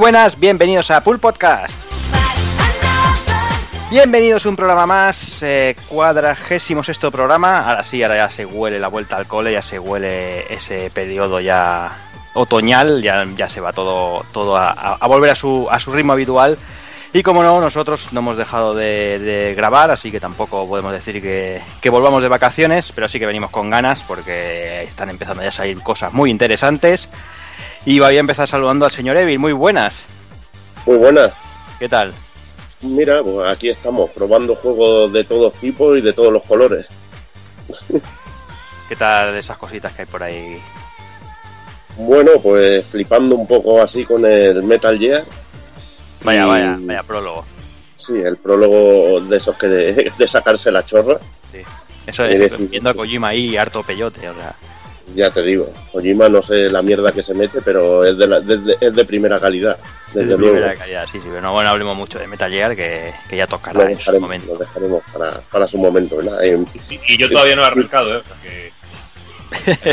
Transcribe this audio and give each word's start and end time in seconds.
Buenas, 0.00 0.40
bienvenidos 0.40 0.90
a 0.90 1.02
Pool 1.02 1.18
Podcast. 1.18 1.74
Bienvenidos 3.90 4.46
a 4.46 4.48
un 4.48 4.56
programa 4.56 4.86
más, 4.86 5.36
eh, 5.42 5.76
cuadragésimo 5.88 6.82
sexto 6.82 7.10
programa. 7.10 7.68
Ahora 7.68 7.84
sí, 7.84 8.02
ahora 8.02 8.16
ya 8.16 8.28
se 8.30 8.46
huele 8.46 8.78
la 8.78 8.88
vuelta 8.88 9.18
al 9.18 9.26
cole, 9.26 9.52
ya 9.52 9.60
se 9.60 9.78
huele 9.78 10.50
ese 10.50 10.88
periodo 10.88 11.38
ya 11.38 11.92
otoñal, 12.32 13.02
ya, 13.02 13.26
ya 13.36 13.46
se 13.50 13.60
va 13.60 13.74
todo, 13.74 14.24
todo 14.32 14.56
a, 14.56 14.96
volver 15.06 15.32
a 15.32 15.36
su, 15.36 15.68
a 15.70 15.78
su 15.78 15.92
ritmo 15.92 16.14
habitual. 16.14 16.56
Y 17.12 17.22
como 17.22 17.42
no, 17.42 17.60
nosotros 17.60 18.10
no 18.12 18.20
hemos 18.20 18.38
dejado 18.38 18.72
de, 18.72 19.18
de 19.18 19.54
grabar, 19.54 19.90
así 19.90 20.10
que 20.10 20.18
tampoco 20.18 20.66
podemos 20.66 20.92
decir 20.92 21.20
que, 21.20 21.60
que, 21.82 21.90
volvamos 21.90 22.22
de 22.22 22.28
vacaciones, 22.28 22.90
pero 22.94 23.06
sí 23.06 23.18
que 23.18 23.26
venimos 23.26 23.50
con 23.50 23.68
ganas 23.68 24.00
porque 24.00 24.82
están 24.82 25.10
empezando 25.10 25.42
ya 25.42 25.50
a 25.50 25.52
salir 25.52 25.82
cosas 25.82 26.10
muy 26.14 26.30
interesantes. 26.30 27.10
Y 27.84 27.98
voy 27.98 28.16
a 28.16 28.20
empezar 28.20 28.48
saludando 28.48 28.84
al 28.84 28.92
señor 28.92 29.16
Evil, 29.16 29.38
muy 29.38 29.52
buenas. 29.52 29.94
Muy 30.86 30.96
buenas. 30.96 31.32
¿Qué 31.78 31.88
tal? 31.88 32.12
Mira, 32.82 33.22
pues 33.22 33.48
aquí 33.48 33.68
estamos, 33.68 34.10
probando 34.10 34.54
juegos 34.54 35.12
de 35.12 35.24
todos 35.24 35.54
tipos 35.54 35.98
y 35.98 36.00
de 36.00 36.12
todos 36.12 36.32
los 36.32 36.44
colores. 36.44 36.86
¿Qué 38.88 38.96
tal 38.96 39.36
esas 39.36 39.56
cositas 39.56 39.92
que 39.92 40.02
hay 40.02 40.08
por 40.08 40.22
ahí? 40.22 40.60
Bueno, 41.96 42.32
pues 42.42 42.86
flipando 42.86 43.34
un 43.34 43.46
poco 43.46 43.82
así 43.82 44.04
con 44.04 44.24
el 44.24 44.62
Metal 44.62 44.98
Gear. 44.98 45.24
Vaya, 46.22 46.44
y... 46.44 46.48
vaya, 46.48 46.76
vaya 46.80 47.02
prólogo. 47.02 47.44
Sí, 47.96 48.14
el 48.14 48.38
prólogo 48.38 49.20
de 49.20 49.36
esos 49.36 49.56
que 49.56 49.68
de, 49.68 50.12
de 50.18 50.28
sacarse 50.28 50.70
la 50.70 50.84
chorra. 50.84 51.18
Sí. 51.52 51.60
Eso 52.06 52.24
es, 52.24 52.70
viendo 52.70 52.90
a 52.90 52.94
Kojima 52.94 53.28
ahí 53.28 53.56
harto 53.56 53.82
peyote, 53.82 54.28
o 54.28 54.34
sea. 54.34 54.54
Ya 55.14 55.30
te 55.30 55.42
digo, 55.42 55.72
Kojima 55.92 56.28
no 56.28 56.42
sé 56.42 56.70
la 56.70 56.82
mierda 56.82 57.12
que 57.12 57.22
se 57.22 57.34
mete, 57.34 57.60
pero 57.62 58.04
es 58.04 58.16
de, 58.16 58.26
la, 58.26 58.40
de, 58.40 58.76
es 58.80 58.94
de 58.94 59.04
primera 59.04 59.40
calidad. 59.40 59.76
Desde 60.08 60.28
de 60.28 60.38
luego. 60.38 60.54
primera 60.54 60.74
calidad, 60.74 61.06
sí, 61.10 61.18
sí. 61.18 61.28
Pero 61.28 61.40
no, 61.40 61.52
bueno, 61.52 61.70
hablemos 61.70 61.96
mucho 61.96 62.18
de 62.18 62.26
Metal 62.26 62.50
Gear, 62.50 62.76
que, 62.76 63.12
que 63.28 63.36
ya 63.36 63.46
tocará 63.46 63.84
lo 63.84 63.88
en 63.88 63.98
su 63.98 64.20
momento. 64.20 64.52
Lo 64.52 64.58
dejaremos 64.58 65.02
para, 65.12 65.40
para 65.40 65.68
su 65.68 65.78
momento, 65.78 66.16
¿verdad? 66.16 66.38
Y, 66.42 67.12
y, 67.12 67.16
yo 67.16 67.28
todavía 67.28 67.56
no 67.56 67.62
he 67.62 67.66
arrancado, 67.66 68.16
¿eh? 68.16 68.18
O 68.18 68.24
sea 68.24 68.36
que... 68.42 68.70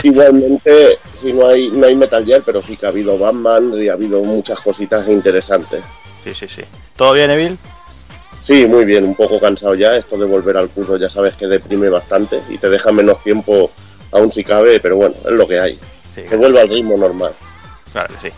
Igualmente, 0.03 0.99
sí, 1.15 1.33
no 1.33 1.47
hay, 1.47 1.69
no 1.69 1.87
hay 1.87 1.95
Metal 1.95 2.23
Gear, 2.23 2.43
pero 2.45 2.61
sí 2.61 2.77
que 2.77 2.85
ha 2.85 2.89
habido 2.89 3.17
Batman 3.17 3.73
y 3.75 3.87
ha 3.87 3.93
habido 3.93 4.21
muchas 4.23 4.59
cositas 4.59 5.07
interesantes. 5.07 5.83
Sí, 6.23 6.33
sí, 6.33 6.47
sí. 6.47 6.61
¿Todo 6.95 7.13
bien, 7.13 7.31
Evil? 7.31 7.57
Sí, 8.41 8.65
muy 8.65 8.85
bien, 8.85 9.03
un 9.03 9.15
poco 9.15 9.39
cansado 9.39 9.75
ya. 9.75 9.95
Esto 9.95 10.17
de 10.17 10.25
volver 10.25 10.57
al 10.57 10.69
curso 10.69 10.95
ya 10.97 11.09
sabes 11.09 11.35
que 11.35 11.47
deprime 11.47 11.89
bastante 11.89 12.39
y 12.49 12.57
te 12.57 12.69
deja 12.69 12.91
menos 12.91 13.21
tiempo 13.21 13.71
aún 14.11 14.31
si 14.31 14.43
cabe, 14.43 14.79
pero 14.79 14.95
bueno, 14.95 15.15
es 15.23 15.31
lo 15.31 15.47
que 15.47 15.59
hay. 15.59 15.79
Sí, 16.15 16.27
Se 16.27 16.35
vuelve 16.35 16.61
al 16.61 16.69
ritmo 16.69 16.97
normal. 16.97 17.33
Claro 17.91 18.13
que 18.15 18.29
sí. 18.29 18.35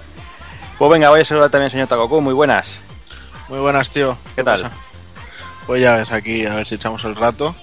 Pues 0.77 0.91
venga, 0.91 1.09
voy 1.09 1.21
a 1.21 1.25
saludar 1.25 1.49
también 1.49 1.65
al 1.65 1.71
señor 1.71 1.87
Takoku, 1.87 2.21
muy 2.21 2.33
buenas. 2.33 2.67
Muy 3.47 3.59
buenas, 3.59 3.89
tío. 3.89 4.17
¿Qué, 4.29 4.35
¿Qué 4.37 4.43
tal? 4.43 4.61
Pasa? 4.61 4.75
Pues 5.65 5.81
ya 5.81 5.95
ves 5.95 6.11
aquí, 6.11 6.45
a 6.45 6.55
ver 6.55 6.67
si 6.67 6.75
echamos 6.75 7.03
el 7.05 7.15
rato 7.15 7.53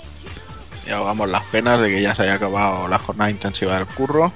y 0.87 0.91
ahogamos 0.91 1.31
las 1.31 1.43
penas 1.45 1.83
de 1.83 1.91
que 1.91 2.01
ya 2.01 2.15
se 2.15 2.23
haya 2.23 2.35
acabado 2.35 2.89
la 2.89 2.99
jornada 2.99 3.31
intensiva 3.31 3.77
del 3.77 3.87
curro. 3.87 4.33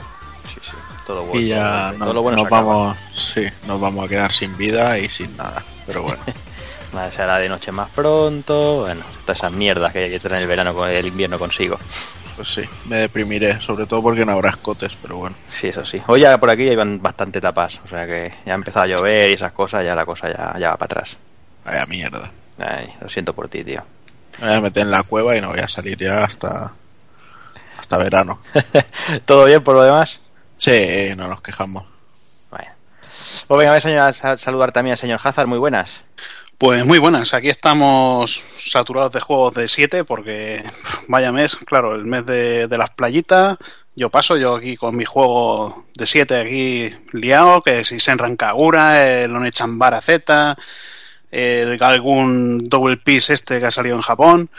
Sí, 0.53 0.61
sí, 0.63 0.77
todo 1.07 1.25
bueno. 1.25 1.41
Y 1.41 1.49
ya 1.49 1.91
todo, 1.93 2.05
todo 2.05 2.15
lo 2.15 2.23
bueno 2.23 2.39
nos 2.39 2.51
vamos, 2.51 2.97
sí, 3.15 3.47
nos 3.67 3.81
vamos 3.81 4.05
a 4.05 4.09
quedar 4.09 4.33
sin 4.33 4.57
vida 4.57 4.99
y 4.99 5.09
sin 5.09 5.37
nada, 5.37 5.65
pero 5.87 6.03
bueno. 6.03 6.21
Vale, 6.93 7.13
será 7.13 7.39
de 7.39 7.49
noche 7.49 7.71
más 7.71 7.89
pronto, 7.91 8.81
bueno, 8.81 9.05
todas 9.25 9.39
esas 9.39 9.53
mierdas 9.53 9.93
que 9.93 10.01
hay 10.01 10.11
que 10.11 10.19
traer 10.19 10.43
el 10.43 10.49
verano 10.49 10.75
con 10.75 10.91
el 10.91 11.07
invierno 11.07 11.39
consigo. 11.39 11.79
Pues 12.41 12.55
sí, 12.55 12.63
me 12.89 12.97
deprimiré, 12.97 13.61
sobre 13.61 13.85
todo 13.85 14.03
porque 14.03 14.25
no 14.25 14.33
habrá 14.33 14.49
escotes, 14.49 14.97
pero 15.03 15.19
bueno. 15.19 15.37
Sí, 15.47 15.67
eso 15.67 15.85
sí. 15.85 16.01
Hoy 16.07 16.23
ya 16.23 16.41
por 16.41 16.49
aquí 16.49 16.65
ya 16.65 16.73
iban 16.73 17.03
bastante 17.03 17.39
tapas, 17.39 17.79
o 17.85 17.87
sea 17.87 18.07
que 18.07 18.33
ya 18.47 18.55
ha 18.55 18.57
empezado 18.57 18.85
a 18.85 18.87
llover 18.87 19.29
y 19.29 19.35
esas 19.35 19.53
cosas, 19.53 19.85
ya 19.85 19.95
la 19.95 20.07
cosa 20.07 20.29
ya, 20.29 20.59
ya 20.59 20.71
va 20.71 20.79
para 20.79 21.01
atrás. 21.01 21.19
Vaya 21.67 21.85
mierda. 21.85 22.31
Ay, 22.57 22.95
lo 22.99 23.11
siento 23.11 23.35
por 23.35 23.51
ti, 23.51 23.63
tío. 23.63 23.85
Me 24.41 24.47
voy 24.49 24.57
a 24.57 24.61
meter 24.63 24.85
en 24.85 24.91
la 24.91 25.03
cueva 25.03 25.37
y 25.37 25.43
no 25.43 25.49
voy 25.49 25.59
a 25.59 25.69
salir 25.69 25.99
ya 25.99 26.25
hasta 26.25 26.73
hasta 27.79 27.99
verano. 27.99 28.41
¿Todo 29.27 29.45
bien 29.45 29.63
por 29.63 29.75
lo 29.75 29.83
demás? 29.83 30.19
Sí, 30.57 31.11
no 31.19 31.29
nos 31.29 31.43
quejamos. 31.43 31.85
Bueno. 32.51 32.71
Pues 33.49 33.59
venga, 33.59 33.79
voy 33.79 33.93
a 33.93 34.39
saludar 34.39 34.73
también 34.73 34.93
al 34.93 34.99
señor 34.99 35.21
Hazard, 35.23 35.47
muy 35.47 35.59
buenas. 35.59 35.91
Pues 36.61 36.85
muy 36.85 36.99
buenas, 36.99 37.33
aquí 37.33 37.49
estamos 37.49 38.45
saturados 38.55 39.13
de 39.13 39.21
juegos 39.21 39.55
de 39.55 39.67
7 39.67 40.05
porque 40.05 40.63
vaya 41.09 41.33
mes, 41.33 41.57
claro, 41.57 41.95
el 41.95 42.05
mes 42.05 42.27
de, 42.27 42.69
de, 42.69 42.77
las 42.77 42.91
playitas, 42.91 43.57
yo 43.97 44.11
paso 44.11 44.37
yo 44.37 44.57
aquí 44.57 44.77
con 44.77 44.95
mi 44.95 45.07
juego 45.07 45.87
de 45.95 46.07
7 46.07 46.39
aquí 46.39 46.95
liado, 47.13 47.63
que 47.63 47.87
si 47.87 47.99
Senran 47.99 48.37
Kagura, 48.37 49.11
el 49.11 49.35
Onechambara 49.35 50.03
Z, 50.03 50.59
el, 51.31 51.83
algún 51.83 52.69
Double 52.69 52.99
Piece 52.99 53.33
este 53.33 53.59
que 53.59 53.65
ha 53.65 53.71
salido 53.71 53.97
en 53.97 54.03
Japón, 54.03 54.51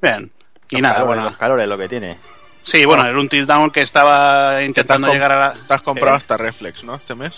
bien, 0.00 0.32
y 0.70 0.76
los 0.76 0.82
nada, 0.82 0.94
calores, 0.94 1.16
bueno. 1.16 1.24
Los 1.24 1.38
calores 1.38 1.68
lo 1.68 1.76
que 1.76 1.88
tiene. 1.90 2.18
Sí, 2.62 2.86
bueno, 2.86 3.04
el 3.04 3.14
Until 3.14 3.44
Down 3.44 3.70
que 3.70 3.82
estaba 3.82 4.62
intentando 4.62 5.08
te 5.08 5.12
llegar 5.12 5.32
a 5.32 5.38
la... 5.38 5.52
Te 5.52 5.74
has 5.74 5.82
comprado 5.82 6.14
eh, 6.14 6.16
hasta 6.16 6.38
Reflex, 6.38 6.82
¿no? 6.82 6.94
Este 6.94 7.14
mes. 7.14 7.32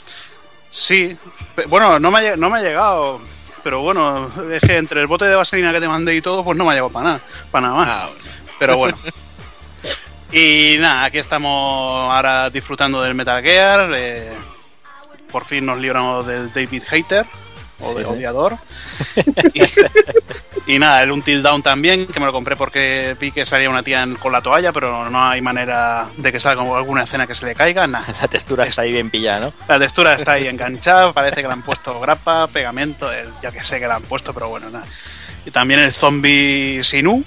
Sí, 0.71 1.19
bueno, 1.67 1.99
no 1.99 2.13
me 2.13 2.29
ha, 2.29 2.37
no 2.37 2.49
me 2.49 2.59
ha 2.59 2.63
llegado 2.63 3.21
pero 3.65 3.81
bueno, 3.81 4.31
es 4.53 4.61
que 4.61 4.77
entre 4.77 5.01
el 5.01 5.07
bote 5.09 5.25
de 5.25 5.35
vaselina 5.35 5.73
que 5.73 5.81
te 5.81 5.89
mandé 5.89 6.15
y 6.15 6.21
todo, 6.23 6.45
pues 6.45 6.57
no 6.57 6.65
me 6.65 6.71
ha 6.71 6.75
llegado 6.75 6.91
para 6.91 7.05
nada, 7.07 7.21
para 7.51 7.67
nada 7.69 7.79
más. 7.79 7.89
Ah, 7.91 8.07
bueno. 8.09 8.25
Pero 8.59 8.77
bueno. 8.77 8.99
y 10.33 10.77
nada, 10.79 11.05
aquí 11.07 11.19
estamos 11.19 12.13
ahora 12.13 12.51
disfrutando 12.51 13.01
del 13.03 13.15
Metal 13.15 13.43
Gear. 13.43 13.91
Eh, 13.95 14.33
por 15.33 15.45
fin 15.47 15.67
nos 15.67 15.79
libramos 15.79 16.27
del 16.27 16.53
David 16.53 16.83
Hater, 16.87 17.27
o 17.81 17.95
de 17.95 18.05
Sí. 18.05 18.09
odiador. 18.11 18.57
y, 19.55 19.63
y 20.67 20.79
nada, 20.79 21.03
el 21.03 21.13
Until 21.13 21.43
Down 21.43 21.63
también, 21.63 22.07
que 22.07 22.19
me 22.21 22.27
lo 22.27 22.33
compré 22.33 22.57
porque 22.57 23.17
vi 23.21 23.31
que 23.33 23.45
salía 23.45 23.69
una 23.69 23.83
tía 23.83 24.03
en- 24.03 24.15
con 24.17 24.33
la 24.33 24.41
toalla, 24.41 24.73
pero 24.73 25.11
no 25.11 25.23
hay 25.29 25.41
manera 25.41 26.07
de 26.17 26.33
que 26.33 26.41
salga 26.41 26.63
alguna 26.63 27.05
escena 27.05 27.27
que 27.27 27.35
se 27.35 27.45
le 27.47 27.55
caiga, 27.55 27.87
nada. 27.87 28.07
La 28.21 28.29
textura 28.29 28.65
está 28.65 28.83
ahí 28.83 28.93
bien 28.93 29.11
pillada, 29.11 29.47
¿no? 29.47 29.53
La 29.69 29.79
textura 29.79 30.15
está 30.15 30.33
ahí 30.33 30.47
enganchada, 30.47 31.13
parece 31.13 31.37
que 31.43 31.47
le 31.49 31.53
han 31.53 31.63
puesto 31.63 32.01
grapa, 32.01 32.47
pegamento, 32.47 33.13
eh, 33.13 33.25
ya 33.43 33.51
que 33.53 33.63
sé 33.63 33.79
que 33.79 33.87
le 33.87 33.93
han 33.95 34.03
puesto, 34.03 34.33
pero 34.33 34.49
bueno, 34.49 34.71
nada. 34.71 34.87
Y 35.47 35.51
también 35.51 35.81
el 35.81 35.93
zombie 35.93 36.81
Sinu, 36.83 37.23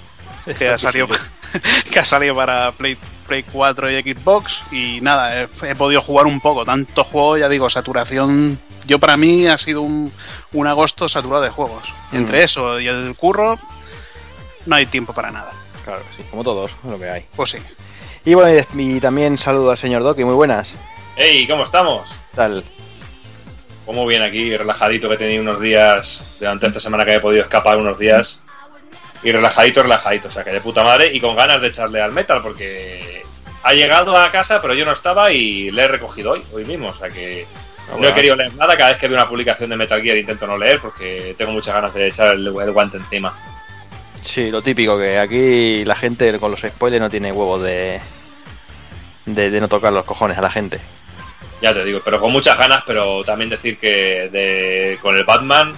que 0.58 0.68
ha 0.68 0.78
salido, 0.78 1.06
que 1.92 1.98
ha 2.00 2.04
salido 2.04 2.34
para 2.34 2.72
Play, 2.72 2.96
Play 3.28 3.44
4 3.44 3.90
y 3.92 4.14
Xbox. 4.14 4.60
Y 4.72 5.00
nada, 5.02 5.42
he, 5.42 5.48
he 5.62 5.74
podido 5.76 6.02
jugar 6.02 6.26
un 6.26 6.40
poco. 6.40 6.64
Tanto 6.64 7.04
juego, 7.04 7.38
ya 7.38 7.48
digo, 7.48 7.70
saturación. 7.70 8.58
Yo 8.86 8.98
para 8.98 9.16
mí 9.16 9.46
ha 9.46 9.58
sido 9.58 9.82
un, 9.82 10.10
un 10.52 10.66
agosto 10.66 11.08
saturado 11.08 11.42
de 11.42 11.50
juegos. 11.50 11.84
Mm. 12.10 12.16
Entre 12.16 12.42
eso 12.42 12.80
y 12.80 12.88
el 12.88 13.14
curro, 13.14 13.58
no 14.66 14.74
hay 14.74 14.86
tiempo 14.86 15.12
para 15.12 15.30
nada. 15.30 15.52
Claro, 15.84 16.02
sí, 16.16 16.24
como 16.30 16.42
todos, 16.42 16.72
lo 16.84 16.98
que 16.98 17.08
hay. 17.08 17.26
Pues 17.36 17.50
sí. 17.50 17.58
Y 18.24 18.34
bueno, 18.34 18.66
y, 18.74 18.96
y 18.96 19.00
también 19.00 19.38
saludo 19.38 19.70
al 19.70 19.78
señor 19.78 20.02
Doki, 20.02 20.24
muy 20.24 20.34
buenas. 20.34 20.74
¡Hey! 21.16 21.46
¿Cómo 21.46 21.64
estamos? 21.64 22.10
¿Qué 22.30 22.36
tal? 22.36 22.64
Muy 23.86 24.06
bien 24.06 24.22
aquí, 24.22 24.54
relajadito 24.54 25.08
que 25.08 25.14
he 25.14 25.18
tenido 25.18 25.42
unos 25.42 25.60
días, 25.60 26.36
durante 26.38 26.66
esta 26.66 26.78
semana 26.78 27.06
que 27.06 27.14
he 27.14 27.20
podido 27.20 27.42
escapar 27.42 27.78
unos 27.78 27.98
días. 27.98 28.44
Y 29.22 29.32
relajadito, 29.32 29.82
relajadito, 29.82 30.28
o 30.28 30.30
sea 30.30 30.44
que 30.44 30.50
de 30.50 30.60
puta 30.60 30.84
madre 30.84 31.10
y 31.12 31.20
con 31.20 31.34
ganas 31.34 31.60
de 31.60 31.68
echarle 31.68 32.00
al 32.00 32.12
metal 32.12 32.40
porque 32.42 33.22
ha 33.62 33.74
llegado 33.74 34.16
a 34.16 34.30
casa 34.30 34.62
pero 34.62 34.74
yo 34.74 34.84
no 34.84 34.92
estaba 34.92 35.32
y 35.32 35.70
le 35.72 35.82
he 35.82 35.88
recogido 35.88 36.32
hoy, 36.32 36.42
hoy 36.52 36.64
mismo, 36.64 36.88
o 36.88 36.94
sea 36.94 37.10
que 37.10 37.44
Ah, 37.90 37.96
no 37.98 38.06
he 38.06 38.12
querido 38.12 38.36
leer 38.36 38.54
nada, 38.54 38.76
cada 38.76 38.90
vez 38.90 38.98
que 38.98 39.08
veo 39.08 39.16
una 39.16 39.28
publicación 39.28 39.70
de 39.70 39.76
Metal 39.76 40.02
Gear 40.02 40.16
intento 40.18 40.46
no 40.46 40.58
leer 40.58 40.78
porque 40.78 41.34
tengo 41.38 41.52
muchas 41.52 41.74
ganas 41.74 41.94
de 41.94 42.08
echar 42.08 42.34
el, 42.34 42.46
el 42.46 42.72
guante 42.72 42.98
encima. 42.98 43.34
Sí, 44.22 44.50
lo 44.50 44.60
típico, 44.60 44.98
que 44.98 45.18
aquí 45.18 45.84
la 45.84 45.96
gente 45.96 46.38
con 46.38 46.50
los 46.50 46.60
spoilers 46.60 47.00
no 47.00 47.08
tiene 47.08 47.32
huevos 47.32 47.62
de, 47.62 48.00
de, 49.24 49.50
de 49.50 49.60
no 49.60 49.68
tocar 49.68 49.92
los 49.92 50.04
cojones 50.04 50.36
a 50.36 50.42
la 50.42 50.50
gente. 50.50 50.80
Ya 51.62 51.72
te 51.72 51.82
digo, 51.82 52.00
pero 52.04 52.20
con 52.20 52.30
muchas 52.30 52.58
ganas, 52.58 52.82
pero 52.86 53.24
también 53.24 53.48
decir 53.48 53.78
que 53.78 54.28
de, 54.30 54.98
con 55.00 55.16
el 55.16 55.24
Batman, 55.24 55.74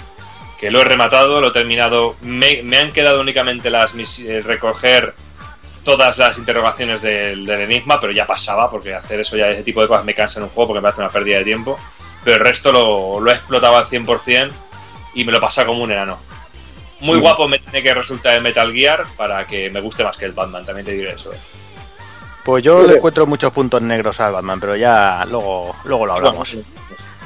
que 0.60 0.70
lo 0.70 0.82
he 0.82 0.84
rematado, 0.84 1.40
lo 1.40 1.48
he 1.48 1.52
terminado, 1.52 2.14
me, 2.20 2.62
me 2.62 2.76
han 2.76 2.92
quedado 2.92 3.22
únicamente 3.22 3.70
las 3.70 3.94
mis, 3.94 4.18
eh, 4.18 4.42
recoger 4.42 5.14
todas 5.84 6.18
las 6.18 6.36
interrogaciones 6.36 7.00
del, 7.00 7.46
del, 7.46 7.60
enigma, 7.62 7.98
pero 7.98 8.12
ya 8.12 8.26
pasaba, 8.26 8.70
porque 8.70 8.94
hacer 8.94 9.20
eso 9.20 9.38
ya, 9.38 9.48
ese 9.48 9.62
tipo 9.62 9.80
de 9.80 9.88
cosas 9.88 10.04
me 10.04 10.14
cansa 10.14 10.38
en 10.38 10.44
un 10.44 10.50
juego 10.50 10.68
porque 10.68 10.82
me 10.82 10.90
hace 10.90 11.00
una 11.00 11.08
pérdida 11.08 11.38
de 11.38 11.44
tiempo. 11.44 11.78
Pero 12.22 12.36
el 12.36 12.42
resto 12.42 12.70
lo, 12.72 13.20
lo 13.20 13.30
he 13.30 13.34
explotado 13.34 13.78
al 13.78 13.86
100% 13.86 14.50
y 15.14 15.24
me 15.24 15.32
lo 15.32 15.40
pasa 15.40 15.64
como 15.64 15.82
un 15.82 15.92
enano. 15.92 16.18
Muy 17.00 17.16
mm. 17.16 17.22
guapo 17.22 17.48
me 17.48 17.58
tiene 17.58 17.82
que 17.82 17.94
resultar 17.94 18.36
el 18.36 18.42
Metal 18.42 18.70
Gear 18.70 19.06
para 19.16 19.46
que 19.46 19.70
me 19.70 19.80
guste 19.80 20.04
más 20.04 20.18
que 20.18 20.26
el 20.26 20.32
Batman, 20.32 20.66
también 20.66 20.84
te 20.84 20.92
diré 20.92 21.12
eso. 21.12 21.32
Eh. 21.32 21.38
Pues 22.44 22.62
yo 22.62 22.82
le 22.82 22.96
encuentro 22.96 23.26
muchos 23.26 23.50
puntos 23.50 23.80
negros 23.80 24.20
al 24.20 24.34
Batman, 24.34 24.60
pero 24.60 24.76
ya 24.76 25.24
luego, 25.24 25.74
luego 25.84 26.04
lo 26.04 26.12
hablamos. 26.12 26.54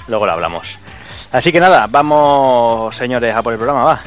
Luego 0.06 0.26
lo 0.26 0.32
hablamos. 0.32 0.68
Así 1.34 1.50
que 1.50 1.58
nada, 1.58 1.88
vamos, 1.90 2.94
señores, 2.94 3.34
a 3.34 3.42
por 3.42 3.52
el 3.52 3.58
programa, 3.58 3.82
va. 3.82 4.00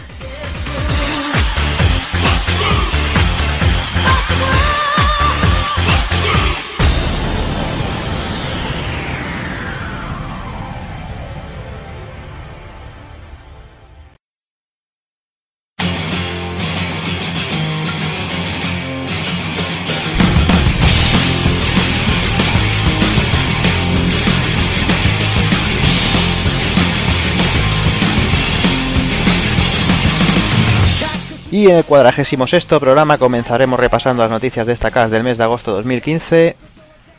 Y 31.57 31.71
en 31.71 31.77
el 31.77 31.85
cuadragésimo 31.85 32.45
sexto 32.45 32.79
programa 32.79 33.17
comenzaremos 33.17 33.79
repasando 33.79 34.21
las 34.21 34.29
noticias 34.29 34.67
destacadas 34.67 35.09
del 35.09 35.23
mes 35.23 35.39
de 35.39 35.43
agosto 35.43 35.71
de 35.71 35.77
2015. 35.77 36.55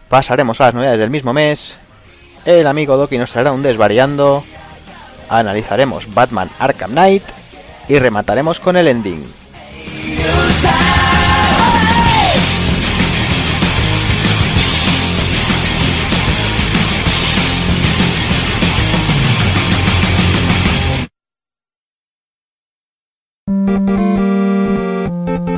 Pasaremos 0.08 0.60
a 0.60 0.66
las 0.66 0.74
novedades 0.74 1.00
del 1.00 1.10
mismo 1.10 1.32
mes. 1.32 1.74
El 2.44 2.68
amigo 2.68 2.96
Doki 2.96 3.18
nos 3.18 3.32
traerá 3.32 3.50
un 3.50 3.64
desvariando. 3.64 4.44
Analizaremos 5.28 6.14
Batman 6.14 6.48
Arkham 6.60 6.92
Knight. 6.92 7.24
Y 7.88 7.98
remataremos 7.98 8.60
con 8.60 8.76
el 8.76 8.86
ending. 8.86 9.24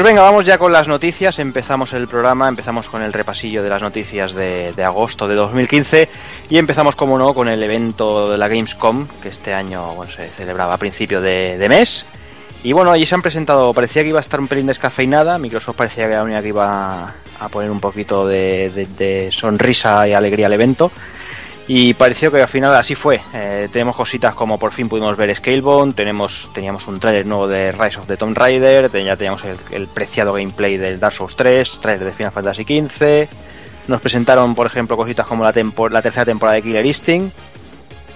Pues 0.00 0.12
venga, 0.14 0.22
vamos 0.22 0.46
ya 0.46 0.56
con 0.56 0.72
las 0.72 0.88
noticias. 0.88 1.38
Empezamos 1.38 1.92
el 1.92 2.08
programa, 2.08 2.48
empezamos 2.48 2.88
con 2.88 3.02
el 3.02 3.12
repasillo 3.12 3.62
de 3.62 3.68
las 3.68 3.82
noticias 3.82 4.32
de, 4.32 4.72
agosto 4.82 5.28
de 5.28 5.34
2015 5.34 6.08
y 6.48 6.56
empezamos, 6.56 6.96
como 6.96 7.18
no, 7.18 7.34
con 7.34 7.48
el 7.48 7.62
evento 7.62 8.30
de 8.30 8.38
la 8.38 8.48
Gamescom, 8.48 9.06
que 9.22 9.28
este 9.28 9.52
año 9.52 9.94
se 10.16 10.28
celebraba 10.28 10.72
a 10.72 10.78
principio 10.78 11.20
de, 11.20 11.66
mes. 11.68 12.06
Y 12.64 12.72
bueno, 12.72 12.92
allí 12.92 13.04
se 13.04 13.14
han 13.14 13.20
presentado, 13.20 13.74
parecía 13.74 14.02
que 14.02 14.08
iba 14.08 14.20
a 14.20 14.22
estar 14.22 14.40
un 14.40 14.48
pelín 14.48 14.68
descafeinada, 14.68 15.36
Microsoft 15.36 15.76
parecía 15.76 16.04
que 16.04 16.12
era 16.12 16.20
la 16.20 16.24
única 16.24 16.40
que 16.40 16.48
iba 16.48 17.14
a 17.38 17.48
poner 17.50 17.70
un 17.70 17.80
poquito 17.80 18.26
de 18.26 19.28
sonrisa 19.38 20.08
y 20.08 20.14
alegría 20.14 20.46
al 20.46 20.54
evento. 20.54 20.90
Y 21.72 21.94
pareció 21.94 22.32
que 22.32 22.42
al 22.42 22.48
final 22.48 22.74
así 22.74 22.96
fue. 22.96 23.20
Eh, 23.32 23.68
tenemos 23.72 23.94
cositas 23.94 24.34
como 24.34 24.58
por 24.58 24.72
fin 24.72 24.88
pudimos 24.88 25.16
ver 25.16 25.32
Scalebone, 25.36 25.92
tenemos, 25.92 26.48
teníamos 26.52 26.88
un 26.88 26.98
trailer 26.98 27.24
nuevo 27.24 27.46
de 27.46 27.70
Rise 27.70 28.00
of 28.00 28.08
the 28.08 28.16
Tomb 28.16 28.36
Raider, 28.36 28.90
ya 28.90 29.14
teníamos 29.14 29.42
el, 29.70 29.86
preciado 29.86 30.32
gameplay 30.32 30.76
del 30.76 30.98
Dark 30.98 31.14
Souls 31.14 31.36
3, 31.36 31.78
trailer 31.80 32.06
de 32.06 32.12
Final 32.12 32.32
Fantasy 32.32 32.64
XV. 32.64 33.28
Nos 33.86 34.00
presentaron, 34.00 34.52
por 34.56 34.66
ejemplo, 34.66 34.96
cositas 34.96 35.28
como 35.28 35.44
la, 35.44 35.54
la 35.90 36.02
tercera 36.02 36.24
temporada 36.24 36.56
de 36.56 36.62
Killer 36.62 36.84
Instinct, 36.84 37.32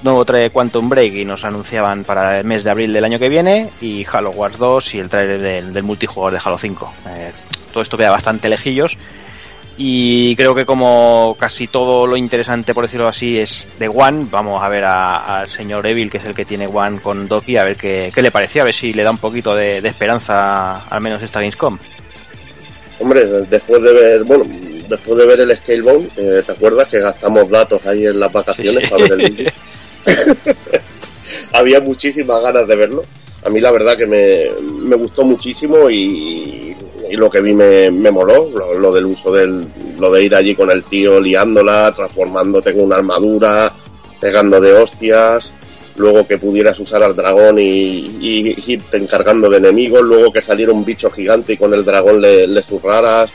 nuevo 0.02 0.24
trailer 0.24 0.50
Quantum 0.50 0.88
Break 0.88 1.14
y 1.14 1.24
nos 1.24 1.44
anunciaban 1.44 2.02
para 2.02 2.40
el 2.40 2.44
mes 2.44 2.64
de 2.64 2.72
abril 2.72 2.92
del 2.92 3.04
año 3.04 3.20
que 3.20 3.28
viene, 3.28 3.70
y 3.80 4.04
Halo 4.10 4.30
Wars 4.30 4.58
2 4.58 4.94
y 4.96 4.98
el 4.98 5.08
trailer 5.08 5.70
del, 5.72 5.82
multijugador 5.84 6.32
de 6.32 6.40
Halo 6.44 6.58
5. 6.58 6.92
Eh, 7.06 7.30
todo 7.72 7.84
esto 7.84 7.96
queda 7.96 8.10
bastante 8.10 8.48
lejillos 8.48 8.98
y 9.76 10.36
creo 10.36 10.54
que 10.54 10.64
como 10.64 11.36
casi 11.38 11.66
todo 11.66 12.06
lo 12.06 12.16
interesante, 12.16 12.74
por 12.74 12.84
decirlo 12.84 13.08
así, 13.08 13.38
es 13.38 13.66
de 13.78 13.88
One, 13.88 14.28
vamos 14.30 14.62
a 14.62 14.68
ver 14.68 14.84
al 14.84 15.48
señor 15.50 15.86
Evil, 15.86 16.10
que 16.10 16.18
es 16.18 16.24
el 16.24 16.34
que 16.34 16.44
tiene 16.44 16.68
One 16.68 17.00
con 17.00 17.26
Doki, 17.26 17.56
a 17.56 17.64
ver 17.64 17.76
qué, 17.76 18.12
le 18.14 18.30
parecía, 18.30 18.62
a 18.62 18.66
ver 18.66 18.74
si 18.74 18.92
le 18.92 19.02
da 19.02 19.10
un 19.10 19.18
poquito 19.18 19.54
de, 19.54 19.78
esperanza, 19.78 20.86
al 20.86 21.00
menos 21.00 21.22
esta 21.22 21.40
Gamescom. 21.40 21.78
Hombre, 23.00 23.24
después 23.50 23.82
de 23.82 23.92
ver, 23.92 24.24
bueno, 24.24 24.44
después 24.88 25.18
de 25.18 25.26
ver 25.26 25.40
el 25.40 25.56
Scalebone, 25.56 26.08
eh, 26.16 26.42
¿te 26.46 26.52
acuerdas 26.52 26.86
que 26.86 27.00
gastamos 27.00 27.50
datos 27.50 27.84
ahí 27.86 28.06
en 28.06 28.20
las 28.20 28.32
vacaciones 28.32 28.88
para 28.88 29.02
ver 29.02 29.12
el 29.12 29.30
vídeo? 29.30 29.50
Había 31.52 31.80
muchísimas 31.80 32.40
ganas 32.42 32.68
de 32.68 32.76
verlo. 32.76 33.04
A 33.44 33.50
mí 33.50 33.60
la 33.60 33.72
verdad 33.72 33.96
que 33.96 34.06
me, 34.06 34.50
me 34.82 34.94
gustó 34.96 35.24
muchísimo 35.24 35.90
y, 35.90 36.76
y 37.14 37.16
lo 37.16 37.30
que 37.30 37.40
vi 37.40 37.54
me, 37.54 37.92
me 37.92 38.10
moló, 38.10 38.48
lo, 38.50 38.90
del 38.90 39.04
uso 39.04 39.30
del, 39.30 39.64
lo 40.00 40.10
de 40.10 40.24
ir 40.24 40.34
allí 40.34 40.56
con 40.56 40.68
el 40.72 40.82
tío 40.82 41.20
liándola, 41.20 41.92
transformándote 41.94 42.70
en 42.70 42.80
una 42.80 42.96
armadura, 42.96 43.72
pegando 44.20 44.60
de 44.60 44.72
hostias, 44.72 45.54
luego 45.94 46.26
que 46.26 46.38
pudieras 46.38 46.80
usar 46.80 47.04
al 47.04 47.14
dragón 47.14 47.60
y, 47.60 48.56
irte 48.66 48.96
encargando 48.96 49.48
de 49.48 49.58
enemigos, 49.58 50.02
luego 50.02 50.32
que 50.32 50.42
saliera 50.42 50.72
un 50.72 50.84
bicho 50.84 51.08
gigante 51.08 51.52
y 51.52 51.56
con 51.56 51.72
el 51.72 51.84
dragón 51.84 52.20
le, 52.20 52.48
le 52.48 52.62
zurraras. 52.64 53.30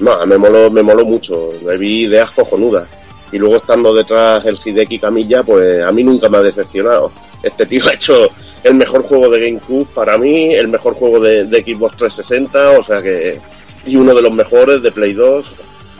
No, 0.00 0.26
me 0.26 0.36
moló, 0.36 0.70
me 0.70 0.82
moló 0.82 1.06
mucho, 1.06 1.54
me 1.64 1.78
vi 1.78 2.02
ideas 2.02 2.32
cojonudas. 2.32 2.86
Y 3.32 3.38
luego 3.38 3.56
estando 3.56 3.94
detrás 3.94 4.44
el 4.44 4.58
Hideki 4.62 4.98
Camilla, 4.98 5.42
pues 5.42 5.82
a 5.82 5.90
mí 5.90 6.04
nunca 6.04 6.28
me 6.28 6.36
ha 6.36 6.42
decepcionado. 6.42 7.10
Este 7.42 7.66
tío 7.66 7.82
ha 7.88 7.94
hecho 7.94 8.30
el 8.62 8.74
mejor 8.74 9.02
juego 9.02 9.28
de 9.30 9.40
GameCube 9.40 9.88
para 9.94 10.18
mí, 10.18 10.54
el 10.54 10.68
mejor 10.68 10.94
juego 10.94 11.18
de, 11.18 11.44
Xbox 11.46 11.96
360, 11.96 12.78
o 12.78 12.82
sea 12.82 13.02
que. 13.02 13.40
Y 13.84 13.96
uno 13.96 14.14
de 14.14 14.22
los 14.22 14.32
mejores 14.32 14.82
de 14.82 14.92
Play 14.92 15.12
2. 15.12 15.54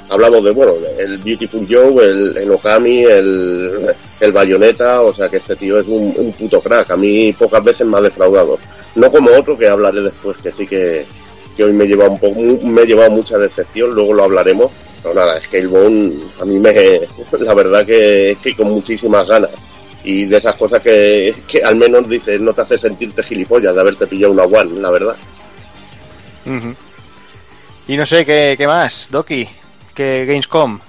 Hablamos 0.09 0.45
de, 0.45 0.51
bueno, 0.51 0.75
el 0.99 1.17
Beautiful 1.19 1.67
Joe, 1.69 2.05
el, 2.05 2.51
Okami, 2.51 3.03
el, 3.05 3.95
el 4.21 4.33
Bayonetta, 4.33 5.01
o 5.01 5.15
sea 5.15 5.31
que 5.31 5.39
este 5.39 5.57
tío 5.57 5.81
es 5.81 5.89
un, 5.89 6.35
puto 6.39 6.61
crack. 6.61 6.91
A 6.91 6.97
mí 6.97 7.33
pocas 7.33 7.65
veces 7.65 7.87
me 7.87 7.97
ha 7.97 8.03
defraudado. 8.03 8.59
No 8.95 9.11
como 9.11 9.31
otro 9.31 9.57
que 9.57 9.67
hablaré 9.67 10.03
después, 10.03 10.37
que 10.37 10.53
sí 10.53 10.67
que, 10.67 11.07
que 11.57 11.65
hoy 11.65 11.73
me 11.73 11.87
lleva 11.87 12.09
un 12.09 12.19
poco, 12.19 12.39
me 12.39 12.83
ha 12.83 12.85
llevado 12.85 13.11
mucha 13.11 13.39
decepción, 13.39 13.95
luego 13.95 14.13
lo 14.13 14.25
hablaremos. 14.25 14.71
Pero 15.03 15.15
nada, 15.15 15.41
Scalebone 15.41 16.15
a 16.41 16.45
mí 16.45 16.59
me, 16.59 16.73
la 17.41 17.55
verdad 17.55 17.85
que, 17.85 18.37
que 18.43 18.55
con 18.55 18.71
muchísimas 18.71 19.27
ganas 19.27 19.51
y 20.05 20.27
de 20.27 20.37
esas 20.37 20.57
cosas 20.57 20.81
que, 20.81 21.35
al 21.65 21.77
menos 21.77 22.09
dices 22.09 22.41
no 22.41 22.53
te 22.53 22.63
hace 22.63 22.79
sentirte 22.79 23.23
gilipollas 23.23 23.75
de 23.75 23.81
haberte 23.81 24.07
pillado 24.07 24.33
una 24.33 24.45
One, 24.45 24.81
la 24.81 24.91
verdad. 24.91 25.17
Y 27.87 27.97
no 27.97 28.07
sé, 28.07 28.27
¿qué, 28.27 28.55
qué 28.57 28.67
más, 28.67 29.09
Doki? 29.11 29.49
¿Qué 29.95 30.25
Gamescom? 30.27 30.81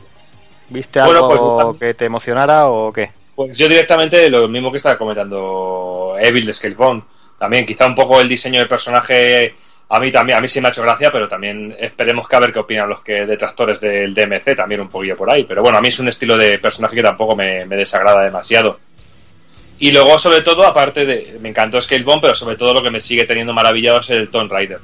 ¿Viste 0.69 0.99
algo 0.99 1.69
pues, 1.71 1.79
que 1.79 1.93
te 1.93 2.05
emocionara 2.05 2.67
o 2.67 2.91
qué? 2.91 3.11
Pues 3.35 3.57
yo 3.57 3.67
directamente 3.67 4.29
lo 4.29 4.47
mismo 4.47 4.71
que 4.71 4.77
estaba 4.77 4.97
comentando 4.97 6.13
Evil 6.19 6.45
de 6.45 6.53
Scalebone. 6.53 7.03
También 7.37 7.65
quizá 7.65 7.85
un 7.85 7.95
poco 7.95 8.21
el 8.21 8.29
diseño 8.29 8.59
del 8.59 8.67
personaje 8.67 9.55
a 9.95 9.99
mí 9.99 10.11
también, 10.11 10.37
a 10.37 10.41
mí 10.41 10.47
sí 10.47 10.59
me 10.59 10.67
ha 10.67 10.71
hecho 10.71 10.81
gracia, 10.81 11.11
pero 11.11 11.27
también 11.27 11.75
esperemos 11.79 12.27
que 12.27 12.35
a 12.35 12.39
ver 12.39 12.51
qué 12.51 12.59
opinan 12.59 12.89
los 12.89 13.01
que 13.01 13.25
detractores 13.25 13.79
del 13.79 14.13
DMC 14.13 14.55
también 14.55 14.81
un 14.81 14.89
poquillo 14.89 15.15
por 15.15 15.29
ahí. 15.29 15.43
Pero 15.43 15.61
bueno, 15.61 15.77
a 15.77 15.81
mí 15.81 15.89
es 15.89 15.99
un 15.99 16.07
estilo 16.07 16.37
de 16.37 16.59
personaje 16.59 16.95
que 16.95 17.03
tampoco 17.03 17.35
me 17.35 17.65
desagrada 17.67 18.23
demasiado. 18.23 18.79
Y 19.83 19.91
luego, 19.91 20.17
sobre 20.17 20.41
todo, 20.41 20.65
aparte 20.65 21.05
de. 21.05 21.37
Me 21.41 21.49
encantó 21.49 21.81
Scalebone, 21.81 22.21
pero 22.21 22.35
sobre 22.35 22.55
todo 22.55 22.73
lo 22.73 22.81
que 22.81 22.89
me 22.89 23.01
sigue 23.01 23.25
teniendo 23.25 23.53
maravillado 23.53 23.99
es 23.99 24.09
el 24.11 24.29
Tomb 24.29 24.49
Raider. 24.49 24.79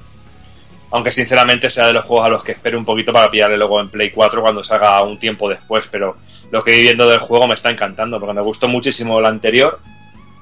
Aunque 0.92 1.12
sinceramente 1.12 1.70
sea 1.70 1.88
de 1.88 1.94
los 1.94 2.04
juegos 2.04 2.26
a 2.26 2.30
los 2.30 2.44
que 2.44 2.52
espero 2.52 2.78
un 2.78 2.84
poquito 2.84 3.14
para 3.14 3.32
pillarle 3.32 3.58
luego 3.58 3.80
en 3.80 3.90
Play 3.90 4.10
4 4.10 4.42
cuando 4.42 4.62
salga 4.62 5.02
un 5.04 5.18
tiempo 5.18 5.48
después. 5.48 5.88
Pero 5.90 6.18
lo 6.52 6.64
que 6.64 6.78
he 6.78 6.82
viendo 6.82 7.08
del 7.08 7.20
juego 7.20 7.48
me 7.48 7.54
está 7.54 7.70
encantando, 7.70 8.20
porque 8.20 8.34
me 8.34 8.42
gustó 8.42 8.68
muchísimo 8.68 9.20
el 9.20 9.26
anterior. 9.26 9.80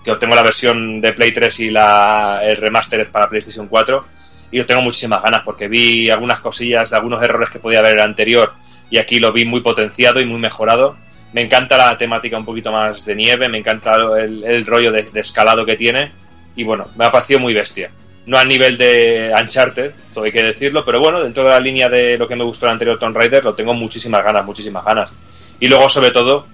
Que 0.04 0.12
obtengo 0.12 0.36
la 0.36 0.44
versión 0.44 1.02
de 1.02 1.14
Play 1.14 1.34
3 1.34 1.60
y 1.60 1.70
la, 1.70 2.40
el 2.42 2.56
remastered 2.56 3.12
para 3.12 3.30
PlayStation 3.30 3.68
4. 3.68 4.06
Y 4.52 4.58
yo 4.58 4.66
tengo 4.66 4.82
muchísimas 4.82 5.22
ganas, 5.22 5.42
porque 5.44 5.68
vi 5.68 6.10
algunas 6.10 6.40
cosillas 6.40 6.90
de 6.90 6.96
algunos 6.96 7.22
errores 7.22 7.50
que 7.50 7.60
podía 7.60 7.80
haber 7.80 7.94
en 7.94 8.00
el 8.00 8.06
anterior. 8.06 8.54
Y 8.90 8.98
aquí 8.98 9.20
lo 9.20 9.32
vi 9.34 9.46
muy 9.46 9.62
potenciado 9.62 10.22
y 10.22 10.26
muy 10.26 10.40
mejorado 10.40 10.96
me 11.34 11.42
encanta 11.42 11.78
la 11.78 11.98
temática 11.98 12.38
un 12.38 12.46
poquito 12.46 12.72
más 12.72 13.06
de 13.06 13.16
nieve, 13.16 13.50
me 13.50 13.58
encanta 13.58 13.96
el, 14.18 14.66
rollo 14.66 14.92
de, 14.92 15.06
escalado 15.16 15.66
que 15.66 15.76
tiene 15.76 16.12
y 16.56 16.64
bueno, 16.64 16.86
me 16.96 17.06
ha 17.06 17.12
parecido 17.12 17.40
muy 17.40 17.54
bestia. 17.54 17.92
No 18.26 18.38
a 18.38 18.44
nivel 18.44 18.78
de 18.78 19.32
Uncharted, 19.40 19.94
todo 20.14 20.26
hay 20.26 20.32
que 20.32 20.44
decirlo, 20.44 20.84
pero 20.84 21.00
bueno, 21.00 21.24
dentro 21.24 21.44
de 21.44 21.50
la 21.50 21.60
línea 21.60 21.88
de 21.90 22.18
lo 22.18 22.28
que 22.28 22.36
me 22.36 22.44
gustó 22.44 22.66
el 22.66 22.74
anterior 22.74 23.00
Tomb 23.00 23.16
Raider, 23.16 23.44
lo 23.44 23.56
tengo 23.56 23.74
muchísimas 23.74 24.24
ganas, 24.24 24.44
muchísimas 24.46 24.84
ganas. 24.84 25.14
Y 25.60 25.68
luego, 25.68 25.88
sobre 25.88 26.12
todo, 26.12 26.46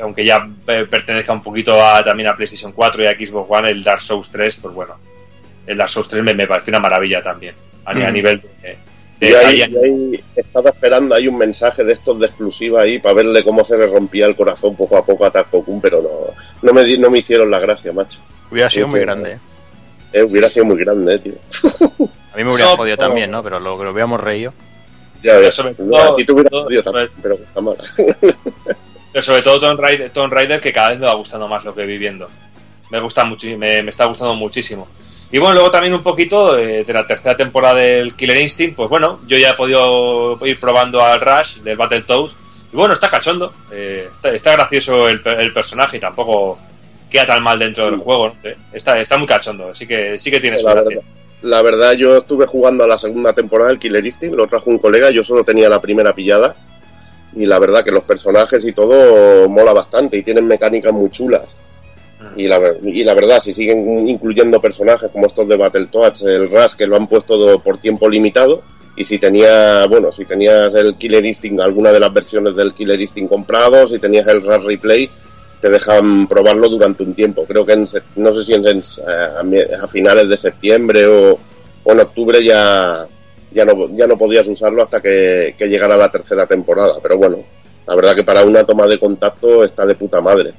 aunque 0.00 0.24
ya 0.24 0.48
pertenezca 0.64 1.32
un 1.32 1.42
poquito 1.42 1.80
a, 1.84 2.02
también 2.02 2.28
a 2.28 2.36
PlayStation 2.36 2.72
4 2.72 3.04
y 3.04 3.06
a 3.06 3.18
Xbox 3.18 3.48
One, 3.50 3.70
el 3.70 3.84
Dark 3.84 4.00
Souls 4.00 4.30
3, 4.30 4.56
pues 4.56 4.74
bueno, 4.74 4.98
el 5.68 5.76
Dark 5.76 5.90
Souls 5.90 6.08
3 6.08 6.22
me, 6.22 6.34
me 6.34 6.46
parece 6.46 6.70
una 6.70 6.80
maravilla 6.80 7.22
también, 7.22 7.54
a, 7.84 7.94
nivel 8.10 8.40
de, 8.40 8.78
y 9.20 9.34
ahí, 9.34 10.24
estaba 10.36 10.70
esperando, 10.70 11.14
hay 11.14 11.26
un 11.26 11.36
mensaje 11.36 11.82
de 11.82 11.92
estos 11.92 12.20
de 12.20 12.26
exclusiva 12.26 12.82
ahí 12.82 13.00
para 13.00 13.16
verle 13.16 13.42
cómo 13.42 13.64
se 13.64 13.76
le 13.76 13.88
rompía 13.88 14.26
el 14.26 14.36
corazón 14.36 14.76
poco 14.76 14.96
a 14.96 15.04
poco 15.04 15.26
a 15.26 15.30
Taco 15.30 15.64
pero 15.82 16.00
no, 16.00 16.08
no, 16.62 16.72
me, 16.72 16.96
no 16.98 17.10
me 17.10 17.18
hicieron 17.18 17.50
la 17.50 17.58
gracia, 17.58 17.92
macho. 17.92 18.20
Hubiera 18.50 18.70
sido 18.70 18.86
muy 18.86 19.00
grande, 19.00 19.32
¿eh? 19.32 19.38
¿eh? 20.12 20.22
Hubiera 20.22 20.48
sido 20.48 20.66
muy 20.66 20.78
grande, 20.78 21.16
eh, 21.16 21.18
tío. 21.18 21.34
A 22.32 22.36
mí 22.36 22.44
me 22.44 22.52
hubiera 22.52 22.76
jodido 22.76 22.96
también, 22.96 23.30
¿no? 23.30 23.42
Pero 23.42 23.58
lo 23.58 23.76
que 23.76 23.84
lo 23.84 23.90
hubiéramos 23.90 24.20
reído. 24.20 24.52
Ya. 25.20 25.50
Sobre 25.50 25.74
todo, 25.74 26.14
ti 26.14 26.24
te 26.24 26.32
hubiera 26.32 26.50
jodido 26.50 26.82
también, 26.84 27.08
pero 27.20 27.34
está 27.34 27.60
mal. 27.60 27.76
Pero 29.10 29.22
sobre 29.22 29.40
todo 29.40 29.58
Tomb 29.58 29.80
Raider, 29.80 30.10
Tomb 30.10 30.30
Raider, 30.30 30.60
que 30.60 30.70
cada 30.70 30.90
vez 30.90 30.98
me 30.98 31.06
va 31.06 31.14
gustando 31.14 31.48
más 31.48 31.64
lo 31.64 31.74
que 31.74 31.82
voy 31.82 31.96
viendo. 31.96 32.28
Me 32.90 33.00
gusta 33.00 33.24
mucho, 33.24 33.46
me, 33.56 33.82
me 33.82 33.88
está 33.88 34.04
gustando 34.04 34.34
muchísimo. 34.34 34.86
Y 35.30 35.38
bueno, 35.38 35.54
luego 35.54 35.70
también 35.70 35.92
un 35.94 36.02
poquito 36.02 36.56
eh, 36.58 36.84
de 36.84 36.92
la 36.92 37.06
tercera 37.06 37.36
temporada 37.36 37.74
del 37.80 38.14
Killer 38.14 38.38
Instinct, 38.38 38.76
pues 38.76 38.88
bueno, 38.88 39.20
yo 39.26 39.36
ya 39.36 39.50
he 39.50 39.54
podido 39.54 40.38
ir 40.46 40.58
probando 40.58 41.02
al 41.02 41.20
Rush 41.20 41.56
del 41.58 41.76
Battletoads. 41.76 42.34
Y 42.72 42.76
bueno, 42.76 42.94
está 42.94 43.08
cachondo, 43.08 43.52
eh, 43.70 44.08
está, 44.14 44.30
está 44.30 44.52
gracioso 44.52 45.08
el, 45.08 45.20
el 45.24 45.52
personaje 45.52 45.96
y 45.98 46.00
tampoco 46.00 46.58
queda 47.10 47.26
tan 47.26 47.42
mal 47.42 47.58
dentro 47.58 47.86
del 47.90 47.96
juego. 47.96 48.28
¿no? 48.28 48.34
Eh, 48.42 48.56
Está, 48.72 48.98
está 49.00 49.16
muy 49.18 49.26
cachondo, 49.26 49.68
así 49.70 49.86
que 49.86 50.18
sí 50.18 50.30
que 50.30 50.40
tiene 50.40 50.58
su 50.58 50.66
La 50.66 50.74
gracia. 50.74 50.96
verdad, 50.96 51.04
la 51.42 51.62
verdad, 51.62 51.92
yo 51.92 52.16
estuve 52.16 52.46
jugando 52.46 52.84
a 52.84 52.86
la 52.86 52.98
segunda 52.98 53.32
temporada 53.34 53.70
del 53.70 53.78
Killer 53.78 54.04
Instinct, 54.04 54.34
lo 54.36 54.46
trajo 54.48 54.70
un 54.70 54.78
colega, 54.78 55.10
yo 55.10 55.22
solo 55.24 55.44
tenía 55.44 55.68
la 55.68 55.80
primera 55.80 56.14
pillada. 56.14 56.56
Y 57.34 57.44
la 57.44 57.58
verdad 57.58 57.84
que 57.84 57.90
los 57.90 58.04
personajes 58.04 58.64
y 58.64 58.72
todo 58.72 59.48
mola 59.48 59.72
bastante 59.74 60.16
y 60.16 60.22
tienen 60.22 60.46
mecánicas 60.46 60.92
muy 60.92 61.10
chulas. 61.10 61.42
Y 62.36 62.46
la, 62.48 62.58
verdad, 63.14 63.40
si 63.40 63.52
siguen 63.52 64.08
incluyendo 64.08 64.60
personajes 64.60 65.10
como 65.10 65.26
estos 65.26 65.48
de 65.48 65.56
Battletoads, 65.56 66.22
el 66.22 66.50
Rush, 66.50 66.74
que 66.76 66.86
lo 66.86 66.96
han 66.96 67.06
puesto 67.06 67.60
por 67.60 67.78
tiempo 67.78 68.08
limitado, 68.08 68.62
y 68.96 69.04
si 69.04 69.18
tenía, 69.18 69.86
bueno, 69.86 70.10
si 70.10 70.24
tenías 70.24 70.74
el 70.74 70.96
Killer 70.96 71.24
Instinct, 71.24 71.60
alguna 71.60 71.92
de 71.92 72.00
las 72.00 72.12
versiones 72.12 72.56
del 72.56 72.74
Killer 72.74 73.00
Instinct 73.00 73.30
comprado, 73.30 73.86
si 73.86 73.98
tenías 74.00 74.26
el 74.26 74.42
Rush 74.42 74.64
Replay, 74.64 75.08
te 75.60 75.70
dejan 75.70 76.26
probarlo 76.26 76.68
durante 76.68 77.04
un 77.04 77.14
tiempo. 77.14 77.44
Creo 77.46 77.64
que 77.64 77.74
en, 77.74 77.86
no 78.16 78.32
sé 78.32 78.44
si 78.44 78.54
en, 78.54 78.66
en- 78.66 78.82
a, 79.80 79.86
finales 79.86 80.28
de 80.28 80.36
septiembre 80.36 81.06
o, 81.06 81.38
en 81.84 82.00
octubre 82.00 82.42
ya, 82.44 83.06
ya, 83.52 83.64
no, 83.64 83.88
ya 83.96 84.06
no 84.08 84.18
podías 84.18 84.46
usarlo 84.48 84.82
hasta 84.82 85.00
que 85.00 85.54
llegara 85.60 85.96
la 85.96 86.10
tercera 86.10 86.46
temporada. 86.46 86.94
Pero 87.00 87.16
bueno, 87.16 87.38
la 87.86 87.94
verdad 87.94 88.14
que 88.14 88.24
para 88.24 88.44
una 88.44 88.64
toma 88.64 88.86
de 88.86 88.98
contacto 88.98 89.64
está 89.64 89.86
de 89.86 89.94
puta 89.94 90.20
madre. 90.20 90.52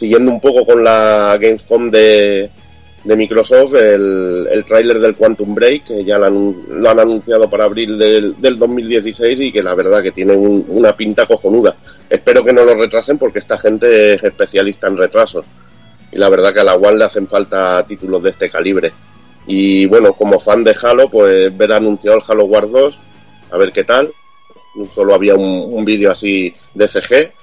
Siguiendo 0.00 0.30
un 0.30 0.40
poco 0.40 0.64
con 0.64 0.82
la 0.82 1.36
Gamescom 1.38 1.90
de, 1.90 2.48
Microsoft, 3.04 3.74
el, 3.74 4.48
el 4.50 4.64
tráiler 4.64 4.98
del 4.98 5.14
Quantum 5.14 5.54
Break, 5.54 5.84
que 5.84 6.04
ya 6.06 6.16
lo 6.18 6.24
han, 6.24 6.98
anunciado 7.00 7.50
para 7.50 7.64
abril 7.64 7.98
del, 7.98 8.40
del 8.40 8.56
2016 8.56 9.38
y 9.40 9.52
que 9.52 9.62
la 9.62 9.74
verdad 9.74 10.02
que 10.02 10.12
tiene 10.12 10.32
un- 10.34 10.64
una 10.68 10.96
pinta 10.96 11.26
cojonuda. 11.26 11.76
Espero 12.08 12.42
que 12.42 12.54
no 12.54 12.64
lo 12.64 12.74
retrasen 12.76 13.18
porque 13.18 13.40
esta 13.40 13.58
gente 13.58 14.14
es 14.14 14.24
especialista 14.24 14.86
en 14.86 14.96
retrasos. 14.96 15.44
Y 16.10 16.16
la 16.16 16.30
verdad 16.30 16.54
que 16.54 16.60
a 16.60 16.64
la 16.64 16.76
One 16.76 16.96
le 16.96 17.04
hacen 17.04 17.28
falta 17.28 17.84
títulos 17.86 18.22
de 18.22 18.30
este 18.30 18.48
calibre. 18.48 18.92
Y 19.46 19.84
bueno, 19.84 20.14
como 20.14 20.38
fan 20.38 20.64
de 20.64 20.74
Halo, 20.82 21.10
pues 21.10 21.54
ver 21.58 21.72
anunciado 21.74 22.16
el 22.16 22.22
Halo 22.26 22.44
Wars 22.44 22.72
2, 22.72 22.98
a 23.50 23.58
ver 23.58 23.70
qué 23.70 23.84
tal. 23.84 24.10
Solo 24.94 25.14
había 25.14 25.34
un, 25.34 25.74
un 25.74 25.84
vídeo 25.84 26.10
así 26.10 26.54
de 26.72 26.88
CG. 26.88 27.34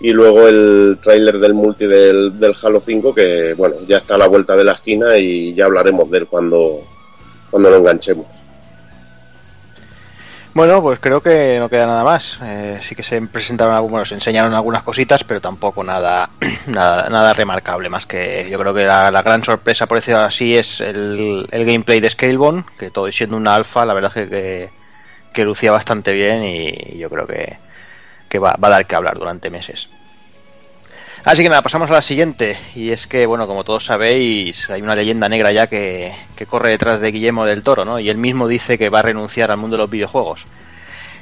Y 0.00 0.12
luego 0.12 0.46
el 0.46 0.98
tráiler 1.02 1.38
del 1.38 1.54
multi 1.54 1.86
del, 1.86 2.38
del 2.38 2.54
Halo 2.62 2.78
5, 2.78 3.14
que 3.14 3.54
bueno, 3.54 3.76
ya 3.86 3.98
está 3.98 4.14
a 4.14 4.18
la 4.18 4.28
vuelta 4.28 4.54
de 4.54 4.64
la 4.64 4.72
esquina 4.72 5.16
y 5.16 5.54
ya 5.54 5.64
hablaremos 5.64 6.08
de 6.10 6.18
él 6.18 6.26
cuando, 6.28 6.84
cuando 7.50 7.70
lo 7.70 7.76
enganchemos. 7.76 8.26
Bueno, 10.54 10.82
pues 10.82 10.98
creo 10.98 11.20
que 11.20 11.56
no 11.58 11.68
queda 11.68 11.86
nada 11.86 12.04
más. 12.04 12.38
Eh, 12.42 12.80
sí 12.82 12.94
que 12.94 13.02
se 13.02 13.20
presentaron, 13.22 13.88
bueno, 13.88 14.04
se 14.04 14.14
enseñaron 14.14 14.54
algunas 14.54 14.82
cositas, 14.82 15.22
pero 15.24 15.40
tampoco 15.40 15.84
nada, 15.84 16.30
nada, 16.66 17.08
nada 17.08 17.32
remarcable. 17.32 17.88
Más 17.88 18.06
que 18.06 18.48
yo 18.50 18.58
creo 18.58 18.74
que 18.74 18.84
la, 18.84 19.10
gran 19.22 19.44
sorpresa, 19.44 19.86
por 19.86 19.98
decirlo 19.98 20.20
así, 20.20 20.56
es 20.56 20.80
el, 20.80 21.46
el 21.50 21.64
gameplay 21.64 22.00
de 22.00 22.10
Scalebone, 22.10 22.64
que 22.78 22.90
todo 22.90 23.10
siendo 23.12 23.36
una 23.36 23.54
alfa, 23.54 23.84
la 23.84 23.94
verdad 23.94 24.16
es 24.16 24.28
que, 24.28 24.70
que 25.32 25.44
lucía 25.44 25.70
bastante 25.70 26.12
bien 26.12 26.44
y 26.44 26.98
yo 26.98 27.08
creo 27.08 27.26
que, 27.26 27.58
que 28.28 28.38
va, 28.38 28.56
va 28.62 28.68
a 28.68 28.72
dar 28.72 28.86
que 28.86 28.96
hablar 28.96 29.18
durante 29.18 29.50
meses. 29.50 29.88
Así 31.24 31.42
que 31.42 31.48
nada, 31.48 31.62
pasamos 31.62 31.90
a 31.90 31.94
la 31.94 32.02
siguiente. 32.02 32.56
Y 32.74 32.90
es 32.90 33.06
que, 33.06 33.26
bueno, 33.26 33.46
como 33.46 33.64
todos 33.64 33.84
sabéis, 33.84 34.70
hay 34.70 34.80
una 34.80 34.94
leyenda 34.94 35.28
negra 35.28 35.52
ya 35.52 35.66
que, 35.66 36.14
corre 36.48 36.70
detrás 36.70 37.00
de 37.00 37.12
Guillermo 37.12 37.44
del 37.44 37.62
Toro, 37.62 37.84
¿no? 37.84 37.98
Y 37.98 38.08
él 38.08 38.16
mismo 38.16 38.48
dice 38.48 38.78
que 38.78 38.88
va 38.88 39.00
a 39.00 39.02
renunciar 39.02 39.50
al 39.50 39.58
mundo 39.58 39.76
de 39.76 39.82
los 39.82 39.90
videojuegos. 39.90 40.46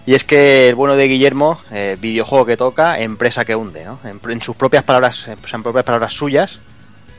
Y 0.06 0.14
es 0.14 0.22
que 0.22 0.68
el 0.68 0.76
bueno 0.76 0.94
de 0.94 1.08
Guillermo, 1.08 1.60
eh, 1.72 1.96
videojuego 1.98 2.46
que 2.46 2.56
toca, 2.56 3.00
empresa 3.00 3.44
que 3.44 3.56
hunde, 3.56 3.84
¿no? 3.84 3.98
En, 4.04 4.20
en 4.30 4.42
sus 4.42 4.54
propias 4.54 4.84
palabras, 4.84 5.26
en, 5.26 5.38
en 5.52 5.62
propias 5.64 5.84
palabras 5.84 6.12
suyas, 6.12 6.60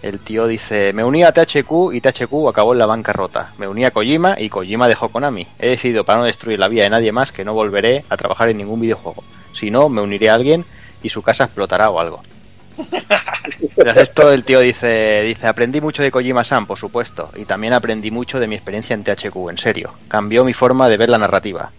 el 0.02 0.20
tío 0.20 0.48
dice, 0.48 0.94
me 0.94 1.04
uní 1.04 1.24
a 1.24 1.34
THQ 1.34 1.92
y 1.92 2.00
THQ 2.00 2.48
acabó 2.48 2.74
en 2.74 2.80
la 2.80 2.86
bancarrota. 2.86 3.52
Me 3.58 3.68
uní 3.68 3.84
a 3.84 3.92
Kojima 3.92 4.36
y 4.40 4.48
Kojima 4.48 4.88
dejó 4.88 5.10
Konami. 5.10 5.48
He 5.60 5.70
decidido 5.70 6.06
para 6.06 6.20
no 6.20 6.26
destruir 6.26 6.60
la 6.60 6.68
vida 6.68 6.84
de 6.84 6.92
nadie 6.92 7.12
más 7.12 7.32
que 7.32 7.44
no 7.44 7.54
volveré 7.54 8.06
a 8.08 8.16
trabajar 8.16 8.48
en 8.50 8.58
ningún 8.58 8.80
videojuego. 8.80 9.24
Si 9.58 9.72
no, 9.72 9.90
me 9.90 10.02
uniré 10.02 10.30
a 10.30 10.36
alguien 10.36 10.66
y 11.02 11.10
su 11.10 11.22
casa 11.22 11.46
explotará 11.46 11.90
o 11.90 12.00
algo. 12.00 12.22
Tras 13.76 13.98
esto 13.98 14.32
el 14.32 14.44
tío 14.44 14.60
dice, 14.60 15.22
dice, 15.24 15.48
aprendí 15.48 15.82
mucho 15.82 16.04
de 16.04 16.12
Kojima-san, 16.12 16.66
por 16.66 16.78
supuesto, 16.78 17.30
y 17.36 17.46
también 17.46 17.74
aprendí 17.74 18.12
mucho 18.12 18.40
de 18.40 18.48
mi 18.48 18.56
experiencia 18.56 18.94
en 18.94 19.04
THQ, 19.04 19.50
en 19.50 19.58
serio. 19.58 19.94
Cambió 20.08 20.46
mi 20.46 20.54
forma 20.54 20.90
de 20.90 20.98
ver 20.98 21.10
la 21.10 21.18
narrativa. 21.18 21.72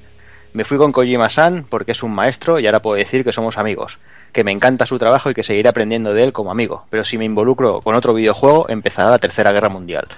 Me 0.53 0.65
fui 0.65 0.79
con 0.79 0.93
Kojima-san 0.93 1.67
porque 1.69 1.93
es 1.93 2.03
un 2.03 2.15
maestro 2.15 2.59
y 2.59 2.67
ahora 2.67 2.83
puedo 2.83 2.97
decir 2.97 3.23
que 3.23 3.33
somos 3.33 3.59
amigos, 3.59 3.99
que 4.33 4.45
me 4.45 4.53
encanta 4.53 4.87
su 4.87 4.99
trabajo 4.99 5.31
y 5.31 5.35
que 5.35 5.43
seguiré 5.43 5.69
aprendiendo 5.69 6.15
de 6.15 6.25
él 6.25 6.33
como 6.33 6.51
amigo, 6.51 6.85
pero 6.91 7.05
si 7.05 7.19
me 7.19 7.25
involucro 7.25 7.81
con 7.81 7.95
otro 7.95 8.15
videojuego 8.15 8.69
empezará 8.69 9.11
la 9.11 9.19
Tercera 9.19 9.53
Guerra 9.53 9.69
Mundial. 9.69 10.09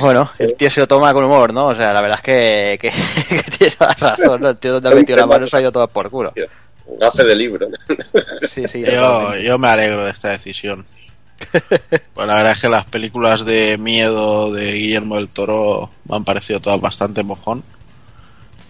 Bueno, 0.00 0.30
el 0.38 0.54
tío 0.54 0.70
se 0.70 0.80
lo 0.80 0.88
toma 0.88 1.12
con 1.12 1.24
humor, 1.24 1.52
¿no? 1.52 1.68
O 1.68 1.74
sea, 1.74 1.92
la 1.92 2.00
verdad 2.00 2.18
es 2.18 2.22
que, 2.22 2.78
que, 2.80 2.90
que 3.42 3.50
tiene 3.58 3.74
toda 3.76 3.96
la 4.00 4.10
razón, 4.16 4.40
¿no? 4.40 4.48
El 4.50 4.56
tío 4.58 4.72
donde 4.74 4.88
ha 4.90 4.94
metido 4.94 5.18
la 5.18 5.26
mano 5.26 5.46
se 5.46 5.56
ha 5.56 5.60
ido 5.60 5.72
todo 5.72 5.88
por 5.88 6.10
culo. 6.10 6.32
Gafe 6.98 7.24
de 7.24 7.34
libro. 7.36 7.68
Sí, 8.54 8.66
sí, 8.66 8.82
Yo, 8.92 9.36
yo 9.36 9.58
me 9.58 9.68
alegro 9.68 10.04
de 10.04 10.10
esta 10.10 10.30
decisión. 10.30 10.84
Pues 12.14 12.26
la 12.26 12.34
verdad 12.36 12.52
es 12.52 12.60
que 12.60 12.68
las 12.68 12.84
películas 12.86 13.44
de 13.44 13.78
miedo 13.78 14.50
de 14.52 14.72
Guillermo 14.72 15.16
del 15.16 15.28
Toro 15.28 15.90
me 16.08 16.16
han 16.16 16.24
parecido 16.24 16.60
todas 16.60 16.80
bastante 16.80 17.22
mojón. 17.22 17.62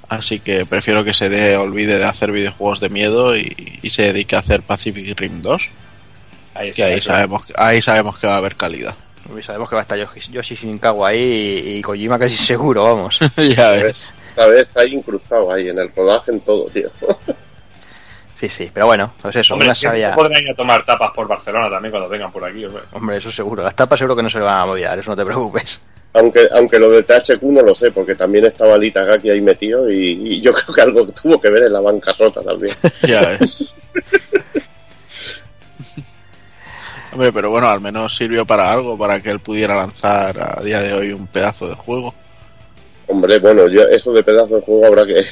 Así 0.09 0.41
que 0.41 0.67
prefiero 0.67 1.05
que 1.05 1.15
se 1.15 1.29
dé, 1.29 1.57
olvide 1.57 1.99
de 1.99 2.05
hacer 2.05 2.33
videojuegos 2.33 2.81
de 2.81 2.89
miedo 2.89 3.37
y, 3.37 3.79
y 3.83 3.91
se 3.91 4.03
dedique 4.13 4.37
a 4.37 4.41
hacer 4.41 4.63
Pacific 4.63 5.19
Rim 5.19 5.41
2. 5.43 5.63
Ahí 6.55 6.71
Que 6.73 6.83
está, 6.83 6.85
ahí 6.87 6.95
eso. 6.95 7.11
sabemos, 7.13 7.43
ahí 7.57 7.81
sabemos 7.83 8.19
que 8.19 8.27
va 8.27 8.35
a 8.35 8.39
haber 8.39 8.57
calidad. 8.57 8.95
Y 9.37 9.43
sabemos 9.43 9.69
que 9.69 9.75
va 9.75 9.81
a 9.81 9.83
estar 9.83 9.99
Yoshi, 9.99 10.33
Yoshi 10.33 10.55
Shinkawa 10.55 11.09
ahí 11.11 11.63
y, 11.67 11.79
y 11.79 11.83
Kojima 11.83 12.19
casi 12.19 12.37
seguro, 12.45 12.85
vamos. 12.85 13.19
ya 13.37 13.71
ves. 13.73 14.13
Esta 14.31 14.47
vez 14.47 14.63
está 14.63 14.83
ahí 14.83 14.95
incrustado 14.95 15.53
ahí 15.53 15.69
en 15.69 15.79
el 15.79 15.93
rodaje, 15.95 16.31
en 16.31 16.41
todo, 16.41 16.69
tío. 16.71 16.91
Sí, 18.39 18.49
sí, 18.49 18.71
pero 18.73 18.87
bueno, 18.87 19.13
pues 19.21 19.35
eso, 19.35 19.55
Hombre, 19.55 19.67
una 19.67 19.75
sabia... 19.75 20.11
se 20.11 20.15
podrán 20.15 20.41
ir 20.41 20.51
a 20.51 20.55
tomar 20.55 20.85
tapas 20.85 21.11
por 21.11 21.27
Barcelona 21.27 21.69
también 21.69 21.91
cuando 21.91 22.09
vengan 22.09 22.31
por 22.31 22.45
aquí. 22.45 22.65
hombre. 22.65 22.85
Hombre, 22.93 23.17
eso 23.17 23.33
seguro. 23.33 23.65
Las 23.65 23.75
tapas 23.75 23.99
seguro 23.99 24.15
que 24.15 24.23
no 24.23 24.31
se 24.31 24.39
le 24.39 24.45
van 24.45 24.61
a 24.61 24.65
olvidar, 24.65 24.97
eso 24.97 25.11
no 25.11 25.17
te 25.17 25.25
preocupes. 25.25 25.81
Aunque, 26.15 26.49
aunque 26.53 26.79
lo 26.79 26.89
de 26.89 27.03
THQ 27.03 27.43
no 27.43 27.63
lo 27.63 27.75
sé, 27.75 27.91
porque 27.91 28.15
también 28.15 28.45
estaba 28.45 28.77
el 28.77 28.85
Itagaki 28.85 29.31
ahí 29.31 29.41
metido 29.41 29.91
y, 29.91 30.11
y 30.35 30.41
yo 30.41 30.53
creo 30.55 30.73
que 30.73 30.81
algo 30.83 31.09
tuvo 31.09 31.41
que 31.41 31.51
ver 31.51 31.65
en 31.65 31.73
la 31.73 31.81
bancarrota 31.81 32.41
también. 32.41 32.77
Ya 33.03 33.23
ves. 33.23 33.65
Hombre, 37.19 37.33
pero 37.33 37.51
bueno, 37.51 37.67
al 37.67 37.81
menos 37.81 38.17
sirvió 38.17 38.47
para 38.47 38.73
algo, 38.73 38.97
para 38.97 39.21
que 39.21 39.31
él 39.31 39.41
pudiera 39.41 39.75
lanzar 39.75 40.39
a 40.39 40.63
día 40.63 40.81
de 40.81 40.93
hoy 40.95 41.11
un 41.11 41.27
pedazo 41.27 41.69
de 41.69 41.75
juego. 41.75 42.15
Hombre, 43.09 43.41
bueno, 43.41 43.67
yo, 43.67 43.83
eso 43.89 44.13
de 44.13 44.23
pedazo 44.23 44.55
de 44.55 44.61
juego 44.61 44.87
habrá 44.87 45.05
que... 45.05 45.25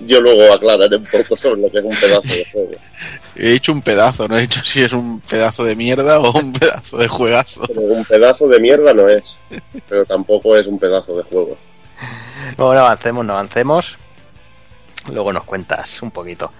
yo 0.06 0.22
luego 0.22 0.54
aclararé 0.54 0.96
un 0.96 1.04
poco 1.04 1.36
sobre 1.36 1.60
lo 1.60 1.70
que 1.70 1.80
es 1.80 1.84
un 1.84 1.94
pedazo 1.94 2.28
de 2.28 2.44
juego. 2.50 2.70
He 3.36 3.50
dicho 3.50 3.72
un 3.72 3.82
pedazo, 3.82 4.26
no 4.26 4.38
he 4.38 4.40
dicho 4.40 4.62
si 4.64 4.80
es 4.80 4.94
un 4.94 5.20
pedazo 5.20 5.64
de 5.64 5.76
mierda 5.76 6.18
o 6.18 6.32
un 6.32 6.54
pedazo 6.54 6.96
de 6.96 7.08
juegazo. 7.08 7.60
Pero 7.66 7.82
un 7.82 8.06
pedazo 8.06 8.48
de 8.48 8.60
mierda 8.60 8.94
no 8.94 9.06
es, 9.10 9.36
pero 9.86 10.06
tampoco 10.06 10.56
es 10.56 10.66
un 10.66 10.78
pedazo 10.78 11.14
de 11.14 11.24
juego. 11.24 11.58
Bueno, 12.56 12.80
avancemos, 12.80 13.22
no 13.22 13.34
avancemos. 13.34 13.98
Luego 15.12 15.30
nos 15.30 15.44
cuentas 15.44 16.00
un 16.00 16.10
poquito. 16.10 16.50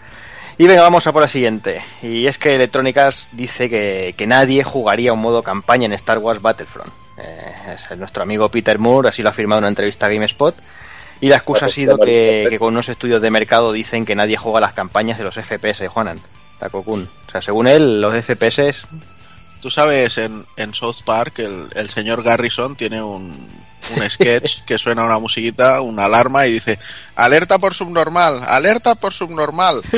Y 0.57 0.67
venga, 0.67 0.83
vamos 0.83 1.07
a 1.07 1.13
por 1.13 1.23
la 1.23 1.29
siguiente. 1.29 1.83
Y 2.03 2.27
es 2.27 2.39
que 2.39 2.55
Electronic 2.55 2.97
Arts 2.97 3.29
dice 3.33 3.69
que, 3.69 4.15
que 4.17 4.27
nadie 4.27 4.63
jugaría 4.63 5.13
un 5.13 5.21
modo 5.21 5.43
campaña 5.43 5.87
en 5.87 5.93
Star 5.95 6.19
Wars 6.19 6.41
Battlefront. 6.41 6.93
Eh, 7.19 7.77
es 7.91 7.99
nuestro 7.99 8.23
amigo 8.23 8.49
Peter 8.49 8.79
Moore, 8.79 9.09
así 9.09 9.23
lo 9.23 9.29
ha 9.29 9.33
afirmado 9.33 9.59
en 9.59 9.65
una 9.65 9.69
entrevista 9.69 10.07
a 10.07 10.09
GameSpot. 10.11 10.55
Y 11.21 11.29
la 11.29 11.37
excusa 11.37 11.67
ha 11.67 11.71
sido 11.71 11.99
que, 11.99 12.47
que 12.51 12.59
con 12.59 12.75
unos 12.75 12.89
estudios 12.89 13.23
de 13.23 13.31
mercado 13.31 13.73
dicen 13.73 14.05
que 14.05 14.15
nadie 14.15 14.37
juega 14.37 14.61
las 14.61 14.75
campañas 14.75 15.19
de 15.19 15.25
los 15.25 15.35
FPS, 15.35 15.89
Juanan. 15.89 16.21
Takokun. 16.59 17.09
O 17.29 17.31
sea, 17.31 17.43
según 17.43 17.67
él, 17.67 18.01
los 18.01 18.15
FPS 18.15 18.87
Tú 19.65 19.71
sabes, 19.71 20.19
en, 20.19 20.45
en 20.59 20.75
South 20.75 20.97
Park 21.07 21.39
el, 21.39 21.71
el 21.75 21.89
señor 21.89 22.23
Garrison 22.23 22.77
tiene 22.77 23.03
un, 23.03 23.35
un 23.97 24.11
sketch 24.11 24.63
que 24.67 24.79
suena 24.79 25.05
una 25.05 25.19
musiquita, 25.19 25.81
una 25.81 26.05
alarma 26.07 26.47
y 26.47 26.53
dice, 26.53 26.79
alerta 27.15 27.59
por 27.59 27.75
subnormal, 27.75 28.43
alerta 28.47 28.95
por 28.95 29.13
subnormal. 29.13 29.83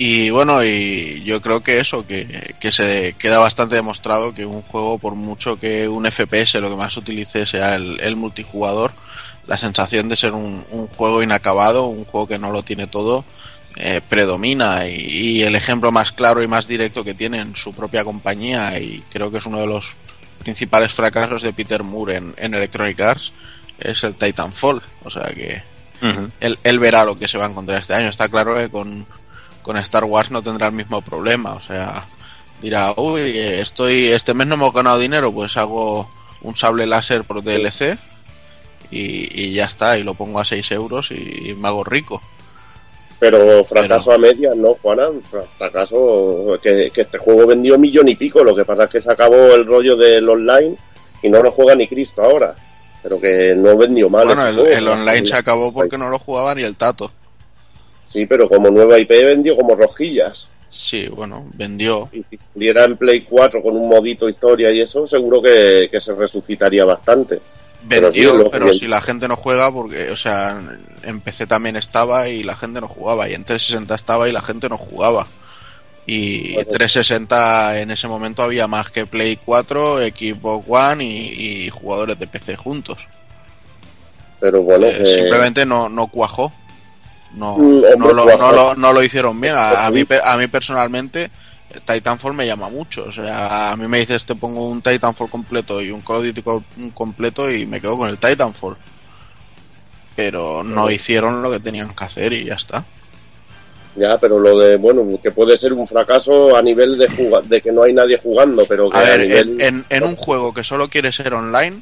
Y 0.00 0.30
bueno, 0.30 0.62
y 0.62 1.24
yo 1.24 1.42
creo 1.42 1.64
que 1.64 1.80
eso, 1.80 2.06
que, 2.06 2.54
que 2.60 2.70
se 2.70 3.14
queda 3.18 3.38
bastante 3.38 3.74
demostrado 3.74 4.32
que 4.32 4.46
un 4.46 4.62
juego, 4.62 4.96
por 4.98 5.16
mucho 5.16 5.58
que 5.58 5.88
un 5.88 6.06
FPS 6.06 6.54
lo 6.60 6.70
que 6.70 6.76
más 6.76 6.96
utilice 6.96 7.46
sea 7.46 7.74
el, 7.74 7.98
el 7.98 8.14
multijugador, 8.14 8.92
la 9.48 9.58
sensación 9.58 10.08
de 10.08 10.16
ser 10.16 10.34
un, 10.34 10.64
un 10.70 10.86
juego 10.86 11.20
inacabado, 11.20 11.86
un 11.86 12.04
juego 12.04 12.28
que 12.28 12.38
no 12.38 12.52
lo 12.52 12.62
tiene 12.62 12.86
todo, 12.86 13.24
eh, 13.74 14.00
predomina 14.08 14.86
y, 14.86 14.94
y 15.38 15.42
el 15.42 15.56
ejemplo 15.56 15.90
más 15.90 16.12
claro 16.12 16.44
y 16.44 16.46
más 16.46 16.68
directo 16.68 17.02
que 17.02 17.14
tiene 17.14 17.40
en 17.40 17.56
su 17.56 17.72
propia 17.72 18.04
compañía 18.04 18.78
y 18.78 19.02
creo 19.10 19.32
que 19.32 19.38
es 19.38 19.46
uno 19.46 19.58
de 19.58 19.66
los 19.66 19.96
principales 20.38 20.92
fracasos 20.92 21.42
de 21.42 21.52
Peter 21.52 21.82
Moore 21.82 22.16
en, 22.16 22.34
en 22.38 22.54
Electronic 22.54 23.00
Arts 23.00 23.32
es 23.78 24.04
el 24.04 24.16
Titanfall. 24.16 24.82
O 25.04 25.10
sea 25.10 25.26
que 25.34 25.62
él, 26.40 26.58
él 26.62 26.78
verá 26.78 27.04
lo 27.04 27.18
que 27.18 27.28
se 27.28 27.38
va 27.38 27.46
a 27.46 27.50
encontrar 27.50 27.80
este 27.80 27.94
año. 27.94 28.08
Está 28.08 28.28
claro 28.28 28.54
que 28.54 28.68
con, 28.68 29.06
con 29.62 29.76
Star 29.76 30.04
Wars 30.04 30.30
no 30.30 30.42
tendrá 30.42 30.68
el 30.68 30.74
mismo 30.74 31.02
problema. 31.02 31.52
O 31.52 31.60
sea, 31.60 32.04
dirá, 32.60 32.94
uy, 32.96 33.36
estoy, 33.36 34.08
este 34.08 34.34
mes 34.34 34.46
no 34.46 34.54
hemos 34.54 34.72
ganado 34.72 34.98
dinero, 34.98 35.32
pues 35.32 35.56
hago 35.56 36.08
un 36.40 36.56
sable 36.56 36.86
láser 36.86 37.24
por 37.24 37.42
DLC 37.42 37.98
y, 38.90 39.42
y 39.42 39.52
ya 39.52 39.64
está, 39.66 39.98
y 39.98 40.02
lo 40.02 40.14
pongo 40.14 40.40
a 40.40 40.44
6 40.44 40.70
euros 40.72 41.10
y, 41.10 41.54
me 41.56 41.68
hago 41.68 41.84
rico. 41.84 42.22
Pero 43.20 43.64
fracaso 43.64 44.12
a 44.12 44.18
medias, 44.18 44.54
¿no, 44.56 44.74
Juana? 44.74 45.08
Fra- 45.28 45.42
Fracaso 45.58 46.56
que, 46.62 46.90
que 46.92 47.00
este 47.00 47.18
juego 47.18 47.46
vendió 47.46 47.76
millón 47.76 48.08
y 48.08 48.14
pico. 48.14 48.44
Lo 48.44 48.54
que 48.54 48.64
pasa 48.64 48.84
es 48.84 48.90
que 48.90 49.00
se 49.00 49.10
acabó 49.10 49.54
el 49.54 49.66
rollo 49.66 49.96
del 49.96 50.28
online 50.28 50.76
y 51.22 51.28
no 51.28 51.42
lo 51.42 51.50
juega 51.50 51.74
ni 51.74 51.88
Cristo 51.88 52.22
ahora. 52.22 52.54
Pero 53.02 53.20
que 53.20 53.54
no 53.56 53.76
vendió 53.76 54.08
mal. 54.08 54.26
bueno, 54.26 54.46
el, 54.46 54.54
juego. 54.54 54.70
el 54.70 54.88
online 54.88 55.26
se 55.26 55.36
acabó 55.36 55.72
porque 55.72 55.98
no 55.98 56.08
lo 56.10 56.18
jugaba 56.18 56.54
ni 56.54 56.62
el 56.62 56.76
Tato. 56.76 57.10
Sí, 58.06 58.24
pero 58.26 58.48
como 58.48 58.70
nueva 58.70 58.98
IP 58.98 59.10
vendió 59.10 59.56
como 59.56 59.74
rosquillas. 59.74 60.48
Sí, 60.68 61.08
bueno, 61.08 61.46
vendió. 61.54 62.08
Y 62.12 62.22
si 62.30 62.38
saliera 62.52 62.84
en 62.84 62.96
Play 62.96 63.22
4 63.22 63.62
con 63.62 63.74
un 63.76 63.88
modito 63.88 64.28
historia 64.28 64.70
y 64.70 64.80
eso, 64.80 65.06
seguro 65.06 65.40
que, 65.42 65.88
que 65.90 66.00
se 66.00 66.14
resucitaría 66.14 66.84
bastante. 66.84 67.40
Vendió, 67.82 68.50
pero, 68.50 68.72
si 68.74 68.86
la 68.88 69.00
gente 69.00 69.28
no 69.28 69.36
juega, 69.36 69.72
porque, 69.72 70.10
o 70.10 70.16
sea, 70.16 70.56
en 71.04 71.20
PC 71.20 71.46
también 71.46 71.76
estaba 71.76 72.28
y 72.28 72.42
la 72.42 72.56
gente 72.56 72.80
no 72.80 72.88
jugaba, 72.88 73.28
y 73.28 73.34
en 73.34 73.44
360 73.44 73.94
estaba 73.94 74.28
y 74.28 74.32
la 74.32 74.42
gente 74.42 74.68
no 74.68 74.76
jugaba. 74.78 75.26
Y 76.06 76.54
Bueno. 76.54 76.70
360 76.72 77.80
en 77.80 77.90
ese 77.90 78.08
momento 78.08 78.42
había 78.42 78.66
más 78.66 78.90
que 78.90 79.06
Play 79.06 79.36
4, 79.44 79.98
Xbox 79.98 80.64
One 80.68 81.04
y, 81.04 81.64
y 81.66 81.70
jugadores 81.70 82.18
de 82.18 82.26
PC 82.26 82.56
juntos. 82.56 82.98
Pero 84.40 84.62
bueno, 84.62 84.86
Eh, 84.86 84.94
que- 84.98 85.06
Simplemente 85.06 85.66
no, 85.66 85.88
no 85.88 86.06
cuajó. 86.08 86.52
No, 87.34 87.56
Mm, 87.58 87.82
no, 87.98 88.12
lo, 88.12 88.24
no, 88.38 88.52
lo, 88.52 88.74
no 88.74 88.92
lo 88.92 89.02
hicieron 89.02 89.38
bien. 89.40 89.54
A, 89.54 89.84
a 89.86 89.90
mí, 89.90 90.04
a 90.24 90.36
mí 90.38 90.46
personalmente, 90.46 91.30
Titanfall 91.84 92.34
me 92.34 92.46
llama 92.46 92.68
mucho. 92.68 93.04
O 93.04 93.12
sea, 93.12 93.72
a 93.72 93.76
mí 93.76 93.86
me 93.88 93.98
dices, 93.98 94.24
te 94.26 94.34
pongo 94.34 94.68
un 94.68 94.80
Titanfall 94.82 95.30
completo 95.30 95.80
y 95.82 95.90
un 95.90 96.00
Call 96.00 96.16
of 96.16 96.24
Duty 96.26 96.42
co- 96.42 96.64
completo 96.94 97.50
y 97.52 97.66
me 97.66 97.80
quedo 97.80 97.96
con 97.98 98.08
el 98.08 98.18
Titanfall. 98.18 98.76
Pero 100.16 100.62
no 100.64 100.90
hicieron 100.90 101.42
lo 101.42 101.50
que 101.50 101.60
tenían 101.60 101.94
que 101.94 102.04
hacer 102.04 102.32
y 102.32 102.44
ya 102.44 102.54
está. 102.54 102.84
ya, 103.94 104.18
pero 104.18 104.38
lo 104.38 104.58
de, 104.58 104.76
bueno, 104.76 105.04
que 105.22 105.30
puede 105.30 105.56
ser 105.56 105.72
un 105.72 105.86
fracaso 105.86 106.56
a 106.56 106.62
nivel 106.62 106.98
de, 106.98 107.06
de 107.44 107.60
que 107.60 107.70
no 107.72 107.82
hay 107.84 107.92
nadie 107.92 108.18
jugando, 108.20 108.64
pero 108.68 108.88
que 108.88 108.96
A 108.96 109.00
a, 109.00 109.04
ver, 109.04 109.20
nivel... 109.20 109.60
en, 109.60 109.76
en- 109.76 109.86
en 109.90 110.04
un 110.04 110.16
juego 110.16 110.52
que 110.54 110.64
solo 110.64 110.88
quiere 110.88 111.12
ser 111.12 111.34
online, 111.34 111.80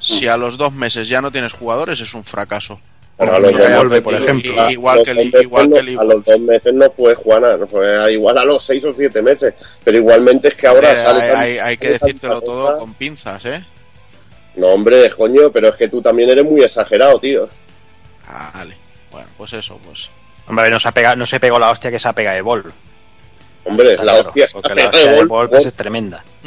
si 0.00 0.28
a 0.28 0.36
los 0.36 0.56
dos 0.58 0.72
meses 0.72 1.08
ya 1.08 1.20
no 1.20 1.32
tienes 1.32 1.52
jugadores, 1.52 1.98
es 2.00 2.14
un 2.14 2.24
fracaso. 2.24 2.80
Pero 3.18 3.34
a 3.34 3.38
los 3.40 3.52
dos 3.52 3.68
meses, 3.84 4.00
por 4.02 4.14
ejemplo. 4.14 4.52
y- 4.68 4.72
Igual 4.74 4.96
los 4.98 5.04
que 5.04 5.10
el, 5.10 5.16
dos 5.16 5.24
meses 5.26 5.42
igual 5.42 5.68
no- 5.70 5.74
que 5.74 5.80
el 5.80 5.98
a 5.98 6.04
los 6.04 6.24
dos 6.24 6.40
meses 6.40 6.74
no 6.74 6.90
fue 6.90 7.14
Juana, 7.16 7.56
no 7.56 7.66
fue 7.66 8.12
igual 8.12 8.38
a 8.38 8.44
los 8.44 8.62
seis 8.62 8.84
o 8.84 8.94
siete 8.94 9.20
meses, 9.22 9.54
pero 9.82 9.98
igualmente 9.98 10.48
es 10.48 10.54
que 10.54 10.66
ahora 10.68 10.92
Eh, 10.92 10.98
sale 10.98 11.22
hay, 11.22 11.30
tan- 11.32 11.40
hay- 11.42 11.58
hay 11.58 11.76
que 11.76 11.88
decírtelo 11.90 12.40
todo 12.40 12.66
cosa. 12.66 12.78
con 12.78 12.94
pinzas, 12.94 13.44
¿eh? 13.44 13.64
No, 14.54 14.68
hombre, 14.68 15.10
coño, 15.10 15.50
pero 15.52 15.68
es 15.68 15.76
que 15.76 15.88
tú 15.88 16.00
también 16.00 16.30
eres 16.30 16.44
muy 16.44 16.62
exagerado, 16.62 17.18
tío. 17.18 17.48
Ah, 18.26 18.50
Vale. 18.54 18.76
Bueno, 19.10 19.28
pues 19.36 19.52
eso, 19.52 19.78
pues. 19.84 20.10
Hombre, 20.46 20.70
no 20.70 20.78
se, 20.78 20.88
ha 20.88 20.92
pegado, 20.92 21.16
no 21.16 21.26
se 21.26 21.40
pegó 21.40 21.58
la 21.58 21.70
hostia 21.70 21.90
que 21.90 21.98
se 21.98 22.06
ha 22.08 22.12
pegado 22.12 22.36
de 22.36 22.42
Ball. 22.42 22.64
Hombre, 23.64 23.90
Está 23.90 24.04
la 24.04 24.12
claro, 24.14 24.28
hostia 24.28 24.46
porque 24.52 24.74
la 24.74 24.90
de 24.90 25.26
pues, 25.26 25.66
es 25.66 25.74
tremenda. 25.74 26.24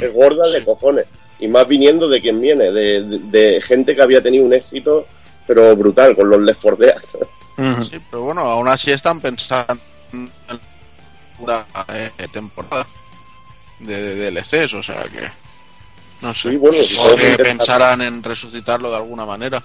es 0.00 0.12
gorda 0.12 0.48
de 0.50 0.64
cojones. 0.64 1.06
Y 1.40 1.48
más 1.48 1.66
viniendo 1.66 2.08
de 2.08 2.20
quien 2.20 2.40
viene, 2.40 2.70
de, 2.70 3.02
de- 3.02 3.18
de 3.18 3.60
gente 3.60 3.94
que 3.94 4.02
había 4.02 4.22
tenido 4.22 4.44
un 4.44 4.54
éxito, 4.54 5.06
pero 5.46 5.76
brutal, 5.76 6.14
con 6.16 6.28
los 6.28 6.40
Left 6.40 6.60
4 6.62 6.76
Dead. 6.86 7.82
Sí, 7.82 8.00
pero 8.10 8.22
bueno, 8.22 8.40
aún 8.42 8.68
así 8.68 8.90
están 8.90 9.20
pensando 9.20 9.80
en 10.12 10.30
una 11.38 11.66
eh, 11.88 12.10
temporada 12.32 12.86
de, 13.78 14.14
de 14.14 14.30
DLCs, 14.30 14.74
o 14.74 14.82
sea 14.82 15.02
que. 15.04 15.30
No 16.20 16.34
sé. 16.34 16.50
Sí, 16.50 16.56
bueno, 16.56 16.78
o 16.98 17.16
que 17.16 17.36
que 17.36 17.44
pensarán 17.44 18.00
en 18.02 18.22
resucitarlo 18.22 18.90
de 18.90 18.96
alguna 18.96 19.24
manera. 19.24 19.62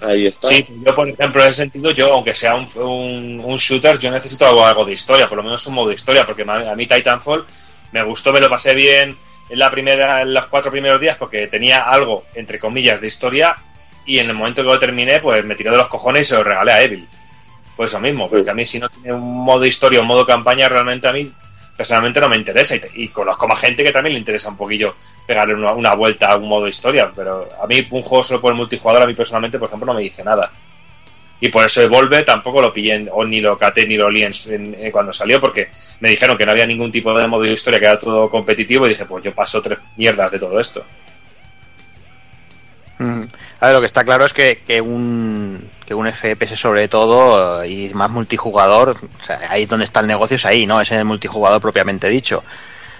ahí 0.00 0.26
está. 0.26 0.48
Sí, 0.48 0.66
yo 0.84 0.94
por 0.94 1.08
ejemplo, 1.08 1.42
en 1.42 1.48
ese 1.48 1.58
sentido, 1.58 1.90
yo, 1.90 2.12
aunque 2.12 2.34
sea 2.34 2.54
un, 2.54 2.66
un, 2.76 3.40
un 3.44 3.56
shooter, 3.58 3.98
yo 3.98 4.10
necesito 4.10 4.46
algo, 4.46 4.64
algo 4.64 4.84
de 4.84 4.92
historia, 4.92 5.28
por 5.28 5.36
lo 5.38 5.44
menos 5.44 5.66
un 5.66 5.74
modo 5.74 5.88
de 5.88 5.94
historia, 5.94 6.24
porque 6.26 6.42
a 6.42 6.74
mí 6.74 6.86
Titanfall 6.86 7.44
me 7.92 8.02
gustó, 8.02 8.32
me 8.32 8.40
lo 8.40 8.48
pasé 8.48 8.74
bien 8.74 9.16
en 9.48 9.58
la 9.58 9.70
primera, 9.70 10.22
en 10.22 10.32
los 10.32 10.46
cuatro 10.46 10.70
primeros 10.70 11.00
días, 11.00 11.16
porque 11.16 11.46
tenía 11.48 11.82
algo, 11.82 12.24
entre 12.34 12.58
comillas, 12.58 13.00
de 13.00 13.08
historia, 13.08 13.56
y 14.06 14.18
en 14.18 14.28
el 14.30 14.34
momento 14.36 14.62
que 14.62 14.68
lo 14.68 14.78
terminé, 14.78 15.20
pues 15.20 15.44
me 15.44 15.54
tiré 15.54 15.70
de 15.70 15.76
los 15.76 15.88
cojones 15.88 16.22
y 16.26 16.30
se 16.30 16.36
lo 16.36 16.44
regalé 16.44 16.72
a 16.72 16.82
Evil. 16.82 17.06
Pues 17.76 17.90
eso 17.90 18.00
mismo, 18.00 18.28
porque 18.28 18.50
a 18.50 18.54
mí 18.54 18.64
si 18.64 18.78
no 18.78 18.88
tiene 18.88 19.12
un 19.14 19.44
modo 19.44 19.64
historia 19.64 19.98
o 20.00 20.02
un 20.02 20.08
modo 20.08 20.26
campaña, 20.26 20.68
realmente 20.68 21.08
a 21.08 21.12
mí 21.12 21.30
personalmente 21.76 22.20
no 22.20 22.28
me 22.28 22.36
interesa, 22.36 22.76
y, 22.76 22.82
y 23.04 23.08
conozco 23.08 23.48
más 23.48 23.58
gente 23.58 23.82
que 23.82 23.90
también 23.90 24.12
le 24.12 24.18
interesa 24.18 24.50
un 24.50 24.56
poquillo 24.58 24.94
pegarle 25.26 25.54
una, 25.54 25.72
una 25.72 25.94
vuelta 25.94 26.32
a 26.32 26.36
un 26.36 26.46
modo 26.46 26.68
historia, 26.68 27.10
pero 27.16 27.48
a 27.62 27.66
mí 27.66 27.86
un 27.90 28.02
juego 28.02 28.22
solo 28.22 28.40
por 28.40 28.52
el 28.52 28.58
multijugador, 28.58 29.02
a 29.04 29.06
mí 29.06 29.14
personalmente, 29.14 29.58
por 29.58 29.68
ejemplo, 29.68 29.86
no 29.86 29.94
me 29.94 30.02
dice 30.02 30.22
nada. 30.22 30.50
Y 31.42 31.48
por 31.48 31.64
eso 31.64 31.80
Evolve 31.80 32.22
tampoco 32.22 32.60
lo 32.60 32.70
pillé, 32.70 33.08
o 33.10 33.24
ni 33.24 33.40
lo 33.40 33.56
caté 33.56 33.86
ni 33.86 33.96
lo 33.96 34.10
li 34.10 34.24
en- 34.24 34.74
en 34.78 34.90
cuando 34.92 35.10
salió, 35.10 35.40
porque 35.40 35.70
me 36.00 36.10
dijeron 36.10 36.36
que 36.36 36.44
no 36.44 36.52
había 36.52 36.66
ningún 36.66 36.92
tipo 36.92 37.18
de 37.18 37.26
modo 37.26 37.44
de 37.44 37.52
historia, 37.52 37.80
que 37.80 37.86
era 37.86 37.98
todo 37.98 38.28
competitivo, 38.28 38.84
y 38.84 38.90
dije, 38.90 39.06
pues 39.06 39.24
yo 39.24 39.34
paso 39.34 39.62
tres 39.62 39.78
mierdas 39.96 40.30
de 40.32 40.38
todo 40.38 40.60
esto. 40.60 40.84
A 43.60 43.66
ver, 43.66 43.74
lo 43.74 43.80
que 43.80 43.86
está 43.86 44.04
claro 44.04 44.26
es 44.26 44.32
que, 44.32 44.62
que 44.66 44.80
un 44.80 45.68
que 45.86 45.94
un 45.94 46.06
FPS 46.10 46.56
sobre 46.58 46.86
todo 46.88 47.64
y 47.64 47.88
más 47.94 48.10
multijugador, 48.10 48.90
o 48.90 49.26
sea, 49.26 49.40
ahí 49.50 49.66
donde 49.66 49.84
está 49.86 50.00
el 50.00 50.06
negocio 50.06 50.36
es 50.36 50.44
ahí, 50.44 50.66
¿no? 50.66 50.80
Es 50.80 50.90
en 50.92 50.98
el 50.98 51.04
multijugador 51.04 51.60
propiamente 51.60 52.08
dicho. 52.08 52.44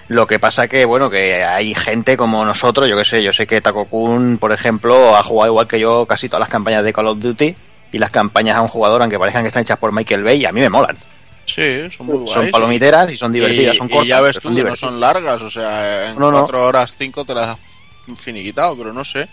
Lo 0.08 0.26
que 0.26 0.40
pasa 0.40 0.66
que, 0.66 0.84
bueno, 0.86 1.08
que 1.08 1.44
hay 1.44 1.72
gente 1.74 2.16
como 2.16 2.44
nosotros, 2.44 2.88
yo 2.88 2.96
que 2.96 3.04
sé, 3.04 3.22
yo 3.22 3.32
sé 3.32 3.46
que 3.46 3.60
Taco 3.60 3.84
Kun, 3.84 4.38
por 4.38 4.50
ejemplo, 4.52 5.14
ha 5.16 5.22
jugado 5.22 5.52
igual 5.52 5.68
que 5.68 5.78
yo 5.78 6.04
casi 6.04 6.28
todas 6.28 6.40
las 6.40 6.48
campañas 6.48 6.82
de 6.82 6.92
Call 6.92 7.06
of 7.06 7.20
Duty 7.20 7.54
y 7.92 7.98
las 7.98 8.10
campañas 8.10 8.56
a 8.56 8.62
un 8.62 8.68
jugador, 8.68 9.02
aunque 9.02 9.18
parezcan 9.20 9.44
que 9.44 9.48
están 9.48 9.62
hechas 9.62 9.78
por 9.78 9.92
Michael 9.92 10.24
Bay, 10.24 10.44
a 10.44 10.50
mí 10.52 10.60
me 10.60 10.68
molan. 10.68 10.96
Sí, 11.44 11.88
son 11.96 12.06
muy 12.06 12.16
Son 12.16 12.24
guays. 12.26 12.50
palomiteras 12.50 13.12
y 13.12 13.16
son 13.16 13.30
divertidas, 13.32 13.74
y, 13.74 13.78
son 13.78 13.86
y 13.86 13.90
cortas, 13.90 14.08
ya 14.08 14.20
ves 14.20 14.40
tú 14.40 14.48
son 14.48 14.64
no 14.66 14.76
son 14.76 15.00
largas, 15.00 15.40
o 15.42 15.50
sea, 15.50 16.10
en 16.10 16.18
No, 16.18 16.30
no. 16.32 16.38
cuatro 16.38 16.64
horas, 16.64 16.92
cinco 16.96 17.24
te 17.24 17.34
las 17.34 17.48
has 17.50 17.58
finiquitado, 18.18 18.76
pero 18.76 18.92
no 18.92 19.04
sé. 19.04 19.28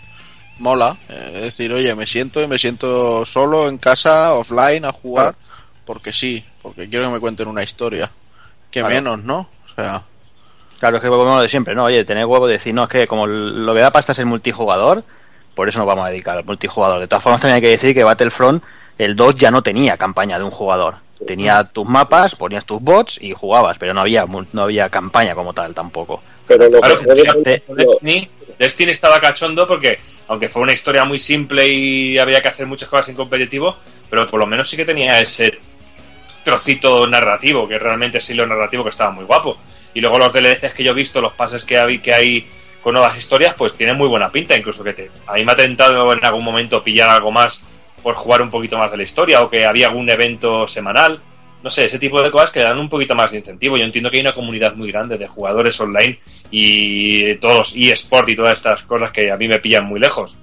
Mola. 0.58 0.96
eh, 1.08 1.32
Es 1.36 1.42
decir, 1.42 1.72
oye, 1.72 1.94
me 1.94 2.06
siento 2.06 2.42
y 2.42 2.46
me 2.48 2.58
siento 2.58 3.24
solo 3.26 3.68
en 3.68 3.78
casa, 3.78 4.34
offline, 4.34 4.84
a 4.84 4.92
jugar, 4.92 5.34
porque 5.84 6.12
sí, 6.12 6.44
porque 6.62 6.88
quiero 6.88 7.06
que 7.06 7.12
me 7.14 7.20
cuenten 7.20 7.48
una 7.48 7.62
historia. 7.62 8.10
Que 8.70 8.80
Claro. 8.80 8.94
menos, 8.94 9.24
¿no? 9.24 9.48
O 9.76 9.80
sea, 9.80 10.02
Claro, 10.78 10.98
es 10.98 11.02
que 11.02 11.08
volvemos 11.08 11.42
de 11.42 11.48
siempre, 11.48 11.74
¿no? 11.74 11.84
Oye, 11.84 12.04
tener 12.04 12.24
huevo 12.24 12.46
de 12.46 12.52
decir, 12.54 12.72
no, 12.72 12.84
es 12.84 12.88
que 12.88 13.08
como 13.08 13.26
lo 13.26 13.74
que 13.74 13.80
da 13.80 13.90
pasta 13.90 14.12
es 14.12 14.18
el 14.20 14.26
multijugador, 14.26 15.02
por 15.54 15.68
eso 15.68 15.78
nos 15.80 15.88
vamos 15.88 16.06
a 16.06 16.10
dedicar 16.10 16.36
al 16.38 16.44
multijugador. 16.44 17.00
De 17.00 17.08
todas 17.08 17.22
formas, 17.24 17.40
también 17.40 17.56
hay 17.56 17.62
que 17.62 17.68
decir 17.70 17.92
que 17.94 18.04
Battlefront, 18.04 18.62
el 18.96 19.16
2 19.16 19.34
ya 19.34 19.50
no 19.50 19.60
tenía 19.62 19.96
campaña 19.96 20.38
de 20.38 20.44
un 20.44 20.52
jugador. 20.52 20.96
Tenía 21.26 21.64
tus 21.64 21.88
mapas, 21.88 22.36
ponías 22.36 22.64
tus 22.64 22.80
bots 22.80 23.18
y 23.20 23.32
jugabas, 23.32 23.76
pero 23.76 23.92
no 23.92 24.02
había 24.02 24.24
mul- 24.24 24.46
no 24.52 24.62
había 24.62 24.88
campaña 24.88 25.34
como 25.34 25.52
tal 25.52 25.74
tampoco. 25.74 26.22
Pero 26.46 26.68
lo 26.68 26.78
Claro, 26.80 26.96
que 27.00 27.62
Destiny, 28.58 28.90
estaba 28.90 29.20
cachondo 29.20 29.66
porque, 29.66 29.98
aunque 30.26 30.48
fue 30.48 30.62
una 30.62 30.72
historia 30.72 31.04
muy 31.04 31.18
simple 31.18 31.68
y 31.68 32.18
había 32.18 32.40
que 32.40 32.48
hacer 32.48 32.66
muchas 32.66 32.88
cosas 32.88 33.08
en 33.10 33.14
competitivo, 33.14 33.76
pero 34.10 34.26
por 34.26 34.40
lo 34.40 34.46
menos 34.46 34.68
sí 34.68 34.76
que 34.76 34.84
tenía 34.84 35.20
ese 35.20 35.58
trocito 36.42 37.06
narrativo, 37.06 37.68
que 37.68 37.78
realmente 37.78 38.20
sí 38.20 38.34
lo 38.34 38.46
narrativo 38.46 38.82
que 38.82 38.90
estaba 38.90 39.10
muy 39.10 39.24
guapo. 39.24 39.58
Y 39.94 40.00
luego 40.00 40.18
los 40.18 40.32
DLCs 40.32 40.74
que 40.74 40.84
yo 40.84 40.92
he 40.92 40.94
visto, 40.94 41.20
los 41.20 41.32
pases 41.32 41.64
que 41.64 41.78
hay, 41.78 41.98
que 41.98 42.12
hay 42.12 42.48
con 42.82 42.94
nuevas 42.94 43.16
historias, 43.16 43.54
pues 43.54 43.74
tienen 43.74 43.96
muy 43.96 44.08
buena 44.08 44.30
pinta, 44.32 44.56
incluso 44.56 44.82
que 44.82 44.94
te, 44.94 45.10
a 45.26 45.34
mí 45.34 45.44
me 45.44 45.52
ha 45.52 45.56
tentado 45.56 46.12
en 46.12 46.24
algún 46.24 46.44
momento 46.44 46.82
pillar 46.82 47.10
algo 47.10 47.30
más 47.30 47.62
por 48.02 48.14
jugar 48.14 48.42
un 48.42 48.50
poquito 48.50 48.78
más 48.78 48.90
de 48.90 48.96
la 48.96 49.02
historia 49.02 49.42
o 49.42 49.50
que 49.50 49.66
había 49.66 49.88
algún 49.88 50.08
evento 50.08 50.66
semanal. 50.66 51.20
No 51.62 51.70
sé, 51.70 51.86
ese 51.86 51.98
tipo 51.98 52.22
de 52.22 52.30
cosas 52.30 52.50
que 52.52 52.60
dan 52.60 52.78
un 52.78 52.88
poquito 52.88 53.14
más 53.14 53.32
de 53.32 53.38
incentivo. 53.38 53.76
Yo 53.76 53.84
entiendo 53.84 54.10
que 54.10 54.18
hay 54.18 54.20
una 54.22 54.32
comunidad 54.32 54.74
muy 54.74 54.90
grande 54.92 55.18
de 55.18 55.26
jugadores 55.26 55.80
online 55.80 56.20
y 56.52 57.34
todos 57.36 57.58
los 57.58 57.74
eSport 57.76 58.28
y 58.28 58.36
todas 58.36 58.52
estas 58.54 58.82
cosas 58.84 59.10
que 59.10 59.30
a 59.30 59.36
mí 59.36 59.48
me 59.48 59.58
pillan 59.58 59.84
muy 59.84 59.98
lejos. 60.00 60.36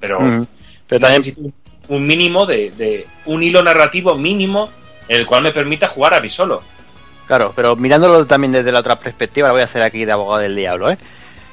Pero, 0.00 0.20
Mm. 0.20 0.46
Pero 0.86 1.00
también, 1.00 1.52
un- 1.88 2.06
mínimo 2.06 2.46
de, 2.46 2.70
de 2.72 3.06
un 3.26 3.42
hilo 3.42 3.62
narrativo 3.62 4.14
mínimo 4.14 4.70
en 5.08 5.20
el 5.20 5.26
cual 5.26 5.42
me 5.42 5.52
permita 5.52 5.88
jugar 5.88 6.14
a 6.14 6.20
mí 6.20 6.28
solo. 6.28 6.62
claro, 7.26 7.52
pero 7.56 7.74
mirándolo 7.76 8.24
también 8.26 8.52
desde 8.52 8.70
la 8.72 8.80
otra 8.80 8.98
perspectiva, 8.98 9.48
lo 9.48 9.54
voy 9.54 9.62
a 9.62 9.66
hacer 9.66 9.82
aquí 9.82 10.04
de 10.04 10.12
abogado 10.12 10.40
del 10.42 10.54
diablo, 10.54 10.90
¿eh? 10.90 10.98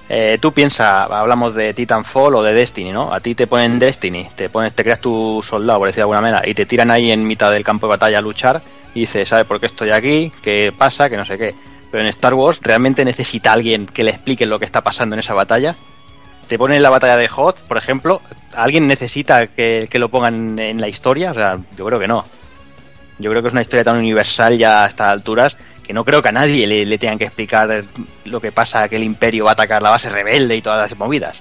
eh, 0.10 0.38
tú 0.42 0.52
piensas, 0.54 1.10
hablamos 1.12 1.56
de 1.56 1.74
Titanfall 1.74 2.36
o 2.36 2.44
de 2.44 2.54
Destiny, 2.54 2.92
¿no? 2.92 3.14
A 3.14 3.20
ti 3.22 3.34
te 3.36 3.48
ponen 3.48 3.80
Destiny, 3.80 4.28
te 4.36 4.50
pones, 4.50 4.74
te 4.74 4.84
creas 4.84 5.00
tu 5.02 5.44
soldado, 5.48 5.80
por 5.80 5.88
decir 5.88 5.98
de 5.98 6.02
alguna 6.04 6.22
manera, 6.22 6.42
y 6.48 6.54
te 6.54 6.66
tiran 6.66 6.92
ahí 6.92 7.12
en 7.12 7.26
mitad 7.26 7.52
del 7.52 7.64
campo 7.64 7.88
de 7.88 7.92
batalla 7.92 8.18
a 8.20 8.22
luchar 8.22 8.62
y 8.94 9.02
dices, 9.02 9.30
¿sabes 9.30 9.46
por 9.46 9.60
qué 9.60 9.68
estoy 9.68 9.92
aquí? 9.92 10.32
¿Qué 10.42 10.74
pasa? 10.78 11.10
Que 11.10 11.18
no 11.18 11.26
sé 11.26 11.38
qué. 11.38 11.54
Pero 11.92 12.04
en 12.04 12.10
Star 12.10 12.34
Wars 12.34 12.60
realmente 12.62 13.04
necesita 13.06 13.52
alguien 13.54 13.86
que 13.88 14.04
le 14.04 14.12
explique 14.12 14.46
lo 14.46 14.60
que 14.60 14.66
está 14.66 14.82
pasando 14.82 15.16
en 15.16 15.20
esa 15.22 15.34
batalla. 15.34 15.76
Te 16.48 16.58
ponen 16.58 16.82
la 16.82 16.90
batalla 16.90 17.18
de 17.18 17.30
Hoth, 17.36 17.60
por 17.68 17.78
ejemplo, 17.78 18.22
¿alguien 18.56 18.88
necesita 18.88 19.48
que, 19.48 19.88
que 19.90 20.00
lo 20.00 20.10
pongan 20.10 20.58
en 20.58 20.82
la 20.82 20.88
historia? 20.88 21.32
O 21.32 21.34
sea, 21.36 21.60
yo 21.78 21.86
creo 21.86 22.00
que 22.00 22.08
no. 22.08 22.26
Yo 23.20 23.30
creo 23.30 23.42
que 23.42 23.50
es 23.50 23.54
una 23.54 23.62
historia 23.62 23.84
tan 23.84 23.98
universal 23.98 24.58
ya 24.58 24.84
a 24.84 24.88
estas 24.88 25.10
alturas 25.10 25.56
que 25.84 25.94
no 25.94 26.06
creo 26.06 26.22
que 26.22 26.30
a 26.30 26.32
nadie 26.32 26.66
le, 26.68 26.86
le 26.86 26.98
tengan 26.98 27.18
que 27.18 27.26
explicar 27.26 27.84
lo 28.26 28.40
que 28.40 28.52
pasa, 28.52 28.88
que 28.88 28.96
el 28.96 29.04
imperio 29.04 29.46
va 29.46 29.52
a 29.52 29.54
atacar 29.54 29.82
la 29.82 29.90
base 29.90 30.10
rebelde 30.10 30.56
y 30.56 30.62
todas 30.62 30.90
las 30.90 30.98
movidas. 30.98 31.38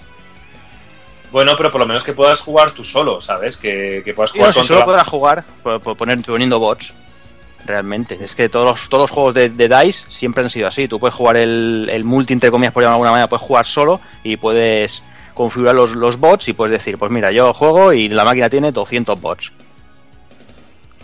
Bueno, 1.30 1.52
pero 1.56 1.70
por 1.70 1.80
lo 1.82 1.86
menos 1.86 2.02
que 2.02 2.14
puedas 2.14 2.40
jugar 2.40 2.70
tú 2.70 2.82
solo, 2.84 3.20
¿sabes? 3.20 3.58
Que, 3.58 4.00
que 4.04 4.14
puedas 4.14 4.30
Sí, 4.30 4.38
jugar 4.38 4.48
no, 4.48 4.52
si 4.54 4.58
contra... 4.60 4.74
solo 4.76 4.86
podrás 4.86 5.08
jugar 5.08 5.44
por, 5.62 5.80
por 5.80 5.96
poner, 5.96 6.22
poniendo 6.22 6.58
bots. 6.58 6.92
Realmente. 7.68 8.16
Es 8.18 8.34
que 8.34 8.48
todos 8.48 8.64
los, 8.64 8.88
todos 8.88 9.02
los 9.02 9.10
juegos 9.10 9.34
de, 9.34 9.50
DICE 9.50 10.04
siempre 10.08 10.42
han 10.42 10.48
sido 10.48 10.66
así. 10.66 10.88
Tú 10.88 10.98
puedes 10.98 11.14
jugar 11.14 11.36
el, 11.36 11.86
el 11.92 12.02
multi, 12.02 12.32
entre 12.32 12.50
comillas, 12.50 12.72
por 12.72 12.82
llamarlo 12.82 12.96
de 12.96 13.08
alguna 13.08 13.10
manera, 13.10 13.28
puedes 13.28 13.46
jugar 13.46 13.66
solo 13.66 14.00
y 14.24 14.38
puedes 14.38 15.02
configurar 15.34 15.74
los, 15.74 15.94
los 15.94 16.18
bots 16.18 16.48
y 16.48 16.54
puedes 16.54 16.72
decir, 16.72 16.96
pues 16.96 17.10
mira, 17.10 17.30
yo 17.30 17.52
juego 17.52 17.92
y 17.92 18.08
la 18.08 18.24
máquina 18.24 18.48
tiene 18.48 18.72
200 18.72 19.20
bots. 19.20 19.52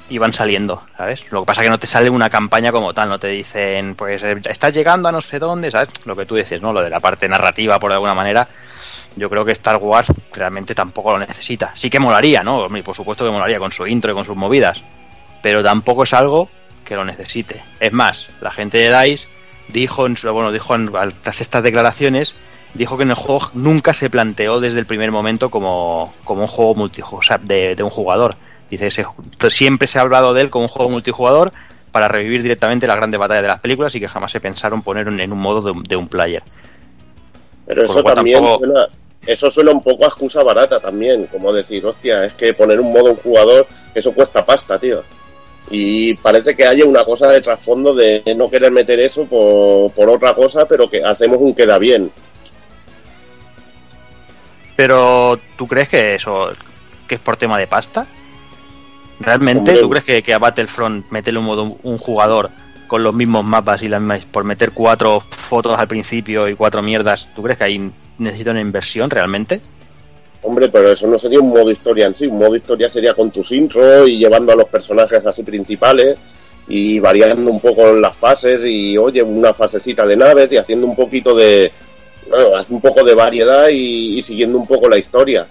Y 0.09 0.17
van 0.17 0.33
saliendo, 0.33 0.83
¿sabes? 0.97 1.31
Lo 1.31 1.43
que 1.43 1.47
pasa 1.47 1.61
es 1.61 1.67
que 1.67 1.71
no 1.71 1.79
te 1.79 1.87
sale 1.87 2.09
una 2.09 2.31
campaña 2.31 2.73
como 2.73 2.95
tal, 2.95 3.11
no 3.11 3.19
te 3.19 3.29
dicen, 3.29 3.95
pues 3.95 4.23
eh, 4.23 4.41
estás 4.45 4.73
llegando 4.73 5.11
a 5.11 5.13
no 5.13 5.21
sé 5.21 5.39
dónde, 5.39 5.71
¿sabes? 5.71 5.91
Lo 6.07 6.17
que 6.17 6.25
tú 6.25 6.35
dices, 6.35 6.63
¿no? 6.63 6.73
Lo 6.73 6.81
de 6.81 6.89
la 6.89 7.01
parte 7.01 7.29
narrativa, 7.29 7.79
por 7.79 7.93
alguna 7.93 8.15
manera. 8.15 8.49
Yo 9.17 9.29
creo 9.29 9.45
que 9.45 9.53
Star 9.53 9.77
Wars 9.77 10.09
realmente 10.33 10.75
tampoco 10.75 11.13
lo 11.13 11.19
necesita. 11.19 11.73
Sí 11.77 11.91
que 11.91 12.01
molaría, 12.01 12.43
¿no? 12.43 12.57
Hombre, 12.57 12.83
Por 12.83 12.97
supuesto 12.97 13.25
que 13.25 13.31
molaría 13.31 13.59
con 13.59 13.71
su 13.71 13.87
intro 13.87 14.11
y 14.11 14.15
con 14.15 14.25
sus 14.25 14.37
movidas. 14.37 14.81
Pero 15.45 15.63
tampoco 15.63 16.05
es 16.05 16.15
algo 16.15 16.49
que 16.87 16.97
lo 16.97 17.05
necesite. 17.05 17.61
Es 17.79 17.93
más, 17.93 18.29
la 18.41 18.51
gente 18.51 18.79
de 18.79 18.99
DICE 18.99 19.29
dijo, 19.69 20.07
en 20.07 20.17
su, 20.17 20.33
bueno, 20.33 20.51
dijo 20.51 20.75
en, 20.75 20.91
tras 21.23 21.43
estas 21.43 21.63
declaraciones, 21.63 22.33
dijo 22.73 22.97
que 22.97 23.03
en 23.03 23.11
el 23.11 23.17
juego 23.17 23.51
nunca 23.53 23.93
se 23.93 24.09
planteó 24.09 24.59
desde 24.59 24.79
el 24.79 24.87
primer 24.87 25.11
momento 25.13 25.51
como, 25.51 26.15
como 26.25 26.41
un 26.43 26.49
juego 26.49 26.75
multijugador, 26.75 27.19
o 27.19 27.23
sea, 27.27 27.37
de, 27.37 27.77
de 27.77 27.83
un 27.83 27.91
jugador. 27.91 28.37
Dice, 28.71 28.91
se- 28.91 29.05
siempre 29.51 29.87
se 29.87 29.99
ha 29.99 30.03
hablado 30.03 30.33
de 30.33 30.41
él 30.41 30.49
como 30.49 30.65
un 30.65 30.71
juego 30.71 30.91
multijugador 30.91 31.53
para 31.93 32.09
revivir 32.09 32.43
directamente 32.43 32.87
las 32.87 32.97
grandes 32.97 33.21
batallas 33.21 33.43
de 33.43 33.49
las 33.49 33.61
películas 33.61 33.95
y 33.95 34.01
que 34.01 34.09
jamás 34.09 34.33
se 34.33 34.41
pensaron 34.41 34.81
poner 34.81 35.07
en 35.09 35.31
un 35.31 35.39
modo 35.41 35.61
de, 35.61 35.73
un- 35.73 35.83
de 35.83 35.97
un 35.97 36.09
player. 36.09 36.43
Pero 37.67 37.83
Por 37.83 37.91
eso 37.91 38.03
cual 38.03 38.15
también 38.15 38.39
tampoco- 38.41 38.65
suena, 38.65 38.87
eso 39.27 39.51
suena 39.51 39.71
un 39.73 39.83
poco 39.83 40.05
a 40.05 40.09
excusa 40.09 40.43
barata 40.43 40.81
también, 40.81 41.27
como 41.27 41.53
decir, 41.53 41.85
hostia, 41.85 42.25
es 42.25 42.33
que 42.33 42.55
poner 42.55 42.81
un 42.81 42.93
modo 42.93 43.11
un 43.11 43.17
jugador, 43.17 43.67
eso 43.95 44.13
cuesta 44.15 44.45
pasta, 44.45 44.79
tío. 44.79 45.03
Y 45.71 46.15
parece 46.15 46.55
que 46.55 46.67
haya 46.67 46.85
una 46.85 47.05
cosa 47.05 47.29
de 47.29 47.41
trasfondo 47.41 47.95
de 47.95 48.23
no 48.37 48.51
querer 48.51 48.71
meter 48.71 49.01
eso 49.01 49.25
por, 49.25 49.93
por 49.93 50.11
otra 50.11 50.35
cosa, 50.35 50.67
pero 50.67 50.91
que 50.91 51.03
hacemos 51.03 51.39
un 51.41 51.55
queda 51.55 51.79
bien. 51.79 52.11
Pero, 54.77 55.39
¿tú 55.57 55.67
crees 55.67 55.89
que 55.89 56.17
eso 56.17 56.53
que 57.07 57.17
es 57.17 57.21
por 57.21 57.37
tema 57.37 57.59
de 57.59 57.67
pasta? 57.67 58.07
¿Realmente? 59.21 59.71
Hombre. 59.71 59.81
¿Tú 59.81 59.91
crees 59.91 60.05
que, 60.05 60.23
que 60.23 60.35
a 60.35 60.39
Battlefront 60.39 61.11
meterle 61.11 61.39
un 61.39 61.47
modo 61.47 61.79
un, 61.83 61.99
jugador 61.99 62.51
con 62.89 63.03
los 63.03 63.15
mismos 63.15 63.45
mapas 63.45 63.83
y 63.83 63.89
las 63.89 64.01
mismas, 64.01 64.25
por 64.25 64.45
meter 64.45 64.73
cuatro 64.73 65.21
fotos 65.21 65.79
al 65.79 65.89
principio 65.89 66.49
y 66.49 66.55
cuatro 66.55 66.83
mierdas, 66.83 67.31
¿tú 67.35 67.43
crees 67.43 67.59
que 67.59 67.65
ahí 67.65 67.91
necesita 68.19 68.51
una 68.51 68.61
inversión 68.61 69.11
realmente? 69.11 69.61
Hombre, 70.45 70.69
pero 70.69 70.93
eso 70.93 71.07
no 71.07 71.19
sería 71.19 71.41
un 71.41 71.49
modo 71.49 71.71
historia 71.71 72.07
en 72.07 72.15
sí. 72.15 72.27
Un 72.27 72.39
modo 72.39 72.55
historia 72.55 72.91
sería 72.91 73.15
con 73.15 73.31
tus 73.31 73.51
intros 73.53 74.07
y 74.09 74.19
llevando 74.19 74.53
a 74.53 74.57
los 74.57 74.69
personajes 74.69 75.25
así 75.25 75.43
principales 75.43 76.19
y 76.69 76.99
variando 76.99 77.51
un 77.51 77.61
poco 77.61 77.95
las 77.95 78.15
fases 78.15 78.63
y, 78.65 78.97
oye, 78.99 79.23
una 79.23 79.55
fasecita 79.55 80.07
de 80.07 80.17
naves 80.17 80.53
y 80.53 80.59
haciendo 80.59 80.87
un 80.87 80.95
poquito 80.95 81.35
de. 81.35 81.73
Bueno, 82.29 82.57
hace 82.57 82.75
un 82.75 82.81
poco 82.83 83.03
de 83.03 83.15
variedad 83.15 83.69
y, 83.69 84.19
y 84.19 84.23
siguiendo 84.23 84.59
un 84.59 84.67
poco 84.67 84.87
la 84.89 84.99
historia. 84.99 85.47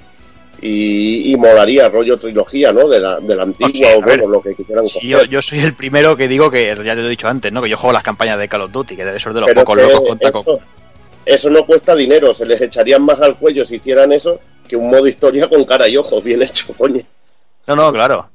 Y, 0.61 1.33
y 1.33 1.35
molaría, 1.35 1.89
rollo 1.89 2.17
trilogía, 2.17 2.71
¿no? 2.71 2.87
De 2.87 2.99
la, 2.99 3.19
de 3.19 3.35
la 3.35 3.43
antigua 3.43 3.89
O 3.89 3.91
sea, 3.91 3.97
o 3.97 4.01
ver, 4.01 4.19
lo 4.19 4.41
que 4.41 4.55
quisieran 4.55 4.87
Sí, 4.87 5.07
yo, 5.07 5.23
yo 5.25 5.41
soy 5.41 5.59
el 5.59 5.73
primero 5.73 6.15
que 6.15 6.27
digo 6.27 6.49
que, 6.49 6.67
ya 6.67 6.95
te 6.95 7.01
lo 7.01 7.07
he 7.07 7.09
dicho 7.09 7.27
antes, 7.27 7.51
¿no? 7.51 7.61
Que 7.61 7.69
yo 7.69 7.77
juego 7.77 7.91
las 7.91 8.03
campañas 8.03 8.37
de 8.37 8.47
Call 8.47 8.61
of 8.61 8.71
Duty, 8.71 8.95
que 8.95 9.03
debe 9.03 9.19
ser 9.19 9.33
de 9.33 9.41
los 9.41 9.47
Pero 9.47 9.61
pocos 9.61 9.81
locos 9.81 10.01
contra 10.07 10.29
eso, 10.29 10.59
eso 11.25 11.49
no 11.49 11.65
cuesta 11.65 11.95
dinero, 11.95 12.33
se 12.33 12.45
les 12.45 12.61
echarían 12.61 13.01
más 13.01 13.19
al 13.19 13.35
cuello 13.35 13.65
si 13.65 13.75
hicieran 13.75 14.13
eso 14.13 14.39
que 14.67 14.75
un 14.75 14.89
modo 14.89 15.07
historia 15.07 15.47
con 15.47 15.63
cara 15.65 15.87
y 15.87 15.97
ojos, 15.97 16.23
bien 16.23 16.41
hecho, 16.41 16.73
coño. 16.77 17.01
No, 17.67 17.75
no, 17.75 17.91
claro. 17.91 18.29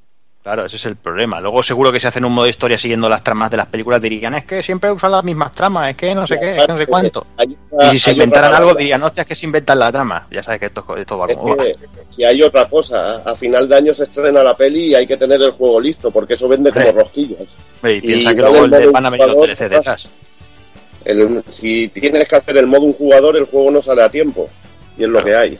Claro, 0.49 0.65
ese 0.65 0.77
es 0.77 0.87
el 0.87 0.97
problema. 0.97 1.43
Luego 1.43 1.63
seguro 1.63 1.93
que 1.93 2.01
si 2.01 2.07
hacen 2.07 2.25
un 2.25 2.33
modo 2.33 2.47
historia 2.47 2.79
siguiendo 2.79 3.07
las 3.07 3.23
tramas 3.23 3.51
de 3.51 3.59
las 3.59 3.67
películas 3.67 4.01
dirían, 4.01 4.35
es 4.35 4.47
que 4.47 4.63
siempre 4.63 4.91
usan 4.91 5.13
las 5.13 5.23
mismas 5.23 5.53
tramas, 5.53 5.91
es 5.91 5.97
que 5.97 6.15
no 6.15 6.27
sé 6.27 6.39
qué, 6.41 6.57
es 6.57 6.65
que 6.65 6.73
no 6.73 6.79
sé 6.79 6.87
cuánto. 6.87 7.27
Hay 7.37 7.55
Y 7.83 7.91
si 7.91 7.99
se 7.99 8.13
inventaran 8.13 8.55
algo 8.55 8.75
dirían, 8.75 9.03
hostia, 9.03 9.25
es 9.25 9.27
que 9.27 9.35
se 9.35 9.45
inventan 9.45 9.79
la 9.79 9.93
trama. 9.93 10.27
Ya 10.31 10.43
sabes 10.43 10.61
que 10.61 10.67
esto, 10.67 10.97
esto 10.97 11.19
va 11.19 11.27
Es 11.27 11.37
como 11.37 11.55
que, 11.55 11.77
que 12.17 12.27
hay 12.27 12.41
otra 12.41 12.67
cosa, 12.67 13.17
a 13.17 13.35
final 13.35 13.69
de 13.69 13.77
año 13.77 13.93
se 13.93 14.05
estrena 14.05 14.43
la 14.43 14.57
peli 14.57 14.87
y 14.87 14.95
hay 14.95 15.07
que 15.07 15.19
tener 15.19 15.43
el 15.43 15.51
juego 15.51 15.79
listo, 15.81 16.11
porque 16.11 16.33
eso 16.33 16.49
vende 16.49 16.73
como 16.73 16.93
rosquillas. 16.93 17.59
Y 17.83 18.01
piensa 18.01 18.33
y 18.33 18.35
que 18.35 18.41
luego 18.41 18.65
el 18.65 18.71
de 18.71 18.87
van 18.87 19.05
a 19.05 19.11
venir 19.11 19.27
los 19.27 19.47
DLC 19.47 19.69
detrás. 19.69 20.09
Si 21.51 21.89
tienes 21.91 22.27
que 22.27 22.37
hacer 22.37 22.57
el 22.57 22.67
modo 22.67 22.83
un 22.83 22.95
jugador, 22.95 23.37
el 23.37 23.45
juego 23.45 23.71
no 23.71 23.83
sale 23.83 24.03
a 24.03 24.11
tiempo. 24.11 24.49
Y 24.97 25.05
es 25.05 25.11
lo 25.11 25.23
que 25.23 25.35
hay. 25.35 25.59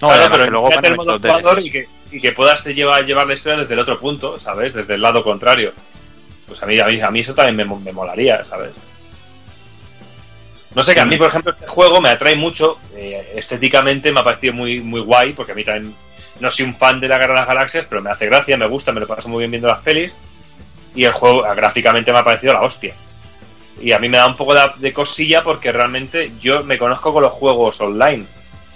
No, 0.00 0.08
Claro, 0.08 0.28
pero 0.32 0.44
que 0.44 0.50
luego 0.50 0.70
van 0.70 0.86
a 0.86 1.18
jugador 1.18 1.60
y 1.60 1.70
que, 1.70 1.88
y 2.10 2.20
que 2.20 2.32
puedas 2.32 2.64
te 2.64 2.74
llevar, 2.74 3.04
llevar 3.04 3.26
la 3.26 3.34
historia 3.34 3.58
desde 3.58 3.74
el 3.74 3.80
otro 3.80 4.00
punto, 4.00 4.38
¿sabes? 4.38 4.72
Desde 4.72 4.94
el 4.94 5.02
lado 5.02 5.22
contrario. 5.22 5.72
Pues 6.46 6.62
a 6.62 6.66
mí, 6.66 6.78
a 6.78 6.86
mí, 6.86 7.00
a 7.00 7.10
mí 7.10 7.20
eso 7.20 7.34
también 7.34 7.56
me, 7.56 7.78
me 7.78 7.92
molaría, 7.92 8.42
¿sabes? 8.44 8.72
No 10.74 10.82
sé, 10.82 10.94
que 10.94 11.00
a 11.00 11.04
mí, 11.04 11.16
por 11.16 11.26
ejemplo, 11.26 11.52
este 11.52 11.66
juego 11.66 12.00
me 12.00 12.08
atrae 12.10 12.36
mucho. 12.36 12.78
eh, 12.94 13.32
estéticamente 13.34 14.12
me 14.12 14.20
ha 14.20 14.24
parecido 14.24 14.54
muy, 14.54 14.80
muy 14.80 15.00
guay, 15.00 15.32
porque 15.32 15.52
a 15.52 15.54
mí 15.54 15.64
también 15.64 15.94
no 16.38 16.50
soy 16.50 16.64
un 16.64 16.76
fan 16.76 17.00
de 17.00 17.08
la 17.08 17.18
Guerra 17.18 17.34
de 17.34 17.40
las 17.40 17.48
Galaxias, 17.48 17.86
pero 17.88 18.00
me 18.00 18.10
hace 18.10 18.26
gracia, 18.26 18.56
me 18.56 18.66
gusta, 18.66 18.92
me 18.92 19.00
lo 19.00 19.06
paso 19.06 19.28
muy 19.28 19.40
bien 19.40 19.50
viendo 19.50 19.68
las 19.68 19.80
pelis. 19.80 20.16
Y 20.94 21.04
el 21.04 21.12
juego 21.12 21.46
eh, 21.46 21.54
gráficamente 21.54 22.12
me 22.12 22.18
ha 22.18 22.24
parecido 22.24 22.54
la 22.54 22.62
hostia. 22.62 22.94
Y 23.80 23.92
a 23.92 23.98
mí 23.98 24.08
me 24.08 24.16
da 24.16 24.26
un 24.26 24.36
poco 24.36 24.54
de, 24.54 24.60
de 24.76 24.92
cosilla 24.92 25.42
porque 25.42 25.72
realmente 25.72 26.32
yo 26.40 26.64
me 26.64 26.78
conozco 26.78 27.12
con 27.12 27.22
los 27.22 27.32
juegos 27.32 27.80
online 27.80 28.26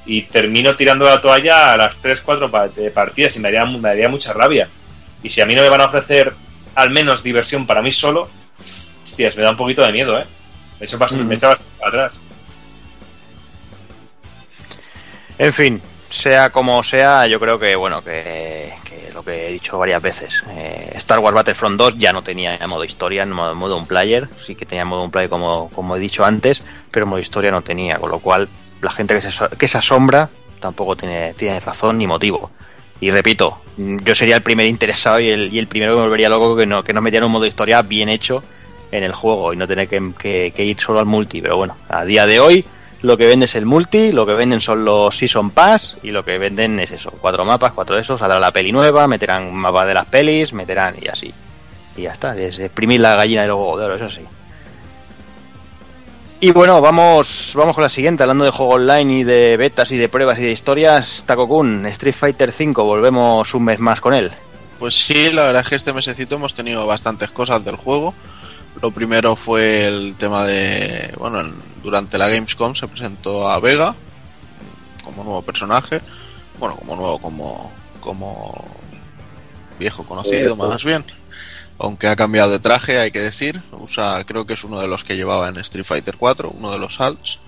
y 0.07 0.23
termino 0.23 0.77
tirando 0.77 1.05
la 1.05 1.21
toalla 1.21 1.73
a 1.73 1.77
las 1.77 2.03
3-4 2.03 2.93
partidas 2.93 3.37
y 3.37 3.41
me 3.41 3.49
haría, 3.49 3.65
me 3.65 4.09
mucha 4.09 4.33
rabia. 4.33 4.69
Y 5.23 5.31
si 5.31 5.41
a 5.41 5.47
mí 5.47 5.55
no 5.55 5.63
me 5.63 5.71
van 5.71 5.81
a 5.81 5.87
ofrecer 5.87 6.35
al 6.75 6.91
menos 6.91 7.23
diversión 7.23 7.67
para 7.67 7.83
mí 7.83 7.91
solo, 7.93 8.29
hostias, 9.03 9.37
me 9.37 9.43
da 9.43 9.51
un 9.51 9.57
poquito 9.57 9.83
de 9.83 9.93
miedo, 9.93 10.19
¿eh? 10.19 10.27
Me 10.79 10.87
echa 10.87 10.97
bastante, 10.97 11.25
Mm. 11.25 11.29
me 11.29 11.35
echa 11.35 11.49
bastante 11.49 11.73
para 11.79 11.89
atrás. 11.89 12.23
En 15.39 15.53
fin, 15.53 15.83
sea 16.11 16.51
como 16.51 16.83
sea, 16.83 17.27
yo 17.27 17.41
creo 17.41 17.59
que, 17.59 17.75
bueno, 17.75 18.03
que, 18.03 18.73
que 18.85 19.11
lo 19.13 19.25
que 19.25 19.49
he 19.49 19.53
dicho 19.53 19.79
varias 19.79 20.01
veces, 20.01 20.43
eh, 20.51 20.93
Star 20.97 21.19
Wars 21.19 21.35
Battlefront 21.35 21.77
2 21.79 21.95
ya 21.99 22.13
no 22.13 22.23
tenía 22.23 22.59
modo 22.67 22.85
historia, 22.85 23.23
en 23.23 23.33
modo, 23.33 23.55
modo 23.55 23.77
un 23.77 23.87
player, 23.87 24.29
sí 24.47 24.55
que 24.55 24.67
tenía 24.67 24.85
modo 24.85 25.03
un 25.03 25.11
player 25.11 25.29
como, 25.31 25.71
como 25.71 25.97
he 25.97 26.01
dicho 26.01 26.25
antes, 26.25 26.63
pero 26.91 27.07
modo 27.07 27.21
historia 27.21 27.51
no 27.51 27.63
tenía, 27.63 27.97
con 27.97 28.11
lo 28.11 28.21
cual 28.21 28.49
la 28.85 28.91
gente 28.91 29.15
que 29.15 29.21
se, 29.21 29.31
que 29.59 29.69
se 29.69 29.79
asombra 29.79 30.31
tampoco 30.65 30.97
tiene, 30.97 31.61
razón 31.61 31.99
ni 31.99 32.07
motivo. 32.07 32.51
Y 33.01 33.11
repito, 33.11 33.59
yo 33.77 34.15
sería 34.15 34.37
el 34.37 34.43
primer 34.43 34.67
interesado 34.67 35.21
y 35.21 35.29
el, 35.29 35.55
y 35.55 35.67
primero 35.67 35.93
que 35.93 35.97
me 35.97 36.05
volvería 36.05 36.31
loco 36.31 36.57
que 36.57 36.65
no, 36.65 36.83
que 36.83 36.95
no 36.95 37.03
metieran 37.03 37.27
un 37.27 37.33
modo 37.33 37.45
historia 37.45 37.83
bien 37.83 38.09
hecho 38.09 38.43
en 38.91 39.05
el 39.05 39.13
juego 39.13 39.53
y 39.53 39.57
no 39.57 39.67
tener 39.67 39.89
que, 39.89 40.53
ir 40.57 40.81
solo 40.81 41.01
al 41.01 41.07
multi. 41.07 41.43
Pero 41.43 41.59
bueno, 41.59 41.77
a 41.89 42.05
día 42.05 42.27
de 42.27 42.41
hoy 42.41 42.65
lo 43.03 43.19
que 43.19 43.27
vende 43.27 43.45
es 43.45 43.55
el 43.57 43.67
multi, 43.67 44.13
lo 44.13 44.25
que 44.25 44.33
venden 44.33 44.63
son 44.63 44.87
los 44.87 45.19
Season 45.19 45.51
Pass 45.51 45.99
y 46.03 46.13
lo 46.13 46.25
que 46.25 46.39
venden 46.39 46.81
es 46.81 46.93
eso, 46.93 47.11
cuatro 47.11 47.45
mapas, 47.45 47.73
cuatro 47.73 47.97
de 47.97 48.03
esos, 48.03 48.19
saldrá 48.19 48.39
la 48.41 48.51
peli 48.51 48.73
nueva, 48.73 49.07
meterán 49.07 49.43
un 49.43 49.57
mapa 49.57 49.85
de 49.85 49.93
las 49.93 50.07
pelis, 50.07 50.55
meterán 50.55 50.95
y 50.99 51.09
así. 51.09 51.35
Y 51.97 52.03
ya 52.03 52.13
está, 52.13 52.35
es 52.39 52.59
exprimir 52.59 53.01
la 53.01 53.17
gallina 53.17 53.43
del 53.43 53.51
huevo 53.51 53.79
de 53.79 53.85
oro, 53.85 53.95
eso 53.97 54.11
sí. 54.11 54.23
Y 56.41 56.51
bueno, 56.53 56.81
vamos, 56.83 57.53
vamos 57.55 57.75
con 57.75 57.83
la 57.85 57.89
siguiente, 57.91 58.23
hablando 58.23 58.45
de 58.45 58.51
juego 58.51 58.75
online 58.75 59.21
y 59.21 59.25
de 59.25 59.57
betas 59.57 59.91
y 59.91 59.97
de 59.97 60.09
pruebas 60.11 60.39
y 60.39 60.43
de 60.43 60.53
historias, 60.53 61.23
Takokun, 61.27 61.87
Street 61.87 62.15
Fighter 62.15 62.51
V, 62.57 62.73
volvemos 62.83 63.55
un 63.55 63.65
mes 63.65 63.79
más 63.79 64.01
con 64.01 64.13
él. 64.13 64.31
Pues 64.79 64.95
sí, 64.95 65.31
la 65.33 65.45
verdad 65.45 65.63
es 65.63 65.69
que 65.69 65.77
este 65.77 65.93
mesecito 65.95 66.35
hemos 66.35 66.55
tenido 66.55 66.87
bastantes 66.87 67.31
cosas 67.31 67.65
del 67.65 67.77
juego. 67.77 68.13
Lo 68.83 68.91
primero 68.91 69.37
fue 69.37 69.87
el 69.87 70.19
tema 70.19 70.45
de, 70.45 71.15
bueno, 71.17 71.41
en- 71.41 71.55
durante 71.83 72.19
la 72.19 72.29
Gamescom 72.29 72.75
se 72.75 72.89
presentó 72.89 73.49
a 73.49 73.59
Vega 73.61 73.95
como 75.05 75.23
nuevo 75.25 75.43
personaje, 75.43 76.01
bueno, 76.59 76.77
como 76.77 76.97
nuevo, 76.97 77.19
como, 77.19 77.73
como 78.01 78.65
viejo 79.79 80.05
conocido 80.05 80.57
más 80.69 80.85
bien, 80.85 81.05
aunque 81.79 82.07
ha 82.07 82.17
cambiado 82.17 82.51
de 82.51 82.59
traje, 82.59 82.99
hay 82.99 83.11
que 83.11 83.21
decir, 83.21 83.63
creo 84.27 84.47
que 84.47 84.55
es 84.55 84.65
uno 84.65 84.81
de 84.81 84.89
los 84.89 85.05
que 85.05 85.17
llevaba 85.17 85.49
en 85.49 85.59
Street 85.59 85.85
Fighter 85.85 86.17
4, 86.17 86.51
uno 86.57 86.71
de 86.71 86.79
los 86.79 86.95
salts. 86.95 87.39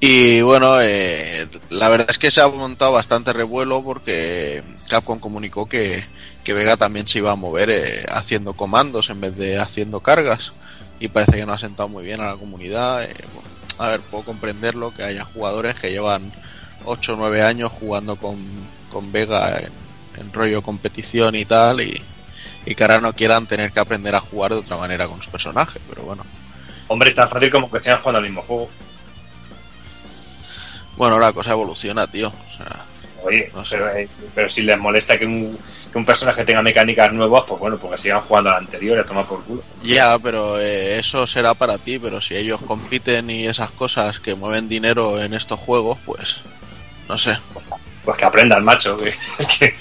Y 0.00 0.42
bueno, 0.42 0.80
eh, 0.82 1.48
la 1.70 1.88
verdad 1.88 2.10
es 2.10 2.18
que 2.18 2.30
se 2.30 2.40
ha 2.40 2.48
montado 2.48 2.92
bastante 2.92 3.32
revuelo 3.32 3.82
porque 3.82 4.62
Capcom 4.88 5.18
comunicó 5.18 5.66
que, 5.66 6.04
que 6.44 6.52
Vega 6.52 6.76
también 6.76 7.08
se 7.08 7.18
iba 7.18 7.32
a 7.32 7.36
mover 7.36 7.70
eh, 7.70 8.04
haciendo 8.10 8.52
comandos 8.52 9.08
en 9.08 9.20
vez 9.20 9.36
de 9.36 9.58
haciendo 9.58 10.00
cargas. 10.00 10.52
Y 11.00 11.08
parece 11.08 11.38
que 11.38 11.46
no 11.46 11.52
ha 11.52 11.58
sentado 11.58 11.88
muy 11.88 12.04
bien 12.04 12.20
a 12.20 12.26
la 12.26 12.36
comunidad. 12.36 13.04
Eh, 13.04 13.14
a 13.78 13.88
ver, 13.88 14.00
puedo 14.00 14.24
comprenderlo 14.24 14.92
que 14.94 15.02
haya 15.02 15.24
jugadores 15.24 15.74
que 15.76 15.90
llevan 15.90 16.32
8 16.84 17.14
o 17.14 17.16
9 17.16 17.42
años 17.42 17.72
jugando 17.72 18.16
con, 18.16 18.38
con 18.90 19.12
Vega 19.12 19.58
en, 19.58 19.72
en 20.20 20.32
rollo 20.32 20.62
competición 20.62 21.36
y 21.36 21.46
tal. 21.46 21.80
Y, 21.80 22.02
y 22.66 22.74
que 22.74 22.82
ahora 22.84 23.00
no 23.00 23.12
quieran 23.14 23.46
tener 23.46 23.72
que 23.72 23.80
aprender 23.80 24.14
a 24.14 24.20
jugar 24.20 24.52
de 24.52 24.58
otra 24.58 24.76
manera 24.76 25.06
con 25.08 25.22
su 25.22 25.30
personaje. 25.30 25.80
Pero 25.88 26.02
bueno, 26.02 26.24
Hombre, 26.88 27.08
es 27.08 27.14
tan 27.14 27.28
fácil 27.30 27.50
como 27.50 27.70
que 27.70 27.80
sigan 27.80 27.98
jugando 28.00 28.18
al 28.18 28.24
mismo 28.24 28.42
juego. 28.42 28.68
bueno, 30.96 31.18
la 31.18 31.32
cosa 31.32 31.52
evoluciona, 31.52 32.06
tío. 32.06 32.28
O 32.28 32.56
sea, 32.56 32.84
Oye, 33.22 33.48
No 33.54 33.64
sé. 33.64 33.76
pero, 33.76 33.90
eh, 33.96 34.08
pero 34.34 34.48
si 34.48 34.62
les 34.62 34.78
molesta 34.78 35.18
que 35.18 35.26
un, 35.26 35.58
que 35.90 35.98
un 35.98 36.04
personaje 36.04 36.44
tenga 36.44 36.62
mecánicas 36.62 37.12
nuevas, 37.12 37.42
pues 37.46 37.58
bueno, 37.58 37.76
porque 37.76 37.98
sigan 37.98 38.20
jugando 38.20 38.50
al 38.50 38.58
anterior 38.58 38.96
y 38.96 39.00
a 39.00 39.04
tomar 39.04 39.26
por 39.26 39.42
culo. 39.42 39.62
Ya, 39.82 40.16
pero 40.20 40.60
eh, 40.60 40.98
eso 41.00 41.26
será 41.26 41.54
para 41.54 41.76
ti, 41.78 41.98
pero 41.98 42.20
si 42.20 42.36
ellos 42.36 42.60
compiten 42.64 43.28
y 43.30 43.46
esas 43.46 43.72
cosas 43.72 44.20
que 44.20 44.36
mueven 44.36 44.68
dinero 44.68 45.20
en 45.20 45.34
estos 45.34 45.58
juegos, 45.58 45.98
pues 46.06 46.42
no 47.08 47.18
sé. 47.18 47.36
Pues 48.04 48.16
que 48.16 48.24
aprendan, 48.24 48.64
macho. 48.64 48.96
que- 48.96 49.08
Es 49.38 49.46
que, 49.58 49.74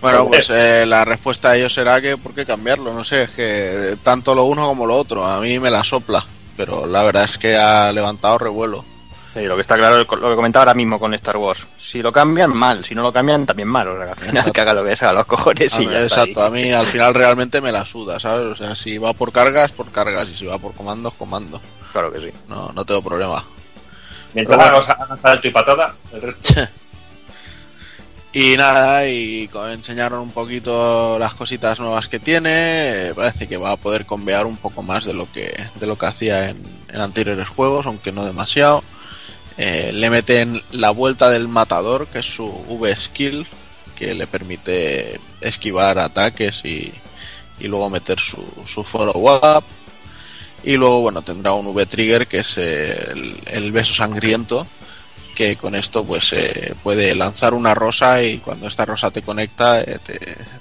Bueno, 0.00 0.26
pues 0.26 0.50
eh, 0.50 0.84
la 0.86 1.04
respuesta 1.04 1.50
a 1.50 1.56
ellos 1.56 1.72
será 1.72 2.00
que 2.00 2.16
por 2.16 2.34
qué 2.34 2.44
cambiarlo, 2.44 2.92
no 2.92 3.02
sé, 3.02 3.22
es 3.22 3.30
que 3.30 3.96
tanto 4.02 4.34
lo 4.34 4.44
uno 4.44 4.66
como 4.66 4.86
lo 4.86 4.94
otro, 4.94 5.24
a 5.24 5.40
mí 5.40 5.58
me 5.58 5.70
la 5.70 5.82
sopla, 5.82 6.24
pero 6.56 6.86
la 6.86 7.02
verdad 7.02 7.24
es 7.24 7.38
que 7.38 7.56
ha 7.56 7.90
levantado 7.92 8.38
revuelo. 8.38 8.84
Sí, 9.34 9.42
lo 9.42 9.54
que 9.54 9.60
está 9.62 9.76
claro 9.76 10.00
es 10.00 10.06
lo 10.08 10.30
que 10.30 10.36
comentaba 10.36 10.62
ahora 10.62 10.74
mismo 10.74 10.98
con 10.98 11.12
Star 11.12 11.36
Wars. 11.36 11.60
Si 11.78 12.00
lo 12.00 12.10
cambian, 12.10 12.56
mal. 12.56 12.82
Si 12.86 12.94
no 12.94 13.02
lo 13.02 13.12
cambian, 13.12 13.44
también 13.44 13.68
mal. 13.68 13.86
O 13.88 13.96
sea, 13.98 14.06
que 14.06 14.12
al 14.12 14.18
final 14.30 14.52
que 14.52 14.60
haga 14.62 14.72
lo 14.72 14.82
que 14.84 14.96
sea, 14.96 15.12
los 15.12 15.26
cojones 15.26 15.74
A 15.74 15.82
y 15.82 15.86
mí- 15.86 15.92
ya 15.92 16.00
está 16.00 16.22
exacto, 16.22 16.40
ahí. 16.42 16.46
a 16.46 16.50
mí 16.50 16.72
al 16.72 16.86
final 16.86 17.12
realmente 17.14 17.60
me 17.60 17.70
la 17.70 17.84
suda, 17.84 18.18
¿sabes? 18.18 18.46
O 18.46 18.56
sea, 18.56 18.74
si 18.74 18.96
va 18.96 19.12
por 19.12 19.32
cargas, 19.32 19.72
por 19.72 19.90
cargas, 19.92 20.26
y 20.32 20.36
si 20.36 20.46
va 20.46 20.58
por 20.58 20.72
comandos, 20.74 21.12
comandos. 21.14 21.60
Claro 21.92 22.10
que 22.10 22.18
sí. 22.20 22.30
No, 22.48 22.70
no 22.74 22.84
tengo 22.86 23.02
problema. 23.02 23.44
mientras 24.32 24.56
bueno. 24.58 24.76
hagas, 24.76 24.88
hagas 24.88 25.20
salto 25.20 25.48
y 25.48 25.50
patada, 25.50 25.94
el 26.14 26.22
resto. 26.22 26.54
Y 28.38 28.54
nada, 28.58 29.08
y 29.08 29.48
enseñaron 29.72 30.20
un 30.20 30.30
poquito 30.30 31.18
las 31.18 31.32
cositas 31.32 31.80
nuevas 31.80 32.06
que 32.06 32.18
tiene. 32.18 32.50
eh, 33.08 33.14
Parece 33.14 33.48
que 33.48 33.56
va 33.56 33.72
a 33.72 33.76
poder 33.78 34.04
convear 34.04 34.44
un 34.44 34.58
poco 34.58 34.82
más 34.82 35.06
de 35.06 35.14
lo 35.14 35.32
que, 35.32 35.56
de 35.80 35.86
lo 35.86 35.96
que 35.96 36.04
hacía 36.04 36.50
en, 36.50 36.62
anteriores 36.94 37.48
juegos, 37.48 37.86
aunque 37.86 38.12
no 38.12 38.26
demasiado. 38.26 38.84
Eh, 39.56 39.90
le 39.94 40.10
meten 40.10 40.62
la 40.72 40.90
vuelta 40.90 41.30
del 41.30 41.48
matador, 41.48 42.08
que 42.08 42.18
es 42.18 42.26
su 42.26 42.46
V-Skill, 42.46 43.46
que 43.94 44.14
le 44.14 44.26
permite 44.26 45.18
esquivar 45.40 45.98
ataques 45.98 46.62
y, 46.66 46.92
y 47.58 47.68
luego 47.68 47.88
meter 47.88 48.20
su, 48.20 48.44
su 48.66 48.84
follow-up. 48.84 49.64
Y 50.62 50.76
luego, 50.76 51.00
bueno, 51.00 51.22
tendrá 51.22 51.54
un 51.54 51.68
V-Trigger, 51.68 52.28
que 52.28 52.40
es 52.40 52.58
el, 52.58 53.34
el 53.46 53.72
beso 53.72 53.94
sangriento, 53.94 54.66
que 55.36 55.56
con 55.56 55.76
esto 55.76 56.04
pues 56.04 56.32
eh, 56.32 56.74
puede 56.82 57.14
lanzar 57.14 57.54
una 57.54 57.74
rosa 57.74 58.22
y 58.22 58.38
cuando 58.38 58.66
esta 58.66 58.84
rosa 58.86 59.12
te 59.12 59.22
conecta 59.22 59.80
eh, 59.82 59.98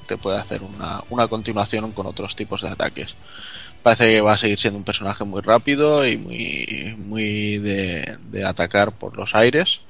te, 0.05 0.17
puede 0.17 0.37
hacer 0.37 0.61
una, 0.61 1.01
una 1.09 1.27
continuación 1.27 1.91
con 1.93 2.05
otros 2.05 2.35
tipos 2.35 2.61
de 2.61 2.69
ataques. 2.69 3.15
Parece 3.81 4.05
que 4.05 4.21
va 4.21 4.33
a 4.33 4.37
seguir 4.37 4.59
siendo 4.59 4.77
un 4.77 4.83
personaje 4.83 5.23
muy 5.23 5.41
rápido 5.41 6.05
y 6.07 6.17
muy, 6.17 6.95
muy 6.97 7.57
de, 7.59 8.17
de 8.29 8.45
atacar 8.45 8.91
por 8.91 9.17
los 9.17 9.33
aires. 9.33 9.81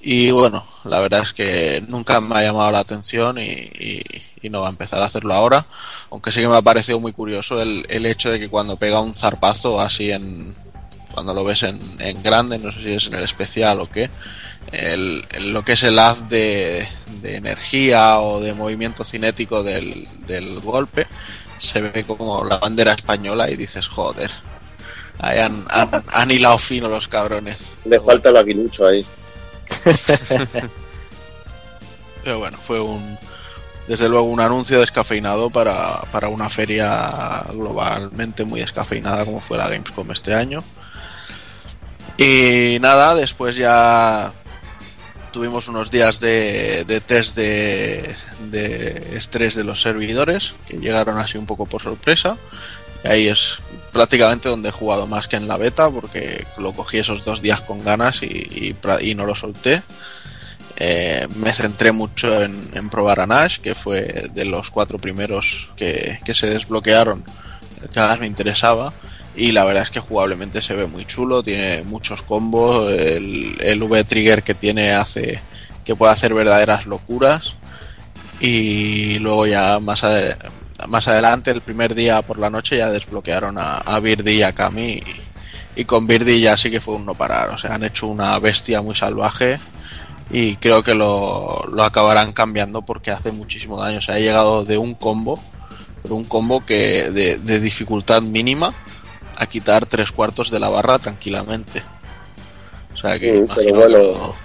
Y 0.00 0.30
bueno, 0.30 0.66
la 0.84 1.00
verdad 1.00 1.22
es 1.22 1.32
que 1.32 1.82
nunca 1.88 2.20
me 2.20 2.36
ha 2.36 2.42
llamado 2.42 2.70
la 2.70 2.78
atención 2.78 3.38
y 3.38 4.02
no 4.48 4.60
va 4.60 4.68
a 4.68 4.70
empezar 4.70 5.02
a 5.02 5.06
hacerlo 5.06 5.34
ahora. 5.34 5.66
Aunque 6.10 6.32
sí 6.32 6.40
que 6.40 6.48
me 6.48 6.56
ha 6.56 6.62
parecido 6.62 7.00
muy 7.00 7.12
curioso 7.12 7.60
el, 7.60 7.84
el 7.88 8.06
hecho 8.06 8.30
de 8.30 8.38
que 8.38 8.48
cuando 8.48 8.76
pega 8.76 9.00
un 9.00 9.14
zarpazo 9.14 9.80
así 9.80 10.12
en, 10.12 10.54
cuando 11.16 11.34
lo 11.34 11.44
ves 11.44 11.64
en, 11.64 11.80
en 12.00 12.22
grande, 12.22 12.60
no 12.60 12.72
sé 12.72 12.82
si 12.84 12.94
es 12.94 13.08
en 13.08 13.16
el 13.16 13.24
especial 13.24 13.80
o 13.80 13.90
qué, 13.90 14.12
el, 14.72 15.24
el- 15.34 15.52
lo 15.52 15.64
que 15.64 15.72
es 15.74 15.82
el 15.84 15.98
haz 15.98 16.28
de, 16.30 16.88
de 17.22 17.36
energía 17.36 18.20
o 18.20 18.40
de 18.40 18.54
movimiento 18.54 19.04
cinético 19.04 19.64
del, 19.64 20.08
del 20.26 20.60
golpe, 20.60 21.08
se 21.58 21.82
ve 21.82 22.04
como 22.06 22.44
la 22.44 22.58
bandera 22.58 22.92
española 22.94 23.50
y 23.50 23.56
dices, 23.56 23.88
joder, 23.88 24.30
ahí 25.18 25.38
han, 25.40 25.66
han, 25.70 25.90
han 26.12 26.30
hilado 26.32 26.58
fino 26.58 26.88
los 26.88 27.08
cabrones. 27.08 27.58
Le 27.84 28.00
falta 28.00 28.28
el 28.30 28.36
aguilucho 28.36 28.86
ahí. 28.86 29.10
Pero 32.22 32.38
bueno, 32.38 32.58
fue 32.60 32.80
un, 32.80 33.18
desde 33.86 34.08
luego 34.08 34.26
un 34.26 34.40
anuncio 34.40 34.80
descafeinado 34.80 35.50
para, 35.50 36.02
para 36.12 36.28
una 36.28 36.48
feria 36.50 37.44
globalmente 37.52 38.44
muy 38.44 38.60
descafeinada 38.60 39.24
como 39.26 39.40
fue 39.40 39.58
la 39.58 39.68
Gamescom 39.70 40.10
este 40.12 40.34
año. 40.34 40.64
Y 42.18 42.78
nada, 42.80 43.14
después 43.14 43.56
ya 43.56 44.32
tuvimos 45.32 45.68
unos 45.68 45.90
días 45.90 46.18
de, 46.18 46.84
de 46.84 47.00
test 47.00 47.36
de, 47.36 48.14
de 48.50 49.16
estrés 49.16 49.54
de 49.54 49.64
los 49.64 49.82
servidores 49.82 50.54
que 50.66 50.78
llegaron 50.78 51.18
así 51.18 51.36
un 51.36 51.46
poco 51.46 51.66
por 51.66 51.82
sorpresa. 51.82 52.38
Y 53.04 53.08
ahí 53.08 53.28
es 53.28 53.58
prácticamente 53.92 54.48
donde 54.48 54.70
he 54.70 54.72
jugado 54.72 55.06
más 55.06 55.28
que 55.28 55.36
en 55.36 55.46
la 55.46 55.58
beta 55.58 55.90
porque 55.90 56.46
lo 56.56 56.72
cogí 56.72 56.98
esos 56.98 57.24
dos 57.24 57.42
días 57.42 57.60
con 57.60 57.84
ganas 57.84 58.22
y, 58.22 58.74
y 59.00 59.14
no 59.14 59.26
lo 59.26 59.34
solté. 59.34 59.82
Eh, 60.78 61.26
me 61.36 61.52
centré 61.52 61.92
mucho 61.92 62.42
en, 62.42 62.90
probar 62.90 63.20
a 63.20 63.26
Nash, 63.26 63.58
que 63.60 63.74
fue 63.74 64.02
de 64.34 64.44
los 64.44 64.70
cuatro 64.70 64.98
primeros 64.98 65.70
que, 65.76 66.20
que 66.24 66.34
se 66.34 66.48
desbloquearon, 66.48 67.24
que 67.92 68.00
más 68.00 68.18
me 68.18 68.26
interesaba. 68.26 68.92
Y 69.36 69.52
la 69.52 69.64
verdad 69.64 69.82
es 69.82 69.90
que 69.90 70.00
jugablemente 70.00 70.62
se 70.62 70.74
ve 70.74 70.86
muy 70.86 71.04
chulo, 71.04 71.42
tiene 71.42 71.82
muchos 71.82 72.22
combos, 72.22 72.90
el, 72.90 73.54
el 73.60 73.82
V-Trigger 73.82 74.42
que 74.42 74.54
tiene 74.54 74.92
hace 74.92 75.42
que 75.86 75.94
puede 75.94 76.12
hacer 76.12 76.34
verdaderas 76.34 76.86
locuras. 76.86 77.56
Y 78.40 79.18
luego 79.20 79.46
ya 79.46 79.78
más, 79.78 80.02
más 80.88 81.08
adelante, 81.08 81.50
el 81.50 81.62
primer 81.62 81.94
día 81.94 82.20
por 82.22 82.38
la 82.38 82.50
noche, 82.50 82.78
ya 82.78 82.90
desbloquearon 82.90 83.56
a, 83.58 83.76
a 83.78 84.00
Birdie 84.00 84.36
y 84.36 84.42
a 84.42 84.52
Kami. 84.52 85.00
Y, 85.76 85.84
con 85.84 86.06
Birdie 86.06 86.40
ya 86.40 86.56
sí 86.56 86.70
que 86.70 86.80
fue 86.80 86.94
un 86.94 87.06
no 87.06 87.14
parar. 87.14 87.50
O 87.50 87.58
sea, 87.58 87.74
han 87.74 87.84
hecho 87.84 88.06
una 88.06 88.38
bestia 88.38 88.82
muy 88.82 88.94
salvaje 88.94 89.60
y 90.30 90.56
creo 90.56 90.82
que 90.82 90.94
lo, 90.94 91.66
lo 91.70 91.84
acabarán 91.84 92.32
cambiando 92.32 92.82
porque 92.82 93.10
hace 93.10 93.30
muchísimo 93.30 93.80
daño. 93.80 93.98
O 93.98 94.02
sea, 94.02 94.16
ha 94.16 94.18
llegado 94.18 94.64
de 94.64 94.78
un 94.78 94.94
combo, 94.94 95.38
pero 96.02 96.14
un 96.14 96.24
combo 96.24 96.64
que 96.64 97.10
de 97.10 97.60
dificultad 97.60 98.22
mínima 98.22 98.74
a 99.36 99.46
quitar 99.46 99.86
tres 99.86 100.12
cuartos 100.12 100.50
de 100.50 100.60
la 100.60 100.68
barra 100.68 100.98
tranquilamente. 100.98 101.82
O 102.94 102.96
sea 102.96 103.18
que 103.18 103.44
pero 103.54 103.74
bueno. 103.74 103.98
que 103.98 104.36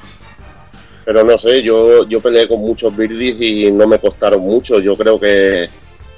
Pero 1.05 1.23
no 1.23 1.37
sé, 1.37 1.63
yo, 1.63 2.07
yo 2.07 2.21
peleé 2.21 2.47
con 2.47 2.59
muchos 2.59 2.95
birdies 2.95 3.37
y 3.39 3.71
no 3.71 3.87
me 3.87 3.99
costaron 3.99 4.41
mucho. 4.41 4.79
Yo 4.79 4.95
creo 4.97 5.19
que 5.19 5.63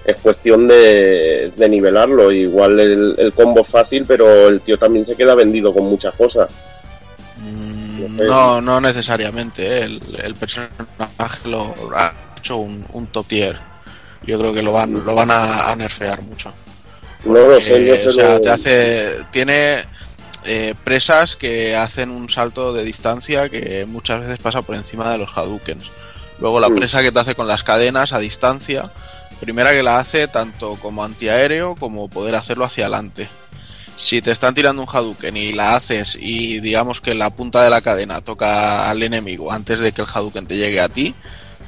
es 0.06 0.16
cuestión 0.22 0.68
de, 0.68 1.54
de 1.56 1.70
nivelarlo. 1.70 2.32
Igual 2.32 2.80
el, 2.80 3.16
el 3.18 3.34
combo 3.34 3.62
es 3.62 3.68
fácil, 3.68 4.06
pero 4.06 4.48
el 4.50 4.62
tío 4.62 4.78
también 4.78 5.06
se 5.06 5.16
queda 5.16 5.36
vendido 5.36 5.74
con 5.74 5.86
muchas 5.86 6.14
cosas. 6.16 6.50
Mm, 7.38 8.26
No, 8.28 8.62
no 8.62 8.82
necesariamente. 8.82 9.66
¿eh? 9.66 9.84
El, 9.84 10.02
el 10.24 10.36
personaje 10.36 11.48
lo 11.48 11.74
ha 11.96 12.14
hecho 12.38 12.58
un, 12.58 12.86
un 12.94 13.08
top 13.08 13.28
tier. 13.28 13.58
Yo 14.26 14.40
creo 14.40 14.54
que 14.54 14.64
lo 14.64 14.72
van, 14.74 15.06
lo 15.06 15.16
van 15.16 15.32
a, 15.32 15.70
a 15.72 15.76
nerfear 15.76 16.22
mucho. 16.24 16.54
No 17.24 17.34
lo 17.48 17.60
sé, 17.60 17.86
yo 17.86 17.94
Eh, 17.96 18.08
o 18.08 18.12
sea, 18.12 18.34
lo- 18.34 18.42
te 18.42 18.50
hace, 18.50 19.16
tiene 19.32 19.84
eh, 20.46 20.76
presas 20.84 21.36
que 21.38 21.76
hacen 21.76 22.10
un 22.10 22.30
salto 22.30 22.74
de 22.74 22.84
distancia 22.84 23.48
que 23.50 23.86
muchas 23.88 24.22
veces 24.22 24.40
pasa 24.40 24.62
por 24.62 24.76
encima 24.76 25.10
de 25.12 25.18
los 25.18 25.30
Hadoukens. 25.36 25.86
Luego 26.40 26.60
la 26.60 26.68
Mm. 26.70 26.76
presa 26.76 27.02
que 27.02 27.12
te 27.14 27.20
hace 27.20 27.36
con 27.36 27.48
las 27.48 27.64
cadenas 27.64 28.12
a 28.12 28.20
distancia, 28.20 28.92
primera 29.40 29.72
que 29.74 29.84
la 29.84 29.98
hace 29.98 30.28
tanto 30.28 30.76
como 30.78 31.04
antiaéreo 31.04 31.76
como 31.76 32.10
poder 32.10 32.36
hacerlo 32.36 32.66
hacia 32.66 32.86
adelante. 32.88 33.30
Si 33.96 34.22
te 34.22 34.32
están 34.32 34.54
tirando 34.54 34.82
un 34.82 34.88
Hadouken 34.92 35.38
y 35.38 35.54
la 35.54 35.76
haces 35.76 36.18
y 36.20 36.60
digamos 36.60 37.00
que 37.00 37.14
la 37.14 37.30
punta 37.30 37.64
de 37.64 37.70
la 37.70 37.80
cadena 37.82 38.20
toca 38.22 38.90
al 38.90 39.02
enemigo 39.04 39.52
antes 39.52 39.80
de 39.80 39.92
que 39.94 40.02
el 40.02 40.08
Hadouken 40.14 40.46
te 40.48 40.58
llegue 40.58 40.82
a 40.82 40.90
ti, 40.90 41.14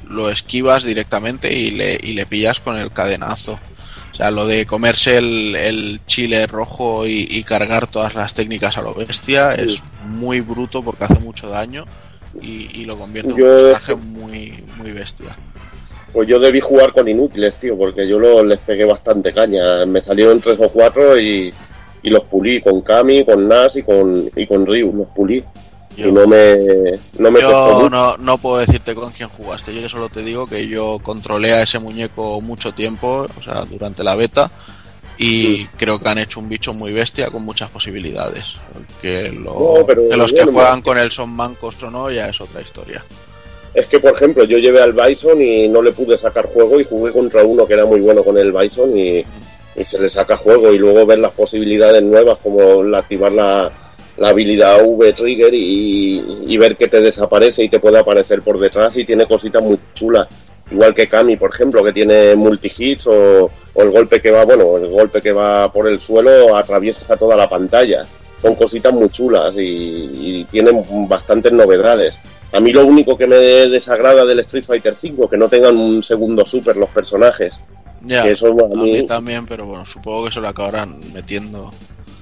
lo 0.04 0.28
esquivas 0.30 0.84
directamente 0.84 1.52
y 1.56 1.70
le, 1.70 1.98
y 2.02 2.12
le 2.12 2.26
pillas 2.26 2.60
con 2.60 2.76
el 2.76 2.92
cadenazo. 2.92 3.58
O 4.16 4.18
sea, 4.18 4.30
lo 4.30 4.46
de 4.46 4.64
comerse 4.64 5.18
el, 5.18 5.54
el 5.56 6.00
chile 6.06 6.46
rojo 6.46 7.06
y, 7.06 7.28
y 7.30 7.42
cargar 7.42 7.86
todas 7.86 8.14
las 8.14 8.32
técnicas 8.32 8.78
a 8.78 8.82
lo 8.82 8.94
bestia 8.94 9.52
Sí. 9.52 9.60
es 9.60 9.82
muy 10.08 10.40
bruto 10.40 10.82
porque 10.82 11.04
hace 11.04 11.18
mucho 11.20 11.50
daño 11.50 11.84
y, 12.40 12.80
y 12.80 12.84
lo 12.86 12.96
convierte 12.96 13.32
en 13.32 13.36
Yo- 13.36 13.44
un 13.44 13.50
personaje 13.72 13.94
muy, 13.96 14.64
muy 14.78 14.92
bestia. 14.92 15.36
Pues 16.14 16.26
yo 16.28 16.38
debí 16.38 16.60
jugar 16.62 16.94
con 16.94 17.06
inútiles, 17.06 17.58
tío, 17.58 17.76
porque 17.76 18.08
yo 18.08 18.18
lo- 18.18 18.42
les 18.42 18.58
pegué 18.60 18.86
bastante 18.86 19.34
caña. 19.34 19.84
Me 19.84 20.00
salieron 20.00 20.40
tres 20.40 20.56
o 20.60 20.70
cuatro 20.70 21.20
y, 21.20 21.52
y 22.02 22.08
los 22.08 22.24
pulí 22.24 22.58
con 22.62 22.80
Kami, 22.80 23.22
con 23.22 23.46
Nas 23.46 23.76
y 23.76 23.82
con, 23.82 24.30
y 24.34 24.46
con 24.46 24.64
Ryu, 24.64 24.94
los 24.94 25.08
pulí. 25.08 25.44
Y 25.96 26.12
no 26.12 26.26
me, 26.26 26.56
no 27.18 27.30
me 27.30 27.40
Yo 27.40 27.88
no, 27.90 28.16
no 28.18 28.38
puedo 28.38 28.58
decirte 28.58 28.94
con 28.94 29.12
quién 29.12 29.28
jugaste, 29.28 29.74
yo 29.74 29.88
solo 29.88 30.08
te 30.08 30.22
digo 30.22 30.46
que 30.46 30.68
yo 30.68 30.98
controlé 31.02 31.52
a 31.52 31.62
ese 31.62 31.78
muñeco 31.78 32.40
mucho 32.40 32.72
tiempo, 32.74 33.26
o 33.38 33.42
sea, 33.42 33.62
durante 33.62 34.04
la 34.04 34.14
beta, 34.14 34.50
y 35.18 35.64
creo 35.78 35.98
que 35.98 36.08
han 36.08 36.18
hecho 36.18 36.40
un 36.40 36.48
bicho 36.48 36.74
muy 36.74 36.92
bestia 36.92 37.30
con 37.30 37.42
muchas 37.42 37.70
posibilidades. 37.70 38.56
Que, 39.00 39.30
lo- 39.32 39.78
No, 39.78 39.86
pero 39.86 40.06
que 40.08 40.16
los 40.16 40.32
que 40.32 40.44
juegan 40.44 40.82
con 40.82 40.98
él 40.98 41.10
son 41.10 41.30
mancos 41.30 41.82
o 41.82 41.90
no, 41.90 42.10
ya 42.10 42.28
es 42.28 42.40
otra 42.40 42.60
historia. 42.60 43.02
Es 43.72 43.86
que, 43.86 43.98
por 44.00 44.12
ejemplo, 44.14 44.44
yo 44.44 44.58
llevé 44.58 44.80
al 44.82 44.92
Bison 44.92 45.40
y 45.40 45.68
no 45.68 45.82
le 45.82 45.92
pude 45.92 46.16
sacar 46.18 46.46
juego 46.52 46.80
y 46.80 46.84
jugué 46.84 47.12
contra 47.12 47.42
uno 47.44 47.66
que 47.66 47.74
era 47.74 47.84
muy 47.84 48.00
bueno 48.00 48.22
con 48.24 48.36
el 48.38 48.52
Bison 48.52 48.96
y, 48.96 49.22
y 49.74 49.84
se 49.84 49.98
le 49.98 50.08
saca 50.08 50.36
juego 50.36 50.72
y 50.72 50.78
luego 50.78 51.04
ver 51.04 51.18
las 51.18 51.32
posibilidades 51.32 52.02
nuevas 52.02 52.38
como 52.42 52.82
la, 52.82 52.98
activar 52.98 53.32
la, 53.32 53.85
la 54.18 54.28
habilidad 54.30 54.80
V-Trigger 54.84 55.52
y, 55.54 56.44
y 56.46 56.56
ver 56.58 56.76
que 56.76 56.88
te 56.88 57.00
desaparece 57.00 57.64
y 57.64 57.68
te 57.68 57.80
puede 57.80 57.98
aparecer 57.98 58.42
por 58.42 58.58
detrás 58.58 58.96
y 58.96 59.04
tiene 59.04 59.26
cositas 59.26 59.62
muy 59.62 59.78
chulas. 59.94 60.26
Igual 60.70 60.94
que 60.94 61.06
Kami, 61.08 61.36
por 61.36 61.54
ejemplo, 61.54 61.84
que 61.84 61.92
tiene 61.92 62.34
multi-hits 62.34 63.06
o, 63.06 63.50
o 63.74 63.82
el 63.82 63.90
golpe 63.90 64.20
que 64.20 64.30
va, 64.30 64.44
bueno, 64.44 64.76
el 64.78 64.88
golpe 64.88 65.20
que 65.20 65.32
va 65.32 65.72
por 65.72 65.86
el 65.88 66.00
suelo 66.00 66.56
atraviesa 66.56 67.16
toda 67.16 67.36
la 67.36 67.48
pantalla. 67.48 68.06
Son 68.42 68.54
cositas 68.54 68.92
muy 68.92 69.08
chulas 69.10 69.54
y, 69.56 69.60
y 69.60 70.44
tienen 70.50 70.84
bastantes 71.08 71.52
novedades. 71.52 72.14
A 72.52 72.60
mí 72.60 72.72
lo 72.72 72.84
único 72.86 73.16
que 73.16 73.26
me 73.26 73.36
desagrada 73.36 74.24
del 74.24 74.40
Street 74.40 74.64
Fighter 74.64 74.94
V, 74.94 75.28
que 75.30 75.36
no 75.36 75.48
tengan 75.48 75.76
un 75.76 76.02
segundo 76.02 76.44
super 76.46 76.76
los 76.76 76.88
personajes. 76.90 77.52
Ya, 78.02 78.22
Que 78.24 78.32
eso 78.32 78.46
a 78.48 78.50
a 78.50 78.68
mí- 78.82 78.92
mí 78.92 79.02
también, 79.06 79.46
pero 79.46 79.66
bueno, 79.66 79.84
supongo 79.84 80.26
que 80.26 80.32
se 80.32 80.40
lo 80.40 80.48
acabarán 80.48 81.00
metiendo 81.12 81.72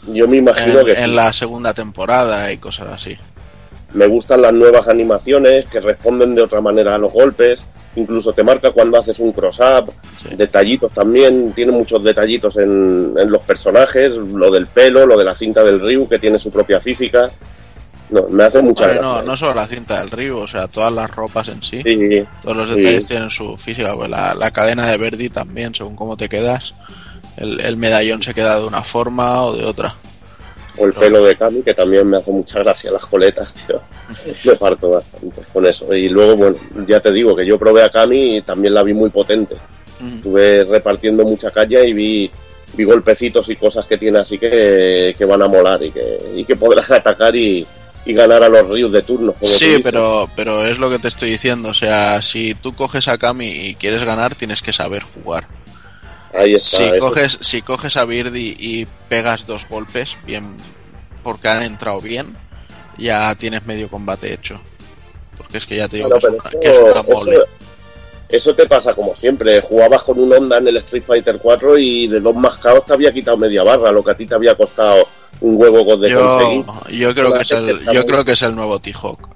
Yo 0.08 0.28
me 0.28 0.36
imagino 0.38 0.80
en, 0.80 0.86
que 0.86 0.92
en 0.92 1.10
sí. 1.10 1.14
la 1.14 1.32
segunda 1.32 1.72
temporada 1.74 2.52
y 2.52 2.58
cosas 2.58 2.88
así. 2.94 3.16
me 3.92 4.06
gustan 4.06 4.42
las 4.42 4.52
nuevas 4.52 4.88
animaciones 4.88 5.66
que 5.66 5.80
responden 5.80 6.34
de 6.34 6.42
otra 6.42 6.60
manera 6.60 6.94
a 6.94 6.98
los 6.98 7.12
golpes. 7.12 7.64
Incluso 7.96 8.32
te 8.32 8.42
marca 8.42 8.72
cuando 8.72 8.98
haces 8.98 9.20
un 9.20 9.30
cross-up. 9.32 9.92
Sí. 10.20 10.34
Detallitos 10.34 10.92
también, 10.92 11.52
tiene 11.52 11.70
muchos 11.70 12.02
detallitos 12.02 12.56
en, 12.56 13.14
en 13.16 13.30
los 13.30 13.42
personajes. 13.42 14.10
Lo 14.10 14.50
del 14.50 14.66
pelo, 14.66 15.06
lo 15.06 15.16
de 15.16 15.24
la 15.24 15.32
cinta 15.34 15.62
del 15.62 15.80
Ryu, 15.80 16.08
que 16.08 16.18
tiene 16.18 16.38
su 16.40 16.50
propia 16.50 16.80
física. 16.80 17.30
No, 18.10 18.28
me 18.28 18.42
hace 18.44 18.60
mucha 18.60 18.84
gracia. 18.86 19.00
no, 19.02 19.22
no 19.22 19.36
solo 19.36 19.54
la 19.54 19.66
cinta 19.66 20.00
del 20.00 20.10
río, 20.10 20.38
o 20.38 20.46
sea, 20.48 20.66
todas 20.66 20.92
las 20.92 21.08
ropas 21.10 21.48
en 21.48 21.62
sí. 21.62 21.82
Sí, 21.86 22.24
Todos 22.42 22.56
los 22.56 22.70
Sí. 22.70 22.80
detalles 22.80 23.06
tienen 23.06 23.30
su 23.30 23.56
física, 23.56 23.94
pues 23.94 24.10
la, 24.10 24.34
la 24.34 24.50
cadena 24.50 24.86
de 24.88 24.98
Verdi 24.98 25.30
también, 25.30 25.72
según 25.74 25.94
cómo 25.96 26.16
te 26.16 26.28
quedas. 26.28 26.74
El, 27.36 27.60
el 27.60 27.76
medallón 27.76 28.22
se 28.22 28.34
queda 28.34 28.60
de 28.60 28.66
una 28.66 28.82
forma 28.82 29.42
o 29.42 29.56
de 29.56 29.64
otra. 29.64 29.94
o 30.78 30.86
el 30.86 30.92
pelo 30.92 31.24
de 31.24 31.36
Cami, 31.36 31.62
que 31.62 31.74
también 31.74 32.06
me 32.08 32.16
hace 32.18 32.30
mucha 32.30 32.58
gracia, 32.60 32.90
las 32.90 33.06
coletas, 33.06 33.54
tío. 33.54 33.80
Me 34.44 34.56
parto 34.56 34.90
bastante 34.90 35.42
con 35.52 35.64
eso. 35.66 35.92
Y 35.94 36.08
luego, 36.08 36.36
bueno, 36.36 36.56
ya 36.86 37.00
te 37.00 37.12
digo 37.12 37.34
que 37.34 37.46
yo 37.46 37.58
probé 37.58 37.82
a 37.82 37.90
Cami 37.90 38.36
y 38.36 38.42
también 38.42 38.74
la 38.74 38.82
vi 38.82 38.92
muy 38.92 39.10
potente. 39.10 39.56
Mm. 40.00 40.16
Estuve 40.16 40.64
repartiendo 40.64 41.24
mucha 41.24 41.50
caña 41.50 41.80
y 41.80 41.92
vi, 41.92 42.30
vi 42.74 42.84
golpecitos 42.84 43.48
y 43.48 43.56
cosas 43.56 43.86
que 43.86 43.98
tiene 43.98 44.18
así 44.18 44.38
que, 44.38 45.14
que 45.16 45.24
van 45.24 45.42
a 45.42 45.48
molar 45.48 45.82
y 45.82 45.90
que, 45.90 46.18
y 46.34 46.44
que 46.44 46.56
podrás 46.56 46.90
atacar 46.90 47.34
y, 47.34 47.66
y 48.04 48.12
ganar 48.12 48.42
a 48.42 48.48
los 48.48 48.68
ríos 48.68 48.92
de 48.92 49.02
turno. 49.02 49.32
como 49.32 49.50
Sí, 49.50 49.80
pero, 49.82 50.28
pero 50.36 50.64
es 50.64 50.78
lo 50.78 50.90
que 50.90 50.98
te 50.98 51.08
estoy 51.08 51.30
diciendo. 51.30 51.70
O 51.70 51.74
sea, 51.74 52.20
si 52.22 52.54
tú 52.54 52.74
coges 52.74 53.08
a 53.08 53.18
Kami 53.18 53.46
y 53.48 53.74
quieres 53.76 54.04
ganar, 54.04 54.34
tienes 54.34 54.62
que 54.62 54.72
saber 54.72 55.02
jugar. 55.02 55.46
Ahí 56.34 56.54
está. 56.54 56.76
Si 56.78 56.98
coges, 56.98 57.38
si 57.40 57.62
coges 57.62 57.96
a 57.96 58.04
Birdi 58.04 58.56
y 58.58 58.86
pegas 59.08 59.46
dos 59.46 59.66
golpes, 59.68 60.16
bien, 60.26 60.56
porque 61.22 61.48
han 61.48 61.62
entrado 61.62 62.00
bien, 62.00 62.36
ya 62.98 63.34
tienes 63.36 63.64
medio 63.66 63.88
combate 63.88 64.32
hecho. 64.32 64.60
Porque 65.36 65.58
es 65.58 65.66
que 65.66 65.76
ya 65.76 65.88
te 65.88 65.96
digo 65.96 66.08
Bueno, 66.08 66.20
que, 66.20 66.34
es 66.36 66.40
una, 66.40 66.50
que 66.50 66.68
es 66.68 66.76
eso- 66.76 66.84
una 66.84 67.02
mole. 67.02 67.36
eso- 67.36 67.44
eso 68.28 68.54
te 68.54 68.66
pasa 68.66 68.94
como 68.94 69.14
siempre. 69.14 69.60
Jugabas 69.60 70.02
con 70.02 70.18
un 70.18 70.32
Honda 70.32 70.58
en 70.58 70.68
el 70.68 70.76
Street 70.78 71.04
Fighter 71.04 71.38
4 71.40 71.78
y 71.78 72.08
de 72.08 72.20
dos 72.20 72.34
mascaos 72.34 72.84
te 72.86 72.92
había 72.92 73.12
quitado 73.12 73.36
media 73.36 73.62
barra, 73.62 73.92
lo 73.92 74.02
que 74.02 74.10
a 74.12 74.16
ti 74.16 74.26
te 74.26 74.34
había 74.34 74.56
costado 74.56 75.06
un 75.40 75.60
huevo 75.60 75.96
de 75.96 76.10
Yo, 76.10 76.20
conseguir. 76.38 77.00
yo 77.00 77.14
creo 77.14 77.32
que 77.32 77.42
es 77.42 77.50
el, 77.50 77.84
yo 77.92 78.06
creo 78.06 78.24
que 78.24 78.32
es 78.32 78.42
el 78.42 78.54
nuevo 78.54 78.78
T-Hawk. 78.80 79.28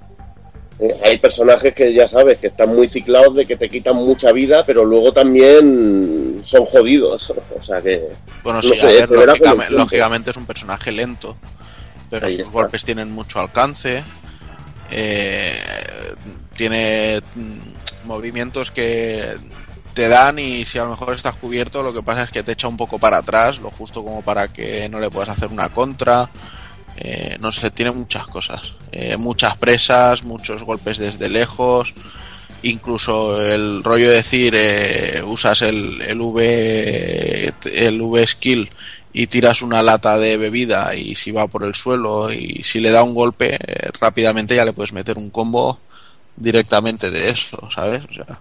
Eh, 0.79 0.95
Hay 1.03 1.17
personajes 1.17 1.73
que 1.73 1.93
ya 1.93 2.07
sabes 2.07 2.37
que 2.37 2.47
están 2.47 2.73
muy 2.73 2.87
ciclados 2.87 3.35
de 3.35 3.45
que 3.45 3.57
te 3.57 3.69
quitan 3.69 3.95
mucha 3.97 4.31
vida, 4.31 4.65
pero 4.65 4.85
luego 4.85 5.11
también 5.11 6.39
son 6.43 6.65
jodidos. 6.65 7.33
O 7.59 7.63
sea 7.63 7.81
que 7.81 8.01
Bueno, 8.43 8.61
No 8.61 8.63
sí, 8.63 8.77
sé, 8.77 9.03
a 9.03 9.05
ver, 9.07 9.71
lógicamente, 9.71 10.31
es 10.31 10.37
un 10.37 10.45
personaje 10.45 10.91
lento, 10.91 11.37
pero 12.09 12.27
Ahí 12.27 12.33
sus 12.33 12.41
está. 12.41 12.51
golpes 12.53 12.85
tienen 12.85 13.11
mucho 13.11 13.39
alcance, 13.39 14.03
eh, 14.91 15.51
tiene 16.53 17.21
mm, 17.35 18.07
movimientos 18.07 18.71
que 18.71 19.23
te 19.93 20.07
dan 20.07 20.39
y 20.39 20.65
si 20.65 20.77
a 20.77 20.83
lo 20.85 20.91
mejor 20.91 21.13
estás 21.15 21.33
cubierto, 21.35 21.83
lo 21.83 21.93
que 21.93 22.01
pasa 22.03 22.23
es 22.23 22.29
que 22.31 22.43
te 22.43 22.53
echa 22.53 22.67
un 22.69 22.77
poco 22.77 22.99
para 22.99 23.17
atrás, 23.17 23.59
lo 23.59 23.69
justo 23.71 24.03
como 24.03 24.21
para 24.21 24.51
que 24.53 24.87
no 24.89 24.99
le 24.99 25.09
puedas 25.09 25.29
hacer 25.29 25.49
una 25.49 25.69
contra. 25.69 26.29
Eh, 27.01 27.37
no 27.39 27.51
sé, 27.51 27.71
tiene 27.71 27.91
muchas 27.91 28.27
cosas, 28.27 28.73
Eh, 28.91 29.15
muchas 29.17 29.55
presas, 29.57 30.23
muchos 30.23 30.63
golpes 30.63 30.97
desde 30.97 31.29
lejos, 31.29 31.93
incluso 32.63 33.41
el 33.41 33.83
rollo 33.83 34.09
de 34.09 34.15
decir 34.17 34.53
eh, 34.57 35.21
usas 35.25 35.61
el, 35.61 36.01
el 36.01 36.19
V 36.19 37.53
el 37.75 38.01
V 38.01 38.27
skill 38.27 38.69
y 39.13 39.27
tiras 39.27 39.61
una 39.61 39.81
lata 39.81 40.17
de 40.19 40.37
bebida 40.37 40.93
y 40.95 41.15
si 41.15 41.31
va 41.31 41.47
por 41.47 41.63
el 41.63 41.73
suelo 41.75 42.31
y 42.33 42.61
si 42.63 42.79
le 42.81 42.89
da 42.91 43.03
un 43.03 43.13
golpe 43.15 43.55
eh, 43.55 43.89
rápidamente 44.01 44.55
ya 44.55 44.65
le 44.65 44.73
puedes 44.73 44.91
meter 44.93 45.17
un 45.17 45.29
combo 45.29 45.79
directamente 46.35 47.09
de 47.11 47.29
eso, 47.29 47.69
¿sabes? 47.73 48.01
O 48.09 48.13
sea, 48.13 48.39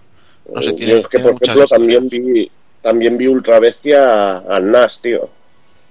no 0.53 0.63
sé, 0.63 0.71
eh, 0.71 0.73
tiene, 0.73 0.95
yo 0.95 0.99
es 0.99 1.09
que, 1.09 1.19
tiene 1.19 1.25
por 1.25 1.33
muchas 1.35 1.57
ejemplo, 1.57 1.65
historias. 1.65 2.01
también 2.01 2.09
vi, 2.09 2.51
también 2.83 3.17
vi 3.19 3.27
Ultra 3.29 3.61
Bestia 3.61 4.39
al 4.39 4.71
Nash, 4.71 4.99
tío. 5.01 5.31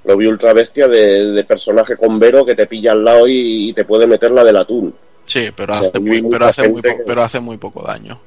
Lo 0.07 0.15
vi 0.17 0.25
Ultra 0.25 0.53
Bestia 0.53 0.87
de, 0.87 1.31
de 1.33 1.43
personaje 1.43 1.97
con 1.97 2.17
Vero 2.17 2.45
que 2.45 2.55
te 2.55 2.65
pilla 2.65 2.93
al 2.93 3.03
lado 3.03 3.27
y, 3.27 3.69
y 3.69 3.73
te 3.73 3.83
puede 3.85 4.07
meter 4.07 4.31
la 4.31 4.43
del 4.43 4.55
atún. 4.57 4.95
Sí, 5.25 5.49
pero 5.55 5.73
O 5.73 5.79
sea, 5.79 5.89
hace 5.89 5.99
muy, 5.99 6.21
pero 6.23 6.45
hace 6.45 6.61
muy, 6.69 6.75
gente 6.81 6.89
po- 6.91 6.97
que- 6.97 7.03
pero 7.05 7.21
hace 7.21 7.39
muy 7.41 7.57
poco 7.57 7.83
daño. 7.85 8.19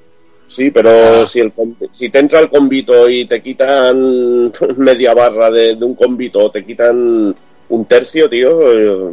Sí, 0.47 0.71
pero 0.71 0.91
Ah. 0.91 1.25
si, 1.27 1.41
el, 1.41 1.53
si 1.93 2.11
te 2.11 2.19
entra 2.19 2.41
el 2.41 2.51
convito 2.51 3.09
y 3.09 3.25
te 3.25 3.41
quitan 3.43 4.53
media 4.77 5.15
barra 5.15 5.51
de, 5.51 5.75
de 5.77 5.85
un 5.85 5.95
convito 5.95 6.41
o 6.45 6.51
te 6.51 6.67
quitan 6.67 7.35
un 7.71 7.85
tercio, 7.87 8.29
tío, 8.29 8.73
eh, 8.73 9.13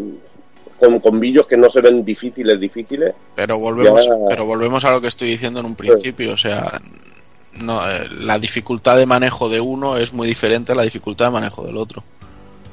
con 0.80 1.00
combillos 1.00 1.48
que 1.48 1.56
no 1.58 1.70
se 1.70 1.80
ven 1.82 2.04
difíciles, 2.04 2.60
difíciles, 2.60 3.14
Pero 3.36 3.58
volvemos, 3.60 4.06
Ya. 4.06 4.12
pero 4.28 4.46
volvemos 4.46 4.84
a 4.84 4.92
lo 4.92 5.00
que 5.00 5.08
estoy 5.08 5.30
diciendo 5.30 5.60
en 5.62 5.68
un 5.68 5.76
principio, 5.76 6.34
o 6.34 6.38
sea, 6.38 6.82
no, 7.64 7.80
eh, 7.90 8.08
la 8.24 8.38
dificultad 8.40 8.98
de 8.98 9.06
manejo 9.06 9.48
de 9.48 9.60
uno 9.62 9.96
es 9.98 10.12
muy 10.14 10.28
diferente 10.28 10.74
a 10.74 10.76
la 10.76 10.84
dificultad 10.84 11.26
de 11.28 11.32
manejo 11.32 11.64
del 11.66 11.78
otro. 11.78 12.04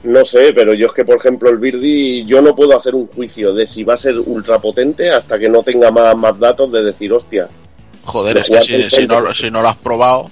No 0.05 0.25
sé, 0.25 0.53
pero 0.53 0.75
yo 0.75 0.87
es 0.87 0.93
que, 0.93 1.05
por 1.05 1.17
ejemplo, 1.17 1.51
el 1.51 1.59
Birdie, 1.59 2.25
yo 2.25 2.41
no 2.43 2.55
puedo 2.55 2.77
hacer 2.77 2.95
un 2.95 3.07
juicio 3.07 3.53
de 3.55 3.67
si 3.67 3.85
va 3.85 3.95
a 3.95 3.99
ser 3.99 4.19
ultra 4.19 4.59
potente 4.59 5.11
hasta 5.11 5.39
que 5.39 5.49
no 5.49 5.63
tenga 5.63 5.91
más, 5.91 6.17
más 6.17 6.39
datos 6.39 6.71
de 6.73 6.83
decir, 6.85 7.13
hostia. 7.13 7.49
Joder, 8.05 8.35
De 8.35 8.41
es 8.41 8.47
que 8.51 8.63
si, 8.91 9.07
no, 9.07 9.33
si 9.35 9.51
no 9.51 9.63
lo 9.63 9.69
has 9.69 9.77
probado, 9.77 10.31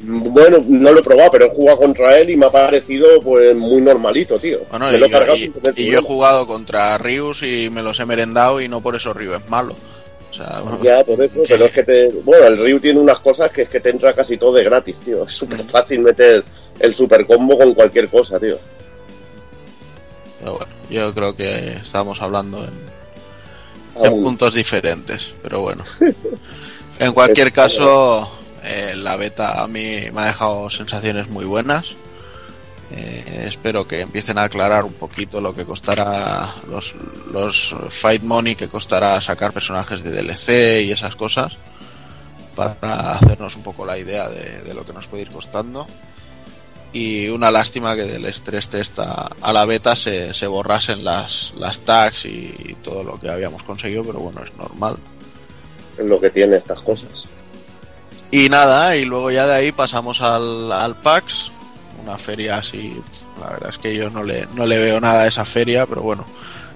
Bueno, 0.00 0.58
no 0.68 0.92
lo 0.92 1.00
he 1.00 1.02
probado, 1.02 1.30
pero 1.30 1.46
he 1.46 1.50
jugado 1.50 1.78
contra 1.78 2.18
él 2.18 2.28
y 2.30 2.36
me 2.36 2.46
ha 2.46 2.50
parecido 2.50 3.20
pues 3.22 3.56
muy 3.56 3.80
normalito, 3.80 4.38
tío. 4.38 4.58
bueno, 4.70 4.90
y 4.94 4.98
yo, 5.00 5.06
y- 5.76 5.82
y 5.82 5.94
he 5.94 5.98
jugado 5.98 6.46
contra 6.46 6.98
Rius 6.98 7.42
y 7.42 7.70
me 7.70 7.82
los 7.82 7.98
he 8.00 8.04
merendado 8.06 8.60
y 8.60 8.68
no 8.68 8.82
por 8.82 8.94
eso 8.94 9.12
Ryu 9.14 9.32
es 9.34 9.48
malo. 9.48 9.74
O 10.30 10.34
sea, 10.34 10.62
Ya, 10.82 11.02
por 11.02 11.18
eso, 11.22 11.40
que- 11.42 11.48
pero 11.48 11.64
es 11.64 11.72
que 11.72 11.82
te. 11.82 12.08
Bueno, 12.24 12.46
el 12.46 12.58
Ryu 12.58 12.78
tiene 12.78 13.00
unas 13.00 13.20
cosas 13.20 13.50
que 13.50 13.62
es 13.62 13.68
que 13.70 13.80
te 13.80 13.88
entra 13.88 14.12
casi 14.12 14.36
todo 14.36 14.52
de 14.52 14.64
gratis, 14.64 14.98
tío. 15.00 15.24
Es 15.24 15.32
súper 15.32 15.64
Mm. 15.64 15.68
fácil 15.68 16.00
meter 16.00 16.44
el 16.78 16.94
super 16.94 17.26
combo 17.26 17.56
con 17.56 17.72
cualquier 17.72 18.08
cosa, 18.08 18.38
tío. 18.38 18.58
Pero 20.46 20.58
bueno, 20.58 20.72
yo 20.88 21.12
creo 21.12 21.34
que 21.34 21.78
estamos 21.82 22.22
hablando 22.22 22.64
en, 22.64 24.22
puntos 24.22 24.54
diferentes, 24.54 25.34
pero 25.42 25.60
bueno. 25.60 25.82
En 26.98 27.12
cualquier 27.12 27.52
caso, 27.52 28.26
eh, 28.64 28.94
la 28.96 29.16
beta 29.16 29.62
a 29.62 29.66
mí 29.66 30.10
me 30.14 30.22
ha 30.22 30.24
dejado 30.24 30.70
sensaciones 30.70 31.28
muy 31.28 31.44
buenas. 31.44 31.88
Eh, 32.90 33.44
espero 33.48 33.86
que 33.86 34.00
empiecen 34.00 34.38
a 34.38 34.44
aclarar 34.44 34.84
un 34.84 34.94
poquito 34.94 35.42
lo 35.42 35.54
que 35.54 35.66
costará 35.66 36.54
los, 36.70 36.94
los 37.30 37.74
Fight 37.90 38.22
Money 38.22 38.54
que 38.54 38.68
costará 38.68 39.20
sacar 39.20 39.52
personajes 39.52 40.02
de 40.02 40.10
DLC 40.10 40.86
y 40.86 40.92
esas 40.92 41.16
cosas 41.16 41.52
para 42.54 43.10
hacernos 43.10 43.56
un 43.56 43.62
poco 43.62 43.84
la 43.84 43.98
idea 43.98 44.30
de, 44.30 44.62
de 44.62 44.72
lo 44.72 44.86
que 44.86 44.94
nos 44.94 45.06
puede 45.08 45.24
ir 45.24 45.30
costando. 45.30 45.86
Y 46.96 47.28
una 47.28 47.50
lástima 47.50 47.94
que 47.94 48.04
del 48.04 48.24
estrés 48.24 48.70
test 48.70 48.98
a, 49.00 49.28
a 49.42 49.52
la 49.52 49.66
beta 49.66 49.94
se, 49.94 50.32
se 50.32 50.46
borrasen 50.46 51.04
las, 51.04 51.52
las 51.58 51.80
tags 51.80 52.24
y 52.24 52.74
todo 52.82 53.04
lo 53.04 53.20
que 53.20 53.28
habíamos 53.28 53.62
conseguido, 53.64 54.02
pero 54.02 54.20
bueno, 54.20 54.42
es 54.42 54.56
normal. 54.56 54.96
Lo 55.98 56.18
que 56.18 56.30
tiene 56.30 56.56
estas 56.56 56.80
cosas. 56.80 57.26
Y 58.30 58.48
nada, 58.48 58.96
y 58.96 59.04
luego 59.04 59.30
ya 59.30 59.46
de 59.46 59.54
ahí 59.54 59.72
pasamos 59.72 60.22
al, 60.22 60.72
al 60.72 60.98
PAX, 61.02 61.50
una 62.02 62.16
feria 62.16 62.56
así, 62.56 62.98
la 63.42 63.50
verdad 63.50 63.70
es 63.70 63.78
que 63.78 63.94
yo 63.94 64.08
no 64.08 64.22
le, 64.22 64.48
no 64.54 64.64
le 64.64 64.78
veo 64.78 64.98
nada 64.98 65.24
a 65.24 65.26
esa 65.26 65.44
feria, 65.44 65.84
pero 65.84 66.00
bueno, 66.00 66.24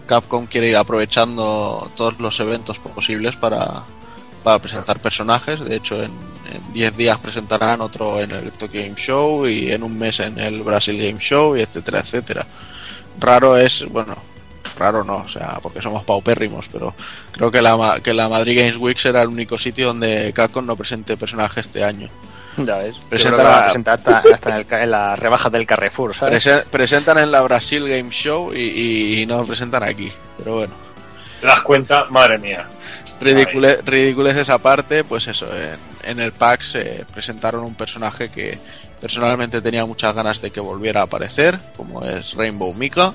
Capcom 0.07 0.47
quiere 0.47 0.69
ir 0.69 0.77
aprovechando 0.77 1.91
todos 1.97 2.21
los 2.21 2.39
eventos 2.41 2.79
posibles 2.79 3.37
para, 3.37 3.85
para 4.45 4.59
presentar 4.59 5.01
personajes. 5.01 5.65
De 5.65 5.77
hecho, 5.77 6.03
en 6.03 6.13
en 6.53 6.73
10 6.73 6.97
días 6.97 7.19
presentarán 7.19 7.81
otro 7.81 8.21
en 8.21 8.31
el 8.31 8.53
Tokyo 8.53 8.81
Game 8.83 8.95
Show 8.97 9.47
y 9.47 9.71
en 9.73 9.83
un 9.83 9.99
mes 9.99 10.21
en 10.21 10.39
el 10.39 10.63
Brasil 10.63 10.97
Game 11.03 11.19
Show, 11.21 11.57
y 11.57 11.61
etcétera, 11.61 12.01
etcétera. 12.01 12.47
Raro 13.19 13.57
es, 13.57 13.87
bueno, 13.89 14.17
raro 14.79 15.05
no, 15.05 15.17
o 15.17 15.29
sea, 15.29 15.59
porque 15.63 15.83
somos 15.83 16.05
paupérrimos, 16.05 16.67
pero 16.73 16.95
creo 17.33 17.51
que 17.51 17.61
la, 17.61 17.99
que 18.03 18.15
la 18.15 18.29
Madrid 18.29 18.59
Games 18.59 18.77
Week 18.77 18.99
será 18.99 19.23
el 19.23 19.29
único 19.29 19.59
sitio 19.59 19.89
donde 19.89 20.33
Capcom 20.33 20.65
no 20.65 20.77
presente 20.77 21.17
personaje 21.17 21.61
este 21.61 21.85
año. 21.85 22.09
Ya 22.57 22.77
ves. 22.79 22.97
Presentan 23.09 23.47
a 23.47 23.63
presentar 23.65 23.99
hasta, 23.99 24.19
hasta 24.35 24.51
en, 24.51 24.57
el 24.57 24.67
en 24.83 24.91
la 24.91 25.17
rebaja 25.17 25.49
del 25.51 25.67
Carrefour, 25.67 26.15
¿sabes? 26.17 26.45
Prese- 26.45 26.65
presentan 26.67 27.19
en 27.19 27.31
la 27.31 27.43
Brasil 27.43 27.87
Game 27.89 28.11
Show 28.11 28.53
y, 28.53 28.59
y- 28.61 29.21
y 29.23 29.27
no 29.27 29.45
presentan 29.45 29.83
aquí, 29.85 30.11
pero 30.39 30.57
bueno. 30.57 30.75
¿Te 31.41 31.47
das 31.47 31.63
cuenta? 31.63 32.07
Madre 32.11 32.39
mía. 32.39 32.69
Ridicule, 33.21 33.79
ridiculeces 33.85 34.49
aparte, 34.51 35.05
pues 35.05 35.27
eso, 35.29 35.47
en, 35.55 35.79
en 36.05 36.21
el 36.21 36.33
pack 36.33 36.63
se 36.63 37.05
presentaron 37.13 37.65
un 37.65 37.75
personaje 37.75 38.31
que 38.31 38.59
personalmente 39.01 39.63
tenía 39.63 39.87
muchas 39.87 40.15
ganas 40.15 40.41
de 40.41 40.51
que 40.51 40.61
volviera 40.61 41.01
a 41.01 41.05
aparecer, 41.05 41.59
como 41.77 42.05
es 42.05 42.35
Rainbow 42.35 42.73
Mika. 42.75 43.15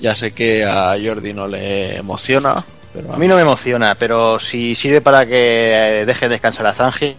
Ya 0.00 0.14
sé 0.14 0.32
que 0.32 0.64
a 0.64 0.94
Jordi 1.02 1.32
no 1.32 1.46
le 1.46 1.96
emociona, 1.96 2.64
pero 2.94 3.12
A 3.12 3.16
mí 3.16 3.26
no 3.26 3.34
me 3.34 3.42
emociona, 3.42 3.96
pero 3.96 4.38
si 4.38 4.76
sirve 4.76 5.00
para 5.00 5.26
que 5.26 6.04
deje 6.06 6.28
descansar 6.28 6.66
a 6.68 6.74
Zanji, 6.74 7.16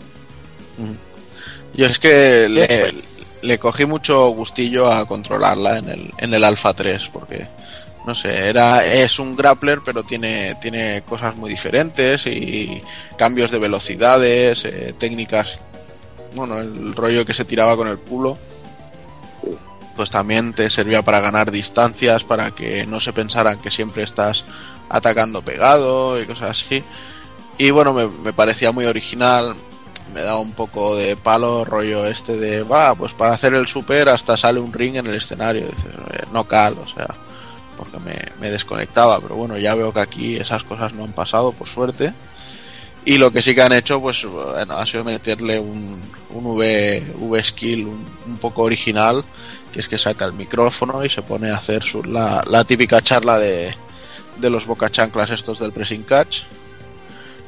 Yo 1.73 1.85
es 1.85 1.99
que 1.99 2.47
le, 2.49 2.93
le 3.41 3.59
cogí 3.59 3.85
mucho 3.85 4.27
gustillo 4.29 4.89
a 4.89 5.05
controlarla 5.05 5.77
en 5.77 5.89
el, 5.89 6.11
en 6.17 6.33
el 6.33 6.43
Alpha 6.45 6.73
3, 6.73 7.09
porque 7.11 7.47
no 8.05 8.13
sé, 8.13 8.49
era, 8.49 8.85
es 8.85 9.17
un 9.17 9.35
grappler, 9.35 9.81
pero 9.83 10.03
tiene, 10.03 10.55
tiene 10.61 11.03
cosas 11.07 11.35
muy 11.35 11.49
diferentes 11.49 12.27
y 12.27 12.81
cambios 13.17 13.49
de 13.49 13.57
velocidades, 13.57 14.63
eh, 14.65 14.93
técnicas. 14.97 15.57
Bueno, 16.35 16.59
el 16.59 16.95
rollo 16.95 17.25
que 17.25 17.33
se 17.33 17.45
tiraba 17.45 17.75
con 17.75 17.87
el 17.87 17.97
pulo, 17.97 18.37
pues 19.95 20.11
también 20.11 20.53
te 20.53 20.69
servía 20.69 21.01
para 21.01 21.19
ganar 21.19 21.49
distancias, 21.51 22.23
para 22.23 22.51
que 22.51 22.85
no 22.85 22.99
se 22.99 23.13
pensaran 23.13 23.59
que 23.59 23.71
siempre 23.71 24.03
estás 24.03 24.45
atacando 24.89 25.43
pegado 25.43 26.21
y 26.21 26.25
cosas 26.25 26.51
así. 26.51 26.83
Y 27.57 27.71
bueno, 27.71 27.93
me, 27.93 28.07
me 28.07 28.33
parecía 28.33 28.71
muy 28.71 28.85
original, 28.85 29.55
me 30.13 30.21
da 30.21 30.37
un 30.37 30.51
poco 30.51 30.95
de 30.95 31.17
palo 31.17 31.65
rollo 31.65 32.05
este 32.05 32.37
de 32.37 32.63
va 32.63 32.93
pues 32.95 33.13
para 33.13 33.33
hacer 33.33 33.53
el 33.53 33.67
super 33.67 34.09
hasta 34.09 34.37
sale 34.37 34.59
un 34.59 34.71
ring 34.71 34.95
en 34.97 35.07
el 35.07 35.15
escenario 35.15 35.65
dices, 35.65 35.93
eh, 36.13 36.23
no 36.31 36.47
cal 36.47 36.77
o 36.77 36.87
sea 36.87 37.07
porque 37.77 37.99
me, 37.99 38.15
me 38.39 38.49
desconectaba 38.49 39.19
pero 39.19 39.35
bueno 39.35 39.57
ya 39.57 39.75
veo 39.75 39.93
que 39.93 39.99
aquí 39.99 40.35
esas 40.35 40.63
cosas 40.63 40.93
no 40.93 41.03
han 41.03 41.13
pasado 41.13 41.51
por 41.51 41.67
suerte. 41.67 42.13
Y 43.07 43.19
lo 43.19 43.31
que 43.31 43.43
sí 43.43 43.53
que 43.53 43.61
han 43.61 43.73
hecho 43.73 44.01
pues 44.01 44.25
bueno 44.25 44.77
ha 44.77 44.85
sido 44.85 45.03
meterle 45.03 45.59
un, 45.59 46.01
un 46.31 46.45
V, 46.45 47.13
v 47.19 47.43
skill 47.43 47.85
un, 47.87 48.07
un 48.25 48.37
poco 48.37 48.63
original 48.63 49.23
que 49.71 49.81
es 49.81 49.89
que 49.89 49.97
saca 49.97 50.23
el 50.23 50.31
micrófono 50.31 51.03
y 51.03 51.09
se 51.09 51.21
pone 51.21 51.51
a 51.51 51.57
hacer 51.57 51.83
su, 51.83 52.01
la, 52.01 52.41
la 52.49 52.63
típica 52.63 53.01
charla 53.01 53.37
de, 53.37 53.75
de 54.37 54.49
los 54.49 54.65
boca 54.65 54.89
chanclas 54.89 55.29
estos 55.31 55.59
del 55.59 55.73
pressing 55.73 56.03
catch. 56.03 56.43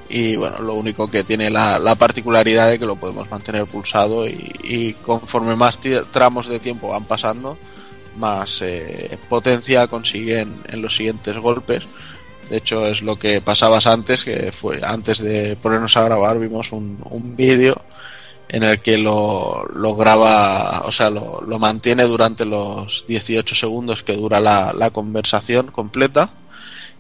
Y 0.10 0.36
bueno, 0.36 0.60
lo 0.60 0.74
único 0.74 1.10
que 1.10 1.24
tiene 1.24 1.50
la, 1.50 1.80
la 1.80 1.96
particularidad 1.96 2.70
de 2.70 2.80
que 2.80 2.86
lo 2.86 2.96
podemos 2.96 3.30
mantener 3.30 3.66
pulsado 3.66 4.28
y, 4.28 4.52
y 4.64 4.94
conforme 4.94 5.56
más 5.56 5.80
tramos 6.12 6.48
de 6.48 6.60
tiempo 6.60 6.90
van 6.90 7.06
pasando, 7.06 7.58
más 8.18 8.62
eh, 8.62 9.18
potencia 9.30 9.88
consiguen 9.88 10.54
en 10.70 10.82
los 10.82 10.96
siguientes 10.96 11.38
golpes. 11.38 11.84
De 12.50 12.58
hecho, 12.58 12.86
es 12.86 13.02
lo 13.02 13.18
que 13.18 13.42
pasabas 13.42 13.88
antes, 13.88 14.24
que 14.24 14.52
fue 14.52 14.80
antes 14.84 15.20
de 15.20 15.56
ponernos 15.58 15.98
a 15.98 16.04
grabar, 16.04 16.40
vimos 16.40 16.72
un, 16.72 17.00
un 17.10 17.36
vídeo 17.36 17.82
en 18.50 18.64
el 18.64 18.80
que 18.80 18.98
lo, 18.98 19.66
lo 19.74 19.96
graba, 19.96 20.84
o 20.86 20.92
sea, 20.92 21.10
lo, 21.10 21.42
lo 21.42 21.60
mantiene 21.60 22.04
durante 22.04 22.46
los 22.46 23.06
18 23.08 23.56
segundos 23.56 24.04
que 24.04 24.16
dura 24.16 24.40
la, 24.40 24.74
la 24.74 24.90
conversación 24.92 25.68
completa 25.68 26.30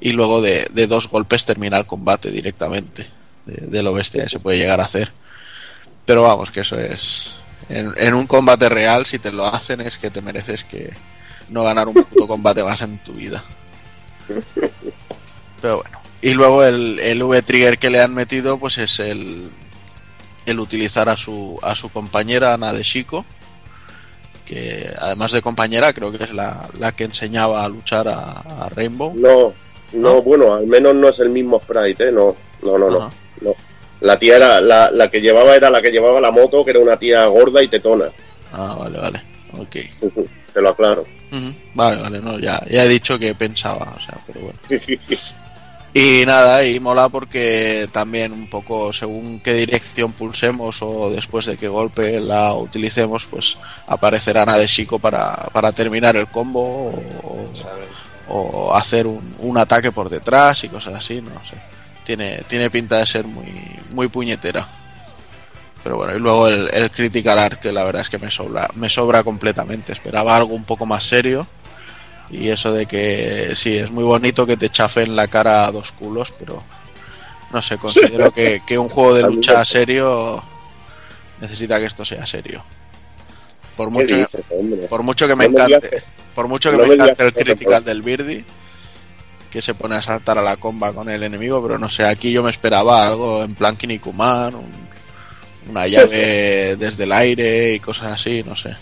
y 0.01 0.11
luego 0.11 0.41
de, 0.41 0.67
de 0.73 0.87
dos 0.87 1.07
golpes 1.09 1.45
termina 1.45 1.77
el 1.77 1.85
combate 1.85 2.31
directamente. 2.31 3.07
De, 3.45 3.67
de 3.67 3.81
lo 3.81 3.93
bestia 3.93 4.23
que 4.23 4.29
se 4.29 4.39
puede 4.39 4.57
llegar 4.57 4.81
a 4.81 4.85
hacer. 4.85 5.09
Pero 6.05 6.23
vamos, 6.23 6.51
que 6.51 6.61
eso 6.61 6.77
es. 6.77 7.35
En, 7.69 7.93
en 7.97 8.13
un 8.13 8.27
combate 8.27 8.69
real, 8.69 9.05
si 9.05 9.19
te 9.19 9.31
lo 9.31 9.45
hacen, 9.45 9.81
es 9.81 9.97
que 9.97 10.09
te 10.09 10.21
mereces 10.21 10.63
que 10.63 10.93
no 11.49 11.63
ganar 11.63 11.87
un 11.87 11.93
puto 11.93 12.27
combate 12.27 12.63
más 12.63 12.81
en 12.81 12.97
tu 12.99 13.13
vida. 13.13 13.43
Pero 15.61 15.77
bueno. 15.81 15.97
Y 16.21 16.33
luego 16.33 16.63
el, 16.63 16.99
el 16.99 17.21
V-Trigger 17.21 17.77
que 17.77 17.89
le 17.89 18.01
han 18.01 18.13
metido, 18.13 18.57
pues 18.57 18.79
es 18.79 18.99
el, 18.99 19.51
el 20.47 20.59
utilizar 20.59 21.09
a 21.09 21.17
su, 21.17 21.59
a 21.61 21.75
su 21.75 21.89
compañera 21.89 22.53
Ana 22.53 22.73
de 22.73 22.81
Chico, 22.81 23.23
que 24.45 24.89
además 24.99 25.31
de 25.31 25.41
compañera, 25.41 25.93
creo 25.93 26.11
que 26.11 26.23
es 26.23 26.33
la, 26.33 26.67
la 26.79 26.91
que 26.93 27.03
enseñaba 27.03 27.63
a 27.63 27.69
luchar 27.69 28.07
a, 28.07 28.63
a 28.63 28.69
Rainbow. 28.69 29.13
No, 29.15 29.53
no, 29.93 30.15
¿No? 30.15 30.21
bueno, 30.21 30.53
al 30.53 30.65
menos 30.67 30.95
no 30.95 31.09
es 31.09 31.19
el 31.19 31.29
mismo 31.29 31.61
sprite, 31.61 32.09
¿eh? 32.09 32.11
No, 32.11 32.35
no, 32.63 32.77
no, 32.77 32.89
no. 32.89 33.11
No. 33.41 33.55
La 34.01 34.19
tía 34.19 34.35
era, 34.37 34.61
la, 34.61 34.91
la 34.91 35.09
que 35.09 35.21
llevaba 35.21 35.55
era 35.55 35.69
la 35.69 35.81
que 35.81 35.91
llevaba 35.91 36.21
la 36.21 36.31
moto, 36.31 36.63
que 36.63 36.71
era 36.71 36.79
una 36.79 36.97
tía 36.97 37.25
gorda 37.25 37.63
y 37.63 37.67
tetona. 37.67 38.11
Ah, 38.53 38.75
vale, 38.79 38.99
vale. 38.99 39.21
Ok. 39.57 39.75
Te 40.53 40.61
lo 40.61 40.69
aclaro. 40.69 41.05
Vale, 41.73 42.01
vale, 42.01 42.19
no, 42.19 42.39
ya, 42.39 42.59
ya 42.69 42.85
he 42.85 42.87
dicho 42.87 43.19
que 43.19 43.35
pensaba, 43.35 43.95
o 43.97 44.01
sea, 44.01 44.17
pero 44.25 44.39
bueno. 44.41 44.59
Y 45.93 46.25
nada, 46.25 46.63
y 46.63 46.79
mola 46.79 47.09
porque 47.09 47.87
también 47.91 48.31
un 48.31 48.47
poco 48.49 48.93
según 48.93 49.39
qué 49.39 49.53
dirección 49.53 50.11
pulsemos 50.13 50.81
o 50.81 51.09
después 51.09 51.45
de 51.45 51.57
qué 51.57 51.67
golpe 51.67 52.19
la 52.19 52.53
utilicemos, 52.53 53.25
pues 53.25 53.57
aparecerá 53.87 54.43
Ana 54.43 54.57
de 54.57 54.67
Chico 54.67 54.99
para, 54.99 55.35
para 55.51 55.71
terminar 55.71 56.15
el 56.15 56.27
combo 56.27 56.91
o, 57.23 57.49
o 58.29 58.75
hacer 58.75 59.07
un, 59.07 59.35
un 59.39 59.57
ataque 59.57 59.91
por 59.91 60.09
detrás 60.09 60.63
y 60.63 60.69
cosas 60.69 60.95
así, 60.95 61.19
no 61.21 61.31
sé. 61.49 61.57
Tiene, 62.07 62.37
tiene 62.47 62.69
pinta 62.69 62.99
de 62.99 63.05
ser 63.05 63.27
muy, 63.27 63.53
muy 63.91 64.07
puñetera. 64.07 64.65
Pero 65.83 65.97
bueno, 65.97 66.15
y 66.15 66.19
luego 66.19 66.47
el, 66.47 66.69
el 66.73 66.89
Critical 66.89 67.37
Art, 67.37 67.59
que 67.59 67.73
la 67.73 67.83
verdad 67.83 68.01
es 68.01 68.09
que 68.09 68.17
me 68.17 68.31
sobra, 68.31 68.69
me 68.75 68.89
sobra 68.89 69.25
completamente. 69.25 69.91
Esperaba 69.91 70.37
algo 70.37 70.55
un 70.55 70.63
poco 70.63 70.85
más 70.85 71.03
serio. 71.03 71.45
Y 72.29 72.47
eso 72.47 72.71
de 72.71 72.85
que 72.85 73.57
sí, 73.57 73.75
es 73.75 73.91
muy 73.91 74.05
bonito 74.05 74.47
que 74.47 74.55
te 74.55 74.69
chafen 74.69 75.17
la 75.17 75.27
cara 75.27 75.65
a 75.65 75.71
dos 75.73 75.91
culos, 75.91 76.33
pero 76.39 76.63
no 77.51 77.61
sé, 77.61 77.77
considero 77.77 78.31
que, 78.33 78.61
que 78.65 78.77
un 78.77 78.87
juego 78.87 79.13
de 79.13 79.23
lucha 79.23 79.65
serio 79.65 80.41
necesita 81.41 81.77
que 81.77 81.87
esto 81.87 82.05
sea 82.05 82.25
serio. 82.25 82.63
Por 83.75 83.89
¿Qué 83.89 83.93
mucho, 83.93 84.15
dices, 84.15 84.41
por 84.89 85.03
mucho 85.03 85.27
que 85.27 85.35
me 85.35 85.49
No 85.49 85.57
me 85.57 85.63
encante, 85.63 85.89
digas 85.89 86.05
por 86.33 86.47
mucho 86.47 86.71
que 86.71 86.77
no 86.77 86.83
me 86.83 86.95
me 86.95 87.03
encante 87.03 87.25
el 87.25 87.33
critical 87.33 87.83
del 87.83 88.01
Birdie, 88.01 88.45
que 89.49 89.61
se 89.61 89.73
pone 89.73 89.95
a 89.95 90.01
saltar 90.01 90.37
a 90.37 90.41
la 90.43 90.57
comba 90.57 90.93
con 90.93 91.09
el 91.09 91.23
enemigo, 91.23 91.61
pero 91.61 91.77
no 91.79 91.89
sé, 91.89 92.05
aquí 92.05 92.31
yo 92.31 92.43
me 92.43 92.51
esperaba 92.51 93.07
algo 93.07 93.43
en 93.43 93.55
plan 93.55 93.75
Kinnikuman, 93.77 94.55
un- 94.55 94.87
una 95.69 95.85
llave 95.87 96.75
desde 96.79 97.03
el 97.05 97.11
aire 97.11 97.73
y 97.73 97.79
cosas 97.79 98.13
así, 98.13 98.43
no 98.43 98.55
sé. 98.55 98.75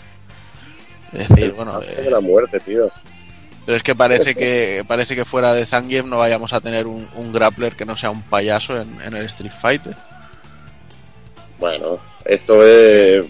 Es 1.12 1.28
decir, 1.28 1.52
bueno, 1.52 1.80
Es 1.82 2.06
eh, 2.06 2.10
la 2.10 2.20
muerte, 2.20 2.60
tío. 2.60 2.90
pero 3.64 3.76
es 3.76 3.82
que 3.82 3.94
parece 3.94 4.34
que 4.36 4.84
parece 4.86 5.14
que 5.16 5.24
fuera 5.24 5.52
de 5.54 5.64
Zangief 5.66 6.04
no 6.04 6.18
vayamos 6.18 6.52
a 6.52 6.60
tener 6.60 6.86
un, 6.86 7.08
un 7.16 7.32
grappler 7.32 7.74
que 7.76 7.84
no 7.86 7.96
sea 7.96 8.10
un 8.10 8.22
payaso 8.22 8.80
en, 8.80 9.00
en 9.02 9.14
el 9.16 9.24
Street 9.26 9.52
Fighter. 9.52 9.96
Bueno, 11.58 11.98
esto 12.24 12.62
es 12.66 13.24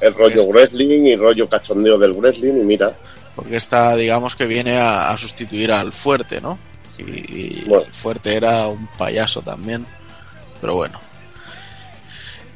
el 0.00 0.14
rollo 0.14 0.42
Es- 0.42 0.48
wrestling 0.48 1.06
y 1.06 1.16
rollo 1.16 1.48
cachondeo 1.48 1.98
del 1.98 2.12
wrestling 2.12 2.54
y 2.60 2.64
mira, 2.64 2.92
Porque 3.34 3.56
esta, 3.56 3.96
digamos 3.96 4.36
que 4.36 4.46
viene 4.46 4.76
a, 4.76 5.10
a 5.10 5.16
sustituir 5.18 5.72
al 5.72 5.92
fuerte, 5.92 6.40
¿no? 6.40 6.58
Y, 7.08 7.64
Bueno. 7.68 7.86
fuerte 7.92 8.34
era 8.36 8.66
un 8.68 8.86
payaso 8.98 9.42
también. 9.42 9.86
Pero 10.60 10.74
bueno. 10.74 10.98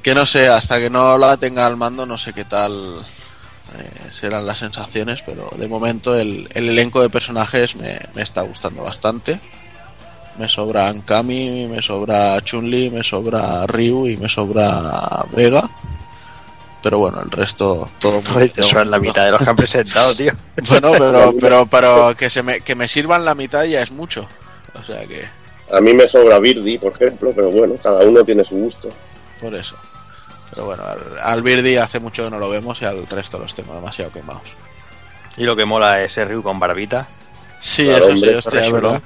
Que 0.03 0.15
no 0.15 0.25
sé, 0.25 0.49
hasta 0.49 0.79
que 0.79 0.89
no 0.91 1.19
la 1.19 1.37
tenga 1.37 1.67
al 1.67 1.77
mando, 1.77 2.07
no 2.07 2.17
sé 2.17 2.33
qué 2.33 2.45
tal 2.45 2.99
eh, 3.79 4.11
serán 4.13 4.47
las 4.47 4.59
sensaciones, 4.59 5.23
pero 5.23 5.51
de 5.57 5.67
momento 5.67 6.17
el, 6.17 6.49
el 6.55 6.69
elenco 6.71 7.03
de 7.03 7.11
personajes 7.11 7.75
me, 7.75 7.99
me 8.15 8.23
está 8.23 8.43
gustando 8.43 8.83
bastante. 8.83 9.41
Me 10.39 10.49
sobra 10.49 10.93
Kami, 11.05 11.67
me 11.67 11.81
sobra 11.83 12.41
Chun-Li, 12.43 12.91
me 12.91 13.03
sobra 13.03 13.67
Ryu 13.67 14.07
y 14.07 14.17
me 14.19 14.29
sobra 14.29 15.25
Vega. 15.33 15.69
Pero 16.87 16.99
bueno, 16.99 17.21
el 17.21 17.33
resto 17.33 17.91
todo 17.99 18.23
muy 18.23 18.45
es 18.45 18.87
la 18.87 19.01
mitad 19.01 19.25
de 19.25 19.33
los 19.33 19.43
que 19.43 19.51
han 19.51 19.57
presentado, 19.57 20.15
tío. 20.15 20.33
bueno, 20.69 20.93
pero, 20.93 21.35
pero, 21.41 21.67
pero 21.67 22.17
que, 22.17 22.31
se 22.31 22.45
me, 22.45 22.61
que 22.61 22.77
me 22.77 22.87
sirvan 22.87 23.25
la 23.25 23.35
mitad 23.35 23.65
ya 23.65 23.83
es 23.83 23.91
mucho. 23.91 24.29
O 24.81 24.85
sea 24.85 25.05
que, 25.05 25.27
a 25.73 25.81
mí 25.81 25.93
me 25.93 26.07
sobra 26.07 26.39
Birdie, 26.39 26.79
por 26.79 26.93
ejemplo, 26.93 27.33
pero 27.35 27.51
bueno, 27.51 27.75
cada 27.83 28.05
uno 28.05 28.25
tiene 28.25 28.45
su 28.45 28.55
gusto. 28.55 28.89
por 29.41 29.53
eso. 29.57 29.75
Pero 30.51 30.67
bueno, 30.67 30.85
al, 30.85 31.01
al 31.21 31.43
Birdie 31.43 31.81
hace 31.81 31.99
mucho 31.99 32.23
que 32.23 32.31
no 32.31 32.39
lo 32.39 32.49
vemos 32.51 32.81
y 32.81 32.85
al 32.85 33.05
resto 33.09 33.41
los 33.41 33.53
tengo 33.53 33.75
demasiado 33.75 34.13
quemados. 34.13 34.51
Y 35.37 35.43
lo 35.43 35.57
que 35.57 35.65
mola 35.65 36.05
es 36.05 36.13
ese 36.13 36.25
Ryu 36.25 36.45
con 36.45 36.61
barbita. 36.61 37.09
Sí, 37.59 37.87
Claro, 37.87 37.99
eso 37.99 38.07
sí, 38.07 38.13
hombre, 38.15 38.37
hostia, 38.37 38.65
es 38.65 38.73
verdad. 38.73 39.03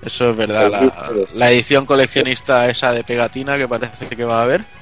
Eso 0.00 0.30
es 0.30 0.36
verdad. 0.38 0.70
La, 0.70 0.90
la 1.34 1.50
edición 1.50 1.84
coleccionista 1.84 2.66
esa 2.66 2.92
de 2.92 3.04
pegatina 3.04 3.58
que 3.58 3.68
parece 3.68 4.16
que 4.16 4.24
va 4.24 4.40
a 4.40 4.44
haber. 4.44 4.77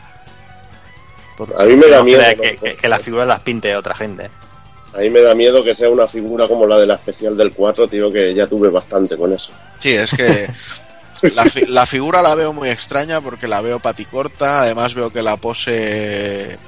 A 1.58 1.64
mí 1.64 1.74
me 1.76 1.88
da 1.88 1.98
No, 1.98 2.04
miedo. 2.04 2.22
que, 2.40 2.56
que- 2.56 2.76
que 2.76 2.88
las 2.88 3.02
figuras 3.02 3.26
las 3.28 3.40
pinte 3.40 3.74
otra 3.76 3.94
gente. 3.94 4.30
A 4.94 4.98
mí 4.98 5.10
me 5.10 5.20
da 5.20 5.34
miedo 5.34 5.62
que 5.62 5.74
sea 5.74 5.90
una 5.90 6.08
figura 6.08 6.48
como 6.48 6.66
la 6.66 6.78
de 6.78 6.86
la 6.86 6.94
especial 6.94 7.36
del 7.36 7.52
4, 7.52 7.86
tío, 7.88 8.10
que 8.10 8.32
ya 8.34 8.46
tuve 8.46 8.70
bastante 8.70 9.16
con 9.16 9.32
eso. 9.32 9.52
Sí, 9.78 9.92
es 9.92 10.10
que 10.12 10.48
la, 11.34 11.44
fi- 11.44 11.66
la 11.66 11.84
figura 11.84 12.22
la 12.22 12.34
veo 12.34 12.52
muy 12.54 12.70
extraña 12.70 13.20
porque 13.20 13.46
la 13.46 13.60
veo 13.60 13.78
paticorta. 13.80 14.60
Además 14.60 14.94
veo 14.94 15.10
que 15.10 15.20
la 15.22 15.36
pose 15.36 16.58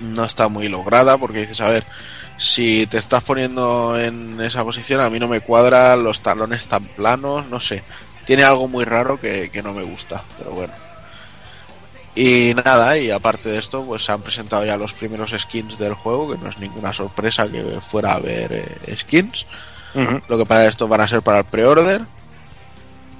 no 0.00 0.24
está 0.24 0.48
muy 0.48 0.68
lograda 0.68 1.18
porque 1.18 1.40
dices, 1.40 1.60
a 1.60 1.70
ver, 1.70 1.84
si 2.36 2.86
te 2.86 2.96
estás 2.96 3.22
poniendo 3.22 3.96
en 4.00 4.40
esa 4.40 4.64
posición, 4.64 5.00
a 5.00 5.10
mí 5.10 5.20
no 5.20 5.28
me 5.28 5.40
cuadra 5.40 5.94
los 5.96 6.22
talones 6.22 6.66
tan 6.66 6.84
planos, 6.86 7.46
no 7.48 7.60
sé. 7.60 7.82
Tiene 8.24 8.42
algo 8.44 8.66
muy 8.66 8.84
raro 8.84 9.20
que, 9.20 9.50
que 9.50 9.62
no 9.62 9.72
me 9.74 9.82
gusta, 9.82 10.24
pero 10.38 10.50
bueno. 10.52 10.72
Y 12.14 12.54
nada, 12.64 12.98
y 12.98 13.10
aparte 13.10 13.48
de 13.48 13.58
esto, 13.58 13.84
pues 13.84 14.04
se 14.04 14.12
han 14.12 14.20
presentado 14.22 14.64
ya 14.64 14.76
los 14.76 14.94
primeros 14.94 15.30
skins 15.38 15.78
del 15.78 15.94
juego, 15.94 16.30
que 16.30 16.38
no 16.38 16.48
es 16.50 16.58
ninguna 16.58 16.92
sorpresa 16.92 17.50
que 17.50 17.62
fuera 17.80 18.12
a 18.12 18.16
haber 18.16 18.52
eh, 18.52 18.96
skins. 18.96 19.46
Lo 20.28 20.38
que 20.38 20.46
para 20.46 20.66
esto 20.66 20.86
van 20.88 21.00
a 21.00 21.08
ser 21.08 21.22
para 21.22 21.38
el 21.38 21.44
pre-order. 21.44 22.02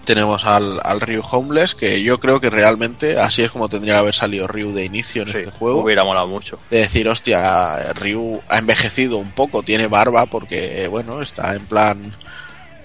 Tenemos 0.05 0.45
al, 0.47 0.81
al 0.83 1.01
Ryu 1.01 1.23
Homeless, 1.31 1.75
que 1.75 2.03
yo 2.03 2.19
creo 2.19 2.41
que 2.41 2.49
realmente 2.51 3.19
así 3.21 3.43
es 3.43 3.51
como 3.51 3.69
tendría 3.69 3.95
que 3.95 3.99
haber 4.01 4.15
salido 4.15 4.47
Ryu 4.49 4.73
de 4.73 4.85
inicio 4.85 5.23
en 5.23 5.29
Sí, 5.29 5.39
este 5.39 5.51
juego. 5.53 5.83
hubiera 5.83 6.05
molado 6.05 6.27
mucho. 6.27 6.59
De 6.71 6.79
decir, 6.79 7.09
hostia, 7.09 7.93
Ryu 7.95 8.41
ha 8.49 8.59
envejecido 8.59 9.19
un 9.19 9.31
poco, 9.33 9.63
tiene 9.63 9.87
barba 9.89 10.27
porque, 10.27 10.89
bueno, 10.89 11.23
está 11.23 11.55
en 11.55 11.67
plan 11.67 12.13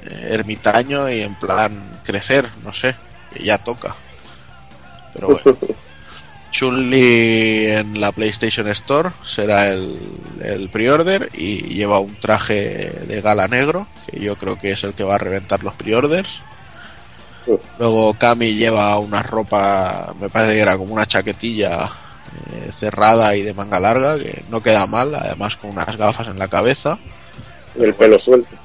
eh, 0.04 0.28
ermitaño 0.32 1.10
y 1.10 1.22
en 1.22 1.36
plan 1.36 2.00
crecer, 2.04 2.48
no 2.64 2.74
sé, 2.74 2.96
que 3.34 3.44
ya 3.44 3.58
toca. 3.58 3.96
Pero 5.14 5.28
bueno. 5.30 5.58
Chun-Li 6.60 7.66
en 7.68 8.00
la 8.00 8.12
PlayStation 8.14 8.68
Store 8.70 9.10
será 9.26 9.68
el, 9.74 10.00
el 10.42 10.70
pre-order 10.70 11.30
y 11.34 11.74
lleva 11.74 12.00
un 12.00 12.16
traje 12.16 12.56
de 13.08 13.22
gala 13.22 13.48
negro, 13.50 13.88
que 14.10 14.20
yo 14.22 14.38
creo 14.38 14.58
que 14.58 14.72
es 14.72 14.84
el 14.86 14.94
que 14.94 15.04
va 15.04 15.16
a 15.16 15.20
reventar 15.20 15.64
los 15.64 15.76
pre-orders. 15.76 16.42
Luego 17.78 18.14
Kami 18.16 18.56
lleva 18.56 18.98
una 19.00 19.22
ropa, 19.22 20.16
me 20.20 20.30
parece 20.30 20.54
que 20.54 20.60
era 20.62 20.78
como 20.78 20.94
una 20.94 21.06
chaquetilla 21.06 21.90
eh, 22.54 22.70
cerrada 22.72 23.36
y 23.36 23.42
de 23.44 23.54
manga 23.54 23.80
larga, 23.80 24.18
que 24.18 24.44
no 24.50 24.64
queda 24.64 24.88
mal, 24.88 25.14
además 25.14 25.56
con 25.58 25.72
unas 25.72 25.96
gafas 25.98 26.28
en 26.28 26.40
la 26.40 26.48
cabeza 26.48 26.98
Y 27.80 27.84
el 27.84 27.94
pelo 27.94 28.18
suelto. 28.18 28.56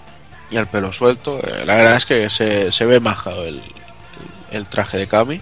y 0.50 0.56
el 0.56 0.66
pelo 0.68 0.92
suelto. 0.92 1.38
Eh, 1.40 1.64
la 1.66 1.74
verdad 1.74 1.96
es 1.96 2.06
que 2.06 2.30
se, 2.30 2.72
se 2.72 2.86
ve 2.86 3.00
majado 3.00 3.44
el, 3.44 3.56
el- 3.56 3.62
el 4.52 4.68
traje 4.68 4.96
de 4.98 5.06
Kami. 5.06 5.40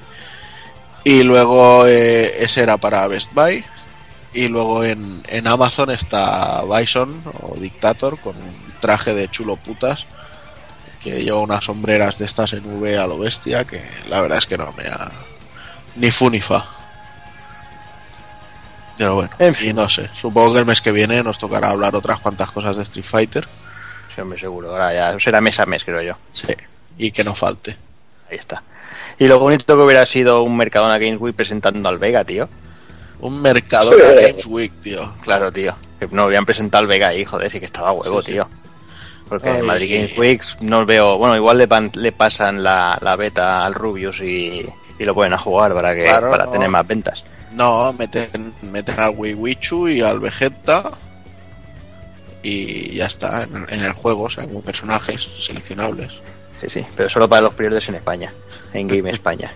Y 1.08 1.22
luego 1.22 1.86
eh, 1.86 2.44
ese 2.44 2.62
era 2.62 2.76
para 2.76 3.06
Best 3.06 3.32
Buy. 3.32 3.64
Y 4.34 4.48
luego 4.48 4.84
en, 4.84 5.22
en 5.28 5.46
Amazon 5.46 5.90
está 5.90 6.62
Bison 6.64 7.22
o 7.40 7.54
Dictator 7.56 8.18
con 8.20 8.36
un 8.36 8.74
traje 8.78 9.14
de 9.14 9.26
chulo 9.30 9.56
putas 9.56 10.04
que 11.00 11.22
lleva 11.24 11.38
unas 11.38 11.64
sombreras 11.64 12.18
de 12.18 12.26
estas 12.26 12.52
en 12.52 12.66
V 12.66 12.98
a 12.98 13.06
lo 13.06 13.18
bestia 13.18 13.64
que 13.64 13.82
la 14.10 14.20
verdad 14.20 14.36
es 14.38 14.44
que 14.46 14.58
no 14.58 14.70
me 14.72 14.84
ha 14.84 15.10
ni 15.96 16.10
fu 16.10 16.28
ni 16.28 16.40
fa. 16.42 16.62
Pero 18.98 19.14
bueno, 19.14 19.30
En 19.38 19.54
fin. 19.54 19.70
y 19.70 19.72
no 19.72 19.88
sé, 19.88 20.10
supongo 20.14 20.52
que 20.52 20.58
el 20.58 20.66
mes 20.66 20.82
que 20.82 20.92
viene 20.92 21.22
nos 21.22 21.38
tocará 21.38 21.70
hablar 21.70 21.96
otras 21.96 22.20
cuantas 22.20 22.50
cosas 22.50 22.76
de 22.76 22.82
Street 22.82 23.06
Fighter. 23.06 23.48
Sí, 24.14 24.20
hombre, 24.20 24.38
seguro. 24.38 24.72
Ahora 24.72 24.92
ya 24.92 25.18
será 25.20 25.40
mes 25.40 25.58
a 25.58 25.64
mes, 25.66 25.84
creo 25.84 26.02
yo. 26.02 26.18
Sí, 26.32 26.48
y 26.98 27.10
que 27.12 27.24
no 27.24 27.34
falte. 27.34 27.76
Ahí 28.30 28.36
está. 28.36 28.62
Y 29.18 29.26
lo 29.26 29.38
bonito 29.38 29.76
que 29.76 29.82
hubiera 29.82 30.06
sido 30.06 30.42
un 30.42 30.56
Mercadona 30.56 30.98
Games 30.98 31.20
Week 31.20 31.34
presentando 31.34 31.88
al 31.88 31.98
Vega, 31.98 32.24
tío. 32.24 32.48
Un 33.20 33.42
Mercadona 33.42 33.96
Sí. 34.16 34.22
Games 34.30 34.46
Week, 34.46 34.72
tío. 34.80 35.12
Claro, 35.22 35.50
tío. 35.52 35.74
No 36.12 36.22
habían 36.24 36.46
presentado 36.46 36.82
al 36.82 36.86
Vega 36.88 37.08
ahí, 37.08 37.24
joder, 37.24 37.50
sí 37.50 37.58
que 37.58 37.66
estaba 37.66 37.90
huevo, 37.92 38.20
Sí, 38.22 38.26
sí. 38.26 38.32
tío. 38.34 38.48
Porque 39.28 39.48
Ay. 39.48 39.58
en 39.60 39.66
Madrid 39.66 39.90
Games 39.94 40.18
Week 40.18 40.42
no 40.60 40.86
veo. 40.86 41.18
Bueno, 41.18 41.36
igual 41.36 41.58
le, 41.58 41.66
pan- 41.68 41.90
le 41.94 42.12
pasan 42.12 42.62
la, 42.62 42.96
la 43.02 43.16
beta 43.16 43.64
al 43.66 43.74
Rubius 43.74 44.20
y, 44.20 44.64
y 44.98 45.04
lo 45.04 45.14
ponen 45.14 45.32
a 45.34 45.38
jugar 45.38 45.74
para 45.74 45.94
que 45.94 46.04
Claro, 46.04 46.30
para 46.30 46.44
no. 46.46 46.52
tener 46.52 46.68
más 46.68 46.86
ventas. 46.86 47.24
No, 47.54 47.92
meten, 47.94 48.54
meten 48.62 49.00
al 49.00 49.14
Wii 49.16 49.34
Wichu 49.34 49.88
y 49.88 50.00
al 50.00 50.20
Vegeta 50.20 50.90
y 52.42 52.94
ya 52.94 53.06
está, 53.06 53.42
en, 53.42 53.66
en 53.68 53.84
el 53.84 53.92
juego, 53.92 54.24
o 54.24 54.30
sea, 54.30 54.44
como 54.46 54.62
personajes 54.62 55.28
seleccionables. 55.40 56.12
Sí, 56.60 56.68
sí, 56.68 56.86
pero 56.96 57.08
solo 57.08 57.28
para 57.28 57.42
los 57.42 57.54
periodos 57.54 57.88
en 57.88 57.96
España, 57.96 58.32
en 58.72 58.88
Game 58.88 59.10
España. 59.10 59.52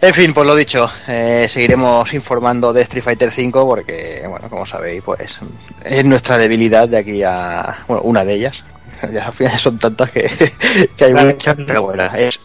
En 0.00 0.14
fin, 0.14 0.34
pues 0.34 0.46
lo 0.46 0.56
dicho, 0.56 0.90
eh, 1.06 1.46
seguiremos 1.48 2.12
informando 2.12 2.72
de 2.72 2.82
Street 2.82 3.04
Fighter 3.04 3.28
V 3.28 3.52
porque, 3.52 4.24
bueno, 4.28 4.50
como 4.50 4.66
sabéis, 4.66 5.00
pues 5.04 5.38
es 5.84 6.04
nuestra 6.04 6.36
debilidad 6.38 6.88
de 6.88 6.98
aquí 6.98 7.22
a, 7.22 7.78
bueno, 7.86 8.02
una 8.02 8.24
de 8.24 8.34
ellas. 8.34 8.62
Ya 9.12 9.26
al 9.26 9.32
final 9.32 9.58
son 9.58 9.78
tantas 9.78 10.10
que, 10.10 10.30
que 10.96 11.04
hay 11.04 11.12
muchas, 11.12 11.56
pero 11.66 11.82
bueno, 11.82 12.04
es, 12.14 12.38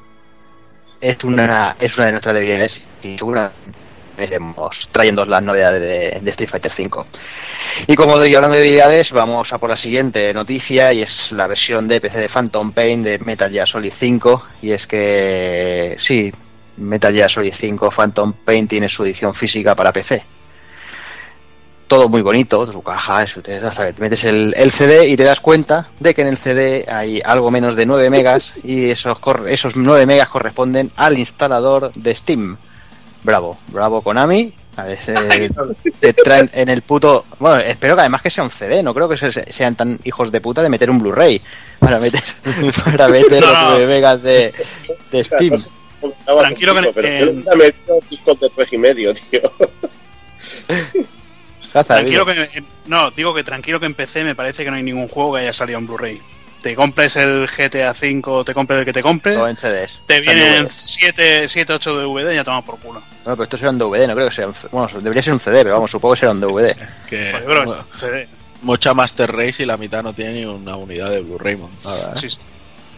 es 0.99 1.23
una 1.23 1.75
es 1.79 1.95
una 1.97 2.07
de 2.07 2.11
nuestras 2.13 2.33
debilidades 2.33 2.81
y 3.03 3.15
seguramente 3.15 3.55
iremos 4.23 4.89
trayendo 4.91 5.25
las 5.25 5.41
novedades 5.43 6.21
de, 6.23 6.29
Street 6.31 6.49
Fighter 6.49 6.71
V. 6.77 7.03
Y 7.87 7.95
como 7.95 8.19
digo, 8.19 8.37
hablando 8.37 8.55
de 8.57 8.63
debilidades, 8.63 9.11
vamos 9.11 9.51
a 9.53 9.57
por 9.57 9.69
la 9.69 9.77
siguiente 9.77 10.33
noticia 10.33 10.93
y 10.93 11.01
es 11.01 11.31
la 11.31 11.47
versión 11.47 11.87
de 11.87 12.01
PC 12.01 12.19
de 12.19 12.29
Phantom 12.29 12.71
Pain 12.71 13.03
de 13.03 13.19
Metal 13.19 13.51
Gear 13.51 13.67
Solid 13.67 13.93
5 13.95 14.43
y 14.61 14.71
es 14.71 14.87
que 14.87 15.95
sí, 15.99 16.31
Metal 16.77 17.13
Gear 17.13 17.29
Solid 17.31 17.53
5 17.57 17.91
Phantom 17.91 18.33
Pain 18.45 18.67
tiene 18.67 18.89
su 18.89 19.03
edición 19.03 19.33
física 19.33 19.75
para 19.75 19.91
PC. 19.91 20.23
Todo 21.87 22.09
muy 22.09 22.21
bonito, 22.21 22.69
su 22.69 22.83
caja, 22.83 23.23
eso, 23.23 23.41
te- 23.41 23.61
metes 23.99 24.21
el, 24.25 24.53
el 24.57 24.73
CD 24.73 25.07
y 25.07 25.15
te 25.15 25.23
das 25.23 25.39
cuenta 25.39 25.87
de 26.01 26.13
que 26.13 26.21
en 26.21 26.27
el 26.27 26.37
CD 26.37 26.85
hay 26.85 27.21
algo 27.23 27.49
menos 27.49 27.77
de 27.77 27.85
9 27.85 28.09
megas 28.09 28.51
y 28.61 28.89
esos, 28.89 29.17
esos 29.47 29.77
9 29.77 30.05
megas 30.05 30.27
corresponden 30.27 30.91
al 30.97 31.17
instalador 31.17 31.93
de 31.93 32.13
Steam. 32.13 32.57
Bravo, 33.27 33.57
bravo 33.67 34.01
Konami. 34.01 34.53
A 34.77 34.83
ver, 34.85 34.99
eh, 35.07 35.49
te 35.99 36.13
traen 36.13 36.49
en 36.53 36.69
el 36.69 36.81
puto. 36.81 37.25
Bueno, 37.39 37.57
espero 37.57 37.95
que 37.95 38.01
además 38.01 38.21
que 38.21 38.29
sea 38.29 38.45
un 38.45 38.51
CD, 38.51 38.81
no 38.81 38.93
creo 38.93 39.09
que 39.09 39.17
se- 39.17 39.51
sean 39.51 39.75
tan 39.75 39.99
hijos 40.05 40.31
de 40.31 40.39
puta 40.39 40.61
de 40.61 40.69
meter 40.69 40.89
un 40.89 40.99
Blu-ray 40.99 41.41
para 41.77 41.99
meter, 41.99 42.21
para 42.85 43.09
meter 43.09 43.41
No, 43.41 43.47
los 43.47 43.61
no. 43.63 43.69
9 43.71 43.87
megas 43.87 44.23
de, 44.23 44.53
de 45.11 45.23
Steam. 45.25 45.49
No 45.51 45.57
sé 45.57 45.69
si 45.71 45.77
comentaba 45.99 46.41
Tranquilo 46.41 46.73
contigo, 46.73 46.93
que- 46.93 47.01
pero 47.01 47.07
en- 47.31 47.43
yo 47.43 47.51
le 47.55 47.63
he 47.65 47.67
metido 47.67 47.99
discos 48.09 48.39
de 48.39 48.49
tres 48.49 48.71
y 48.73 48.77
medio, 48.77 49.13
tío. 49.13 49.41
Hazard, 51.73 51.85
Tranquilo 51.97 52.25
que, 52.25 52.63
no, 52.85 53.11
digo 53.11 53.33
que 53.33 53.43
tranquilo 53.43 53.79
que 53.81 53.87
en 53.87 53.93
PC 53.93 54.23
me 54.23 54.35
parece 54.35 54.63
que 54.63 54.71
no 54.71 54.77
hay 54.77 54.83
ningún 54.83 55.09
juego 55.09 55.33
que 55.33 55.41
haya 55.41 55.53
salido 55.53 55.79
en 55.79 55.85
Blu-ray. 55.87 56.21
Te 56.67 56.75
compres 56.75 57.15
el 57.15 57.47
GTA 57.47 57.91
V, 57.91 58.43
te 58.45 58.53
compres 58.53 58.79
el 58.79 58.85
que 58.85 58.93
te 58.93 59.01
compres, 59.01 59.35
Todo 59.35 59.47
en 59.47 59.55
CDs. 59.57 59.99
te 60.05 60.19
vienen 60.19 60.65
DVD. 60.65 60.71
7, 60.75 61.49
7, 61.49 61.73
8 61.73 61.95
DVD 62.01 62.31
y 62.31 62.35
ya 62.35 62.43
toma 62.43 62.61
por 62.63 62.77
culo. 62.79 63.01
Bueno, 63.23 63.35
pero 63.37 63.43
esto 63.43 63.57
será 63.57 63.69
un 63.71 63.77
DVD, 63.77 64.07
no 64.07 64.15
creo 64.15 64.29
que 64.29 64.35
sea 64.35 64.47
un 64.47 64.53
C- 64.53 64.67
Bueno, 64.71 64.89
debería 64.99 65.23
ser 65.23 65.33
un 65.33 65.39
CD, 65.39 65.63
pero 65.63 65.75
vamos, 65.75 65.91
supongo 65.91 66.13
que 66.15 66.19
será 66.19 66.31
un 66.33 66.41
DVD. 66.41 66.75
Que 67.07 67.17
Joder, 67.31 67.45
bro, 67.65 67.73
CD. 67.99 68.27
mucha 68.63 68.93
Master 68.93 69.31
Race 69.31 69.63
y 69.63 69.65
la 69.65 69.77
mitad 69.77 70.03
no 70.03 70.13
tiene 70.13 70.33
ni 70.33 70.45
una 70.45 70.75
unidad 70.75 71.09
de 71.09 71.21
Blu-ray 71.21 71.55
montada. 71.55 72.13
¿eh? 72.15 72.19
Sí, 72.19 72.29
sí. 72.29 72.37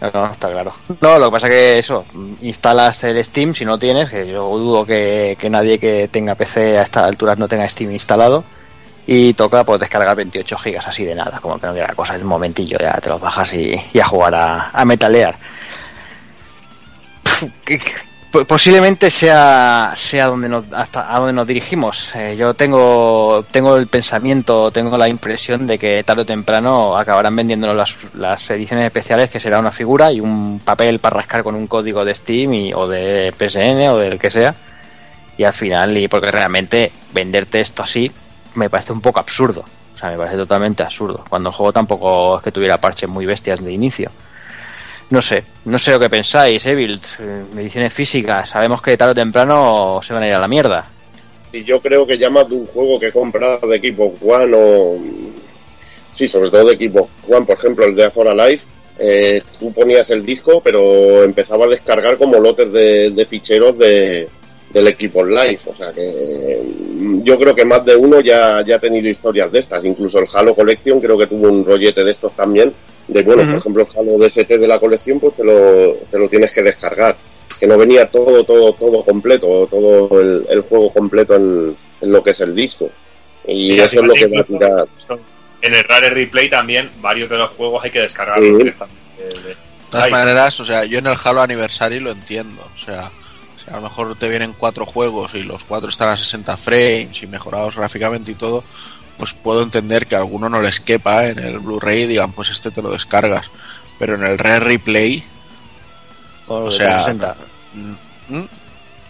No, 0.01 0.09
no, 0.13 0.31
está 0.31 0.49
claro. 0.49 0.73
No, 1.01 1.19
lo 1.19 1.25
que 1.25 1.31
pasa 1.31 1.49
que 1.49 1.77
eso, 1.79 2.05
instalas 2.41 3.03
el 3.03 3.23
Steam 3.25 3.53
si 3.53 3.65
no 3.65 3.77
tienes, 3.77 4.09
que 4.09 4.25
yo 4.27 4.57
dudo 4.57 4.85
que, 4.85 5.37
que 5.39 5.49
nadie 5.49 5.77
que 5.77 6.07
tenga 6.11 6.35
PC 6.35 6.77
a 6.77 6.83
estas 6.83 7.03
alturas 7.03 7.37
no 7.37 7.47
tenga 7.49 7.67
Steam 7.67 7.91
instalado, 7.91 8.45
y 9.11 9.33
toca 9.33 9.63
pues 9.63 9.79
descargar 9.79 10.15
28 10.15 10.55
gigas 10.59 10.85
así 10.85 11.03
de 11.03 11.15
nada, 11.15 11.39
como 11.39 11.57
que 11.57 11.65
no 11.65 11.73
quiera 11.73 11.95
cosa, 11.95 12.13
en 12.13 12.21
un 12.21 12.27
momentillo 12.27 12.77
ya 12.79 12.91
te 13.01 13.09
los 13.09 13.19
bajas 13.19 13.51
y, 13.53 13.99
a 13.99 14.05
jugar 14.05 14.35
a, 14.35 14.69
a 14.69 14.85
metalear. 14.85 15.35
Posiblemente 18.47 19.09
sea, 19.09 19.93
sea 19.95 20.27
donde 20.27 20.47
nos, 20.47 20.71
hasta 20.71 21.11
a 21.11 21.17
donde 21.17 21.33
nos 21.33 21.47
dirigimos. 21.47 22.11
Eh, 22.13 22.35
yo 22.37 22.53
tengo, 22.53 23.43
tengo 23.49 23.77
el 23.77 23.87
pensamiento, 23.87 24.69
tengo 24.69 24.95
la 24.95 25.07
impresión 25.07 25.65
de 25.65 25.79
que 25.79 26.03
tarde 26.03 26.21
o 26.21 26.25
temprano 26.25 26.95
acabarán 26.95 27.35
vendiéndonos 27.35 27.75
las, 27.75 27.95
las 28.13 28.47
ediciones 28.51 28.85
especiales, 28.85 29.31
que 29.31 29.39
será 29.39 29.57
una 29.57 29.71
figura 29.71 30.11
y 30.11 30.19
un 30.19 30.61
papel 30.63 30.99
para 30.99 31.15
rascar 31.17 31.41
con 31.41 31.55
un 31.55 31.65
código 31.65 32.05
de 32.05 32.15
Steam 32.15 32.53
y, 32.53 32.73
o 32.75 32.87
de 32.87 33.33
PSN 33.35 33.89
o 33.89 33.97
del 33.97 34.19
que 34.19 34.29
sea. 34.29 34.53
Y 35.35 35.45
al 35.45 35.53
final, 35.53 35.97
y 35.97 36.07
porque 36.07 36.29
realmente 36.29 36.91
venderte 37.11 37.61
esto 37.61 37.81
así 37.81 38.11
me 38.55 38.69
parece 38.69 38.93
un 38.93 39.01
poco 39.01 39.19
absurdo. 39.19 39.63
O 39.93 39.97
sea, 39.97 40.11
me 40.11 40.17
parece 40.17 40.37
totalmente 40.37 40.83
absurdo. 40.83 41.25
Cuando 41.29 41.49
el 41.49 41.55
juego 41.55 41.73
tampoco 41.73 42.37
es 42.37 42.43
que 42.43 42.51
tuviera 42.51 42.79
parches 42.79 43.09
muy 43.09 43.25
bestias 43.25 43.63
de 43.63 43.71
inicio. 43.71 44.11
No 45.09 45.21
sé, 45.21 45.43
no 45.65 45.79
sé 45.79 45.91
lo 45.91 45.99
que 45.99 46.09
pensáis, 46.09 46.65
Evil. 46.65 47.01
Eh, 47.19 47.43
Ediciones 47.55 47.91
físicas, 47.91 48.49
sabemos 48.49 48.81
que 48.81 48.95
tarde 48.95 49.11
o 49.11 49.15
temprano 49.15 49.99
se 50.03 50.13
van 50.13 50.23
a 50.23 50.27
ir 50.27 50.33
a 50.33 50.39
la 50.39 50.47
mierda. 50.47 50.85
Y 51.51 51.63
yo 51.63 51.81
creo 51.81 52.05
que 52.05 52.17
ya 52.17 52.29
más 52.29 52.47
de 52.47 52.55
un 52.55 52.65
juego 52.67 52.99
que 52.99 53.07
he 53.07 53.11
comprado 53.11 53.67
de 53.67 53.77
equipo 53.77 54.13
One 54.21 54.51
o 54.55 54.97
Sí, 56.11 56.27
sobre 56.27 56.49
todo 56.49 56.65
de 56.67 56.73
equipo. 56.73 57.09
Juan, 57.27 57.45
por 57.45 57.57
ejemplo, 57.57 57.85
el 57.85 57.95
de 57.95 58.05
Azora 58.05 58.33
Life, 58.33 58.65
eh, 58.97 59.41
tú 59.59 59.71
ponías 59.73 60.09
el 60.11 60.25
disco, 60.25 60.61
pero 60.61 61.23
empezaba 61.23 61.65
a 61.65 61.69
descargar 61.69 62.17
como 62.17 62.39
lotes 62.39 62.71
de 62.71 63.27
ficheros 63.29 63.77
de, 63.77 64.27
del 64.71 64.87
equipo 64.87 65.23
live. 65.23 65.59
O 65.65 65.75
sea 65.75 65.91
que 65.91 66.01
eh, 66.07 66.61
yo 67.23 67.37
creo 67.39 67.55
que 67.55 67.65
más 67.65 67.83
de 67.85 67.95
uno 67.95 68.19
ya, 68.21 68.63
ya 68.65 68.75
ha 68.75 68.79
tenido 68.79 69.07
historias 69.09 69.51
de 69.51 69.59
estas. 69.59 69.83
Incluso 69.85 70.19
el 70.19 70.27
Halo 70.33 70.53
Collection 70.55 70.99
creo 71.01 71.17
que 71.17 71.27
tuvo 71.27 71.49
un 71.49 71.65
rollete 71.65 72.03
de 72.03 72.11
estos 72.11 72.33
también. 72.35 72.73
De 73.07 73.23
bueno, 73.23 73.43
por 73.43 73.55
ejemplo, 73.59 73.81
el 73.91 73.99
Halo 73.99 74.17
DST 74.23 74.47
de 74.47 74.67
la 74.67 74.79
colección, 74.79 75.19
pues 75.19 75.35
te 75.35 75.43
lo, 75.43 75.93
te 76.11 76.19
lo 76.19 76.29
tienes 76.29 76.51
que 76.51 76.61
descargar. 76.61 77.15
Que 77.59 77.65
no 77.67 77.77
venía 77.77 78.05
todo, 78.07 78.43
todo, 78.43 78.71
todo 78.73 79.03
completo, 79.03 79.67
todo 79.69 80.21
el, 80.21 80.45
el 80.49 80.61
juego 80.61 80.93
completo 80.93 81.35
en, 81.35 81.75
en 82.01 82.11
lo 82.11 82.21
que 82.23 82.31
es 82.31 82.39
el 82.41 82.55
disco. 82.55 82.89
Y, 83.47 83.73
Y 83.73 83.79
eso 83.79 84.01
es 84.01 84.07
lo 84.07 84.13
que 84.13 84.27
va 84.27 84.41
a 84.41 84.43
tirar. 84.43 84.71
incluso 84.87 85.19
En 85.61 85.73
el 85.75 85.83
Rare 85.83 86.11
Replay 86.11 86.49
también, 86.49 86.89
varios 87.01 87.29
de 87.29 87.37
los 87.37 87.49
juegos 87.51 87.83
hay 87.83 87.89
que 87.91 87.99
descargarlos 88.01 88.57
directamente. 88.59 89.01
de- 89.17 89.55
todas 89.89 90.11
maneras, 90.11 90.59
o 90.59 90.65
sea, 90.65 90.85
yo 90.85 90.99
en 90.99 91.07
el 91.07 91.15
Halo 91.23 91.41
Anniversary 91.41 91.99
lo 91.99 92.11
entiendo. 92.11 92.61
O 92.75 92.77
sea, 92.77 93.11
a 93.71 93.75
lo 93.77 93.81
mejor 93.83 94.17
te 94.17 94.29
vienen 94.29 94.53
cuatro 94.57 94.85
juegos 94.85 95.33
y 95.35 95.43
los 95.43 95.63
cuatro 95.65 95.89
están 95.89 96.09
a 96.09 96.17
60 96.17 96.57
frames 96.57 97.21
y 97.21 97.27
mejorados 97.27 97.75
gráficamente 97.75 98.31
y 98.31 98.35
todo, 98.35 98.63
pues 99.17 99.33
puedo 99.33 99.61
entender 99.63 100.07
que 100.07 100.15
a 100.15 100.19
alguno 100.19 100.49
no 100.49 100.61
les 100.61 100.79
quepa 100.79 101.27
en 101.27 101.39
el 101.39 101.59
Blu-ray 101.59 102.03
y 102.03 102.07
digan, 102.07 102.31
pues 102.31 102.49
este 102.49 102.71
te 102.71 102.81
lo 102.81 102.91
descargas. 102.91 103.49
Pero 103.97 104.15
en 104.15 104.23
el 104.25 104.37
Rare 104.37 104.59
Replay, 104.61 105.23
O, 106.47 106.71
sea, 106.71 107.05
360. 107.05 107.35
mm, 107.73 108.35
mm, 108.37 108.47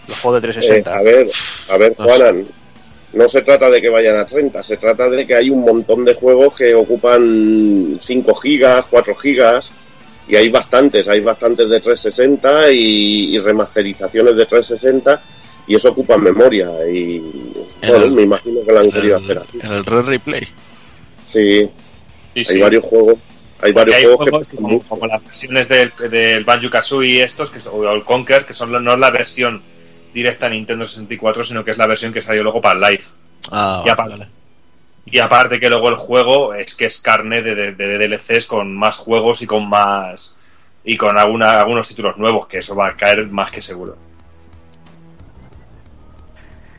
Los 0.08 0.20
juegos 0.20 0.42
de 0.42 0.48
Eh, 0.48 0.52
360. 0.52 0.96
a 0.96 1.02
ver, 1.02 1.26
a 1.70 1.76
ver, 1.76 1.94
No 1.98 2.04
Juanan, 2.04 2.46
no 3.12 3.28
se 3.28 3.42
trata 3.42 3.70
de 3.70 3.80
que 3.80 3.88
vayan 3.88 4.16
a 4.16 4.24
30, 4.26 4.62
se 4.64 4.76
trata 4.76 5.08
de 5.08 5.26
que 5.26 5.34
hay 5.36 5.48
un 5.50 5.60
montón 5.60 6.04
de 6.04 6.14
juegos 6.14 6.54
que 6.54 6.74
ocupan 6.74 7.98
5 8.02 8.34
gigas, 8.34 8.86
4 8.90 9.14
gigas, 9.14 9.70
y 10.30 10.36
hay 10.36 10.48
bastantes, 10.48 11.08
hay 11.08 11.20
bastantes 11.20 11.68
de 11.68 11.80
360 11.80 12.70
y, 12.72 13.34
y 13.36 13.38
remasterizaciones 13.40 14.36
de 14.36 14.46
360, 14.46 15.22
y 15.66 15.74
eso 15.74 15.90
ocupa 15.90 16.16
memoria, 16.16 16.70
y 16.90 17.18
bueno, 17.88 18.04
el- 18.04 18.12
me 18.12 18.22
imagino 18.22 18.60
que 18.64 18.72
lo 18.72 18.80
han 18.80 18.90
querido 18.90 19.16
el, 19.18 19.22
hacer 19.24 19.38
así. 19.38 19.58
en 19.62 19.72
el 19.72 19.84
Rare 19.84 20.02
Replay. 20.06 20.40
Sí, 21.26 21.68
Sí, 22.32 22.38
hay 22.40 22.44
sí. 22.44 22.60
varios 22.60 22.84
juegos, 22.84 23.16
hay 23.60 23.72
Porque 23.72 23.90
varios 23.92 23.96
hay 23.96 24.02
juegos 24.04 24.24
que 24.24 24.30
juegos 24.30 24.46
que 24.48 24.50
pesan 24.56 24.62
como, 24.64 24.76
mucho. 24.76 24.88
como 24.88 25.06
las 25.06 25.24
versiones 25.24 25.68
del, 25.68 25.92
del 26.10 26.44
Banjo 26.44 26.70
Kazooie 26.70 27.22
estos, 27.24 27.50
que 27.50 27.60
son, 27.60 27.72
o 27.74 27.92
el 27.92 28.04
Conker, 28.04 28.44
que 28.46 28.54
son, 28.54 28.70
no 28.84 28.92
es 28.94 28.98
la 29.00 29.10
versión 29.10 29.60
directa 30.14 30.46
a 30.46 30.50
Nintendo 30.50 30.84
64, 30.86 31.44
sino 31.44 31.64
que 31.64 31.72
es 31.72 31.78
la 31.78 31.86
versión 31.86 32.12
que 32.12 32.22
salió 32.22 32.42
luego 32.42 32.60
para 32.60 32.74
el 32.88 32.92
Live. 32.94 33.04
Ah, 33.50 33.82
pa- 33.96 34.06
vale. 34.08 34.28
Y 35.06 35.18
aparte 35.18 35.58
que 35.58 35.68
luego 35.68 35.88
el 35.88 35.96
juego 35.96 36.54
es 36.54 36.74
que 36.74 36.84
es 36.86 37.00
carne 37.00 37.42
de, 37.42 37.54
de- 37.54 37.72
de 37.72 37.98
DLCs 38.08 38.46
con 38.46 38.76
más 38.76 38.96
juegos 38.96 39.42
y 39.42 39.46
con 39.46 39.68
más 39.68 40.36
y 40.84 40.96
con 40.96 41.18
alguna, 41.18 41.60
algunos 41.60 41.88
títulos 41.88 42.16
nuevos, 42.16 42.46
que 42.46 42.58
eso 42.58 42.74
va 42.76 42.88
a 42.88 42.96
caer 42.96 43.28
más 43.28 43.50
que 43.50 43.60
seguro. 43.60 43.96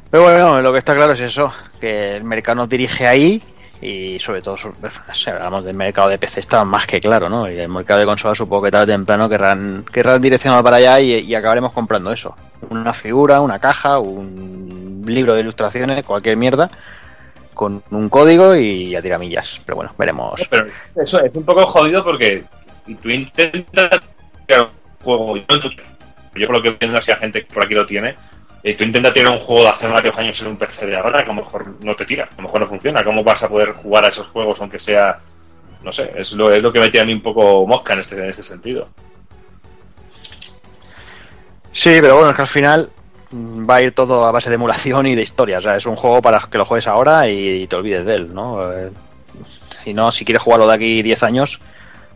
Pero 0.10 0.24
bueno, 0.24 0.62
lo 0.62 0.72
que 0.74 0.80
está 0.80 0.94
claro 0.96 1.14
es 1.14 1.20
eso, 1.22 1.54
que 1.80 2.18
el 2.18 2.24
mercado 2.24 2.56
nos 2.56 2.70
dirige 2.70 3.08
ahí 3.08 3.42
y 3.82 4.20
sobre 4.20 4.42
todo, 4.42 4.58
si 4.58 5.30
hablamos 5.30 5.64
del 5.64 5.76
mercado 5.76 6.10
de 6.10 6.18
PC 6.20 6.42
está 6.42 6.64
más 6.66 6.86
que 6.86 7.00
claro, 7.00 7.30
¿no? 7.30 7.50
Y 7.50 7.58
el 7.58 7.70
mercado 7.70 8.00
de 8.02 8.06
consolas 8.06 8.38
supongo 8.38 8.64
que 8.64 8.72
tarde 8.72 8.94
o 8.94 8.96
temprano 8.96 9.30
querrán, 9.30 9.86
querrán 9.92 10.22
direccionar 10.22 10.64
para 10.64 10.78
allá 10.78 11.00
y 11.00 11.34
acabaremos 11.34 11.72
comprando 11.72 12.12
eso. 12.12 12.36
Una 12.70 12.94
figura, 12.94 13.40
una 13.42 13.60
caja, 13.60 14.00
un 14.00 15.04
libro 15.08 15.34
de 15.34 15.42
ilustraciones, 15.42 16.06
cualquier 16.06 16.38
mierda, 16.38 16.70
con 17.62 17.84
un 17.92 18.10
código 18.10 18.56
y 18.56 18.96
a 18.96 19.04
tiramillas. 19.04 19.62
Pero 19.64 19.76
bueno, 19.76 19.94
veremos. 19.96 20.42
Pero 20.50 20.66
eso 20.96 21.24
es 21.24 21.36
un 21.36 21.44
poco 21.44 21.68
jodido 21.68 22.04
porque 22.04 22.44
tú 23.04 23.08
intentas 23.12 24.02
crear 24.48 24.62
un 24.64 24.70
juego. 25.04 25.38
Yo, 25.38 25.44
yo 26.34 26.48
por 26.48 26.56
lo 26.56 26.64
que 26.64 26.70
entiendo, 26.70 26.98
así 26.98 27.12
a 27.12 27.18
gente 27.18 27.46
que 27.46 27.54
por 27.54 27.64
aquí 27.64 27.76
lo 27.76 27.86
tiene, 27.86 28.16
eh, 28.64 28.74
tú 28.76 28.84
intentas 28.84 29.14
tirar 29.14 29.32
un 29.32 29.42
juego 29.42 29.62
de 29.62 29.70
hace 29.70 29.88
varios 29.88 30.18
años 30.18 30.42
en 30.42 30.48
un 30.48 30.58
PC 30.58 30.88
de 30.88 30.96
ahora, 30.96 31.20
que 31.24 31.30
a 31.30 31.36
lo 31.36 31.42
mejor 31.44 31.76
no 31.84 31.96
te 31.96 32.04
tira, 32.04 32.24
a 32.32 32.36
lo 32.36 32.42
mejor 32.42 32.62
no 32.62 32.66
funciona. 32.66 33.04
¿Cómo 33.04 33.24
vas 33.24 33.44
a 33.44 33.48
poder 33.48 33.74
jugar 33.74 34.06
a 34.06 34.08
esos 34.08 34.26
juegos 34.30 34.60
aunque 34.60 34.80
sea.? 34.80 35.20
No 35.84 35.92
sé, 35.92 36.14
es 36.16 36.34
lo, 36.34 36.52
es 36.52 36.64
lo 36.64 36.74
que 36.74 36.80
me 36.80 36.90
tiene 36.90 37.04
a 37.04 37.06
mí 37.06 37.14
un 37.14 37.22
poco 37.22 37.68
mosca 37.68 37.94
en 37.94 38.00
este, 38.00 38.16
en 38.16 38.30
este 38.30 38.42
sentido. 38.42 38.90
Sí, 41.74 42.00
pero 42.02 42.16
bueno, 42.16 42.32
es 42.32 42.36
que 42.36 42.42
al 42.42 42.48
final 42.48 42.92
va 43.34 43.76
a 43.76 43.82
ir 43.82 43.94
todo 43.94 44.26
a 44.26 44.32
base 44.32 44.50
de 44.50 44.56
emulación 44.56 45.08
y 45.08 45.16
de 45.16 45.22
historia. 45.22 45.60
O 45.60 45.62
sea, 45.62 45.76
es 45.78 45.86
un 45.86 45.96
juego 45.96 46.22
para 46.22 46.40
que 46.40 46.58
lo 46.58 46.66
juegues 46.66 46.88
ahora 46.88 47.28
y 47.30 47.68
te 47.68 47.76
olvides 47.76 48.06
de 48.06 48.16
él, 48.16 48.34
¿no? 48.34 48.72
Eh, 48.72 48.90
Si 49.84 49.94
no, 49.94 50.12
si 50.12 50.26
quieres 50.26 50.44
jugarlo 50.44 50.68
de 50.68 50.74
aquí 50.76 51.02
10 51.02 51.24
años, 51.24 51.60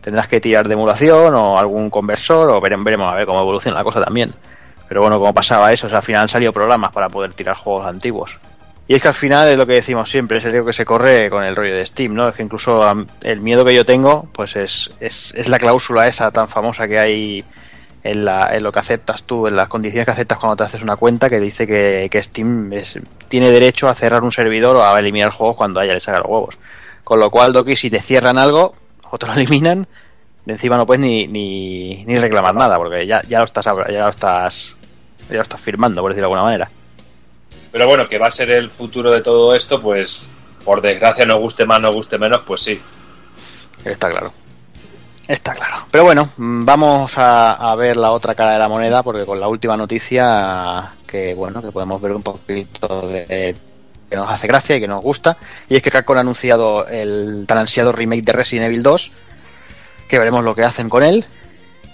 tendrás 0.00 0.28
que 0.28 0.40
tirar 0.40 0.68
de 0.68 0.74
emulación 0.74 1.34
o 1.34 1.58
algún 1.58 1.90
conversor 1.90 2.50
o 2.50 2.60
veremos, 2.60 2.84
veremos 2.84 3.12
a 3.12 3.16
ver 3.16 3.26
cómo 3.26 3.40
evoluciona 3.40 3.76
la 3.78 3.84
cosa 3.84 4.04
también. 4.04 4.32
Pero 4.88 5.00
bueno, 5.00 5.18
como 5.18 5.34
pasaba 5.34 5.72
eso, 5.72 5.88
al 5.90 6.02
final 6.02 6.22
han 6.22 6.28
salido 6.28 6.52
programas 6.52 6.92
para 6.92 7.08
poder 7.08 7.34
tirar 7.34 7.56
juegos 7.56 7.86
antiguos. 7.86 8.38
Y 8.86 8.94
es 8.94 9.02
que 9.02 9.08
al 9.08 9.14
final 9.14 9.48
es 9.48 9.56
lo 9.56 9.66
que 9.66 9.72
decimos 9.72 10.08
siempre, 10.08 10.38
es 10.38 10.44
el 10.44 10.64
que 10.64 10.72
se 10.72 10.84
corre 10.84 11.28
con 11.28 11.42
el 11.42 11.56
rollo 11.56 11.74
de 11.74 11.84
Steam, 11.84 12.14
¿no? 12.14 12.28
Es 12.28 12.34
que 12.36 12.44
incluso 12.44 12.88
el 13.24 13.40
miedo 13.40 13.64
que 13.64 13.74
yo 13.74 13.84
tengo, 13.84 14.28
pues 14.32 14.54
es, 14.54 14.92
es, 15.00 15.34
es 15.34 15.48
la 15.48 15.58
cláusula 15.58 16.06
esa 16.06 16.30
tan 16.30 16.46
famosa 16.46 16.86
que 16.86 17.00
hay 17.00 17.44
en, 18.10 18.24
la, 18.24 18.54
en 18.56 18.62
lo 18.62 18.72
que 18.72 18.80
aceptas 18.80 19.22
tú, 19.24 19.46
en 19.46 19.56
las 19.56 19.68
condiciones 19.68 20.06
que 20.06 20.12
aceptas 20.12 20.38
cuando 20.38 20.56
te 20.56 20.64
haces 20.64 20.82
una 20.82 20.96
cuenta, 20.96 21.28
que 21.30 21.40
dice 21.40 21.66
que, 21.66 22.08
que 22.10 22.22
Steam 22.22 22.72
es- 22.72 22.98
tiene 23.28 23.50
derecho 23.50 23.88
a 23.88 23.94
cerrar 23.94 24.22
un 24.22 24.32
servidor 24.32 24.76
o 24.76 24.84
a 24.84 24.98
eliminar 24.98 25.30
juegos 25.30 25.56
cuando 25.56 25.80
a 25.80 25.84
ella 25.84 25.94
le 25.94 26.00
saca 26.00 26.18
los 26.20 26.28
huevos. 26.28 26.58
Con 27.04 27.20
lo 27.20 27.30
cual, 27.30 27.52
Doki, 27.52 27.76
si 27.76 27.90
te 27.90 28.00
cierran 28.02 28.38
algo 28.38 28.74
o 29.10 29.18
te 29.18 29.26
lo 29.26 29.32
eliminan, 29.36 29.86
de 30.44 30.52
encima 30.52 30.76
no 30.76 30.86
puedes 30.86 31.00
ni, 31.00 31.26
ni, 31.26 32.04
ni 32.04 32.18
reclamar 32.18 32.54
nada, 32.54 32.76
porque 32.76 33.06
ya, 33.06 33.22
ya 33.28 33.38
lo 33.40 33.44
estás 33.44 33.64
ya 33.64 33.72
lo 34.02 34.08
estás 34.08 34.74
ya 35.28 35.36
lo 35.36 35.42
estás 35.42 35.60
firmando, 35.60 36.00
por 36.02 36.12
decirlo 36.12 36.28
de 36.28 36.34
alguna 36.34 36.42
manera. 36.44 36.70
Pero 37.72 37.86
bueno, 37.86 38.06
que 38.06 38.18
va 38.18 38.28
a 38.28 38.30
ser 38.30 38.50
el 38.52 38.70
futuro 38.70 39.10
de 39.10 39.22
todo 39.22 39.54
esto, 39.54 39.82
pues 39.82 40.30
por 40.64 40.80
desgracia, 40.80 41.26
nos 41.26 41.38
guste 41.40 41.66
más, 41.66 41.80
nos 41.82 41.94
guste 41.94 42.16
menos, 42.18 42.42
pues 42.46 42.60
sí. 42.62 42.80
Está 43.84 44.08
claro. 44.10 44.32
Está 45.28 45.52
claro. 45.52 45.86
Pero 45.90 46.04
bueno, 46.04 46.30
mm, 46.36 46.64
vamos 46.64 47.18
a, 47.18 47.52
a 47.54 47.74
ver 47.74 47.96
la 47.96 48.12
otra 48.12 48.34
cara 48.34 48.52
de 48.52 48.58
la 48.58 48.68
moneda, 48.68 49.02
porque 49.02 49.24
con 49.26 49.40
la 49.40 49.48
última 49.48 49.76
noticia, 49.76 50.90
que 51.06 51.34
bueno, 51.34 51.60
que 51.60 51.72
podemos 51.72 52.00
ver 52.00 52.12
un 52.12 52.22
poquito 52.22 53.08
de 53.08 53.56
que 54.08 54.14
nos 54.14 54.30
hace 54.32 54.46
gracia 54.46 54.76
y 54.76 54.80
que 54.80 54.86
nos 54.86 55.02
gusta, 55.02 55.36
y 55.68 55.74
es 55.74 55.82
que 55.82 55.90
Capcom 55.90 56.16
ha 56.16 56.20
anunciado 56.20 56.86
el 56.86 57.44
tan 57.48 57.58
ansiado 57.58 57.90
remake 57.90 58.22
de 58.22 58.32
Resident 58.32 58.66
Evil 58.68 58.84
2, 58.84 59.10
que 60.08 60.18
veremos 60.20 60.44
lo 60.44 60.54
que 60.54 60.62
hacen 60.62 60.88
con 60.88 61.02
él. 61.02 61.24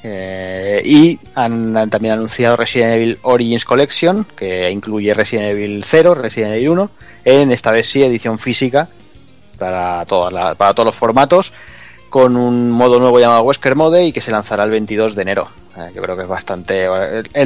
Eh, 0.04 0.82
y 0.84 1.18
han, 1.36 1.88
también 1.88 2.14
anunciado 2.14 2.56
Resident 2.56 2.92
Evil 2.94 3.18
Origins 3.22 3.64
Collection, 3.64 4.26
que 4.36 4.68
incluye 4.70 5.14
Resident 5.14 5.52
Evil 5.52 5.82
0, 5.86 6.14
Resident 6.16 6.52
Evil 6.54 6.68
1, 6.70 6.90
en 7.24 7.52
esta 7.52 7.70
vez 7.70 7.88
sí 7.88 8.02
edición 8.02 8.38
física 8.38 8.88
para, 9.58 10.04
todas 10.04 10.32
la- 10.32 10.54
para 10.56 10.74
todos 10.74 10.86
los 10.88 10.94
formatos, 10.96 11.52
con 12.12 12.36
un 12.36 12.70
modo 12.70 13.00
nuevo 13.00 13.18
llamado 13.18 13.40
Wesker 13.40 13.74
Mode 13.74 14.04
y 14.04 14.12
que 14.12 14.20
se 14.20 14.30
lanzará 14.30 14.64
el 14.64 14.70
22 14.70 15.14
de 15.14 15.22
enero. 15.22 15.48
Yo 15.94 16.02
creo 16.02 16.14
que 16.14 16.24
es 16.24 16.28
bastante 16.28 16.86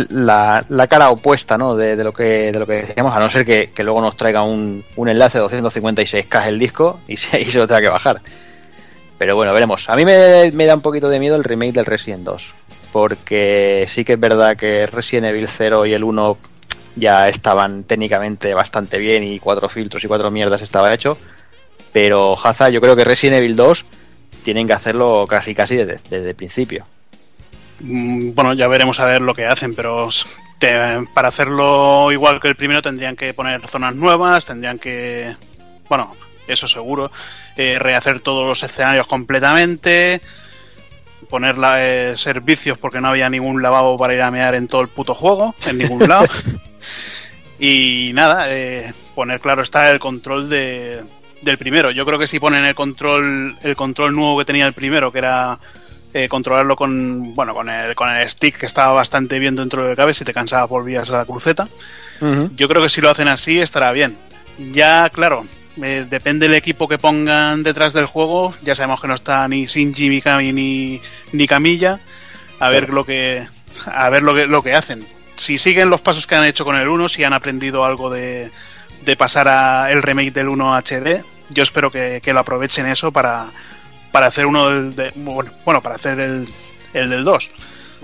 la, 0.08 0.86
cara 0.90 1.10
opuesta 1.10 1.56
¿no? 1.56 1.76
de, 1.76 1.94
lo 2.02 2.12
que 2.12 2.50
de 2.50 2.58
lo 2.58 2.66
que 2.66 2.82
decíamos, 2.82 3.14
a 3.14 3.20
no 3.20 3.30
ser 3.30 3.46
que, 3.46 3.70
que 3.72 3.84
luego 3.84 4.00
nos 4.00 4.16
traiga 4.16 4.42
un, 4.42 4.82
un 4.96 5.08
enlace 5.08 5.38
de 5.38 5.44
256K 5.44 6.48
el 6.48 6.58
disco 6.58 6.98
y 7.06 7.16
se, 7.16 7.40
y 7.40 7.44
se 7.44 7.58
lo 7.58 7.68
tenga 7.68 7.80
que 7.80 7.88
bajar. 7.90 8.20
Pero 9.16 9.36
bueno, 9.36 9.52
veremos. 9.52 9.88
A 9.88 9.94
mí 9.94 10.04
me, 10.04 10.50
me 10.50 10.66
da 10.66 10.74
un 10.74 10.80
poquito 10.80 11.08
de 11.08 11.20
miedo 11.20 11.36
el 11.36 11.44
remake 11.44 11.72
del 11.72 11.86
Resident 11.86 12.24
2. 12.24 12.50
Porque 12.92 13.86
sí 13.88 14.04
que 14.04 14.14
es 14.14 14.20
verdad 14.20 14.56
que 14.56 14.86
Resident 14.86 15.26
Evil 15.26 15.48
0 15.48 15.86
y 15.86 15.92
el 15.92 16.02
1 16.02 16.38
ya 16.96 17.28
estaban 17.28 17.84
técnicamente 17.84 18.52
bastante 18.52 18.98
bien 18.98 19.22
y 19.22 19.38
cuatro 19.38 19.68
filtros 19.68 20.02
y 20.02 20.08
cuatro 20.08 20.32
mierdas 20.32 20.60
estaba 20.60 20.92
hecho. 20.92 21.16
Pero 21.92 22.36
Haza, 22.36 22.68
yo 22.68 22.80
creo 22.80 22.96
que 22.96 23.04
Resident 23.04 23.38
Evil 23.38 23.54
2 23.54 23.84
tienen 24.46 24.68
que 24.68 24.74
hacerlo 24.74 25.26
casi 25.28 25.56
casi 25.56 25.74
desde, 25.74 25.98
desde 26.08 26.28
el 26.30 26.36
principio. 26.36 26.86
Mm, 27.80 28.32
Bueno, 28.32 28.54
ya 28.54 28.68
veremos 28.68 29.00
a 29.00 29.04
ver 29.04 29.20
lo 29.20 29.34
que 29.34 29.44
hacen, 29.44 29.74
pero 29.74 30.08
te- 30.60 31.04
para 31.12 31.28
hacerlo 31.28 32.12
igual 32.12 32.40
que 32.40 32.46
el 32.46 32.54
primero 32.54 32.80
tendrían 32.80 33.16
que 33.16 33.34
poner 33.34 33.60
zonas 33.66 33.96
nuevas, 33.96 34.46
tendrían 34.46 34.78
que, 34.78 35.34
bueno, 35.88 36.12
eso 36.46 36.68
seguro, 36.68 37.10
eh, 37.56 37.76
rehacer 37.80 38.20
todos 38.20 38.46
los 38.46 38.62
escenarios 38.62 39.08
completamente, 39.08 40.20
poner 41.28 41.58
la- 41.58 41.84
eh, 41.84 42.16
servicios 42.16 42.78
porque 42.78 43.00
no 43.00 43.08
había 43.08 43.28
ningún 43.28 43.60
lavabo 43.62 43.96
para 43.96 44.14
ir 44.14 44.22
a 44.22 44.30
mear 44.30 44.54
en 44.54 44.68
todo 44.68 44.80
el 44.80 44.88
puto 44.88 45.12
juego, 45.16 45.56
en 45.66 45.78
ningún 45.78 46.08
lado. 46.08 46.28
y 47.58 48.12
nada, 48.14 48.46
eh, 48.54 48.92
poner 49.16 49.40
claro 49.40 49.62
está 49.64 49.90
el 49.90 49.98
control 49.98 50.48
de, 50.48 51.02
del 51.46 51.56
primero. 51.56 51.90
Yo 51.90 52.04
creo 52.04 52.18
que 52.18 52.26
si 52.26 52.38
ponen 52.38 52.66
el 52.66 52.74
control, 52.74 53.56
el 53.62 53.76
control 53.76 54.14
nuevo 54.14 54.38
que 54.38 54.44
tenía 54.44 54.66
el 54.66 54.74
primero, 54.74 55.10
que 55.10 55.18
era 55.18 55.58
eh, 56.12 56.28
controlarlo 56.28 56.76
con 56.76 57.34
bueno 57.34 57.54
con 57.54 57.68
el, 57.68 57.94
con 57.94 58.10
el 58.10 58.28
stick 58.28 58.58
que 58.58 58.66
estaba 58.66 58.92
bastante 58.92 59.38
bien 59.38 59.56
dentro 59.56 59.84
del 59.84 59.96
cabe 59.96 60.14
si 60.14 60.24
te 60.24 60.32
cansabas 60.32 60.70
volvías 60.70 61.10
a 61.10 61.18
la 61.18 61.24
cruceta 61.26 61.68
yo 62.56 62.68
creo 62.68 62.80
que 62.80 62.88
si 62.88 63.02
lo 63.02 63.10
hacen 63.10 63.28
así 63.28 63.60
estará 63.60 63.92
bien 63.92 64.16
ya 64.72 65.10
claro 65.10 65.44
Eh, 65.82 66.06
depende 66.08 66.48
del 66.48 66.56
equipo 66.56 66.88
que 66.88 66.96
pongan 66.98 67.62
detrás 67.62 67.92
del 67.92 68.06
juego. 68.06 68.54
Ya 68.62 68.74
sabemos 68.74 69.00
que 69.00 69.08
no 69.08 69.14
está 69.14 69.46
ni 69.46 69.66
Shinji 69.66 70.08
Mikami 70.08 70.52
ni, 70.52 71.00
ni 71.32 71.46
Camilla. 71.46 72.00
A 72.58 72.70
ver 72.70 72.88
lo 72.88 73.04
que 73.04 73.46
a 73.84 74.08
ver 74.08 74.22
lo 74.22 74.34
que 74.34 74.46
lo 74.46 74.62
que 74.62 74.74
hacen. 74.74 75.04
Si 75.36 75.58
siguen 75.58 75.90
los 75.90 76.00
pasos 76.00 76.26
que 76.26 76.34
han 76.34 76.44
hecho 76.44 76.64
con 76.64 76.76
el 76.76 76.88
1, 76.88 77.10
si 77.10 77.24
han 77.24 77.34
aprendido 77.34 77.84
algo 77.84 78.08
de, 78.08 78.50
de 79.04 79.16
pasar 79.16 79.48
a 79.48 79.92
el 79.92 80.02
remake 80.02 80.32
del 80.32 80.48
1 80.48 80.76
HD, 80.76 81.22
yo 81.50 81.62
espero 81.62 81.90
que, 81.90 82.20
que 82.22 82.32
lo 82.32 82.40
aprovechen 82.40 82.86
eso 82.86 83.12
para, 83.12 83.46
para 84.12 84.26
hacer 84.26 84.46
uno 84.46 84.68
del 84.68 84.94
de- 84.96 85.12
bueno, 85.16 85.50
bueno, 85.64 85.80
para 85.82 85.94
hacer 85.96 86.18
el, 86.20 86.48
el 86.94 87.10
del 87.10 87.24
2. 87.24 87.50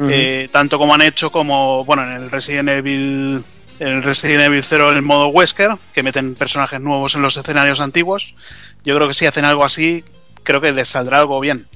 Eh, 0.09 0.49
tanto 0.51 0.79
como 0.79 0.95
han 0.95 1.03
hecho 1.03 1.31
como 1.31 1.85
bueno 1.85 2.03
en 2.05 2.13
el 2.13 2.31
Resident 2.31 2.69
Evil 2.71 3.45
en 3.79 3.89
el 3.89 4.03
Resident 4.03 4.41
Evil 4.45 4.65
0 4.67 4.91
en 4.93 4.97
el 4.97 5.03
modo 5.03 5.29
Wesker 5.29 5.73
que 5.93 6.03
meten 6.03 6.35
personajes 6.35 6.81
nuevos 6.81 7.15
en 7.15 7.21
los 7.23 7.37
escenarios 7.37 7.79
antiguos 7.79 8.35
yo 8.85 8.97
creo 8.97 9.07
que 9.07 9.13
si 9.15 9.27
hacen 9.27 9.45
algo 9.45 9.65
así 9.65 10.03
creo 10.43 10.63
que 10.63 10.73
les 10.73 10.89
saldrá 10.89 11.19
algo 11.19 11.39
bien 11.41 11.67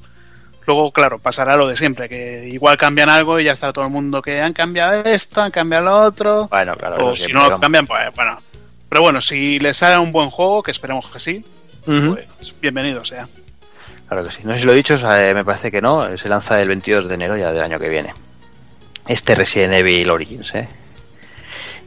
luego 0.67 0.91
claro 0.93 1.19
pasará 1.19 1.57
lo 1.57 1.69
de 1.69 1.77
siempre 1.77 2.09
que 2.09 2.49
igual 2.51 2.79
cambian 2.79 3.11
algo 3.11 3.39
y 3.39 3.45
ya 3.45 3.53
está 3.53 3.71
todo 3.73 3.85
el 3.85 3.91
mundo 3.91 4.23
que 4.23 4.41
han 4.41 4.55
cambiado 4.55 5.05
esto 5.05 5.43
han 5.43 5.51
cambiado 5.51 5.85
lo 5.85 5.95
otro 6.03 6.49
Bueno, 6.49 6.75
claro. 6.75 7.09
o 7.09 7.15
si 7.15 7.31
no 7.35 7.49
lo 7.51 7.61
cambian 7.61 7.87
pues 7.87 8.03
bueno 8.17 8.39
pero 8.89 9.03
bueno 9.03 9.21
si 9.21 9.59
les 9.59 9.77
sale 9.77 9.99
un 9.99 10.11
buen 10.11 10.31
juego 10.31 10.63
que 10.63 10.71
esperemos 10.71 11.07
que 11.09 11.21
sí 11.21 11.45
Pues 11.87 12.55
bienvenido 12.61 13.05
sea 13.05 13.29
Claro 14.09 14.25
que 14.25 14.31
sí. 14.31 14.39
No 14.45 14.53
sé 14.53 14.61
si 14.61 14.67
lo 14.67 14.73
he 14.73 14.77
dicho, 14.77 14.95
eh, 14.95 15.35
me 15.35 15.45
parece 15.45 15.71
que 15.71 15.81
no. 15.81 16.17
Se 16.17 16.29
lanza 16.29 16.61
el 16.61 16.69
22 16.69 17.09
de 17.09 17.15
enero 17.15 17.37
ya 17.37 17.51
del 17.51 17.63
año 17.63 17.79
que 17.79 17.89
viene. 17.89 18.15
Este 19.09 19.35
Resident 19.35 19.75
Evil 19.75 20.11
Origins, 20.11 20.55
¿eh? 20.55 20.69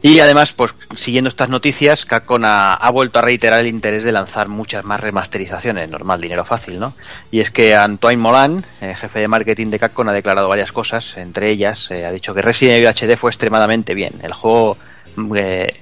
Y 0.02 0.20
además, 0.20 0.52
pues 0.52 0.74
siguiendo 0.94 1.28
estas 1.28 1.50
noticias, 1.50 2.06
Capcom 2.06 2.42
ha, 2.44 2.72
ha 2.72 2.90
vuelto 2.90 3.18
a 3.18 3.22
reiterar 3.22 3.60
el 3.60 3.66
interés 3.66 4.02
de 4.02 4.12
lanzar 4.12 4.48
muchas 4.48 4.84
más 4.84 5.00
remasterizaciones, 5.00 5.90
normal, 5.90 6.20
dinero 6.20 6.44
fácil, 6.44 6.78
¿no? 6.78 6.94
Y 7.30 7.40
es 7.40 7.50
que 7.50 7.74
Antoine 7.74 8.20
Molan, 8.20 8.64
eh, 8.80 8.94
jefe 8.94 9.20
de 9.20 9.28
marketing 9.28 9.68
de 9.68 9.78
Capcom, 9.78 10.08
ha 10.08 10.12
declarado 10.14 10.48
varias 10.48 10.72
cosas, 10.72 11.16
entre 11.18 11.50
ellas 11.50 11.90
eh, 11.90 12.06
ha 12.06 12.12
dicho 12.12 12.34
que 12.34 12.40
Resident 12.40 12.78
Evil 12.78 12.88
HD 12.88 13.18
fue 13.18 13.30
extremadamente 13.30 13.92
bien. 13.92 14.14
El 14.22 14.32
juego 14.32 14.78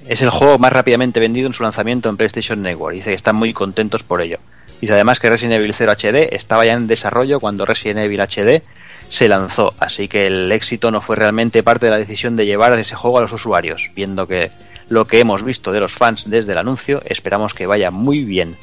es 0.07 0.21
el 0.21 0.29
juego 0.29 0.57
más 0.57 0.73
rápidamente 0.73 1.19
vendido 1.19 1.47
en 1.47 1.53
su 1.53 1.63
lanzamiento 1.63 2.09
en 2.09 2.17
PlayStation 2.17 2.61
Network. 2.61 2.95
Dice 2.95 3.09
que 3.11 3.15
están 3.15 3.35
muy 3.35 3.53
contentos 3.53 4.03
por 4.03 4.21
ello. 4.21 4.37
Dice 4.81 4.93
además 4.93 5.19
que 5.19 5.29
Resident 5.29 5.55
Evil 5.55 5.73
0 5.73 5.91
HD 5.91 6.35
estaba 6.35 6.65
ya 6.65 6.73
en 6.73 6.87
desarrollo 6.87 7.39
cuando 7.39 7.65
Resident 7.65 8.05
Evil 8.05 8.21
HD 8.21 8.63
se 9.09 9.27
lanzó, 9.27 9.73
así 9.79 10.07
que 10.07 10.27
el 10.27 10.51
éxito 10.51 10.91
no 10.91 11.01
fue 11.01 11.15
realmente 11.15 11.63
parte 11.63 11.87
de 11.87 11.91
la 11.91 11.97
decisión 11.97 12.35
de 12.35 12.45
llevar 12.45 12.77
ese 12.77 12.95
juego 12.95 13.17
a 13.17 13.21
los 13.21 13.33
usuarios, 13.33 13.89
viendo 13.95 14.27
que 14.27 14.51
lo 14.87 15.05
que 15.05 15.19
hemos 15.19 15.43
visto 15.43 15.71
de 15.71 15.79
los 15.79 15.93
fans 15.93 16.29
desde 16.29 16.51
el 16.51 16.59
anuncio, 16.59 17.01
esperamos 17.05 17.53
que 17.53 17.65
vaya 17.65 17.91
muy 17.91 18.23
bien. 18.23 18.55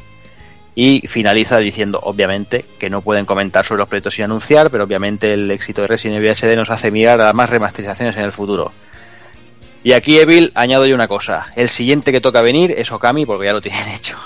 Y 0.75 1.07
finaliza 1.07 1.59
diciendo, 1.59 2.01
obviamente, 2.03 2.65
que 2.79 2.91
no 2.91 3.01
pueden 3.01 3.25
comentar 3.25 3.65
sobre 3.65 3.79
los 3.79 3.89
proyectos 3.89 4.15
sin 4.15 4.25
anunciar, 4.27 4.71
pero 4.71 4.85
obviamente 4.85 5.33
el 5.33 5.51
éxito 5.51 5.83
de 5.83 5.89
Resident 5.89 6.19
Evil 6.19 6.35
HD 6.35 6.55
nos 6.57 6.71
hace 6.71 6.91
mirar 6.91 7.21
a 7.21 7.33
más 7.33 7.51
remasterizaciones 7.51 8.17
en 8.17 8.25
el 8.25 8.33
futuro. 8.33 8.73
Y 9.83 9.93
aquí, 9.93 10.19
Evil, 10.19 10.51
añado 10.55 10.87
yo 10.87 10.95
una 10.95 11.07
cosa. 11.09 11.53
El 11.55 11.69
siguiente 11.69 12.11
que 12.13 12.21
toca 12.21 12.41
venir 12.43 12.73
es 12.77 12.91
Okami, 12.91 13.25
porque 13.25 13.47
ya 13.47 13.53
lo 13.53 13.61
tienen 13.61 13.89
hecho. 13.97 14.17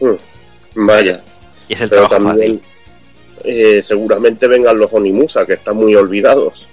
Mm, 0.00 0.86
Vaya. 0.86 1.22
Y 1.68 1.74
es 1.74 1.80
el 1.80 1.88
Pero 1.88 2.08
trabajo 2.08 2.28
también 2.30 2.60
fácil. 2.60 3.52
eh, 3.76 3.82
seguramente 3.82 4.46
vengan 4.48 4.78
los 4.78 4.92
Onimusa, 4.92 5.46
que 5.46 5.54
están 5.54 5.76
muy 5.76 5.94
olvidados. 5.94 6.66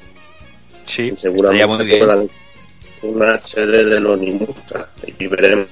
Sí, 0.85 1.11
Y 1.13 1.17
seguramente 1.17 1.67
muy 1.67 2.29
un 3.01 3.21
HD 3.21 3.85
del 3.85 4.05
Onimusa 4.07 4.89
y 5.17 5.27
veremos 5.27 5.67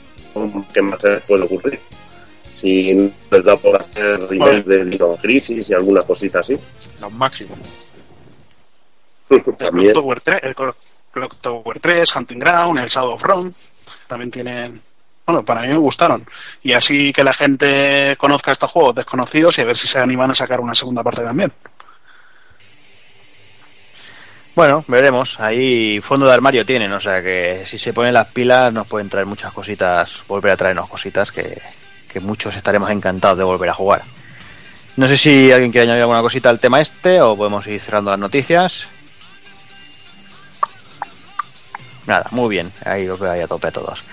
qué 0.74 0.82
más 0.82 1.00
puede 1.28 1.44
ocurrir. 1.44 1.80
Si 2.54 3.12
les 3.32 3.44
da 3.44 3.58
por 3.58 3.76
hacer 3.82 4.20
remake 4.30 4.64
de 4.64 4.86
Dino 4.86 5.16
Crisis 5.18 5.70
y 5.70 5.74
alguna 5.74 6.04
cosita 6.04 6.40
así. 6.40 6.58
Lo 7.02 7.10
máximo. 7.10 7.56
el 9.30 9.44
También. 9.58 9.92
Clock 9.92 10.04
Tower 10.04 10.22
3, 10.22 10.40
el 10.44 10.56
Clock 11.12 11.42
Tower 11.42 11.80
3, 11.80 12.16
Hunting 12.16 12.40
Ground, 12.40 12.80
el 12.80 12.90
Shadow 12.90 13.14
of 13.14 13.22
Rome, 13.22 13.52
también 14.08 14.32
tienen, 14.32 14.82
bueno, 15.26 15.44
para 15.44 15.62
mí 15.62 15.68
me 15.70 15.78
gustaron. 15.78 16.26
Y 16.64 16.74
así 16.74 17.12
que 17.14 17.24
la 17.24 17.34
gente 17.34 18.16
conozca 18.18 18.52
estos 18.52 18.72
juegos 18.72 18.96
desconocidos 18.96 19.58
y 19.58 19.62
a 19.62 19.66
ver 19.66 19.78
si 19.78 19.88
se 19.88 20.00
animan 20.00 20.32
a 20.32 20.36
sacar 20.36 20.60
una 20.60 20.76
segunda 20.76 21.04
parte 21.04 21.24
también. 21.24 21.52
Bueno, 24.56 24.84
veremos. 24.88 25.40
Ahí 25.40 26.02
fondo 26.02 26.26
de 26.26 26.34
armario 26.34 26.66
tienen, 26.66 26.92
o 26.92 27.00
sea 27.00 27.22
que 27.22 27.64
si 27.68 27.78
se 27.78 27.94
ponen 27.94 28.14
las 28.14 28.28
pilas 28.30 28.74
nos 28.74 28.88
pueden 28.88 29.08
traer 29.08 29.28
muchas 29.28 29.54
cositas, 29.54 30.12
volver 30.28 30.54
a 30.54 30.58
traernos 30.58 30.90
cositas 30.90 31.32
que, 31.32 31.62
que 32.08 32.20
muchos 32.20 32.56
estaremos 32.56 32.90
encantados 32.90 33.38
de 33.38 33.44
volver 33.44 33.70
a 33.70 33.76
jugar. 33.76 34.02
No 34.96 35.08
sé 35.08 35.16
si 35.16 35.52
alguien 35.52 35.72
quiere 35.72 35.84
añadir 35.84 36.02
alguna 36.02 36.22
cosita 36.22 36.50
al 36.50 36.60
tema 36.60 36.82
este 36.82 37.22
o 37.22 37.38
podemos 37.38 37.68
ir 37.68 37.80
cerrando 37.80 38.10
las 38.10 38.20
noticias. 38.20 38.88
Nada, 42.08 42.28
muy 42.32 42.50
bien, 42.50 42.72
ahí 42.86 43.08
os 43.08 43.20
veo 43.20 43.32
ahí 43.32 43.42
a 43.42 43.48
tope 43.48 43.68
a 43.68 43.72
todos. 43.72 44.04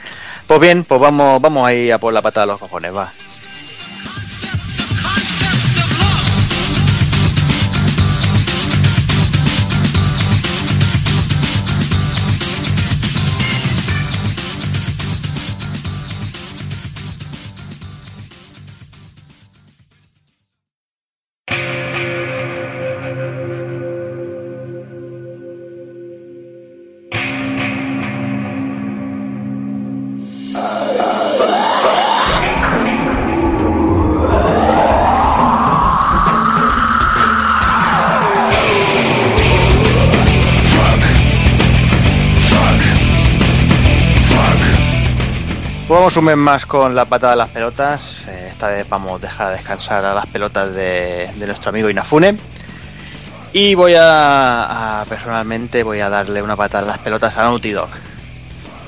Pues 0.47 0.61
bien, 0.61 0.84
pues 0.84 1.01
vamos, 1.01 1.40
vamos 1.40 1.66
ahí 1.66 1.90
a 1.90 1.99
por 1.99 2.12
la 2.12 2.20
pata 2.20 2.40
de 2.40 2.49
los 2.49 2.61
cojones, 2.61 2.95
va. 2.95 3.12
Mes 46.23 46.37
más 46.37 46.65
con 46.65 46.95
la 46.95 47.05
pata 47.07 47.31
de 47.31 47.37
las 47.37 47.51
pelotas. 47.51 48.25
Eh, 48.29 48.49
esta 48.51 48.69
vez 48.69 48.89
vamos 48.89 49.12
a 49.15 49.19
dejar 49.19 49.57
descansar 49.57 50.05
a 50.05 50.15
las 50.15 50.27
pelotas 50.27 50.73
de, 50.73 51.31
nuestro 51.39 51.71
amigo 51.71 51.91
Inafune. 51.91 52.37
Y 53.53 53.75
voy 53.75 53.95
a, 53.99 55.05
personalmente 55.09 55.83
voy 55.83 56.01
a 56.01 56.09
darle 56.09 56.41
una 56.41 56.57
pata 56.57 56.79
a 56.79 56.83
las 56.83 56.99
pelotas 56.99 57.37
a 57.37 57.43
Naughty 57.43 57.73
Dog. 57.73 57.89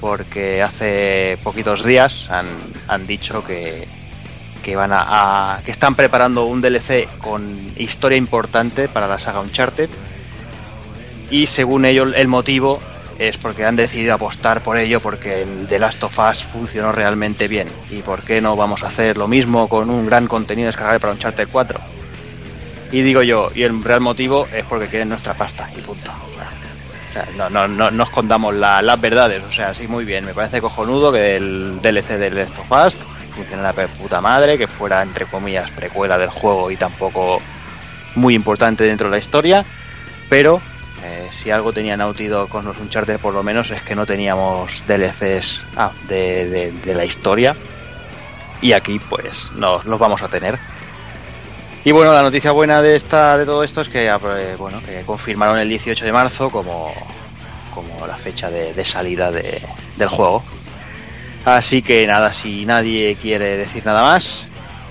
Porque 0.00 0.62
hace 0.62 1.38
poquitos 1.42 1.84
días 1.84 2.28
han, 2.30 2.46
han 2.88 3.06
dicho 3.06 3.44
que, 3.44 3.88
que 4.62 4.76
van 4.76 4.92
a- 4.92 5.60
que 5.64 5.72
están 5.72 5.94
preparando 5.94 6.44
un 6.44 6.60
DLC 6.60 7.08
con 7.18 7.72
historia 7.76 8.18
importante 8.18 8.88
para 8.88 9.08
la 9.08 9.18
saga 9.18 9.40
Uncharted. 9.40 9.90
Y 11.30 11.48
según 11.48 11.84
ellos 11.86 12.12
el 12.14 12.28
motivo 12.28 12.80
es 13.18 13.36
porque 13.38 13.64
han 13.64 13.76
decidido 13.76 14.14
apostar 14.14 14.62
por 14.62 14.76
ello 14.78 15.00
porque 15.00 15.42
el 15.42 15.66
The 15.68 15.78
Last 15.78 16.02
of 16.04 16.18
Us 16.18 16.44
funcionó 16.44 16.92
realmente 16.92 17.48
bien. 17.48 17.68
¿Y 17.90 18.02
por 18.02 18.22
qué 18.22 18.40
no 18.40 18.56
vamos 18.56 18.82
a 18.82 18.88
hacer 18.88 19.16
lo 19.16 19.26
mismo 19.28 19.68
con 19.68 19.88
un 19.90 20.06
gran 20.06 20.26
contenido 20.26 20.66
descargable 20.66 21.00
para 21.00 21.12
Uncharted 21.14 21.48
4? 21.50 21.80
Y 22.92 23.02
digo 23.02 23.22
yo, 23.22 23.50
y 23.54 23.62
el 23.62 23.82
real 23.82 24.00
motivo 24.00 24.46
es 24.54 24.64
porque 24.64 24.86
quieren 24.86 25.08
nuestra 25.08 25.34
pasta 25.34 25.68
y 25.76 25.80
punto. 25.80 26.10
O 26.10 27.12
sea, 27.12 27.26
no, 27.36 27.48
no, 27.50 27.66
no, 27.66 27.90
no 27.90 28.02
escondamos 28.04 28.54
la- 28.54 28.82
las 28.82 29.00
verdades, 29.00 29.42
o 29.42 29.52
sea, 29.52 29.74
sí, 29.74 29.88
muy 29.88 30.04
bien, 30.04 30.24
me 30.26 30.34
parece 30.34 30.60
cojonudo 30.60 31.10
que 31.10 31.36
el 31.36 31.80
DLC 31.80 32.18
de 32.18 32.30
The 32.30 32.36
Last 32.44 32.58
of 32.58 32.70
Us 32.70 32.96
funcionara 33.34 33.72
de 33.72 33.88
puta 33.88 34.20
madre, 34.20 34.58
que 34.58 34.66
fuera, 34.66 35.02
entre 35.02 35.24
comillas, 35.26 35.70
precuela 35.70 36.18
del 36.18 36.28
juego 36.28 36.70
y 36.70 36.76
tampoco 36.76 37.40
muy 38.14 38.34
importante 38.34 38.84
dentro 38.84 39.08
de 39.08 39.16
la 39.16 39.22
historia, 39.22 39.64
pero 40.28 40.60
eh, 41.02 41.28
si 41.42 41.50
algo 41.50 41.72
tenía 41.72 41.96
Naughty 41.96 42.26
Dog 42.26 42.48
con 42.48 42.64
los 42.64 42.78
Uncharted 42.78 43.18
por 43.20 43.34
lo 43.34 43.42
menos 43.42 43.70
es 43.70 43.82
que 43.82 43.94
no 43.94 44.06
teníamos 44.06 44.82
DLCs 44.86 45.64
ah, 45.76 45.92
de, 46.08 46.72
de- 46.72 46.94
la 46.94 47.04
historia 47.04 47.54
y 48.60 48.72
aquí 48.72 48.98
pues 48.98 49.50
no, 49.54 49.82
los 49.82 49.98
vamos 49.98 50.22
a 50.22 50.28
tener. 50.28 50.58
Y 51.84 51.92
bueno, 51.92 52.12
la 52.12 52.22
noticia 52.22 52.50
buena 52.50 52.82
de 52.82 52.96
esta 52.96 53.36
de 53.38 53.44
todo 53.44 53.62
esto 53.62 53.80
es 53.82 53.88
que 53.88 54.06
eh, 54.08 54.56
bueno 54.58 54.80
que 54.84 55.02
confirmaron 55.02 55.58
el 55.58 55.68
18 55.68 56.04
de 56.04 56.12
marzo 56.12 56.50
como, 56.50 56.92
como 57.74 58.06
la 58.06 58.16
fecha 58.16 58.50
de, 58.50 58.84
salida 58.84 59.30
de- 59.30 59.62
del 59.96 60.08
juego. 60.08 60.42
Así 61.44 61.82
que 61.82 62.04
nada, 62.08 62.32
si 62.32 62.66
nadie 62.66 63.14
quiere 63.20 63.56
decir 63.56 63.86
nada 63.86 64.02
más, 64.02 64.46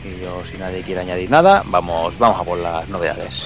y 0.06 0.22
yo 0.24 0.42
si 0.50 0.58
nadie 0.58 0.84
quiere 0.84 1.02
añadir 1.02 1.30
nada, 1.30 1.64
vamos, 1.66 2.18
vamos 2.18 2.40
a 2.40 2.44
por 2.46 2.58
las 2.60 2.88
novedades. 2.88 3.46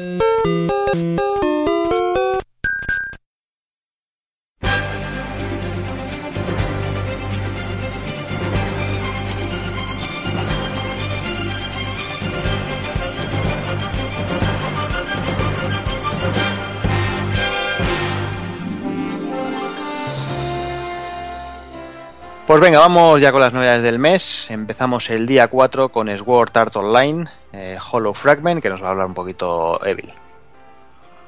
Pues 22.61 22.69
venga, 22.69 22.81
vamos 22.81 23.19
ya 23.19 23.31
con 23.31 23.41
las 23.41 23.53
novedades 23.53 23.81
del 23.81 23.97
mes. 23.97 24.45
Empezamos 24.47 25.09
el 25.09 25.25
día 25.25 25.47
4 25.47 25.89
con 25.89 26.15
Sword 26.15 26.51
Art 26.53 26.75
Online, 26.75 27.25
eh, 27.51 27.75
Hollow 27.91 28.13
Fragment, 28.13 28.61
que 28.61 28.69
nos 28.69 28.83
va 28.83 28.89
a 28.89 28.91
hablar 28.91 29.07
un 29.07 29.15
poquito 29.15 29.83
Evil. 29.83 30.13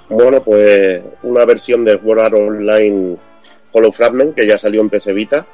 Bueno, 0.09 0.43
pues 0.43 1.01
una 1.23 1.43
versión 1.45 1.85
de 1.85 1.99
Sword 1.99 2.19
Art 2.19 2.35
Online 2.35 3.17
Hollow 3.71 3.91
Fragment 3.91 4.35
que 4.35 4.45
ya 4.45 4.59
salió 4.59 4.79
en 4.79 4.91
PS 4.91 5.11
Vita 5.11 5.47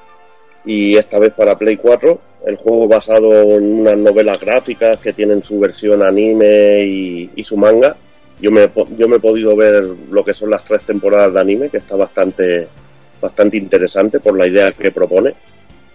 y 0.65 0.97
esta 0.97 1.17
vez 1.17 1.31
para 1.31 1.57
Play 1.57 1.77
4. 1.77 2.19
El 2.45 2.57
juego 2.57 2.89
basado 2.89 3.31
en 3.31 3.79
unas 3.79 3.95
novelas 3.95 4.37
gráficas 4.37 4.99
que 4.99 5.13
tienen 5.13 5.41
su 5.41 5.61
versión 5.61 6.03
anime 6.03 6.83
y, 6.83 7.29
y 7.37 7.43
su 7.45 7.55
manga. 7.55 7.95
Yo 8.41 8.51
me, 8.51 8.69
yo 8.97 9.07
me 9.07 9.15
he 9.15 9.21
podido 9.21 9.55
ver 9.55 9.81
lo 10.11 10.25
que 10.25 10.33
son 10.33 10.49
las 10.49 10.65
tres 10.65 10.81
temporadas 10.81 11.33
de 11.33 11.39
anime, 11.39 11.69
que 11.69 11.77
está 11.77 11.95
bastante, 11.95 12.67
bastante 13.21 13.55
interesante 13.55 14.19
por 14.19 14.37
la 14.37 14.45
idea 14.45 14.73
que 14.73 14.91
propone. 14.91 15.35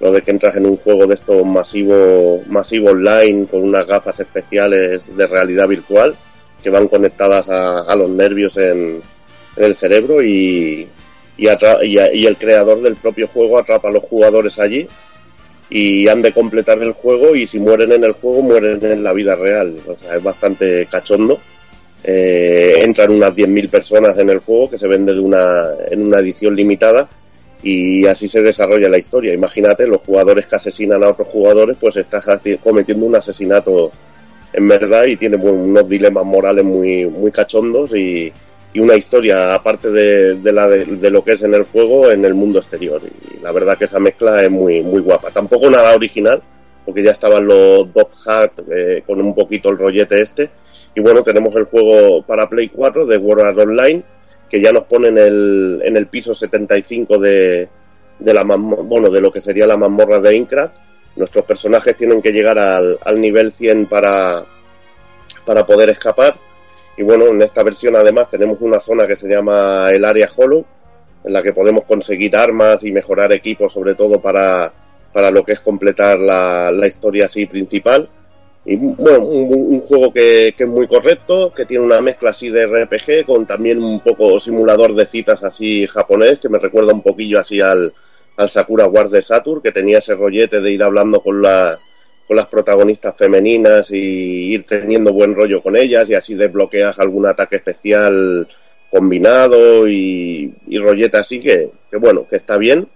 Lo 0.04 0.12
de 0.12 0.20
que 0.20 0.32
entras 0.32 0.54
en 0.56 0.66
un 0.66 0.76
juego 0.76 1.06
de 1.06 1.14
estos 1.14 1.46
masivo, 1.46 2.42
masivo 2.46 2.90
online 2.90 3.46
con 3.46 3.62
unas 3.62 3.86
gafas 3.86 4.20
especiales 4.20 5.16
de 5.16 5.26
realidad 5.26 5.66
virtual 5.66 6.14
que 6.62 6.68
van 6.68 6.88
conectadas 6.88 7.48
a, 7.48 7.80
a 7.84 7.96
los 7.96 8.10
nervios 8.10 8.54
en, 8.58 9.00
el 9.56 9.74
cerebro 9.74 10.22
y 10.22 10.86
el 11.38 12.36
creador 12.36 12.82
del 12.82 12.96
propio 12.96 13.28
juego 13.28 13.58
atrapa 13.58 13.88
a 13.88 13.92
los 13.92 14.02
jugadores 14.02 14.58
allí 14.58 14.86
y 15.70 16.06
han 16.06 16.20
de 16.20 16.32
completar 16.32 16.82
el 16.82 16.92
juego 16.92 17.34
y 17.34 17.46
si 17.46 17.58
mueren 17.58 17.92
en 17.92 18.04
el 18.04 18.12
juego 18.12 18.42
mueren 18.42 18.84
en 18.84 19.02
la 19.02 19.14
vida 19.14 19.34
real. 19.34 19.74
O 19.88 19.94
sea, 19.94 20.16
es 20.16 20.22
bastante 20.22 20.86
cachondo. 20.86 21.40
Eh, 22.02 22.80
entran 22.82 23.10
unas 23.12 23.34
10.000 23.34 23.70
personas 23.70 24.18
en 24.18 24.28
el 24.28 24.40
juego 24.40 24.68
que 24.68 24.76
se 24.76 24.86
vende 24.86 25.14
de 25.14 25.20
una, 25.20 25.70
en 25.90 26.06
una 26.06 26.18
edición 26.18 26.54
limitada 26.54 27.08
y 27.64 28.06
así 28.06 28.28
se 28.28 28.42
desarrolla 28.42 28.90
la 28.90 28.98
historia. 28.98 29.32
Imagínate, 29.32 29.86
los 29.86 30.02
jugadores 30.02 30.46
que 30.46 30.56
asesinan 30.56 31.02
a 31.02 31.08
otros 31.08 31.28
jugadores, 31.28 31.78
pues 31.80 31.96
estás 31.96 32.26
cometiendo 32.62 33.06
un 33.06 33.16
asesinato 33.16 33.90
en 34.52 34.68
verdad 34.68 35.06
y 35.06 35.16
tiene 35.16 35.36
unos 35.36 35.88
dilemas 35.88 36.26
morales 36.26 36.64
muy, 36.64 37.06
muy 37.06 37.32
cachondos 37.32 37.94
y, 37.94 38.32
una 38.76 38.96
historia 38.96 39.54
aparte 39.54 39.88
de, 39.92 40.34
de 40.34 41.10
lo 41.10 41.22
que 41.22 41.34
es 41.34 41.42
en 41.44 41.54
el 41.54 41.62
juego 41.62 42.10
en 42.10 42.24
el 42.24 42.34
mundo 42.34 42.58
exterior. 42.58 43.00
Y 43.04 43.40
la 43.40 43.52
verdad 43.52 43.78
que 43.78 43.84
esa 43.84 44.00
mezcla 44.00 44.42
es 44.42 44.50
muy, 44.50 44.82
muy 44.82 45.00
guapa. 45.00 45.30
Tampoco 45.30 45.70
nada 45.70 45.94
original, 45.94 46.42
porque 46.84 47.04
ya 47.04 47.12
estaban 47.12 47.46
los 47.46 47.92
Dog 47.94 48.10
Heart 48.26 48.62
eh, 48.70 49.02
con 49.06 49.20
un 49.20 49.32
poquito 49.32 49.68
el 49.68 49.78
rollete 49.78 50.20
este. 50.20 50.50
Y 50.92 51.00
bueno, 51.00 51.22
tenemos 51.22 51.54
el 51.54 51.64
juego 51.64 52.26
para 52.26 52.48
Play 52.48 52.68
4 52.68 53.06
de 53.06 53.16
World 53.16 53.44
Art 53.44 53.58
Online, 53.58 54.02
que 54.54 54.60
ya 54.60 54.70
nos 54.70 54.84
pone 54.84 55.08
en 55.08 55.18
el, 55.18 55.82
en 55.84 55.96
el 55.96 56.06
piso 56.06 56.32
75 56.32 57.18
de, 57.18 57.68
de, 58.20 58.34
la 58.34 58.44
bueno, 58.44 59.10
de 59.10 59.20
lo 59.20 59.32
que 59.32 59.40
sería 59.40 59.66
la 59.66 59.76
mazmorra 59.76 60.20
de 60.20 60.30
Minecraft. 60.30 60.76
Nuestros 61.16 61.44
personajes 61.44 61.96
tienen 61.96 62.22
que 62.22 62.30
llegar 62.30 62.56
al, 62.60 62.96
al 63.04 63.20
nivel 63.20 63.50
100 63.50 63.86
para, 63.86 64.44
para 65.44 65.66
poder 65.66 65.90
escapar. 65.90 66.36
Y 66.96 67.02
bueno, 67.02 67.26
en 67.26 67.42
esta 67.42 67.64
versión 67.64 67.96
además 67.96 68.30
tenemos 68.30 68.58
una 68.60 68.78
zona 68.78 69.08
que 69.08 69.16
se 69.16 69.26
llama 69.26 69.90
el 69.90 70.04
área 70.04 70.30
Hollow, 70.36 70.64
en 71.24 71.32
la 71.32 71.42
que 71.42 71.52
podemos 71.52 71.84
conseguir 71.84 72.36
armas 72.36 72.84
y 72.84 72.92
mejorar 72.92 73.32
equipos, 73.32 73.72
sobre 73.72 73.96
todo 73.96 74.22
para, 74.22 74.72
para 75.12 75.32
lo 75.32 75.44
que 75.44 75.54
es 75.54 75.60
completar 75.62 76.20
la, 76.20 76.70
la 76.70 76.86
historia 76.86 77.24
así 77.24 77.46
principal. 77.46 78.08
Y 78.66 78.76
bueno, 78.76 79.26
un, 79.26 79.52
un 79.52 79.80
juego 79.80 80.12
que, 80.12 80.54
que 80.56 80.64
es 80.64 80.70
muy 80.70 80.86
correcto, 80.86 81.52
que 81.54 81.66
tiene 81.66 81.84
una 81.84 82.00
mezcla 82.00 82.30
así 82.30 82.48
de 82.48 82.66
RPG 82.66 83.26
con 83.26 83.46
también 83.46 83.82
un 83.82 84.00
poco 84.00 84.38
simulador 84.40 84.94
de 84.94 85.04
citas 85.04 85.42
así 85.44 85.86
japonés, 85.86 86.38
que 86.38 86.48
me 86.48 86.58
recuerda 86.58 86.94
un 86.94 87.02
poquillo 87.02 87.38
así 87.38 87.60
al, 87.60 87.92
al 88.36 88.48
Sakura 88.48 88.86
Wars 88.86 89.10
de 89.10 89.20
Saturn, 89.20 89.60
que 89.60 89.72
tenía 89.72 89.98
ese 89.98 90.14
rollete 90.14 90.60
de 90.60 90.72
ir 90.72 90.82
hablando 90.82 91.20
con, 91.20 91.42
con 91.42 92.36
las 92.36 92.46
protagonistas 92.46 93.14
femeninas 93.16 93.90
y 93.90 94.54
ir 94.54 94.64
teniendo 94.64 95.12
buen 95.12 95.34
rollo 95.34 95.62
con 95.62 95.76
ellas 95.76 96.08
y 96.08 96.14
así 96.14 96.34
desbloqueas 96.34 96.98
algún 96.98 97.26
ataque 97.26 97.56
especial 97.56 98.48
combinado 98.90 99.86
y, 99.88 100.54
y 100.68 100.78
rollete 100.78 101.18
así 101.18 101.40
que, 101.40 101.70
que 101.90 101.96
bueno, 101.98 102.26
que 102.28 102.36
está 102.36 102.56
bien. 102.56 102.88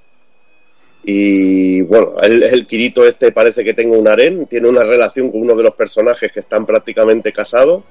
Y 1.10 1.80
bueno, 1.80 2.16
el, 2.20 2.42
el 2.42 2.66
Kirito 2.66 3.02
este 3.02 3.32
parece 3.32 3.64
que 3.64 3.72
tenga 3.72 3.96
un 3.96 4.06
harén, 4.06 4.46
tiene 4.46 4.68
una 4.68 4.84
relación 4.84 5.30
con 5.30 5.40
uno 5.40 5.54
de 5.54 5.62
los 5.62 5.74
personajes 5.74 6.30
que 6.30 6.40
están 6.40 6.66
prácticamente 6.66 7.32
casados, 7.32 7.82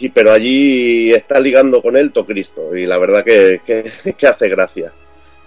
y, 0.00 0.08
pero 0.08 0.32
allí 0.32 1.12
está 1.12 1.38
ligando 1.38 1.80
con 1.80 1.96
él 1.96 2.10
Cristo 2.10 2.74
y 2.74 2.86
la 2.86 2.98
verdad 2.98 3.22
que, 3.24 3.60
que, 4.18 4.26
hace 4.26 4.48
gracia. 4.48 4.92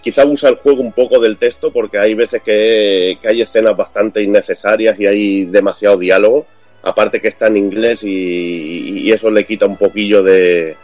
Quizá 0.01 0.25
usa 0.25 0.51
el 0.51 0.55
juego 0.55 0.79
un 0.79 0.93
poco 0.93 1.19
del 1.19 1.35
texto 1.35 1.73
porque 1.73 1.99
hay 1.99 2.13
veces 2.13 2.41
que, 2.41 3.17
hay 3.21 3.41
escenas 3.41 3.75
bastante 3.75 4.23
innecesarias 4.23 4.97
y 4.97 5.05
hay 5.05 5.43
demasiado 5.43 5.97
diálogo, 5.97 6.45
aparte 6.83 7.19
que 7.19 7.27
está 7.27 7.47
en 7.47 7.57
inglés 7.57 8.05
y, 8.05 9.11
eso 9.11 9.29
le 9.29 9.45
quita 9.45 9.65
un 9.65 9.75
poquillo 9.75 10.23
de 10.23 10.77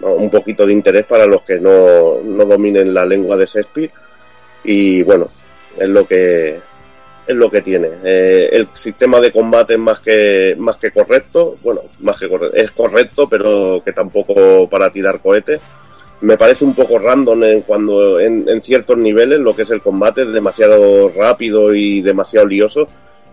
un 0.00 0.30
poquito 0.30 0.64
de 0.64 0.72
interés 0.72 1.04
para 1.04 1.26
los 1.26 1.42
que 1.42 1.60
no, 1.60 2.22
no 2.22 2.46
dominen 2.46 2.94
la 2.94 3.04
lengua 3.04 3.36
de 3.36 3.44
Shakespeare 3.44 3.90
y 4.64 5.02
bueno, 5.02 5.28
es 5.78 5.88
lo 5.88 6.06
que 6.06 6.60
es 7.26 7.36
lo 7.36 7.50
que 7.50 7.62
tiene. 7.62 7.88
Eh, 8.04 8.48
el 8.52 8.68
sistema 8.72 9.20
de 9.20 9.30
combate 9.30 9.74
es 9.74 9.78
más 9.78 10.00
que 10.00 10.56
más 10.58 10.76
que 10.76 10.90
correcto, 10.90 11.56
bueno, 11.62 11.82
más 12.00 12.16
que 12.16 12.28
es 12.54 12.70
correcto, 12.72 13.28
pero 13.28 13.82
que 13.84 13.92
tampoco 13.92 14.68
para 14.68 14.90
tirar 14.90 15.20
cohetes. 15.20 15.60
Me 16.22 16.36
parece 16.36 16.64
un 16.64 16.74
poco 16.74 16.98
random 16.98 17.62
cuando 17.66 18.20
en, 18.20 18.60
ciertos 18.62 18.98
niveles 18.98 19.38
lo 19.38 19.56
que 19.56 19.62
es 19.62 19.70
el 19.70 19.80
combate 19.80 20.22
es 20.22 20.32
demasiado 20.32 21.08
rápido 21.08 21.74
y 21.74 22.02
demasiado 22.02 22.46
lioso, 22.46 22.88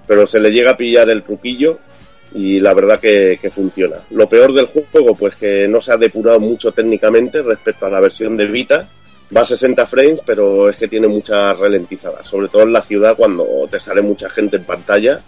pero 0.07 0.25
se 0.25 0.39
le 0.39 0.51
llega 0.51 0.71
a 0.71 0.77
pillar 0.77 1.09
el 1.09 1.23
truquillo 1.23 1.79
y 2.33 2.59
la 2.61 2.73
verdad 2.73 2.99
que, 2.99 3.39
funciona. 3.51 3.97
Lo 4.11 4.29
peor 4.29 4.53
del 4.53 4.67
juego, 4.67 5.15
pues 5.15 5.35
que 5.35 5.67
no 5.67 5.81
se 5.81 5.91
ha 5.91 5.97
depurado 5.97 6.39
mucho 6.39 6.71
técnicamente 6.71 7.41
respecto 7.41 7.85
a 7.85 7.89
la 7.89 7.99
versión 7.99 8.37
de 8.37 8.47
Vita. 8.47 8.87
Va 9.35 9.41
a 9.41 9.45
60 9.45 9.85
frames, 9.85 10.21
pero 10.25 10.69
es 10.69 10.77
que 10.77 10.87
tiene 10.87 11.07
muchas 11.07 11.59
ralentizadas, 11.59 12.27
sobre 12.27 12.47
todo 12.47 12.63
en 12.63 12.71
la 12.71 12.81
ciudad 12.81 13.15
cuando 13.17 13.45
te 13.69 13.79
sale 13.79 14.01
mucha 14.01 14.29
gente 14.29 14.57
en 14.57 14.63
pantalla. 14.63 15.21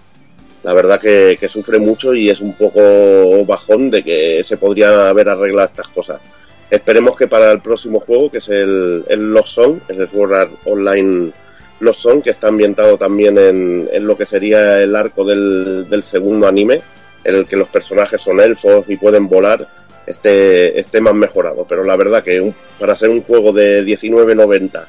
La 0.63 0.73
verdad 0.73 0.99
que, 0.99 1.37
sufre 1.49 1.79
mucho 1.79 2.13
y 2.13 2.29
es 2.29 2.41
un 2.41 2.53
poco 2.53 3.45
bajón 3.45 3.89
de 3.89 4.03
que 4.03 4.41
se 4.43 4.57
podría 4.57 5.09
haber 5.09 5.29
arreglado 5.29 5.67
estas 5.67 5.87
cosas. 5.89 6.21
Esperemos 6.69 7.15
que 7.17 7.27
para 7.27 7.51
el 7.51 7.61
próximo 7.61 7.99
juego, 7.99 8.29
que 8.29 8.37
es 8.37 8.49
el, 8.49 9.03
el 9.07 9.33
Lost 9.33 9.53
Song, 9.53 9.79
el 9.87 10.07
Sword 10.07 10.49
Online 10.65 11.33
Lost 11.79 12.01
Song, 12.01 12.21
que 12.21 12.29
está 12.29 12.47
ambientado 12.47 12.97
también 12.97 13.37
en, 13.37 13.89
en 13.91 14.05
lo 14.05 14.17
que 14.17 14.25
sería 14.25 14.81
el 14.81 14.95
arco 14.95 15.25
del, 15.25 15.87
segundo 16.03 16.47
anime, 16.47 16.81
en 17.23 17.35
el 17.35 17.45
que 17.45 17.55
los 17.55 17.69
personajes 17.69 18.21
son 18.21 18.39
elfos 18.39 18.85
y 18.87 18.97
pueden 18.97 19.27
volar, 19.27 19.67
esté, 20.09 20.79
esté 20.79 20.99
más 20.99 21.13
mejorado. 21.13 21.65
Pero 21.67 21.83
la 21.83 21.95
verdad 21.95 22.23
que 22.23 22.41
un, 22.41 22.53
para 22.79 22.95
ser 22.95 23.09
un 23.09 23.21
juego 23.21 23.53
de 23.53 23.83
19.90, 23.83 24.85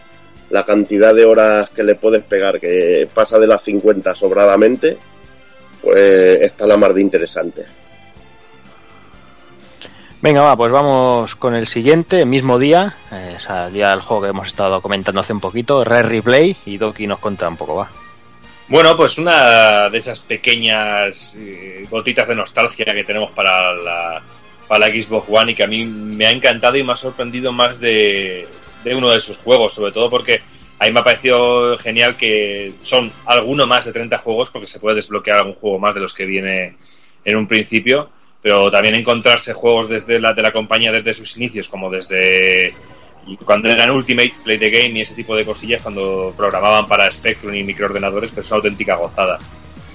la 0.51 0.65
cantidad 0.65 1.15
de 1.15 1.25
horas 1.25 1.71
que 1.71 1.85
le 1.85 1.95
puedes 1.95 2.25
pegar, 2.25 2.59
que 2.59 3.09
pasa 3.13 3.39
de 3.39 3.47
las 3.47 3.63
50 3.63 4.15
sobradamente, 4.15 4.99
pues 5.83 6.39
está 6.41 6.67
la 6.67 6.77
mar 6.77 6.95
de 6.95 7.03
interesante. 7.03 7.65
Venga, 10.23 10.43
va, 10.43 10.55
pues 10.55 10.71
vamos 10.71 11.35
con 11.37 11.55
el 11.55 11.67
siguiente, 11.67 12.27
mismo 12.27 12.59
día, 12.59 12.95
eh, 13.11 13.37
salía 13.39 13.91
el 13.95 14.03
juego 14.03 14.23
que 14.23 14.29
hemos 14.29 14.49
estado 14.49 14.83
comentando 14.83 15.23
hace 15.23 15.33
un 15.33 15.41
poquito, 15.41 15.83
Red 15.83 16.07
Replay, 16.07 16.55
y 16.67 16.77
Doki 16.77 17.07
nos 17.07 17.21
cuenta 17.21 17.49
un 17.49 17.57
poco, 17.57 17.77
va. 17.77 17.91
Bueno, 18.69 18.95
pues 18.99 19.17
una 19.17 19.89
de 19.89 19.97
esas 19.97 20.21
pequeñas 20.21 21.37
eh, 21.41 21.87
gotitas 21.91 22.29
de 22.29 22.35
nostalgia 22.35 22.85
que 22.85 23.03
tenemos 23.03 23.31
para 23.33 23.75
la, 23.75 24.23
para 24.71 24.87
la 24.87 24.95
Xbox 24.95 25.27
One 25.29 25.51
y 25.51 25.55
que 25.57 25.65
a 25.65 25.67
mí 25.67 25.85
me 25.85 26.27
ha 26.27 26.31
encantado 26.31 26.77
y 26.77 26.85
me 26.85 26.93
ha 26.93 26.97
sorprendido 26.97 27.53
más 27.53 27.81
de, 27.81 28.47
uno 28.95 29.11
de 29.11 29.19
sus 29.19 29.37
juegos, 29.39 29.75
sobre 29.75 29.91
todo 29.91 30.09
porque 30.09 30.43
a 30.79 30.87
mí 30.87 30.93
me 30.93 31.01
ha 31.01 31.03
parecido 31.03 31.77
genial 31.77 32.15
que 32.17 32.75
son 32.81 33.11
alguno 33.27 33.67
más 33.67 33.87
de 33.87 33.93
30 33.93 34.19
juegos 34.19 34.51
porque 34.51 34.69
se 34.69 34.79
puede 34.79 34.95
desbloquear 34.95 35.39
algún 35.39 35.55
juego 35.57 35.81
más 35.81 35.97
de 35.97 36.01
los 36.01 36.15
que 36.15 36.25
viene 36.25 36.77
en 37.25 37.37
un 37.37 37.49
principio 37.49 38.11
pero 38.41 38.71
también 38.71 38.95
encontrarse 38.95 39.55
juegos 39.55 39.89
desde 39.89 40.21
la 40.21 40.35
de 40.35 40.43
la 40.43 40.53
compañía 40.53 40.93
desde 40.93 41.15
sus 41.15 41.37
inicios, 41.37 41.69
como 41.69 41.91
desde 41.91 42.73
cuando 43.45 43.69
eran 43.69 43.91
Ultimate 43.91 44.35
Play 44.45 44.59
the 44.59 44.71
Game 44.71 44.99
y 44.99 45.01
ese 45.01 45.17
tipo 45.17 45.35
de 45.35 45.45
cosillas, 45.45 45.83
cuando 45.83 46.33
programaban 46.37 46.87
para 46.87 47.11
Spectrum 47.11 47.55
y 47.55 47.65
microordenadores, 47.65 48.31
que 48.31 48.41
es 48.41 48.51
una 48.51 48.59
auténtica 48.59 48.95
gozada. 48.95 49.41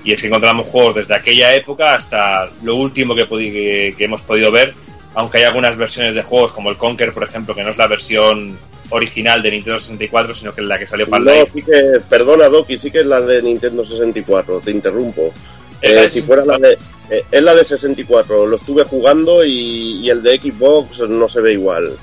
Y 0.05 0.13
es 0.13 0.21
que 0.21 0.27
encontramos 0.27 0.67
juegos 0.69 0.95
desde 0.95 1.15
aquella 1.15 1.53
época 1.55 1.95
hasta 1.95 2.49
lo 2.63 2.75
último 2.75 3.13
que, 3.15 3.27
que- 3.27 3.95
que 3.97 4.03
hemos 4.05 4.21
podido 4.21 4.51
ver, 4.51 4.73
aunque 5.15 5.39
hay 5.39 5.43
algunas 5.45 5.75
versiones 5.75 6.13
de 6.13 6.21
juegos 6.23 6.53
como 6.53 6.69
el 6.69 6.77
Conker, 6.77 7.11
por 7.13 7.23
ejemplo, 7.23 7.53
que 7.55 7.63
no 7.63 7.71
es 7.71 7.77
la 7.77 7.87
versión 7.87 8.57
original 8.91 9.41
de 9.41 9.49
Nintendo 9.51 9.79
64, 9.79 10.35
sino 10.35 10.53
que 10.53 10.61
es 10.61 10.67
la 10.67 10.77
que 10.77 10.85
salió 10.87 11.07
para 11.07 11.19
el 11.19 11.25
No, 11.25 11.33
Live. 11.33 11.49
sí 11.53 11.61
que, 11.63 11.99
perdona, 12.07 12.47
Doki, 12.49 12.77
sí 12.77 12.91
que 12.91 12.99
es 12.99 13.05
la 13.07 13.19
de 13.19 13.41
Nintendo 13.41 13.83
64, 13.83 14.59
te 14.63 14.71
interrumpo. 14.71 15.33
Es 15.81 15.91
Eh, 15.91 16.09
si 16.09 16.21
fuera 16.21 16.45
la 16.45 16.57
de. 16.59 16.77
eh, 17.09 17.23
es 17.31 17.41
la 17.41 17.53
de 17.55 17.65
64, 17.65 18.45
lo 18.45 18.55
estuve 18.57 18.83
jugando 18.83 19.43
y, 19.43 20.01
y 20.03 20.09
el 20.11 20.21
de 20.21 20.37
Xbox 20.39 20.99
no 21.09 21.27
se 21.27 21.41
ve 21.41 21.53
igual. 21.53 21.97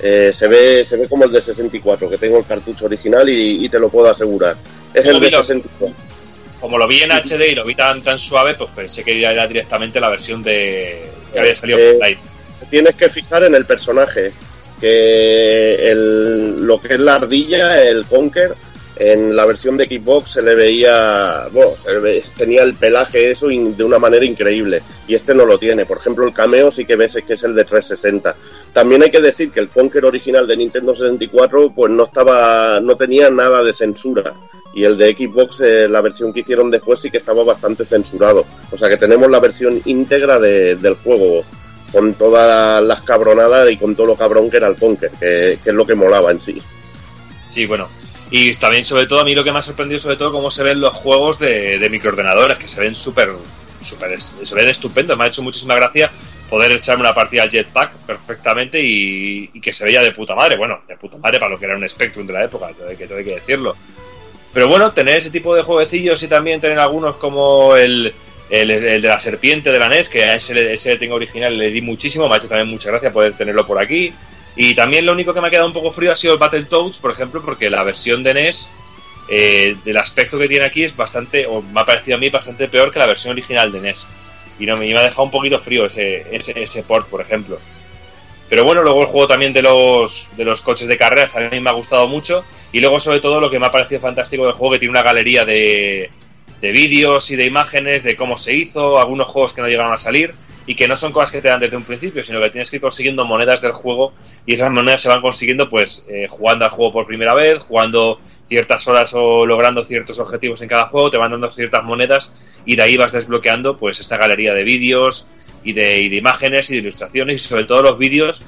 Eh, 0.00 0.30
se 0.32 0.46
ve 0.48 0.84
se 0.84 0.96
ve 0.96 1.08
como 1.08 1.24
el 1.24 1.32
de 1.32 1.40
64, 1.40 2.08
que 2.08 2.18
tengo 2.18 2.38
el 2.38 2.44
cartucho 2.44 2.86
original 2.86 3.28
y, 3.28 3.64
y 3.64 3.68
te 3.68 3.78
lo 3.80 3.88
puedo 3.88 4.08
asegurar. 4.10 4.56
Es 4.94 5.00
el 5.04 5.14
de 5.14 5.18
Móvil, 5.18 5.30
64. 5.30 6.11
Como 6.62 6.78
lo 6.78 6.86
vi 6.88 7.02
en 7.02 7.10
HD 7.12 7.50
y 7.50 7.54
lo 7.54 7.64
vi 7.66 7.74
tan, 7.74 8.00
tan 8.02 8.18
suave, 8.18 8.54
pues 8.54 8.70
pensé 8.74 9.02
que 9.04 9.20
era 9.22 9.46
directamente 9.46 10.00
la 10.00 10.08
versión 10.08 10.42
de 10.42 11.02
que 11.32 11.38
había 11.40 11.54
salido 11.54 11.78
Eh, 11.78 11.98
Live. 12.00 12.18
Tienes 12.70 12.94
que 12.94 13.08
fijar 13.10 13.42
en 13.44 13.54
el 13.54 13.66
personaje, 13.66 14.32
que 14.80 15.90
el, 15.90 16.64
lo 16.66 16.80
que 16.80 16.94
es 16.94 17.00
la 17.00 17.16
ardilla, 17.16 17.82
el 17.82 18.04
Conker, 18.06 18.54
en 18.96 19.34
la 19.34 19.44
versión 19.46 19.76
de 19.76 19.86
Xbox 19.86 20.30
se 20.32 20.42
le 20.42 20.54
veía, 20.54 21.48
bueno, 21.50 21.72
se 21.76 21.92
le 21.92 21.98
ve- 21.98 22.24
tenía 22.36 22.62
el 22.62 22.74
pelaje 22.74 23.30
eso 23.30 23.50
in- 23.50 23.76
de 23.76 23.82
una 23.84 23.98
manera 23.98 24.24
increíble 24.24 24.82
y 25.08 25.14
este 25.14 25.34
no 25.34 25.44
lo 25.46 25.58
tiene. 25.58 25.86
Por 25.86 25.98
ejemplo, 25.98 26.26
el 26.26 26.32
cameo 26.34 26.70
sí 26.70 26.84
que 26.84 26.94
ves 26.94 27.18
que 27.26 27.32
es 27.32 27.42
el 27.42 27.54
de 27.54 27.64
360. 27.64 28.36
También 28.72 29.02
hay 29.02 29.10
que 29.10 29.20
decir 29.20 29.50
que 29.50 29.60
el 29.60 29.68
Conker 29.70 30.04
original 30.04 30.46
de 30.46 30.56
Nintendo 30.56 30.94
64 30.94 31.72
pues 31.74 31.90
no 31.90 32.04
estaba, 32.04 32.78
no 32.80 32.96
tenía 32.96 33.30
nada 33.30 33.62
de 33.64 33.72
censura 33.72 34.34
y 34.74 34.84
el 34.84 34.96
de 34.96 35.10
Xbox, 35.14 35.60
eh, 35.60 35.88
la 35.88 36.00
versión 36.00 36.32
que 36.32 36.40
hicieron 36.40 36.70
después 36.70 37.00
sí 37.00 37.10
que 37.10 37.18
estaba 37.18 37.44
bastante 37.44 37.84
censurado. 37.84 38.44
O 38.70 38.76
sea 38.76 38.88
que 38.88 38.96
tenemos 38.96 39.30
la 39.30 39.38
versión 39.40 39.80
íntegra 39.84 40.38
de- 40.38 40.76
del 40.76 40.94
juego 40.94 41.44
con 41.90 42.14
todas 42.14 42.82
las 42.82 43.02
cabronadas 43.02 43.70
y 43.70 43.76
con 43.76 43.94
todo 43.94 44.06
lo 44.06 44.16
cabrón 44.16 44.50
que 44.50 44.56
era 44.56 44.68
el 44.68 44.76
Conker, 44.76 45.10
que, 45.20 45.52
es 45.52 45.66
lo 45.74 45.86
que 45.86 45.94
molaba 45.94 46.30
en 46.30 46.40
sí. 46.40 46.60
Sí, 47.48 47.66
bueno. 47.66 47.88
Y 48.30 48.54
también, 48.54 48.82
sobre 48.82 49.06
todo, 49.06 49.20
a 49.20 49.24
mí 49.24 49.34
lo 49.34 49.44
que 49.44 49.52
me 49.52 49.58
ha 49.58 49.62
sorprendido, 49.62 50.00
sobre 50.00 50.16
todo, 50.16 50.32
cómo 50.32 50.50
se 50.50 50.62
ven 50.62 50.80
los 50.80 50.94
juegos 50.94 51.38
de, 51.38 51.78
de 51.78 51.90
microordenadores, 51.90 52.56
que 52.56 52.66
se 52.66 52.80
ven 52.80 52.94
súper, 52.94 53.28
súper, 53.82 54.18
se 54.18 54.54
ven 54.54 54.68
estupendos. 54.68 55.18
Me 55.18 55.24
ha 55.24 55.26
hecho 55.26 55.42
muchísima 55.42 55.74
gracia 55.74 56.10
poder 56.48 56.72
echarme 56.72 57.02
una 57.02 57.14
partida 57.14 57.42
al 57.42 57.50
Jetpack 57.50 57.92
perfectamente 58.06 58.80
y, 58.82 59.48
que 59.60 59.72
se 59.72 59.84
veía 59.84 60.00
de 60.00 60.12
puta 60.12 60.34
madre. 60.34 60.56
Bueno, 60.56 60.80
de 60.88 60.96
puta 60.96 61.18
madre 61.18 61.38
para 61.38 61.52
lo 61.52 61.58
que 61.58 61.66
era 61.66 61.76
un 61.76 61.86
Spectrum 61.86 62.26
de 62.26 62.32
la 62.32 62.44
época, 62.44 62.70
todo 62.72 62.88
que, 62.96 63.06
todo 63.06 63.18
hay 63.18 63.24
que 63.24 63.34
decirlo. 63.34 63.76
Pero 64.52 64.68
bueno, 64.68 64.92
tener 64.92 65.16
ese 65.16 65.30
tipo 65.30 65.54
de 65.54 65.62
jueguecillos 65.62 66.22
y 66.22 66.28
también 66.28 66.60
tener 66.60 66.78
algunos 66.78 67.16
como 67.16 67.76
el, 67.76 68.12
el, 68.50 68.68
de 68.68 69.00
la 69.00 69.18
serpiente 69.18 69.72
de 69.72 69.78
la 69.78 69.88
NES, 69.88 70.08
que 70.10 70.24
a 70.24 70.34
ese, 70.34 70.72
ese 70.72 70.98
tengo 70.98 71.14
original 71.14 71.56
le 71.56 71.70
di 71.70 71.80
muchísimo, 71.80 72.28
me 72.28 72.34
ha 72.34 72.38
hecho 72.38 72.48
también 72.48 72.68
mucha 72.68 72.90
gracia 72.90 73.12
poder 73.12 73.34
tenerlo 73.34 73.66
por 73.66 73.80
aquí. 73.80 74.12
Y 74.54 74.74
también 74.74 75.06
lo 75.06 75.12
único 75.12 75.32
que 75.32 75.40
me 75.40 75.46
ha 75.46 75.50
quedado 75.50 75.66
un 75.66 75.72
poco 75.72 75.92
frío 75.92 76.12
ha 76.12 76.16
sido 76.16 76.34
el 76.34 76.38
Battletoads, 76.38 76.98
por 76.98 77.10
ejemplo, 77.10 77.42
porque 77.42 77.70
la 77.70 77.82
versión 77.82 78.22
de 78.22 78.34
NES, 78.34 78.68
eh, 79.28 79.76
del 79.84 79.96
aspecto 79.96 80.38
que 80.38 80.48
tiene 80.48 80.66
aquí, 80.66 80.84
es 80.84 80.94
bastante, 80.94 81.46
o 81.46 81.62
me 81.62 81.80
ha 81.80 81.86
parecido 81.86 82.18
a 82.18 82.20
mí 82.20 82.28
bastante 82.28 82.68
peor 82.68 82.92
que 82.92 82.98
la 82.98 83.06
versión 83.06 83.32
original 83.32 83.72
de 83.72 83.80
NES. 83.80 84.06
Y 84.58 84.66
no, 84.66 84.76
me 84.76 84.86
me 84.86 84.98
ha 84.98 85.02
dejado 85.02 85.22
un 85.22 85.30
poquito 85.30 85.58
frío 85.58 85.86
ese, 85.86 86.26
ese, 86.30 86.60
ese 86.62 86.82
port, 86.82 87.08
por 87.08 87.22
ejemplo. 87.22 87.58
Pero 88.52 88.64
bueno, 88.64 88.82
luego 88.82 89.00
el 89.00 89.06
juego 89.06 89.26
también 89.26 89.54
de 89.54 89.62
los, 89.62 90.30
de 90.36 90.44
los 90.44 90.60
coches 90.60 90.86
de 90.86 90.98
carreras 90.98 91.32
también 91.32 91.62
me 91.62 91.70
ha 91.70 91.72
gustado 91.72 92.06
mucho. 92.06 92.44
Y 92.70 92.80
luego, 92.80 93.00
sobre 93.00 93.18
todo, 93.18 93.40
lo 93.40 93.48
que 93.48 93.58
me 93.58 93.64
ha 93.64 93.70
parecido 93.70 93.98
fantástico 93.98 94.44
del 94.44 94.52
juego, 94.52 94.74
que 94.74 94.78
tiene 94.78 94.90
una 94.90 95.02
galería 95.02 95.46
de, 95.46 96.10
de 96.60 96.72
vídeos 96.72 97.30
y 97.30 97.36
de 97.36 97.46
imágenes 97.46 98.02
de 98.02 98.14
cómo 98.14 98.36
se 98.36 98.54
hizo, 98.54 99.00
algunos 99.00 99.28
juegos 99.28 99.54
que 99.54 99.62
no 99.62 99.68
llegaron 99.68 99.94
a 99.94 99.96
salir 99.96 100.34
y 100.66 100.74
que 100.74 100.86
no 100.86 100.96
son 100.96 101.12
cosas 101.12 101.32
que 101.32 101.40
te 101.40 101.48
dan 101.48 101.60
desde 101.60 101.78
un 101.78 101.84
principio, 101.84 102.22
sino 102.22 102.42
que 102.42 102.50
tienes 102.50 102.70
que 102.70 102.76
ir 102.76 102.82
consiguiendo 102.82 103.24
monedas 103.24 103.62
del 103.62 103.72
juego 103.72 104.12
y 104.44 104.52
esas 104.52 104.70
monedas 104.70 105.00
se 105.00 105.08
van 105.08 105.22
consiguiendo 105.22 105.70
pues 105.70 106.06
eh, 106.10 106.26
jugando 106.28 106.66
al 106.66 106.70
juego 106.70 106.92
por 106.92 107.06
primera 107.06 107.34
vez, 107.34 107.64
jugando 107.64 108.20
ciertas 108.44 108.86
horas 108.86 109.14
o 109.14 109.46
logrando 109.46 109.82
ciertos 109.84 110.18
objetivos 110.20 110.60
en 110.60 110.68
cada 110.68 110.88
juego, 110.88 111.10
te 111.10 111.16
van 111.16 111.30
dando 111.30 111.50
ciertas 111.50 111.82
monedas 111.84 112.32
y 112.66 112.76
de 112.76 112.82
ahí 112.82 112.96
vas 112.98 113.12
desbloqueando 113.12 113.78
pues 113.78 113.98
esta 113.98 114.18
galería 114.18 114.54
de 114.54 114.62
vídeos 114.62 115.30
y 115.64 115.72
de, 115.72 116.00
y 116.00 116.08
de 116.08 116.16
imágenes 116.16 116.70
y 116.70 116.74
de 116.74 116.80
ilustraciones 116.80 117.44
y 117.44 117.48
sobre 117.48 117.64
todo 117.64 117.82
los 117.82 117.98
vídeos 117.98 118.42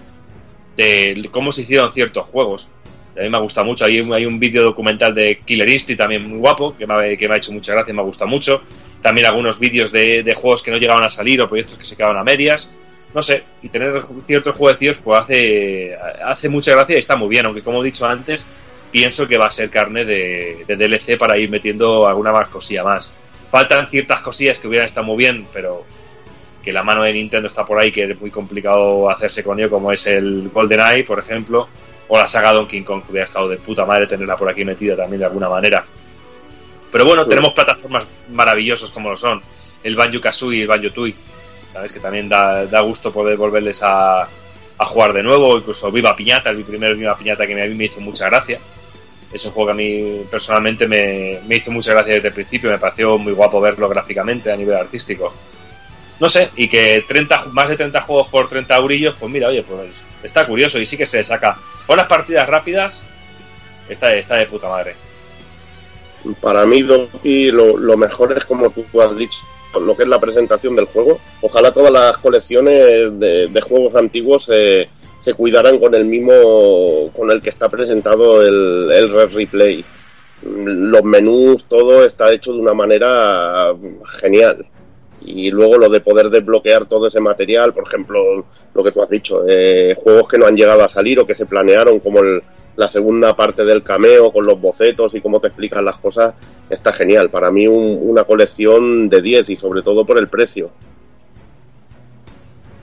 de 0.77 1.29
cómo 1.31 1.53
se 1.53 1.63
hicieron 1.63 1.93
ciertos 1.93 2.27
juegos. 2.27 2.69
A 3.17 3.23
mí 3.23 3.31
me 3.31 3.39
gusta 3.39 3.63
mucho. 3.63 3.85
Hay, 3.85 3.99
hay 4.13 4.27
un 4.27 4.41
vídeo 4.41 4.63
documental 4.63 5.15
de 5.15 5.39
Killer 5.39 5.69
Instinct 5.69 6.01
también 6.01 6.29
muy 6.29 6.39
guapo, 6.39 6.77
que 6.77 6.87
me, 6.87 7.17
que 7.17 7.29
me 7.29 7.35
ha 7.35 7.37
hecho 7.37 7.53
mucha 7.53 7.73
gracia 7.73 7.93
y 7.93 7.97
me 7.97 8.03
gusta 8.03 8.27
mucho. 8.27 8.63
También 9.01 9.27
algunos 9.27 9.59
vídeos 9.59 9.93
de, 9.93 10.23
de 10.23 10.35
juegos 10.35 10.63
que 10.63 10.71
no 10.73 10.79
llegaban 10.79 11.05
a 11.05 11.09
salir 11.09 11.41
o 11.41 11.49
proyectos 11.49 11.79
que 11.79 11.85
se 11.85 11.97
quedaban 11.97 12.17
a 12.17 12.25
medias. 12.25 12.73
No 13.15 13.23
sé, 13.23 13.45
y 13.63 13.69
tener 13.69 13.93
ciertos 14.25 14.57
jueguecillos 14.57 14.99
pues 14.99 15.21
hace, 15.21 15.97
hace 16.25 16.49
mucha 16.49 16.73
gracia 16.73 16.97
y 16.97 16.99
está 16.99 17.15
muy 17.15 17.29
bien, 17.29 17.47
aunque 17.47 17.63
como 17.63 17.81
he 17.81 17.85
dicho 17.85 18.05
antes, 18.07 18.45
pienso 18.91 19.29
que 19.29 19.39
va 19.39 19.47
a 19.47 19.51
ser 19.53 19.71
carne 19.71 20.05
de, 20.05 20.65
de 20.67 20.77
DLC 20.77 21.17
para 21.17 21.39
ir 21.39 21.49
metiendo 21.49 22.09
alguna 22.09 22.33
más 22.33 22.49
cosilla 22.49 22.83
más. 22.83 23.15
Faltan 23.51 23.87
ciertas 23.87 24.21
cosillas 24.21 24.59
que 24.59 24.67
hubieran 24.67 24.87
estado 24.87 25.07
muy 25.07 25.17
bien, 25.17 25.47
pero 25.53 25.85
que 26.65 26.73
la 26.73 26.83
mano 26.83 27.03
de 27.03 27.13
Nintendo 27.13 27.47
está 27.47 27.65
por 27.65 27.79
ahí, 27.81 27.93
que 27.93 28.05
es 28.05 28.21
muy 28.21 28.31
complicado 28.31 29.11
hacerse 29.11 29.45
con 29.45 29.59
ello, 29.61 29.69
como 29.71 29.93
es 29.93 30.07
el 30.07 30.51
GoldenEye, 30.53 31.05
por 31.05 31.19
ejemplo, 31.19 31.69
o 32.09 32.19
la 32.19 32.27
saga 32.27 32.53
Donkey 32.53 32.83
Kong, 32.83 33.03
que 33.05 33.13
hubiera 33.13 33.25
estado 33.27 33.49
de 33.49 33.59
puta 33.59 33.85
madre 33.85 34.07
tenerla 34.07 34.37
por 34.37 34.49
aquí 34.49 34.65
metida 34.65 34.97
también 34.97 35.21
de 35.21 35.27
alguna 35.27 35.49
manera. 35.49 35.85
Pero 36.91 37.05
bueno, 37.05 37.25
Sí. 37.25 37.31
tenemos 37.31 37.53
plataformas 37.53 38.07
maravillosas 38.31 38.91
como 38.91 39.11
lo 39.11 39.17
son 39.17 39.43
el 39.83 39.97
Banjo 39.97 40.21
Kazooie 40.21 40.59
y 40.59 40.63
el 40.63 40.69
Banjo 40.69 40.91
Tooie, 40.93 41.15
¿sabes? 41.73 41.93
Que 41.93 42.01
también 42.01 42.29
da, 42.29 42.67
da 42.67 42.81
gusto 42.81 43.13
poder 43.13 43.37
volverles 43.37 43.83
a, 43.83 44.23
a 44.23 44.87
jugar 44.87 45.13
de 45.13 45.23
nuevo, 45.23 45.59
incluso 45.59 45.91
Viva 45.93 46.17
Piñata, 46.17 46.51
el 46.51 46.65
primer 46.65 46.95
Viva 46.95 47.17
Piñata 47.19 47.47
que 47.47 47.61
a 47.61 47.67
mí 47.67 47.75
me 47.75 47.85
hizo 47.87 48.01
mucha 48.01 48.27
gracia. 48.27 48.59
Es 49.33 49.45
un 49.45 49.51
juego 49.51 49.67
que 49.69 49.73
a 49.73 49.75
mí 49.75 50.25
personalmente 50.31 50.87
me, 50.87 51.41
me 51.49 51.57
hizo 51.57 51.73
mucha 51.73 51.93
gracia 51.93 52.15
desde 52.15 52.29
el 52.29 52.35
principio, 52.35 52.71
me 52.71 52.79
pareció 52.79 53.19
muy 53.19 53.33
guapo 53.33 53.61
verlo 53.61 53.89
gráficamente 53.89 54.53
a 54.53 54.57
nivel 54.57 54.77
artístico. 54.77 55.35
No 56.21 56.29
sé, 56.29 56.51
y 56.57 56.69
que 56.69 57.05
30, 57.07 57.47
más 57.47 57.69
de 57.69 57.77
30 57.77 58.01
juegos 58.03 58.29
por 58.29 58.49
30 58.49 58.77
eurillos, 58.77 59.17
pues 59.19 59.31
mira, 59.31 59.49
oye, 59.49 59.63
pues 59.63 60.07
está 60.23 60.47
curioso 60.47 60.79
y 60.79 60.87
sí 60.87 60.97
que 60.97 61.07
se 61.07 61.25
saca. 61.25 61.59
Con 61.87 61.97
las 61.97 62.07
partidas 62.07 62.49
rápidas, 62.49 63.03
está, 63.89 64.15
está 64.15 64.37
de 64.37 64.47
puta 64.47 64.69
madre. 64.69 64.95
Para 66.41 66.65
mí, 66.65 66.83
Doki, 66.83 67.51
lo, 67.51 67.77
lo 67.77 67.97
mejor 67.97 68.33
es 68.33 68.45
como 68.45 68.71
tú 68.71 69.03
has 69.03 69.17
dicho, 69.17 69.39
lo 69.81 69.97
que 69.97 70.05
es 70.05 70.09
la 70.09 70.21
presentación 70.21 70.77
del 70.77 70.87
juego. 70.87 71.19
Ojalá 71.43 71.73
todas 71.73 71.93
las 71.93 72.19
colecciones 72.19 73.19
de, 73.19 73.61
juegos 73.61 73.95
antiguos 73.97 74.45
se, 74.45 74.89
se 75.19 75.35
cuidaran 75.35 75.79
con 75.79 75.95
el 75.95 76.05
mismo, 76.05 77.11
con 77.15 77.31
el 77.31 77.43
que 77.43 77.51
está 77.51 77.69
presentado 77.69 78.43
el, 78.43 78.91
el 78.93 79.13
Red 79.13 79.35
Replay. 79.35 79.85
Los 80.43 81.03
menús, 81.05 81.65
todo 81.65 82.05
está 82.05 82.33
hecho 82.33 82.53
de 82.53 82.61
una 82.61 82.75
manera 82.75 83.75
genial. 84.21 84.67
Y 85.27 85.51
luego 85.51 85.79
lo 85.79 85.89
de 85.89 86.01
poder 86.01 86.29
desbloquear 86.29 86.85
todo 86.85 87.07
ese 87.07 87.19
material, 87.21 87.73
por 87.73 87.85
ejemplo, 87.87 88.45
lo 88.75 88.85
que 88.85 88.93
tú 88.93 89.03
has 89.03 89.09
dicho, 89.09 89.43
eh, 89.49 89.97
juegos 90.03 90.29
que 90.29 90.37
no 90.39 90.47
han 90.47 90.55
llegado 90.57 90.85
a 90.85 90.89
salir 90.89 91.19
o 91.19 91.27
que 91.27 91.35
se 91.35 91.47
planearon, 91.47 92.01
como 92.01 92.21
el, 92.21 92.43
la 92.77 92.89
segunda 92.89 93.35
parte 93.35 93.65
del 93.65 93.83
cameo 93.83 94.31
con 94.31 94.45
los 94.45 94.61
bocetos 94.61 95.15
y 95.15 95.21
cómo 95.23 95.41
te 95.41 95.47
explican 95.49 95.85
las 95.85 95.97
cosas, 95.97 96.35
está 96.69 96.93
genial. 96.93 97.31
Para 97.31 97.51
mí 97.51 97.67
un- 97.67 97.99
una 98.03 98.25
colección 98.25 99.09
de 99.09 99.23
10 99.23 99.49
y 99.49 99.57
sobre 99.57 99.83
todo 99.83 100.05
por 100.05 100.19
el 100.19 100.29
precio. 100.29 100.71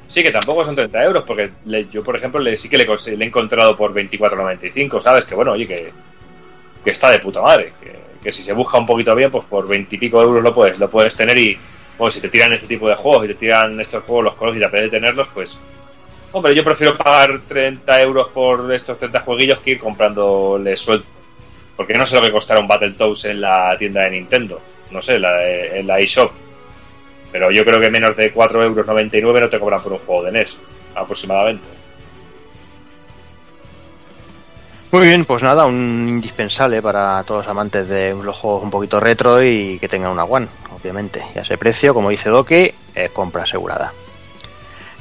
Sí, 0.07 0.23
que 0.23 0.31
tampoco 0.31 0.63
son 0.63 0.75
30 0.75 1.03
euros, 1.03 1.23
porque 1.25 1.51
le- 1.65 1.87
yo, 1.87 2.03
por 2.03 2.15
ejemplo, 2.15 2.39
le, 2.41 2.57
sí 2.57 2.67
que 2.69 2.77
le, 2.77 2.83
he 2.85 3.23
encontrado 3.23 3.77
por 3.77 3.93
24,95, 3.93 4.99
¿sabes? 4.99 5.25
Que 5.25 5.35
bueno, 5.35 5.53
oye, 5.53 5.67
que, 5.67 5.91
que 6.83 6.89
está 6.91 7.09
de 7.11 7.19
puta 7.19 7.41
madre. 7.41 7.73
Que, 7.81 7.93
que 8.21 8.31
si 8.31 8.43
se 8.43 8.53
busca 8.53 8.77
un 8.77 8.85
poquito 8.85 9.15
bien, 9.15 9.31
pues 9.31 9.45
por 9.45 9.67
20 9.67 9.95
y 9.95 9.99
pico 9.99 10.21
euros 10.21 10.43
lo 10.43 10.53
puedes, 10.53 10.77
lo 10.79 10.89
puedes 10.89 11.15
tener 11.15 11.37
y, 11.37 11.57
bueno, 12.01 12.09
si 12.09 12.19
te 12.19 12.29
tiran 12.29 12.51
este 12.51 12.65
tipo 12.65 12.89
de 12.89 12.95
juegos 12.95 13.25
y 13.25 13.27
te 13.27 13.35
tiran 13.35 13.79
estos 13.79 14.01
juegos, 14.01 14.23
los 14.23 14.33
colos 14.33 14.55
y 14.55 14.59
te 14.59 14.65
apetece 14.65 14.89
tenerlos, 14.89 15.27
pues, 15.27 15.59
hombre, 16.31 16.55
yo 16.55 16.63
prefiero 16.63 16.97
pagar 16.97 17.41
30 17.45 18.01
euros 18.01 18.29
por 18.29 18.73
estos 18.73 18.97
30 18.97 19.19
jueguillos 19.19 19.59
que 19.59 19.71
ir 19.71 19.79
comprándole 19.79 20.75
suelto. 20.75 21.05
Porque 21.75 21.93
no 21.93 22.03
sé 22.07 22.15
lo 22.15 22.23
que 22.23 22.31
costará 22.31 22.59
un 22.59 22.67
Battletoads 22.67 23.25
en 23.25 23.41
la 23.41 23.77
tienda 23.77 24.01
de 24.01 24.09
Nintendo. 24.09 24.59
No 24.89 24.99
sé, 24.99 25.19
la, 25.19 25.47
en 25.47 25.85
la 25.85 25.99
eShop. 25.99 26.31
Pero 27.31 27.51
yo 27.51 27.63
creo 27.63 27.79
que 27.79 27.91
menos 27.91 28.17
de 28.17 28.33
4,99 28.33 29.19
euros 29.21 29.41
no 29.41 29.49
te 29.49 29.59
cobran 29.59 29.83
por 29.83 29.93
un 29.93 29.99
juego 29.99 30.23
de 30.23 30.31
NES, 30.31 30.57
aproximadamente. 30.95 31.67
Muy 34.91 35.07
bien, 35.07 35.23
pues 35.23 35.41
nada, 35.41 35.65
un 35.65 36.05
indispensable 36.09 36.81
para 36.81 37.23
todos 37.23 37.45
los 37.45 37.51
amantes 37.51 37.87
de 37.87 38.13
los 38.13 38.37
juegos 38.37 38.63
un 38.63 38.69
poquito 38.69 38.99
retro 38.99 39.41
y 39.41 39.79
que 39.79 39.87
tengan 39.87 40.11
una 40.11 40.25
One, 40.25 40.47
obviamente. 40.75 41.23
Y 41.33 41.39
a 41.39 41.43
ese 41.43 41.57
precio, 41.57 41.93
como 41.93 42.09
dice 42.09 42.29
Doki, 42.29 42.73
compra 43.13 43.43
asegurada. 43.43 43.93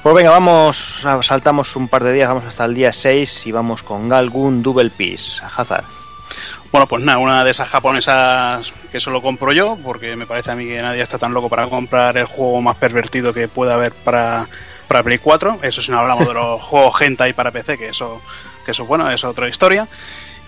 Pues 0.03 0.15
venga, 0.15 0.31
vamos, 0.31 1.03
saltamos 1.23 1.75
un 1.75 1.89
par 1.89 2.05
de 2.05 2.13
días, 2.13 2.29
vamos 2.29 2.45
hasta 2.45 2.65
el 2.65 2.75
día 2.75 2.93
6 2.93 3.49
y 3.49 3.53
vamos 3.53 3.83
con 3.83 4.09
Galgun 4.09 4.63
Double 4.63 4.91
Peace. 4.91 5.43
Hazard. 5.45 5.85
Bueno, 6.71 6.87
pues 6.87 7.03
nada, 7.03 7.19
una 7.19 7.45
de 7.45 7.51
esas 7.51 7.69
japonesas 7.69 8.73
que 8.93 9.01
solo 9.01 9.21
compro 9.21 9.53
yo, 9.53 9.77
porque 9.83 10.15
me 10.15 10.27
parece 10.27 10.53
a 10.53 10.55
mí 10.55 10.67
que 10.67 10.81
nadie 10.81 11.03
está 11.03 11.19
tan 11.19 11.35
loco 11.35 11.49
para 11.49 11.67
comprar 11.67 12.17
el 12.17 12.27
juego 12.27 12.63
más 12.63 12.77
pervertido 12.77 13.35
que 13.35 13.49
pueda 13.49 13.75
haber 13.75 13.93
para, 13.93 14.49
para 14.87 15.03
Play 15.03 15.19
4. 15.19 15.59
Eso 15.63 15.83
si 15.83 15.91
no 15.91 15.99
hablamos 15.99 16.29
de 16.29 16.35
los 16.35 16.63
juegos 16.63 17.01
hentai 17.01 17.33
para 17.33 17.51
PC, 17.51 17.77
que 17.77 17.89
eso, 17.89 18.23
que 18.65 18.73
eso 18.73 18.87
bueno, 18.87 19.11
es 19.11 19.25
otra 19.25 19.49
historia. 19.49 19.89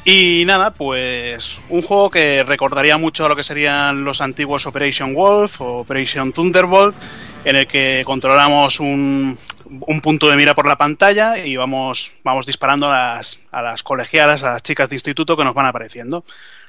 Y 0.04 0.42
nada, 0.46 0.74
pues 0.74 1.58
un 1.68 1.82
juego 1.82 2.10
que 2.10 2.42
recordaría 2.42 2.98
mucho 2.98 3.24
a 3.24 3.28
lo 3.28 3.36
que 3.36 3.44
serían 3.44 4.02
los 4.02 4.20
antiguos 4.20 4.66
Operation 4.66 5.14
Wolf 5.14 5.60
o 5.60 5.78
Operation 5.78 6.32
Thunderbolt, 6.32 6.96
en 7.44 7.56
el 7.56 7.68
que 7.68 8.02
controlamos 8.04 8.80
un, 8.80 9.38
un 9.80 10.00
punto 10.00 10.28
de 10.28 10.36
mira 10.36 10.54
por 10.54 10.66
la 10.66 10.76
pantalla 10.76 11.38
y 11.38 11.56
vamos, 11.56 12.12
vamos 12.24 12.46
disparando 12.46 12.86
a 12.90 13.14
las, 13.14 13.38
a 13.52 13.62
las 13.62 13.84
colegialas, 13.84 14.42
a 14.42 14.52
las 14.52 14.62
chicas 14.62 14.88
de 14.88 14.96
instituto 14.96 15.36
que 15.36 15.44
nos 15.44 15.54
van 15.54 15.66
apareciendo. 15.66 16.24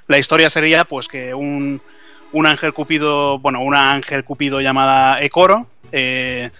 La 0.07 0.19
historia 0.19 0.49
sería 0.49 0.85
pues 0.85 1.07
que 1.07 1.33
un, 1.33 1.81
un 2.33 2.45
ángel 2.45 2.73
cupido, 2.73 3.39
bueno, 3.39 3.61
una 3.61 3.91
ángel 3.91 4.23
cupido 4.23 4.61
llamada 4.61 5.21
Ekoro, 5.21 5.67
eh, 5.91 6.51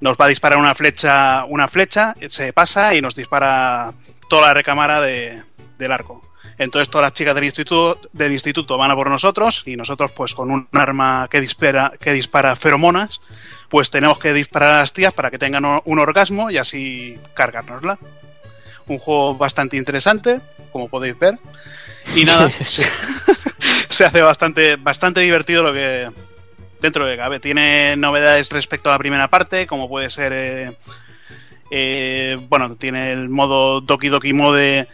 nos 0.00 0.16
va 0.16 0.26
a 0.26 0.28
disparar 0.28 0.58
una 0.58 0.74
flecha, 0.74 1.44
una 1.46 1.68
flecha, 1.68 2.14
se 2.28 2.52
pasa 2.52 2.94
y 2.94 3.00
nos 3.00 3.14
dispara 3.14 3.92
toda 4.32 4.46
la 4.46 4.54
recámara 4.54 5.02
de, 5.02 5.42
del 5.76 5.92
arco. 5.92 6.26
Entonces 6.56 6.88
todas 6.88 7.04
las 7.04 7.12
chicas 7.12 7.34
del 7.34 7.44
instituto, 7.44 8.00
del 8.14 8.32
instituto 8.32 8.78
van 8.78 8.90
a 8.90 8.94
por 8.94 9.10
nosotros 9.10 9.62
y 9.66 9.76
nosotros 9.76 10.10
pues 10.12 10.32
con 10.32 10.50
un 10.50 10.66
arma 10.72 11.28
que 11.30 11.38
dispara, 11.38 11.92
que 12.00 12.14
dispara 12.14 12.56
feromonas, 12.56 13.20
pues 13.68 13.90
tenemos 13.90 14.18
que 14.18 14.32
disparar 14.32 14.76
a 14.76 14.78
las 14.78 14.94
tías 14.94 15.12
para 15.12 15.30
que 15.30 15.36
tengan 15.36 15.66
un 15.66 15.98
orgasmo 15.98 16.50
y 16.50 16.56
así 16.56 17.18
cargárnosla. 17.34 17.98
Un 18.86 18.98
juego 18.98 19.36
bastante 19.36 19.76
interesante, 19.76 20.40
como 20.72 20.88
podéis 20.88 21.18
ver. 21.18 21.38
Y 22.16 22.24
nada, 22.24 22.48
se, 22.64 22.86
se 23.90 24.04
hace 24.06 24.22
bastante, 24.22 24.76
bastante 24.76 25.20
divertido 25.20 25.62
lo 25.62 25.74
que 25.74 26.08
dentro 26.80 27.04
de 27.04 27.18
cabe. 27.18 27.38
Tiene 27.38 27.96
novedades 27.98 28.48
respecto 28.48 28.88
a 28.88 28.92
la 28.92 28.98
primera 28.98 29.28
parte, 29.28 29.66
como 29.66 29.90
puede 29.90 30.08
ser 30.08 30.32
eh, 30.34 30.72
eh, 31.74 32.36
bueno, 32.50 32.76
tiene 32.76 33.12
el 33.12 33.30
modo 33.30 33.80
Doki 33.80 34.08
Doki 34.08 34.32
Mode 34.34 34.88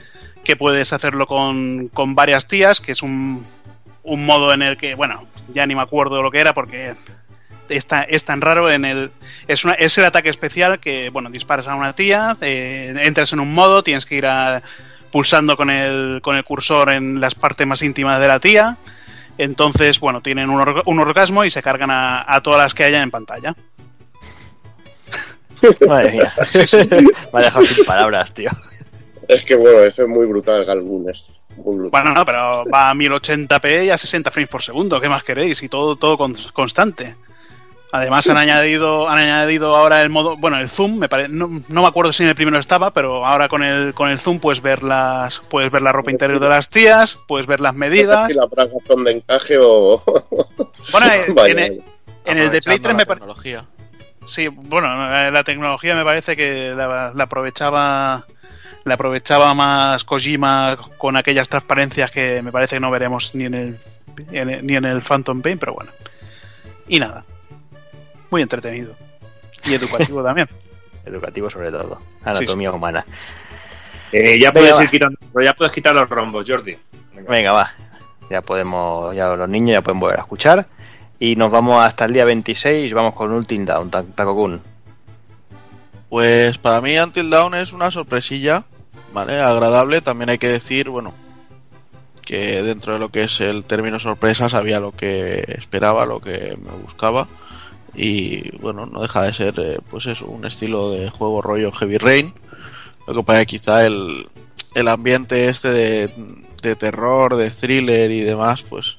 que 0.45 0.55
puedes 0.57 0.93
hacerlo 0.93 1.27
con, 1.27 1.89
con 1.89 2.15
varias 2.15 2.47
tías, 2.47 2.81
que 2.81 2.93
es 2.93 3.03
un, 3.03 3.45
un 4.05 4.25
modo 4.25 4.55
en 4.55 4.63
el 4.63 4.77
que, 4.79 4.95
bueno, 4.95 5.25
ya 5.53 5.67
ni 5.67 5.75
me 5.75 5.83
acuerdo 5.83 6.23
lo 6.23 6.31
que 6.31 6.39
era 6.41 6.55
porque 6.55 6.95
está, 7.69 8.03
es 8.05 8.25
tan 8.25 8.41
raro 8.41 8.71
en 8.71 8.85
el... 8.85 9.11
Es, 9.49 9.65
una, 9.65 9.75
es 9.75 9.99
el 9.99 10.05
ataque 10.05 10.29
especial 10.31 10.79
que, 10.79 11.11
bueno, 11.11 11.29
disparas 11.31 11.67
a 11.69 11.75
una 11.75 11.93
tía, 11.95 12.37
eh, 12.41 12.95
entras 13.03 13.33
en 13.33 13.41
un 13.41 13.53
modo, 13.53 13.83
tienes 13.83 14.07
que 14.07 14.15
ir 14.17 14.27
a- 14.27 14.63
pulsando 15.11 15.57
con 15.57 15.71
el, 15.71 16.21
con 16.23 16.37
el 16.37 16.45
cursor 16.45 16.91
en 16.91 17.19
las 17.21 17.35
partes 17.35 17.67
más 17.67 17.83
íntimas 17.83 18.21
de 18.21 18.29
la 18.29 18.41
tía. 18.41 18.77
Entonces, 19.37 20.01
bueno, 20.01 20.21
tienen 20.21 20.49
un, 20.51 20.61
orga- 20.61 20.83
un 20.87 20.99
orgasmo 21.01 21.45
y 21.45 21.51
se 21.51 21.63
cargan 21.63 21.91
a, 21.91 22.25
a 22.33 22.41
todas 22.43 22.61
las 22.61 22.75
que 22.75 22.85
hayan 22.85 23.03
en 23.03 23.11
pantalla. 23.11 23.55
Madre 25.87 26.13
mía. 26.13 26.35
Me 27.33 27.41
ha 27.41 27.43
dejado 27.43 27.65
sin 27.67 27.85
palabras, 27.85 28.33
tío. 28.33 28.51
Es 29.27 29.45
que 29.45 29.55
bueno, 29.55 29.81
eso 29.81 30.03
es 30.05 30.09
muy 30.09 30.27
brutal, 30.27 30.65
Galgun. 30.65 31.09
Es 31.11 31.31
muy 31.57 31.77
brutal. 31.77 31.91
Bueno, 32.03 32.15
no, 32.15 32.25
pero 32.25 32.65
va 32.73 32.91
a 32.91 32.95
1080p 32.95 33.87
y 33.87 33.91
a 33.91 33.99
60 33.99 34.31
frames 34.31 34.49
por 34.51 34.63
segundo. 34.63 35.01
¿Qué 35.01 35.09
más 35.09 35.23
queréis? 35.23 35.63
Y 35.63 35.69
todo, 35.69 35.97
todo 35.97 36.17
con- 36.17 36.37
constante. 36.53 37.15
Además 37.91 38.29
han 38.29 38.37
añadido, 38.37 39.09
han 39.09 39.17
añadido 39.19 39.75
ahora 39.75 40.03
el 40.03 40.11
modo, 40.11 40.37
bueno, 40.37 40.59
el 40.59 40.69
zoom, 40.69 40.99
me 40.99 41.09
pare- 41.09 41.29
no, 41.31 41.63
no 41.69 41.81
me 41.83 41.89
acuerdo 41.89 42.13
si 42.13 42.23
en 42.23 42.29
el 42.29 42.35
primero 42.35 42.59
estaba, 42.59 42.91
pero 42.91 43.25
ahora 43.25 43.49
con 43.49 43.63
el 43.63 43.95
con 43.95 44.11
el 44.11 44.19
zoom 44.19 44.41
puedes 44.41 44.61
ver 44.61 44.83
las, 44.83 45.39
puedes 45.49 45.71
ver 45.73 45.81
la 45.81 45.91
ropa 45.91 46.11
interior 46.11 46.39
de 46.39 46.51
las 46.51 46.69
tías, 46.69 47.19
puedes 47.27 47.47
ver 47.47 47.61
las 47.61 47.75
medidas. 47.75 48.29
Si 48.29 48.35
las 48.35 48.51
bragas 48.51 48.75
son 48.87 49.05
de 49.05 49.13
encaje 49.13 49.57
o. 49.59 50.03
Bueno, 50.93 51.07
eh, 51.15 51.25
Vaya, 51.35 51.53
en, 51.53 51.59
el, 51.61 51.83
en 52.27 52.37
el 52.39 52.51
de 52.51 52.61
Play 52.61 52.79
3 52.79 52.93
Aprovechando 52.93 52.95
me 52.95 53.07
parece 53.07 53.15
tecnología. 53.21 53.65
Sí, 54.29 54.49
bueno, 54.49 54.89
eh, 55.17 55.31
la 55.31 55.43
tecnología 55.43 55.95
me 55.95 56.05
parece 56.05 56.37
que 56.37 56.73
la, 56.77 57.13
la 57.15 57.25
aprovechaba 57.25 58.25
la 58.85 58.95
aprovechaba 58.95 59.53
más 59.55 60.05
Kojima 60.05 60.79
con 60.97 61.17
aquellas 61.17 61.49
transparencias 61.49 62.11
que 62.11 62.41
me 62.43 62.53
parece 62.53 62.77
que 62.77 62.81
no 62.81 62.91
veremos 62.91 63.35
ni 63.35 63.45
en 63.47 63.55
el, 63.55 63.79
en 64.33 64.51
el- 64.51 64.67
ni 64.67 64.77
en 64.77 64.85
el 64.85 65.03
Phantom 65.03 65.43
Pain, 65.43 65.59
pero 65.59 65.75
bueno. 65.75 65.91
Y 66.89 66.99
nada. 66.99 67.25
Muy 68.31 68.41
entretenido. 68.43 68.95
Y 69.65 69.75
educativo 69.75 70.23
también. 70.25 70.49
Educativo 71.05 71.51
sobre 71.51 71.71
todo. 71.71 72.01
Anatomía 72.25 72.73
humana. 72.73 73.05
Eh, 74.13 74.39
ya 74.41 74.53
puedes 74.53 74.81
ir 74.81 74.89
quitando, 74.89 75.19
ya 75.43 75.53
puedes 75.55 75.73
quitar 75.73 75.95
los 75.95 76.09
rombos, 76.09 76.45
Jordi. 76.49 76.77
Venga. 77.15 77.31
Venga, 77.31 77.53
va. 77.53 77.73
Ya 78.31 78.41
podemos, 78.43 79.15
ya 79.15 79.29
los 79.37 79.49
niños 79.49 79.73
ya 79.73 79.83
pueden 79.83 80.01
volver 80.01 80.19
a 80.19 80.23
escuchar. 80.23 80.67
Y 81.21 81.37
nos 81.37 81.51
vamos 81.51 81.83
hasta 81.85 82.05
el 82.05 82.13
día 82.13 82.25
26, 82.25 82.93
vamos 82.95 83.15
con 83.15 83.33
Ultim 83.33 83.65
Down, 83.65 83.91
Ta- 83.91 84.05
Takokun. 84.05 84.61
Pues 86.09 86.57
para 86.59 86.81
mí 86.81 86.97
Until 86.99 87.29
Dawn 87.31 87.55
es 87.55 87.73
una 87.73 87.91
sorpresilla, 87.91 88.65
¿vale? 89.13 89.41
Agradable. 89.41 90.01
También 90.01 90.31
hay 90.31 90.39
que 90.39 90.49
decir, 90.49 90.89
bueno, 90.89 91.13
que 92.23 92.63
dentro 92.63 92.95
de 92.95 92.99
lo 92.99 93.11
que 93.11 93.23
es 93.25 93.41
el 93.41 93.65
término 93.67 93.99
sorpresa 93.99 94.49
sabía 94.49 94.81
lo 94.81 94.93
que 94.93 95.45
esperaba, 95.59 96.07
lo 96.07 96.21
que 96.21 96.57
me 96.63 96.71
buscaba. 96.83 97.27
Y 97.95 98.57
bueno, 98.59 98.87
no 98.87 99.03
deja 99.03 99.23
de 99.25 99.35
ser, 99.35 99.55
eh, 99.59 99.79
pues 99.91 100.07
eso, 100.07 100.27
un 100.27 100.45
estilo 100.45 100.91
de 100.91 101.11
juego 101.11 101.43
rollo 101.43 101.73
Heavy 101.73 101.99
Rain. 101.99 102.33
Lo 103.07 103.15
que 103.15 103.23
pasa 103.25 103.41
es 103.41 103.47
quizá 103.47 103.85
el, 103.87 104.29
el 104.75 104.89
ambiente 104.89 105.49
este 105.49 105.71
de, 105.71 106.13
de 106.63 106.77
terror, 106.77 107.35
de 107.37 107.51
thriller 107.51 108.11
y 108.13 108.21
demás, 108.21 108.63
pues 108.63 108.98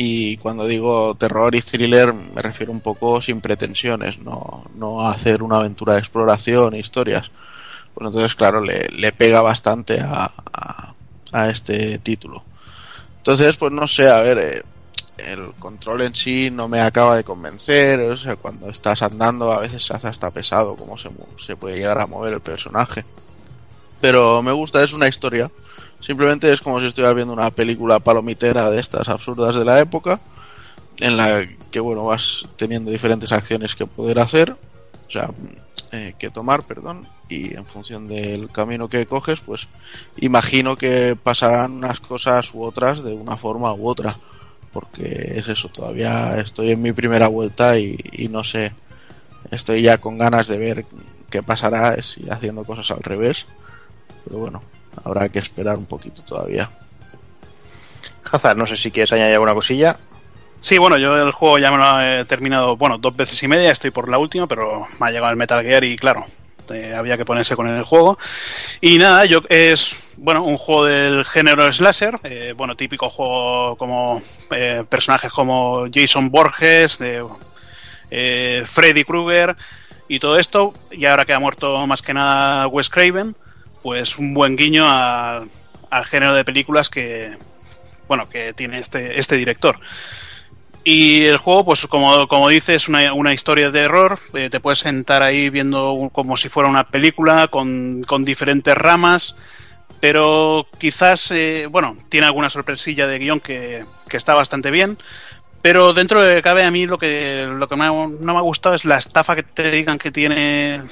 y 0.00 0.36
cuando 0.36 0.64
digo 0.64 1.16
terror 1.16 1.56
y 1.56 1.60
thriller 1.60 2.14
me 2.14 2.40
refiero 2.40 2.70
un 2.70 2.80
poco 2.80 3.20
sin 3.20 3.40
pretensiones, 3.40 4.20
no, 4.20 4.64
no 4.76 5.00
a 5.00 5.10
hacer 5.10 5.42
una 5.42 5.56
aventura 5.56 5.94
de 5.94 5.98
exploración 5.98 6.74
e 6.74 6.78
historias. 6.78 7.32
Pues 7.94 8.06
entonces, 8.06 8.36
claro, 8.36 8.60
le, 8.60 8.86
le 8.90 9.10
pega 9.10 9.42
bastante 9.42 9.98
a, 10.00 10.32
a, 11.32 11.50
este 11.50 11.98
título. 11.98 12.44
Entonces, 13.16 13.56
pues 13.56 13.72
no 13.72 13.88
sé, 13.88 14.08
a 14.08 14.20
ver, 14.20 14.38
eh, 14.38 14.62
el 15.32 15.52
control 15.58 16.02
en 16.02 16.14
sí 16.14 16.48
no 16.48 16.68
me 16.68 16.80
acaba 16.80 17.16
de 17.16 17.24
convencer, 17.24 17.98
o 17.98 18.16
sea, 18.16 18.36
cuando 18.36 18.70
estás 18.70 19.02
andando 19.02 19.52
a 19.52 19.58
veces 19.58 19.84
se 19.84 19.94
hace 19.94 20.06
hasta 20.06 20.30
pesado 20.30 20.76
cómo 20.76 20.96
se, 20.96 21.10
se 21.44 21.56
puede 21.56 21.74
llegar 21.74 22.00
a 22.00 22.06
mover 22.06 22.34
el 22.34 22.40
personaje. 22.40 23.04
Pero 24.00 24.42
me 24.42 24.52
gusta, 24.52 24.84
es 24.84 24.92
una 24.92 25.08
historia. 25.08 25.50
Simplemente 26.00 26.52
es 26.52 26.60
como 26.60 26.80
si 26.80 26.86
estuviera 26.86 27.12
viendo 27.12 27.32
una 27.32 27.50
película 27.50 27.98
palomitera 28.00 28.70
de 28.70 28.80
estas 28.80 29.08
absurdas 29.08 29.56
de 29.56 29.64
la 29.64 29.80
época, 29.80 30.20
en 31.00 31.16
la 31.16 31.46
que 31.70 31.80
bueno 31.80 32.04
vas 32.04 32.44
teniendo 32.56 32.90
diferentes 32.90 33.32
acciones 33.32 33.74
que 33.74 33.86
poder 33.86 34.18
hacer, 34.18 34.52
o 34.52 35.10
sea, 35.10 35.30
eh, 35.92 36.14
que 36.18 36.30
tomar, 36.30 36.62
perdón, 36.64 37.06
y 37.28 37.54
en 37.54 37.64
función 37.64 38.08
del 38.08 38.50
camino 38.50 38.88
que 38.88 39.06
coges, 39.06 39.40
pues 39.40 39.68
imagino 40.16 40.76
que 40.76 41.16
pasarán 41.20 41.72
unas 41.72 42.00
cosas 42.00 42.52
u 42.54 42.62
otras 42.62 43.02
de 43.02 43.14
una 43.14 43.36
forma 43.36 43.72
u 43.72 43.88
otra, 43.88 44.16
porque 44.72 45.34
es 45.36 45.48
eso, 45.48 45.68
todavía 45.68 46.38
estoy 46.38 46.70
en 46.70 46.82
mi 46.82 46.92
primera 46.92 47.28
vuelta 47.28 47.78
y, 47.78 47.98
y 48.12 48.28
no 48.28 48.44
sé, 48.44 48.72
estoy 49.50 49.82
ya 49.82 49.98
con 49.98 50.18
ganas 50.18 50.46
de 50.46 50.58
ver 50.58 50.84
qué 51.30 51.42
pasará 51.42 52.00
si 52.02 52.28
haciendo 52.28 52.64
cosas 52.64 52.90
al 52.90 53.02
revés, 53.02 53.46
pero 54.24 54.38
bueno, 54.38 54.62
habrá 55.04 55.28
que 55.28 55.38
esperar 55.38 55.76
un 55.76 55.86
poquito 55.86 56.22
todavía. 56.22 56.68
Hazard, 58.30 58.56
no 58.56 58.66
sé 58.66 58.76
si 58.76 58.90
quieres 58.90 59.12
añadir 59.12 59.34
alguna 59.34 59.54
cosilla. 59.54 59.96
Sí, 60.60 60.76
bueno, 60.76 60.98
yo 60.98 61.16
el 61.16 61.32
juego 61.32 61.58
ya 61.58 61.70
me 61.70 61.78
lo 61.78 62.00
he 62.00 62.24
terminado, 62.24 62.76
bueno, 62.76 62.98
dos 62.98 63.16
veces 63.16 63.42
y 63.42 63.48
media, 63.48 63.70
estoy 63.70 63.90
por 63.90 64.10
la 64.10 64.18
última, 64.18 64.46
pero 64.46 64.86
me 64.98 65.06
ha 65.06 65.10
llegado 65.10 65.30
el 65.30 65.36
Metal 65.36 65.62
Gear 65.62 65.84
y 65.84 65.96
claro, 65.96 66.26
eh, 66.70 66.94
había 66.94 67.16
que 67.16 67.24
ponerse 67.24 67.54
con 67.54 67.68
el 67.68 67.84
juego. 67.84 68.18
Y 68.80 68.98
nada, 68.98 69.24
yo 69.24 69.40
es, 69.48 69.92
bueno, 70.16 70.42
un 70.42 70.58
juego 70.58 70.84
del 70.84 71.24
género 71.24 71.72
slasher, 71.72 72.18
eh, 72.24 72.54
bueno, 72.56 72.74
típico 72.74 73.08
juego 73.08 73.76
como 73.76 74.20
eh, 74.50 74.84
personajes 74.88 75.30
como 75.30 75.86
Jason 75.92 76.30
Borges, 76.30 76.98
eh, 77.00 77.22
eh, 78.10 78.64
Freddy 78.66 79.04
Krueger 79.04 79.56
y 80.08 80.18
todo 80.18 80.38
esto, 80.38 80.72
y 80.90 81.04
ahora 81.04 81.24
que 81.24 81.34
ha 81.34 81.38
muerto 81.38 81.86
más 81.86 82.02
que 82.02 82.14
nada 82.14 82.66
Wes 82.66 82.88
Craven, 82.88 83.34
pues 83.82 84.18
un 84.18 84.34
buen 84.34 84.56
guiño 84.56 84.82
a- 84.86 85.44
al 85.90 86.04
género 86.04 86.34
de 86.34 86.44
películas 86.44 86.90
que, 86.90 87.36
bueno, 88.06 88.24
que 88.28 88.52
tiene 88.52 88.78
este, 88.78 89.18
este 89.18 89.36
director. 89.36 89.78
Y 90.84 91.24
el 91.24 91.36
juego, 91.38 91.64
pues 91.66 91.86
como, 91.86 92.26
como 92.28 92.48
dice, 92.48 92.74
es 92.74 92.88
una, 92.88 93.12
una 93.12 93.34
historia 93.34 93.70
de 93.70 93.80
terror. 93.82 94.18
eh, 94.34 94.48
te 94.50 94.60
puedes 94.60 94.78
sentar 94.78 95.22
ahí 95.22 95.50
viendo 95.50 96.08
como 96.12 96.36
si 96.36 96.48
fuera 96.48 96.68
una 96.68 96.84
película 96.88 97.48
con, 97.48 98.02
con 98.06 98.24
diferentes 98.24 98.76
ramas. 98.76 99.34
Pero 100.00 100.66
quizás, 100.78 101.30
eh, 101.32 101.66
bueno, 101.70 101.96
tiene 102.08 102.26
alguna 102.26 102.48
sorpresilla 102.50 103.06
de 103.06 103.18
guion 103.18 103.40
que, 103.40 103.84
que 104.08 104.16
está 104.16 104.34
bastante 104.34 104.70
bien. 104.70 104.96
Pero 105.60 105.92
dentro 105.92 106.22
de 106.22 106.40
cabe, 106.40 106.62
a 106.64 106.70
mí 106.70 106.86
lo 106.86 106.98
que, 106.98 107.46
lo 107.52 107.68
que 107.68 107.76
me 107.76 107.84
ha- 107.84 107.88
no 107.88 108.08
me 108.32 108.36
ha 108.36 108.40
gustado 108.42 108.74
es 108.76 108.84
la 108.84 108.96
estafa 108.98 109.34
que 109.34 109.42
te 109.42 109.70
digan 109.72 109.98
que 109.98 110.12
tiene 110.12 110.82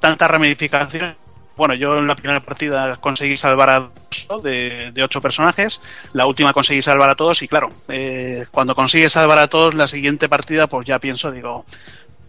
tantas 0.00 0.30
ramificaciones 0.30 1.16
bueno, 1.56 1.74
yo 1.74 1.98
en 1.98 2.06
la 2.06 2.16
primera 2.16 2.40
partida 2.40 2.96
conseguí 2.96 3.36
salvar 3.36 3.70
a 3.70 3.90
dos 4.28 4.42
de, 4.42 4.90
de 4.92 5.02
ocho 5.02 5.20
personajes, 5.20 5.80
la 6.12 6.26
última 6.26 6.52
conseguí 6.52 6.82
salvar 6.82 7.10
a 7.10 7.14
todos 7.14 7.42
y 7.42 7.48
claro, 7.48 7.68
eh, 7.88 8.46
cuando 8.50 8.74
consigues 8.74 9.12
salvar 9.12 9.38
a 9.38 9.48
todos, 9.48 9.74
la 9.74 9.86
siguiente 9.86 10.28
partida 10.28 10.66
pues 10.66 10.86
ya 10.86 10.98
pienso, 10.98 11.30
digo, 11.30 11.64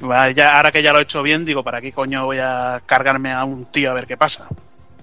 va, 0.03 0.30
ya, 0.31 0.56
ahora 0.56 0.72
que 0.72 0.84
ya 0.84 0.93
lo 0.93 0.99
he 0.99 1.03
hecho 1.03 1.23
bien, 1.23 1.45
digo, 1.45 1.64
¿para 1.64 1.81
qué 1.81 1.91
coño 1.91 2.26
voy 2.26 2.39
a 2.39 2.81
cargarme 2.85 3.31
a 3.31 3.43
un 3.43 3.65
tío 3.65 3.91
a 3.91 3.93
ver 3.93 4.07
qué 4.07 4.18
pasa? 4.18 4.47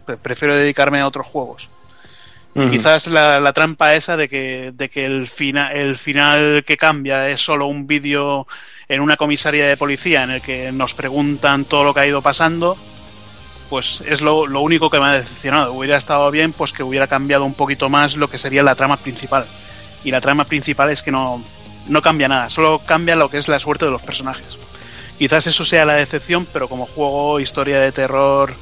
Pre- 0.07 0.17
Prefiero 0.19 0.55
dedicarme 0.55 1.01
a 1.01 1.07
otros 1.07 1.27
juegos. 1.27 1.69
Quizás 2.71 3.07
la, 3.07 3.41
la 3.41 3.55
trampa 3.55 3.95
esa 3.95 4.15
de 4.19 4.29
que, 4.29 4.73
de 4.75 4.91
que 4.91 5.07
el, 5.07 5.27
fina, 5.27 5.73
el 5.73 5.97
final 5.97 6.65
que 6.67 6.77
cambia 6.77 7.31
es 7.31 7.41
solo 7.41 7.67
un 7.67 7.87
vídeo 7.87 8.47
en 8.89 9.01
una 9.01 9.17
comisaría 9.17 9.67
de 9.67 9.79
policía 9.79 10.23
en 10.23 10.33
el 10.33 10.43
que 10.43 10.71
nos 10.71 10.93
preguntan 10.93 11.65
todo 11.65 11.83
lo 11.83 11.95
que 11.95 12.01
ha 12.01 12.07
ido 12.07 12.21
pasando, 12.21 12.77
pues 13.73 14.03
es 14.07 14.21
lo, 14.21 14.47
lo 14.47 14.61
único 14.61 14.91
que 14.91 15.01
me 15.01 15.07
ha 15.07 15.13
decepcionado. 15.13 15.73
Hubiera 15.73 15.97
estado 15.97 16.31
bien 16.31 16.53
pues 16.53 16.75
que 16.75 16.83
hubiera 16.83 17.07
cambiado 17.07 17.47
un 17.47 17.55
poquito 17.55 17.89
más 17.89 18.17
lo 18.17 18.29
que 18.29 18.37
sería 18.37 18.63
la 18.63 18.75
trama 18.75 18.99
principal. 18.99 19.47
Y 20.05 20.11
la 20.11 20.21
trama 20.21 20.45
principal 20.45 20.91
es 20.91 21.01
que 21.01 21.11
no, 21.11 21.43
no 21.89 22.03
cambia 22.03 22.29
nada, 22.29 22.51
solo 22.51 22.81
cambia 22.81 23.17
lo 23.17 23.31
que 23.31 23.39
es 23.39 23.49
la 23.49 23.59
suerte 23.59 23.87
de 23.87 23.91
los 23.91 24.03
personajes. 24.03 24.59
Quizás 25.17 25.47
eso 25.47 25.65
sea 25.65 25.87
la 25.87 25.95
decepción, 25.95 26.47
pero 26.53 26.69
como 26.69 26.85
juego, 26.85 27.41
historia 27.41 27.81
de 27.81 27.93
terror 27.93 28.55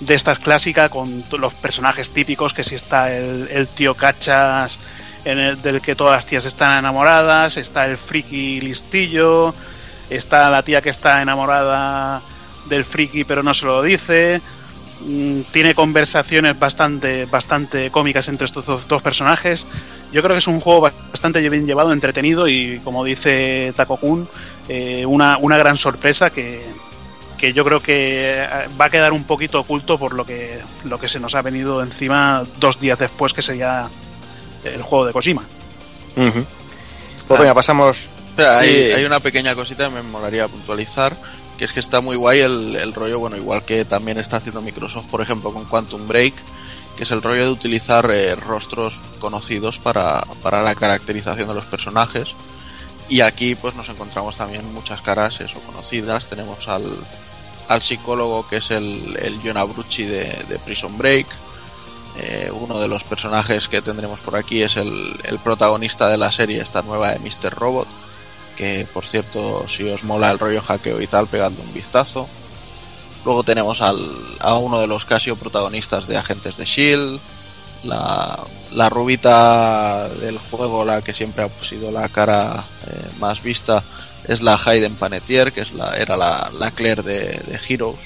de 0.00 0.16
estas 0.16 0.40
clásicas, 0.40 0.90
con 0.90 1.22
los 1.38 1.54
personajes 1.54 2.10
típicos, 2.10 2.52
que 2.52 2.64
si 2.64 2.74
está 2.74 3.14
el, 3.16 3.68
tío 3.68 3.94
cachas 3.94 4.80
del 5.22 5.80
que 5.80 5.94
todas 5.94 6.16
las 6.16 6.26
tías 6.26 6.46
están 6.46 6.78
enamoradas, 6.78 7.58
está 7.58 7.86
el 7.86 7.96
friki 7.96 8.60
listillo, 8.60 9.54
está 10.10 10.50
la 10.50 10.64
tía 10.64 10.82
que 10.82 10.90
está 10.90 11.22
enamorada 11.22 12.22
del 12.68 12.84
friki 12.84 13.24
pero 13.24 13.42
no 13.42 13.54
se 13.54 13.66
lo 13.66 13.82
dice, 13.82 14.40
mm, 15.00 15.40
tiene 15.50 15.74
conversaciones 15.74 16.58
bastante, 16.58 17.26
bastante 17.26 17.90
cómicas 17.90 18.28
entre 18.28 18.46
estos 18.46 18.66
dos, 18.66 18.88
dos 18.88 19.02
personajes. 19.02 19.66
Yo 20.12 20.22
creo 20.22 20.34
que 20.34 20.40
es 20.40 20.46
un 20.46 20.60
juego 20.60 20.82
bastante 20.82 21.48
bien 21.48 21.66
llevado, 21.66 21.92
entretenido 21.92 22.46
y 22.48 22.80
como 22.84 23.04
dice 23.04 23.72
Taco 23.74 23.96
Kun, 23.96 24.28
eh, 24.68 25.06
una, 25.06 25.38
una 25.38 25.56
gran 25.56 25.76
sorpresa 25.76 26.30
que, 26.30 26.62
que 27.38 27.52
yo 27.52 27.64
creo 27.64 27.80
que 27.80 28.44
eh, 28.44 28.48
va 28.80 28.84
a 28.84 28.90
quedar 28.90 29.12
un 29.12 29.24
poquito 29.24 29.58
oculto 29.58 29.98
por 29.98 30.14
lo 30.14 30.24
que, 30.24 30.60
lo 30.84 30.98
que 30.98 31.08
se 31.08 31.18
nos 31.18 31.34
ha 31.34 31.42
venido 31.42 31.82
encima 31.82 32.44
dos 32.60 32.78
días 32.78 32.98
después 32.98 33.32
que 33.32 33.42
sería 33.42 33.88
el 34.64 34.82
juego 34.82 35.06
de 35.06 35.12
Kojima. 35.12 35.42
Ujú. 36.16 36.44
Pues 37.26 37.40
venga, 37.40 37.54
pasamos. 37.54 38.08
Espera, 38.28 38.60
hay, 38.60 38.92
hay 38.92 39.04
una 39.04 39.20
pequeña 39.20 39.54
cosita 39.54 39.88
que 39.88 39.94
me 39.94 40.02
molaría 40.02 40.48
puntualizar, 40.48 41.16
que 41.58 41.64
es 41.64 41.72
que 41.72 41.80
está 41.80 42.00
muy 42.00 42.16
guay 42.16 42.40
el, 42.40 42.76
el 42.76 42.94
rollo, 42.94 43.18
bueno, 43.18 43.36
igual 43.36 43.64
que 43.64 43.84
también 43.84 44.18
está 44.18 44.38
haciendo 44.38 44.62
Microsoft, 44.62 45.06
por 45.06 45.20
ejemplo, 45.20 45.52
con 45.52 45.64
Quantum 45.64 46.08
Break, 46.08 46.34
que 46.96 47.04
es 47.04 47.10
el 47.10 47.22
rollo 47.22 47.44
de 47.44 47.50
utilizar 47.50 48.10
eh, 48.10 48.34
rostros 48.34 49.00
conocidos 49.18 49.78
para, 49.78 50.22
para 50.42 50.62
la 50.62 50.74
caracterización 50.74 51.48
de 51.48 51.54
los 51.54 51.64
personajes. 51.64 52.34
Y 53.08 53.20
aquí 53.20 53.54
pues 53.54 53.74
nos 53.74 53.88
encontramos 53.88 54.36
también 54.36 54.72
muchas 54.72 55.00
caras 55.00 55.40
eso, 55.40 55.60
conocidas. 55.60 56.28
Tenemos 56.28 56.68
al, 56.68 56.84
al 57.68 57.82
psicólogo 57.82 58.46
que 58.48 58.56
es 58.56 58.70
el, 58.70 59.16
el 59.20 59.40
John 59.44 59.56
Abrucci 59.56 60.04
de, 60.04 60.24
de 60.48 60.58
Prison 60.58 60.96
Break. 60.96 61.26
Eh, 62.18 62.50
uno 62.52 62.78
de 62.78 62.88
los 62.88 63.04
personajes 63.04 63.68
que 63.68 63.80
tendremos 63.80 64.20
por 64.20 64.36
aquí 64.36 64.62
es 64.62 64.76
el, 64.76 65.18
el 65.24 65.38
protagonista 65.38 66.08
de 66.08 66.18
la 66.18 66.30
serie, 66.30 66.60
esta 66.60 66.82
nueva 66.82 67.10
de 67.10 67.18
Mr. 67.20 67.54
Robot 67.54 67.88
que 68.56 68.86
por 68.92 69.06
cierto 69.06 69.66
si 69.68 69.88
os 69.88 70.04
mola 70.04 70.30
el 70.30 70.38
rollo 70.38 70.62
hackeo 70.62 71.00
y 71.00 71.06
tal 71.06 71.26
pegadle 71.26 71.60
un 71.60 71.72
vistazo 71.74 72.28
luego 73.24 73.42
tenemos 73.42 73.82
al, 73.82 73.98
a 74.40 74.56
uno 74.58 74.80
de 74.80 74.86
los 74.86 75.04
Casio 75.04 75.36
protagonistas 75.36 76.06
de 76.08 76.16
Agentes 76.16 76.56
de 76.56 76.64
Shield 76.64 77.20
la, 77.84 78.38
la 78.72 78.88
rubita 78.88 80.08
del 80.08 80.38
juego 80.38 80.84
la 80.84 81.02
que 81.02 81.14
siempre 81.14 81.44
ha 81.44 81.64
sido 81.64 81.90
la 81.90 82.08
cara 82.08 82.64
eh, 82.86 83.10
más 83.18 83.42
vista 83.42 83.82
es 84.28 84.42
la 84.42 84.60
Hayden 84.64 84.94
Panettiere 84.94 85.50
que 85.52 85.62
es 85.62 85.72
la, 85.72 85.94
era 85.96 86.16
la, 86.16 86.50
la 86.58 86.70
Claire 86.70 87.02
de, 87.02 87.20
de 87.22 87.60
Heroes 87.68 87.98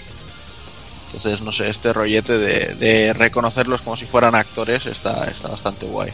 entonces 1.07 1.41
no 1.41 1.53
sé 1.53 1.69
este 1.69 1.93
rollete 1.93 2.37
de, 2.37 2.75
de 2.75 3.13
reconocerlos 3.13 3.83
como 3.83 3.97
si 3.97 4.07
fueran 4.07 4.35
actores 4.35 4.87
está, 4.87 5.25
está 5.27 5.49
bastante 5.49 5.87
guay 5.87 6.13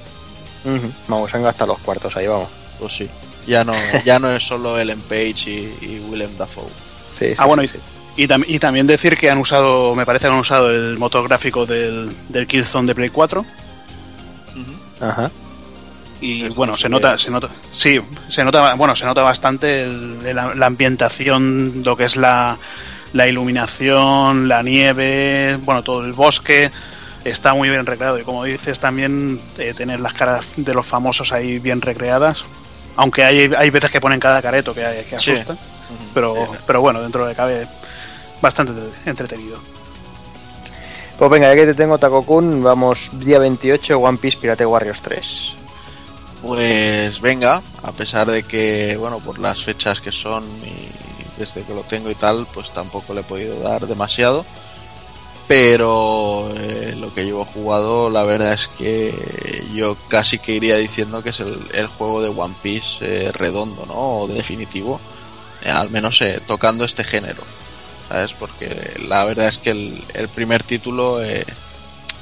Ujú. 0.64 0.92
Vamos, 1.08 1.34
han 1.34 1.42
gastado 1.42 1.72
los 1.72 1.82
cuartos 1.82 2.14
ahí, 2.16 2.28
vamos. 2.28 2.46
pues 2.78 2.92
sí 2.96 3.08
ya 3.46 3.64
no, 3.64 3.72
ya 4.04 4.18
no 4.18 4.30
es 4.30 4.42
solo 4.46 4.78
Ellen 4.78 5.00
Page 5.02 5.44
y, 5.50 5.76
y 5.82 6.02
Willem 6.08 6.36
Dafoe. 6.36 6.64
Sí, 7.18 7.28
sí, 7.28 7.34
Ah, 7.38 7.46
bueno, 7.46 7.62
sí, 7.62 7.68
y- 7.72 7.76
sí. 7.76 7.78
Y, 8.14 8.26
tam- 8.28 8.44
y 8.46 8.58
también 8.58 8.86
decir 8.86 9.16
que 9.16 9.30
han 9.30 9.38
usado, 9.38 9.94
me 9.94 10.04
parece 10.04 10.26
que 10.26 10.32
han 10.32 10.38
usado 10.38 10.70
el 10.70 10.98
motor 10.98 11.26
gráfico 11.26 11.64
del, 11.64 12.14
del 12.28 12.46
Killzone 12.46 12.86
de 12.86 12.94
Play 12.94 13.08
4 13.08 13.42
Ajá. 15.00 15.30
y 16.20 16.42
Esto 16.42 16.54
bueno, 16.56 16.76
se 16.76 16.88
nota, 16.90 17.18
se 17.18 17.30
nota, 17.30 17.48
sí, 17.72 17.98
se 18.28 18.44
nota, 18.44 18.74
bueno, 18.74 18.94
se 18.94 19.04
nota 19.06 19.22
bastante 19.22 19.84
el- 19.84 20.18
el- 20.26 20.36
la 20.36 20.66
ambientación, 20.66 21.82
lo 21.84 21.96
que 21.96 22.04
es 22.04 22.16
la, 22.16 22.58
la 23.14 23.26
iluminación, 23.28 24.46
la 24.48 24.62
nieve, 24.62 25.56
bueno, 25.62 25.82
todo 25.82 26.04
el 26.04 26.12
bosque. 26.12 26.70
Está 27.24 27.54
muy 27.54 27.68
bien 27.70 27.86
recreado 27.86 28.18
y 28.18 28.24
como 28.24 28.42
dices 28.44 28.78
también 28.80 29.40
eh, 29.56 29.72
tener 29.74 30.00
las 30.00 30.12
caras 30.12 30.44
de 30.56 30.74
los 30.74 30.84
famosos 30.84 31.32
ahí 31.32 31.58
bien 31.60 31.80
recreadas, 31.80 32.44
aunque 32.96 33.24
hay, 33.24 33.52
hay 33.56 33.70
veces 33.70 33.90
que 33.90 34.00
ponen 34.00 34.20
cada 34.20 34.42
careto 34.42 34.74
que, 34.74 35.06
que 35.08 35.16
asusta, 35.16 35.56
pero, 36.14 36.34
sí. 36.34 36.58
pero 36.66 36.80
bueno, 36.80 37.00
dentro 37.00 37.26
de 37.26 37.34
cabe 37.34 37.66
bastante 38.40 38.72
entretenido. 39.06 39.58
Pues 41.18 41.30
venga, 41.30 41.48
ya 41.48 41.54
que 41.54 41.66
te 41.66 41.74
tengo 41.74 41.98
Takokun, 41.98 42.62
vamos 42.62 43.10
día 43.12 43.38
28, 43.38 43.98
One 43.98 44.18
Piece 44.18 44.38
Pirate 44.38 44.66
Warriors 44.66 45.00
3. 45.02 45.54
Pues 46.42 47.20
venga, 47.20 47.62
a 47.84 47.92
pesar 47.92 48.28
de 48.28 48.42
que, 48.42 48.96
bueno, 48.98 49.20
por 49.20 49.38
las 49.38 49.62
fechas 49.62 50.00
que 50.00 50.10
son 50.10 50.44
y 50.64 51.38
desde 51.38 51.62
que 51.62 51.74
lo 51.74 51.82
tengo 51.82 52.10
y 52.10 52.16
tal, 52.16 52.46
pues 52.52 52.72
tampoco 52.72 53.14
le 53.14 53.20
he 53.20 53.24
podido 53.24 53.60
dar 53.60 53.86
demasiado. 53.86 54.44
Pero 55.48 56.50
eh, 56.56 56.94
lo 56.98 57.12
que 57.12 57.24
llevo 57.24 57.44
jugado, 57.44 58.10
la 58.10 58.22
verdad 58.22 58.52
es 58.52 58.68
que 58.68 59.66
yo 59.74 59.96
casi 60.08 60.38
que 60.38 60.52
iría 60.52 60.76
diciendo 60.76 61.22
que 61.22 61.30
es 61.30 61.40
el, 61.40 61.86
juego 61.86 62.22
de 62.22 62.28
One 62.28 62.54
Piece 62.62 62.98
eh, 63.00 63.32
redondo, 63.32 63.84
¿no? 63.86 63.94
O 63.94 64.28
definitivo. 64.28 65.00
Eh, 65.64 65.70
al 65.70 65.90
menos 65.90 66.22
tocando 66.46 66.84
este 66.84 67.04
género. 67.04 67.42
¿Sabes? 68.08 68.34
Porque 68.34 68.94
la 69.08 69.24
verdad 69.24 69.48
es 69.48 69.58
que 69.58 69.70
el, 69.70 70.28
primer 70.34 70.62
título 70.62 71.20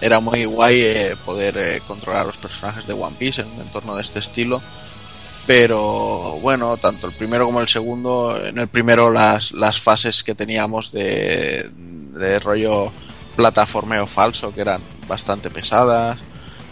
era 0.00 0.20
muy 0.20 0.44
guay 0.44 1.14
poder 1.24 1.82
controlar 1.82 2.22
a 2.22 2.26
los 2.26 2.36
personajes 2.36 2.86
de 2.86 2.94
One 2.94 3.16
Piece 3.18 3.42
en 3.42 3.48
un 3.48 3.60
entorno 3.60 3.96
de 3.96 4.02
este 4.02 4.20
estilo. 4.20 4.62
Pero 5.46 6.38
bueno, 6.40 6.76
tanto 6.76 7.08
el 7.08 7.12
primero 7.12 7.46
como 7.46 7.60
el 7.60 7.68
segundo, 7.68 8.40
en 8.44 8.58
el 8.58 8.68
primero 8.68 9.10
las, 9.10 9.52
las 9.52 9.80
fases 9.80 10.22
que 10.22 10.34
teníamos 10.34 10.92
de 10.92 11.70
rollo 12.42 12.92
plataformeo 13.36 14.06
falso, 14.06 14.52
que 14.52 14.60
eran 14.62 14.80
bastante 15.08 15.50
pesadas. 15.50 16.18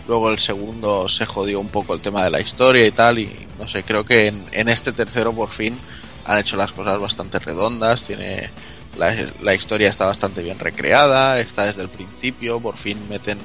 Luego 0.07 0.31
el 0.31 0.39
segundo 0.39 1.09
se 1.09 1.27
jodió 1.27 1.61
un 1.61 1.69
poco 1.69 1.95
el 1.95 2.01
tema 2.01 2.25
de 2.25 2.31
la 2.31 2.41
historia 2.41 2.87
y 2.87 2.91
tal. 2.91 3.19
Y 3.19 3.47
no 3.59 3.69
sé, 3.69 3.83
creo 3.83 4.05
que 4.05 4.27
en, 4.27 4.45
en 4.53 4.69
este 4.69 4.93
tercero 4.93 5.33
por 5.33 5.51
fin 5.51 5.79
han 6.25 6.39
hecho 6.39 6.57
las 6.57 6.73
cosas 6.73 6.99
bastante 6.99 7.39
redondas. 7.39 8.05
Tiene 8.05 8.51
la, 8.97 9.15
la 9.43 9.55
historia 9.55 9.89
está 9.91 10.07
bastante 10.07 10.43
bien 10.43 10.59
recreada, 10.59 11.39
está 11.41 11.67
desde 11.67 11.83
el 11.83 11.89
principio, 11.89 12.61
por 12.61 12.77
fin 12.77 12.99
meten 13.09 13.39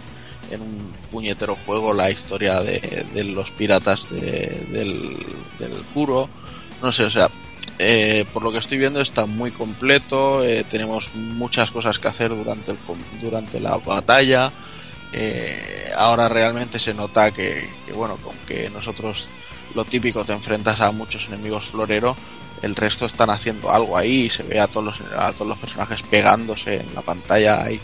en 0.52 0.62
un 0.62 0.94
puñetero 1.12 1.58
juego 1.66 1.94
la 1.94 2.12
historia 2.12 2.62
de, 2.62 3.24
los 3.24 3.52
piratas 3.52 4.10
de- 4.10 4.68
del, 4.72 5.18
del. 5.60 5.84
No 6.82 6.92
sé, 6.92 7.04
o 7.06 7.10
sea, 7.10 7.30
eh, 7.80 8.26
por 8.34 8.44
lo 8.44 8.52
que 8.52 8.60
estoy 8.60 8.78
viendo 8.78 9.02
está 9.02 9.26
muy 9.26 9.52
completo, 9.52 10.44
eh, 10.44 10.64
tenemos 10.64 11.14
muchas 11.16 11.72
cosas 11.72 12.00
que 12.00 12.08
hacer 12.08 12.30
durante, 12.30 12.72
el, 12.72 12.78
durante 13.20 13.60
la 13.60 13.78
batalla. 13.78 14.52
Eh, 15.12 15.92
ahora 15.98 16.28
realmente 16.30 16.80
se 16.80 16.94
nota 16.94 17.32
que, 17.32 17.70
bueno, 17.94 18.18
con 18.18 18.36
que 18.48 18.70
nosotros 18.70 19.30
lo 19.76 19.86
típico 19.86 20.24
te 20.26 20.34
enfrentas 20.34 20.82
a 20.82 20.92
muchos 20.92 21.28
enemigos 21.28 21.66
florero, 21.66 22.16
el 22.62 22.76
resto 22.76 23.06
están 23.06 23.30
haciendo 23.30 23.72
algo 23.72 23.98
ahí, 23.98 24.30
se 24.30 24.44
ve 24.44 24.60
a 24.60 24.68
todos 24.68 24.86
los, 25.00 25.12
a 25.18 25.34
todos 25.34 25.48
los 25.48 25.58
personajes 25.58 26.02
pegándose 26.04 26.76
en 26.82 26.96
la 26.96 27.02
pantalla, 27.02 27.62
hay 27.64 27.80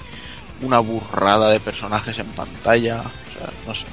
una 0.61 0.80
burrada 0.80 1.49
de 1.52 1.60
personajes 1.60 2.18
en 2.18 2.28
pantalla, 2.28 3.02
o 3.02 3.38
sea, 3.40 3.49
no 3.68 3.76
sé, 3.76 3.86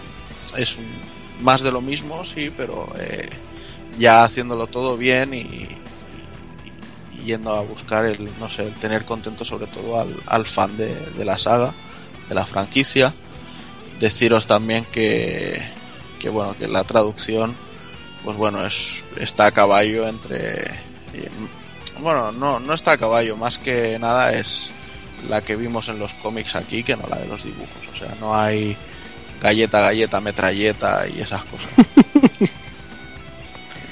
es 0.56 0.76
un- 0.76 1.44
más 1.44 1.60
de 1.62 1.70
lo 1.72 1.80
mismo, 1.82 2.24
sí, 2.24 2.50
pero 2.56 2.90
ya 3.98 4.24
haciéndolo 4.24 4.66
todo 4.66 4.96
bien 4.96 5.34
y 5.34 5.68
yendo 7.26 7.54
a 7.54 7.62
buscar 7.62 8.06
el, 8.06 8.30
no 8.38 8.48
sé, 8.48 8.64
el 8.64 8.74
tener 8.74 9.04
contento 9.04 9.44
sobre 9.44 9.66
todo 9.66 10.00
al, 10.00 10.16
al 10.26 10.46
fan 10.46 10.76
de, 10.76 10.94
de 10.94 11.24
la 11.24 11.36
saga, 11.38 11.74
de 12.28 12.34
la 12.34 12.46
franquicia. 12.46 13.14
Deciros 13.98 14.46
también 14.46 14.86
que, 14.86 15.60
que 16.18 16.28
bueno, 16.28 16.56
que 16.58 16.68
la 16.68 16.84
traducción, 16.84 17.54
pues 18.24 18.36
bueno, 18.36 18.64
es, 18.66 19.02
está 19.18 19.46
a 19.46 19.52
caballo 19.52 20.08
entre, 20.08 20.64
eh, 21.12 21.30
bueno, 22.00 22.32
no, 22.32 22.60
no 22.60 22.74
está 22.74 22.92
a 22.92 22.98
caballo, 22.98 23.36
más 23.36 23.58
que 23.58 23.98
nada 23.98 24.32
es, 24.32 24.70
la 25.28 25.42
que 25.42 25.56
vimos 25.56 25.88
en 25.88 25.98
los 25.98 26.14
cómics 26.14 26.54
aquí 26.54 26.82
que 26.82 26.96
no 26.96 27.06
la 27.08 27.16
de 27.18 27.26
los 27.26 27.44
dibujos. 27.44 27.88
O 27.92 27.96
sea, 27.96 28.14
no 28.20 28.34
hay 28.34 28.76
galleta, 29.40 29.80
galleta, 29.80 30.20
metralleta 30.20 31.06
y 31.08 31.20
esas 31.20 31.44
cosas. 31.44 31.70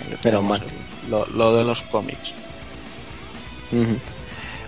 Pero 0.08 0.18
Tenemos 0.20 0.44
mal. 0.44 0.62
Lo, 1.08 1.26
lo 1.26 1.56
de 1.56 1.64
los 1.64 1.82
cómics. 1.82 2.32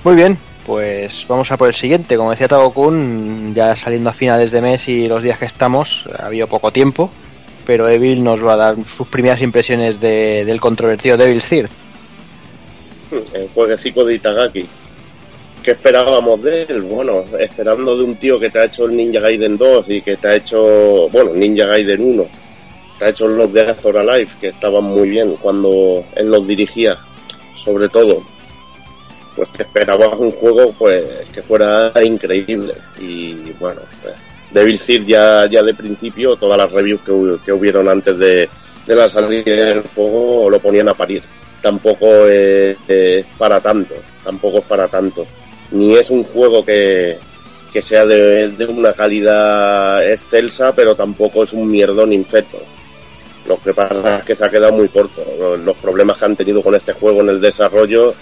Muy 0.04 0.14
bien, 0.14 0.38
pues 0.64 1.26
vamos 1.28 1.50
a 1.50 1.56
por 1.56 1.68
el 1.68 1.74
siguiente. 1.74 2.16
Como 2.16 2.30
decía 2.30 2.48
Tago 2.48 2.72
Kun, 2.72 3.52
ya 3.54 3.74
saliendo 3.76 4.10
a 4.10 4.12
finales 4.12 4.50
de 4.52 4.60
mes 4.60 4.86
y 4.88 5.06
los 5.08 5.22
días 5.22 5.38
que 5.38 5.44
estamos, 5.46 6.04
ha 6.18 6.26
habido 6.26 6.46
poco 6.46 6.70
tiempo, 6.72 7.10
pero 7.66 7.88
Evil 7.88 8.22
nos 8.22 8.44
va 8.44 8.54
a 8.54 8.56
dar 8.56 8.76
sus 8.84 9.08
primeras 9.08 9.40
impresiones 9.42 10.00
de- 10.00 10.44
del 10.44 10.60
controvertido 10.60 11.16
Devil 11.16 11.42
Third. 11.42 11.70
el 13.34 13.48
jueguecito 13.54 14.04
de 14.04 14.14
Itagaki. 14.16 14.66
¿Qué 15.62 15.70
esperábamos 15.72 16.42
de 16.42 16.62
él? 16.62 16.82
Bueno, 16.82 17.24
esperando 17.38 17.96
de 17.96 18.04
un 18.04 18.16
tío 18.16 18.38
que 18.38 18.50
te 18.50 18.58
ha 18.60 18.64
hecho 18.64 18.84
el 18.86 18.96
Ninja 18.96 19.20
Gaiden 19.20 19.56
2 19.56 19.84
y 19.88 20.00
que 20.02 20.16
te 20.16 20.28
ha 20.28 20.34
hecho, 20.36 21.08
bueno, 21.10 21.32
Ninja 21.34 21.66
Gaiden 21.66 22.00
1, 22.00 22.26
te 22.98 23.04
ha 23.04 23.08
hecho 23.08 23.26
los 23.28 23.52
de 23.52 23.62
Azor 23.70 23.98
Alive, 23.98 24.28
que 24.40 24.48
estaban 24.48 24.84
muy 24.84 25.08
bien 25.08 25.34
cuando 25.40 26.04
él 26.14 26.30
los 26.30 26.46
dirigía, 26.46 26.98
sobre 27.56 27.88
todo. 27.88 28.22
Pues 29.36 29.50
te 29.52 29.62
esperabas 29.64 30.14
un 30.18 30.32
juego 30.32 30.72
pues 30.78 31.04
que 31.32 31.42
fuera 31.42 31.92
increíble. 32.02 32.74
Y 32.98 33.34
bueno, 33.60 33.82
pues, 34.02 34.14
Devil 34.50 34.80
Third 34.80 35.06
ya, 35.06 35.46
ya 35.46 35.62
de 35.62 35.74
principio, 35.74 36.36
todas 36.36 36.56
las 36.58 36.72
reviews 36.72 37.02
que, 37.02 37.12
hu- 37.12 37.38
que 37.44 37.52
hubieron 37.52 37.88
antes 37.88 38.16
de, 38.18 38.48
de 38.86 38.94
la 38.96 39.08
salida 39.08 39.44
del 39.44 39.82
juego 39.94 40.48
lo 40.50 40.58
ponían 40.58 40.88
a 40.88 40.94
parir 40.94 41.22
tampoco 41.60 42.26
es, 42.28 42.76
para 43.36 43.60
tanto, 43.60 43.94
tampoco 44.22 44.58
es 44.58 44.64
para 44.64 44.86
tanto. 44.86 45.26
Ni 45.72 45.94
es 45.96 46.10
un 46.10 46.22
juego 46.22 46.64
que, 46.64 47.18
que 47.72 47.82
sea 47.82 48.06
de, 48.06 48.50
de 48.50 48.66
una 48.66 48.92
calidad 48.92 50.08
excelsa, 50.08 50.72
pero 50.72 50.94
tampoco 50.94 51.42
es 51.42 51.52
un 51.52 51.68
mierdón 51.68 52.12
infecto. 52.12 52.58
Lo 53.48 53.58
que 53.58 53.74
pasa 53.74 54.18
es 54.18 54.24
que 54.24 54.36
se 54.36 54.44
ha 54.44 54.50
quedado 54.50 54.74
muy 54.74 54.86
corto. 54.88 55.24
Los 55.56 55.76
problemas 55.78 56.18
que 56.18 56.24
han 56.24 56.36
tenido 56.36 56.62
con 56.62 56.74
este 56.76 56.92
juego 56.92 57.20
en 57.22 57.30
el 57.30 57.40
desarrollo 57.40 58.14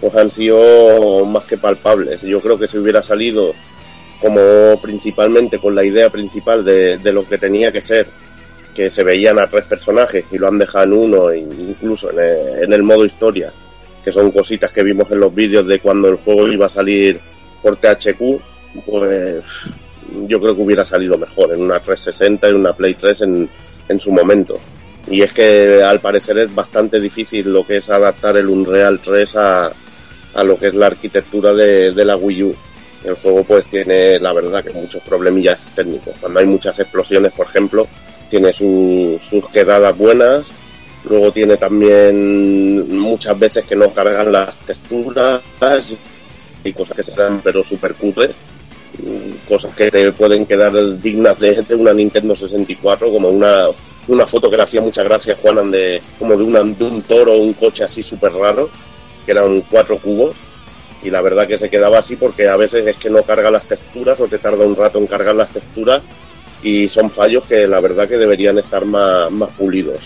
pues 0.00 0.14
han 0.14 0.30
sido 0.30 1.24
más 1.26 1.44
que 1.44 1.58
palpables. 1.58 2.22
Yo 2.22 2.40
creo 2.40 2.58
que 2.58 2.66
si 2.66 2.78
hubiera 2.78 3.02
salido 3.02 3.54
como 4.20 4.80
principalmente 4.80 5.58
con 5.58 5.74
la 5.74 5.84
idea 5.84 6.10
principal 6.10 6.64
de, 6.64 6.98
de 6.98 7.12
lo 7.12 7.26
que 7.26 7.38
tenía 7.38 7.72
que 7.72 7.80
ser, 7.80 8.06
que 8.74 8.90
se 8.90 9.02
veían 9.02 9.38
a 9.38 9.48
tres 9.48 9.64
personajes 9.64 10.24
y 10.30 10.38
lo 10.38 10.48
han 10.48 10.58
dejado 10.58 10.84
en 10.84 10.92
uno, 10.92 11.30
e 11.30 11.38
incluso 11.38 12.10
en 12.10 12.18
el, 12.18 12.64
en 12.64 12.72
el 12.72 12.82
modo 12.82 13.04
historia, 13.04 13.52
que 14.04 14.12
son 14.12 14.30
cositas 14.30 14.70
que 14.70 14.82
vimos 14.82 15.10
en 15.10 15.20
los 15.20 15.34
vídeos 15.34 15.66
de 15.66 15.80
cuando 15.80 16.08
el 16.08 16.16
juego 16.16 16.48
iba 16.48 16.66
a 16.66 16.70
salir 16.70 17.20
por 17.62 17.76
THQ, 17.76 18.40
pues 18.86 19.64
yo 20.26 20.40
creo 20.40 20.54
que 20.54 20.62
hubiera 20.62 20.84
salido 20.84 21.18
mejor 21.18 21.52
en 21.52 21.62
una 21.62 21.80
360 21.80 22.48
y 22.48 22.52
una 22.52 22.72
Play 22.72 22.94
3 22.94 23.20
en, 23.22 23.48
en 23.88 24.00
su 24.00 24.12
momento. 24.12 24.58
Y 25.08 25.22
es 25.22 25.32
que 25.32 25.82
al 25.82 26.00
parecer 26.00 26.38
es 26.38 26.54
bastante 26.54 27.00
difícil 27.00 27.52
lo 27.52 27.66
que 27.66 27.78
es 27.78 27.90
adaptar 27.90 28.36
el 28.36 28.48
Unreal 28.48 29.00
3 29.00 29.36
a, 29.36 29.72
a 30.34 30.44
lo 30.44 30.56
que 30.58 30.68
es 30.68 30.74
la 30.74 30.86
arquitectura 30.86 31.52
de, 31.52 31.92
de 31.92 32.04
la 32.04 32.16
Wii 32.16 32.42
U. 32.44 32.54
El 33.04 33.14
juego 33.14 33.44
pues 33.44 33.66
tiene 33.66 34.18
la 34.18 34.32
verdad 34.32 34.62
que 34.62 34.70
muchos 34.70 35.02
problemillas 35.02 35.60
técnicos. 35.74 36.14
Cuando 36.20 36.40
hay 36.40 36.46
muchas 36.46 36.78
explosiones, 36.78 37.32
por 37.32 37.46
ejemplo, 37.46 37.86
tiene 38.28 38.52
su- 38.52 39.18
sus 39.20 39.48
quedadas 39.48 39.96
buenas, 39.96 40.52
luego 41.08 41.32
tiene 41.32 41.56
también 41.56 42.94
muchas 42.98 43.38
veces 43.38 43.64
que 43.64 43.74
no 43.74 43.90
cargan 43.92 44.30
las 44.30 44.58
texturas 44.60 45.40
y 46.62 46.72
cosas 46.72 46.96
que 46.96 47.02
se 47.02 47.18
dan 47.20 47.40
pero 47.42 47.64
super 47.64 47.94
cutres, 47.94 48.30
mm, 48.98 49.48
cosas 49.48 49.74
que 49.74 49.90
te 49.90 50.12
pueden 50.12 50.44
quedar 50.46 50.72
dignas 50.98 51.40
de, 51.40 51.64
una 51.74 51.92
Nintendo 51.94 52.36
64, 52.36 53.10
como 53.10 53.28
una, 53.30 53.64
una 54.08 54.26
foto 54.26 54.50
que 54.50 54.56
le 54.58 54.62
hacía 54.64 54.82
mucha 54.82 55.02
gracia 55.02 55.32
a 55.32 55.36
Juanan 55.36 55.70
de 55.70 56.02
como 56.18 56.36
de, 56.36 56.44
una, 56.44 56.60
de 56.62 56.84
un 56.84 57.02
toro 57.02 57.36
un 57.38 57.54
coche 57.54 57.84
así 57.84 58.02
súper 58.02 58.32
raro, 58.34 58.68
que 59.24 59.32
eran 59.32 59.60
cuatro 59.62 59.98
cubos, 59.98 60.34
y 61.02 61.10
la 61.10 61.20
verdad 61.22 61.46
que 61.46 61.56
se 61.58 61.70
quedaba 61.70 61.98
así 61.98 62.16
porque 62.16 62.48
a 62.48 62.56
veces 62.56 62.86
es 62.86 62.96
que 62.96 63.08
no 63.10 63.22
carga 63.22 63.50
las 63.50 63.64
texturas 63.66 64.20
o 64.20 64.26
te 64.26 64.38
tarda 64.38 64.66
un 64.66 64.76
rato 64.76 64.98
en 64.98 65.06
cargar 65.06 65.34
las 65.34 65.50
texturas 65.50 66.02
y 66.62 66.88
son 66.90 67.08
fallos 67.10 67.44
que 67.46 67.66
la 67.66 67.80
verdad 67.80 68.06
que 68.06 68.18
deberían 68.18 68.58
estar 68.58 68.84
más, 68.84 69.30
más 69.30 69.48
pulidos. 69.52 70.00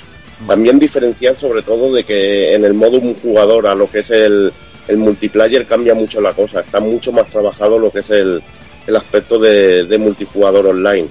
También 0.47 0.78
diferenciar 0.78 1.36
sobre 1.36 1.62
todo 1.62 1.93
de 1.93 2.05
que 2.05 2.55
en 2.55 2.65
el 2.65 2.74
modo 2.74 2.99
un 2.99 3.15
jugador 3.15 3.66
a 3.66 3.74
lo 3.74 3.91
que 3.91 4.01
es 4.01 4.11
el, 4.11 4.53
el 4.86 4.97
multiplayer 4.97 5.66
cambia 5.66 5.95
mucho 5.95 6.20
la 6.20 6.32
cosa, 6.32 6.61
está 6.61 6.78
mucho 6.78 7.11
más 7.11 7.27
trabajado 7.28 7.78
lo 7.78 7.91
que 7.91 7.99
es 8.01 8.11
el, 8.11 8.41
el 8.86 8.97
aspecto 8.97 9.39
de, 9.39 9.85
de 9.86 9.99
multijugador 9.99 10.66
online. 10.66 11.09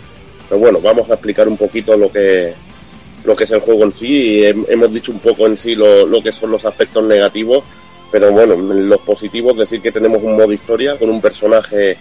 Pero 0.47 0.59
bueno, 0.59 0.79
vamos 0.81 1.09
a 1.09 1.15
explicar 1.15 1.47
un 1.47 1.57
poquito 1.57 1.97
lo 1.97 2.09
que, 2.09 2.53
lo 3.25 3.35
que 3.35 3.43
es 3.45 3.51
el 3.51 3.59
juego 3.59 3.83
en 3.83 3.93
sí. 3.93 4.07
y 4.07 4.41
hem- 4.43 4.65
hemos 4.69 4.93
dicho 4.93 5.11
un 5.11 5.19
poco 5.19 5.45
en 5.47 5.57
sí 5.57 5.75
lo, 5.75 6.05
lo 6.05 6.21
que 6.21 6.31
son 6.31 6.51
los 6.51 6.63
aspectos 6.63 7.03
negativos, 7.05 7.63
pero 8.13 8.31
bueno, 8.31 8.53
en 8.53 8.89
los 8.89 9.01
positivos 9.01 9.57
decir 9.57 9.81
que 9.81 9.91
tenemos 9.91 10.21
un 10.21 10.37
modo 10.37 10.53
historia 10.53 10.99
con 10.99 11.09
un 11.09 11.19
personaje 11.19 11.97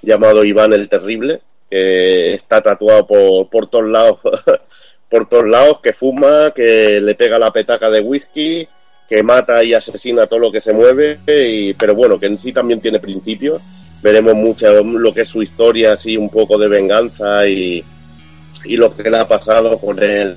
llamado 0.00 0.44
Iván 0.44 0.72
el 0.72 0.88
Terrible, 0.88 1.40
que 1.68 2.34
está 2.34 2.62
tatuado 2.62 3.04
por, 3.04 3.50
por 3.50 3.66
todos 3.66 3.86
lados, 3.86 4.20
por 5.10 5.28
todos 5.28 5.48
lados, 5.48 5.80
que 5.80 5.92
fuma, 5.92 6.52
que 6.54 7.00
le 7.00 7.16
pega 7.16 7.40
la 7.40 7.52
petaca 7.52 7.90
de 7.90 7.98
whisky, 7.98 8.68
que 9.08 9.24
mata 9.24 9.64
y 9.64 9.74
asesina 9.74 10.28
todo 10.28 10.38
lo 10.38 10.52
que 10.52 10.60
se 10.60 10.72
mueve, 10.72 11.18
y, 11.26 11.74
pero 11.74 11.96
bueno, 11.96 12.20
que 12.20 12.26
en 12.26 12.38
sí 12.38 12.52
también 12.52 12.80
tiene 12.80 13.00
principios. 13.00 13.60
Veremos 14.00 14.36
mucho 14.36 14.84
lo 14.84 15.12
que 15.12 15.22
es 15.22 15.28
su 15.28 15.42
historia, 15.42 15.94
así 15.94 16.16
un 16.16 16.30
poco 16.30 16.58
de 16.58 16.68
venganza 16.68 17.44
y, 17.48 17.82
y 18.66 18.76
lo 18.76 18.96
que 18.96 19.10
le 19.10 19.18
ha 19.18 19.26
pasado 19.26 19.78
con 19.78 20.00
el, 20.00 20.36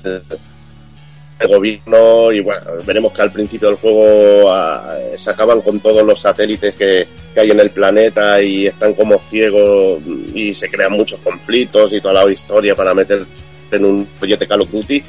el 1.40 1.48
gobierno 1.48 2.32
y 2.32 2.40
bueno, 2.40 2.66
veremos 2.84 3.12
que 3.12 3.22
al 3.22 3.32
principio 3.32 3.68
del 3.68 3.78
juego 3.78 4.52
ah, 4.52 4.94
se 5.16 5.30
acaban 5.30 5.62
con 5.62 5.80
todos 5.80 6.02
los 6.02 6.20
satélites 6.20 6.74
que, 6.74 7.08
que 7.32 7.40
hay 7.40 7.50
en 7.50 7.60
el 7.60 7.70
planeta 7.70 8.42
y 8.42 8.66
están 8.66 8.94
como 8.94 9.18
ciegos 9.18 10.00
y 10.34 10.54
se 10.54 10.68
crean 10.68 10.92
muchos 10.92 11.18
conflictos 11.20 11.92
y 11.92 12.00
toda 12.00 12.24
la 12.24 12.30
historia 12.30 12.74
para 12.74 12.94
meterte 12.94 13.26
en 13.72 13.84
un 13.84 14.06
proyecto 14.18 14.46
Call 14.46 14.62
of 14.62 14.70
Duty. 14.70 15.02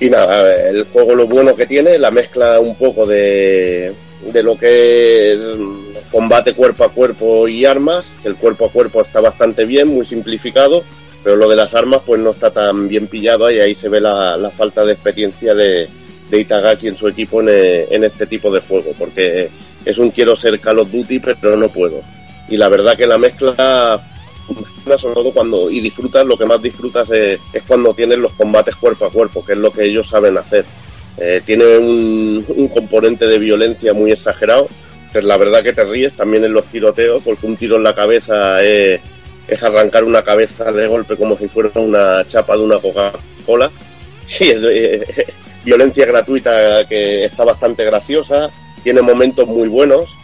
Y 0.00 0.10
nada, 0.10 0.68
el 0.68 0.84
juego 0.84 1.14
lo 1.14 1.26
bueno 1.26 1.56
que 1.56 1.66
tiene, 1.66 1.98
la 1.98 2.10
mezcla 2.10 2.60
un 2.60 2.76
poco 2.76 3.04
de, 3.04 3.92
de 4.32 4.42
lo 4.42 4.56
que 4.56 5.32
es 5.32 5.40
combate 6.10 6.54
cuerpo 6.54 6.84
a 6.84 6.92
cuerpo 6.92 7.48
y 7.48 7.64
armas, 7.64 8.12
el 8.24 8.36
cuerpo 8.36 8.66
a 8.66 8.70
cuerpo 8.70 9.00
está 9.00 9.20
bastante 9.20 9.64
bien, 9.64 9.88
muy 9.88 10.06
simplificado, 10.06 10.84
pero 11.28 11.36
lo 11.36 11.46
de 11.50 11.56
las 11.56 11.74
armas 11.74 12.00
pues 12.06 12.18
no 12.22 12.30
está 12.30 12.50
tan 12.50 12.88
bien 12.88 13.06
pillado 13.06 13.50
y 13.50 13.60
ahí 13.60 13.74
se 13.74 13.90
ve 13.90 14.00
la, 14.00 14.38
la 14.38 14.48
falta 14.48 14.82
de 14.82 14.94
experiencia 14.94 15.54
de, 15.54 15.86
de 16.30 16.40
Itagaki 16.40 16.88
en 16.88 16.96
su 16.96 17.06
equipo 17.06 17.42
en, 17.42 18.02
este 18.02 18.26
tipo 18.26 18.50
de 18.50 18.60
juego, 18.60 18.94
porque 18.98 19.50
es 19.84 19.98
un 19.98 20.10
quiero 20.10 20.34
ser 20.34 20.58
Call 20.58 20.78
of 20.78 20.90
Duty 20.90 21.20
pero 21.20 21.54
no 21.58 21.68
puedo. 21.68 22.00
Y 22.48 22.56
la 22.56 22.70
verdad 22.70 22.96
que 22.96 23.06
la 23.06 23.18
mezcla 23.18 24.00
funciona 24.46 24.96
sobre 24.96 25.16
todo 25.16 25.32
cuando, 25.32 25.70
y 25.70 25.82
disfrutas, 25.82 26.24
lo 26.24 26.38
que 26.38 26.46
más 26.46 26.62
disfrutas 26.62 27.10
es, 27.10 27.38
cuando 27.66 27.92
tienes 27.92 28.16
los 28.16 28.32
combates 28.32 28.76
cuerpo 28.76 29.04
a 29.04 29.10
cuerpo, 29.10 29.44
que 29.44 29.52
es 29.52 29.58
lo 29.58 29.70
que 29.70 29.84
ellos 29.84 30.08
saben 30.08 30.38
hacer. 30.38 30.64
Eh, 31.18 31.42
tiene 31.44 31.76
un, 31.76 32.70
componente 32.72 33.26
de 33.26 33.38
violencia 33.38 33.92
muy 33.92 34.12
exagerado, 34.12 34.66
la 35.12 35.36
verdad 35.36 35.62
que 35.62 35.74
te 35.74 35.84
ríes 35.84 36.14
también 36.14 36.46
en 36.46 36.54
los 36.54 36.68
tiroteos, 36.68 37.22
porque 37.22 37.44
un 37.44 37.58
tiro 37.58 37.76
en 37.76 37.82
la 37.82 37.94
cabeza 37.94 38.62
es, 38.62 39.02
es 39.48 39.62
arrancar 39.62 40.04
una 40.04 40.22
cabeza 40.22 40.70
de 40.70 40.86
golpe 40.86 41.16
como 41.16 41.36
si 41.36 41.48
fuera 41.48 41.70
una 41.80 42.24
chapa 42.26 42.56
de 42.56 42.62
una 42.62 42.78
Coca-Cola. 42.78 43.70
Sí, 44.24 44.50
es 44.50 44.60
violencia 45.64 46.04
gratuita 46.04 46.86
que 46.86 47.24
está 47.24 47.44
bastante 47.44 47.82
graciosa, 47.82 48.50
tiene 48.82 49.00
momentos 49.00 49.48
muy 49.48 49.68
buenos, 49.68 50.18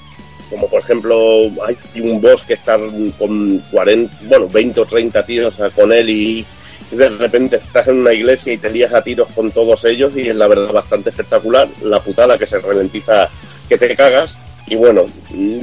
como 0.51 0.69
por 0.69 0.83
ejemplo 0.83 1.45
hay 1.67 1.79
un 2.03 2.21
boss 2.21 2.43
que 2.43 2.53
está 2.53 2.79
con 3.19 3.59
40, 3.71 4.15
bueno, 4.25 4.49
20 4.51 4.81
o 4.81 4.85
30 4.85 5.25
tiros 5.25 5.55
con 5.75 5.91
él 5.91 6.11
y 6.11 6.47
de 6.91 7.09
repente 7.09 7.57
estás 7.57 7.89
en 7.89 8.01
una 8.01 8.13
iglesia 8.13 8.53
y 8.53 8.59
te 8.59 8.69
lías 8.69 8.93
a 8.93 9.03
tiros 9.03 9.29
con 9.35 9.51
todos 9.51 9.87
ellos 9.87 10.13
y 10.17 10.29
es 10.29 10.37
la 10.37 10.49
verdad 10.49 10.71
bastante 10.71 11.09
espectacular, 11.09 11.67
la 11.83 12.01
putada 12.01 12.37
que 12.37 12.47
se 12.47 12.59
ralentiza 12.59 13.31
que 13.69 13.79
te 13.79 13.97
cagas 13.97 14.39
y 14.67 14.77
bueno, 14.77 15.07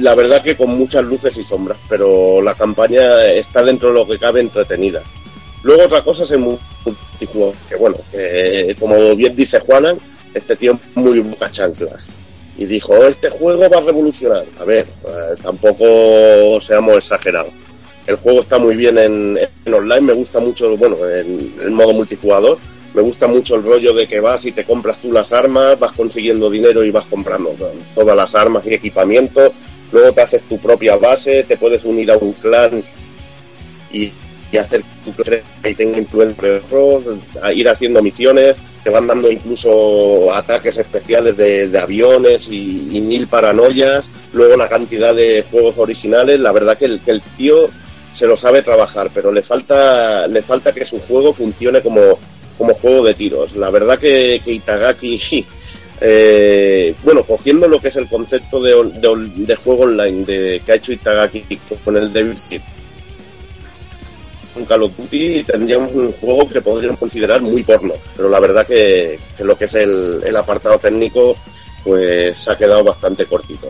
la 0.00 0.14
verdad 0.14 0.42
que 0.42 0.56
con 0.56 0.70
muchas 0.76 1.04
luces 1.04 1.36
y 1.36 1.44
sombras, 1.44 1.78
pero 1.88 2.40
la 2.40 2.54
campaña 2.54 3.24
está 3.26 3.62
dentro 3.62 3.88
de 3.88 3.94
lo 3.94 4.06
que 4.06 4.18
cabe 4.18 4.40
entretenida. 4.40 5.02
Luego 5.62 5.84
otra 5.84 6.02
cosa 6.02 6.24
es 6.24 6.30
el 6.32 6.38
multijugador, 6.40 7.54
que 7.68 7.76
bueno, 7.76 7.96
como 8.78 9.14
bien 9.16 9.34
dice 9.36 9.60
Juanan, 9.60 9.98
este 10.34 10.56
tío 10.56 10.72
es 10.72 10.78
muy 10.96 11.20
boca 11.20 11.50
chancla. 11.50 11.90
Y 12.56 12.66
dijo, 12.66 12.92
"Oh, 12.92 13.06
este 13.06 13.30
juego 13.30 13.68
va 13.68 13.78
a 13.78 13.80
revolucionar. 13.80 14.44
A 14.60 14.64
ver, 14.64 14.84
eh, 15.06 15.34
tampoco 15.42 16.60
seamos 16.60 16.96
exagerados. 16.98 17.52
El 18.06 18.16
juego 18.16 18.40
está 18.40 18.58
muy 18.58 18.76
bien 18.76 18.98
en, 18.98 19.38
en 19.64 19.74
online, 19.74 20.00
me 20.02 20.12
gusta 20.12 20.38
mucho, 20.38 20.76
bueno, 20.76 20.96
en 21.08 21.54
el 21.62 21.70
modo 21.70 21.92
multijugador, 21.92 22.58
me 22.94 23.02
gusta 23.02 23.26
mucho 23.26 23.56
el 23.56 23.62
rollo 23.62 23.94
de 23.94 24.06
que 24.06 24.20
vas 24.20 24.44
y 24.44 24.52
te 24.52 24.64
compras 24.64 24.98
tú 24.98 25.12
las 25.12 25.32
armas, 25.32 25.78
vas 25.78 25.92
consiguiendo 25.92 26.50
dinero 26.50 26.84
y 26.84 26.90
vas 26.90 27.06
comprando 27.06 27.54
todas 27.94 28.16
las 28.16 28.34
armas 28.34 28.66
y 28.66 28.74
equipamiento. 28.74 29.52
luego 29.92 30.12
te 30.12 30.22
haces 30.22 30.42
tu 30.42 30.58
propia 30.58 30.96
base, 30.96 31.44
te 31.44 31.56
puedes 31.56 31.84
unir 31.84 32.10
a 32.10 32.16
un 32.16 32.32
clan 32.32 32.82
y, 33.92 34.12
y 34.50 34.56
hacer 34.56 34.82
tu 35.04 35.12
clan 35.12 35.40
que 35.62 35.74
tenga 35.74 35.98
influencia, 35.98 36.60
a 37.42 37.52
ir 37.52 37.68
haciendo 37.68 38.02
misiones, 38.02 38.56
te 38.84 38.90
van 38.90 39.06
dando 39.06 39.30
incluso 39.30 40.34
ataques 40.34 40.76
especiales 40.78 41.36
de, 41.36 41.78
aviones 41.78 42.48
y, 42.48 42.96
y 42.96 43.00
mil 43.00 43.26
paranoias, 43.26 44.10
luego 44.32 44.54
una 44.54 44.68
cantidad 44.68 45.14
de 45.14 45.44
juegos 45.50 45.78
originales, 45.78 46.40
la 46.40 46.52
verdad 46.52 46.76
que 46.76 46.86
el, 46.86 47.00
que 47.00 47.12
el 47.12 47.22
tío 47.36 47.68
se 48.14 48.26
lo 48.26 48.36
sabe 48.36 48.62
trabajar, 48.62 49.10
pero 49.14 49.32
le 49.32 49.42
falta, 49.42 50.26
le 50.26 50.42
falta 50.42 50.72
que 50.72 50.84
su 50.84 50.98
juego 51.00 51.32
funcione 51.32 51.80
como, 51.80 52.18
como 52.62 52.74
juego 52.74 53.04
de 53.04 53.14
tiros. 53.14 53.56
La 53.56 53.70
verdad 53.70 53.98
que, 53.98 54.40
que 54.44 54.52
Itagaki, 54.52 55.44
eh, 56.00 56.94
bueno, 57.02 57.24
cogiendo 57.24 57.66
lo 57.66 57.80
que 57.80 57.88
es 57.88 57.96
el 57.96 58.08
concepto 58.08 58.62
de, 58.62 58.72
de, 59.34 59.56
juego 59.56 59.82
online 59.82 60.24
de, 60.24 60.62
que 60.64 60.72
ha 60.72 60.76
hecho 60.76 60.92
Itagaki 60.92 61.58
con 61.84 61.96
el 61.96 62.12
Devil 62.12 62.36
Seed, 62.36 62.60
un 64.54 64.64
Call 64.64 64.84
of 64.84 64.96
Duty 64.96 65.42
tendríamos 65.42 65.92
un 65.92 66.12
juego 66.12 66.48
que 66.48 66.60
podríamos 66.60 67.00
considerar 67.00 67.40
muy 67.40 67.64
porno, 67.64 67.94
pero 68.14 68.28
la 68.28 68.38
verdad 68.38 68.64
que, 68.64 69.18
lo 69.40 69.58
que 69.58 69.64
es 69.64 69.74
el, 69.74 70.22
el 70.24 70.36
apartado 70.36 70.78
técnico 70.78 71.34
pues 71.82 72.48
ha 72.48 72.56
quedado 72.56 72.84
bastante 72.84 73.26
cortito. 73.26 73.68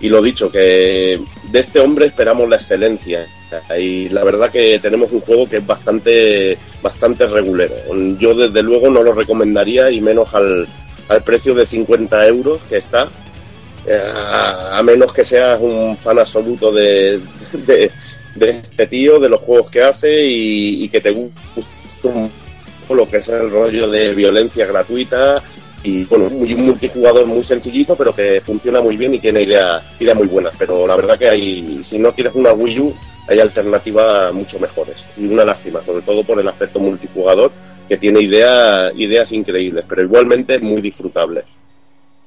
Y 0.00 0.08
lo 0.08 0.22
dicho, 0.22 0.50
que 0.50 1.20
de 1.50 1.58
este 1.58 1.80
hombre 1.80 2.06
esperamos 2.06 2.48
la 2.48 2.56
excelencia. 2.56 3.26
Y 3.78 4.08
la 4.10 4.24
verdad 4.24 4.50
que 4.50 4.78
tenemos 4.78 5.10
un 5.12 5.20
juego 5.20 5.48
que 5.48 5.56
es 5.56 5.66
bastante, 5.66 6.58
bastante 6.82 7.26
regulero. 7.26 7.74
Yo 8.18 8.34
desde 8.34 8.62
luego 8.62 8.90
no 8.90 9.02
lo 9.02 9.12
recomendaría 9.12 9.90
y 9.90 10.00
menos 10.00 10.32
al, 10.34 10.68
al 11.08 11.22
precio 11.22 11.54
de 11.54 11.66
50 11.66 12.26
euros 12.26 12.58
que 12.68 12.76
está. 12.76 13.08
Eh, 13.86 13.98
a, 14.14 14.82
menos 14.82 15.12
que 15.12 15.24
seas 15.24 15.58
un 15.60 15.96
fan 15.96 16.18
absoluto 16.18 16.70
de, 16.70 17.20
de, 17.52 17.90
este 18.36 18.86
tío, 18.86 19.18
de 19.18 19.30
los 19.30 19.40
juegos 19.40 19.70
que 19.70 19.82
hace 19.82 20.26
y, 20.26 20.88
que 20.90 21.00
te 21.00 21.10
guste 21.10 21.38
un 22.04 22.30
lo 22.94 23.08
que 23.08 23.18
es 23.18 23.28
el 23.28 23.50
rollo 23.50 23.88
de 23.88 24.14
violencia 24.14 24.66
gratuita, 24.66 25.42
y 25.82 26.04
bueno, 26.04 26.26
un 26.26 26.66
multijugador 26.66 27.26
muy 27.26 27.44
sencillito, 27.44 27.94
pero 27.94 28.14
que 28.14 28.40
funciona 28.40 28.80
muy 28.80 28.96
bien 28.96 29.14
y 29.14 29.18
tiene 29.18 29.42
ideas 29.42 29.82
idea 30.00 30.14
muy 30.14 30.26
buenas. 30.26 30.54
Pero 30.58 30.86
la 30.86 30.96
verdad 30.96 31.18
que 31.18 31.28
hay, 31.28 31.80
si 31.82 31.98
no 31.98 32.12
tienes 32.12 32.34
una 32.34 32.52
Wii 32.52 32.80
U, 32.80 32.94
hay 33.28 33.38
alternativas 33.38 34.32
mucho 34.34 34.58
mejores. 34.58 34.96
Y 35.16 35.26
una 35.26 35.44
lástima, 35.44 35.82
sobre 35.84 36.02
todo 36.02 36.24
por 36.24 36.40
el 36.40 36.48
aspecto 36.48 36.80
multijugador, 36.80 37.52
que 37.88 37.96
tiene 37.96 38.20
idea, 38.20 38.92
ideas 38.96 39.30
increíbles, 39.32 39.84
pero 39.88 40.02
igualmente 40.02 40.58
muy 40.58 40.80
disfrutable. 40.82 41.44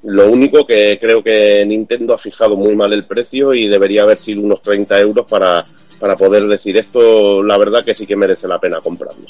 Lo 0.03 0.27
único 0.27 0.65
que 0.65 0.97
creo 0.99 1.21
que 1.21 1.63
Nintendo 1.65 2.15
ha 2.15 2.17
fijado 2.17 2.55
muy 2.55 2.75
mal 2.75 2.91
el 2.93 3.05
precio 3.05 3.53
y 3.53 3.67
debería 3.67 4.01
haber 4.03 4.17
sido 4.17 4.41
unos 4.41 4.61
30 4.61 4.99
euros 4.99 5.27
para, 5.29 5.63
para 5.99 6.15
poder 6.15 6.45
decir 6.45 6.77
esto, 6.77 7.43
la 7.43 7.57
verdad 7.57 7.85
que 7.85 7.93
sí 7.93 8.07
que 8.07 8.15
merece 8.15 8.47
la 8.47 8.59
pena 8.59 8.79
comprarlo. 8.79 9.27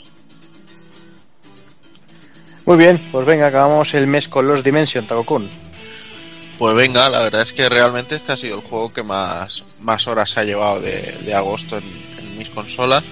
Muy 2.65 2.77
bien, 2.77 2.99
pues 3.11 3.25
venga, 3.25 3.47
acabamos 3.47 3.93
el 3.93 4.07
mes 4.07 4.27
con 4.27 4.47
los 4.47 4.63
Dimension, 4.63 5.05
Takokun. 5.05 5.49
Pues 6.57 6.75
venga, 6.75 7.09
la 7.09 7.21
verdad 7.21 7.41
es 7.41 7.53
que 7.53 7.67
realmente 7.69 8.15
este 8.15 8.33
ha 8.33 8.38
sido 8.38 8.57
el 8.57 8.61
juego 8.61 8.93
que 8.93 9.01
más, 9.01 9.63
más 9.79 10.07
horas 10.07 10.38
ha 10.38 10.43
llevado 10.43 10.79
de, 10.79 11.33
agosto 11.33 11.77
en, 11.77 11.83
en, 12.19 12.38
mis 12.38 12.49
consolas. 12.49 13.03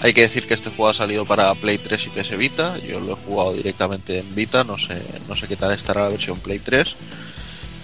Hay 0.00 0.14
que 0.14 0.22
decir 0.22 0.46
que 0.46 0.54
este 0.54 0.70
juego 0.70 0.88
ha 0.88 0.94
salido 0.94 1.26
para 1.26 1.54
Play 1.54 1.76
3 1.76 2.06
y 2.06 2.10
PS 2.10 2.36
Vita. 2.38 2.78
Yo 2.78 2.98
lo 3.00 3.12
he 3.12 3.16
jugado 3.16 3.52
directamente 3.52 4.20
en 4.20 4.34
Vita, 4.34 4.64
no 4.64 4.78
sé, 4.78 5.02
no 5.28 5.36
sé 5.36 5.46
qué 5.46 5.56
tal 5.56 5.72
estará 5.72 6.02
la 6.02 6.08
versión 6.08 6.38
Play 6.40 6.58
3. 6.58 6.96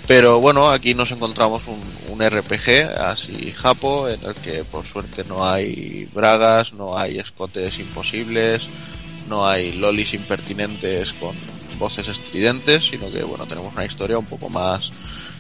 Pero 0.07 0.41
bueno, 0.41 0.71
aquí 0.71 0.95
nos 0.95 1.11
encontramos 1.11 1.69
un, 1.69 1.81
un 2.09 2.27
RPG 2.27 2.99
así 2.99 3.53
japo, 3.53 4.09
en 4.09 4.23
el 4.25 4.35
que 4.37 4.65
por 4.65 4.87
suerte 4.87 5.25
no 5.29 5.45
hay 5.47 6.09
bragas, 6.13 6.73
no 6.73 6.97
hay 6.97 7.19
escotes 7.19 7.79
imposibles, 7.79 8.69
no 9.33 9.47
hay 9.47 9.73
lolis 9.73 10.13
impertinentes 10.13 11.15
con 11.15 11.35
voces 11.79 12.07
estridentes, 12.09 12.85
sino 12.85 13.11
que 13.11 13.23
bueno, 13.25 13.47
tenemos 13.47 13.73
una 13.73 13.87
historia 13.87 14.19
un 14.19 14.27
poco 14.27 14.51
más 14.51 14.91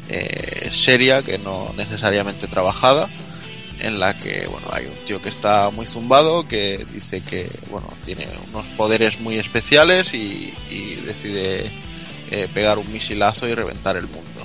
eh, 0.08 0.70
seria 0.70 1.22
que 1.22 1.36
no 1.36 1.74
necesariamente 1.76 2.46
trabajada, 2.46 3.10
en 3.80 4.00
la 4.00 4.18
que 4.18 4.46
bueno, 4.46 4.68
hay 4.72 4.86
un 4.86 4.94
tío 5.04 5.20
que 5.20 5.28
está 5.28 5.68
muy 5.68 5.84
zumbado, 5.84 6.48
que 6.48 6.86
dice 6.90 7.20
que 7.20 7.50
bueno, 7.70 7.86
tiene 8.06 8.26
unos 8.50 8.66
poderes 8.68 9.20
muy 9.20 9.38
especiales 9.38 10.14
y, 10.14 10.54
decide 11.04 11.70
eh, 12.30 12.48
pegar 12.54 12.78
un 12.78 12.90
misilazo 12.90 13.46
y 13.46 13.52
reventar 13.52 13.98
el 13.98 14.06
mundo. 14.06 14.40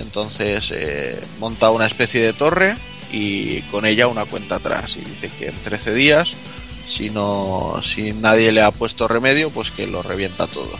Entonces 0.00 0.72
eh, 0.72 1.22
monta 1.38 1.70
una 1.70 1.86
especie 1.86 2.20
de 2.22 2.32
torre 2.32 2.76
y 3.12 3.60
con 3.70 3.86
ella 3.86 4.08
una 4.08 4.24
cuenta 4.24 4.56
atrás 4.56 4.96
y 4.96 5.04
dice 5.04 5.30
que 5.38 5.46
en 5.46 5.62
13 5.62 5.94
días 5.94 6.34
si 6.86 7.10
no 7.10 7.80
si 7.82 8.12
nadie 8.12 8.52
le 8.52 8.62
ha 8.62 8.70
puesto 8.70 9.08
remedio 9.08 9.50
pues 9.50 9.70
que 9.70 9.86
lo 9.86 10.02
revienta 10.02 10.46
todo. 10.46 10.78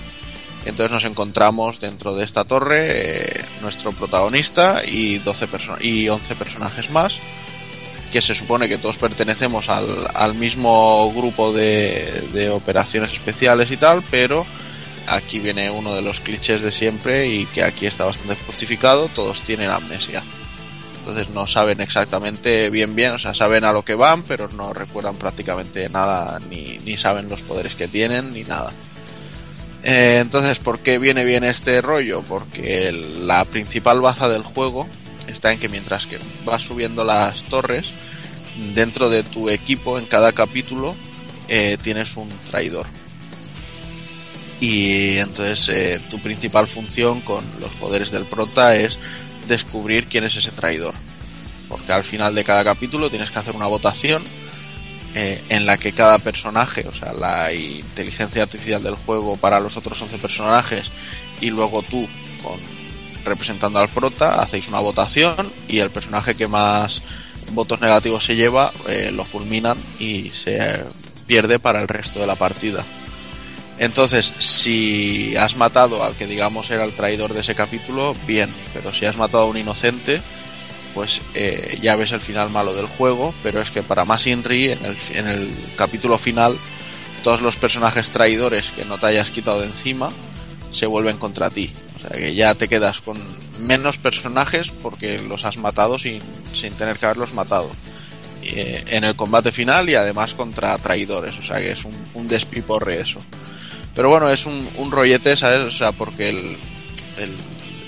Entonces 0.65 0.91
nos 0.91 1.05
encontramos 1.05 1.81
dentro 1.81 2.15
de 2.15 2.25
esta 2.25 2.45
torre 2.45 2.87
eh, 2.87 3.45
nuestro 3.61 3.93
protagonista 3.93 4.83
y 4.87 5.19
12 5.19 5.49
y 5.81 6.09
11 6.09 6.37
personajes 6.37 6.91
más 6.91 7.19
que 8.11 8.23
se 8.23 8.35
supone 8.35 8.69
que 8.69 8.79
todos 8.79 8.97
pertenecemos 8.97 9.69
al, 9.69 10.09
al 10.15 10.35
mismo 10.35 11.13
grupo 11.13 11.53
de, 11.53 12.29
de, 12.33 12.49
operaciones 12.49 13.13
especiales 13.13 13.71
y 13.73 13.77
tal 13.77 14.05
pero 14.09 14.47
aquí 15.09 15.41
viene 15.41 15.69
uno 15.69 15.95
de 15.95 16.01
los 16.01 16.21
clichés 16.21 16.63
de 16.63 16.71
siempre 16.71 17.27
y 17.27 17.45
que 17.47 17.65
aquí 17.65 17.87
está 17.87 18.05
bastante 18.05 18.37
justificado 18.47 19.09
todos 19.09 19.43
tienen 19.43 19.69
amnesia 19.69 20.23
entonces 21.05 21.29
no 21.35 21.47
saben 21.47 21.83
exactamente 21.83 22.71
bien 22.71 22.95
bien, 22.95 23.13
o 23.13 23.19
sea, 23.19 23.35
saben 23.35 23.65
a 23.65 23.75
lo 23.75 23.85
que 23.85 23.95
van, 23.95 24.23
pero 24.23 24.49
no 24.49 24.73
recuerdan 24.73 25.17
prácticamente 25.17 25.91
nada, 25.91 26.41
ni, 26.49 26.79
ni 26.79 26.97
saben 26.97 27.29
los 27.29 27.43
poderes 27.43 27.75
que 27.75 27.89
tienen, 27.89 28.33
ni 28.33 28.43
nada. 28.43 28.73
Eh, 29.83 30.17
entonces, 30.19 30.59
¿por 30.61 30.79
qué 30.79 30.99
viene 30.99 31.27
bien 31.27 31.45
este 31.45 31.83
rollo? 31.83 32.23
Porque 32.27 32.91
la 33.21 33.45
principal 33.45 34.01
baza 34.01 34.31
del 34.31 34.45
juego 34.45 34.89
está 35.29 35.53
en 35.53 35.59
que 35.59 35.69
mientras 35.69 36.07
que 36.07 36.19
vas 36.47 36.63
subiendo 36.63 37.05
las 37.05 37.45
torres, 37.45 37.93
dentro 38.75 39.11
de 39.11 39.25
tu 39.25 39.51
equipo, 39.51 39.99
en 39.99 40.07
cada 40.07 40.33
capítulo, 40.33 40.97
eh, 41.49 41.77
tienes 41.83 42.17
un 42.17 42.31
traidor. 42.51 42.87
Y 44.59 45.19
entonces 45.19 45.69
eh, 45.69 46.01
tu 46.09 46.23
principal 46.23 46.67
función 46.67 47.21
con 47.21 47.45
los 47.61 47.75
poderes 47.75 48.11
del 48.11 48.25
prota 48.25 48.75
es 48.75 48.99
descubrir 49.47 50.07
quién 50.07 50.25
es 50.25 50.37
ese 50.37 50.51
traidor. 50.51 50.95
Porque 51.69 51.93
al 51.93 52.05
final 52.05 52.35
de 52.35 52.45
cada 52.45 52.65
capítulo 52.65 53.11
tienes 53.11 53.31
que 53.31 53.39
hacer 53.39 53.57
una 53.57 53.67
votación 53.67 54.23
eh, 55.15 55.43
en 55.49 55.65
la 55.67 55.79
que 55.79 55.93
cada 55.93 56.19
personaje, 56.19 56.87
o 56.89 56.95
sea, 56.95 57.13
la 57.13 57.53
inteligencia 57.53 58.43
artificial 58.43 58.83
del 58.83 58.97
juego 58.97 59.37
para 59.37 59.61
los 59.61 59.77
otros 59.77 60.01
11 60.03 60.19
personajes 60.19 60.91
y 61.41 61.51
luego 61.51 61.83
tú 61.83 62.09
con 62.43 62.59
representando 63.25 63.79
al 63.79 63.89
prota, 63.89 64.41
hacéis 64.41 64.69
una 64.69 64.81
votación 64.81 65.51
y 65.69 65.79
el 65.79 65.91
personaje 65.91 66.35
que 66.35 66.47
más 66.47 67.01
votos 67.53 67.81
negativos 67.81 68.25
se 68.25 68.37
lleva 68.37 68.73
eh, 68.89 69.11
lo 69.13 69.25
fulminan 69.25 69.79
y 69.99 70.31
se 70.31 70.85
pierde 71.27 71.59
para 71.59 71.81
el 71.81 71.89
resto 71.89 72.21
de 72.21 72.27
la 72.27 72.37
partida. 72.37 72.85
Entonces, 73.79 74.33
si 74.39 75.37
has 75.37 75.57
matado 75.57 76.05
al 76.05 76.15
que 76.15 76.27
digamos 76.27 76.71
era 76.71 76.85
el 76.85 76.95
traidor 76.95 77.35
de 77.35 77.41
ese 77.41 77.55
capítulo, 77.55 78.15
bien, 78.27 78.53
pero 78.73 78.93
si 78.93 79.05
has 79.05 79.17
matado 79.17 79.45
a 79.45 79.47
un 79.47 79.57
inocente, 79.57 80.23
pues 80.95 81.23
eh, 81.35 81.79
ya 81.83 81.97
ves 81.97 82.13
el 82.13 82.21
final 82.21 82.51
malo 82.51 82.75
del 82.75 82.87
juego, 82.87 83.35
pero 83.43 83.61
es 83.61 83.71
que 83.71 83.83
para 83.83 84.05
más 84.05 84.27
Inri, 84.27 84.71
en 84.71 84.85
el, 84.85 84.97
en 85.15 85.27
el 85.27 85.51
capítulo 85.77 86.19
final, 86.19 86.57
todos 87.23 87.43
los 87.43 87.57
personajes 87.57 88.11
traidores 88.11 88.71
que 88.71 88.85
no 88.85 88.99
te 88.99 89.07
hayas 89.07 89.31
quitado 89.31 89.61
de 89.61 89.67
encima 89.67 90.13
se 90.71 90.87
vuelven 90.87 91.17
contra 91.17 91.51
ti. 91.51 91.73
O 91.97 92.01
sea 92.01 92.11
que 92.11 92.35
ya 92.35 92.55
te 92.55 92.69
quedas 92.69 93.01
con 93.01 93.19
menos 93.61 93.99
personajes 93.99 94.71
porque 94.71 95.19
los 95.19 95.45
has 95.45 95.57
matado 95.57 95.99
sin, 95.99 96.21
sin 96.53 96.75
tener 96.75 96.99
que 96.99 97.07
haberlos 97.07 97.35
matado. 97.35 97.71
Eh, 98.43 98.85
en 98.89 99.05
el 99.05 99.17
combate 99.17 99.53
final 99.53 99.89
y 99.89 99.95
además 99.95 100.35
contra 100.35 100.77
traidores, 100.77 101.39
o 101.39 101.43
sea 101.43 101.61
que 101.61 101.73
es 101.73 101.85
un, 101.85 101.95
un 102.13 102.29
despiporre 102.29 103.01
eso. 103.01 103.21
Pero 103.95 104.09
bueno, 104.09 104.31
es 104.31 104.47
un, 104.47 104.69
un 104.77 104.91
rollete, 104.91 105.37
¿sabes? 105.37 105.61
O 105.61 105.71
sea, 105.71 105.93
porque 105.93 106.29
el, 106.29 106.57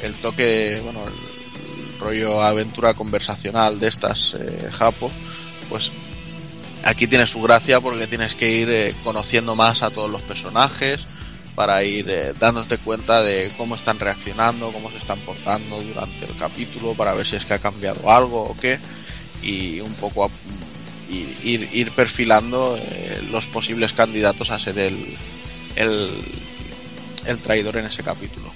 el, 0.03 0.19
toque, 0.19 0.81
bueno, 0.85 1.01
el, 1.07 1.99
rollo 1.99 2.43
aventura 2.43 2.95
conversacional 2.95 3.81
de 3.81 3.89
estas 3.89 4.35
eh, 4.35 4.69
Japo, 4.71 5.11
pues 5.69 5.93
aquí 6.85 7.07
tiene 7.07 7.27
su 7.27 7.41
gracia 7.41 7.81
porque 7.81 8.07
tienes 8.07 8.35
que 8.35 8.51
ir 8.51 8.71
eh, 8.71 8.95
conociendo 9.03 9.57
más 9.57 9.83
a 9.83 9.91
todos 9.91 10.11
los 10.11 10.21
personajes 10.23 11.07
para 11.57 11.83
ir 11.83 12.09
eh, 12.09 12.35
dándote 12.39 12.77
cuenta 12.79 13.23
de 13.23 13.51
cómo 13.57 13.75
están 13.75 13.99
reaccionando, 13.99 14.71
cómo 14.73 14.91
se 14.93 14.99
están 14.99 15.19
portando 15.21 15.83
durante 15.83 16.27
el 16.27 16.37
capítulo, 16.37 16.95
para 16.95 17.15
ver 17.15 17.27
si 17.27 17.37
es 17.37 17.47
que 17.47 17.55
ha 17.55 17.59
cambiado 17.59 18.11
algo 18.11 18.43
o 18.43 18.57
qué, 18.57 18.79
y 19.43 19.81
un 19.81 19.95
poco 19.95 20.27
a, 20.27 20.31
ir, 21.11 21.37
ir, 21.43 21.69
ir 21.73 21.91
perfilando 21.93 22.77
eh, 22.79 23.23
los 23.31 23.47
posibles 23.49 23.95
candidatos 23.95 24.51
a 24.51 24.59
ser 24.59 24.79
el, 24.79 25.17
el, 25.77 26.11
el 27.27 27.39
traidor 27.39 27.77
en 27.77 27.87
ese 27.87 28.03
capítulo. 28.03 28.53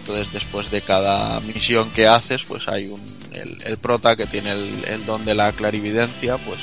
Entonces 0.00 0.32
después 0.32 0.70
de 0.70 0.82
cada 0.82 1.40
misión 1.40 1.90
que 1.90 2.06
haces 2.06 2.44
pues 2.44 2.68
hay 2.68 2.86
un 2.86 3.00
el, 3.32 3.60
el 3.64 3.76
prota 3.76 4.16
que 4.16 4.26
tiene 4.26 4.52
el, 4.52 4.84
el 4.88 5.04
don 5.04 5.24
de 5.24 5.34
la 5.34 5.52
clarividencia, 5.52 6.38
pues 6.38 6.60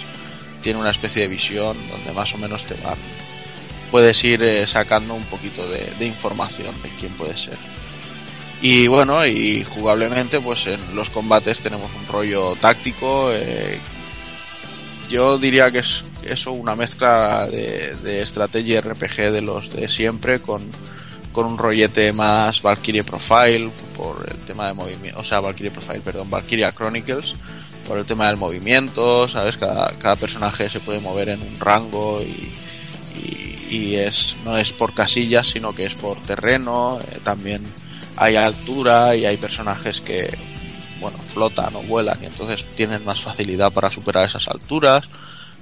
tiene 0.62 0.80
una 0.80 0.90
especie 0.92 1.24
de 1.24 1.28
visión 1.28 1.78
donde 1.90 2.14
más 2.14 2.34
o 2.34 2.38
menos 2.38 2.66
te 2.66 2.74
va 2.76 2.96
puedes 3.94 4.24
ir 4.24 4.42
eh, 4.42 4.66
sacando 4.66 5.14
un 5.14 5.24
poquito 5.26 5.62
de, 5.70 6.08
información 6.08 6.74
de 6.82 6.90
quién 7.00 7.12
puede 7.12 7.38
ser. 7.38 7.60
Y 8.60 8.88
bueno, 8.88 9.24
y 9.24 9.64
jugablemente, 9.64 10.40
pues 10.40 10.66
en 10.66 10.96
los 10.96 11.12
combates 11.12 11.62
tenemos 11.62 11.92
un 11.94 12.08
rollo 12.08 12.56
táctico. 12.56 13.30
eh, 13.32 13.78
yo 15.10 15.38
diría 15.38 15.70
que 15.70 15.80
es 15.80 16.06
eso 16.26 16.52
una 16.52 16.76
mezcla 16.76 17.48
de, 17.48 17.96
de 18.04 18.22
estrategia 18.22 18.82
RPG 18.82 19.32
de 19.32 19.42
los 19.42 19.74
de 19.74 19.88
siempre 19.90 20.42
con, 20.42 20.64
con 21.32 21.46
un 21.46 21.58
rollete 21.58 22.14
más 22.14 22.62
Valkyrie 22.62 23.04
Profile 23.04 23.70
por 23.98 24.26
el 24.30 24.38
tema 24.40 24.68
de 24.68 24.74
movimiento, 24.74 25.20
o 25.20 25.24
sea, 25.24 25.40
Valkyrie 25.40 25.72
Profile, 25.72 26.02
perdón, 26.02 26.30
Valkyria 26.30 26.72
Chronicles 26.72 27.36
por 27.88 27.98
el 27.98 28.06
tema 28.06 28.28
del 28.28 28.38
movimiento, 28.38 29.28
¿sabes? 29.28 29.58
Cada, 29.58 29.92
cada 29.98 30.16
personaje 30.16 30.70
se 30.70 30.80
puede 30.80 31.00
mover 31.00 31.30
en 31.30 31.42
un 31.42 31.60
rango 31.60 32.22
y, 32.22 32.54
y, 33.70 33.96
es 33.96 34.38
no 34.46 34.58
es 34.58 34.72
por 34.72 34.94
casillas, 34.94 35.48
sino 35.48 35.74
que 35.74 35.86
es 35.86 35.96
por 35.96 36.22
terreno, 36.22 37.00
eh, 37.02 37.20
también 37.24 37.64
hay 38.16 38.36
altura 38.36 39.16
y 39.16 39.26
hay 39.26 39.38
personajes 39.38 40.00
que 40.00 40.38
bueno, 41.00 41.18
flotan 41.18 41.76
o 41.76 41.82
vuelan 41.82 42.20
y 42.22 42.28
entonces 42.28 42.66
tienen 42.76 43.04
más 43.04 43.22
facilidad 43.22 43.74
para 43.74 43.92
superar 43.92 44.28
esas 44.28 44.48
alturas. 44.48 45.10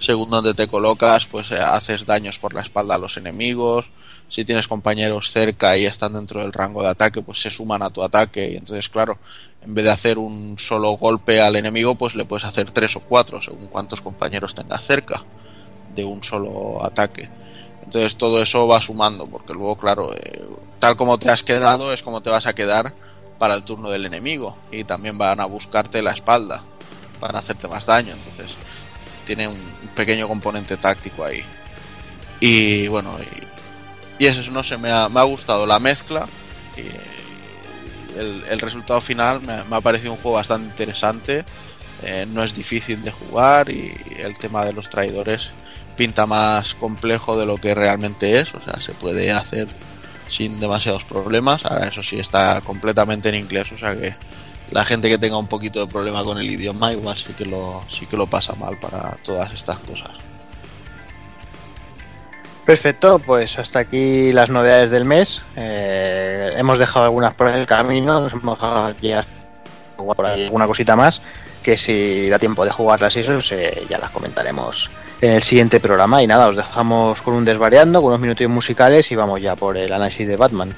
Según 0.02 0.32
donde 0.32 0.56
te 0.56 0.68
colocas, 0.68 1.28
pues 1.28 1.52
eh, 1.52 1.60
haces 1.60 2.08
daños 2.08 2.40
por 2.40 2.56
la 2.56 2.62
espalda 2.62 2.96
a 2.96 2.98
los 2.98 3.18
enemigos. 3.18 3.86
Si 4.30 4.44
tienes 4.44 4.68
compañeros 4.68 5.30
cerca 5.30 5.78
y 5.78 5.86
están 5.86 6.14
dentro 6.14 6.42
del 6.42 6.54
rango 6.54 6.82
de 6.82 6.90
ataque, 6.90 7.22
pues 7.22 7.40
se 7.40 7.52
suman 7.52 7.84
a 7.84 7.92
tu 7.92 8.02
ataque 8.02 8.50
y 8.50 8.56
entonces, 8.56 8.90
claro, 8.90 9.20
en 9.62 9.76
vez 9.76 9.86
de 9.86 9.92
hacer 9.92 10.18
un 10.18 10.58
solo 10.58 10.94
golpe 10.94 11.40
al 11.40 11.56
enemigo, 11.56 11.94
pues 11.94 12.16
le 12.16 12.26
puedes 12.26 12.46
hacer 12.46 12.72
tres 12.72 12.96
o 12.96 13.02
cuatro, 13.02 13.44
según 13.44 13.68
cuántos 13.68 14.02
compañeros 14.02 14.56
tengas 14.56 14.84
cerca 14.84 15.24
de 15.94 16.04
un 16.04 16.24
solo 16.24 16.84
ataque. 16.84 17.30
Entonces 17.84 18.16
todo 18.16 18.42
eso 18.42 18.68
va 18.68 18.82
sumando, 18.82 19.28
porque 19.28 19.54
luego, 19.54 19.78
claro, 19.78 20.12
eh, 20.16 20.42
tal 20.80 20.98
como 20.98 21.20
te 21.20 21.30
has 21.30 21.44
quedado 21.44 21.94
es 21.94 22.02
como 22.02 22.22
te 22.22 22.32
vas 22.32 22.48
a 22.48 22.56
quedar 22.56 22.92
para 23.38 23.54
el 23.54 23.64
turno 23.64 23.92
del 23.92 24.08
enemigo 24.08 24.58
y 24.72 24.84
también 24.84 25.20
van 25.20 25.40
a 25.42 25.46
buscarte 25.46 26.02
la 26.02 26.12
espalda 26.12 26.64
para 27.20 27.38
hacerte 27.38 27.68
más 27.68 27.86
daño. 27.86 28.14
Entonces 28.14 28.56
tiene 29.26 29.48
un 29.48 29.62
pequeño 30.02 30.28
componente 30.28 30.78
táctico 30.78 31.24
ahí. 31.24 31.44
Y 32.40 32.88
bueno, 32.88 33.18
y, 33.20 34.24
y 34.24 34.28
eso, 34.28 34.52
no 34.52 34.64
sé, 34.64 34.78
me 34.78 34.92
ha, 34.92 35.10
me 35.10 35.20
ha 35.20 35.24
gustado 35.24 35.66
la 35.66 35.80
mezcla. 35.80 36.28
El, 38.18 38.60
resultado 38.60 39.00
final 39.02 39.42
me 39.42 39.76
ha 39.76 39.82
parecido 39.82 40.14
un 40.14 40.20
juego 40.20 40.38
bastante 40.38 40.68
interesante. 40.68 41.46
eh, 42.04 42.26
no 42.28 42.44
es 42.44 42.54
difícil 42.54 43.04
de 43.04 43.12
jugar 43.12 43.70
y 43.70 43.94
el 44.18 44.38
tema 44.38 44.66
de 44.66 44.74
los 44.74 44.90
traidores 44.90 45.52
pinta 45.96 46.26
más 46.26 46.74
complejo 46.76 47.38
de 47.40 47.46
lo 47.46 47.58
que 47.58 47.74
realmente 47.76 48.40
es. 48.40 48.54
O 48.56 48.62
sea, 48.62 48.82
se 48.82 48.94
puede 48.94 49.32
hacer 49.32 49.68
sin 50.28 50.60
demasiados 50.60 51.04
problemas. 51.04 51.66
Ahora 51.66 51.88
eso 51.88 52.02
sí 52.04 52.20
está 52.20 52.62
completamente 52.62 53.30
en 53.30 53.36
inglés, 53.36 53.72
o 53.72 53.78
sea 53.78 53.96
que 53.96 54.16
la 54.72 54.86
gente 54.86 55.10
que 55.10 55.18
tenga 55.18 55.38
un 55.38 55.48
poquito 55.48 55.86
de 55.86 55.92
problema 55.92 56.24
con 56.24 56.38
el 56.38 56.50
idioma 56.50 56.92
igual 56.94 57.16
sí 57.16 57.34
que 57.38 57.46
lo, 57.46 57.84
sí 57.90 58.06
que 58.06 58.18
lo 58.18 58.28
pasa 58.28 58.56
mal 58.56 58.78
para 58.80 59.18
todas 59.24 59.54
estas 59.54 59.78
cosas. 59.80 60.12
Perfecto, 62.66 63.20
pues 63.20 63.58
hasta 63.58 63.80
aquí 63.80 64.32
las 64.32 64.50
novedades 64.50 64.92
del 64.92 65.04
mes. 65.04 65.42
Eh, 65.56 66.54
hemos 66.56 66.80
dejado 66.80 67.06
algunas 67.06 67.34
por 67.34 67.50
el 67.50 67.66
camino, 67.66 68.22
nos 68.22 68.34
hemos 68.34 68.58
dejado 68.58 68.86
aquí 68.86 69.12
por 69.98 70.26
alguna 70.26 70.68
cosita 70.68 70.96
más, 70.96 71.22
que 71.64 71.78
si 71.78 72.30
da 72.30 72.40
tiempo 72.40 72.64
de 72.64 72.72
jugarlas 72.72 73.16
y 73.18 73.22
eso, 73.22 73.40
ya 73.90 73.98
las 73.98 74.10
comentaremos 74.12 74.90
en 75.22 75.32
el 75.32 75.44
siguiente 75.44 75.80
programa. 75.80 76.24
Y 76.24 76.28
nada, 76.28 76.48
os 76.48 76.56
dejamos 76.56 77.22
con 77.22 77.34
un 77.34 77.46
desvariando, 77.46 78.00
con 78.00 78.10
unos 78.10 78.22
minutos 78.22 78.48
musicales 78.48 79.12
y 79.12 79.16
vamos 79.16 79.42
ya 79.42 79.56
por 79.56 79.76
el 79.76 79.92
análisis 79.92 80.28
de 80.28 80.38
Batman. 80.38 80.74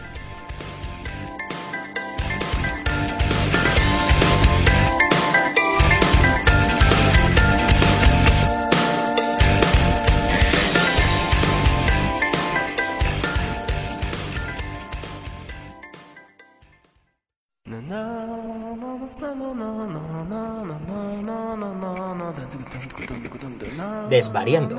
Desvariando. 24.13 24.75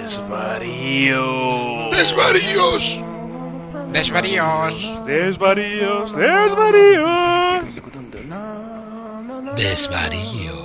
Desvarío. 0.00 1.90
Desvaríos. 1.90 2.98
Desvaríos. 3.92 5.04
Desvaríos. 5.04 6.14
Desvaríos. 6.14 7.64
Desvaríos. 9.56 10.59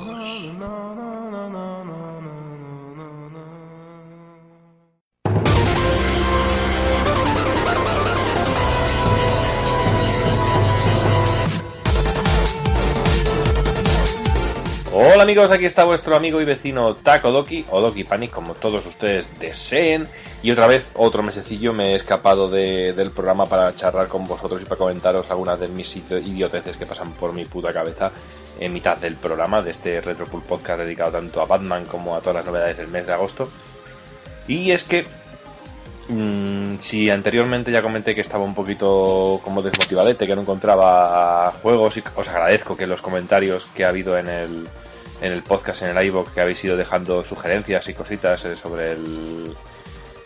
Hola 14.98 15.24
amigos, 15.24 15.52
aquí 15.52 15.66
está 15.66 15.84
vuestro 15.84 16.16
amigo 16.16 16.40
y 16.40 16.46
vecino 16.46 16.96
Taco 16.96 17.30
Doki, 17.32 17.66
o 17.70 17.82
Doki 17.82 18.06
Panic, 18.06 18.32
como 18.32 18.54
todos 18.54 18.86
ustedes 18.86 19.38
deseen. 19.40 20.08
Y 20.42 20.52
otra 20.52 20.68
vez, 20.68 20.92
otro 20.96 21.22
mesecillo, 21.22 21.74
me 21.74 21.92
he 21.92 21.96
escapado 21.96 22.50
de- 22.50 22.94
del 22.94 23.12
programa 23.12 23.46
para 23.46 23.76
charlar 23.76 24.08
con 24.08 24.26
vosotros 24.26 24.62
y 24.62 24.64
para 24.66 24.78
comentaros 24.78 25.30
algunas 25.32 25.60
de 25.60 25.68
mis 25.68 25.94
idio- 25.98 26.20
idioteces 26.20 26.78
que 26.78 26.86
pasan 26.86 27.12
por 27.12 27.34
mi 27.34 27.44
puta 27.44 27.74
cabeza 27.74 28.10
en 28.58 28.72
mitad 28.72 28.96
del 28.98 29.16
programa 29.16 29.62
de 29.62 29.72
este 29.72 30.00
Retropool 30.00 30.44
Podcast 30.44 30.80
dedicado 30.80 31.12
tanto 31.12 31.42
a 31.42 31.46
Batman 31.46 31.84
como 31.86 32.16
a 32.16 32.22
todas 32.22 32.36
las 32.36 32.46
novedades 32.46 32.78
del 32.78 32.88
mes 32.88 33.06
de 33.06 33.14
agosto. 33.14 33.50
Y 34.48 34.72
es 34.72 34.84
que 34.84 35.06
Mm, 36.08 36.78
si 36.78 37.10
anteriormente 37.10 37.72
ya 37.72 37.82
comenté 37.82 38.14
que 38.14 38.22
estaba 38.22 38.44
un 38.44 38.54
poquito 38.54 39.42
como 39.44 39.64
desmotivadete, 39.64 40.28
que 40.28 40.36
no 40.36 40.42
encontraba 40.44 41.52
juegos 41.64 41.98
y 41.98 42.04
os 42.16 42.28
agradezco 42.28 42.78
que 42.78 42.86
los 42.86 43.02
comentarios 43.02 43.66
que 43.74 43.86
ha 43.86 43.90
habido 43.90 44.16
en 44.16 44.30
el, 44.30 44.68
en 45.22 45.32
el 45.32 45.42
podcast, 45.44 45.82
en 45.84 45.96
el 45.98 46.06
iVoox, 46.08 46.32
que 46.32 46.42
habéis 46.42 46.64
ido 46.64 46.78
dejando 46.78 47.24
sugerencias 47.24 47.88
y 47.90 47.94
cositas 47.94 48.44
eh, 48.46 48.56
sobre 48.56 48.92
el, 48.92 49.56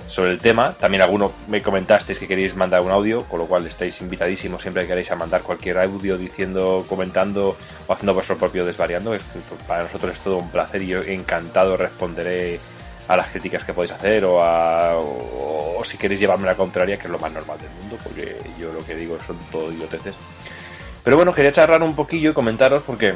sobre 0.08 0.32
el 0.32 0.40
tema. 0.40 0.74
También 0.74 1.02
alguno 1.04 1.32
me 1.48 1.62
comentasteis 1.62 2.18
que 2.20 2.28
queréis 2.28 2.56
mandar 2.56 2.82
un 2.82 2.92
audio, 2.92 3.24
con 3.26 3.40
lo 3.40 3.46
cual 3.46 3.66
estáis 3.68 4.02
invitadísimos 4.02 4.62
siempre 4.62 4.84
que 4.84 4.90
queréis 4.90 5.12
a 5.12 5.16
mandar 5.16 5.42
cualquier 5.44 5.78
audio 5.80 6.18
diciendo, 6.18 6.86
comentando 6.90 7.56
o 7.88 7.94
haciendo 7.94 8.14
vuestro 8.14 8.38
propio 8.38 8.66
desvariando. 8.66 9.14
Es- 9.14 9.22
para 9.68 9.84
nosotros 9.84 10.14
es 10.14 10.20
todo 10.20 10.38
un 10.38 10.50
placer 10.50 10.82
y 10.82 10.88
yo 10.88 11.02
encantado 11.04 11.78
responderé 11.78 12.60
a 13.08 13.16
las 13.18 13.30
críticas 13.30 13.64
que 13.64 13.74
podéis 13.74 13.92
hacer 13.94 14.24
o, 14.26 14.42
a, 14.44 14.96
o, 14.98 15.78
o 15.80 15.84
si 15.84 15.98
queréis 15.98 16.20
llevarme 16.20 16.46
la 16.46 16.56
contraria, 16.56 16.98
que 16.98 17.04
es 17.08 17.10
lo 17.12 17.18
más 17.20 17.32
normal 17.32 17.58
del 17.60 17.70
mundo, 17.82 17.98
porque 18.04 18.36
yo 18.60 18.72
lo 18.72 18.86
que 18.86 18.96
digo 18.96 19.18
son 19.26 19.36
todo 19.52 19.72
idioteces. 19.72 20.14
Pero 21.04 21.16
bueno, 21.16 21.34
quería 21.34 21.52
charlar 21.52 21.82
un 21.82 21.96
poquillo 21.96 22.32
y 22.32 22.34
comentaros 22.34 22.84
porque 22.86 23.14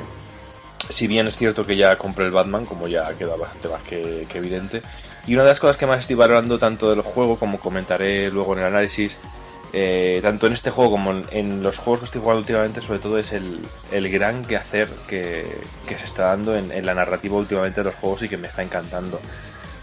si 0.89 1.07
bien 1.07 1.27
es 1.27 1.38
cierto 1.38 1.65
que 1.65 1.76
ya 1.76 1.97
compré 1.97 2.26
el 2.26 2.31
Batman, 2.31 2.65
como 2.65 2.88
ya 2.88 3.14
queda 3.14 3.35
bastante 3.35 3.69
más 3.69 3.81
que, 3.84 4.27
evidente, 4.34 4.81
y 5.26 5.34
una 5.34 5.43
de 5.43 5.49
las 5.49 5.60
cosas 5.60 5.77
que 5.77 5.85
más 5.85 6.01
estoy 6.01 6.15
valorando 6.15 6.60
tanto 6.60 6.89
del 6.89 7.01
juego, 7.01 7.38
como 7.38 7.60
comentaré 7.60 8.30
luego 8.30 8.53
en 8.53 8.60
el 8.60 8.65
análisis, 8.65 9.18
eh, 9.72 10.19
tanto 10.22 10.47
en 10.47 10.53
este 10.53 10.69
juego 10.69 10.91
como 10.91 11.11
en, 11.11 11.26
en 11.31 11.64
los 11.64 11.77
juegos 11.77 12.01
que 12.01 12.05
estoy 12.05 12.22
jugando 12.22 12.41
últimamente, 12.41 12.81
sobre 12.81 12.99
todo 12.99 13.18
es 13.18 13.31
el, 13.31 13.60
el 13.91 14.10
gran 14.11 14.43
quehacer 14.45 14.88
que, 15.07 15.45
que 15.88 15.97
se 15.97 16.05
está 16.05 16.23
dando 16.23 16.55
en, 16.55 16.72
en 16.72 16.85
la 16.85 16.93
narrativa 16.93 17.38
últimamente 17.38 17.80
de 17.80 17.85
los 17.85 17.95
juegos 17.95 18.22
y 18.23 18.30
que 18.30 18.38
me 18.38 18.47
está 18.47 18.61
encantando. 18.61 19.19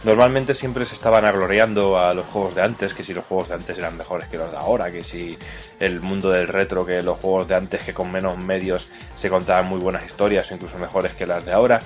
Normalmente 0.02 0.54
siempre 0.54 0.86
se 0.86 0.94
estaban 0.94 1.26
agloriando 1.26 1.98
a 1.98 2.14
los 2.14 2.24
juegos 2.26 2.54
de 2.54 2.62
antes, 2.62 2.94
que 2.94 3.04
si 3.04 3.12
los 3.12 3.24
juegos 3.24 3.48
de 3.48 3.56
antes 3.56 3.78
eran 3.78 3.98
mejores 3.98 4.28
que 4.28 4.38
los 4.38 4.50
de 4.50 4.56
ahora, 4.56 4.90
que 4.90 5.04
si 5.04 5.36
el 5.78 6.00
mundo 6.00 6.30
del 6.30 6.48
retro, 6.48 6.86
que 6.86 7.02
los 7.02 7.18
juegos 7.18 7.48
de 7.48 7.54
antes 7.54 7.82
que 7.82 7.92
con 7.92 8.10
menos 8.10 8.38
medios 8.38 8.88
se 9.16 9.28
contaban 9.28 9.66
muy 9.66 9.78
buenas 9.78 10.06
historias 10.06 10.50
o 10.50 10.54
incluso 10.54 10.78
mejores 10.78 11.12
que 11.12 11.26
las 11.26 11.44
de 11.44 11.52
ahora. 11.52 11.82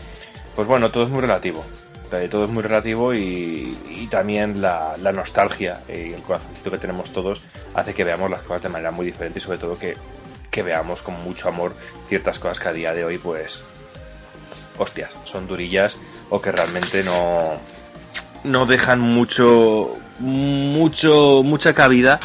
Pues 0.55 0.69
bueno, 0.69 0.93
todo 0.93 1.05
es 1.05 1.11
muy 1.11 1.23
relativo. 1.23 1.65
Eh, 2.13 2.29
Todo 2.31 2.45
es 2.45 2.51
muy 2.51 2.63
relativo 2.63 3.13
y, 3.15 4.07
también 4.11 4.61
la, 4.61 4.95
la 5.03 5.11
nostalgia 5.11 5.81
y 5.89 6.13
el 6.13 6.23
corazoncito 6.23 6.71
que 6.71 6.79
tenemos 6.79 7.13
todos 7.13 7.43
hace 7.75 7.95
que 7.95 8.05
veamos 8.05 8.31
las 8.31 8.43
cosas 8.43 8.63
de 8.63 8.69
manera 8.69 8.93
muy 8.93 9.07
diferente 9.07 9.41
y 9.41 9.43
sobre 9.43 9.59
todo 9.59 9.77
que, 9.77 9.97
que 10.51 10.63
veamos 10.63 11.03
con 11.03 11.21
mucho 11.25 11.49
amor 11.49 11.75
ciertas 12.09 12.39
cosas 12.39 12.61
que 12.61 12.69
a 12.69 12.73
día 12.73 12.93
de 12.93 13.05
hoy 13.05 13.19
pues 13.19 13.65
hostias, 14.79 15.11
son 15.25 15.49
durillas 15.49 15.97
o 16.31 16.41
que 16.41 16.53
realmente 16.53 17.03
no, 17.03 17.59
no 18.45 18.67
dejan 18.67 19.01
mucho, 19.01 19.97
mucho, 20.21 21.43
mucha 21.43 21.75
cabida 21.75 22.21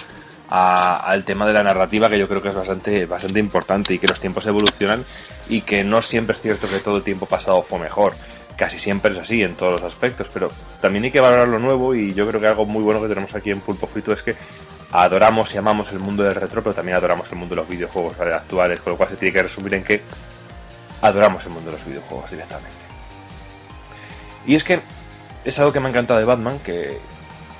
al 0.49 1.23
tema 1.25 1.47
de 1.47 1.53
la 1.53 1.63
narrativa, 1.63 2.09
que 2.09 2.19
yo 2.19 2.27
creo 2.27 2.41
que 2.41 2.49
es 2.49 2.55
bastante, 2.55 3.05
bastante 3.05 3.39
importante 3.39 3.93
y 3.93 3.99
que 3.99 4.07
los 4.07 4.19
tiempos 4.19 4.45
evolucionan 4.47 5.05
y 5.47 5.61
que 5.61 5.83
no 5.83 6.01
siempre 6.01 6.35
es 6.35 6.41
cierto 6.41 6.67
que 6.67 6.79
todo 6.79 6.97
el 6.97 7.03
tiempo 7.03 7.25
pasado 7.25 7.61
fue 7.61 7.79
mejor. 7.79 8.13
Casi 8.57 8.77
siempre 8.77 9.11
es 9.11 9.17
así 9.17 9.41
en 9.41 9.55
todos 9.55 9.73
los 9.73 9.83
aspectos, 9.83 10.27
pero 10.33 10.51
también 10.81 11.05
hay 11.05 11.11
que 11.11 11.21
valorar 11.21 11.47
lo 11.47 11.59
nuevo 11.59 11.95
y 11.95 12.13
yo 12.13 12.27
creo 12.27 12.41
que 12.41 12.47
algo 12.47 12.65
muy 12.65 12.83
bueno 12.83 13.01
que 13.01 13.07
tenemos 13.07 13.33
aquí 13.33 13.51
en 13.51 13.61
Pulpo 13.61 13.87
Frito 13.87 14.11
es 14.11 14.21
que 14.21 14.35
adoramos 14.91 15.53
y 15.53 15.57
amamos 15.57 15.91
el 15.91 15.99
mundo 15.99 16.23
del 16.23 16.35
retro, 16.35 16.61
pero 16.61 16.75
también 16.75 16.97
adoramos 16.97 17.31
el 17.31 17.37
mundo 17.37 17.55
de 17.55 17.61
los 17.61 17.69
videojuegos 17.69 18.17
¿vale? 18.17 18.33
actuales, 18.33 18.81
con 18.81 18.91
lo 18.91 18.97
cual 18.97 19.09
se 19.09 19.15
tiene 19.15 19.31
que 19.31 19.43
resumir 19.43 19.75
en 19.75 19.83
que 19.83 20.01
adoramos 21.01 21.43
el 21.45 21.51
mundo 21.51 21.71
de 21.71 21.77
los 21.77 21.85
videojuegos 21.85 22.29
directamente. 22.31 22.75
Y 24.45 24.55
es 24.55 24.63
que 24.63 24.79
es 25.49 25.59
algo 25.59 25.73
que 25.73 25.79
me 25.79 25.87
ha 25.87 25.89
encantado 25.89 26.19
de 26.19 26.25
Batman, 26.25 26.59
que, 26.59 26.97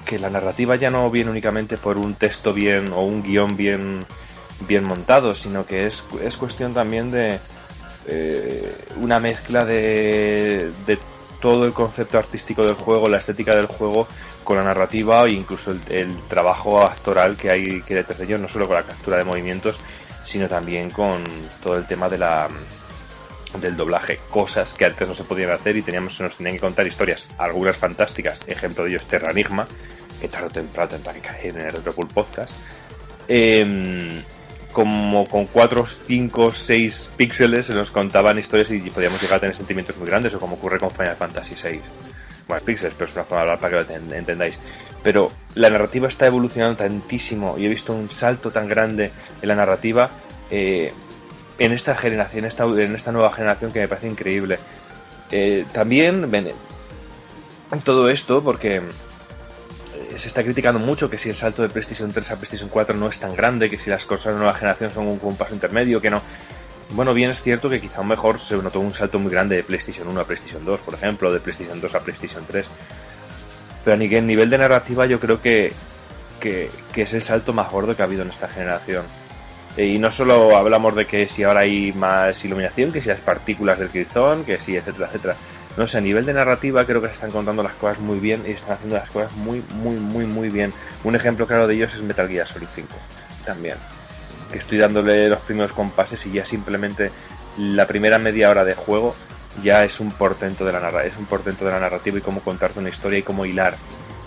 que 0.05 0.19
la 0.19 0.29
narrativa 0.29 0.75
ya 0.75 0.89
no 0.89 1.09
viene 1.09 1.31
únicamente 1.31 1.77
por 1.77 1.97
un 1.97 2.13
texto 2.13 2.53
bien 2.53 2.91
o 2.93 3.01
un 3.01 3.21
guion 3.21 3.57
bien, 3.57 4.05
bien 4.67 4.83
montado, 4.85 5.35
sino 5.35 5.65
que 5.65 5.85
es, 5.85 6.05
es 6.23 6.37
cuestión 6.37 6.73
también 6.73 7.11
de 7.11 7.39
eh, 8.07 8.75
una 8.97 9.19
mezcla 9.19 9.65
de, 9.65 10.71
de 10.85 10.99
todo 11.41 11.65
el 11.65 11.73
concepto 11.73 12.17
artístico 12.17 12.63
del 12.63 12.73
juego, 12.73 13.09
la 13.09 13.17
estética 13.17 13.55
del 13.55 13.67
juego, 13.67 14.07
con 14.43 14.57
la 14.57 14.63
narrativa 14.63 15.25
e 15.25 15.33
incluso 15.33 15.71
el, 15.71 16.17
trabajo 16.27 16.81
actoral 16.81 17.35
que 17.35 17.51
hay 17.51 17.81
que 17.81 17.95
detrás 17.95 18.17
de 18.17 18.25
ello, 18.25 18.37
no 18.37 18.47
solo 18.47 18.67
con 18.67 18.75
la 18.75 18.83
captura 18.83 19.17
de 19.17 19.23
movimientos, 19.23 19.79
sino 20.23 20.47
también 20.47 20.89
con 20.89 21.23
todo 21.61 21.77
el 21.77 21.85
tema 21.85 22.09
de 22.09 22.17
la 22.17 22.47
del 23.61 23.75
doblaje, 23.75 24.19
cosas 24.29 24.73
que 24.73 24.85
antes 24.85 25.07
no 25.07 25.15
se 25.15 25.23
podían 25.23 25.51
hacer 25.51 25.75
y 25.77 25.81
teníamos, 25.81 26.15
se 26.17 26.23
nos 26.23 26.37
tenían 26.37 26.55
que 26.55 26.61
contar 26.61 26.85
historias, 26.87 27.27
algunas 27.37 27.75
fantásticas, 27.77 28.39
ejemplo 28.47 28.83
de 28.83 28.89
ello 28.91 28.97
es 28.99 29.05
Terra 29.07 29.31
Enigma, 29.31 29.67
que 30.21 30.27
tarde 30.27 30.47
o 30.47 30.51
temprano 30.51 30.89
tendrá 30.89 31.13
que 31.13 31.19
caer 31.21 31.55
en 31.57 31.65
el 31.65 31.71
Retropul 31.71 32.07
Podcast, 32.07 32.51
Em, 33.31 34.23
como 34.71 35.27
con 35.27 35.45
4, 35.45 35.85
5, 36.07 36.51
6 36.51 37.11
píxeles 37.15 37.67
se 37.67 37.73
nos 37.75 37.91
contaban 37.91 38.37
historias 38.39 38.71
y 38.71 38.79
podíamos 38.89 39.21
llegar 39.21 39.37
a 39.37 39.41
tener 39.41 39.55
sentimientos 39.55 39.97
muy 39.97 40.07
grandes, 40.07 40.33
o 40.33 40.39
como 40.39 40.55
ocurre 40.55 40.79
con 40.79 40.89
Final 40.91 41.15
Fantasy 41.15 41.55
VI. 41.61 41.79
Bueno, 42.47 42.63
píxeles, 42.65 42.93
pero 42.97 43.07
es 43.09 43.15
una 43.15 43.23
forma 43.25 43.43
de 43.43 43.51
hablar 43.51 43.59
para 43.59 43.85
que 43.85 43.93
lo 43.93 43.99
enten- 43.99 44.15
entendáis. 44.15 44.59
Pero 45.03 45.31
la 45.55 45.69
narrativa 45.69 46.07
está 46.07 46.25
evolucionando 46.25 46.77
tantísimo 46.77 47.55
y 47.57 47.65
he 47.65 47.69
visto 47.69 47.93
un 47.93 48.09
salto 48.09 48.51
tan 48.51 48.67
grande 48.67 49.11
en 49.41 49.47
la 49.47 49.55
narrativa 49.55 50.09
eh, 50.51 50.91
en 51.59 51.73
esta 51.73 51.95
generación, 51.95 52.45
esta, 52.45 52.63
en 52.63 52.95
esta 52.95 53.11
nueva 53.11 53.31
generación 53.31 53.71
que 53.71 53.79
me 53.79 53.87
parece 53.87 54.07
increíble. 54.07 54.59
Eh, 55.31 55.65
también 55.71 56.29
todo 57.83 58.09
esto 58.09 58.41
porque 58.41 58.77
eh, 58.77 58.81
se 60.17 60.27
está 60.27 60.43
criticando 60.43 60.79
mucho 60.79 61.09
que 61.09 61.17
si 61.17 61.29
el 61.29 61.35
salto 61.35 61.61
de 61.61 61.69
PlayStation 61.69 62.11
3 62.11 62.31
a 62.31 62.35
PlayStation 62.37 62.69
4 62.69 62.95
no 62.95 63.07
es 63.07 63.19
tan 63.19 63.35
grande, 63.35 63.69
que 63.69 63.77
si 63.77 63.89
las 63.89 64.05
cosas 64.05 64.33
de 64.33 64.39
nueva 64.39 64.53
generación 64.53 64.91
son 64.91 65.07
un, 65.07 65.19
un 65.21 65.35
paso 65.35 65.53
intermedio, 65.53 66.01
que 66.01 66.09
no. 66.09 66.21
Bueno, 66.91 67.13
bien 67.13 67.29
es 67.29 67.43
cierto 67.43 67.69
que 67.69 67.79
quizá 67.79 68.01
mejor 68.01 68.39
se 68.39 68.57
notó 68.57 68.79
un 68.79 68.93
salto 68.93 69.19
muy 69.19 69.29
grande 69.29 69.57
de 69.57 69.63
PlayStation 69.63 70.07
1 70.07 70.21
a 70.21 70.25
PlayStation 70.25 70.65
2, 70.65 70.79
por 70.79 70.95
ejemplo, 70.95 71.31
de 71.31 71.39
PlayStation 71.39 71.79
2 71.79 71.93
a 71.93 71.99
PlayStation 71.99 72.43
3. 72.47 72.67
Pero 73.83 73.93
a 73.93 73.97
nivel 73.97 74.49
de 74.49 74.57
narrativa 74.57 75.05
yo 75.05 75.19
creo 75.19 75.39
que, 75.39 75.73
que 76.39 76.71
es 76.95 77.13
el 77.13 77.21
salto 77.21 77.53
más 77.53 77.69
gordo 77.69 77.95
que 77.95 78.01
ha 78.01 78.05
habido 78.05 78.23
en 78.23 78.29
esta 78.29 78.47
generación. 78.47 79.03
Eh, 79.77 79.85
Y 79.85 79.99
no 79.99 80.11
solo 80.11 80.57
hablamos 80.57 80.95
de 80.95 81.05
que 81.05 81.29
si 81.29 81.43
ahora 81.43 81.61
hay 81.61 81.91
más 81.93 82.43
iluminación, 82.43 82.91
que 82.91 83.01
si 83.01 83.09
las 83.09 83.21
partículas 83.21 83.79
del 83.79 83.89
cristal, 83.89 84.43
que 84.45 84.59
si, 84.59 84.75
etcétera, 84.75 85.07
etcétera. 85.07 85.35
No 85.77 85.87
sé, 85.87 85.99
a 85.99 86.01
nivel 86.01 86.25
de 86.25 86.33
narrativa 86.33 86.85
creo 86.85 87.01
que 87.01 87.07
se 87.07 87.13
están 87.13 87.31
contando 87.31 87.63
las 87.63 87.73
cosas 87.73 87.99
muy 87.99 88.19
bien 88.19 88.43
y 88.45 88.51
están 88.51 88.73
haciendo 88.73 88.95
las 88.95 89.09
cosas 89.09 89.31
muy, 89.33 89.63
muy, 89.75 89.95
muy, 89.95 90.25
muy 90.25 90.49
bien. 90.49 90.73
Un 91.03 91.15
ejemplo 91.15 91.47
claro 91.47 91.67
de 91.67 91.75
ellos 91.75 91.93
es 91.93 92.01
Metal 92.01 92.27
Gear 92.27 92.47
Solid 92.47 92.67
5, 92.73 92.87
también. 93.45 93.77
Estoy 94.53 94.79
dándole 94.79 95.29
los 95.29 95.39
primeros 95.39 95.71
compases 95.73 96.25
y 96.25 96.31
ya 96.31 96.45
simplemente 96.45 97.11
la 97.57 97.85
primera 97.85 98.17
media 98.17 98.49
hora 98.49 98.65
de 98.65 98.73
juego 98.73 99.15
ya 99.63 99.83
es 99.83 99.99
un 99.99 100.11
portento 100.11 100.65
de 100.65 100.71
la 100.71 100.79
narra 100.79 101.05
es 101.05 101.17
un 101.17 101.25
portento 101.25 101.65
de 101.65 101.71
la 101.71 101.79
narrativa 101.79 102.17
y 102.17 102.21
cómo 102.21 102.41
contarte 102.41 102.79
una 102.79 102.89
historia 102.89 103.19
y 103.19 103.23
cómo 103.23 103.45
hilar 103.45 103.75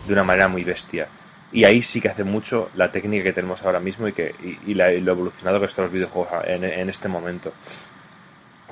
de 0.06 0.12
una 0.12 0.24
manera 0.24 0.48
muy 0.48 0.64
bestia. 0.64 1.09
Y 1.52 1.64
ahí 1.64 1.82
sí 1.82 2.00
que 2.00 2.08
hace 2.08 2.24
mucho 2.24 2.70
la 2.76 2.90
técnica 2.90 3.24
que 3.24 3.32
tenemos 3.32 3.62
ahora 3.62 3.78
mismo 3.80 4.08
y, 4.08 4.12
que, 4.12 4.34
y, 4.66 4.74
la- 4.74 4.92
y 4.92 5.00
lo 5.00 5.12
evolucionado 5.12 5.60
que 5.60 5.66
están 5.66 5.84
los 5.84 5.92
videojuegos 5.92 6.30
en, 6.46 6.88
este 6.88 7.08
momento. 7.08 7.52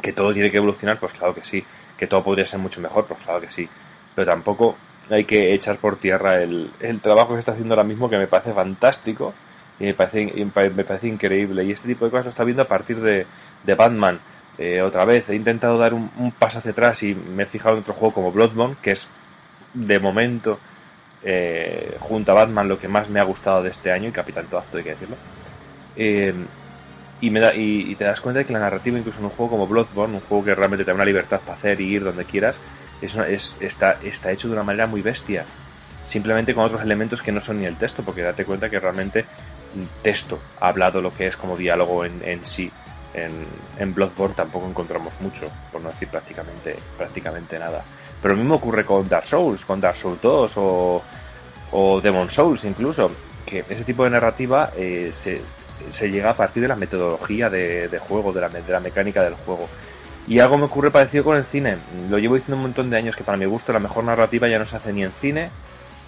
Que 0.03 0.13
todo 0.13 0.33
tiene 0.33 0.51
que 0.51 0.57
evolucionar, 0.57 0.99
pues 0.99 1.13
claro 1.13 1.35
que 1.35 1.45
sí. 1.45 1.65
Que 1.99 2.07
todo 2.07 2.23
podría 2.25 2.47
ser 2.47 2.59
mucho 2.59 2.81
mejor, 2.81 3.07
pues 3.07 3.21
claro 3.23 3.41
que 3.41 3.51
sí. 3.51 3.69
Pero 4.15 4.27
tampoco 4.27 4.77
hay 5.11 5.25
que 5.25 5.53
echar 5.55 5.77
por 5.77 5.97
tierra 5.97 6.43
el, 6.43 6.71
el 6.81 7.01
trabajo 7.01 7.35
que 7.35 7.41
está 7.41 7.53
haciendo 7.53 7.75
ahora 7.75 7.85
mismo, 7.85 8.09
que 8.09 8.17
me 8.17 8.27
parece 8.27 8.53
fantástico 8.53 9.35
y 9.79 9.85
me 9.85 9.95
parece, 9.95 10.33
me 10.35 10.47
pa- 10.47 10.71
me 10.71 10.85
parece 10.85 11.09
increíble. 11.09 11.65
Y 11.65 11.73
este 11.73 11.89
tipo 11.89 12.05
de 12.07 12.11
cosas 12.11 12.27
lo 12.27 12.31
está 12.31 12.45
viendo 12.45 12.63
a 12.63 12.69
partir 12.69 12.99
de, 13.01 13.27
de 13.65 13.75
Batman. 13.75 14.19
Eh, 14.59 14.81
otra 14.83 15.05
vez, 15.05 15.29
he 15.29 15.35
intentado 15.37 15.77
dar 15.79 15.93
un, 15.95 16.11
un 16.19 16.33
paso 16.33 16.59
hacia 16.59 16.71
atrás 16.73 17.03
y 17.03 17.15
me 17.15 17.43
he 17.43 17.47
fijado 17.47 17.77
en 17.77 17.83
otro 17.83 17.95
juego 17.95 18.15
como 18.15 18.33
Bloodborne, 18.33 18.77
que 18.83 18.93
es 18.93 19.09
de 19.75 19.99
momento, 19.99 20.59
eh, 21.23 21.97
junto 22.01 22.33
a 22.33 22.35
Batman, 22.35 22.69
lo 22.69 22.79
que 22.79 22.89
más 22.89 23.09
me 23.11 23.21
ha 23.21 23.25
gustado 23.25 23.63
de 23.63 23.71
este 23.71 23.93
año, 23.93 24.09
y 24.09 24.13
Capitán 24.13 24.47
Toasto, 24.47 24.79
hay 24.79 24.85
que 24.85 24.91
decirlo. 24.91 25.17
Eh, 25.97 26.35
y, 27.21 27.31
me 27.31 27.41
da, 27.41 27.55
y, 27.55 27.95
te 27.97 28.05
das 28.05 28.21
cuenta 28.21 28.39
de 28.39 28.47
que 28.47 28.53
la 28.53 28.61
narrativa, 28.61 28.99
incluso 28.99 29.19
en 29.19 29.27
un 29.27 29.31
juego 29.31 29.51
como 29.51 29.67
Bloodborne, 29.67 30.15
un 30.15 30.23
juego 30.23 30.45
que 30.45 30.55
realmente 30.55 30.85
te 30.85 30.91
da 30.91 30.95
una 30.95 31.05
libertad 31.05 31.41
para 31.41 31.59
hacer 31.59 31.81
y 31.81 31.89
ir 31.89 32.05
donde 32.05 32.25
quieras, 32.25 32.61
está, 33.03 33.99
está 34.03 34.33
hecho 34.33 34.49
de 34.49 34.55
una 34.55 34.63
manera 34.63 34.87
muy 34.87 35.03
bestia. 35.03 35.45
Simplemente 36.05 36.55
con 36.55 36.65
otros 36.65 36.81
elementos 36.81 37.23
que 37.23 37.31
no 37.31 37.41
son 37.41 37.61
ni 37.61 37.67
el 37.67 37.77
texto, 37.77 38.03
porque 38.03 38.23
date 38.23 38.45
cuenta 38.45 38.71
que 38.71 38.81
realmente 38.81 39.27
texto 40.03 40.41
hablado 40.59 41.01
lo 41.01 41.15
que 41.15 41.27
es 41.27 41.37
como 41.37 41.57
diálogo 41.57 42.05
en, 42.05 42.23
en 42.25 42.45
sí. 42.45 42.71
En, 43.13 43.33
en 43.79 43.93
Bloodborne 43.93 44.35
tampoco 44.35 44.69
encontramos 44.69 45.13
mucho, 45.21 45.51
por 45.73 45.81
no 45.83 45.91
decir 45.91 46.09
prácticamente, 46.09 46.77
prácticamente 46.97 47.59
nada. 47.59 47.85
Pero 48.23 48.35
lo 48.35 48.41
mismo 48.41 48.57
ocurre 48.57 48.85
con 48.85 49.09
Dark 49.09 49.27
Souls, 49.27 49.65
con 49.65 49.81
Dark 49.81 49.97
Souls 49.97 50.21
2 50.21 50.53
o, 50.57 52.01
Demon 52.03 52.29
Souls 52.31 52.65
incluso, 52.65 53.11
que 53.47 53.65
ese 53.69 53.85
tipo 53.85 54.05
de 54.05 54.11
narrativa 54.11 54.71
eh, 54.77 55.11
se, 55.13 55.41
llega 56.11 56.31
a 56.31 56.35
partir 56.35 56.63
de 56.63 56.69
la 56.69 56.77
metodología 56.77 57.49
de, 57.49 57.89
juego, 58.09 58.33
de 58.33 58.41
la, 58.43 58.49
me- 58.49 58.63
de 58.63 58.73
la 58.73 58.81
mecánica 58.81 59.23
del 59.23 59.35
juego. 59.35 59.69
Y 60.29 60.39
algo 60.39 60.59
me 60.59 60.65
ocurre 60.65 60.91
parecido 60.91 61.25
con 61.25 61.37
el 61.37 61.45
cine. 61.45 61.79
Lo 62.11 62.19
llevo 62.19 62.35
diciendo 62.35 62.57
un 62.57 62.63
montón 62.63 62.91
de 62.91 62.97
años 62.99 63.17
que 63.17 63.25
para 63.25 63.39
mi 63.39 63.47
gusto 63.47 63.73
la 63.73 63.79
mejor 63.79 64.05
narrativa 64.05 64.47
ya 64.49 64.59
no 64.59 64.67
se 64.67 64.77
hace 64.77 64.93
ni 64.93 65.03
en 65.03 65.11
cine 65.13 65.51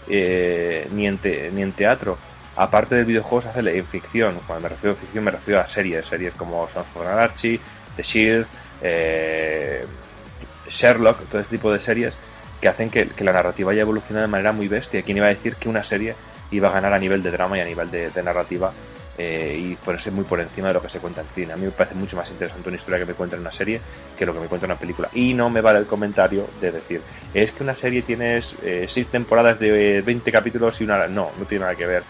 eh, 0.09 0.87
ni, 0.93 1.07
en 1.07 1.19
te- 1.19 1.51
ni 1.53 1.63
en 1.63 1.73
teatro. 1.73 2.19
Aparte 2.57 2.95
del 2.97 3.07
videojuego 3.07 3.43
se 3.43 3.49
hace 3.49 3.61
en 3.79 3.87
ficción. 3.87 4.39
Cuando 4.47 4.65
me 4.65 4.69
refiero 4.69 4.93
a 4.95 4.97
ficción 5.01 5.25
me 5.25 5.31
refiero 5.31 5.61
a 5.61 5.67
series. 5.67 6.05
Series 6.05 6.35
como 6.35 6.69
Sons 6.69 6.87
of 6.95 7.07
Anarchy, 7.07 7.59
The 7.97 8.03
Shield, 8.03 8.47
eh, 8.83 9.85
Sherlock, 10.73 11.29
todo 11.29 11.41
este 11.41 11.57
tipo 11.57 11.71
de 11.71 11.79
series 11.79 12.17
que 12.61 12.69
hacen 12.69 12.91
que, 12.91 13.09
la 13.19 13.33
narrativa 13.33 13.73
haya 13.73 13.83
evolucionado 13.83 14.27
de 14.27 14.31
manera 14.31 14.53
muy 14.53 14.69
bestia. 14.69 15.03
¿Quién 15.03 15.19
iba 15.19 15.27
a 15.27 15.31
decir 15.31 15.57
que 15.57 15.69
una 15.69 15.83
serie 15.83 16.15
iba 16.51 16.69
a 16.69 16.73
ganar 16.73 16.93
a 16.93 16.99
nivel 16.99 17.23
de 17.23 17.31
drama 17.31 17.59
y 17.59 17.61
a 17.61 17.65
nivel 17.65 17.91
de, 17.91 18.23
narrativa 18.23 18.73
eh, 19.19 19.59
y 19.61 19.75
ponerse 19.77 20.11
muy 20.11 20.25
por 20.25 20.41
encima 20.41 20.69
de 20.69 20.75
lo 20.75 20.83
que 20.83 20.89
se 20.89 21.01
cuenta 21.01 21.21
en 21.21 21.27
cine? 21.35 21.53
A 21.53 21.57
mí 21.57 21.65
me 21.65 21.73
parece 21.73 21.97
mucho 21.97 22.17
más 22.17 22.31
interesante 22.31 22.69
una 22.69 22.77
historia 22.77 23.01
que 23.01 23.07
me 23.07 23.15
cuenta 23.15 23.37
en 23.37 23.43
una 23.43 23.53
serie 23.53 23.81
que 24.17 24.25
lo 24.25 24.33
que 24.33 24.41
me 24.41 24.47
cuenta 24.47 24.67
en 24.67 24.73
una 24.73 24.81
película. 24.81 25.09
Y 25.13 25.35
no 25.35 25.51
me 25.51 25.61
vale 25.61 25.81
el 25.81 25.87
comentario 25.87 26.49
de 26.61 26.73
decir, 26.73 27.03
es 27.35 27.53
que 27.53 27.65
una 27.65 27.75
serie 27.75 28.03
tiene 28.03 28.41
eh, 28.63 28.87
seis 28.89 29.09
temporadas 29.09 29.59
de 29.59 30.01
20 30.03 30.33
capítulos 30.33 30.81
y 30.81 30.85
una... 30.85 31.07
No, 31.09 31.31
no 31.39 31.45
tiene 31.47 31.65
nada 31.65 31.75
que 31.75 31.87
ver. 31.87 32.05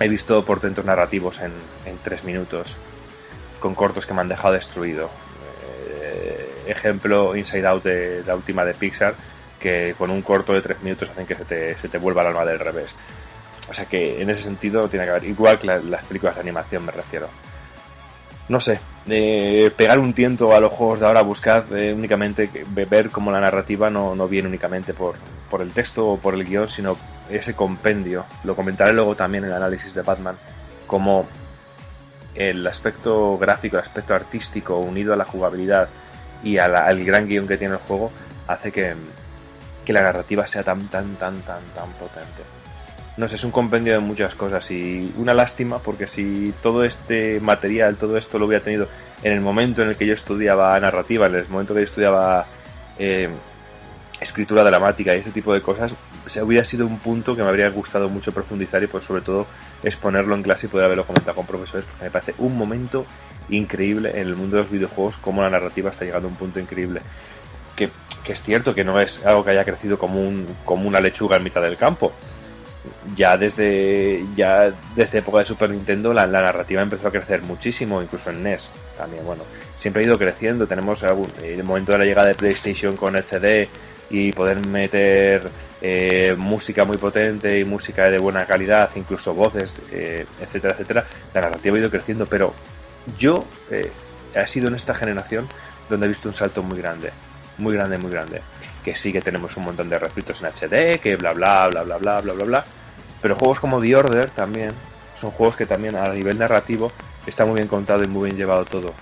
He 0.00 0.08
visto 0.08 0.42
portentos 0.44 0.84
narrativos 0.84 1.40
en, 1.40 1.52
en 1.84 1.98
tres 2.02 2.24
minutos, 2.24 2.76
con 3.60 3.74
cortos 3.74 4.06
que 4.06 4.14
me 4.14 4.22
han 4.22 4.28
dejado 4.28 4.54
destruido. 4.54 5.10
Eh, 5.90 6.45
ejemplo, 6.66 7.36
Inside 7.36 7.66
Out 7.66 7.84
de 7.84 8.22
la 8.26 8.34
última 8.34 8.64
de 8.64 8.74
Pixar, 8.74 9.14
que 9.60 9.94
con 9.98 10.10
un 10.10 10.22
corto 10.22 10.52
de 10.52 10.62
tres 10.62 10.82
minutos 10.82 11.08
hacen 11.10 11.26
que 11.26 11.34
se 11.34 11.44
te, 11.44 11.76
se 11.76 11.88
te 11.88 11.98
vuelva 11.98 12.22
el 12.22 12.28
alma 12.28 12.44
del 12.44 12.58
revés. 12.58 12.94
O 13.68 13.74
sea 13.74 13.86
que 13.86 14.20
en 14.22 14.30
ese 14.30 14.42
sentido 14.42 14.88
tiene 14.88 15.04
que 15.06 15.10
haber, 15.10 15.24
igual 15.24 15.58
que 15.58 15.66
la- 15.66 15.78
las 15.78 16.04
películas 16.04 16.36
de 16.36 16.42
animación 16.42 16.84
me 16.84 16.92
refiero. 16.92 17.28
No 18.48 18.60
sé, 18.60 18.78
eh, 19.08 19.72
pegar 19.76 19.98
un 19.98 20.12
tiento 20.14 20.54
a 20.54 20.60
los 20.60 20.70
juegos 20.72 21.00
de 21.00 21.06
ahora, 21.06 21.22
buscar 21.22 21.64
eh, 21.74 21.92
únicamente 21.96 22.48
ver 22.70 23.10
cómo 23.10 23.32
la 23.32 23.40
narrativa 23.40 23.90
no, 23.90 24.14
no 24.14 24.28
viene 24.28 24.46
únicamente 24.48 24.94
por, 24.94 25.16
por 25.50 25.62
el 25.62 25.72
texto 25.72 26.06
o 26.06 26.16
por 26.18 26.34
el 26.34 26.44
guion, 26.44 26.68
sino 26.68 26.96
ese 27.28 27.54
compendio. 27.54 28.24
Lo 28.44 28.54
comentaré 28.54 28.92
luego 28.92 29.16
también 29.16 29.42
en 29.44 29.50
el 29.50 29.56
análisis 29.56 29.94
de 29.94 30.02
Batman, 30.02 30.36
como 30.86 31.26
el 32.36 32.64
aspecto 32.68 33.36
gráfico, 33.38 33.76
el 33.78 33.82
aspecto 33.82 34.14
artístico 34.14 34.76
unido 34.78 35.12
a 35.12 35.16
la 35.16 35.24
jugabilidad 35.24 35.88
y 36.42 36.58
a 36.58 36.68
la- 36.68 36.86
al 36.86 37.04
gran 37.04 37.26
guion 37.28 37.46
que 37.48 37.56
tiene 37.56 37.74
el 37.74 37.80
juego 37.80 38.10
hace 38.46 38.70
que, 38.72 38.94
que 39.84 39.92
la 39.92 40.02
narrativa 40.02 40.46
sea 40.46 40.62
tan, 40.62 40.86
tan, 40.88 41.14
tan, 41.16 41.40
tan, 41.42 41.60
tan 41.74 41.90
potente. 41.92 42.42
No 43.16 43.26
sé, 43.28 43.36
es 43.36 43.44
un 43.44 43.50
compendio 43.50 43.94
de 43.94 43.98
muchas 44.00 44.34
cosas 44.34 44.70
y 44.70 45.12
una 45.16 45.32
lástima 45.32 45.78
porque 45.78 46.06
si 46.06 46.52
todo 46.62 46.84
este 46.84 47.40
material, 47.40 47.96
todo 47.96 48.18
esto 48.18 48.38
lo 48.38 48.46
hubiera 48.46 48.62
tenido 48.62 48.88
en 49.22 49.32
el 49.32 49.40
momento 49.40 49.82
en 49.82 49.88
el 49.88 49.96
que 49.96 50.06
yo 50.06 50.12
estudiaba 50.12 50.78
narrativa, 50.80 51.26
en 51.26 51.36
el 51.36 51.48
momento 51.48 51.72
que 51.72 51.80
yo 51.80 51.86
estudiaba 51.86 52.44
eh, 52.98 53.30
escritura 54.20 54.62
dramática 54.64 55.14
y 55.16 55.20
ese 55.20 55.30
tipo 55.30 55.52
de 55.54 55.62
cosas, 55.62 55.92
se 56.26 56.42
hubiera 56.42 56.64
sido 56.64 56.86
un 56.86 56.98
punto 56.98 57.34
que 57.36 57.42
me 57.42 57.48
habría 57.48 57.68
gustado 57.70 58.08
mucho 58.08 58.32
profundizar 58.32 58.82
y 58.82 58.86
pues 58.86 59.04
sobre 59.04 59.22
todo 59.22 59.46
exponerlo 59.86 60.34
en 60.34 60.42
clase 60.42 60.66
y 60.66 60.68
poder 60.68 60.86
haberlo 60.86 61.06
comentado 61.06 61.34
con 61.36 61.46
profesores, 61.46 61.86
porque 61.86 62.04
me 62.04 62.10
parece 62.10 62.34
un 62.38 62.56
momento 62.56 63.06
increíble 63.48 64.10
en 64.10 64.26
el 64.26 64.36
mundo 64.36 64.56
de 64.56 64.62
los 64.62 64.70
videojuegos, 64.70 65.16
como 65.18 65.42
la 65.42 65.50
narrativa 65.50 65.90
está 65.90 66.04
llegando 66.04 66.28
a 66.28 66.30
un 66.30 66.36
punto 66.36 66.58
increíble. 66.58 67.00
Que, 67.76 67.90
que 68.24 68.32
es 68.32 68.42
cierto 68.42 68.74
que 68.74 68.84
no 68.84 69.00
es 69.00 69.24
algo 69.24 69.44
que 69.44 69.50
haya 69.52 69.64
crecido 69.64 69.98
como, 69.98 70.20
un, 70.20 70.46
como 70.64 70.88
una 70.88 71.00
lechuga 71.00 71.36
en 71.36 71.44
mitad 71.44 71.62
del 71.62 71.76
campo. 71.76 72.12
Ya 73.16 73.36
desde, 73.36 74.24
ya 74.36 74.72
desde 74.94 75.18
época 75.18 75.38
de 75.38 75.44
Super 75.44 75.70
Nintendo 75.70 76.12
la, 76.12 76.26
narrativa 76.26 76.82
empezó 76.82 77.08
a 77.08 77.10
crecer 77.12 77.42
muchísimo, 77.42 78.02
incluso 78.02 78.30
en 78.30 78.42
NES 78.42 78.68
también. 78.96 79.24
Bueno, 79.24 79.42
siempre 79.76 80.02
ha 80.02 80.06
ido 80.06 80.18
creciendo. 80.18 80.66
Tenemos 80.66 81.02
algún- 81.04 81.30
el 81.42 81.62
momento 81.64 81.92
de 81.92 81.98
la 81.98 82.04
llegada 82.04 82.28
de 82.28 82.34
PlayStation 82.34 82.96
con 82.96 83.16
el 83.16 83.22
CD 83.24 83.68
y 84.10 84.32
poder 84.32 84.64
meter 84.66 85.48
eh, 85.82 86.34
música 86.38 86.84
muy 86.84 86.96
potente 86.96 87.58
y 87.58 87.64
música 87.64 88.10
de 88.10 88.18
buena 88.18 88.46
calidad, 88.46 88.90
incluso 88.96 89.34
voces, 89.34 89.76
eh, 89.92 90.26
etcétera, 90.40 90.72
etcétera. 90.74 91.06
La 91.34 91.42
narrativa 91.42 91.76
ha 91.76 91.80
ido 91.80 91.90
creciendo, 91.90 92.26
pero 92.26 92.54
yo 93.18 93.44
eh, 93.70 93.90
ha 94.34 94.46
sido 94.46 94.68
en 94.68 94.74
esta 94.74 94.94
generación 94.94 95.46
donde 95.88 96.06
he 96.06 96.08
visto 96.08 96.28
un 96.28 96.34
salto 96.34 96.62
muy 96.62 96.78
grande, 96.78 97.10
muy 97.58 97.74
grande, 97.74 97.98
muy 97.98 98.10
grande. 98.10 98.40
Que 98.84 98.96
sí 98.96 99.12
que 99.12 99.20
tenemos 99.20 99.56
un 99.56 99.64
montón 99.64 99.88
de 99.88 99.98
refritos 99.98 100.40
en 100.40 100.46
HD, 100.46 100.98
que 101.00 101.16
bla 101.16 101.32
bla 101.32 101.68
bla 101.68 101.82
bla 101.82 101.98
bla 101.98 102.20
bla 102.20 102.32
bla 102.32 102.44
bla. 102.44 102.64
Pero 103.20 103.34
juegos 103.36 103.60
como 103.60 103.80
The 103.80 103.96
Order 103.96 104.30
también 104.30 104.70
son 105.16 105.30
juegos 105.30 105.56
que 105.56 105.66
también 105.66 105.96
a 105.96 106.08
nivel 106.08 106.38
narrativo 106.38 106.92
está 107.26 107.44
muy 107.44 107.56
bien 107.56 107.68
contado 107.68 108.04
y 108.04 108.06
muy 108.06 108.26
bien 108.26 108.36
llevado 108.36 108.64
todo. 108.64 108.94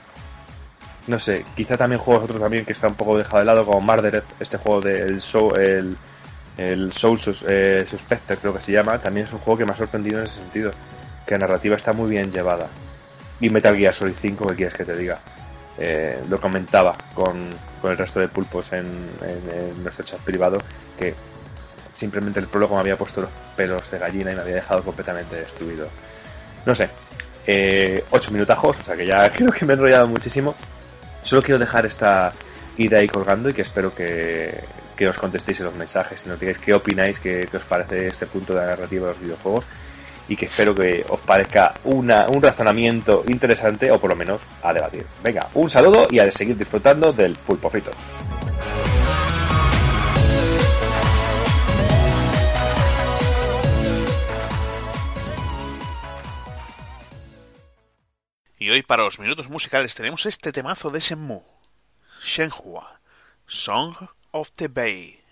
No 1.06 1.18
sé, 1.18 1.44
quizá 1.54 1.76
también 1.76 2.00
juegos 2.00 2.24
otros 2.24 2.40
también 2.40 2.64
que 2.64 2.72
está 2.72 2.88
un 2.88 2.94
poco 2.94 3.18
dejado 3.18 3.38
de 3.38 3.44
lado, 3.44 3.66
como 3.66 3.80
Murdered, 3.80 4.22
este 4.40 4.56
juego 4.56 4.80
del 4.80 5.20
Soul, 5.20 5.58
el, 5.58 5.96
el 6.56 6.92
Soul 6.92 7.18
Sus- 7.18 7.44
eh, 7.48 7.84
Suspector, 7.88 8.38
creo 8.38 8.54
que 8.54 8.60
se 8.60 8.72
llama, 8.72 8.98
también 8.98 9.26
es 9.26 9.32
un 9.32 9.38
juego 9.40 9.58
que 9.58 9.64
me 9.64 9.72
ha 9.72 9.76
sorprendido 9.76 10.20
en 10.20 10.26
ese 10.26 10.36
sentido, 10.40 10.72
que 11.26 11.34
la 11.34 11.38
narrativa 11.46 11.76
está 11.76 11.92
muy 11.92 12.10
bien 12.10 12.30
llevada. 12.30 12.68
Y 13.40 13.50
Metal 13.50 13.76
Gear 13.76 13.92
Solid 13.94 14.14
5, 14.18 14.46
¿qué 14.48 14.54
quieres 14.54 14.74
que 14.74 14.84
te 14.84 14.96
diga? 14.96 15.18
Eh, 15.78 16.18
lo 16.28 16.40
comentaba 16.40 16.96
con, 17.14 17.50
con 17.82 17.90
el 17.90 17.98
resto 17.98 18.20
de 18.20 18.28
pulpos 18.28 18.72
en, 18.72 18.86
nuestro 19.82 20.04
chat 20.04 20.20
privado, 20.20 20.58
que 20.98 21.14
simplemente 21.92 22.38
el 22.40 22.46
prólogo 22.46 22.74
me 22.74 22.80
había 22.80 22.96
puesto 22.96 23.20
los 23.22 23.30
pelos 23.56 23.90
de 23.90 23.98
gallina 23.98 24.30
y 24.32 24.34
me 24.36 24.42
había 24.42 24.54
dejado 24.56 24.82
completamente 24.82 25.34
destruido. 25.36 25.88
No 26.64 26.74
sé, 26.74 26.88
eh, 27.46 28.04
ocho 28.10 28.30
minutajos, 28.30 28.78
o 28.80 28.84
sea 28.84 28.96
que 28.96 29.04
ya 29.06 29.28
creo 29.34 29.50
que 29.50 29.64
me 29.66 29.72
he 29.72 29.76
enrollado 29.76 30.06
muchísimo. 30.06 30.54
Solo 31.24 31.42
quiero 31.42 31.58
dejar 31.58 31.86
esta 31.86 32.32
idea 32.76 33.00
ahí 33.00 33.08
colgando 33.08 33.48
y 33.48 33.52
que 33.54 33.62
espero 33.62 33.94
que, 33.94 34.54
que 34.94 35.08
os 35.08 35.18
contestéis 35.18 35.60
en 35.60 35.66
los 35.66 35.74
mensajes 35.74 36.24
y 36.24 36.28
nos 36.28 36.40
digáis 36.40 36.58
qué 36.58 36.74
opináis, 36.74 37.18
qué, 37.20 37.48
qué 37.50 37.56
os 37.56 37.64
parece 37.64 38.06
este 38.06 38.26
punto 38.26 38.54
de 38.54 38.60
la 38.60 38.66
narrativa 38.66 39.08
de 39.08 39.12
los 39.12 39.20
videojuegos 39.20 39.64
y 40.28 40.36
que 40.36 40.46
espero 40.46 40.74
que 40.74 41.04
os 41.08 41.20
parezca 41.20 41.74
una, 41.84 42.28
un 42.28 42.42
razonamiento 42.42 43.22
interesante 43.28 43.90
o 43.90 44.00
por 44.00 44.10
lo 44.10 44.16
menos 44.16 44.40
a 44.62 44.72
debatir. 44.72 45.06
Venga, 45.22 45.48
un 45.54 45.68
saludo 45.68 46.06
y 46.10 46.18
a 46.18 46.30
seguir 46.30 46.56
disfrutando 46.56 47.12
del 47.12 47.34
pulpo 47.34 47.68
frito. 47.68 47.90
Y 58.58 58.70
hoy 58.70 58.82
para 58.82 59.04
los 59.04 59.18
minutos 59.18 59.50
musicales 59.50 59.94
tenemos 59.94 60.24
este 60.24 60.50
temazo 60.50 60.88
de 60.88 61.00
Shenmue. 61.00 61.42
Shenhua, 62.24 62.98
Song 63.46 63.94
of 64.34 64.50
the 64.56 64.68
Bay. 64.68 65.23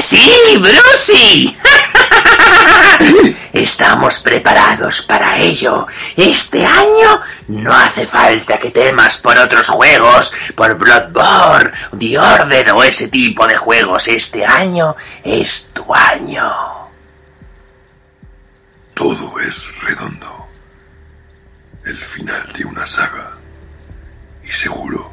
Sí, 0.00 0.58
Brucey! 0.58 1.56
Estamos 3.52 4.20
preparados 4.20 5.02
para 5.02 5.38
ello. 5.38 5.86
Este 6.16 6.64
año 6.64 7.20
no 7.48 7.72
hace 7.72 8.06
falta 8.06 8.58
que 8.58 8.70
temas 8.70 9.18
por 9.18 9.38
otros 9.38 9.68
juegos, 9.68 10.32
por 10.54 10.76
Bloodborne, 10.76 11.72
The 11.98 12.18
Order 12.18 12.72
o 12.72 12.82
ese 12.82 13.08
tipo 13.08 13.46
de 13.46 13.56
juegos. 13.56 14.08
Este 14.08 14.44
año 14.44 14.96
es 15.24 15.70
tu 15.72 15.94
año. 15.94 16.52
Todo 18.94 19.40
es 19.40 19.80
redondo. 19.82 20.46
El 21.84 21.96
final 21.96 22.52
de 22.52 22.64
una 22.64 22.84
saga. 22.84 23.32
Y 24.44 24.48
seguro 24.50 25.12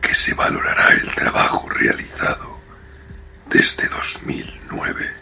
que 0.00 0.14
se 0.14 0.34
valorará 0.34 0.88
el 0.94 1.14
trabajo 1.14 1.68
realizado 1.68 2.51
desde 3.52 3.88
2009. 3.88 5.12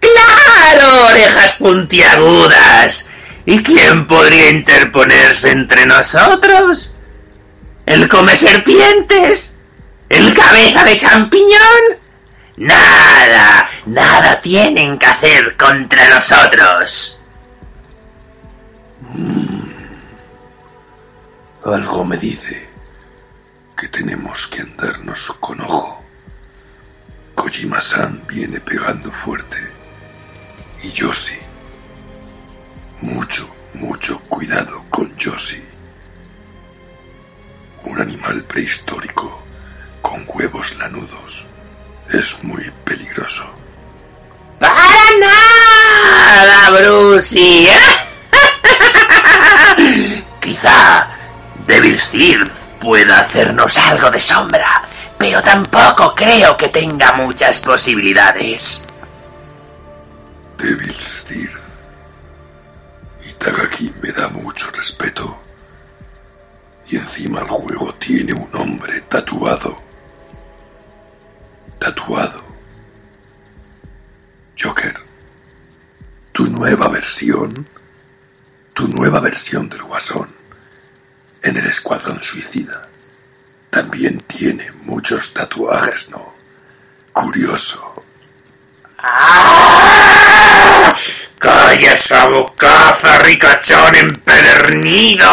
¡Claro, 0.00 1.06
orejas 1.08 1.54
puntiagudas! 1.54 3.08
¿Y 3.46 3.62
quién 3.62 4.06
podría 4.06 4.50
interponerse 4.50 5.50
entre 5.50 5.86
nosotros? 5.86 6.94
¿El 7.86 8.08
come 8.08 8.36
serpientes? 8.36 9.54
¿El 10.08 10.34
cabeza 10.34 10.84
de 10.84 10.96
champiñón? 10.96 11.98
Nada, 12.56 13.68
nada 13.86 14.40
tienen 14.40 14.98
que 14.98 15.06
hacer 15.06 15.56
contra 15.56 16.08
nosotros. 16.08 17.20
Algo 21.64 22.04
me 22.04 22.16
dice 22.16 22.68
que 23.76 23.88
tenemos 23.88 24.46
que 24.46 24.62
andarnos 24.62 25.32
con 25.40 25.60
ojo. 25.62 26.03
Kojima-san 27.34 28.22
viene 28.26 28.60
pegando 28.60 29.10
fuerte. 29.10 29.58
Y 30.82 30.90
Yoshi. 30.92 31.38
Mucho, 33.00 33.48
mucho 33.74 34.20
cuidado 34.28 34.84
con 34.90 35.14
Yoshi. 35.16 35.62
Un 37.84 38.00
animal 38.00 38.42
prehistórico 38.44 39.42
con 40.00 40.24
huevos 40.26 40.74
lanudos. 40.76 41.46
Es 42.10 42.42
muy 42.42 42.70
peligroso. 42.84 43.44
¡Para 44.58 44.74
nada, 45.20 46.70
Brucey! 46.70 47.68
Quizá 50.40 51.08
Devil's 51.66 52.10
Teeth 52.10 52.50
pueda 52.80 53.20
hacernos 53.20 53.76
algo 53.78 54.10
de 54.10 54.20
sombra, 54.20 54.82
pero 55.24 55.40
tampoco 55.40 56.14
creo 56.14 56.54
que 56.54 56.68
tenga 56.68 57.14
muchas 57.14 57.58
posibilidades. 57.60 58.86
Devil's 60.58 61.24
Teeth. 61.24 61.56
Itagaki 63.26 63.90
me 64.02 64.12
da 64.12 64.28
mucho 64.28 64.70
respeto. 64.72 65.34
Y 66.90 66.96
encima 66.96 67.40
el 67.40 67.46
juego 67.46 67.94
tiene 67.94 68.34
un 68.34 68.50
hombre 68.54 69.00
tatuado. 69.08 69.74
Tatuado. 71.78 72.44
Joker. 74.62 74.94
Tu 76.32 76.44
nueva 76.48 76.88
versión. 76.88 77.66
Tu 78.74 78.86
nueva 78.88 79.20
versión 79.20 79.70
del 79.70 79.84
Guasón. 79.84 80.28
En 81.40 81.56
el 81.56 81.64
Escuadrón 81.64 82.22
Suicida. 82.22 82.90
También 83.74 84.20
tiene 84.28 84.70
muchos 84.84 85.34
tatuajes, 85.34 86.08
¿no? 86.08 86.32
Curioso. 87.12 88.04
¡Ah! 88.98 90.94
¡Calla 91.40 91.94
esa 91.94 92.26
bocaza, 92.26 93.18
ricachón 93.18 93.96
empedernido! 93.96 95.28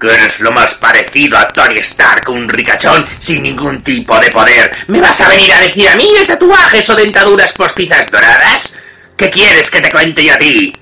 Que 0.00 0.12
eres 0.12 0.40
lo 0.40 0.50
más 0.50 0.74
parecido 0.74 1.38
a 1.38 1.46
Tony 1.46 1.78
Stark, 1.78 2.28
un 2.28 2.48
ricachón 2.48 3.06
sin 3.20 3.44
ningún 3.44 3.84
tipo 3.84 4.18
de 4.18 4.32
poder. 4.32 4.76
¿Me 4.88 5.00
vas 5.00 5.20
a 5.20 5.28
venir 5.28 5.52
a 5.52 5.60
decir 5.60 5.88
a 5.88 5.94
mí 5.94 6.12
de 6.18 6.26
tatuajes 6.26 6.90
o 6.90 6.96
dentaduras 6.96 7.52
postizas 7.52 8.10
doradas? 8.10 8.74
¿Qué 9.16 9.30
quieres 9.30 9.70
que 9.70 9.80
te 9.80 9.92
cuente 9.92 10.24
yo 10.24 10.34
a 10.34 10.38
ti? 10.38 10.76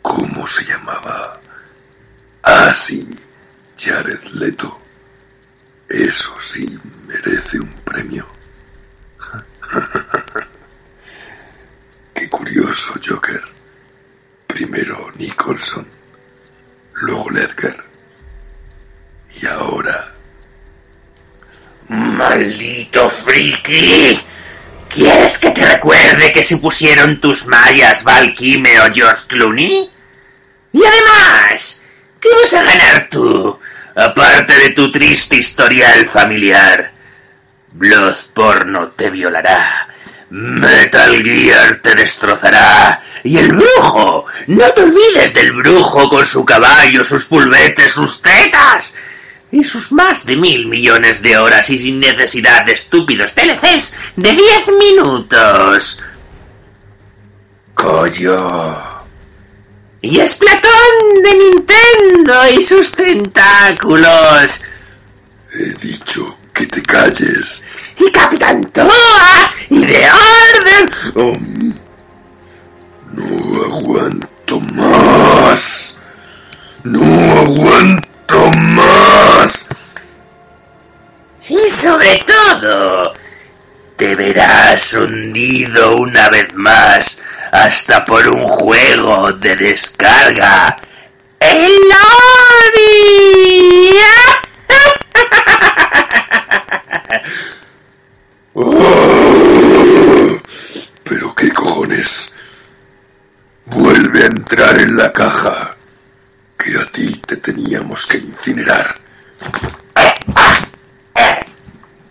¿Cómo 0.00 0.46
se 0.46 0.64
llamaba? 0.64 1.38
Ah, 2.42 2.72
sí, 2.74 3.17
Jared 3.78 4.22
Leto. 4.32 4.76
Eso 5.88 6.34
sí 6.40 6.78
merece 7.06 7.60
un 7.60 7.68
premio. 7.84 8.26
Qué 12.14 12.28
curioso, 12.28 12.94
Joker. 13.06 13.40
Primero 14.46 15.12
Nicholson, 15.16 15.86
luego 16.94 17.30
Ledger. 17.30 17.84
Y 19.40 19.46
ahora... 19.46 20.14
¡Maldito 21.88 23.08
friki! 23.08 24.20
¿Quieres 24.88 25.38
que 25.38 25.52
te 25.52 25.64
recuerde 25.64 26.32
que 26.32 26.42
se 26.42 26.58
pusieron 26.58 27.20
tus 27.20 27.46
mallas 27.46 28.04
Val 28.04 28.34
Kilmer 28.34 28.80
o 28.80 28.92
George 28.92 29.24
Clooney? 29.28 29.90
Y 30.72 30.84
además, 30.84 31.82
¿qué 32.20 32.28
vas 32.42 32.54
a 32.54 32.62
ganar 32.62 33.08
tú? 33.10 33.58
Aparte 33.94 34.56
de 34.58 34.70
tu 34.70 34.92
triste 34.92 35.36
historial 35.36 36.08
familiar. 36.08 36.92
Bloodborne 37.72 38.90
te 38.96 39.10
violará. 39.10 39.88
Metal 40.30 41.22
Gear 41.22 41.78
te 41.78 41.94
destrozará. 41.94 43.02
Y 43.24 43.38
el 43.38 43.52
brujo. 43.52 44.26
No 44.46 44.64
te 44.72 44.82
olvides 44.82 45.34
del 45.34 45.52
brujo 45.52 46.08
con 46.08 46.26
su 46.26 46.44
caballo, 46.44 47.04
sus 47.04 47.26
pulvetes, 47.26 47.92
sus 47.92 48.22
tetas. 48.22 48.94
Y 49.50 49.64
sus 49.64 49.90
más 49.92 50.26
de 50.26 50.36
mil 50.36 50.66
millones 50.66 51.22
de 51.22 51.36
horas 51.38 51.68
y 51.70 51.78
sin 51.78 52.00
necesidad 52.00 52.64
de 52.64 52.72
estúpidos 52.72 53.34
DLCs 53.34 53.96
de 54.16 54.32
10 54.32 54.68
minutos. 54.78 56.02
Coño. 57.74 58.97
Y 60.00 60.20
Platón 60.20 61.22
de 61.24 61.34
Nintendo 61.34 62.48
y 62.56 62.62
sus 62.62 62.92
tentáculos. 62.92 64.62
He 65.52 65.74
dicho 65.84 66.38
que 66.54 66.66
te 66.66 66.80
calles. 66.82 67.64
Y 67.98 68.12
Capitán 68.12 68.62
Toa 68.72 69.50
y 69.68 69.84
The 69.84 70.06
Order. 70.12 70.90
Oh, 71.16 71.32
no 73.12 73.64
aguanto 73.64 74.60
más. 74.60 75.98
No 76.84 77.40
aguanto 77.40 78.50
más. 78.52 79.66
Y 81.48 81.68
sobre 81.68 82.24
todo, 82.24 83.14
te 83.96 84.14
verás 84.14 84.92
hundido 84.92 85.96
una 85.96 86.30
vez 86.30 86.54
más 86.54 87.20
hasta 87.52 88.04
por 88.04 88.26
un 88.28 88.42
juego 88.42 89.32
de 89.32 89.56
descarga. 89.56 90.76
¡El 91.40 91.72
lobby! 91.72 93.18
Oh, 98.60 100.40
Pero 101.04 101.32
qué 101.34 101.52
cojones. 101.52 102.34
Vuelve 103.66 104.24
a 104.24 104.26
entrar 104.26 104.78
en 104.80 104.96
la 104.96 105.12
caja. 105.12 105.76
Que 106.58 106.76
a 106.76 106.84
ti 106.90 107.12
te 107.24 107.36
teníamos 107.36 108.04
que 108.06 108.18
incinerar. 108.18 108.98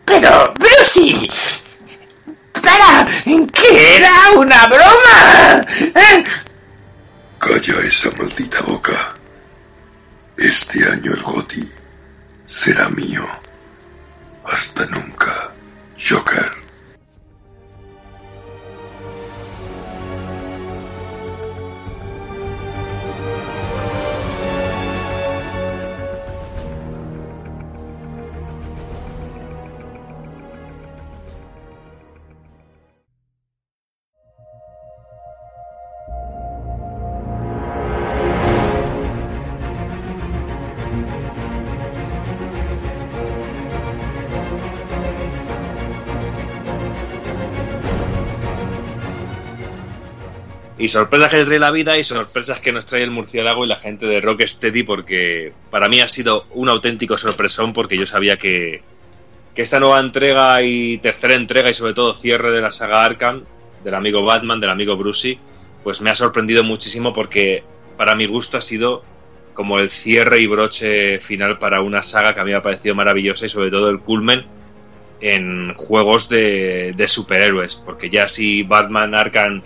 Pero, 0.05 0.53
Brucey, 0.57 1.30
para, 2.68 3.06
¿qué 3.53 3.95
era 3.95 4.31
una 4.35 4.68
broma? 4.68 5.65
¿Eh? 5.80 6.23
Calla 7.39 7.81
esa 7.85 8.10
maldita 8.18 8.61
boca. 8.61 9.15
Este 10.38 10.84
año 10.85 11.14
el 11.14 11.23
Goti 11.23 11.72
será 12.45 12.89
mío. 12.89 13.26
Hasta 14.45 14.85
nunca, 14.88 15.52
Joker. 15.98 16.66
Y 50.88 50.89
sorpresas 50.89 51.34
que 51.34 51.43
trae 51.43 51.59
la 51.59 51.69
vida 51.69 51.97
y 51.97 52.03
sorpresas 52.05 52.61
que 52.61 52.72
nos 52.72 52.85
trae 52.85 53.03
el 53.03 53.11
murciélago 53.11 53.65
y 53.65 53.68
la 53.68 53.76
gente 53.76 54.05
de 54.05 54.22
Rocksteady 54.22 54.84
porque 54.84 55.51
para 55.69 55.89
mí 55.89 55.99
ha 55.99 56.07
sido 56.07 56.47
un 56.51 56.69
auténtico 56.69 57.18
sorpresón 57.18 57.73
porque 57.73 57.97
yo 57.97 58.07
sabía 58.07 58.38
que, 58.38 58.84
que 59.53 59.61
esta 59.64 59.81
nueva 59.81 59.99
entrega 59.99 60.64
y 60.64 60.97
tercera 60.99 61.35
entrega 61.35 61.69
y 61.69 61.73
sobre 61.73 61.93
todo 61.93 62.14
cierre 62.14 62.53
de 62.53 62.61
la 62.61 62.72
saga 62.72 63.03
Arkham, 63.03 63.43
del 63.84 63.95
amigo 63.95 64.23
Batman, 64.23 64.61
del 64.61 64.69
amigo 64.69 64.95
Brucey, 64.95 65.38
pues 65.84 65.99
me 65.99 66.09
ha 66.09 66.15
sorprendido 66.15 66.64
muchísimo 66.64 67.11
porque 67.11 67.65
para 67.97 68.15
mi 68.15 68.26
gusto 68.26 68.55
ha 68.55 68.61
sido 68.61 69.03
como 69.53 69.80
el 69.80 69.89
cierre 69.89 70.39
y 70.39 70.47
broche 70.47 71.19
final 71.19 71.59
para 71.59 71.81
una 71.81 72.01
saga 72.01 72.34
que 72.34 72.39
a 72.39 72.45
mí 72.45 72.51
me 72.51 72.55
ha 72.55 72.61
parecido 72.61 72.95
maravillosa 72.95 73.45
y 73.45 73.49
sobre 73.49 73.72
todo 73.72 73.89
el 73.89 73.99
culmen 73.99 74.45
en 75.19 75.73
juegos 75.73 76.30
de, 76.30 76.93
de 76.95 77.07
superhéroes, 77.09 77.76
porque 77.76 78.09
ya 78.09 78.30
si 78.30 78.64
Batman 78.64 79.15
Arkham, 79.15 79.64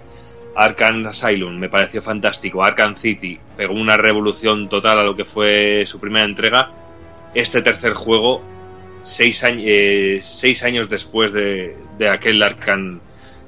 Arkham 0.56 1.06
Asylum 1.06 1.58
me 1.58 1.70
pareció 1.70 2.02
fantástico, 2.02 2.64
Arkham 2.64 2.96
City 2.98 3.40
pegó 3.56 3.74
una 3.74 3.98
revolución 3.98 4.68
total 4.70 5.00
a 5.00 5.04
lo 5.04 5.16
que 5.16 5.26
fue 5.26 5.84
su 5.86 6.00
primera 6.00 6.26
entrega, 6.26 6.72
este 7.34 7.62
tercer 7.62 7.94
juego, 7.94 8.42
seis, 9.00 9.44
años 9.44 9.64
eh, 9.66 10.20
seis 10.22 10.64
años 10.64 10.90
después 10.90 11.32
de, 11.34 11.76
de 11.98 12.10
aquel 12.10 12.44
Arkham 12.44 13.00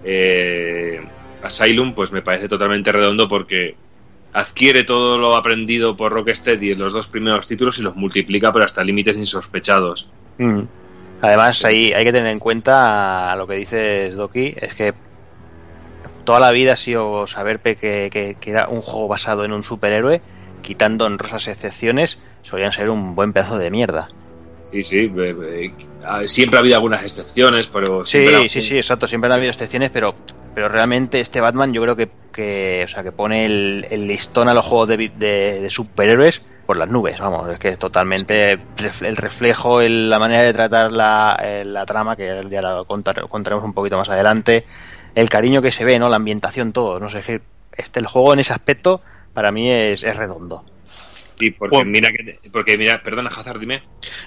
eh, 0.04 1.02
Asylum, 1.42 1.94
pues 1.94 2.12
me 2.12 2.22
parece 2.22 2.48
totalmente 2.48 2.92
redondo 2.92 3.28
porque 3.28 3.76
adquiere 4.34 4.84
todo 4.84 5.18
lo 5.18 5.36
aprendido 5.36 5.96
por 5.96 6.12
Rocksteady 6.12 6.72
en 6.72 6.80
los 6.80 6.94
dos 6.94 7.08
primeros 7.08 7.48
títulos 7.48 7.78
y 7.80 7.84
los 7.84 7.96
multiplica 7.96 8.52
pero 8.52 8.66
hasta 8.66 8.84
límites 8.84 9.18
insospechados. 9.18 10.10
Mm. 10.38 10.62
Además, 11.22 11.64
ahí 11.64 11.94
hay 11.94 12.04
que 12.04 12.12
tener 12.12 12.32
en 12.32 12.40
cuenta 12.40 13.34
lo 13.38 13.48
que 13.48 13.56
dices, 13.56 14.14
Doki, 14.14 14.56
es 14.60 14.74
que 14.74 14.94
toda 16.24 16.40
la 16.40 16.52
vida 16.52 16.74
ha 16.74 16.78
sido 16.78 17.28
saber 17.28 17.60
que, 17.60 17.76
que- 17.76 18.38
que 18.40 18.50
era 18.52 18.68
un 18.70 18.82
juego 18.82 19.08
basado 19.08 19.46
en 19.46 19.52
un 19.54 19.64
superhéroe, 19.64 20.22
quitando 20.62 21.06
honrosas 21.06 21.48
excepciones, 21.48 22.18
solían 22.42 22.72
ser 22.74 22.90
un 22.90 23.16
buen 23.16 23.34
pedazo 23.34 23.58
de 23.58 23.70
mierda. 23.72 24.10
Sí, 24.64 24.84
sí, 24.84 25.12
ah, 26.06 26.22
siempre 26.26 26.58
ha 26.58 26.62
habido 26.62 26.76
algunas 26.76 27.04
excepciones, 27.04 27.68
pero 27.68 28.06
Sí, 28.06 28.50
sí, 28.50 28.62
sí, 28.62 28.78
exacto, 28.78 29.08
siempre 29.08 29.28
han 29.28 29.34
habido 29.38 29.52
excepciones, 29.52 29.92
pero, 29.92 30.16
pero 30.56 30.68
realmente 30.70 31.20
este 31.20 31.42
Batman 31.42 31.74
yo 31.74 31.82
creo 31.82 31.96
que, 31.96 32.10
que, 32.34 32.84
o 32.86 32.88
sea, 32.88 33.04
que 33.04 33.12
pone 33.12 33.46
el, 33.46 33.86
el 33.90 34.08
listón 34.08 34.50
a 34.50 34.54
los 34.54 34.66
juegos 34.66 34.88
de, 34.90 34.98
de- 35.16 35.60
de 35.62 35.70
superhéroes 35.70 36.42
por 36.66 36.78
las 36.78 36.90
nubes, 36.90 37.20
vamos, 37.20 37.50
es 37.52 37.60
que 37.60 37.70
es 37.70 37.78
totalmente 37.80 38.52
el 39.02 39.18
reflejo, 39.18 39.82
el- 39.82 40.10
la 40.10 40.18
manera 40.18 40.44
de 40.44 40.54
tratar 40.54 40.92
la, 40.92 41.38
eh, 41.44 41.64
la 41.66 41.86
trama, 41.86 42.16
que 42.16 42.26
ya 42.50 42.62
contar- 42.88 43.28
contaremos 43.28 43.66
un 43.66 43.74
poquito 43.74 43.98
más 43.98 44.10
adelante, 44.10 44.66
el 45.16 45.30
cariño 45.30 45.62
que 45.62 45.72
se 45.72 45.86
ve, 45.86 46.00
¿no? 46.00 46.10
La 46.10 46.16
ambientación, 46.18 46.74
todo, 46.74 47.00
no 47.00 47.10
sé, 47.10 47.42
este, 47.72 48.00
el 48.00 48.08
juego 48.08 48.34
en 48.34 48.40
ese 48.40 48.54
aspecto 48.54 49.02
para 49.34 49.52
mí 49.52 49.70
es, 49.70 50.04
es 50.04 50.16
redondo. 50.16 50.64
Sí, 51.40 51.50
porque 51.50 51.84
mira 51.84 52.10
que, 52.10 52.40
porque 52.52 52.78
mira, 52.78 53.02
perdona, 53.02 53.30
Hazard, 53.30 53.60
dime. 53.60 53.82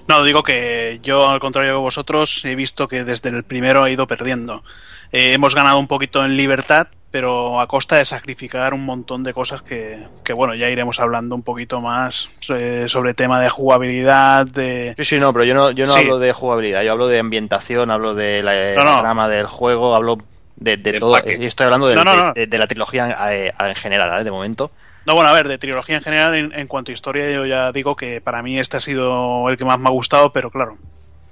No, 0.09 0.25
digo 0.25 0.43
que 0.43 0.99
yo, 1.03 1.29
al 1.29 1.39
contrario 1.39 1.73
que 1.75 1.79
vosotros, 1.79 2.45
he 2.45 2.57
visto 2.57 2.89
que 2.89 3.05
desde 3.05 3.29
el 3.29 3.45
primero 3.45 3.85
ha 3.85 3.91
ido 3.91 4.07
perdiendo. 4.09 4.65
Eh, 5.13 5.33
hemos 5.35 5.55
ganado 5.55 5.79
un 5.79 5.87
poquito 5.87 6.25
en 6.25 6.37
libertad, 6.37 6.89
pero 7.13 7.61
a 7.61 7.69
costa 7.69 7.97
de 7.97 8.05
sacrificar 8.05 8.75
un 8.75 8.85
montón 8.85 9.23
de 9.23 9.33
cosas 9.33 9.63
que, 9.63 10.05
que 10.25 10.33
bueno, 10.33 10.57
ya 10.57 10.69
iremos 10.69 10.99
hablando 10.99 11.37
un 11.37 11.45
poquito 11.45 11.81
más 11.81 12.29
eh, 12.49 12.87
sobre 12.89 13.15
tema 13.15 13.41
de 13.41 13.49
jugabilidad, 13.51 14.45
de... 14.47 14.95
Sí, 14.99 15.05
sí, 15.05 15.19
no, 15.21 15.33
pero 15.33 15.45
yo 15.45 15.55
no, 15.55 15.71
yo 15.71 15.87
no 15.87 15.93
Sí. 15.93 16.01
hablo 16.01 16.19
de 16.19 16.33
jugabilidad, 16.33 16.83
yo 16.83 16.91
hablo 16.91 17.07
de 17.07 17.21
ambientación, 17.21 17.93
hablo 17.93 18.15
de 18.17 18.43
la, 18.43 18.53
No, 18.75 18.83
la 18.85 18.95
no. 18.97 19.01
trama 19.01 19.29
del 19.29 19.47
juego, 19.47 19.95
hablo 19.95 20.19
de, 20.57 20.77
de 20.77 20.99
todo. 20.99 21.17
empaque. 21.17 21.37
y 21.41 21.47
Estoy 21.47 21.65
hablando 21.65 21.87
del- 21.87 21.97
No, 21.97 22.05
no, 22.05 22.17
de, 22.17 22.23
no. 22.23 22.33
de- 22.33 22.47
de 22.47 22.59
la 22.59 22.67
trilogía 22.67 23.33
eh, 23.33 23.53
en 23.59 23.75
general, 23.75 24.21
¿eh? 24.21 24.25
de 24.25 24.31
momento. 24.31 24.71
No, 25.07 25.15
bueno, 25.15 25.31
a 25.31 25.35
ver, 25.35 25.47
de 25.47 25.59
trilogía 25.59 25.97
en 25.97 26.03
general, 26.03 26.35
en, 26.35 26.53
en 26.53 26.67
cuanto 26.67 26.91
a 26.91 26.95
historia, 26.95 27.31
yo 27.31 27.47
ya 27.47 27.71
digo 27.73 27.95
que 27.95 28.21
para 28.21 28.43
mí 28.43 28.59
este 28.59 28.77
ha 28.77 28.81
sido 28.81 29.49
el 29.49 29.57
que 29.57 29.65
más 29.65 29.79
me 29.79 29.89
ha 29.89 29.93
gustado, 29.93 30.33
pero 30.33 30.51
claro, 30.51 30.79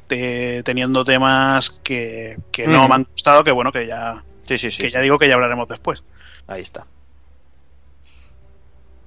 te- 0.06 0.62
teniendo 0.62 1.04
temas 1.04 1.70
que, 1.82 2.36
que 2.52 2.66
no 2.68 2.84
Mm. 2.84 2.88
me 2.88 2.94
han 2.94 3.04
gustado, 3.10 3.42
que 3.42 3.50
bueno, 3.50 3.72
que 3.72 3.86
ya, 3.86 4.22
Sí, 4.44 4.58
sí, 4.58 4.70
sí. 4.70 4.78
que 4.82 4.88
sí. 4.88 4.94
ya 4.94 5.00
digo 5.00 5.18
que 5.18 5.26
ya 5.26 5.34
hablaremos 5.34 5.66
después. 5.68 6.02
Ahí 6.46 6.62
está. 6.62 6.86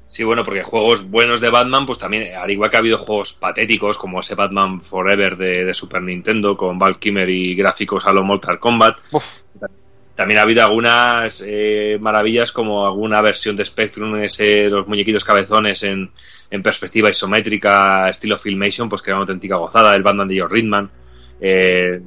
Sí, 0.06 0.24
bueno, 0.24 0.44
porque 0.44 0.64
juegos 0.64 1.10
buenos 1.10 1.42
de 1.42 1.50
Batman, 1.50 1.86
pues 1.86 1.98
también, 1.98 2.34
al 2.36 2.50
igual 2.50 2.70
que 2.70 2.78
ha 2.78 2.80
habido 2.80 2.98
juegos 2.98 3.34
patéticos, 3.34 3.98
como 3.98 4.22
ese 4.22 4.36
Batman 4.36 4.82
Forever 4.82 5.36
de, 5.36 5.66
de 5.66 5.74
Super 5.74 6.02
Nintendo, 6.02 6.56
con 6.56 6.80
Val 6.80 6.98
Kilmer 6.98 7.30
y 7.30 7.56
gráficos 7.56 8.06
a 8.06 8.14
lo 8.14 8.24
Mortal 8.24 8.58
Kombat. 8.60 9.00
También 10.18 10.40
ha 10.40 10.42
habido 10.42 10.64
algunas 10.64 11.44
eh, 11.46 12.00
maravillas, 12.02 12.52
como 12.52 12.88
alguna 12.88 13.22
versión 13.22 13.56
de 13.56 13.64
Spectrum, 13.64 14.16
ese, 14.16 14.68
los 14.68 14.88
muñequitos 14.88 15.24
cabezones 15.24 15.84
en, 15.84 16.10
en 16.50 16.64
perspectiva 16.64 17.08
isométrica, 17.08 18.10
estilo 18.10 18.36
Filmation, 18.36 18.90
pues 18.90 19.04
que 19.04 19.12
era 19.12 19.18
una 19.18 19.26
auténtica 19.26 19.58
gozada. 19.58 19.96
El 19.96 20.02
Batman 20.02 20.28
de 20.28 20.34
George 20.34 20.56
Ridman. 20.56 20.90
Eh, 21.40 22.02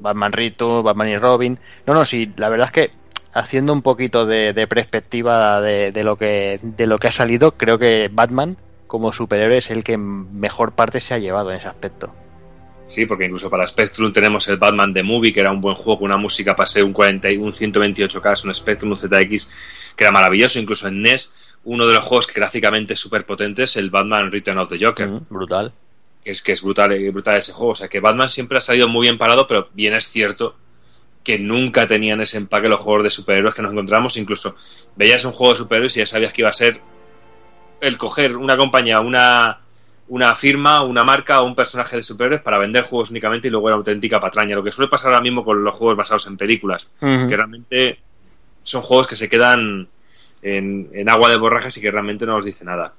Batman 0.00 0.30
Rito, 0.30 0.80
Batman 0.84 1.08
y 1.08 1.18
Robin. 1.18 1.58
No, 1.86 1.92
no, 1.92 2.06
sí, 2.06 2.30
la 2.36 2.48
verdad 2.48 2.70
es 2.72 2.72
que 2.72 2.90
haciendo 3.34 3.72
un 3.72 3.82
poquito 3.82 4.26
de, 4.26 4.52
de 4.52 4.68
perspectiva 4.68 5.60
de, 5.60 5.90
de 5.90 6.04
lo 6.04 6.14
que 6.14 6.60
de 6.62 6.86
lo 6.86 6.98
que 6.98 7.08
ha 7.08 7.12
salido, 7.12 7.50
creo 7.50 7.78
que 7.78 8.08
Batman 8.12 8.56
como 8.86 9.12
superhéroe 9.12 9.58
es 9.58 9.72
el 9.72 9.82
que 9.82 9.98
mejor 9.98 10.70
parte 10.76 11.00
se 11.00 11.14
ha 11.14 11.18
llevado 11.18 11.50
en 11.50 11.56
ese 11.56 11.66
aspecto. 11.66 12.14
Sí, 12.86 13.04
porque 13.04 13.24
incluso 13.24 13.50
para 13.50 13.66
Spectrum 13.66 14.12
tenemos 14.12 14.46
el 14.46 14.58
Batman 14.58 14.94
The 14.94 15.02
Movie, 15.02 15.32
que 15.32 15.40
era 15.40 15.50
un 15.50 15.60
buen 15.60 15.74
juego, 15.74 15.98
con 15.98 16.06
una 16.06 16.16
música 16.16 16.54
pasé 16.54 16.84
un 16.84 16.92
40 16.92 17.32
y 17.32 17.36
un 17.36 17.52
128K, 17.52 18.44
un 18.44 18.54
Spectrum, 18.54 18.92
un 18.92 18.96
ZX, 18.96 19.50
que 19.96 20.04
era 20.04 20.12
maravilloso. 20.12 20.60
Incluso 20.60 20.86
en 20.86 21.02
NES, 21.02 21.34
uno 21.64 21.88
de 21.88 21.94
los 21.94 22.04
juegos 22.04 22.28
que 22.28 22.34
gráficamente 22.34 22.92
es 22.92 23.00
súper 23.00 23.26
potente 23.26 23.64
es 23.64 23.76
el 23.76 23.90
Batman 23.90 24.30
Return 24.30 24.58
of 24.58 24.70
the 24.70 24.78
Joker. 24.82 25.08
brutal. 25.28 25.74
Que 26.22 26.30
es 26.30 26.42
que 26.42 26.52
es 26.52 26.62
brutal, 26.62 26.92
eh, 26.92 27.10
brutal 27.10 27.34
ese 27.36 27.52
juego. 27.52 27.72
O 27.72 27.74
sea, 27.74 27.88
que 27.88 27.98
Batman 27.98 28.28
siempre 28.28 28.58
ha 28.58 28.60
salido 28.60 28.86
muy 28.86 29.06
bien 29.06 29.18
parado, 29.18 29.48
pero 29.48 29.68
bien 29.74 29.92
es 29.92 30.08
cierto 30.08 30.54
que 31.24 31.40
nunca 31.40 31.88
tenían 31.88 32.20
ese 32.20 32.36
empaque 32.36 32.68
los 32.68 32.80
juegos 32.80 33.02
de 33.02 33.10
superhéroes 33.10 33.52
que 33.52 33.62
nos 33.62 33.72
encontramos. 33.72 34.16
Incluso 34.16 34.54
veías 34.94 35.24
un 35.24 35.32
juego 35.32 35.54
de 35.54 35.58
superhéroes 35.58 35.96
y 35.96 36.00
ya 36.00 36.06
sabías 36.06 36.32
que 36.32 36.42
iba 36.42 36.50
a 36.50 36.52
ser 36.52 36.80
el 37.80 37.98
coger 37.98 38.36
una 38.36 38.56
compañía, 38.56 39.00
una, 39.00 39.58
una 40.08 40.34
firma, 40.34 40.82
una 40.82 41.04
marca 41.04 41.40
o 41.40 41.46
un 41.46 41.54
personaje 41.54 41.96
de 41.96 42.02
superhéroes 42.02 42.42
para 42.42 42.58
vender 42.58 42.84
juegos 42.84 43.10
únicamente 43.10 43.48
y 43.48 43.50
luego 43.50 43.68
era 43.68 43.76
auténtica 43.76 44.20
patraña. 44.20 44.56
Lo 44.56 44.62
que 44.62 44.72
suele 44.72 44.88
pasar 44.88 45.08
ahora 45.08 45.22
mismo 45.22 45.44
con 45.44 45.62
los 45.62 45.74
juegos 45.74 45.96
basados 45.96 46.26
en 46.26 46.36
películas, 46.36 46.90
que 47.00 47.36
realmente 47.36 47.98
son 48.62 48.82
juegos 48.82 49.06
que 49.06 49.16
se 49.16 49.28
quedan 49.28 49.88
en, 50.42 50.90
en 50.92 51.08
agua 51.08 51.30
de 51.30 51.36
borrajas 51.36 51.76
y 51.76 51.80
que 51.80 51.90
realmente 51.90 52.26
no 52.26 52.34
nos 52.34 52.44
dice 52.44 52.64
nada. 52.64 52.94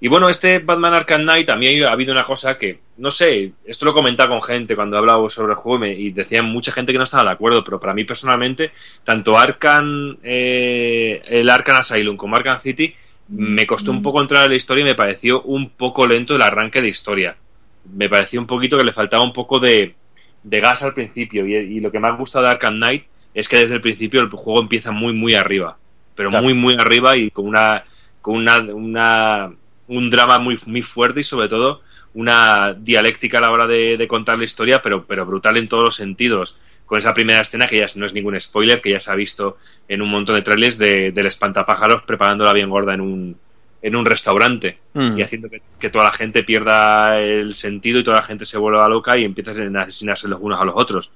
Y 0.00 0.08
bueno, 0.08 0.28
este 0.28 0.58
Batman 0.58 0.92
Arkham 0.92 1.22
Knight 1.22 1.46
también 1.46 1.82
ha 1.84 1.92
habido 1.92 2.12
una 2.12 2.24
cosa 2.24 2.58
que, 2.58 2.80
no 2.98 3.10
sé, 3.10 3.52
esto 3.64 3.86
lo 3.86 3.92
he 3.92 3.94
comentado 3.94 4.30
con 4.30 4.42
gente 4.42 4.76
cuando 4.76 4.96
he 4.96 4.98
hablado 4.98 5.28
sobre 5.30 5.52
el 5.52 5.58
juego 5.58 5.86
y 5.86 6.10
decían 6.10 6.44
mucha 6.46 6.72
gente 6.72 6.92
que 6.92 6.98
no 6.98 7.04
estaba 7.04 7.24
de 7.24 7.30
acuerdo, 7.30 7.64
pero 7.64 7.80
para 7.80 7.94
mí 7.94 8.04
personalmente, 8.04 8.72
tanto 9.02 9.38
Arkham, 9.38 10.18
eh, 10.22 11.22
el 11.26 11.48
Arkham 11.48 11.76
Asylum 11.76 12.16
como 12.16 12.36
Arkham 12.36 12.58
City, 12.58 12.94
me 13.28 13.66
costó 13.66 13.90
un 13.90 14.02
poco 14.02 14.20
entrar 14.20 14.44
en 14.44 14.50
la 14.50 14.56
historia 14.56 14.82
y 14.82 14.84
me 14.84 14.94
pareció 14.94 15.42
un 15.42 15.70
poco 15.70 16.06
lento 16.06 16.36
el 16.36 16.42
arranque 16.42 16.82
de 16.82 16.88
historia. 16.88 17.36
Me 17.84 18.08
pareció 18.08 18.40
un 18.40 18.46
poquito 18.46 18.78
que 18.78 18.84
le 18.84 18.92
faltaba 18.92 19.22
un 19.24 19.32
poco 19.32 19.60
de, 19.60 19.96
de 20.42 20.60
gas 20.60 20.82
al 20.82 20.94
principio 20.94 21.46
y, 21.46 21.54
y 21.56 21.80
lo 21.80 21.90
que 21.90 22.00
me 22.00 22.08
ha 22.08 22.12
gustado 22.12 22.44
de 22.44 22.52
Arkham 22.52 22.76
Knight 22.76 23.04
es 23.34 23.48
que 23.48 23.56
desde 23.58 23.74
el 23.76 23.80
principio 23.80 24.20
el 24.20 24.28
juego 24.30 24.60
empieza 24.60 24.92
muy 24.92 25.12
muy 25.12 25.34
arriba, 25.34 25.78
pero 26.14 26.30
Claro. 26.30 26.42
muy 26.42 26.54
muy 26.54 26.74
arriba 26.78 27.16
y 27.16 27.30
con 27.30 27.46
una 27.48 27.84
con 28.20 28.36
una, 28.36 28.58
una 28.60 29.52
un 29.86 30.10
drama 30.10 30.38
muy 30.38 30.58
muy 30.66 30.82
fuerte 30.82 31.20
y 31.20 31.24
sobre 31.24 31.48
todo 31.48 31.82
una 32.14 32.74
dialéctica 32.74 33.38
a 33.38 33.40
la 33.42 33.50
hora 33.50 33.66
de, 33.66 33.96
de 33.96 34.08
contar 34.08 34.38
la 34.38 34.44
historia, 34.44 34.80
pero 34.82 35.06
pero 35.06 35.26
brutal 35.26 35.56
en 35.56 35.68
todos 35.68 35.84
los 35.84 35.96
sentidos. 35.96 36.56
Con 36.86 36.98
esa 36.98 37.14
primera 37.14 37.40
escena 37.40 37.66
que 37.66 37.78
ya 37.78 37.86
no 37.96 38.04
es 38.06 38.12
ningún 38.12 38.38
spoiler, 38.38 38.80
que 38.80 38.90
ya 38.90 39.00
se 39.00 39.10
ha 39.10 39.14
visto 39.14 39.56
en 39.88 40.02
un 40.02 40.10
montón 40.10 40.34
de 40.36 40.42
trailers 40.42 40.76
de, 40.78 41.12
del 41.12 41.26
espantapájaros 41.26 42.02
preparándola 42.02 42.52
bien 42.52 42.68
gorda 42.70 42.94
en 42.94 43.00
un 43.00 43.36
en 43.82 43.96
un 43.96 44.06
restaurante 44.06 44.78
Mm. 44.94 45.18
y 45.18 45.22
haciendo 45.22 45.50
que, 45.50 45.60
que 45.78 45.90
toda 45.90 46.04
la 46.04 46.12
gente 46.12 46.42
pierda 46.44 47.20
el 47.20 47.52
sentido 47.52 47.98
y 48.00 48.04
toda 48.04 48.16
la 48.18 48.22
gente 48.22 48.46
se 48.46 48.56
vuelva 48.58 48.88
loca 48.88 49.18
y 49.18 49.24
empieza 49.24 49.50
a 49.50 49.80
asesinarse 49.82 50.26
los 50.28 50.38
unos 50.40 50.58
a 50.60 50.64
los 50.64 50.74
otros. 50.76 51.10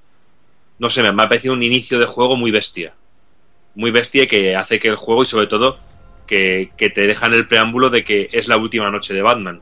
No 0.79 0.91
sé, 0.91 1.03
me 1.03 1.09
ha 1.09 1.29
parecido 1.29 1.55
un 1.55 1.63
inicio 1.63 1.99
de 1.99 2.05
juego 2.07 2.37
muy 2.37 2.51
bestia. 2.51 2.93
Muy 3.75 3.91
bestia 3.91 4.27
que 4.27 4.55
hace 4.57 4.79
que 4.79 4.89
el 4.89 4.97
juego 4.97 5.23
y 5.23 5.27
sobre 5.27 5.47
todo 5.47 5.79
que, 6.27 6.71
que 6.77 6.91
te 6.91 7.07
deja 7.07 7.27
en 7.27 7.35
el 7.35 7.47
preámbulo 7.49 7.89
de 7.89 8.05
que 8.05 8.29
es 8.33 8.49
la 8.49 8.59
última 8.59 8.91
noche 8.91 9.15
de 9.15 9.23
Batman. 9.23 9.61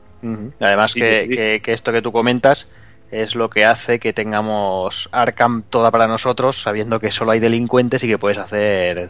Además 0.59 0.91
Sí, 0.91 0.99
que, 0.99 1.27
sí. 1.29 1.35
que- 1.35 1.61
que 1.63 1.73
esto 1.73 1.91
que 1.93 2.01
tú 2.01 2.11
comentas 2.11 2.67
es 3.11 3.35
lo 3.35 3.49
que 3.49 3.65
hace 3.65 3.99
que 3.99 4.13
tengamos 4.13 5.09
Arkham 5.11 5.63
toda 5.63 5.91
para 5.91 6.07
nosotros, 6.07 6.61
sabiendo 6.61 6.99
que 6.99 7.11
solo 7.11 7.31
hay 7.31 7.39
delincuentes 7.39 8.03
y 8.03 8.07
que 8.07 8.17
puedes 8.17 8.37
hacer 8.37 9.09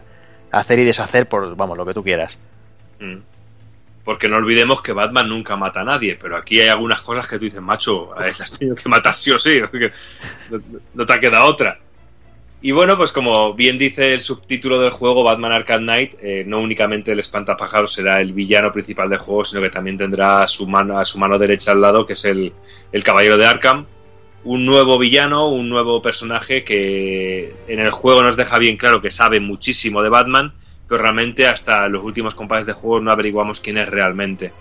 hacer 0.52 0.80
y 0.80 0.86
deshacer 0.86 1.28
por 1.28 1.56
vamos 1.56 1.78
lo 1.78 1.86
que 1.86 1.94
tú 1.94 2.04
quieras. 2.04 2.38
Mm. 3.00 3.18
Porque 4.04 4.30
no 4.30 4.38
olvidemos 4.38 4.82
que 4.82 4.94
Batman 4.94 5.28
nunca 5.28 5.58
mata 5.58 5.82
a 5.82 5.84
nadie, 5.84 6.18
pero 6.20 6.38
aquí 6.38 6.62
hay 6.62 6.70
algunas 6.70 7.02
cosas 7.02 7.28
que 7.28 7.38
tú 7.38 7.46
dices, 7.46 7.62
macho, 7.62 8.14
las 8.18 8.52
tenido 8.58 8.76
que 8.76 8.88
matar 8.88 9.14
sí 9.14 9.32
o 9.32 9.40
sí, 9.40 9.60
no 10.94 11.06
te 11.06 11.14
ha 11.14 11.20
quedado 11.20 11.46
otra. 11.46 11.78
Y 12.60 12.72
bueno, 12.72 12.98
pues 12.98 13.12
como 13.12 13.54
bien 13.54 13.78
dice 13.78 14.14
el 14.14 14.20
subtítulo 14.20 14.80
del 14.80 14.90
juego, 14.90 15.24
Batman 15.24 15.52
Arkham 15.52 15.84
Knight, 15.84 16.16
eh, 16.22 16.44
no 16.48 16.60
únicamente 16.60 17.12
el 17.12 17.20
espantapájaros 17.20 17.94
será 17.94 18.20
el 18.20 18.34
villano 18.34 18.72
principal 18.72 19.10
del 19.10 19.20
juego, 19.20 19.46
sino 19.46 19.62
que 19.62 19.70
también 19.70 19.98
tendrá 19.98 20.42
a 20.42 20.48
su 20.48 20.68
mano, 20.68 20.98
a 20.98 21.06
su 21.06 21.20
mano 21.20 21.38
derecha 21.38 21.72
al 21.72 21.82
lado, 21.82 22.06
que 22.08 22.14
es 22.14 22.26
el, 22.26 22.52
el 22.92 23.04
Caballero 23.04 23.38
de 23.38 23.46
Arkham, 23.46 23.86
un 24.44 24.66
nuevo 24.66 24.98
villano, 24.98 25.50
un 25.50 25.70
nuevo 25.70 26.02
personaje 26.02 26.64
que 26.64 27.54
en 27.68 27.80
el 27.80 27.92
juego 27.92 28.24
nos 28.24 28.38
deja 28.38 28.58
bien 28.58 28.78
claro 28.78 29.02
que 29.02 29.12
sabe 29.12 29.40
muchísimo 29.40 30.02
de 30.02 30.10
Batman, 30.10 30.54
pero 30.88 31.02
realmente 31.02 31.48
hasta 31.48 31.88
los 31.90 32.04
últimos 32.04 32.34
compases 32.34 32.66
de 32.66 32.74
juego 32.74 33.00
no 33.00 33.12
averiguamos 33.12 33.60
quién 33.60 33.78
es 33.78 33.90
realmente. 33.90 34.52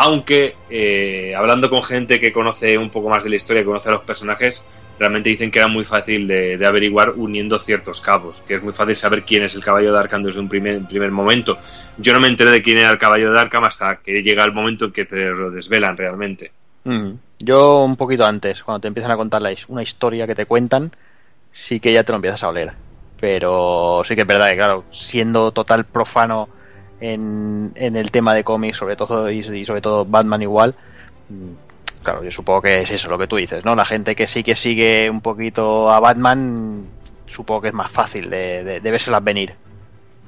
Aunque 0.00 0.54
eh, 0.70 1.34
hablando 1.36 1.68
con 1.68 1.82
gente 1.82 2.20
que 2.20 2.32
conoce 2.32 2.78
un 2.78 2.88
poco 2.88 3.08
más 3.08 3.24
de 3.24 3.30
la 3.30 3.34
historia, 3.34 3.62
que 3.62 3.66
conoce 3.66 3.88
a 3.88 3.92
los 3.92 4.04
personajes, 4.04 4.64
realmente 4.96 5.28
dicen 5.28 5.50
que 5.50 5.58
era 5.58 5.66
muy 5.66 5.84
fácil 5.84 6.28
de, 6.28 6.64
averiguar 6.64 7.14
uniendo 7.16 7.58
ciertos 7.58 8.00
cabos, 8.00 8.42
que 8.42 8.54
es 8.54 8.62
muy 8.62 8.72
fácil 8.72 8.94
saber 8.94 9.24
quién 9.24 9.42
es 9.42 9.56
el 9.56 9.64
caballo 9.64 9.92
de 9.92 9.98
Arkham 9.98 10.22
desde 10.22 10.38
un 10.38 10.48
primer, 10.48 10.86
primer 10.86 11.10
momento. 11.10 11.58
Yo 11.96 12.12
no 12.12 12.20
me 12.20 12.28
enteré 12.28 12.52
de 12.52 12.62
quién 12.62 12.78
era 12.78 12.90
el 12.90 12.98
caballo 12.98 13.32
de 13.32 13.40
Arkham 13.40 13.64
hasta 13.64 13.96
que 13.96 14.22
llega 14.22 14.44
el 14.44 14.52
momento 14.52 14.84
en 14.84 14.92
que 14.92 15.04
te 15.04 15.30
lo 15.30 15.50
desvelan 15.50 15.96
realmente. 15.96 16.52
Mm. 16.84 17.14
Yo 17.40 17.82
un 17.82 17.96
poquito 17.96 18.24
antes, 18.24 18.62
cuando 18.62 18.82
te 18.82 18.86
empiezan 18.86 19.10
a 19.10 19.16
contar 19.16 19.42
la 19.42 19.52
una 19.66 19.82
historia 19.82 20.28
que 20.28 20.36
te 20.36 20.46
cuentan, 20.46 20.92
sí 21.50 21.80
que 21.80 21.92
ya 21.92 22.04
te 22.04 22.12
lo 22.12 22.16
empiezas 22.16 22.44
a 22.44 22.50
oler. 22.50 22.72
Pero 23.18 24.02
sí 24.06 24.14
que 24.14 24.20
es 24.20 24.26
verdad 24.28 24.50
que, 24.50 24.56
claro, 24.56 24.84
siendo 24.92 25.50
total 25.50 25.86
profano 25.86 26.48
en, 27.00 27.72
en 27.74 27.96
el 27.96 28.10
tema 28.10 28.34
de 28.34 28.44
cómics, 28.44 28.76
sobre 28.76 28.96
todo 28.96 29.30
y, 29.30 29.38
y 29.40 29.64
sobre 29.64 29.80
todo 29.80 30.04
Batman 30.04 30.42
igual, 30.42 30.74
mm, 31.28 32.02
claro, 32.02 32.24
yo 32.24 32.30
supongo 32.30 32.62
que 32.62 32.82
es 32.82 32.90
eso 32.90 33.08
lo 33.08 33.18
que 33.18 33.26
tú 33.26 33.36
dices, 33.36 33.64
¿no? 33.64 33.74
La 33.74 33.84
gente 33.84 34.14
que 34.14 34.26
sí 34.26 34.42
que 34.42 34.56
sigue 34.56 35.10
un 35.10 35.20
poquito 35.20 35.90
a 35.90 36.00
Batman, 36.00 36.86
supongo 37.26 37.62
que 37.62 37.68
es 37.68 37.74
más 37.74 37.90
fácil 37.90 38.30
de, 38.30 38.64
de, 38.64 38.80
de 38.80 38.90
vérselas 38.90 39.22
venir. 39.22 39.54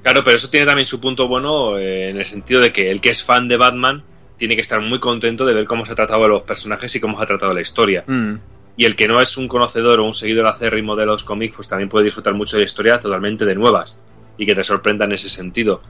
Claro, 0.03 0.25
pero 0.25 0.37
eso 0.37 0.49
tiene 0.49 0.67
también 0.67 0.87
su 0.87 1.01
punto 1.01 1.29
bueno 1.29 1.79
eh, 1.79 2.11
en 2.11 2.17
el 2.17 2.25
sentido 2.25 2.61
de 2.61 2.73
que 2.73 2.91
el 2.91 3.01
que 3.01 3.11
es 3.11 3.23
fan 3.23 3.49
de 3.49 3.57
Batman 3.57 4.03
tiene 4.37 4.55
que 4.55 4.63
estar 4.63 4.81
muy 4.81 4.99
contento 4.99 5.45
de 5.45 5.53
ver 5.53 5.67
cómo 5.67 5.85
se 5.85 5.93
ha 5.93 5.95
tratado 5.95 6.25
a 6.25 6.29
los 6.29 6.43
personajes 6.45 6.95
y 6.97 7.01
cómo 7.01 7.19
se 7.19 7.25
ha 7.25 7.27
tratado 7.27 7.53
la 7.53 7.61
historia. 7.61 8.05
Mm. 8.07 8.37
Y 8.77 8.87
el 8.87 8.97
que 8.97 9.07
no 9.07 9.21
es 9.21 9.37
un 9.37 9.49
conocedor 9.49 10.01
o 10.01 10.05
un 10.05 10.15
seguidor 10.15 10.47
acérrimo 10.47 10.97
de 10.97 11.05
los 11.05 11.25
cómics, 11.25 11.57
pues 11.57 11.69
también 11.69 11.91
puede 11.91 12.07
disfrutar 12.07 12.33
mucho 12.33 12.57
de 12.57 12.61
la 12.61 12.65
historia 12.65 12.99
totalmente 12.99 13.45
de 13.45 13.55
nuevas 13.55 13.99
y 14.39 14.47
que 14.47 14.55
te 14.55 14.65
sorprenda 14.65 15.05
en 15.05 15.13
ese 15.13 15.29
sentido. 15.29 15.83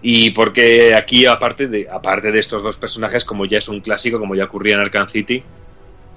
Y 0.00 0.30
porque 0.30 0.94
aquí, 0.94 1.26
aparte 1.26 1.66
de, 1.68 1.88
aparte 1.90 2.30
de 2.30 2.38
estos 2.38 2.62
dos 2.62 2.76
personajes, 2.76 3.24
como 3.24 3.46
ya 3.46 3.58
es 3.58 3.68
un 3.68 3.80
clásico, 3.80 4.20
como 4.20 4.34
ya 4.34 4.44
ocurría 4.44 4.74
en 4.74 4.80
Arkham 4.80 5.08
City, 5.08 5.42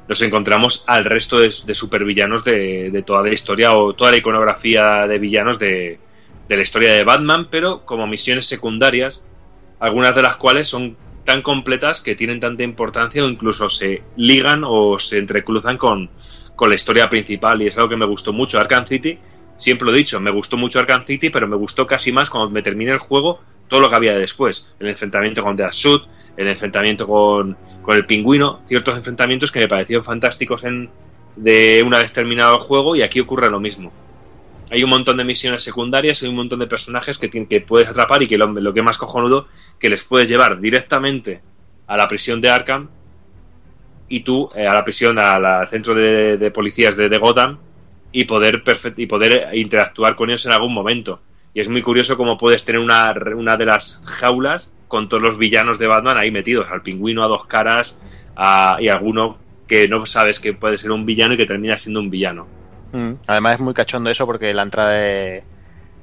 nos 0.07 0.21
encontramos 0.21 0.83
al 0.87 1.05
resto 1.05 1.39
de, 1.39 1.51
supervillanos 1.51 2.43
de, 2.43 2.91
de 2.91 3.01
toda 3.01 3.23
la 3.23 3.31
historia 3.31 3.73
o 3.73 3.93
toda 3.93 4.11
la 4.11 4.17
iconografía 4.17 5.07
de 5.07 5.19
villanos 5.19 5.57
de, 5.57 5.99
de 6.51 6.57
la 6.57 6.63
historia 6.63 6.93
de 6.93 7.05
Batman, 7.05 7.47
pero 7.49 7.85
como 7.85 8.07
misiones 8.07 8.45
secundarias, 8.45 9.25
algunas 9.79 10.13
de 10.15 10.21
las 10.21 10.35
cuales 10.35 10.67
son 10.67 10.97
tan 11.23 11.41
completas 11.41 12.01
que 12.01 12.13
tienen 12.13 12.41
tanta 12.41 12.63
importancia 12.63 13.23
o 13.23 13.29
incluso 13.29 13.69
se 13.69 14.03
ligan 14.17 14.63
o 14.65 14.99
se 14.99 15.17
entrecruzan 15.17 15.77
con, 15.77 16.09
con 16.57 16.67
la 16.67 16.75
historia 16.75 17.07
principal 17.07 17.61
y 17.61 17.67
es 17.67 17.77
algo 17.77 17.87
que 17.87 17.95
me 17.95 18.05
gustó 18.05 18.33
mucho. 18.33 18.59
Arkham 18.59 18.85
City, 18.85 19.17
siempre 19.55 19.85
lo 19.85 19.93
he 19.93 19.97
dicho, 19.97 20.19
me 20.19 20.29
gustó 20.29 20.57
mucho 20.57 20.79
Arkham 20.79 21.05
City, 21.05 21.29
pero 21.29 21.47
me 21.47 21.55
gustó 21.55 21.87
casi 21.87 22.11
más 22.11 22.29
cuando 22.29 22.49
me 22.49 22.61
terminé 22.61 22.91
el 22.91 22.99
juego 22.99 23.39
todo 23.71 23.79
lo 23.79 23.89
que 23.89 23.95
había 23.95 24.17
después. 24.17 24.69
El 24.81 24.89
enfrentamiento 24.89 25.41
con 25.41 25.55
Deathsuit, 25.55 26.03
el 26.35 26.49
enfrentamiento 26.49 27.07
con, 27.07 27.57
con 27.81 27.95
el 27.95 28.05
pingüino, 28.05 28.59
ciertos 28.65 28.97
enfrentamientos 28.97 29.49
que 29.49 29.61
me 29.61 29.69
parecieron 29.69 30.03
fantásticos 30.03 30.65
en, 30.65 30.89
de 31.37 31.81
una 31.87 31.99
vez 31.99 32.11
terminado 32.11 32.57
el 32.57 32.61
juego 32.63 32.97
y 32.97 33.01
aquí 33.01 33.21
ocurre 33.21 33.49
lo 33.49 33.61
mismo. 33.61 33.93
Hay 34.69 34.83
un 34.83 34.89
montón 34.89 35.15
de 35.15 35.23
misiones 35.23 35.63
secundarias, 35.63 36.21
hay 36.21 36.27
un 36.27 36.35
montón 36.35 36.59
de 36.59 36.67
personajes 36.67 37.17
que, 37.17 37.29
tienen, 37.29 37.47
que 37.47 37.61
puedes 37.61 37.87
atrapar 37.87 38.21
y 38.21 38.27
que 38.27 38.37
lo, 38.37 38.47
lo 38.47 38.73
que 38.73 38.81
más 38.81 38.97
cojonudo, 38.97 39.47
que 39.79 39.89
les 39.89 40.03
puedes 40.03 40.27
llevar 40.27 40.59
directamente 40.59 41.41
a 41.87 41.95
la 41.95 42.09
prisión 42.09 42.41
de 42.41 42.49
Arkham 42.49 42.89
y 44.09 44.19
tú 44.19 44.49
eh, 44.53 44.67
a 44.67 44.73
la 44.73 44.83
prisión, 44.83 45.17
al 45.17 45.65
centro 45.69 45.95
de, 45.95 46.35
de 46.37 46.51
policías 46.51 46.97
de, 46.97 47.07
de 47.07 47.17
Gotham 47.17 47.57
y 48.11 48.25
poder, 48.25 48.65
perfect- 48.65 48.99
y 48.99 49.05
poder 49.05 49.55
interactuar 49.55 50.17
con 50.17 50.29
ellos 50.29 50.45
en 50.45 50.51
algún 50.51 50.73
momento. 50.73 51.21
Y 51.53 51.59
es 51.59 51.69
muy 51.69 51.81
curioso 51.81 52.15
cómo 52.17 52.37
puedes 52.37 52.63
tener 52.65 52.79
una, 52.79 53.13
una 53.35 53.57
de 53.57 53.65
las 53.65 54.03
jaulas 54.05 54.71
con 54.87 55.09
todos 55.09 55.23
los 55.23 55.37
villanos 55.37 55.79
de 55.79 55.87
Batman 55.87 56.17
ahí 56.17 56.31
metidos, 56.31 56.67
al 56.69 56.81
pingüino 56.81 57.23
a 57.23 57.27
dos 57.27 57.45
caras 57.45 58.01
a- 58.35 58.77
y 58.79 58.87
alguno 58.87 59.37
que 59.67 59.87
no 59.87 60.05
sabes 60.05 60.39
que 60.39 60.53
puede 60.53 60.77
ser 60.77 60.91
un 60.91 61.05
villano 61.05 61.33
y 61.33 61.37
que 61.37 61.45
termina 61.45 61.77
siendo 61.77 61.99
un 61.99 62.09
villano. 62.09 62.47
Mm. 62.91 63.13
Además 63.27 63.53
es 63.55 63.59
muy 63.61 63.73
cachondo 63.73 64.09
eso 64.09 64.25
porque 64.25 64.49
en 64.49 64.57
la 64.57 64.63
entrada 64.63 64.91
de, 64.91 65.43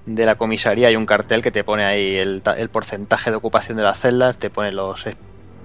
la 0.07 0.37
comisaría 0.37 0.89
hay 0.89 0.97
un 0.97 1.05
cartel 1.07 1.43
que 1.43 1.51
te 1.51 1.65
pone 1.65 1.85
ahí 1.85 2.17
el, 2.17 2.43
el 2.57 2.69
porcentaje 2.71 3.31
de 3.31 3.37
ocupación 3.37 3.77
de 3.77 3.83
las 3.83 4.01
celdas, 4.01 4.39
te 4.39 4.49
pone 4.49 4.73
los 4.73 5.05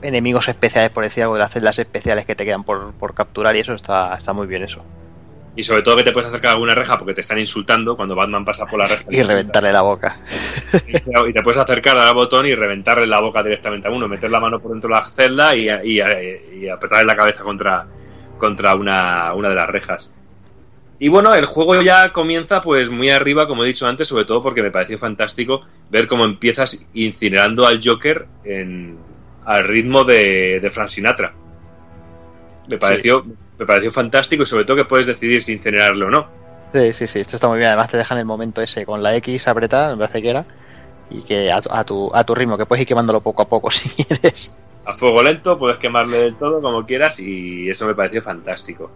enemigos 0.02 0.50
especiales, 0.50 0.92
por 0.92 1.04
decir 1.06 1.24
algo, 1.24 1.36
de 1.36 1.42
las 1.42 1.52
celdas 1.52 1.80
especiales 1.80 2.26
que 2.26 2.36
te 2.36 2.44
quedan 2.44 2.66
por, 2.66 2.92
por 2.94 3.14
capturar 3.14 3.56
y 3.56 3.60
eso 3.62 3.74
está, 3.74 4.14
está 4.16 4.34
muy 4.34 4.48
bien 4.48 4.64
eso. 4.64 4.84
Y 5.56 5.64
sobre 5.64 5.84
todo 5.84 5.96
que 5.98 6.04
te 6.04 6.12
puedes 6.12 6.30
acercar 6.30 6.50
a 6.50 6.54
alguna 6.54 6.74
reja 6.74 6.98
porque 6.98 7.14
te 7.14 7.22
están 7.22 7.38
insultando 7.38 7.96
cuando 7.96 8.16
Batman 8.16 8.44
pasa 8.44 8.66
por 8.66 8.80
la 8.80 8.88
reja. 8.88 9.06
Y 9.10 9.22
reventarle 9.22 9.72
la 9.72 9.82
boca. 9.82 10.20
Y 10.88 11.34
te 11.34 11.44
puedes 11.44 11.60
acercar 11.60 11.96
al 11.96 12.14
botón 12.16 12.48
y 12.48 12.56
reventarle 12.56 13.06
la 13.06 13.22
boca 13.22 13.44
directamente 13.44 13.88
a 13.88 13.92
uno, 13.92 14.08
meter 14.08 14.32
la 14.32 14.40
mano 14.40 14.60
por 14.60 14.72
dentro 14.72 14.90
de 14.90 14.96
la 14.96 15.10
celda 15.10 15.56
y, 15.56 15.70
y, 15.70 16.02
y 16.60 16.70
apretarle 16.70 17.06
la 17.06 17.16
cabeza 17.16 17.44
contra, 17.44 17.86
contra 18.38 18.76
una, 18.76 19.34
una 19.36 19.50
de 19.50 19.56
las 19.56 19.70
rejas. 19.70 20.12
Y 21.00 21.10
bueno, 21.10 21.36
el 21.36 21.46
juego 21.46 21.82
ya 21.82 22.14
comienza 22.14 22.62
pues 22.62 22.90
muy 22.90 23.10
arriba, 23.10 23.48
como 23.48 23.64
he 23.64 23.68
dicho 23.68 23.88
antes, 23.88 24.08
sobre 24.08 24.26
todo 24.26 24.42
porque 24.42 24.64
me 24.64 24.72
pareció 24.72 24.98
fantástico 24.98 25.62
ver 25.90 26.08
cómo 26.08 26.24
empiezas 26.24 26.88
incinerando 26.94 27.68
al 27.68 27.82
Joker 27.84 28.26
en, 28.46 28.98
al 29.44 29.68
ritmo 29.68 30.04
de, 30.04 30.60
de 30.62 30.72
Frank 30.72 30.88
Sinatra. 30.88 31.34
Me 32.70 32.78
pareció, 32.78 33.26
me 33.64 33.68
pareció 33.68 33.92
fantástico 33.92 34.44
y 34.44 34.46
sobre 34.46 34.66
todo 34.66 34.78
que 34.78 34.86
puedes 34.86 35.08
decidir 35.08 35.42
si 35.42 35.54
incinerarlo 35.54 36.08
o 36.08 36.10
no. 36.12 36.28
Sí, 36.74 36.94
sí, 36.94 37.08
sí, 37.08 37.20
esto 37.20 37.38
está 37.38 37.48
muy 37.48 37.58
bien. 37.60 37.70
Además 37.70 37.90
te 37.92 37.98
dejan 37.98 38.18
el 38.18 38.26
momento 38.26 38.62
ese 38.62 38.86
con 38.86 39.02
la 39.04 39.16
X 39.18 39.48
apretada, 39.48 39.92
me 39.96 40.00
parece 40.00 40.22
que 40.22 40.30
era, 40.30 40.46
y 41.10 41.22
que 41.24 41.52
a, 41.52 41.62
tu- 41.62 41.72
a 41.72 41.84
tu, 41.86 42.12
a 42.16 42.24
tu 42.24 42.36
ritmo, 42.36 42.58
que 42.58 42.66
puedes 42.66 42.82
ir 42.82 42.88
quemándolo 42.88 43.22
poco 43.22 43.44
a 43.44 43.48
poco 43.50 43.70
si 43.72 43.90
quieres. 43.90 44.52
a 44.86 44.94
fuego 44.96 45.22
lento, 45.24 45.58
puedes 45.58 45.78
quemarle 45.78 46.18
del 46.20 46.36
todo 46.38 46.62
como 46.62 46.86
quieras 46.86 47.20
y 47.20 47.70
eso 47.70 47.86
me 47.88 47.96
pareció 47.96 48.22
fantástico. 48.22 48.92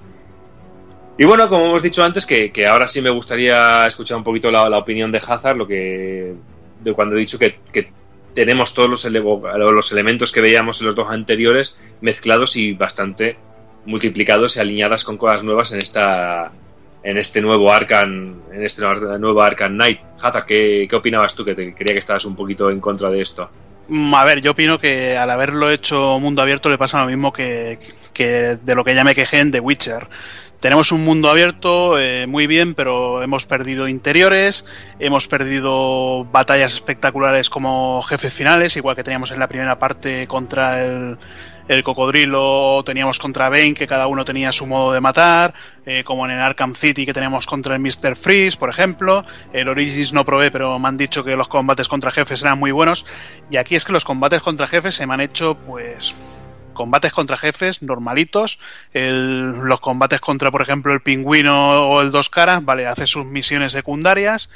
Y 1.19 1.25
bueno, 1.25 1.49
como 1.49 1.65
hemos 1.65 1.81
dicho 1.81 2.03
antes, 2.03 2.25
que, 2.25 2.51
que 2.51 2.67
ahora 2.67 2.85
sí 2.87 3.01
me 3.01 3.09
gustaría 3.09 3.87
escuchar 3.87 4.17
un 4.17 4.23
poquito 4.23 4.51
la, 4.51 4.69
la 4.69 4.77
opinión 4.77 5.11
de 5.11 5.17
Hazard, 5.19 5.57
lo 5.57 5.65
que 5.67 6.35
de 6.79 6.93
cuando 6.93 7.15
he 7.15 7.19
dicho 7.19 7.39
que, 7.39 7.59
que 7.71 7.91
tenemos 8.35 8.73
todos 8.75 8.87
los, 8.89 9.03
elevo- 9.05 9.41
los 9.71 9.91
elementos 9.91 10.31
que 10.31 10.41
veíamos 10.41 10.79
en 10.79 10.85
los 10.87 10.95
dos 10.95 11.09
anteriores 11.09 11.79
mezclados 12.01 12.55
y 12.55 12.73
bastante 12.73 13.35
multiplicados 13.87 14.57
y 14.57 14.59
alineadas 14.59 15.03
con 15.03 15.17
cosas 15.17 15.43
nuevas 15.43 15.71
en 15.71 15.79
esta 15.79 16.51
en 17.03 17.17
este 17.17 17.41
nuevo 17.41 17.71
Arkham 17.71 18.41
en 18.51 18.63
este 18.63 18.81
nuevo 18.81 19.41
Arkham 19.41 19.73
Knight. 19.73 19.99
Hazard, 20.21 20.45
¿qué, 20.45 20.87
¿qué 20.89 20.95
opinabas 20.95 21.33
tú? 21.33 21.43
Que 21.45 21.55
te, 21.55 21.73
creía 21.73 21.93
que 21.93 21.99
estabas 21.99 22.25
un 22.25 22.35
poquito 22.35 22.69
en 22.69 22.79
contra 22.79 23.09
de 23.09 23.21
esto. 23.21 23.49
Mm, 23.87 24.13
A 24.13 24.25
ver, 24.25 24.41
yo 24.41 24.51
opino 24.51 24.79
que 24.79 25.17
al 25.17 25.29
haberlo 25.29 25.71
hecho 25.71 26.19
mundo 26.19 26.41
abierto 26.41 26.69
le 26.69 26.77
pasa 26.77 26.99
lo 26.99 27.07
mismo 27.07 27.31
que, 27.31 27.79
que 28.13 28.57
de 28.61 28.75
lo 28.75 28.83
que 28.83 28.93
ya 28.93 29.03
me 29.03 29.15
quejé 29.15 29.39
en 29.39 29.51
The 29.51 29.61
Witcher. 29.61 30.07
Tenemos 30.59 30.91
un 30.91 31.05
mundo 31.05 31.29
abierto 31.29 31.99
eh, 31.99 32.25
muy 32.25 32.47
bien, 32.47 32.73
pero 32.73 33.21
hemos 33.21 33.45
perdido 33.45 33.87
interiores, 33.87 34.65
hemos 34.97 35.27
perdido 35.27 36.25
batallas 36.25 36.73
espectaculares 36.73 37.51
como 37.51 38.01
jefes 38.01 38.33
finales, 38.33 38.75
igual 38.75 38.95
que 38.95 39.03
teníamos 39.03 39.31
en 39.31 39.39
la 39.39 39.47
primera 39.47 39.77
parte 39.77 40.25
contra 40.25 40.83
el, 40.83 41.19
el 41.67 41.83
cocodrilo, 41.83 42.81
teníamos 42.85 43.19
contra 43.19 43.49
Bane, 43.49 43.73
que 43.73 43.87
cada 43.87 44.07
uno 44.07 44.23
tenía 44.23 44.51
su 44.51 44.65
modo 44.65 44.93
de 44.93 45.01
matar, 45.01 45.53
eh, 45.85 46.03
como 46.05 46.25
en 46.25 46.31
el 46.31 46.39
Arkham 46.39 46.75
City 46.75 47.05
que 47.05 47.13
teníamos 47.13 47.45
contra 47.45 47.75
el 47.75 47.81
Mr. 47.81 48.15
Freeze, 48.15 48.57
por 48.57 48.69
ejemplo. 48.69 49.25
El 49.53 49.67
Origins 49.67 50.13
no 50.13 50.25
probé, 50.25 50.49
pero 50.51 50.77
me 50.79 50.87
han 50.87 50.97
dicho 50.97 51.23
que 51.23 51.35
los 51.35 51.47
combates 51.47 51.87
contra 51.87 52.11
jefes 52.11 52.41
eran 52.41 52.57
muy 52.59 52.71
buenos. 52.71 53.05
Y 53.51 53.57
aquí 53.57 53.75
es 53.75 53.83
que 53.85 53.91
los 53.91 54.05
combates 54.05 54.41
contra 54.41 54.67
jefes 54.67 54.95
se 54.95 55.05
me 55.05 55.13
han 55.13 55.21
hecho, 55.21 55.55
pues, 55.55 56.15
combates 56.73 57.11
contra 57.11 57.37
jefes 57.37 57.81
normalitos. 57.81 58.59
El- 58.93 59.49
los 59.51 59.79
combates 59.79 60.21
contra, 60.21 60.51
por 60.51 60.61
ejemplo, 60.61 60.93
el 60.93 61.01
pingüino 61.01 61.89
o 61.89 62.01
el 62.01 62.11
dos 62.11 62.29
caras, 62.29 62.63
vale, 62.63 62.85
hace 62.87 63.07
sus 63.07 63.25
misiones 63.25 63.71
secundarias. 63.71 64.49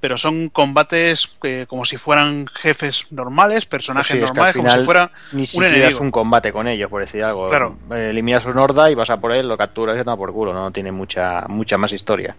Pero 0.00 0.16
son 0.16 0.48
combates 0.48 1.28
eh, 1.42 1.66
como 1.68 1.84
si 1.84 1.96
fueran 1.96 2.46
jefes 2.46 3.06
normales, 3.10 3.66
personajes 3.66 4.16
Pues 4.16 4.20
Sí, 4.20 4.24
es 4.24 4.30
que 4.30 4.40
al 4.40 4.46
normales, 4.54 4.56
como 4.56 4.68
si 4.68 4.84
fuera 4.84 5.10
Ni 5.32 5.44
un 5.54 5.64
enemigo. 5.64 5.88
es 5.88 6.00
un 6.00 6.10
combate 6.10 6.52
con 6.52 6.68
ellos, 6.68 6.88
por 6.88 7.00
decir 7.00 7.24
algo. 7.24 7.48
Claro. 7.48 7.76
Eh, 7.90 8.10
Eliminas 8.10 8.44
un 8.46 8.58
horda 8.58 8.90
y 8.90 8.94
vas 8.94 9.10
a 9.10 9.16
por 9.16 9.32
él, 9.32 9.48
lo 9.48 9.56
capturas 9.56 9.96
y 10.00 10.04
te 10.04 10.16
por 10.16 10.32
culo. 10.32 10.52
No 10.52 10.70
tiene 10.70 10.92
mucha, 10.92 11.46
mucha 11.48 11.78
más 11.78 11.92
historia. 11.92 12.36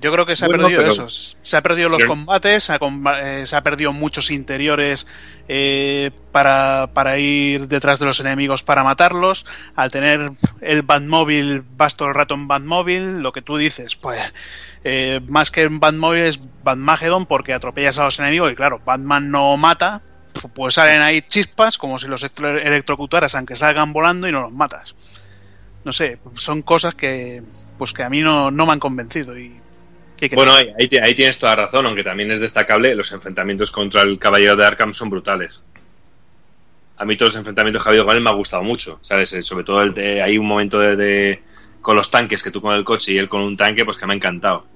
Yo 0.00 0.12
creo 0.12 0.24
que 0.26 0.36
se 0.36 0.44
ha 0.44 0.48
Bueno, 0.48 0.64
perdido 0.68 0.82
pero- 0.82 1.06
eso. 1.06 1.34
Se 1.42 1.56
ha 1.56 1.62
perdido 1.62 1.88
los 1.88 2.04
combates, 2.04 2.64
se 2.64 2.72
ha, 2.72 2.78
eh, 3.22 3.46
se 3.46 3.56
ha 3.56 3.62
perdido 3.62 3.92
muchos 3.92 4.30
interiores 4.30 5.06
eh, 5.48 6.10
para, 6.30 6.90
para 6.94 7.18
ir 7.18 7.66
detrás 7.68 7.98
de 7.98 8.06
los 8.06 8.20
enemigos 8.20 8.62
para 8.62 8.84
matarlos. 8.84 9.44
Al 9.74 9.90
tener 9.90 10.32
el 10.60 10.82
Batmóvil, 10.82 11.62
vas 11.76 11.96
todo 11.96 12.08
el 12.08 12.14
rato 12.14 12.34
en 12.34 12.46
Batmóvil, 12.46 13.20
lo 13.22 13.32
que 13.32 13.42
tú 13.42 13.56
dices, 13.56 13.96
pues 13.96 14.20
eh, 14.84 15.20
más 15.26 15.50
que 15.50 15.62
en 15.62 15.80
Batmóvil 15.80 16.22
es 16.22 16.38
Batmagedon 16.62 17.26
porque 17.26 17.52
atropellas 17.54 17.98
a 17.98 18.04
los 18.04 18.18
enemigos 18.20 18.52
y 18.52 18.54
claro, 18.56 18.80
Batman 18.84 19.30
no 19.30 19.56
mata, 19.56 20.02
pues 20.54 20.74
salen 20.74 21.02
ahí 21.02 21.22
chispas 21.22 21.76
como 21.78 21.98
si 21.98 22.06
los 22.06 22.22
electro- 22.22 22.58
electrocutaras 22.60 23.34
aunque 23.34 23.56
salgan 23.56 23.92
volando 23.92 24.28
y 24.28 24.32
no 24.32 24.42
los 24.42 24.52
matas. 24.52 24.94
No 25.84 25.92
sé, 25.92 26.18
son 26.34 26.62
cosas 26.62 26.94
que 26.94 27.42
pues 27.78 27.92
que 27.92 28.02
a 28.02 28.10
mí 28.10 28.20
no, 28.20 28.50
no 28.50 28.66
me 28.66 28.72
han 28.72 28.80
convencido 28.80 29.38
y 29.38 29.60
Bueno, 30.34 30.52
ahí, 30.54 30.72
ahí 30.78 30.88
ti- 30.88 30.98
ahí 30.98 31.14
tienes 31.14 31.38
toda 31.38 31.54
razón, 31.54 31.86
aunque 31.86 32.02
también 32.04 32.30
es 32.30 32.40
destacable, 32.40 32.94
los 32.94 33.12
enfrentamientos 33.12 33.70
contra 33.70 34.02
el 34.02 34.18
Caballero 34.18 34.56
de 34.56 34.64
Arkham 34.66 34.92
son 34.94 35.10
brutales. 35.10 35.62
A 36.96 37.04
mí 37.04 37.16
todos 37.16 37.32
los 37.32 37.38
enfrentamientos 37.38 37.82
que 37.82 37.88
ha 37.88 37.90
habido 37.90 38.04
con 38.04 38.16
él 38.16 38.22
me 38.22 38.30
ha 38.30 38.34
gustado 38.34 38.62
mucho, 38.62 38.98
¿sabes? 39.02 39.32
Eh, 39.32 39.42
Sobre 39.42 39.64
todo 39.64 39.82
el 39.82 39.94
de- 39.94 40.20
hay 40.22 40.36
un 40.38 40.46
momento 40.46 40.78
de, 40.80 41.42
con 41.80 41.94
los 41.96 42.10
tanques, 42.10 42.42
que 42.42 42.50
tú 42.50 42.60
con 42.60 42.74
el 42.74 42.84
coche 42.84 43.12
y 43.12 43.18
él 43.18 43.28
con 43.28 43.42
un 43.42 43.56
tanque, 43.56 43.84
pues 43.84 43.96
que 43.96 44.06
me 44.06 44.12
ha 44.14 44.16
encantado. 44.16 44.66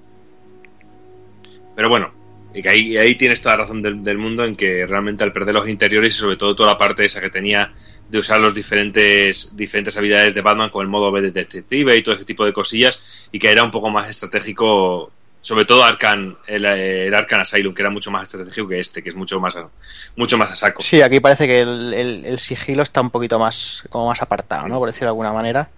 Pero 1.74 1.89
bueno, 1.89 2.12
y 2.55 2.62
que 2.62 2.69
ahí, 2.69 2.97
ahí 2.97 3.14
tienes 3.14 3.40
toda 3.43 3.56
la 3.56 3.62
razón 3.64 3.82
del, 3.82 4.02
del 4.02 4.19
mundo 4.19 4.44
en 4.44 4.55
que 4.56 4.86
realmente 4.86 5.24
al 5.24 5.32
perder 5.32 5.55
los 5.55 5.69
interiores 5.69 6.14
y 6.14 6.19
sobre 6.19 6.36
todo 6.36 6.55
toda 6.55 6.73
la 6.73 6.78
parte 6.78 7.05
esa 7.05 7.20
que 7.20 7.31
tenía 7.31 7.73
de 8.09 8.19
usar 8.19 8.40
los 8.40 8.55
diferentes 8.55 9.56
diferentes 9.56 9.97
habilidades 9.97 10.35
de 10.35 10.43
Batman 10.43 10.69
con 10.70 10.82
el 10.82 10.89
modo 10.89 11.10
B 11.10 11.23
de 11.23 11.31
detective 11.31 11.97
y 11.97 12.02
todo 12.02 12.14
ese 12.14 12.27
tipo 12.27 12.44
de 12.44 12.52
cosillas 12.52 13.02
y 13.32 13.39
que 13.39 13.51
era 13.51 13.62
un 13.64 13.70
poco 13.70 13.89
más 13.90 14.10
estratégico 14.10 15.10
sobre 15.43 15.64
todo 15.66 15.85
Arcan 15.85 16.39
el, 16.47 16.64
el 16.64 17.14
Arkham 17.14 17.40
Asylum 17.40 17.74
que 17.74 17.82
era 17.82 17.90
mucho 17.90 18.10
más 18.10 18.23
estratégico 18.23 18.69
que 18.69 18.81
este 18.81 19.02
que 19.02 19.10
es 19.10 19.14
mucho 19.14 19.39
más 19.40 19.55
a, 19.56 19.69
mucho 20.16 20.39
más 20.39 20.51
a 20.52 20.56
saco 20.56 20.82
Sí, 20.82 21.02
aquí 21.02 21.20
parece 21.20 21.47
que 21.47 21.60
el, 21.60 21.93
el- 21.93 22.24
el 22.24 22.39
sigilo 22.39 22.82
está 22.82 23.01
un 23.02 23.10
poquito 23.10 23.39
más 23.39 23.82
como 23.90 24.06
más 24.09 24.23
apartado, 24.23 24.66
¿no? 24.69 24.78
Por 24.78 24.89
decirlo 24.89 25.06
de 25.09 25.10
alguna 25.10 25.32
manera. 25.32 25.69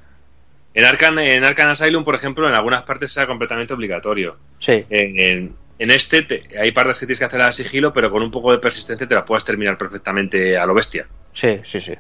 en 0.75 0.85
Arkham 0.85 1.19
en 1.19 1.45
Arkham 1.45 1.71
Asylum 1.71 2.05
por 2.05 2.15
ejemplo 2.15 2.47
en 2.49 2.55
algunas 2.55 2.83
partes 2.83 3.17
era 3.17 3.27
completamente 3.27 3.75
obligatorio 3.75 4.37
Sí. 4.61 4.85
en, 4.91 5.19
en- 5.19 5.57
en 5.79 5.91
este 5.91 6.23
te- 6.23 6.49
hay 6.61 6.71
partes 6.71 7.01
que 7.01 7.07
tienes 7.07 7.19
que 7.19 7.25
hacer 7.25 7.43
a 7.43 7.51
sigilo 7.51 7.93
pero 7.93 8.09
con 8.11 8.23
un 8.23 8.31
poco 8.31 8.53
de 8.53 8.59
persistencia 8.59 9.09
te 9.09 9.15
la 9.17 9.25
puedes 9.25 9.45
terminar 9.45 9.77
perfectamente 9.77 10.57
a 10.57 10.67
lo 10.67 10.75
bestia 10.75 11.07
Sí, 11.33 11.61
sí, 11.65 11.81
sí. 11.81 11.95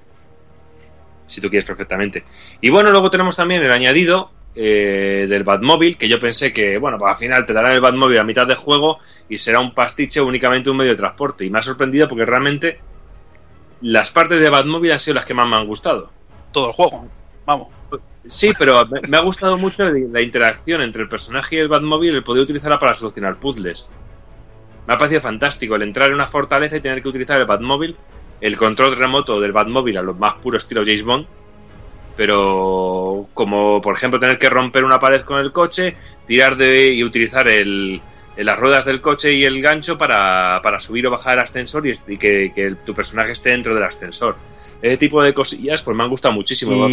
si 1.26 1.40
tú 1.40 1.48
quieres 1.48 1.64
perfectamente. 1.64 2.22
Y 2.60 2.68
bueno, 2.70 2.90
luego 2.90 3.10
tenemos 3.10 3.34
también 3.36 3.62
el 3.62 3.72
añadido 3.72 4.30
eh, 4.56 5.26
del 5.28 5.42
Batmóvil, 5.42 5.96
que 5.98 6.08
yo 6.08 6.20
pensé 6.20 6.52
que, 6.52 6.78
bueno, 6.78 6.96
pues 6.98 7.10
al 7.10 7.16
final 7.16 7.44
te 7.44 7.52
darán 7.52 7.72
el 7.72 7.80
Batmóvil 7.80 8.18
a 8.18 8.24
mitad 8.24 8.46
de 8.46 8.54
juego 8.54 8.98
y 9.28 9.38
será 9.38 9.58
un 9.58 9.74
pastiche 9.74 10.20
únicamente 10.20 10.70
un 10.70 10.76
medio 10.76 10.92
de 10.92 10.96
transporte. 10.96 11.44
Y 11.44 11.50
me 11.50 11.58
ha 11.58 11.62
sorprendido 11.62 12.08
porque 12.08 12.24
realmente 12.24 12.78
las 13.80 14.10
partes 14.10 14.40
de 14.40 14.50
Batmóvil 14.50 14.92
han 14.92 14.98
sido 14.98 15.14
las 15.14 15.24
que 15.24 15.34
más 15.34 15.48
me 15.48 15.56
han 15.56 15.66
gustado. 15.66 16.10
todo 16.52 16.68
el 16.68 16.72
juego. 16.72 17.08
Vamos. 17.44 17.68
Sí, 18.26 18.52
pero 18.58 18.82
me, 18.86 19.16
ha 19.16 19.20
gustado 19.20 19.58
mucho 19.58 19.84
la 19.84 20.22
interacción 20.22 20.80
entre 20.80 21.02
el 21.02 21.08
personaje 21.08 21.56
y 21.56 21.58
el 21.58 21.68
Batmóvil, 21.68 22.14
el 22.14 22.24
poder 22.24 22.44
utilizarla 22.44 22.78
para 22.78 22.94
solucionar 22.94 23.38
puzzles. 23.38 23.86
Me 24.86 24.94
ha 24.94 24.98
parecido 24.98 25.20
fantástico 25.20 25.76
el 25.76 25.82
entrar 25.82 26.08
en 26.08 26.14
una 26.14 26.26
fortaleza 26.26 26.76
y 26.76 26.80
tener 26.80 27.02
que 27.02 27.08
utilizar 27.08 27.40
el 27.40 27.46
Batmóvil, 27.46 27.96
el 28.40 28.56
control 28.56 28.96
remoto 28.96 29.40
del 29.40 29.52
Batmóvil 29.52 29.98
a 29.98 30.02
lo 30.02 30.14
más 30.14 30.34
puro 30.36 30.56
estilo 30.56 30.82
James 30.82 31.04
Bond, 31.04 31.26
pero 32.16 33.28
como 33.34 33.80
por 33.80 33.94
ejemplo 33.96 34.20
tener 34.20 34.38
que 34.38 34.48
romper 34.50 34.84
una 34.84 34.98
pared 35.00 35.22
con 35.22 35.38
el 35.38 35.52
coche, 35.52 35.96
tirar 36.26 36.56
de 36.56 36.92
y 36.92 37.04
utilizar 37.04 37.48
el, 37.48 38.00
las 38.36 38.58
ruedas 38.58 38.84
del 38.84 39.00
coche 39.00 39.32
y 39.32 39.44
el 39.44 39.60
gancho 39.62 39.98
para, 39.98 40.60
para 40.62 40.80
subir 40.80 41.06
o 41.06 41.10
bajar 41.10 41.34
el 41.38 41.44
ascensor 41.44 41.86
y, 41.86 41.94
que, 42.18 42.52
que 42.54 42.62
el- 42.62 42.76
tu 42.78 42.94
personaje 42.94 43.32
esté 43.32 43.50
dentro 43.50 43.74
del 43.74 43.84
ascensor. 43.84 44.36
Ese 44.82 44.96
tipo 44.98 45.22
de 45.24 45.32
cosillas 45.32 45.82
pues 45.82 45.96
me 45.96 46.02
han 46.02 46.10
gustado 46.10 46.34
muchísimo. 46.34 46.88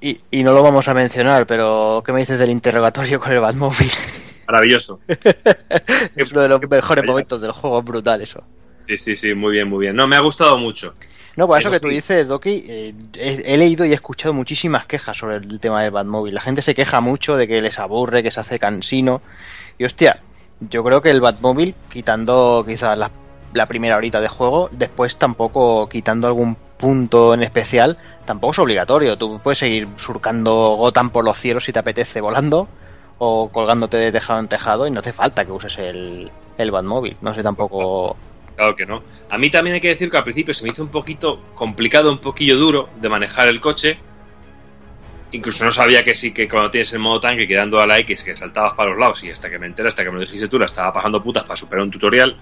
Y, 0.00 0.10
y- 0.10 0.20
y 0.30 0.42
no 0.42 0.52
lo 0.52 0.62
vamos 0.62 0.88
a 0.88 0.94
mencionar, 0.94 1.46
pero 1.46 2.02
¿qué 2.04 2.12
me 2.12 2.20
dices 2.20 2.38
del 2.38 2.50
interrogatorio 2.50 3.20
con 3.20 3.32
el 3.32 3.40
Batmóvil? 3.40 3.90
maravilloso. 4.46 5.00
es 5.08 6.30
uno 6.32 6.40
de 6.42 6.48
los 6.48 6.60
mejores 6.70 7.04
momentos 7.04 7.40
del 7.40 7.52
juego, 7.52 7.82
brutal 7.82 8.22
eso. 8.22 8.42
Sí, 8.78 8.96
sí, 8.96 9.16
sí, 9.16 9.34
muy 9.34 9.52
bien, 9.52 9.68
muy 9.68 9.80
bien. 9.80 9.96
No, 9.96 10.06
me 10.06 10.14
ha 10.16 10.20
gustado 10.20 10.56
mucho. 10.58 10.94
No, 11.36 11.46
por 11.46 11.58
eso, 11.58 11.68
Eso 11.68 11.78
que 11.78 11.80
tú 11.80 11.88
dices, 11.88 12.26
Doki, 12.26 12.64
eh, 12.66 12.94
he, 13.14 13.54
he 13.54 13.56
leído 13.58 13.84
y 13.84 13.90
he 13.90 13.94
escuchado 13.94 14.32
muchísimas 14.32 14.86
quejas 14.86 15.18
sobre 15.18 15.36
el 15.36 15.60
tema 15.60 15.82
del 15.82 15.90
Batmóvil. 15.90 16.34
La 16.34 16.40
gente 16.40 16.62
se 16.62 16.74
queja 16.74 17.00
mucho 17.02 17.36
de 17.36 17.46
que 17.46 17.60
les 17.60 17.78
aburre, 17.78 18.22
que 18.22 18.30
se 18.30 18.40
hace 18.40 18.58
cansino. 18.58 19.20
Y 19.76 19.84
hostia, 19.84 20.20
yo 20.60 20.82
creo 20.82 21.02
que 21.02 21.10
el 21.10 21.20
Batmóvil, 21.20 21.74
quitando 21.90 22.64
quizás 22.66 22.96
la, 22.96 23.10
la 23.52 23.66
primera 23.66 23.96
horita 23.96 24.20
de 24.20 24.28
juego, 24.28 24.70
después 24.72 25.16
tampoco 25.16 25.88
quitando 25.88 26.26
algún 26.26 26.56
punto 26.78 27.34
en 27.34 27.42
especial, 27.42 27.98
tampoco 28.24 28.52
es 28.52 28.58
obligatorio. 28.58 29.18
Tú 29.18 29.40
puedes 29.42 29.58
seguir 29.58 29.88
surcando 29.96 30.76
Gotham 30.76 31.10
por 31.10 31.24
los 31.24 31.38
cielos 31.38 31.64
si 31.64 31.72
te 31.72 31.78
apetece 31.78 32.20
volando 32.20 32.68
o 33.18 33.48
colgándote 33.50 33.96
de 33.96 34.12
tejado 34.12 34.40
en 34.40 34.48
tejado 34.48 34.86
y 34.86 34.90
no 34.90 35.00
hace 35.00 35.12
falta 35.12 35.44
que 35.44 35.52
uses 35.52 35.76
el, 35.78 36.30
el 36.56 36.70
Batmóvil. 36.70 37.16
No 37.20 37.34
sé 37.34 37.42
tampoco... 37.42 38.16
Claro 38.56 38.74
que 38.74 38.86
no. 38.86 39.02
A 39.28 39.36
mí 39.36 39.50
también 39.50 39.74
hay 39.74 39.80
que 39.80 39.88
decir 39.88 40.10
que 40.10 40.16
al 40.16 40.24
principio 40.24 40.54
se 40.54 40.64
me 40.64 40.70
hizo 40.70 40.82
un 40.82 40.88
poquito 40.88 41.40
complicado, 41.54 42.10
un 42.10 42.18
poquillo 42.18 42.56
duro 42.56 42.88
de 43.00 43.08
manejar 43.08 43.48
el 43.48 43.60
coche. 43.60 43.98
Incluso 45.32 45.64
no 45.64 45.72
sabía 45.72 46.02
que 46.02 46.14
sí, 46.14 46.32
que 46.32 46.48
cuando 46.48 46.70
tienes 46.70 46.92
el 46.94 47.00
modo 47.00 47.20
tanque 47.20 47.46
quedando 47.46 47.78
a 47.78 47.86
la 47.86 47.98
X, 47.98 48.22
que 48.22 48.34
saltabas 48.34 48.72
para 48.72 48.90
los 48.90 48.98
lados, 48.98 49.22
y 49.24 49.30
hasta 49.30 49.50
que 49.50 49.58
me 49.58 49.66
enteré, 49.66 49.88
hasta 49.88 50.02
que 50.02 50.10
me 50.10 50.14
lo 50.14 50.22
dijiste 50.22 50.48
tú, 50.48 50.58
la 50.58 50.64
estaba 50.64 50.92
pasando 50.92 51.22
putas 51.22 51.42
para 51.44 51.56
superar 51.56 51.84
un 51.84 51.90
tutorial. 51.90 52.36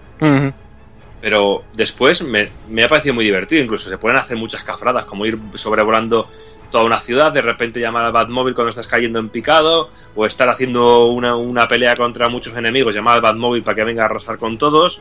Pero 1.20 1.64
después 1.72 2.22
me, 2.22 2.48
me 2.68 2.84
ha 2.84 2.88
parecido 2.88 3.14
muy 3.14 3.24
divertido. 3.24 3.62
Incluso 3.62 3.88
se 3.88 3.98
pueden 3.98 4.18
hacer 4.18 4.36
muchas 4.36 4.62
cafradas, 4.62 5.06
como 5.06 5.26
ir 5.26 5.36
sobrevolando 5.54 6.28
toda 6.70 6.84
una 6.84 7.00
ciudad, 7.00 7.32
de 7.32 7.42
repente 7.42 7.80
llamar 7.80 8.04
al 8.04 8.12
Batmóvil 8.12 8.54
cuando 8.54 8.68
estás 8.68 8.86
cayendo 8.86 9.18
en 9.18 9.30
picado, 9.30 9.90
o 10.14 10.26
estar 10.26 10.48
haciendo 10.48 11.06
una, 11.06 11.34
una 11.34 11.66
pelea 11.66 11.96
contra 11.96 12.28
muchos 12.28 12.56
enemigos, 12.56 12.94
llamar 12.94 13.16
al 13.16 13.22
Batmóvil 13.22 13.62
para 13.64 13.76
que 13.76 13.84
venga 13.84 14.02
a 14.02 14.06
arrasar 14.06 14.38
con 14.38 14.58
todos. 14.58 15.00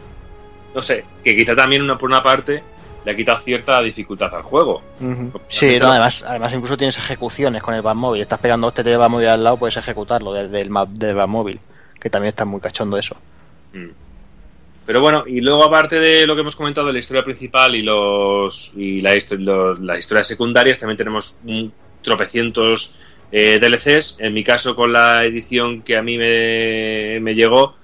No 0.73 0.81
sé, 0.81 1.05
que 1.23 1.35
quizá 1.35 1.55
también 1.55 1.81
una, 1.81 1.97
por 1.97 2.09
una 2.09 2.21
parte 2.23 2.63
le 3.05 3.11
ha 3.11 3.15
quitado 3.15 3.39
cierta 3.39 3.81
dificultad 3.81 4.33
al 4.33 4.43
juego. 4.43 4.81
Sí, 5.49 5.77
no, 5.77 5.87
además, 5.91 6.23
además 6.25 6.53
incluso 6.53 6.77
tienes 6.77 6.97
ejecuciones 6.97 7.61
con 7.61 7.73
el 7.73 7.81
Batmóvil. 7.81 8.21
Estás 8.21 8.39
pegando 8.39 8.69
este 8.69 8.83
te 8.83 8.95
Batmóvil 8.95 9.27
al 9.27 9.43
lado, 9.43 9.57
puedes 9.57 9.75
ejecutarlo 9.77 10.31
desde 10.33 10.61
el 10.61 10.69
map 10.69 10.89
del 10.89 11.15
Batmóvil. 11.15 11.59
Que 11.99 12.09
también 12.09 12.29
está 12.29 12.45
muy 12.45 12.59
cachondo 12.61 12.97
eso. 12.97 13.15
Mm. 13.73 13.89
Pero 14.85 14.99
bueno, 14.99 15.23
y 15.25 15.39
luego 15.39 15.63
aparte 15.63 15.99
de 15.99 16.27
lo 16.27 16.35
que 16.35 16.41
hemos 16.41 16.55
comentado 16.55 16.87
de 16.87 16.93
la 16.93 16.99
historia 16.99 17.23
principal 17.23 17.73
y 17.75 17.81
los 17.83 18.73
y 18.75 18.99
la 19.01 19.11
los- 19.37 19.79
las 19.79 19.99
historias 19.99 20.27
secundarias, 20.27 20.79
también 20.79 20.97
tenemos 20.97 21.39
un 21.45 21.71
tropecientos 22.01 22.99
eh, 23.31 23.59
DLCs. 23.59 24.17
En 24.19 24.33
mi 24.33 24.43
caso, 24.43 24.75
con 24.75 24.91
la 24.93 25.23
edición 25.23 25.81
que 25.81 25.97
a 25.97 26.03
mí 26.03 26.17
me, 26.17 27.19
me 27.21 27.33
llegó, 27.33 27.75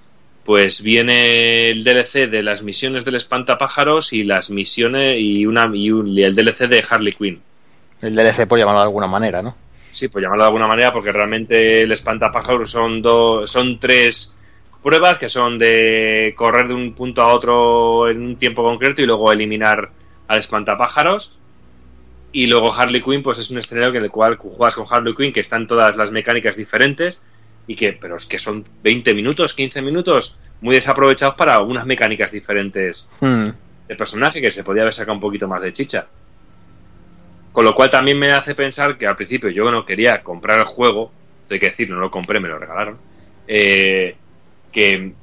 pues 0.49 0.81
viene 0.81 1.69
el 1.69 1.83
DLC 1.83 2.27
de 2.27 2.41
las 2.41 2.63
misiones 2.63 3.05
del 3.05 3.13
espantapájaros 3.13 4.13
y 4.13 4.23
las 4.23 4.49
misiones 4.49 5.17
y 5.19 5.45
una 5.45 5.69
y, 5.71 5.91
un- 5.91 6.17
y 6.17 6.23
el 6.23 6.33
DLC 6.33 6.67
de 6.67 6.83
Harley 6.89 7.13
Quinn. 7.13 7.39
El 8.01 8.15
DLC, 8.15 8.47
por 8.47 8.57
llamarlo 8.57 8.79
de 8.79 8.85
alguna 8.85 9.05
manera, 9.05 9.43
¿no? 9.43 9.55
Sí, 9.91 10.07
por 10.07 10.23
llamarlo 10.23 10.45
de 10.45 10.47
alguna 10.47 10.65
manera, 10.65 10.91
porque 10.91 11.11
realmente 11.11 11.83
el 11.83 11.91
espantapájaros 11.91 12.71
son 12.71 12.99
dos, 13.03 13.47
son 13.47 13.79
tres 13.79 14.39
pruebas 14.81 15.19
que 15.19 15.29
son 15.29 15.59
de 15.59 16.33
correr 16.35 16.67
de 16.69 16.73
un 16.73 16.95
punto 16.95 17.21
a 17.21 17.27
otro 17.31 18.09
en 18.09 18.19
un 18.19 18.35
tiempo 18.37 18.63
concreto 18.63 19.03
y 19.03 19.05
luego 19.05 19.31
eliminar 19.31 19.91
al 20.27 20.39
espantapájaros. 20.39 21.37
Y 22.31 22.47
luego 22.47 22.73
Harley 22.73 23.01
Quinn, 23.03 23.21
pues 23.21 23.37
es 23.37 23.51
un 23.51 23.59
escenario 23.59 23.89
en 23.99 24.03
el 24.03 24.09
cual 24.09 24.37
juegas 24.37 24.75
con 24.75 24.87
Harley 24.89 25.13
Quinn, 25.13 25.31
que 25.31 25.41
están 25.41 25.67
todas 25.67 25.95
las 25.95 26.09
mecánicas 26.09 26.55
diferentes 26.57 27.21
y 27.69 27.75
que, 27.75 27.93
pero 27.93 28.15
es 28.15 28.25
que 28.25 28.39
son 28.39 28.65
20 28.81 29.13
minutos, 29.13 29.53
15 29.53 29.83
minutos, 29.83 30.39
muy 30.61 30.73
desaprovechados 30.73 31.35
para 31.35 31.61
unas 31.61 31.85
mecánicas 31.85 32.31
diferentes 32.31 33.07
Hmm. 33.21 33.49
de 33.87 33.95
personaje 33.95 34.41
que 34.41 34.49
se 34.49 34.63
podía 34.63 34.81
haber 34.81 34.93
sacado 34.93 35.13
un 35.13 35.19
poquito 35.19 35.47
más 35.47 35.61
de 35.61 35.71
chicha. 35.71 36.07
Con 37.51 37.65
lo 37.65 37.75
cual 37.75 37.91
también 37.91 38.17
me 38.17 38.31
hace 38.31 38.55
pensar 38.55 38.97
que 38.97 39.05
al 39.05 39.15
principio 39.15 39.51
yo 39.51 39.69
no 39.69 39.85
quería 39.85 40.23
comprar 40.23 40.59
el 40.59 40.65
juego, 40.65 41.11
hay 41.47 41.59
que 41.59 41.69
decir, 41.69 41.91
no 41.91 41.99
lo 41.99 42.09
compré, 42.09 42.39
me 42.39 42.47
lo 42.47 42.57
regalaron, 42.57 42.97
eh, 43.47 44.15
que, 44.71 45.13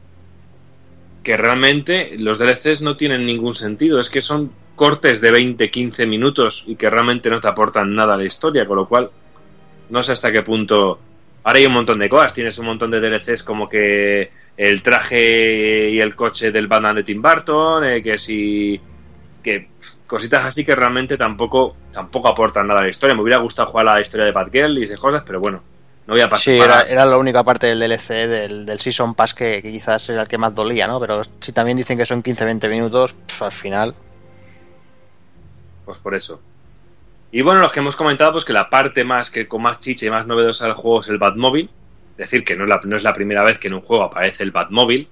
que 1.24 1.36
realmente 1.36 2.16
los 2.20 2.38
DLCs 2.38 2.82
no 2.82 2.94
tienen 2.94 3.26
ningún 3.26 3.54
sentido, 3.54 3.98
es 3.98 4.08
que 4.08 4.20
son 4.20 4.52
cortes 4.76 5.20
de 5.20 5.32
20-15 5.32 6.06
minutos 6.06 6.62
y 6.68 6.76
que 6.76 6.90
realmente 6.90 7.28
no 7.28 7.40
te 7.40 7.48
aportan 7.48 7.92
nada 7.92 8.14
a 8.14 8.16
la 8.16 8.24
historia, 8.24 8.68
con 8.68 8.76
lo 8.76 8.86
cual 8.86 9.10
no 9.90 10.00
sé 10.04 10.12
hasta 10.12 10.30
qué 10.30 10.42
punto... 10.42 11.00
Ahora 11.46 11.60
hay 11.60 11.66
un 11.66 11.74
montón 11.74 12.00
de 12.00 12.08
cosas, 12.08 12.34
tienes 12.34 12.58
un 12.58 12.66
montón 12.66 12.90
de 12.90 12.98
DLCs 13.00 13.44
como 13.44 13.68
que 13.68 14.32
el 14.56 14.82
traje 14.82 15.90
y 15.90 16.00
el 16.00 16.16
coche 16.16 16.50
del 16.50 16.66
Batman 16.66 16.96
de 16.96 17.04
Tim 17.04 17.22
Burton, 17.22 17.84
eh, 17.84 18.02
que 18.02 18.18
si 18.18 18.80
que 19.44 19.68
cositas 20.08 20.44
así 20.44 20.64
que 20.64 20.74
realmente 20.74 21.16
tampoco 21.16 21.76
tampoco 21.92 22.26
aportan 22.28 22.66
nada 22.66 22.80
a 22.80 22.82
la 22.82 22.88
historia. 22.88 23.14
Me 23.14 23.22
hubiera 23.22 23.38
gustado 23.38 23.68
jugar 23.68 23.86
la 23.86 24.00
historia 24.00 24.26
de 24.26 24.32
Batgirl 24.32 24.76
y 24.78 24.82
esas 24.82 24.98
cosas, 24.98 25.22
pero 25.24 25.38
bueno, 25.38 25.62
No 26.06 26.14
voy 26.14 26.20
a 26.22 26.28
pasar 26.28 26.54
Sí, 26.54 26.58
para- 26.58 26.80
era, 26.80 26.90
era 26.90 27.06
la 27.06 27.16
única 27.16 27.44
parte 27.44 27.68
del 27.68 27.78
DLC, 27.78 28.26
del, 28.26 28.66
del 28.66 28.80
Season 28.80 29.14
Pass, 29.14 29.32
que, 29.34 29.62
que 29.62 29.70
quizás 29.70 30.08
era 30.08 30.22
el 30.22 30.28
que 30.28 30.38
más 30.38 30.52
dolía, 30.54 30.86
¿no? 30.88 30.98
Pero 30.98 31.22
si 31.40 31.52
también 31.52 31.76
dicen 31.76 31.96
que 31.96 32.06
son 32.06 32.22
15-20 32.24 32.68
minutos, 32.68 33.14
pf, 33.14 33.44
al 33.44 33.52
final. 33.52 33.94
Pues 35.84 35.98
por 35.98 36.14
eso. 36.14 36.40
Y 37.36 37.42
bueno, 37.42 37.60
los 37.60 37.70
que 37.70 37.80
hemos 37.80 37.96
comentado, 37.96 38.32
pues 38.32 38.46
que 38.46 38.54
la 38.54 38.70
parte 38.70 39.04
más 39.04 39.30
que 39.30 39.46
con 39.46 39.60
más 39.60 39.78
chicha 39.78 40.06
y 40.06 40.10
más 40.10 40.26
novedosa 40.26 40.64
del 40.64 40.72
juego 40.72 41.00
es 41.00 41.08
el 41.10 41.18
Batmóvil. 41.18 41.68
Es 42.12 42.30
decir, 42.30 42.42
que 42.42 42.56
no 42.56 42.62
es 42.62 42.70
la, 42.70 42.80
no 42.82 42.96
es 42.96 43.02
la 43.02 43.12
primera 43.12 43.44
vez 43.44 43.58
que 43.58 43.68
en 43.68 43.74
un 43.74 43.82
juego 43.82 44.04
aparece 44.04 44.42
el 44.42 44.52
Batmóvil. 44.52 45.06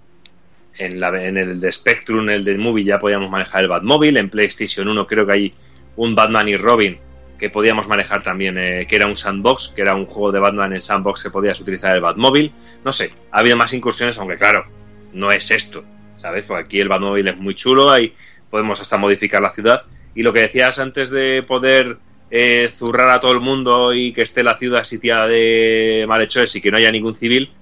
En, 0.79 1.01
la, 1.01 1.09
en 1.23 1.37
el 1.37 1.61
de 1.61 1.71
Spectrum, 1.71 2.31
el 2.31 2.43
de 2.43 2.57
Movie, 2.57 2.83
ya 2.83 2.99
podíamos 2.99 3.31
manejar 3.31 3.65
el 3.65 3.69
Batmóvil. 3.69 4.17
En 4.17 4.31
PlayStation 4.31 4.89
1 4.89 5.07
creo 5.07 5.27
que 5.27 5.33
hay 5.35 5.53
un 5.97 6.15
Batman 6.15 6.49
y 6.49 6.57
Robin 6.57 6.99
que 7.39 7.51
podíamos 7.51 7.89
manejar 7.89 8.23
también, 8.23 8.57
eh, 8.57 8.87
que 8.89 8.97
era 8.97 9.07
un 9.07 9.17
sandbox, 9.17 9.75
que 9.77 9.83
era 9.83 9.95
un 9.95 10.07
juego 10.07 10.33
de 10.33 10.41
Batman 10.41 10.73
en 10.73 10.81
sandbox 10.81 11.25
que 11.25 11.31
podías 11.31 11.61
utilizar 11.61 11.95
el 11.95 12.01
Batmóvil. 12.01 12.55
No 12.87 12.93
sé, 12.93 13.13
ha 13.33 13.41
habido 13.41 13.59
más 13.59 13.75
incursiones, 13.75 14.19
aunque 14.19 14.37
claro, 14.37 14.65
no 15.13 15.31
es 15.31 15.51
esto, 15.51 15.85
¿sabes? 16.17 16.45
Porque 16.45 16.65
aquí 16.65 16.81
el 16.81 16.89
Batmóvil 16.89 17.29
es 17.29 17.37
muy 17.37 17.55
chulo, 17.55 17.91
ahí 17.91 18.15
podemos 18.49 18.81
hasta 18.81 18.97
modificar 18.97 19.43
la 19.43 19.51
ciudad. 19.51 19.85
Y 20.15 20.23
lo 20.23 20.33
que 20.33 20.41
decías 20.41 20.79
antes 20.79 21.11
de 21.11 21.45
poder 21.47 21.99
eh, 22.36 22.69
zurrar 22.74 23.11
a 23.11 23.20
todo 23.20 23.31
el 23.32 23.39
mundo 23.40 23.94
y 23.94 24.12
que 24.12 24.23
esté 24.23 24.43
la 24.43 24.56
ciudad 24.56 24.82
sitiada 24.82 25.28
de 25.28 26.05
malhechores 26.09 26.55
y 26.56 26.61
que 26.61 26.70
no 26.73 26.78
haya 26.78 26.90
ningún 26.90 27.15
civil, 27.15 27.52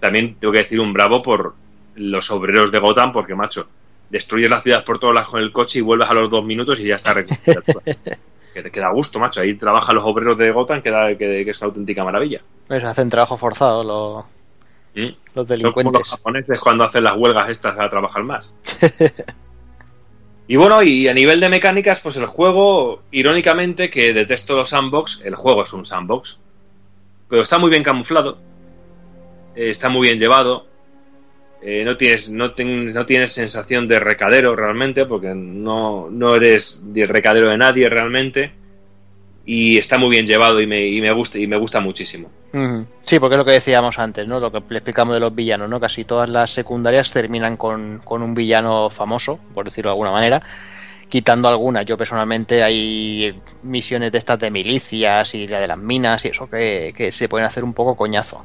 también 0.00 0.34
tengo 0.34 0.52
que 0.52 0.58
decir 0.58 0.80
un 0.80 0.92
bravo 0.92 1.20
por 1.20 1.54
los 1.94 2.30
obreros 2.30 2.70
de 2.70 2.78
Gotham, 2.78 3.10
porque 3.12 3.34
macho, 3.34 3.68
destruyes 4.10 4.50
la 4.50 4.60
ciudad 4.60 4.84
por 4.84 4.98
todos 4.98 5.14
lados 5.14 5.30
con 5.30 5.40
el 5.40 5.50
coche 5.50 5.78
y 5.78 5.82
vuelves 5.82 6.10
a 6.10 6.14
los 6.14 6.28
dos 6.28 6.44
minutos 6.44 6.78
y 6.80 6.84
ya 6.84 6.96
está 6.96 7.14
reconstruida 7.14 7.62
que 8.54 8.62
te 8.62 8.70
queda 8.70 8.90
gusto, 8.92 9.18
macho. 9.18 9.40
Ahí 9.40 9.54
trabajan 9.54 9.94
los 9.94 10.04
obreros 10.04 10.36
de 10.36 10.50
Gotham, 10.50 10.82
que, 10.82 10.90
da- 10.90 11.08
que- 11.16 11.44
que 11.44 11.50
es 11.50 11.60
una 11.62 11.68
auténtica 11.68 12.04
maravilla. 12.04 12.40
Pues 12.66 12.84
hacen 12.84 13.08
trabajo 13.08 13.36
forzado 13.38 13.82
los, 13.82 14.24
¿Mm? 14.94 15.14
los 15.14 15.16
Son 15.34 15.34
como 15.34 15.44
los 15.46 15.48
delincuentes. 15.48 16.08
japoneses 16.10 16.60
cuando 16.60 16.84
hacen 16.84 17.04
las 17.04 17.16
huelgas 17.16 17.48
estas 17.48 17.78
a 17.78 17.88
trabajar 17.88 18.22
más. 18.24 18.52
y 20.50 20.56
bueno, 20.56 20.82
y 20.82 21.06
a 21.08 21.14
nivel 21.14 21.40
de 21.40 21.50
mecánicas, 21.50 22.00
pues 22.00 22.16
el 22.16 22.24
juego, 22.24 23.02
irónicamente, 23.10 23.90
que 23.90 24.14
detesto 24.14 24.56
los 24.56 24.70
sandbox, 24.70 25.20
el 25.26 25.34
juego 25.34 25.62
es 25.62 25.74
un 25.74 25.84
sandbox, 25.84 26.40
pero 27.28 27.42
está 27.42 27.58
muy 27.58 27.68
bien 27.68 27.82
camuflado, 27.82 28.38
eh, 29.54 29.68
está 29.68 29.90
muy 29.90 30.08
bien 30.08 30.18
llevado, 30.18 30.66
eh, 31.60 31.84
no, 31.84 31.98
tienes, 31.98 32.30
no, 32.30 32.54
no 32.56 33.06
tienes 33.06 33.32
sensación 33.32 33.88
de 33.88 34.00
recadero 34.00 34.56
realmente, 34.56 35.04
porque 35.04 35.34
no, 35.34 36.08
no 36.10 36.34
eres 36.34 36.80
de 36.82 37.04
recadero 37.04 37.50
de 37.50 37.58
nadie 37.58 37.90
realmente, 37.90 38.52
y 39.50 39.78
está 39.78 39.96
muy 39.96 40.10
bien 40.10 40.26
llevado 40.26 40.60
y 40.60 40.66
me, 40.66 40.86
y 40.86 41.00
me 41.00 41.10
gusta 41.10 41.38
y 41.38 41.46
me 41.46 41.56
gusta 41.56 41.80
muchísimo. 41.80 42.30
Sí, 43.04 43.18
porque 43.18 43.32
es 43.32 43.38
lo 43.38 43.46
que 43.46 43.52
decíamos 43.52 43.98
antes, 43.98 44.28
¿no? 44.28 44.38
Lo 44.40 44.52
que 44.52 44.60
le 44.68 44.76
explicamos 44.76 45.14
de 45.14 45.20
los 45.20 45.34
villanos, 45.34 45.70
¿no? 45.70 45.80
Casi 45.80 46.04
todas 46.04 46.28
las 46.28 46.50
secundarias 46.50 47.10
terminan 47.10 47.56
con, 47.56 48.02
con 48.04 48.22
un 48.22 48.34
villano 48.34 48.90
famoso, 48.90 49.38
por 49.54 49.64
decirlo 49.64 49.88
de 49.88 49.92
alguna 49.92 50.10
manera, 50.10 50.42
quitando 51.08 51.48
algunas. 51.48 51.86
Yo 51.86 51.96
personalmente 51.96 52.62
hay 52.62 53.40
misiones 53.62 54.12
de 54.12 54.18
estas 54.18 54.38
de 54.38 54.50
milicias 54.50 55.34
y 55.34 55.46
la 55.46 55.60
de 55.60 55.66
las 55.66 55.78
minas 55.78 56.26
y 56.26 56.28
eso 56.28 56.50
que, 56.50 56.92
que 56.94 57.10
se 57.10 57.26
pueden 57.26 57.46
hacer 57.46 57.64
un 57.64 57.72
poco 57.72 57.96
coñazo. 57.96 58.44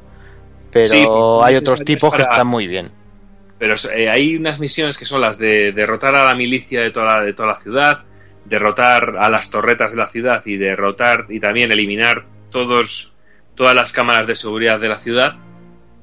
Pero 0.70 0.86
Sí, 0.86 1.06
hay 1.42 1.56
otros 1.56 1.84
tipos 1.84 2.14
que 2.14 2.22
están 2.22 2.46
muy 2.46 2.66
bien. 2.66 2.90
Pero 3.58 3.74
eh, 3.94 4.08
hay 4.08 4.36
unas 4.36 4.58
misiones 4.58 4.96
que 4.96 5.04
son 5.04 5.20
las 5.20 5.36
de 5.36 5.72
derrotar 5.72 6.16
a 6.16 6.24
la 6.24 6.34
milicia 6.34 6.80
de 6.80 6.90
toda 6.90 7.04
la, 7.04 7.22
de 7.24 7.34
toda 7.34 7.48
la 7.48 7.60
ciudad, 7.60 8.04
derrotar 8.44 9.16
a 9.18 9.28
las 9.30 9.50
torretas 9.50 9.92
de 9.92 9.98
la 9.98 10.08
ciudad 10.08 10.42
y 10.44 10.56
derrotar 10.56 11.26
y 11.30 11.40
también 11.40 11.72
eliminar 11.72 12.24
todos 12.50 13.14
todas 13.54 13.74
las 13.74 13.92
cámaras 13.92 14.26
de 14.26 14.34
seguridad 14.34 14.80
de 14.80 14.88
la 14.88 14.98
ciudad, 14.98 15.36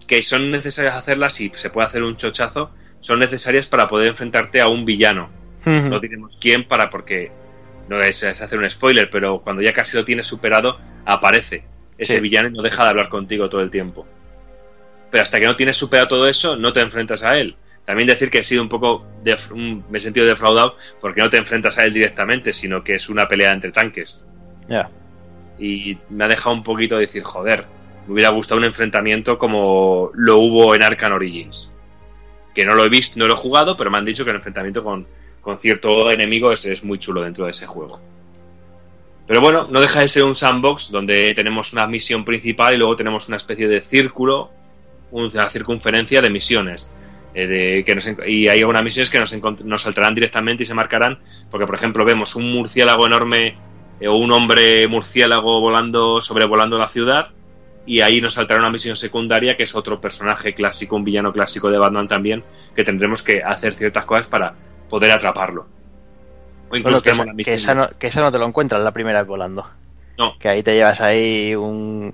que 0.08 0.24
son 0.24 0.52
necesarias 0.52 0.96
hacerlas 0.96 1.40
y 1.42 1.52
se 1.54 1.70
puede 1.70 1.88
hacer 1.88 2.02
un 2.04 2.16
chochazo, 2.16 2.72
son 3.02 3.20
necesarias 3.20 3.68
para 3.68 3.88
poder 3.90 4.08
enfrentarte 4.10 4.62
a 4.62 4.68
un 4.70 4.86
villano. 4.86 5.30
No 5.66 6.00
diremos 6.00 6.36
quién 6.40 6.68
para 6.68 6.90
porque 6.90 7.30
no 7.90 8.00
es, 8.00 8.24
es 8.24 8.42
hacer 8.42 8.58
un 8.58 8.70
spoiler, 8.70 9.10
pero 9.10 9.42
cuando 9.42 9.62
ya 9.62 9.74
casi 9.74 9.98
lo 9.98 10.06
tienes 10.06 10.26
superado, 10.26 10.80
aparece 11.06 11.64
ese 11.98 12.16
Sí. 12.16 12.22
villano 12.22 12.48
y 12.48 12.54
no 12.54 12.62
deja 12.64 12.84
de 12.84 12.90
hablar 12.90 13.10
contigo 13.10 13.50
todo 13.50 13.62
el 13.62 13.70
tiempo. 13.70 14.08
Pero 15.12 15.22
hasta 15.22 15.40
que 15.40 15.46
no 15.46 15.56
tienes 15.58 15.76
superado 15.76 16.08
todo 16.08 16.28
eso, 16.28 16.56
no 16.56 16.72
te 16.72 16.80
enfrentas 16.80 17.22
a 17.22 17.38
él. 17.38 17.56
También 17.86 18.08
decir 18.08 18.30
que 18.30 18.40
he 18.40 18.44
sido 18.44 18.62
un 18.62 18.70
poco, 18.70 19.06
un- 19.52 19.84
me 19.90 19.98
he 19.98 20.02
sentido 20.02 20.26
defraudado 20.26 20.76
porque 21.00 21.22
no 21.22 21.30
te 21.30 21.38
enfrentas 21.38 21.78
a 21.78 21.86
él 21.86 21.94
directamente, 21.94 22.54
sino 22.54 22.84
que 22.84 22.96
es 22.96 23.10
una 23.10 23.28
pelea 23.28 23.52
entre 23.54 23.72
tanques. 23.72 24.22
Ya. 24.70 24.90
Y 25.60 25.98
me 26.10 26.24
ha 26.26 26.28
dejado 26.28 26.56
un 26.56 26.64
poquito 26.64 26.96
de 26.96 27.02
decir, 27.02 27.24
joder, 27.24 27.66
me 28.08 28.14
hubiera 28.14 28.30
gustado 28.30 28.60
un 28.60 28.66
enfrentamiento 28.66 29.38
como 29.38 30.12
lo 30.14 30.38
hubo 30.38 30.74
en 30.76 30.84
Arkham 30.84 31.14
Origins. 31.14 31.72
Que 32.54 32.66
no 32.66 32.76
lo 32.76 32.84
he 32.86 32.90
visto, 32.90 33.20
no 33.20 33.28
lo 33.28 33.34
he 33.34 33.38
jugado, 33.38 33.76
pero 33.78 33.90
me 33.92 33.98
han 33.98 34.06
dicho 34.06 34.24
que 34.24 34.32
el 34.32 34.38
enfrentamiento 34.38 34.84
con, 34.84 35.08
con 35.42 35.58
cierto 35.58 36.10
enemigo 36.12 36.52
es, 36.52 36.66
es 36.66 36.84
muy 36.84 36.98
chulo 37.00 37.22
dentro 37.22 37.46
de 37.46 37.52
ese 37.52 37.66
juego. 37.66 38.00
Pero 39.28 39.40
bueno, 39.42 39.68
no 39.70 39.80
deja 39.82 40.02
de 40.02 40.08
ser 40.08 40.24
un 40.24 40.36
sandbox 40.36 40.92
donde 40.92 41.34
tenemos 41.36 41.74
una 41.74 41.88
misión 41.88 42.26
principal 42.26 42.74
y 42.74 42.78
luego 42.78 42.96
tenemos 42.96 43.28
una 43.28 43.38
especie 43.38 43.68
de 43.68 43.80
círculo, 43.82 44.52
una 45.12 45.48
circunferencia 45.50 46.22
de 46.22 46.30
misiones. 46.30 46.90
Eh, 47.34 47.48
de, 47.48 47.84
que 47.86 47.96
nos 47.96 48.08
y 48.28 48.48
hay 48.48 48.60
algunas 48.60 48.84
misiones 48.84 49.10
que 49.10 49.20
nos, 49.20 49.64
nos 49.64 49.82
saltarán 49.82 50.14
directamente 50.16 50.64
y 50.64 50.66
se 50.66 50.74
marcarán, 50.74 51.20
porque 51.50 51.66
por 51.66 51.76
ejemplo 51.76 52.04
vemos 52.06 52.36
un 52.36 52.52
murciélago 52.52 53.06
enorme 53.08 53.58
eh, 54.00 54.08
o 54.08 54.16
un 54.16 54.32
hombre 54.32 54.88
murciélago 54.88 55.62
volando, 55.62 56.22
sobrevolando 56.22 56.78
la 56.78 56.88
ciudad, 56.88 57.28
y 57.86 58.02
ahí 58.02 58.22
nos 58.22 58.34
saltará 58.34 58.60
una 58.60 58.70
misión 58.70 58.96
secundaria 58.96 59.56
que 59.58 59.64
es 59.64 59.76
otro 59.76 60.00
personaje 60.02 60.54
clásico, 60.54 60.96
un 60.96 61.04
villano 61.04 61.32
clásico 61.32 61.70
de 61.72 61.80
Batman 61.80 62.08
también, 62.08 62.44
que 62.76 62.84
tendremos 62.84 63.24
que 63.24 63.42
hacer 63.44 63.74
ciertas 63.74 64.06
cosas 64.06 64.28
para 64.28 64.54
poder 64.90 65.12
atraparlo. 65.12 65.68
O 66.70 66.78
incluso 66.78 67.02
Bueno, 67.16 67.36
que, 67.36 67.44
que 67.44 67.54
esa 67.56 67.74
no, 67.76 67.90
que 67.98 68.08
esa 68.08 68.22
no 68.22 68.32
te 68.32 68.38
lo 68.38 68.46
encuentras 68.48 68.82
la 68.82 68.92
primera 68.92 69.20
vez 69.20 69.28
volando. 69.28 69.68
No. 70.18 70.38
Que 70.38 70.50
ahí 70.50 70.64
te 70.64 70.74
llevas 70.76 71.02
ahí 71.02 71.56
un, 71.56 72.14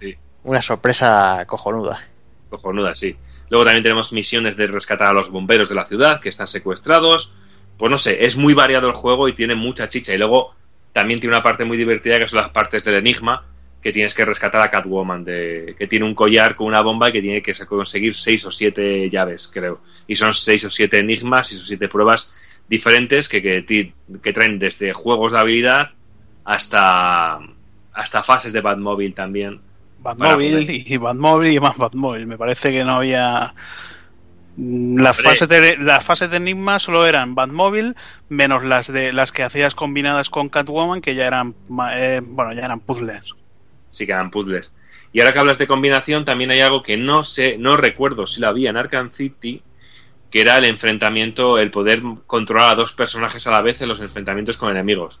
Sí. 0.00 0.14
una 0.42 0.60
sorpresa 0.60 1.44
cojonuda. 1.46 2.06
cojonuda, 2.50 2.94
sí. 2.94 3.16
Luego 3.50 3.64
también 3.64 3.82
tenemos 3.82 4.12
misiones 4.12 4.56
de 4.56 4.66
rescatar 4.66 5.08
a 5.08 5.12
los 5.12 5.30
bomberos 5.30 5.68
de 5.68 5.74
la 5.74 5.86
ciudad 5.86 6.20
que 6.20 6.28
están 6.28 6.46
secuestrados. 6.46 7.34
Pues 7.76 7.90
no 7.90 7.98
sé, 7.98 8.24
es 8.24 8.36
muy 8.36 8.54
variado 8.54 8.88
el 8.88 8.94
juego 8.94 9.28
y 9.28 9.32
tiene 9.32 9.54
mucha 9.54 9.88
chicha. 9.88 10.14
Y 10.14 10.18
luego 10.18 10.54
también 10.92 11.20
tiene 11.20 11.34
una 11.34 11.42
parte 11.42 11.64
muy 11.64 11.76
divertida 11.76 12.18
que 12.18 12.28
son 12.28 12.40
las 12.40 12.50
partes 12.50 12.84
del 12.84 12.94
enigma, 12.94 13.44
que 13.82 13.92
tienes 13.92 14.14
que 14.14 14.24
rescatar 14.24 14.62
a 14.62 14.70
Catwoman, 14.70 15.24
de, 15.24 15.74
que 15.78 15.86
tiene 15.86 16.06
un 16.06 16.14
collar 16.14 16.56
con 16.56 16.68
una 16.68 16.80
bomba 16.80 17.10
y 17.10 17.12
que 17.12 17.20
tiene 17.20 17.42
que 17.42 17.52
conseguir 17.66 18.14
seis 18.14 18.44
o 18.46 18.50
siete 18.50 19.10
llaves, 19.10 19.50
creo. 19.52 19.80
Y 20.06 20.16
son 20.16 20.32
seis 20.32 20.64
o 20.64 20.70
siete 20.70 21.00
enigmas, 21.00 21.48
seis 21.48 21.60
o 21.60 21.64
siete 21.64 21.88
pruebas 21.88 22.32
diferentes 22.68 23.28
que, 23.28 23.42
que, 23.42 23.92
que 24.22 24.32
traen 24.32 24.58
desde 24.58 24.92
juegos 24.94 25.32
de 25.32 25.38
habilidad 25.38 25.90
hasta, 26.44 27.40
hasta 27.92 28.22
fases 28.22 28.52
de 28.52 28.60
Batmóvil 28.60 29.14
también. 29.14 29.60
Batmóvil 30.04 30.70
y 30.86 30.96
Batmóvil 30.98 31.52
y 31.54 31.60
más 31.60 31.76
Batmóvil. 31.76 32.26
Me 32.26 32.38
parece 32.38 32.70
que 32.70 32.84
no 32.84 32.92
había. 32.92 33.54
Mm, 34.56 34.98
Las 35.00 35.18
Hombre. 35.18 35.30
fases, 35.30 35.48
de, 35.48 35.76
las 35.78 36.04
fases 36.04 36.30
de 36.30 36.36
Enigma 36.36 36.78
solo 36.78 37.06
eran 37.06 37.34
Batmóvil, 37.34 37.96
menos 38.28 38.64
las 38.64 38.92
de 38.92 39.12
las 39.12 39.32
que 39.32 39.42
hacías 39.42 39.74
combinadas 39.74 40.30
con 40.30 40.48
Catwoman, 40.48 41.00
que 41.00 41.14
ya 41.16 41.26
eran 41.26 41.56
ma- 41.68 41.98
eh, 41.98 42.20
bueno, 42.22 42.52
ya 42.52 42.64
eran 42.64 42.80
puzzles. 42.80 43.24
sí 43.90 44.06
que 44.06 44.12
eran 44.12 44.30
puzzles. 44.30 44.72
Y 45.12 45.20
ahora 45.20 45.32
que 45.32 45.38
hablas 45.38 45.58
de 45.58 45.66
combinación, 45.68 46.24
también 46.24 46.50
hay 46.50 46.60
algo 46.60 46.82
que 46.82 46.96
no 46.96 47.22
sé, 47.22 47.56
no 47.58 47.76
recuerdo 47.76 48.26
si 48.26 48.40
lo 48.40 48.48
había 48.48 48.70
en 48.70 48.76
Arkham 48.76 49.10
City, 49.12 49.62
que 50.30 50.40
era 50.40 50.58
el 50.58 50.64
enfrentamiento, 50.64 51.58
el 51.58 51.70
poder 51.70 52.02
controlar 52.26 52.70
a 52.72 52.74
dos 52.74 52.92
personajes 52.92 53.46
a 53.46 53.52
la 53.52 53.62
vez 53.62 53.80
en 53.82 53.88
los 53.88 54.00
enfrentamientos 54.00 54.56
con 54.58 54.70
enemigos. 54.70 55.20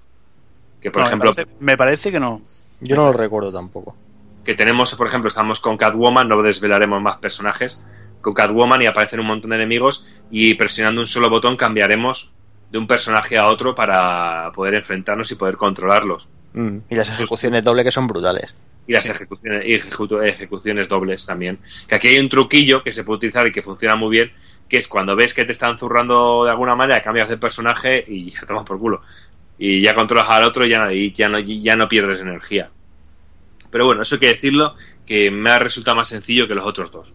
Que 0.80 0.90
por 0.90 1.02
No, 1.02 1.06
ejemplo, 1.08 1.30
me, 1.30 1.34
parece, 1.34 1.56
me 1.60 1.76
parece 1.76 2.12
que 2.12 2.20
no. 2.20 2.42
Yo 2.80 2.96
no 2.96 3.06
lo 3.06 3.12
recuerdo 3.12 3.52
tampoco. 3.52 3.96
Que 4.44 4.54
tenemos, 4.54 4.94
por 4.94 5.06
ejemplo, 5.06 5.28
estamos 5.28 5.60
con 5.60 5.76
Catwoman, 5.76 6.28
no 6.28 6.42
desvelaremos 6.42 7.00
más 7.02 7.16
personajes, 7.18 7.82
con 8.20 8.34
Catwoman 8.34 8.82
y 8.82 8.86
aparecen 8.86 9.20
un 9.20 9.26
montón 9.26 9.50
de 9.50 9.56
enemigos 9.56 10.06
y 10.30 10.54
presionando 10.54 11.00
un 11.00 11.06
solo 11.06 11.30
botón 11.30 11.56
cambiaremos 11.56 12.30
de 12.70 12.78
un 12.78 12.86
personaje 12.86 13.36
a 13.38 13.46
otro 13.46 13.74
para 13.74 14.50
poder 14.52 14.74
enfrentarnos 14.74 15.30
y 15.30 15.34
poder 15.36 15.56
controlarlos. 15.56 16.28
Mm, 16.54 16.78
Y 16.90 16.94
las 16.96 17.08
ejecuciones 17.08 17.62
doble 17.64 17.84
que 17.84 17.92
son 17.92 18.06
brutales. 18.06 18.54
y 18.86 18.92
las 18.92 19.08
ejecuciones, 19.08 19.64
y 19.66 19.74
ejecuciones 20.28 20.88
dobles 20.90 21.24
también. 21.24 21.58
Que 21.88 21.94
aquí 21.94 22.08
hay 22.08 22.18
un 22.18 22.28
truquillo 22.28 22.82
que 22.82 22.92
se 22.92 23.02
puede 23.02 23.16
utilizar 23.16 23.46
y 23.46 23.52
que 23.52 23.62
funciona 23.62 23.94
muy 23.96 24.10
bien, 24.10 24.32
que 24.68 24.76
es 24.76 24.88
cuando 24.88 25.16
ves 25.16 25.32
que 25.32 25.44
te 25.46 25.52
están 25.52 25.78
zurrando 25.78 26.44
de 26.44 26.50
alguna 26.50 26.74
manera, 26.74 27.02
cambias 27.02 27.28
de 27.30 27.38
personaje 27.38 28.04
y 28.06 28.30
ya 28.30 28.42
tomas 28.46 28.64
por 28.64 28.78
culo. 28.78 29.00
Y 29.58 29.80
ya 29.80 29.94
controlas 29.94 30.28
al 30.28 30.44
otro 30.44 30.66
y 30.66 30.70
ya, 30.70 30.78
no- 30.80 30.92
y 30.92 31.12
ya, 31.12 31.28
no, 31.30 31.38
y 31.38 31.62
ya 31.62 31.76
no 31.76 31.88
pierdes 31.88 32.20
energía. 32.20 32.70
Pero 33.74 33.86
bueno, 33.86 34.02
eso 34.02 34.14
hay 34.14 34.20
que 34.20 34.28
decirlo, 34.28 34.76
que 35.04 35.32
me 35.32 35.50
ha 35.50 35.58
resultado 35.58 35.96
más 35.96 36.06
sencillo 36.06 36.46
que 36.46 36.54
los 36.54 36.64
otros 36.64 36.92
dos. 36.92 37.12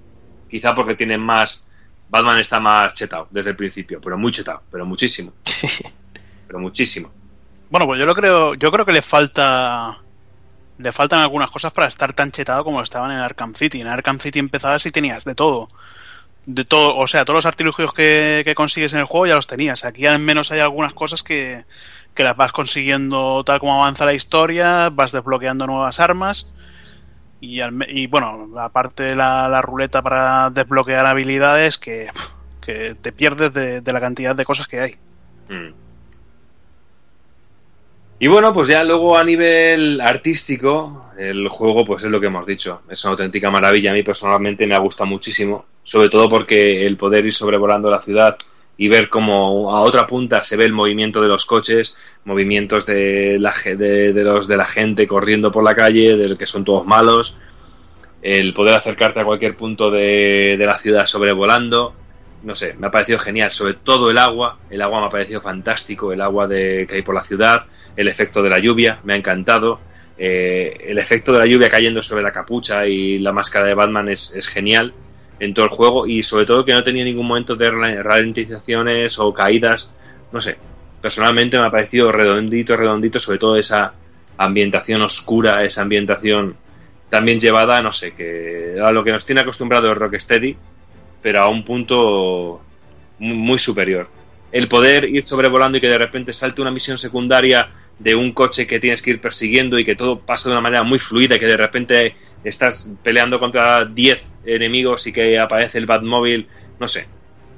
Quizá 0.50 0.76
porque 0.76 0.94
tienen 0.94 1.22
más... 1.22 1.70
Batman 2.10 2.38
está 2.38 2.60
más 2.60 2.94
chetado 2.94 3.30
desde 3.32 3.52
el 3.52 3.56
principio, 3.56 4.02
pero 4.02 4.18
muy 4.18 4.34
chetado, 4.34 4.62
pero 4.70 4.86
muchísimo. 4.86 5.32
Pero 6.48 6.60
muchísimo. 6.60 7.14
Bueno, 7.70 7.86
pues 7.86 7.98
yo 8.00 8.06
lo 8.06 8.14
creo, 8.14 8.56
yo 8.56 8.72
creo 8.72 8.86
que 8.86 8.92
le 8.92 9.02
falta 9.02 10.02
le 10.80 10.92
faltan 10.92 11.20
algunas 11.20 11.50
cosas 11.50 11.72
para 11.72 11.88
estar 11.88 12.12
tan 12.14 12.32
chetado 12.32 12.66
como 12.66 12.82
estaban 12.82 13.12
en 13.12 13.20
Arkham 13.20 13.54
City. 13.54 13.80
En 13.80 13.88
Arkham 13.88 14.20
City 14.20 14.40
empezabas 14.40 14.86
y 14.86 14.92
tenías 14.92 15.24
de 15.24 15.36
todo. 15.36 15.70
De 16.46 16.66
todo, 16.66 16.98
o 16.98 17.08
sea, 17.08 17.24
todos 17.24 17.38
los 17.38 17.46
artilugios 17.46 17.94
que, 17.94 18.42
que 18.44 18.56
consigues 18.56 18.92
en 18.92 19.00
el 19.00 19.06
juego 19.06 19.28
ya 19.28 19.36
los 19.36 19.48
tenías. 19.48 19.86
Aquí 19.86 20.06
al 20.08 20.20
menos 20.20 20.52
hay 20.52 20.60
algunas 20.60 20.92
cosas 20.94 21.24
que, 21.24 21.64
que 22.20 22.26
las 22.26 22.36
vas 22.36 22.52
consiguiendo 22.52 23.46
tal 23.46 23.62
como 23.62 23.82
avanza 23.82 24.06
la 24.06 24.14
historia, 24.14 24.90
vas 24.90 25.14
desbloqueando 25.14 25.66
nuevas 25.66 26.02
armas. 26.02 26.52
Y, 27.40 27.62
al 27.62 27.88
y 27.88 28.08
bueno, 28.08 28.50
aparte 28.60 29.04
de 29.04 29.16
la, 29.16 29.48
la 29.48 29.62
ruleta 29.62 30.02
para 30.02 30.50
desbloquear 30.50 31.06
habilidades, 31.06 31.78
que, 31.78 32.10
que 32.60 32.98
te 33.02 33.14
pierdes 33.14 33.54
de, 33.54 33.82
la 33.86 34.02
cantidad 34.02 34.36
de 34.36 34.44
cosas 34.44 34.68
que 34.68 34.82
hay. 34.82 34.96
Mm. 35.48 35.74
Y 38.20 38.28
bueno, 38.28 38.52
pues 38.52 38.68
ya 38.68 38.84
luego 38.84 39.16
a 39.16 39.24
nivel 39.24 40.02
artístico, 40.02 41.12
el 41.18 41.48
juego, 41.48 41.86
pues 41.86 42.04
es 42.04 42.12
lo 42.12 42.20
que 42.20 42.28
hemos 42.28 42.46
dicho, 42.46 42.82
es 42.90 43.02
una 43.06 43.12
auténtica 43.12 43.50
maravilla. 43.50 43.92
A 43.92 43.94
mí 43.94 44.04
personalmente 44.04 44.68
me 44.68 44.76
ha 44.76 44.80
gustado 44.80 45.10
muchísimo, 45.10 45.68
sobre 45.84 46.10
todo 46.10 46.28
porque 46.28 46.86
el 46.86 46.98
poder 46.98 47.26
ir 47.26 47.32
sobrevolando 47.32 47.90
la 47.90 48.02
ciudad 48.02 48.36
y 48.80 48.88
ver 48.88 49.10
cómo 49.10 49.76
a 49.76 49.82
otra 49.82 50.08
punta 50.08 50.42
se 50.42 50.56
ve 50.56 50.64
el 50.64 50.72
movimiento 50.72 51.22
de 51.22 51.28
los 51.28 51.46
coches, 51.46 51.98
movimientos 52.24 52.86
de, 52.86 53.38
la, 53.38 53.54
de, 53.66 54.14
de 54.14 54.24
los 54.24 54.48
de 54.48 54.56
la 54.56 54.66
gente 54.66 55.06
corriendo 55.06 55.52
por 55.52 55.66
la 55.66 55.76
calle, 55.76 56.16
de 56.16 56.38
que 56.38 56.46
son 56.46 56.64
todos 56.64 56.88
malos, 56.88 57.38
el 58.22 58.54
poder 58.54 58.76
acercarte 58.76 59.20
a 59.20 59.26
cualquier 59.26 59.58
punto 59.58 59.92
de, 59.92 60.56
de 60.58 60.66
la 60.66 60.78
ciudad 60.78 61.06
sobrevolando, 61.06 61.94
no 62.42 62.56
sé, 62.56 62.74
me 62.80 62.88
ha 62.88 62.92
parecido 62.92 63.20
genial, 63.20 63.52
sobre 63.52 63.74
todo 63.74 64.12
el 64.12 64.18
agua, 64.18 64.58
el 64.70 64.82
agua 64.82 65.02
me 65.02 65.08
ha 65.08 65.10
parecido 65.10 65.42
fantástico, 65.42 66.14
el 66.14 66.22
agua 66.22 66.48
de, 66.48 66.88
que 66.88 66.96
hay 66.96 67.02
por 67.02 67.16
la 67.16 67.22
ciudad, 67.22 67.66
el 67.98 68.08
efecto 68.08 68.42
de 68.42 68.50
la 68.50 68.60
lluvia, 68.60 69.02
me 69.04 69.12
ha 69.12 69.18
encantado, 69.18 69.82
eh, 70.18 70.86
el 70.86 71.00
efecto 71.00 71.34
de 71.34 71.40
la 71.40 71.46
lluvia 71.46 71.70
cayendo 71.70 72.02
sobre 72.02 72.24
la 72.24 72.32
capucha 72.32 72.88
y 72.88 73.20
la 73.20 73.34
máscara 73.34 73.66
de 73.66 73.74
Batman 73.74 74.08
es, 74.08 74.32
es 74.34 74.48
genial 74.48 74.94
en 75.40 75.54
todo 75.54 75.66
el 75.66 75.72
juego 75.72 76.08
y 76.08 76.24
sobre 76.24 76.46
todo 76.46 76.66
que 76.66 76.74
no 76.74 76.84
tenía 76.84 77.04
ningún 77.06 77.28
momento 77.28 77.56
de 77.56 77.72
ralentizaciones 78.04 79.20
o 79.20 79.34
caídas, 79.34 79.96
no 80.32 80.42
sé, 80.42 80.58
personalmente 81.02 81.60
me 81.60 81.68
ha 81.68 81.72
parecido 81.72 82.12
redondito, 82.12 82.76
redondito, 82.76 83.20
sobre 83.20 83.38
todo 83.40 83.56
esa 83.58 83.94
ambientación 84.38 85.02
oscura, 85.02 85.64
esa 85.64 85.82
ambientación 85.82 86.56
también 87.10 87.40
llevada, 87.40 87.82
no 87.82 87.92
sé, 87.92 88.14
que 88.14 88.76
a 88.84 88.92
lo 88.92 89.04
que 89.04 89.12
nos 89.12 89.26
tiene 89.26 89.42
acostumbrado 89.42 89.90
el 89.90 89.96
Rocksteady, 89.96 90.56
pero 91.22 91.42
a 91.42 91.50
un 91.50 91.64
punto 91.64 92.62
mu- 93.20 93.36
muy 93.36 93.58
superior. 93.58 94.08
El 94.52 94.68
poder 94.68 95.06
ir 95.06 95.24
sobrevolando 95.24 95.78
y 95.78 95.82
que 95.82 95.88
de 95.88 95.98
repente 95.98 96.34
salte 96.34 96.62
una 96.62 96.72
misión 96.72 96.98
secundaria 96.98 97.70
de 98.00 98.16
un 98.16 98.32
coche 98.32 98.66
que 98.66 98.80
tienes 98.80 99.02
que 99.02 99.12
ir 99.12 99.22
persiguiendo 99.22 99.78
y 99.78 99.86
que 99.86 99.96
todo 99.96 100.20
pasa 100.20 100.50
de 100.50 100.56
una 100.56 100.62
manera 100.62 100.84
muy 100.84 101.00
fluida 101.00 101.36
y 101.36 101.40
que 101.40 101.48
de 101.48 101.58
repente 101.58 102.16
estás 102.44 102.94
peleando 103.04 103.40
contra 103.40 103.86
10 103.86 104.38
enemigos 104.46 105.06
y 105.08 105.14
que 105.14 105.38
aparece 105.38 105.78
el 105.78 105.86
Batmóvil, 105.86 106.48
no 106.80 106.88
sé. 106.88 107.08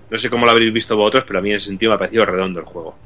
No 0.09 0.17
sé 0.17 0.29
cómo 0.29 0.45
lo 0.45 0.51
habréis 0.51 0.73
visto 0.73 0.97
vosotros, 0.97 1.23
pero 1.25 1.39
a 1.39 1.41
mí 1.41 1.51
en 1.51 1.55
ese 1.55 1.67
sentido 1.67 1.91
me 1.91 1.95
ha 1.95 1.99
parecido 1.99 2.25
redondo 2.25 2.59
el 2.59 2.65
juego. 2.65 2.97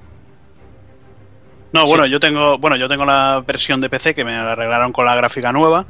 No, 1.71 1.85
bueno, 1.85 2.05
yo 2.05 2.19
tengo, 2.19 2.57
bueno, 2.57 2.77
yo 2.77 2.87
tengo 2.87 3.05
la 3.05 3.43
versión 3.45 3.81
de 3.81 3.89
PC 3.89 4.15
que 4.15 4.23
me 4.23 4.31
la 4.31 4.53
arreglaron 4.53 4.93
con 4.93 5.05
la 5.05 5.13
gráfica 5.13 5.51
nueva. 5.51 5.85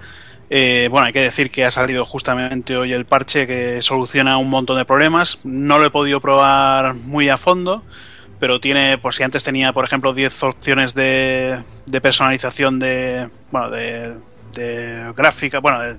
Eh, 0.49 0.87
bueno, 0.91 1.07
hay 1.07 1.13
que 1.13 1.21
decir 1.21 1.51
que 1.51 1.63
ha 1.63 1.71
salido 1.71 2.05
justamente 2.05 2.75
hoy 2.75 2.91
el 2.91 3.05
parche 3.05 3.47
que 3.47 3.81
soluciona 3.81 4.37
un 4.37 4.49
montón 4.49 4.77
de 4.77 4.85
problemas. 4.85 5.39
No 5.43 5.77
lo 5.77 5.85
he 5.85 5.91
podido 5.91 6.19
probar 6.19 6.95
muy 6.95 7.29
a 7.29 7.37
fondo, 7.37 7.83
pero 8.39 8.59
tiene, 8.59 8.97
pues 8.97 9.15
si 9.15 9.23
antes 9.23 9.43
tenía, 9.43 9.73
por 9.73 9.85
ejemplo, 9.85 10.13
10 10.13 10.43
opciones 10.43 10.93
de, 10.93 11.61
de 11.85 12.01
personalización 12.01 12.79
de, 12.79 13.29
bueno, 13.51 13.69
de, 13.69 14.15
de 14.53 15.13
gráfica, 15.15 15.59
bueno, 15.59 15.79
de, 15.79 15.97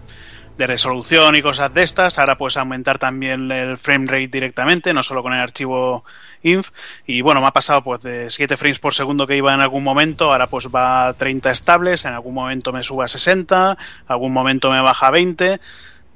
de 0.56 0.66
resolución 0.66 1.34
y 1.36 1.42
cosas 1.42 1.72
de 1.74 1.82
estas. 1.82 2.18
Ahora 2.18 2.38
puedes 2.38 2.56
aumentar 2.56 2.98
también 2.98 3.50
el 3.50 3.78
frame 3.78 4.06
rate 4.06 4.28
directamente, 4.28 4.92
no 4.94 5.02
solo 5.02 5.22
con 5.22 5.32
el 5.32 5.40
archivo 5.40 6.04
inf. 6.42 6.70
Y 7.06 7.20
bueno, 7.20 7.40
me 7.40 7.46
ha 7.46 7.52
pasado 7.52 7.82
pues 7.82 8.00
de 8.02 8.30
7 8.30 8.56
frames 8.56 8.78
por 8.78 8.94
segundo 8.94 9.26
que 9.26 9.36
iba 9.36 9.52
en 9.54 9.60
algún 9.60 9.84
momento, 9.84 10.32
ahora 10.32 10.46
pues 10.46 10.68
va 10.68 11.08
a 11.08 11.12
30 11.14 11.50
estables, 11.50 12.04
en 12.04 12.14
algún 12.14 12.34
momento 12.34 12.72
me 12.72 12.82
sube 12.82 13.04
a 13.04 13.08
60, 13.08 13.76
algún 14.06 14.32
momento 14.32 14.70
me 14.70 14.80
baja 14.80 15.08
a 15.08 15.10
20. 15.10 15.60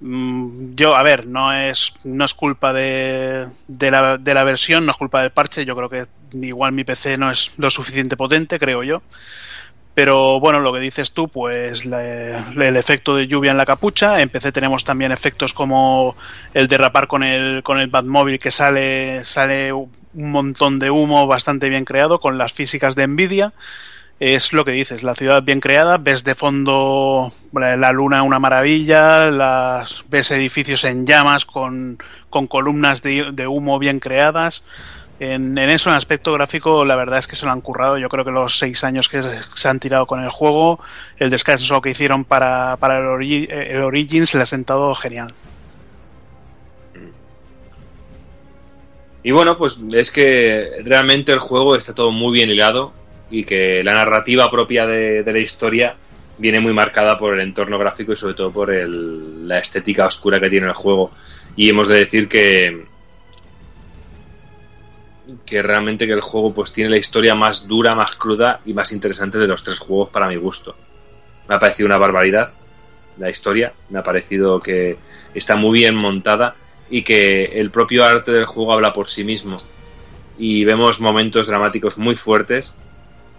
Mm, 0.00 0.74
Yo, 0.76 0.96
a 0.96 1.02
ver, 1.02 1.26
no 1.26 1.52
es, 1.52 1.92
no 2.04 2.24
es 2.24 2.34
culpa 2.34 2.72
de, 2.72 3.46
de, 3.68 3.90
la, 3.90 4.16
de 4.18 4.34
la 4.34 4.44
versión, 4.44 4.86
no 4.86 4.92
es 4.92 4.96
culpa 4.98 5.20
del 5.22 5.30
parche. 5.30 5.64
Yo 5.64 5.76
creo 5.76 5.88
que 5.90 6.06
igual 6.32 6.72
mi 6.72 6.84
PC 6.84 7.18
no 7.18 7.30
es 7.30 7.52
lo 7.58 7.70
suficiente 7.70 8.16
potente, 8.16 8.58
creo 8.58 8.82
yo. 8.82 9.02
Pero 9.94 10.40
bueno, 10.40 10.60
lo 10.60 10.72
que 10.72 10.80
dices 10.80 11.12
tú, 11.12 11.28
pues 11.28 11.84
la- 11.86 12.52
el 12.54 12.76
efecto 12.76 13.16
de 13.16 13.26
lluvia 13.26 13.50
en 13.52 13.58
la 13.58 13.66
capucha. 13.66 14.20
En 14.22 14.28
PC 14.30 14.52
tenemos 14.52 14.84
también 14.84 15.12
efectos 15.12 15.52
como 15.52 16.16
el 16.54 16.68
derrapar 16.68 17.06
con 17.08 17.22
el, 17.24 17.62
con 17.62 17.80
el 17.80 17.88
Batmóvil 17.88 18.38
que 18.38 18.50
sale, 18.52 19.24
sale 19.24 19.72
un 19.72 19.90
montón 20.14 20.78
de 20.78 20.90
humo 20.90 21.26
bastante 21.26 21.68
bien 21.68 21.84
creado 21.84 22.20
con 22.20 22.38
las 22.38 22.52
físicas 22.52 22.94
de 22.96 23.06
Nvidia. 23.08 23.52
Es 24.20 24.52
lo 24.52 24.66
que 24.66 24.72
dices, 24.72 25.02
la 25.02 25.14
ciudad 25.14 25.42
bien 25.42 25.60
creada, 25.60 25.96
ves 25.96 26.24
de 26.24 26.34
fondo 26.34 27.32
la 27.54 27.92
luna 27.92 28.22
una 28.22 28.38
maravilla, 28.38 29.30
las, 29.30 30.04
ves 30.10 30.30
edificios 30.30 30.84
en 30.84 31.06
llamas 31.06 31.46
con, 31.46 31.98
con 32.28 32.46
columnas 32.46 33.00
de, 33.00 33.30
de 33.32 33.46
humo 33.46 33.78
bien 33.78 33.98
creadas. 33.98 34.62
En, 35.20 35.56
en 35.56 35.70
eso, 35.70 35.88
en 35.88 35.96
aspecto 35.96 36.34
gráfico, 36.34 36.84
la 36.84 36.96
verdad 36.96 37.18
es 37.18 37.26
que 37.26 37.34
se 37.34 37.46
lo 37.46 37.52
han 37.52 37.62
currado. 37.62 37.96
Yo 37.96 38.10
creo 38.10 38.24
que 38.26 38.30
los 38.30 38.58
seis 38.58 38.84
años 38.84 39.08
que 39.08 39.22
se 39.54 39.68
han 39.68 39.80
tirado 39.80 40.06
con 40.06 40.22
el 40.22 40.28
juego, 40.28 40.80
el 41.18 41.30
descanso 41.30 41.80
que 41.80 41.90
hicieron 41.90 42.24
para, 42.26 42.76
para 42.76 42.98
el, 42.98 43.04
ori- 43.04 43.48
el 43.50 43.80
Origins 43.82 44.34
le 44.34 44.42
ha 44.42 44.46
sentado 44.46 44.94
genial. 44.94 45.32
Y 49.22 49.30
bueno, 49.30 49.56
pues 49.56 49.80
es 49.92 50.10
que 50.10 50.82
realmente 50.84 51.32
el 51.32 51.38
juego 51.38 51.74
está 51.74 51.94
todo 51.94 52.10
muy 52.10 52.32
bien 52.32 52.50
hilado 52.50 52.99
y 53.30 53.44
que 53.44 53.82
la 53.84 53.94
narrativa 53.94 54.50
propia 54.50 54.86
de, 54.86 55.24
la 55.24 55.38
historia 55.38 55.94
viene 56.38 56.60
muy 56.60 56.72
marcada 56.72 57.18
por 57.18 57.34
el 57.34 57.40
entorno 57.40 57.78
gráfico 57.78 58.12
y 58.12 58.16
sobre 58.16 58.34
todo 58.34 58.50
por 58.52 58.70
el- 58.70 59.46
la 59.46 59.58
estética 59.58 60.06
oscura 60.06 60.40
que 60.40 60.50
tiene 60.50 60.66
el 60.66 60.74
juego. 60.74 61.10
Y 61.56 61.68
hemos 61.68 61.88
de 61.88 61.96
decir 61.98 62.28
que 62.28 62.86
que 65.46 65.62
realmente 65.62 66.06
que 66.06 66.12
el 66.12 66.20
juego 66.22 66.52
pues 66.52 66.72
tiene 66.72 66.90
la 66.90 66.96
historia 66.96 67.34
más 67.34 67.68
dura, 67.68 67.94
más 67.94 68.16
cruda 68.16 68.60
y 68.64 68.74
más 68.74 68.92
interesante 68.92 69.38
de 69.38 69.46
los 69.46 69.62
tres 69.62 69.78
juegos 69.78 70.08
para 70.10 70.26
mi 70.26 70.36
gusto. 70.36 70.74
Me 71.48 71.54
ha 71.54 71.58
parecido 71.58 71.86
una 71.86 71.98
barbaridad 71.98 72.52
la 73.18 73.28
historia, 73.28 73.72
me 73.90 73.98
ha 73.98 74.02
parecido 74.02 74.58
que 74.60 74.96
está 75.34 75.56
muy 75.56 75.78
bien 75.78 75.94
montada 75.94 76.56
y 76.88 77.02
que 77.02 77.44
el 77.60 77.70
propio 77.70 78.04
arte 78.04 78.32
del 78.32 78.46
juego 78.46 78.72
habla 78.72 78.92
por 78.92 79.08
sí 79.08 79.24
mismo. 79.24 79.58
Y 80.38 80.64
vemos 80.64 81.00
momentos 81.00 81.46
dramáticos 81.46 81.98
muy 81.98 82.16
fuertes 82.16 82.72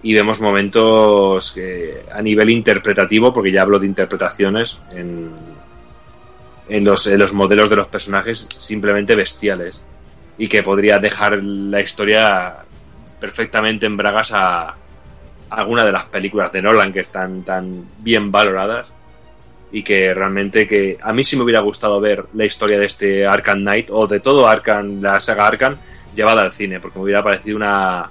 y 0.03 0.13
vemos 0.13 0.41
momentos 0.41 1.51
que, 1.51 2.03
a 2.11 2.21
nivel 2.21 2.49
interpretativo, 2.49 3.33
porque 3.33 3.51
ya 3.51 3.61
hablo 3.61 3.79
de 3.79 3.85
interpretaciones 3.85 4.83
en, 4.95 5.31
en, 6.67 6.83
los, 6.83 7.05
en 7.07 7.19
los 7.19 7.33
modelos 7.33 7.69
de 7.69 7.75
los 7.75 7.87
personajes 7.87 8.47
simplemente 8.57 9.15
bestiales 9.15 9.85
y 10.37 10.47
que 10.47 10.63
podría 10.63 10.97
dejar 10.99 11.43
la 11.43 11.81
historia 11.81 12.57
perfectamente 13.19 13.85
en 13.85 13.97
bragas 13.97 14.31
a, 14.31 14.69
a 14.69 14.75
alguna 15.49 15.85
de 15.85 15.91
las 15.91 16.05
películas 16.05 16.51
de 16.51 16.61
Nolan 16.61 16.93
que 16.93 17.01
están 17.01 17.43
tan 17.43 17.85
bien 17.99 18.31
valoradas 18.31 18.93
y 19.71 19.83
que 19.83 20.13
realmente 20.13 20.67
que 20.67 20.97
a 21.01 21.13
mí 21.13 21.23
sí 21.23 21.37
me 21.37 21.43
hubiera 21.43 21.61
gustado 21.61 22.01
ver 22.01 22.25
la 22.33 22.45
historia 22.45 22.79
de 22.79 22.85
este 22.85 23.27
Arkham 23.27 23.59
Knight 23.59 23.89
o 23.91 24.07
de 24.07 24.19
todo 24.19 24.47
Arkham, 24.47 25.01
la 25.01 25.19
saga 25.19 25.47
Arkham 25.47 25.77
llevada 26.15 26.41
al 26.41 26.51
cine 26.51 26.79
porque 26.79 26.97
me 26.97 27.05
hubiera 27.05 27.23
parecido 27.23 27.55
una 27.55 28.09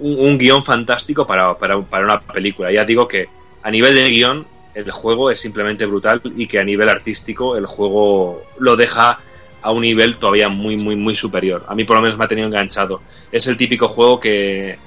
un, 0.00 0.18
un 0.18 0.38
guion 0.38 0.64
fantástico 0.64 1.26
para, 1.26 1.56
para, 1.56 1.80
para 1.82 2.04
una 2.04 2.20
película 2.20 2.72
ya 2.72 2.84
digo 2.84 3.06
que 3.06 3.28
a 3.62 3.70
nivel 3.70 3.94
de 3.94 4.08
guion 4.08 4.46
el 4.74 4.90
juego 4.90 5.30
es 5.30 5.40
simplemente 5.40 5.86
brutal 5.86 6.22
y 6.36 6.46
que 6.46 6.58
a 6.58 6.64
nivel 6.64 6.88
artístico 6.88 7.56
el 7.56 7.66
juego 7.66 8.42
lo 8.58 8.76
deja 8.76 9.18
a 9.62 9.70
un 9.72 9.82
nivel 9.82 10.16
todavía 10.16 10.48
muy, 10.48 10.76
muy, 10.76 10.96
muy 10.96 11.14
superior. 11.14 11.64
A 11.68 11.74
mí 11.74 11.84
por 11.84 11.96
lo 11.96 12.02
menos 12.02 12.18
me 12.18 12.24
ha 12.24 12.28
tenido 12.28 12.46
enganchado. 12.46 13.02
Es 13.30 13.46
el 13.46 13.56
típico 13.56 13.88
juego 13.88 14.18
que 14.20 14.78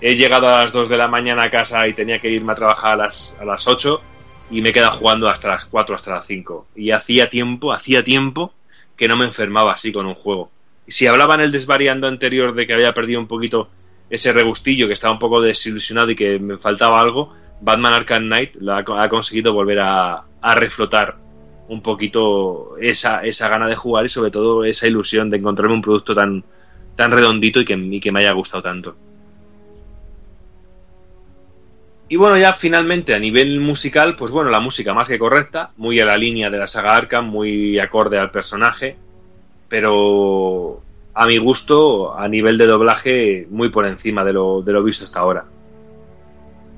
he 0.00 0.14
llegado 0.16 0.48
a 0.48 0.62
las 0.62 0.72
2 0.72 0.88
de 0.88 0.96
la 0.96 1.08
mañana 1.08 1.44
a 1.44 1.50
casa 1.50 1.86
y 1.86 1.92
tenía 1.92 2.18
que 2.18 2.30
irme 2.30 2.52
a 2.52 2.56
trabajar 2.56 2.92
a 2.94 2.96
las, 2.96 3.36
a 3.40 3.44
las 3.44 3.66
8 3.68 4.00
y 4.50 4.62
me 4.62 4.70
he 4.70 4.72
quedado 4.72 4.92
jugando 4.92 5.28
hasta 5.28 5.48
las 5.48 5.64
4, 5.66 5.94
hasta 5.94 6.10
las 6.12 6.26
5. 6.26 6.66
Y 6.74 6.90
hacía 6.90 7.30
tiempo, 7.30 7.72
hacía 7.72 8.02
tiempo 8.02 8.52
que 8.96 9.08
no 9.08 9.16
me 9.16 9.26
enfermaba 9.26 9.72
así 9.72 9.92
con 9.92 10.06
un 10.06 10.14
juego. 10.14 10.50
Y 10.86 10.92
si 10.92 11.06
hablaba 11.06 11.34
en 11.36 11.42
el 11.42 11.52
desvariando 11.52 12.08
anterior 12.08 12.54
de 12.54 12.66
que 12.66 12.74
había 12.74 12.92
perdido 12.92 13.20
un 13.20 13.26
poquito 13.26 13.68
ese 14.10 14.32
regustillo, 14.32 14.86
que 14.86 14.92
estaba 14.92 15.14
un 15.14 15.18
poco 15.18 15.40
desilusionado 15.40 16.10
y 16.10 16.16
que 16.16 16.38
me 16.38 16.58
faltaba 16.58 17.00
algo, 17.00 17.32
Batman 17.60 17.94
Arkham 17.94 18.24
Knight 18.24 18.56
ha, 18.68 19.08
conseguido 19.08 19.52
volver 19.52 19.80
a, 19.80 20.24
a 20.40 20.54
reflotar 20.54 21.16
un 21.68 21.80
poquito 21.80 22.76
esa, 22.78 23.22
esa 23.22 23.48
gana 23.48 23.68
de 23.68 23.76
jugar 23.76 24.04
y 24.04 24.08
sobre 24.08 24.30
todo 24.30 24.64
esa 24.64 24.86
ilusión 24.86 25.30
de 25.30 25.38
encontrarme 25.38 25.74
un 25.74 25.82
producto 25.82 26.14
tan, 26.14 26.44
tan 26.94 27.10
redondito 27.10 27.60
y 27.60 27.64
que, 27.64 27.74
y 27.74 28.00
que 28.00 28.12
me 28.12 28.20
haya 28.20 28.32
gustado 28.32 28.62
tanto. 28.62 28.96
Y 32.08 32.16
bueno, 32.16 32.36
ya 32.36 32.52
finalmente 32.52 33.14
a 33.14 33.18
nivel 33.18 33.60
musical, 33.60 34.14
pues 34.14 34.30
bueno, 34.30 34.50
la 34.50 34.60
música 34.60 34.92
más 34.92 35.08
que 35.08 35.18
correcta, 35.18 35.72
muy 35.78 35.98
a 36.00 36.04
la 36.04 36.18
línea 36.18 36.50
de 36.50 36.58
la 36.58 36.66
saga 36.66 36.96
Arkham, 36.96 37.26
muy 37.26 37.78
acorde 37.78 38.18
al 38.18 38.30
personaje, 38.30 38.96
pero 39.68 40.83
a 41.14 41.26
mi 41.26 41.38
gusto, 41.38 42.16
a 42.16 42.26
nivel 42.28 42.58
de 42.58 42.66
doblaje, 42.66 43.46
muy 43.50 43.68
por 43.68 43.86
encima 43.86 44.24
de 44.24 44.32
lo, 44.32 44.62
de 44.62 44.72
lo 44.72 44.82
visto 44.82 45.04
hasta 45.04 45.20
ahora. 45.20 45.44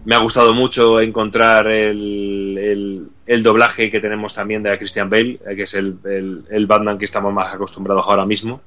Me 0.04 0.14
ha 0.14 0.18
gustado 0.18 0.54
mucho 0.54 1.00
encontrar 1.00 1.66
el, 1.66 3.10
el- 3.26 3.42
doblaje 3.42 3.90
que 3.90 3.98
tenemos 4.00 4.34
también 4.34 4.62
de 4.62 4.76
Christian 4.78 5.10
Bale, 5.10 5.40
eh, 5.48 5.56
que 5.56 5.62
es 5.62 5.74
el, 5.74 5.98
el- 6.48 6.66
Batman 6.66 6.96
que 6.98 7.06
estamos 7.06 7.32
más 7.32 7.52
acostumbrados 7.52 8.04
ahora 8.06 8.24
mismo. 8.24 8.60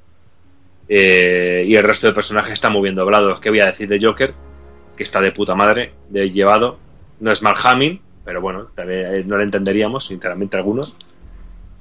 Eh, 0.88 1.64
y 1.66 1.76
el 1.76 1.84
resto 1.84 2.08
de 2.08 2.12
personajes 2.12 2.52
están 2.52 2.72
muy 2.72 2.82
bien 2.82 2.94
doblados. 2.96 3.40
¿Qué 3.40 3.48
voy 3.48 3.60
a 3.60 3.66
decir 3.66 3.88
de 3.88 4.00
Joker? 4.04 4.34
Que 4.96 5.02
está 5.04 5.20
de 5.20 5.32
puta 5.32 5.54
madre, 5.54 5.92
de 6.08 6.30
llevado. 6.30 6.78
No 7.20 7.30
es 7.30 7.42
Mark 7.42 7.58
Hamill, 7.64 8.00
pero 8.24 8.40
bueno, 8.40 8.66
también 8.74 9.06
eh, 9.14 9.24
no 9.24 9.36
lo 9.36 9.42
entenderíamos, 9.42 10.06
sinceramente, 10.06 10.56
algunos. 10.56 10.96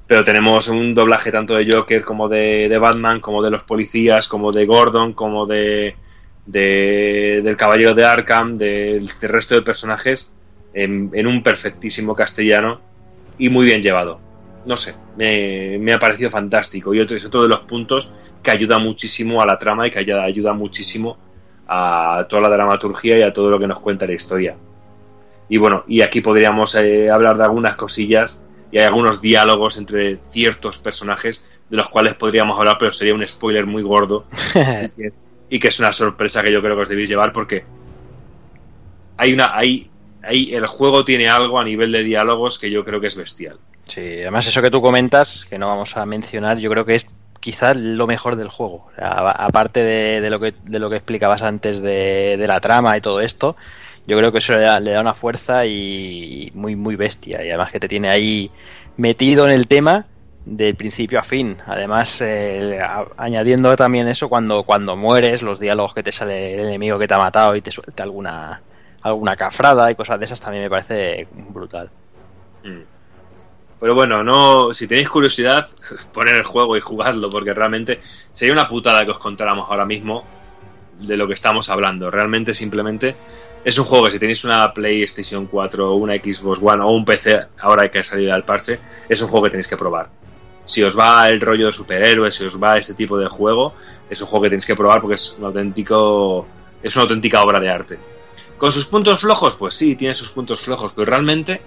Pero 0.10 0.24
tenemos 0.24 0.68
un 0.68 0.96
doblaje 0.96 1.32
tanto 1.32 1.54
de 1.56 1.72
Joker 1.72 2.04
como 2.04 2.28
de, 2.28 2.68
de 2.68 2.78
Batman, 2.80 3.22
como 3.22 3.44
de 3.44 3.52
los 3.52 3.64
policías, 3.64 4.28
como 4.28 4.52
de 4.52 4.66
Gordon, 4.66 5.14
como 5.14 5.46
de, 5.46 5.96
de- 6.48 7.42
del 7.44 7.56
Caballero 7.56 7.94
de 7.94 8.06
Arkham, 8.06 8.56
del, 8.56 9.08
resto 9.22 9.54
de 9.56 9.62
personajes, 9.62 10.34
en, 10.74 11.12
en 11.14 11.28
un 11.28 11.44
perfectísimo 11.44 12.16
castellano 12.16 12.82
y 13.38 13.50
muy 13.50 13.66
bien 13.68 13.84
llevado. 13.84 14.20
No 14.66 14.78
sé, 14.78 14.96
me, 15.16 15.78
me 15.80 15.94
ha 15.94 16.00
parecido 16.00 16.32
fantástico. 16.32 16.94
Y 16.94 17.00
otro, 17.02 17.16
es 17.16 17.26
otro 17.26 17.44
de 17.44 17.50
los 17.50 17.60
puntos 17.62 18.12
que 18.42 18.52
ayuda 18.52 18.80
muchísimo 18.80 19.42
a 19.44 19.46
la 19.46 19.60
trama 19.60 19.86
y 19.88 19.92
que 19.92 20.00
ayuda, 20.00 20.24
ayuda 20.24 20.54
muchísimo 20.54 21.18
a 21.68 22.26
toda 22.28 22.42
la 22.42 22.50
dramaturgia 22.50 23.20
y 23.20 23.22
a 23.22 23.32
todo 23.32 23.52
lo 23.52 23.60
que 23.60 23.68
nos 23.68 23.80
cuenta 23.80 24.08
la 24.08 24.14
historia. 24.16 24.58
Y 25.50 25.58
bueno, 25.58 25.84
y 25.88 26.02
aquí 26.02 26.22
podríamos 26.22 26.76
eh, 26.76 27.12
hablar 27.12 27.38
de 27.38 27.44
algunas 27.44 27.76
cosillas 27.76 28.44
y 28.72 28.78
hay 28.78 28.86
algunos 28.86 29.22
diálogos 29.22 29.78
entre 29.78 30.18
ciertos 30.18 30.78
personajes 30.78 31.44
de 31.70 31.78
los 31.78 31.90
cuales 31.90 32.16
podríamos 32.16 32.58
hablar, 32.60 32.78
pero 32.80 32.92
sería 32.92 33.14
un 33.14 33.26
spoiler 33.26 33.66
muy 33.66 33.82
gordo 33.84 34.26
y, 35.50 35.60
que, 35.60 35.68
es 35.68 35.80
una 35.80 35.92
sorpresa 35.92 36.44
que 36.44 36.52
yo 36.52 36.62
creo 36.62 36.76
que 36.76 36.82
os 36.84 36.90
debéis 36.90 37.10
llevar 37.10 37.32
porque 37.34 37.64
hay 39.18 39.34
una 39.34 39.56
hay, 39.56 39.90
hay 40.24 40.54
el 40.56 40.68
juego 40.68 41.04
tiene 41.04 41.30
algo 41.30 41.60
a 41.60 41.64
nivel 41.64 41.92
de 41.92 42.04
diálogos 42.04 42.60
que 42.60 42.72
yo 42.72 42.86
creo 42.86 43.02
que 43.02 43.08
es 43.08 43.16
bestial. 43.16 43.58
Sí, 43.88 44.02
además 44.22 44.46
eso 44.48 44.62
que 44.62 44.72
tú 44.72 44.82
comentas, 44.82 45.46
que 45.50 45.58
no 45.58 45.68
vamos 45.68 45.98
a 45.98 46.06
mencionar, 46.06 46.58
yo 46.60 46.70
creo 46.70 46.86
que 46.86 46.96
es 46.96 47.06
quizás 47.40 47.76
lo 47.76 48.06
mejor 48.06 48.36
del 48.36 48.50
juego. 48.50 48.88
O 48.92 48.96
sea, 48.96 49.08
a- 49.08 49.46
aparte 49.46 49.82
de, 49.84 50.22
de 50.22 50.30
lo 50.30 50.40
que 50.40 50.54
de 50.64 50.80
lo 50.80 50.90
que 50.90 50.98
explicabas 50.98 51.42
antes 51.42 51.82
de, 51.82 52.38
de 52.38 52.48
la 52.48 52.60
trama 52.62 52.96
y 52.98 53.02
todo 53.02 53.20
esto, 53.22 53.56
yo 54.08 54.18
creo 54.18 54.32
que 54.32 54.40
eso 54.40 54.58
le 54.58 54.92
da, 54.92 55.02
una 55.02 55.14
fuerza 55.14 55.66
y, 55.66 56.52
muy 56.56 56.76
muy 56.76 56.96
bestia 56.96 57.44
y 57.44 57.50
además 57.50 57.72
que 57.72 57.80
te 57.80 57.88
tiene 57.88 58.10
ahí 58.10 58.52
metido 58.98 59.48
en 59.48 59.54
el 59.54 59.68
tema 59.68 60.06
del 60.46 60.76
principio 60.76 61.20
a 61.20 61.24
fin. 61.24 61.58
Además, 61.66 62.18
eh, 62.22 62.80
añadiendo 63.18 63.76
también 63.76 64.08
eso 64.08 64.30
cuando 64.30 64.64
cuando 64.64 64.96
mueres, 64.96 65.42
los 65.42 65.60
diálogos 65.60 65.94
que 65.94 66.04
te 66.04 66.12
sale 66.12 66.56
el 66.56 66.62
enemigo 66.62 66.98
que 66.98 67.08
te 67.08 67.14
ha 67.14 67.20
matado 67.20 67.56
y 67.56 67.62
te 67.62 67.72
suelta 67.72 68.04
alguna 68.04 68.62
alguna 69.02 69.36
cafrada 69.36 69.90
y 69.92 69.96
cosas 69.96 70.20
de 70.20 70.26
esas 70.26 70.42
también 70.42 70.64
me 70.64 70.70
parece 70.70 71.28
brutal. 71.32 71.90
Mm. 72.64 72.82
Pero 73.80 73.96
bueno, 73.96 74.24
no, 74.24 74.74
si 74.74 74.88
tenéis 74.88 75.10
curiosidad, 75.10 75.66
poner 76.14 76.36
el 76.36 76.44
juego 76.44 76.76
y 76.76 76.82
jugadlo, 76.82 77.30
porque 77.30 77.54
realmente 77.54 78.02
sería 78.34 78.54
una 78.54 78.68
putada 78.68 79.06
que 79.06 79.12
os 79.12 79.20
contáramos 79.20 79.70
ahora 79.70 79.86
mismo 79.86 80.26
de 81.00 81.18
lo 81.18 81.28
que 81.28 81.34
estamos 81.34 81.70
hablando. 81.70 82.12
Realmente, 82.12 82.54
simplemente, 82.54 83.16
es 83.64 83.78
un 83.78 83.86
juego 83.86 84.06
que 84.06 84.12
si 84.12 84.20
tenéis 84.20 84.44
una 84.44 84.74
PlayStation 84.74 85.48
4 85.48 85.92
o 85.92 85.96
una 85.96 86.16
Xbox 86.16 86.60
One 86.62 86.84
o 86.84 86.90
un 86.90 87.06
PC, 87.06 87.48
ahora 87.60 87.90
que 87.92 88.00
ha 88.00 88.04
salido 88.04 88.36
el 88.36 88.44
parche, 88.44 88.80
es 89.08 89.22
un 89.22 89.28
juego 89.28 89.46
que 89.46 89.52
tenéis 89.52 89.68
que 89.68 89.78
probar. 89.78 90.10
Si 90.66 90.84
os 90.84 90.98
va 90.98 91.28
el 91.30 91.42
rollo 91.42 91.68
de 91.68 91.74
superhéroes, 91.74 92.36
si 92.36 92.44
os 92.46 92.62
va 92.62 92.78
este 92.78 92.94
tipo 92.94 93.18
de 93.18 93.28
juego, 93.28 93.74
es 94.10 94.22
un 94.22 94.28
juego 94.28 94.44
que 94.44 94.50
tenéis 94.50 94.66
que 94.66 94.76
probar 94.76 95.02
porque 95.02 95.16
es 95.16 95.36
un 95.38 95.46
auténtico, 95.46 96.48
es 96.84 96.96
una 96.96 97.04
auténtica 97.04 97.44
obra 97.44 97.60
de 97.60 97.70
arte. 97.70 98.00
Con 98.58 98.72
sus 98.72 98.86
puntos 98.86 99.22
flojos, 99.22 99.56
pues 99.56 99.74
sí, 99.74 99.96
tiene 99.96 100.14
sus 100.14 100.30
puntos 100.32 100.62
flojos, 100.62 100.94
pero 100.94 101.06
realmente 101.06 101.62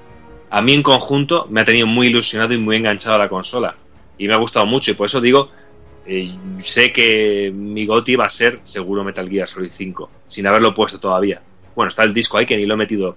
a 0.50 0.62
mí 0.62 0.74
en 0.74 0.82
conjunto 0.82 1.46
me 1.50 1.62
ha 1.62 1.64
tenido 1.64 1.86
muy 1.86 2.08
ilusionado 2.08 2.54
y 2.54 2.58
muy 2.58 2.76
enganchado 2.76 3.16
a 3.16 3.18
la 3.18 3.28
consola. 3.28 3.74
Y 4.18 4.28
me 4.28 4.34
ha 4.34 4.38
gustado 4.38 4.66
mucho 4.66 4.90
y 4.90 4.94
por 4.94 5.06
eso 5.06 5.20
digo, 5.20 5.50
eh, 6.06 6.28
sé 6.58 6.92
que 6.92 7.52
mi 7.54 7.86
GOTI 7.86 8.16
va 8.16 8.24
a 8.24 8.30
ser 8.30 8.60
seguro 8.62 9.04
Metal 9.04 9.28
Gear 9.28 9.46
Solid 9.46 9.70
5, 9.70 10.10
sin 10.26 10.46
haberlo 10.46 10.74
puesto 10.74 10.98
todavía. 10.98 11.42
Bueno, 11.74 11.88
está 11.88 12.02
el 12.02 12.12
disco 12.12 12.38
ahí 12.38 12.46
que 12.46 12.56
ni 12.56 12.66
lo 12.66 12.74
he 12.74 12.78
metido, 12.78 13.16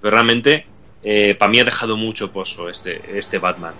pero 0.00 0.12
realmente 0.12 0.66
eh, 1.02 1.34
para 1.36 1.50
mí 1.50 1.60
ha 1.60 1.64
dejado 1.64 1.96
mucho 1.96 2.32
pozo 2.32 2.68
este, 2.68 3.18
este 3.18 3.38
Batman. 3.38 3.74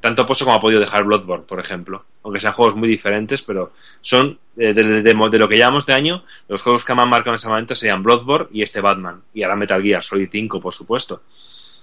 Tanto 0.00 0.26
pozo 0.26 0.44
como 0.44 0.56
ha 0.56 0.60
podido 0.60 0.80
dejar 0.80 1.04
Bloodborne, 1.04 1.46
por 1.46 1.60
ejemplo. 1.60 2.04
Aunque 2.22 2.38
sean 2.38 2.52
juegos 2.52 2.76
muy 2.76 2.88
diferentes, 2.88 3.42
pero 3.42 3.72
son, 4.00 4.38
eh, 4.56 4.74
de, 4.74 5.38
lo 5.38 5.48
que 5.48 5.58
llamamos 5.58 5.86
de 5.86 5.94
año, 5.94 6.24
los 6.48 6.62
juegos 6.62 6.84
que 6.84 6.94
me 6.94 7.02
han 7.02 7.08
marcado 7.08 7.32
en 7.32 7.36
ese 7.36 7.48
momento 7.48 7.74
serían 7.74 8.02
Bloodborne 8.02 8.48
y 8.52 8.62
este 8.62 8.80
Batman. 8.80 9.22
Y 9.32 9.42
ahora 9.42 9.56
Metal 9.56 9.82
Gear 9.82 10.02
Solid 10.02 10.28
5, 10.30 10.60
por 10.60 10.74
supuesto. 10.74 11.22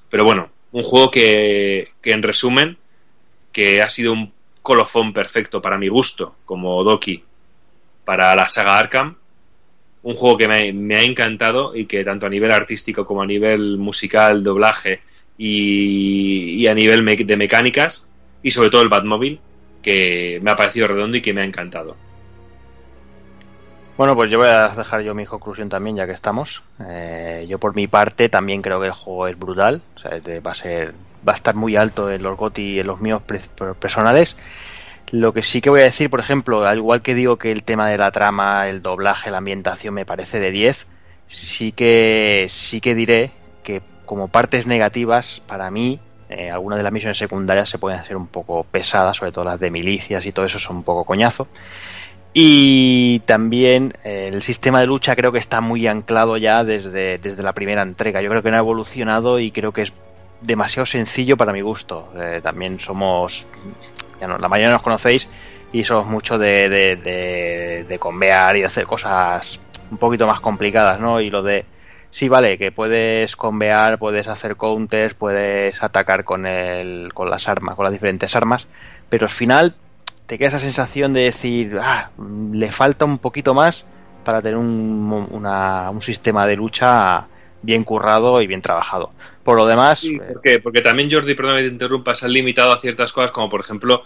Pero 0.10 0.24
bueno, 0.24 0.52
un 0.72 0.84
juego 0.84 1.10
que, 1.10 1.94
que 2.02 2.12
en 2.12 2.22
resumen, 2.22 2.78
que 3.52 3.82
ha 3.82 3.90
sido 3.90 4.14
un 4.14 4.32
colofón 4.62 5.14
perfecto 5.14 5.62
para 5.62 5.78
mi 5.78 5.88
gusto, 5.88 6.36
como 6.46 6.84
Doki, 6.84 7.24
para 8.06 8.36
la 8.36 8.48
saga 8.48 8.78
Arkham. 8.78 9.18
Un 10.04 10.16
juego 10.16 10.38
que 10.38 10.48
me, 10.48 10.96
ha 10.96 11.04
encantado 11.04 11.76
y 11.76 11.86
que 11.86 12.04
tanto 12.04 12.26
a 12.26 12.30
nivel 12.30 12.52
artístico 12.52 13.06
como 13.06 13.22
a 13.22 13.28
nivel 13.28 13.78
musical, 13.78 14.44
doblaje 14.44 15.02
y, 15.38 16.66
a 16.68 16.74
nivel 16.74 17.06
de 17.06 17.38
mecánicas, 17.38 18.10
y 18.42 18.50
sobre 18.50 18.72
todo 18.72 18.82
el 18.82 18.90
Batmobile, 18.90 19.40
que 19.84 20.40
me 20.42 20.52
ha 20.52 20.56
parecido 20.56 20.88
redondo 20.88 21.18
y 21.18 21.22
que 21.22 21.34
me 21.34 21.42
ha 21.42 21.46
encantado. 21.46 21.96
Bueno, 23.98 24.16
pues 24.16 24.32
yo 24.32 24.40
voy 24.40 24.48
a 24.48 24.70
dejar 24.70 25.02
yo 25.02 25.14
mi 25.14 25.28
conclusión 25.28 25.70
también, 25.70 25.96
ya 25.96 26.08
que 26.08 26.14
estamos. 26.14 26.64
Eh, 26.80 27.46
yo 27.48 27.60
por 27.60 27.76
mi 27.76 27.88
parte 27.88 28.30
también 28.30 28.64
creo 28.64 28.80
que 28.82 28.88
el 28.88 28.94
juego 28.94 29.28
es 29.28 29.38
brutal. 29.38 29.84
O 29.96 30.00
sea, 30.00 30.20
va 30.42 30.52
a 30.52 30.56
ser, 30.56 30.96
va 31.28 31.34
a 31.34 31.36
estar 31.36 31.56
muy 31.56 31.76
alto 31.76 32.10
en 32.10 32.24
los 32.24 32.38
GOTY 32.38 32.62
y 32.62 32.80
en 32.80 32.88
los 32.88 33.02
míos 33.02 33.22
personales. 33.80 34.38
Lo 35.12 35.34
que 35.34 35.44
sí 35.44 35.62
que 35.62 35.70
voy 35.70 35.82
a 35.82 35.84
decir, 35.84 36.10
por 36.10 36.20
ejemplo, 36.20 36.66
al 36.66 36.78
igual 36.78 37.02
que 37.02 37.14
digo 37.14 37.38
que 37.38 37.52
el 37.52 37.64
tema 37.64 37.90
de 37.90 37.98
la 37.98 38.12
trama, 38.12 38.70
el 38.70 38.82
doblaje, 38.82 39.32
la 39.32 39.40
ambientación 39.40 39.94
me 39.94 40.06
parece 40.06 40.40
de 40.40 40.52
10, 40.52 40.88
sí 41.28 41.72
que 41.72 42.48
sí 42.50 42.80
que 42.82 42.96
diré 42.96 43.32
que 43.64 43.82
como 44.06 44.30
partes 44.30 44.68
negativas 44.68 45.42
para 45.48 45.70
mí 45.70 46.00
eh, 46.30 46.50
algunas 46.50 46.78
de 46.78 46.84
las 46.84 46.94
misiones 46.94 47.18
secundarias 47.18 47.70
se 47.70 47.78
pueden 47.78 48.00
hacer 48.00 48.16
un 48.16 48.28
poco 48.28 48.64
pesadas, 48.64 49.18
sobre 49.18 49.34
todo 49.34 49.44
las 49.44 49.60
de 49.60 49.70
milicias 49.70 50.26
y 50.26 50.32
todo 50.32 50.46
eso 50.46 50.60
son 50.60 50.78
un 50.78 50.84
poco 50.84 51.04
coñazo. 51.04 51.48
Y 52.34 53.20
también 53.26 53.94
eh, 54.06 54.30
el 54.32 54.42
sistema 54.42 54.80
de 54.80 54.88
lucha 54.88 55.14
creo 55.18 55.34
que 55.34 55.40
está 55.40 55.60
muy 55.60 55.88
anclado 55.88 56.38
ya 56.38 56.64
desde, 56.64 57.18
desde 57.18 57.44
la 57.44 57.52
primera 57.52 57.82
entrega. 57.82 58.22
Yo 58.22 58.30
creo 58.30 58.42
que 58.42 58.50
no 58.50 58.56
ha 58.56 58.62
evolucionado 58.62 59.40
y 59.40 59.52
creo 59.52 59.74
que 59.74 59.82
es 59.82 59.92
demasiado 60.42 60.86
sencillo 60.86 61.38
para 61.38 61.54
mi 61.54 61.62
gusto. 61.62 62.12
Eh, 62.16 62.42
también 62.42 62.80
somos, 62.80 63.46
ya 64.20 64.28
no, 64.28 64.38
la 64.38 64.48
mayoría 64.48 64.72
nos 64.72 64.82
conocéis 64.82 65.28
y 65.72 65.84
somos 65.84 66.08
mucho 66.08 66.38
de, 66.38 66.70
de, 66.70 66.96
de, 66.98 67.86
de 67.88 68.00
convear 68.00 68.56
y 68.58 68.62
de 68.62 68.68
hacer 68.68 68.86
cosas 68.86 69.60
un 69.90 69.98
poquito 69.98 70.26
más 70.28 70.40
complicadas, 70.40 71.00
¿no? 71.00 71.20
Y 71.20 71.30
lo 71.30 71.44
de, 71.44 71.66
sí, 72.10 72.30
vale, 72.30 72.58
que 72.58 72.72
puedes 72.72 73.36
convear, 73.36 74.00
puedes 74.00 74.28
hacer 74.28 74.56
counters, 74.56 75.14
puedes 75.14 75.82
atacar 75.84 76.24
con, 76.24 76.46
el, 76.46 77.14
con 77.14 77.30
las 77.30 77.48
armas, 77.48 77.76
con 77.76 77.86
las 77.86 77.94
diferentes 77.94 78.36
armas, 78.36 78.68
pero 79.10 79.26
al 79.26 79.32
final 79.32 79.76
te 80.26 80.38
queda 80.38 80.50
esa 80.50 80.60
sensación 80.60 81.14
de 81.14 81.22
decir, 81.22 81.78
ah, 81.82 82.10
le 82.54 82.72
falta 82.72 83.06
un 83.06 83.18
poquito 83.18 83.54
más 83.54 83.86
para 84.24 84.42
tener 84.42 84.58
un, 84.58 85.28
una, 85.32 85.90
un 85.90 86.02
sistema 86.02 86.48
de 86.48 86.56
lucha 86.56 87.28
bien 87.62 87.84
currado 87.84 88.42
y 88.42 88.48
bien 88.48 88.62
trabajado. 88.62 89.12
Por 89.44 89.58
lo 89.58 89.66
demás, 89.66 90.00
Sí, 90.00 90.18
¿por 90.18 90.42
qué? 90.42 90.60
Porque 90.60 90.82
también, 90.82 91.12
Jordi, 91.12 91.34
perdón 91.36 91.58
que 91.58 91.64
te 91.64 91.70
interrumpa, 91.70 92.16
se 92.16 92.26
han 92.26 92.34
limitado 92.34 92.72
a 92.74 92.80
ciertas 92.80 93.12
cosas, 93.14 93.32
como 93.32 93.50
por 93.50 93.62
ejemplo 93.62 94.04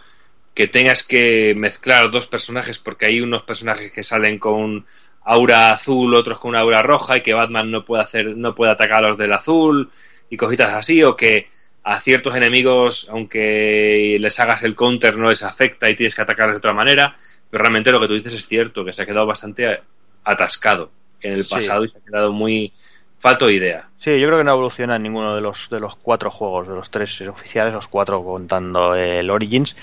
que 0.53 0.68
tengas 0.68 1.03
que 1.03 1.53
mezclar 1.57 2.11
dos 2.11 2.27
personajes, 2.27 2.80
porque 2.80 3.07
hay 3.07 3.19
unos 3.19 3.44
personajes 3.44 3.91
que 3.91 4.03
salen 4.03 4.40
con 4.40 4.86
aura 5.23 5.72
azul, 5.72 6.14
otros 6.14 6.40
con 6.40 6.49
una 6.49 6.60
aura 6.60 6.82
roja, 6.82 7.18
y 7.18 7.22
que 7.22 7.34
Batman 7.34 7.72
no 7.72 7.84
puede 7.84 8.03
hacer, 8.03 8.38
no 8.38 8.56
puede 8.56 8.72
atacar 8.72 8.99
a 9.03 9.10
los 9.10 9.18
del 9.18 9.34
azul, 9.34 9.91
y 10.30 10.38
cositas 10.38 10.72
así, 10.72 11.03
o 11.03 11.15
que 11.18 11.49
a 11.84 11.99
ciertos 11.99 12.36
enemigos, 12.36 13.07
aunque 13.11 14.18
les 14.19 14.40
hagas 14.40 14.64
el 14.64 14.76
counter, 14.76 15.18
no 15.18 15.30
les 15.30 15.44
afecta 15.44 15.90
y 15.90 15.95
tienes 15.95 16.15
que 16.15 16.22
atacarles 16.22 16.56
de 16.56 16.57
otra 16.60 16.73
manera, 16.73 17.15
pero 17.49 17.64
realmente 17.64 17.91
lo 17.91 17.99
que 17.99 18.07
tú 18.07 18.14
dices 18.14 18.34
es 18.34 18.48
cierto, 18.48 18.86
que 18.86 18.94
se 18.94 19.02
ha 19.02 19.06
quedado 19.06 19.26
bastante 19.26 19.82
atascado 20.23 20.90
en 21.22 21.34
el 21.34 21.43
Sí. 21.43 21.50
pasado 21.50 21.85
y 21.85 21.90
se 21.90 21.98
ha 21.98 22.01
quedado 22.01 22.32
muy 22.32 22.72
falto 23.19 23.48
de 23.48 23.53
idea. 23.53 23.90
Sí, 24.00 24.19
yo 24.19 24.27
creo 24.27 24.40
que 24.40 24.44
no 24.44 24.52
evoluciona 24.52 24.98
en 24.98 25.03
ninguno 25.03 25.35
de 25.35 25.42
los 25.42 25.68
de 25.69 25.80
los 25.80 25.95
cuatro 25.95 26.30
juegos, 26.30 26.68
de 26.68 26.76
los 26.76 26.92
tres 26.92 27.19
oficiales, 27.22 27.74
los 27.74 27.88
cuatro 27.88 28.24
contando 28.24 28.94
el 28.95 29.30
Origins. 29.30 29.76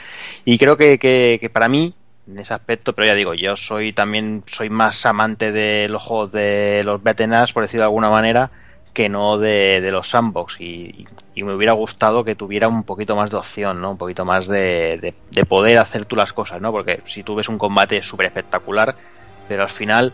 Y 0.44 0.58
creo 0.58 0.76
que, 0.76 0.98
que, 0.98 1.50
para 1.52 1.68
mí, 1.68 1.92
en 2.28 2.38
ese 2.38 2.54
aspecto, 2.54 2.92
pero 2.92 3.06
ya 3.08 3.14
digo, 3.14 3.34
yo 3.34 3.56
soy 3.56 3.92
también 3.92 4.44
soy 4.46 4.70
más 4.70 5.04
amante 5.06 5.50
de 5.50 5.88
los 5.88 6.02
juegos 6.02 6.32
de 6.32 6.82
los 6.84 7.02
Betenas, 7.02 7.52
por 7.52 7.64
decirlo 7.64 7.82
de 7.82 7.86
alguna 7.86 8.10
manera, 8.10 8.50
que 8.92 9.08
no 9.08 9.38
de, 9.38 9.80
de 9.80 9.90
los 9.90 10.08
sandbox 10.10 10.60
y, 10.60 11.06
y 11.34 11.42
me 11.42 11.54
hubiera 11.54 11.72
gustado 11.72 12.22
que 12.24 12.34
tuviera 12.36 12.68
un 12.68 12.84
poquito 12.84 13.16
más 13.16 13.30
de 13.30 13.38
opción, 13.38 13.80
¿no? 13.80 13.92
Un 13.92 13.98
poquito 13.98 14.24
más 14.24 14.46
de, 14.46 14.98
de- 15.00 15.14
de 15.30 15.44
poder 15.46 15.78
hacer 15.78 16.04
tú 16.04 16.14
las 16.14 16.32
cosas, 16.32 16.60
¿no? 16.60 16.70
Porque 16.70 17.00
si 17.06 17.22
tú 17.24 17.34
ves 17.34 17.48
un 17.48 17.58
combate 17.58 18.02
súper 18.02 18.26
espectacular, 18.26 18.94
pero 19.48 19.62
al 19.62 19.70
final 19.70 20.12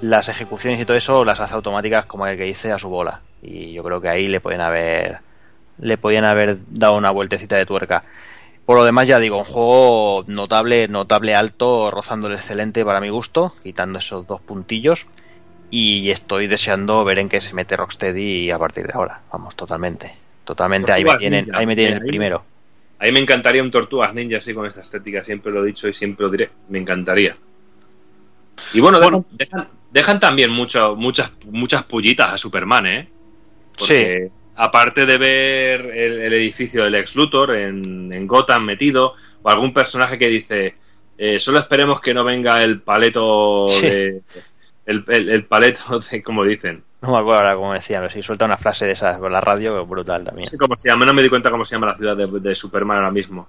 las 0.00 0.28
ejecuciones 0.28 0.80
y 0.80 0.84
todo 0.84 0.96
eso 0.96 1.24
las 1.24 1.40
hace 1.40 1.54
automáticas 1.54 2.06
como 2.06 2.26
el 2.26 2.36
que 2.36 2.44
dice 2.44 2.72
a 2.72 2.78
su 2.78 2.88
bola. 2.88 3.20
Y 3.42 3.72
yo 3.72 3.82
creo 3.82 4.00
que 4.00 4.08
ahí 4.08 4.26
le 4.26 4.40
pueden 4.40 4.60
haber 4.60 5.18
le 5.80 5.96
podían 5.98 6.24
haber 6.24 6.58
dado 6.68 6.96
una 6.96 7.10
vueltecita 7.10 7.56
de 7.56 7.66
tuerca. 7.66 8.04
Por 8.66 8.76
lo 8.76 8.84
demás, 8.84 9.08
ya 9.08 9.18
digo, 9.18 9.38
un 9.38 9.44
juego 9.44 10.24
notable, 10.26 10.86
notable 10.88 11.34
alto, 11.34 11.90
rozando 11.90 12.28
el 12.28 12.34
excelente 12.34 12.84
para 12.84 13.00
mi 13.00 13.08
gusto, 13.08 13.54
quitando 13.62 13.98
esos 13.98 14.26
dos 14.26 14.40
puntillos. 14.40 15.06
Y 15.70 16.10
estoy 16.10 16.46
deseando 16.46 17.04
ver 17.04 17.18
en 17.18 17.28
qué 17.28 17.40
se 17.40 17.54
mete 17.54 17.76
Rocksteady 17.76 18.50
a 18.50 18.58
partir 18.58 18.86
de 18.86 18.92
ahora. 18.94 19.20
Vamos, 19.32 19.56
totalmente. 19.56 20.14
Totalmente, 20.44 20.92
ahí 20.92 21.04
me 21.04 21.14
tienen, 21.14 21.44
Ninja. 21.44 21.58
ahí 21.58 21.66
me 21.66 21.76
tienen 21.76 21.94
Eh, 21.94 22.00
el 22.00 22.06
primero. 22.06 22.44
A 22.98 23.04
mí 23.04 23.12
me 23.12 23.20
encantaría 23.20 23.62
un 23.62 23.70
Tortugas 23.70 24.12
Ninja 24.12 24.38
así 24.38 24.52
con 24.52 24.66
esta 24.66 24.80
estética, 24.80 25.24
siempre 25.24 25.52
lo 25.52 25.62
he 25.62 25.66
dicho 25.66 25.88
y 25.88 25.92
siempre 25.92 26.26
lo 26.26 26.30
diré, 26.30 26.50
me 26.68 26.78
encantaría. 26.78 27.36
Y 28.72 28.80
bueno, 28.80 28.98
dejan, 28.98 29.24
dejan- 29.32 29.68
dejan 29.90 30.20
también 30.20 30.50
mucho, 30.50 30.94
muchas, 30.96 31.32
muchas 31.50 31.82
pullitas 31.84 32.32
a 32.32 32.36
Superman, 32.38 32.86
¿eh? 32.86 33.08
Porque 33.78 34.30
aparte 34.56 35.06
de 35.06 35.16
ver 35.18 35.80
el, 35.94 36.20
el 36.20 36.32
edificio 36.34 36.84
del 36.84 36.94
ex 36.96 37.16
Luthor 37.16 37.54
en, 37.56 38.12
en 38.12 38.26
Gotham 38.26 38.64
metido, 38.64 39.14
o 39.42 39.48
algún 39.50 39.72
personaje 39.72 40.18
que 40.18 40.28
dice, 40.28 40.74
eh, 41.18 41.38
solo 41.38 41.58
esperemos 41.58 42.00
que 42.00 42.12
no 42.14 42.24
venga 42.24 42.62
el 42.62 42.80
paleto 42.80 43.66
Sí. 43.68 43.80
de... 43.82 44.22
El, 44.86 45.04
el- 45.08 45.30
el 45.30 45.44
paleto 45.44 45.98
de, 46.10 46.22
como 46.22 46.44
dicen. 46.44 46.82
No 47.02 47.12
me 47.12 47.18
acuerdo 47.18 47.38
ahora 47.38 47.54
cómo 47.54 47.72
decía, 47.72 47.98
pero 48.00 48.12
si 48.12 48.22
suelta 48.22 48.44
una 48.44 48.58
frase 48.58 48.84
de 48.84 48.92
esas 48.92 49.18
por 49.18 49.30
la 49.30 49.40
radio, 49.40 49.86
brutal 49.86 50.22
también. 50.24 50.44
No 50.44 50.50
sé 50.50 50.58
cómo 50.58 50.76
se 50.76 50.88
llama, 50.88 51.06
no 51.06 51.14
me 51.14 51.22
di 51.22 51.28
cuenta 51.30 51.50
cómo 51.50 51.64
se 51.64 51.74
llama 51.76 51.86
la 51.88 51.96
ciudad 51.96 52.16
de, 52.16 52.26
de 52.40 52.54
Superman 52.54 52.98
ahora 52.98 53.10
mismo. 53.10 53.48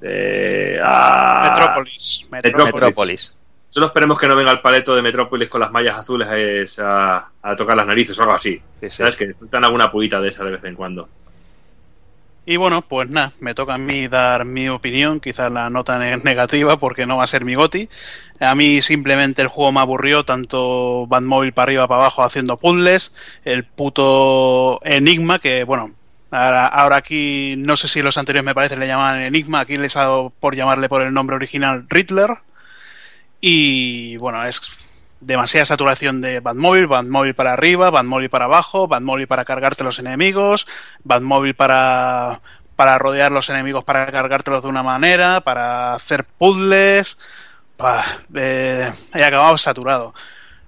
De, 0.00 0.78
ah, 0.82 1.50
Metrópolis. 1.52 2.26
Metrópolis. 2.30 2.72
Metrópolis. 2.74 3.32
Solo 3.70 3.86
esperemos 3.86 4.18
que 4.18 4.26
no 4.26 4.34
venga 4.34 4.50
el 4.50 4.60
paleto 4.60 4.96
de 4.96 5.02
Metrópolis 5.02 5.48
con 5.48 5.60
las 5.60 5.70
mallas 5.70 5.98
azules 5.98 6.28
es, 6.30 6.78
a, 6.78 7.30
a 7.42 7.56
tocar 7.56 7.76
las 7.76 7.86
narices 7.86 8.18
o 8.18 8.22
algo 8.22 8.34
así. 8.34 8.54
Sí, 8.80 8.88
sí. 8.90 8.96
¿Sabes? 8.96 9.16
Que 9.16 9.34
sueltan 9.34 9.64
alguna 9.64 9.90
pulita 9.92 10.20
de 10.20 10.28
esa 10.30 10.44
de 10.44 10.52
vez 10.52 10.64
en 10.64 10.74
cuando. 10.74 11.08
Y 12.46 12.56
bueno, 12.56 12.80
pues 12.80 13.10
nada, 13.10 13.32
me 13.40 13.54
toca 13.54 13.74
a 13.74 13.78
mí 13.78 14.08
dar 14.08 14.46
mi 14.46 14.70
opinión, 14.70 15.20
quizás 15.20 15.52
la 15.52 15.68
nota 15.68 15.98
ne- 15.98 16.16
negativa 16.16 16.78
porque 16.78 17.04
no 17.04 17.18
va 17.18 17.24
a 17.24 17.26
ser 17.26 17.44
mi 17.44 17.54
goti. 17.54 17.90
A 18.40 18.54
mí 18.54 18.80
simplemente 18.80 19.42
el 19.42 19.48
juego 19.48 19.70
me 19.70 19.80
aburrió, 19.80 20.24
tanto 20.24 21.06
Batmóvil 21.06 21.52
para 21.52 21.64
arriba 21.64 21.86
para 21.88 22.00
abajo 22.02 22.22
haciendo 22.22 22.56
puzzles, 22.56 23.12
el 23.44 23.64
puto 23.64 24.80
Enigma, 24.82 25.40
que 25.40 25.64
bueno, 25.64 25.90
ahora, 26.30 26.66
ahora 26.68 26.96
aquí 26.96 27.54
no 27.58 27.76
sé 27.76 27.86
si 27.86 28.00
los 28.00 28.16
anteriores 28.16 28.46
me 28.46 28.54
parece 28.54 28.76
le 28.76 28.86
llamaban 28.86 29.20
Enigma, 29.20 29.60
aquí 29.60 29.76
les 29.76 29.94
ha 29.96 30.02
dado 30.04 30.32
por 30.40 30.56
llamarle 30.56 30.88
por 30.88 31.02
el 31.02 31.12
nombre 31.12 31.36
original 31.36 31.84
Riddler. 31.90 32.30
Y 33.40 34.16
bueno, 34.16 34.44
es 34.44 34.60
demasiada 35.20 35.64
saturación 35.66 36.20
de 36.20 36.40
Batmóvil, 36.40 36.86
Batmóvil 36.86 37.34
para 37.34 37.52
arriba, 37.52 37.90
Batmóvil 37.90 38.30
para 38.30 38.46
abajo, 38.46 38.88
Batmóvil 38.88 39.26
para 39.26 39.44
cargarte 39.44 39.84
los 39.84 39.98
enemigos, 39.98 40.66
Batmóvil 41.04 41.54
para, 41.54 42.40
para 42.76 42.98
rodear 42.98 43.32
los 43.32 43.48
enemigos 43.50 43.84
para 43.84 44.10
cargártelos 44.10 44.62
de 44.62 44.68
una 44.68 44.82
manera, 44.82 45.40
para 45.42 45.94
hacer 45.94 46.24
puzzles. 46.24 47.18
Bah, 47.78 48.04
eh, 48.34 48.92
he 49.14 49.24
acabado 49.24 49.56
saturado. 49.58 50.14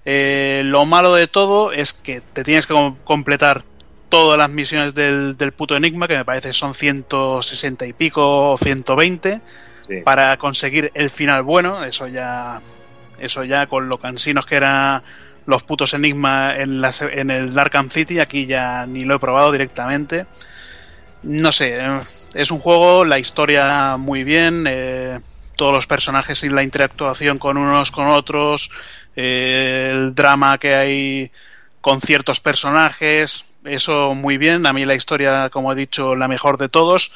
Eh, 0.04 0.62
lo 0.64 0.86
malo 0.86 1.14
de 1.14 1.26
todo 1.26 1.72
es 1.72 1.92
que 1.92 2.20
te 2.20 2.44
tienes 2.44 2.66
que 2.66 2.74
com- 2.74 2.96
completar 3.04 3.64
todas 4.08 4.38
las 4.38 4.48
misiones 4.50 4.94
del, 4.94 5.36
del 5.36 5.52
puto 5.52 5.76
Enigma, 5.76 6.08
que 6.08 6.16
me 6.16 6.24
parece 6.24 6.52
son 6.52 6.74
160 6.74 7.86
y 7.86 7.92
pico 7.92 8.52
o 8.52 8.58
120 8.58 9.40
Para 10.04 10.36
conseguir 10.36 10.90
el 10.94 11.10
final 11.10 11.42
bueno. 11.42 11.84
Eso 11.84 12.06
ya, 12.08 12.60
eso 13.18 13.44
ya 13.44 13.66
con 13.66 13.88
lo 13.88 13.98
cansinos 13.98 14.46
que 14.46 14.56
eran 14.56 15.02
los 15.46 15.62
putos 15.62 15.94
Enigma 15.94 16.56
en, 16.56 16.80
la 16.80 16.92
en 17.00 17.30
el 17.30 17.58
Arkham 17.58 17.90
City, 17.90 18.20
aquí 18.20 18.46
ya 18.46 18.86
ni 18.86 19.04
lo 19.04 19.16
he 19.16 19.18
probado 19.18 19.52
directamente. 19.52 20.26
No 21.22 21.52
sé, 21.52 21.78
eh, 21.80 22.00
es 22.34 22.50
un 22.50 22.60
juego, 22.60 23.04
la 23.04 23.18
historia 23.18 23.96
muy 23.96 24.24
bien, 24.24 24.64
eh, 24.66 25.18
todos 25.56 25.74
los 25.74 25.86
personajes 25.86 26.42
y 26.44 26.48
la 26.48 26.62
interactuación 26.62 27.38
con 27.38 27.56
unos 27.56 27.90
con 27.90 28.06
otros, 28.06 28.70
eh, 29.16 29.90
el 29.92 30.14
drama 30.14 30.58
que 30.58 30.74
hay 30.74 31.30
con 31.80 32.00
ciertos 32.00 32.40
personajes, 32.40 33.44
eso 33.64 34.14
muy 34.14 34.38
bien. 34.38 34.66
A 34.66 34.72
mí 34.72 34.84
la 34.84 34.94
historia, 34.94 35.50
como 35.50 35.72
he 35.72 35.76
dicho, 35.76 36.14
la 36.14 36.28
mejor 36.28 36.58
de 36.58 36.68
todos, 36.68 37.12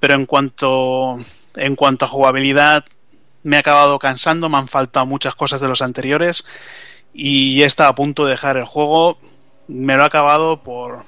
pero 0.00 0.14
en 0.14 0.26
cuanto 0.26 1.18
en 1.56 1.76
cuanto 1.76 2.04
a 2.04 2.08
jugabilidad 2.08 2.84
me 3.42 3.56
ha 3.56 3.60
acabado 3.60 3.98
cansando, 3.98 4.48
me 4.48 4.56
han 4.56 4.68
faltado 4.68 5.06
muchas 5.06 5.34
cosas 5.34 5.60
de 5.60 5.68
los 5.68 5.82
anteriores 5.82 6.44
y 7.12 7.62
he 7.62 7.66
estado 7.66 7.90
a 7.90 7.94
punto 7.94 8.24
de 8.24 8.32
dejar 8.32 8.56
el 8.56 8.64
juego. 8.64 9.18
Me 9.68 9.96
lo 9.96 10.02
he 10.02 10.06
acabado 10.06 10.62
por 10.62 11.02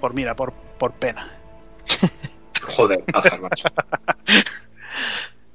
por 0.00 0.14
mira, 0.14 0.36
por 0.36 0.52
por 0.78 0.92
pena. 0.92 1.32
Joder, 2.62 3.02
Aljar, 3.12 3.40
macho. 3.40 3.68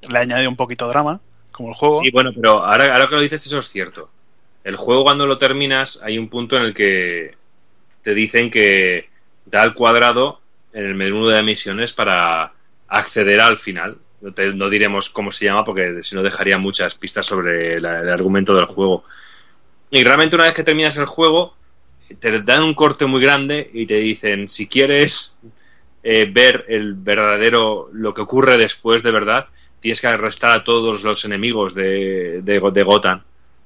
Le 0.09 0.19
he 0.19 0.21
añadido 0.21 0.49
un 0.49 0.55
poquito 0.55 0.85
de 0.85 0.91
drama, 0.91 1.19
como 1.51 1.69
el 1.69 1.75
juego. 1.75 2.01
Sí, 2.01 2.11
bueno, 2.11 2.31
pero 2.35 2.65
ahora, 2.65 2.93
ahora 2.93 3.07
que 3.07 3.15
lo 3.15 3.21
dices, 3.21 3.45
eso 3.45 3.59
es 3.59 3.69
cierto. 3.69 4.09
El 4.63 4.75
juego, 4.75 5.03
cuando 5.03 5.25
lo 5.27 5.37
terminas, 5.37 6.01
hay 6.03 6.17
un 6.17 6.27
punto 6.27 6.57
en 6.57 6.63
el 6.63 6.73
que 6.73 7.35
te 8.01 8.13
dicen 8.13 8.49
que 8.49 9.09
da 9.45 9.61
al 9.61 9.73
cuadrado 9.73 10.41
en 10.73 10.85
el 10.85 10.95
menú 10.95 11.27
de 11.27 11.41
misiones 11.43 11.93
para 11.93 12.53
acceder 12.87 13.39
al 13.41 13.57
final. 13.57 13.97
No, 14.25 14.33
te- 14.33 14.51
diremos 14.69 15.09
cómo 15.09 15.31
se 15.31 15.45
llama 15.45 15.63
porque 15.63 16.01
si 16.03 16.15
no 16.15 16.23
dejaría 16.23 16.57
muchas 16.57 16.95
pistas 16.95 17.25
sobre 17.25 17.75
el 17.75 17.85
argumento 17.85 18.55
del 18.55 18.65
juego. 18.65 19.03
Y 19.91 20.03
realmente 20.03 20.35
una 20.35 20.45
vez 20.45 20.53
que 20.53 20.63
terminas 20.63 20.97
el 20.97 21.05
juego, 21.05 21.55
te 22.19 22.41
dan 22.41 22.63
un 22.63 22.73
corte 22.73 23.05
muy 23.05 23.21
grande 23.21 23.69
y 23.73 23.85
te 23.85 23.95
dicen, 23.99 24.47
si 24.49 24.67
quieres 24.67 25.37
eh, 26.03 26.29
ver 26.31 26.65
el 26.67 26.93
verdadero, 26.95 27.89
lo 27.93 28.13
que 28.13 28.21
ocurre 28.21 28.57
después 28.57 29.03
de 29.03 29.11
verdad, 29.11 29.47
tienes 29.79 30.01
que 30.01 30.07
arrestar 30.07 30.51
a 30.51 30.63
todos 30.63 31.03
los 31.03 31.25
enemigos 31.25 31.73
de, 31.75 32.41
de, 32.43 32.59
de 32.73 32.83
Gotham. 32.83 33.21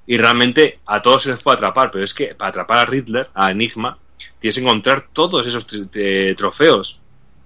Y 0.08 0.18
realmente 0.18 0.80
a 0.86 1.02
todos 1.02 1.24
se 1.24 1.30
les 1.30 1.44
puede 1.44 1.56
atrapar, 1.58 1.92
pero 1.92 2.04
es 2.04 2.14
que 2.14 2.34
para 2.36 2.50
atrapar 2.50 2.80
a 2.80 2.86
Riddler, 2.86 3.28
a 3.34 3.52
Enigma, 3.52 3.98
tienes 4.40 4.56
que 4.56 4.62
encontrar 4.62 5.02
todos 5.14 5.46
esos 5.46 5.68
eh, 5.94 6.34
trofeos. 6.38 7.02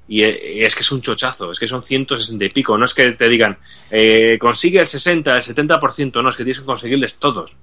Y 0.08 0.24
eh, 0.24 0.66
es 0.66 0.76
que 0.76 0.82
es 0.82 0.92
un 0.92 1.02
chochazo, 1.02 1.52
es 1.52 1.60
que 1.60 1.68
son 1.68 1.84
160 1.84 2.44
y 2.44 2.50
pico. 2.50 2.78
No 2.78 2.86
es 2.86 2.94
que 2.94 3.12
te 3.14 3.30
digan, 3.30 3.58
eh, 3.90 4.38
consigue 4.40 4.80
el 4.80 4.88
60, 4.88 5.36
el 5.36 5.42
70%, 5.42 6.22
no, 6.22 6.30
es 6.30 6.36
que 6.36 6.44
tienes 6.44 6.60
que 6.60 6.66
conseguirles 6.66 7.20
todos. 7.20 7.56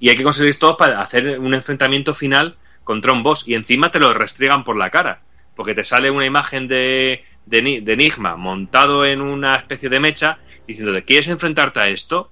Y 0.00 0.08
hay 0.08 0.16
que 0.16 0.22
conseguirles 0.22 0.58
todos 0.58 0.76
para 0.76 1.00
hacer 1.00 1.38
un 1.38 1.54
enfrentamiento 1.54 2.14
final 2.14 2.56
contra 2.84 3.12
un 3.12 3.22
boss. 3.22 3.46
Y 3.46 3.54
encima 3.54 3.90
te 3.90 3.98
lo 3.98 4.12
restriegan 4.12 4.64
por 4.64 4.76
la 4.76 4.90
cara. 4.90 5.22
Porque 5.56 5.74
te 5.74 5.84
sale 5.84 6.10
una 6.10 6.26
imagen 6.26 6.68
de, 6.68 7.24
de, 7.46 7.80
de 7.82 7.92
Enigma 7.92 8.36
montado 8.36 9.04
en 9.04 9.20
una 9.20 9.56
especie 9.56 9.88
de 9.88 9.98
mecha 9.98 10.38
diciéndote, 10.68 11.04
¿quieres 11.04 11.28
enfrentarte 11.28 11.80
a 11.80 11.88
esto? 11.88 12.30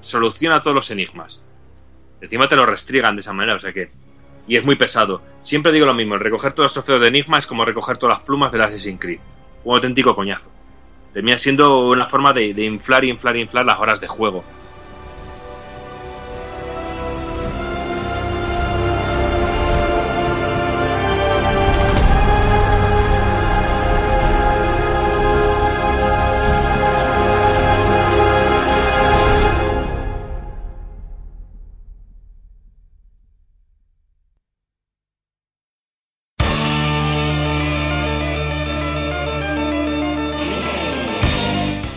Soluciona 0.00 0.60
todos 0.60 0.74
los 0.74 0.90
enigmas. 0.90 1.42
Encima 2.20 2.46
te 2.46 2.54
lo 2.54 2.66
restriegan 2.66 3.16
de 3.16 3.20
esa 3.20 3.32
manera, 3.32 3.56
o 3.56 3.60
sea 3.60 3.72
que... 3.72 3.90
Y 4.46 4.56
es 4.56 4.64
muy 4.64 4.76
pesado. 4.76 5.22
Siempre 5.40 5.72
digo 5.72 5.86
lo 5.86 5.94
mismo, 5.94 6.14
el 6.14 6.20
recoger 6.20 6.52
todos 6.52 6.66
los 6.66 6.72
trofeos 6.74 7.00
de 7.00 7.08
Enigma 7.08 7.38
es 7.38 7.46
como 7.46 7.64
recoger 7.64 7.98
todas 7.98 8.18
las 8.18 8.26
plumas 8.26 8.52
del 8.52 8.62
Assassin's 8.62 9.00
Creed. 9.00 9.20
Un 9.64 9.76
auténtico 9.76 10.14
coñazo. 10.14 10.50
Termina 11.12 11.38
siendo 11.38 11.80
una 11.80 12.06
forma 12.06 12.32
de, 12.32 12.54
de 12.54 12.64
inflar 12.64 13.04
y 13.04 13.10
inflar 13.10 13.36
y 13.36 13.42
inflar 13.42 13.66
las 13.66 13.78
horas 13.78 14.00
de 14.00 14.08
juego. 14.08 14.44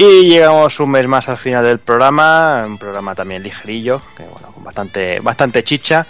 Y 0.00 0.28
llegamos 0.28 0.78
un 0.78 0.92
mes 0.92 1.08
más 1.08 1.28
al 1.28 1.38
final 1.38 1.64
del 1.64 1.80
programa, 1.80 2.64
un 2.64 2.78
programa 2.78 3.16
también 3.16 3.42
ligerillo, 3.42 4.00
que 4.16 4.22
bueno, 4.22 4.52
con 4.52 4.62
bastante, 4.62 5.18
bastante 5.18 5.64
chicha, 5.64 6.06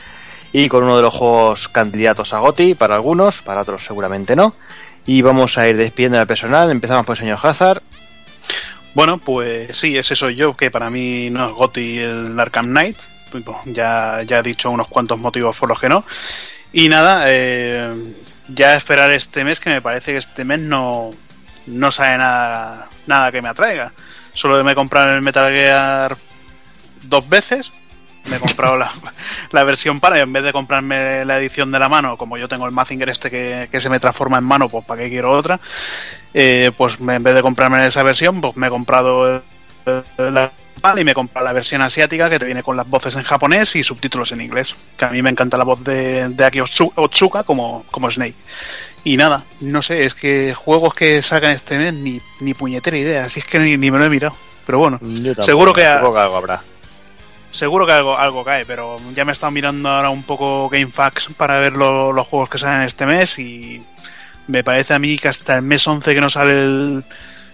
y 0.52 0.68
con 0.68 0.84
uno 0.84 0.96
de 0.96 1.02
los 1.02 1.14
juegos 1.14 1.68
candidatos 1.68 2.34
a 2.34 2.38
GOTI 2.40 2.74
para 2.74 2.96
algunos, 2.96 3.40
para 3.40 3.62
otros 3.62 3.82
seguramente 3.82 4.36
no. 4.36 4.52
Y 5.06 5.22
vamos 5.22 5.56
a 5.56 5.66
ir 5.66 5.78
despidiendo 5.78 6.20
al 6.20 6.26
personal, 6.26 6.70
empezamos 6.70 7.06
por 7.06 7.16
el 7.16 7.20
señor 7.20 7.38
Hazard. 7.42 7.80
Bueno, 8.92 9.16
pues 9.16 9.78
sí, 9.78 9.96
ese 9.96 10.14
soy 10.14 10.34
yo, 10.34 10.54
que 10.54 10.70
para 10.70 10.90
mí 10.90 11.30
no 11.30 11.48
es 11.48 11.54
Goti 11.54 11.98
el 11.98 12.38
Arkham 12.38 12.66
Knight. 12.66 12.98
Ya, 13.64 14.22
ya 14.22 14.40
he 14.40 14.42
dicho 14.42 14.70
unos 14.70 14.88
cuantos 14.88 15.18
motivos 15.18 15.56
por 15.56 15.70
los 15.70 15.80
que 15.80 15.88
no. 15.88 16.04
Y 16.74 16.90
nada, 16.90 17.24
eh, 17.28 17.90
ya 18.48 18.74
esperar 18.74 19.10
este 19.12 19.44
mes, 19.44 19.60
que 19.60 19.70
me 19.70 19.80
parece 19.80 20.12
que 20.12 20.18
este 20.18 20.44
mes 20.44 20.60
no, 20.60 21.10
no 21.66 21.90
sale 21.90 22.18
nada, 22.18 22.87
nada 23.08 23.32
que 23.32 23.42
me 23.42 23.48
atraiga. 23.48 23.92
Solo 24.34 24.62
me 24.62 24.72
he 24.72 24.74
comprado 24.74 25.10
el 25.14 25.22
Metal 25.22 25.50
Gear 25.52 26.16
dos 27.02 27.28
veces. 27.28 27.72
Me 28.26 28.36
he 28.36 28.40
comprado 28.40 28.76
la, 28.76 28.92
la 29.52 29.64
versión 29.64 30.00
para, 30.00 30.18
y 30.18 30.20
en 30.20 30.32
vez 30.32 30.44
de 30.44 30.52
comprarme 30.52 31.24
la 31.24 31.38
edición 31.38 31.72
de 31.72 31.78
la 31.78 31.88
mano, 31.88 32.16
como 32.16 32.36
yo 32.36 32.46
tengo 32.48 32.66
el 32.66 32.72
Mazinger 32.72 33.08
este 33.08 33.30
que, 33.30 33.68
que 33.70 33.80
se 33.80 33.88
me 33.88 33.98
transforma 34.00 34.38
en 34.38 34.44
mano, 34.44 34.68
pues 34.68 34.84
para 34.84 35.02
qué 35.02 35.08
quiero 35.08 35.30
otra. 35.30 35.58
Eh, 36.34 36.70
pues 36.76 36.98
en 37.00 37.22
vez 37.22 37.34
de 37.34 37.42
comprarme 37.42 37.86
esa 37.86 38.02
versión, 38.02 38.40
pues 38.40 38.56
me 38.56 38.66
he 38.66 38.70
comprado 38.70 39.36
eh, 39.86 40.02
la 40.18 40.52
y 40.96 41.02
me 41.04 41.10
he 41.10 41.14
comprado 41.14 41.44
la 41.44 41.52
versión 41.52 41.82
asiática 41.82 42.30
que 42.30 42.38
te 42.38 42.44
viene 42.44 42.62
con 42.62 42.76
las 42.76 42.88
voces 42.88 43.16
en 43.16 43.24
japonés 43.24 43.74
y 43.74 43.82
subtítulos 43.82 44.30
en 44.32 44.42
inglés. 44.42 44.76
Que 44.96 45.06
a 45.06 45.10
mí 45.10 45.22
me 45.22 45.30
encanta 45.30 45.56
la 45.56 45.64
voz 45.64 45.82
de, 45.82 46.28
de 46.28 46.44
Aki 46.44 46.58
Otsu- 46.60 46.92
Otsuka 46.94 47.42
como, 47.42 47.84
como 47.90 48.08
Snake. 48.10 48.36
Y 49.04 49.16
nada, 49.16 49.44
no 49.60 49.80
sé, 49.82 50.04
es 50.04 50.14
que 50.14 50.54
juegos 50.54 50.94
que 50.94 51.22
sacan 51.22 51.52
este 51.52 51.78
mes 51.78 51.94
ni, 51.94 52.20
ni 52.40 52.52
puñetera 52.54 52.96
idea, 52.96 53.24
así 53.24 53.40
es 53.40 53.46
que 53.46 53.58
ni, 53.58 53.76
ni 53.76 53.90
me 53.90 53.98
lo 53.98 54.04
he 54.04 54.10
mirado. 54.10 54.34
Pero 54.66 54.78
bueno, 54.80 54.98
seguro 55.42 55.72
que, 55.72 55.82
Supongo 55.86 56.12
que 56.14 56.20
algo 56.20 56.36
habrá. 56.36 56.60
seguro 57.50 57.86
que 57.86 57.92
algo, 57.92 58.18
algo 58.18 58.44
cae, 58.44 58.66
pero 58.66 58.96
ya 59.14 59.24
me 59.24 59.30
he 59.30 59.34
estado 59.34 59.50
mirando 59.52 59.88
ahora 59.88 60.10
un 60.10 60.22
poco 60.24 60.68
GameFAQs 60.68 61.28
para 61.36 61.58
ver 61.58 61.72
lo- 61.72 62.12
los 62.12 62.26
juegos 62.26 62.50
que 62.50 62.58
salen 62.58 62.82
este 62.82 63.06
mes 63.06 63.38
y 63.38 63.82
me 64.46 64.62
parece 64.64 64.92
a 64.94 64.98
mí 64.98 65.16
que 65.18 65.28
hasta 65.28 65.56
el 65.56 65.62
mes 65.62 65.86
11 65.86 66.14
que 66.14 66.20
no 66.20 66.28
sale 66.28 66.50
el, 66.50 67.04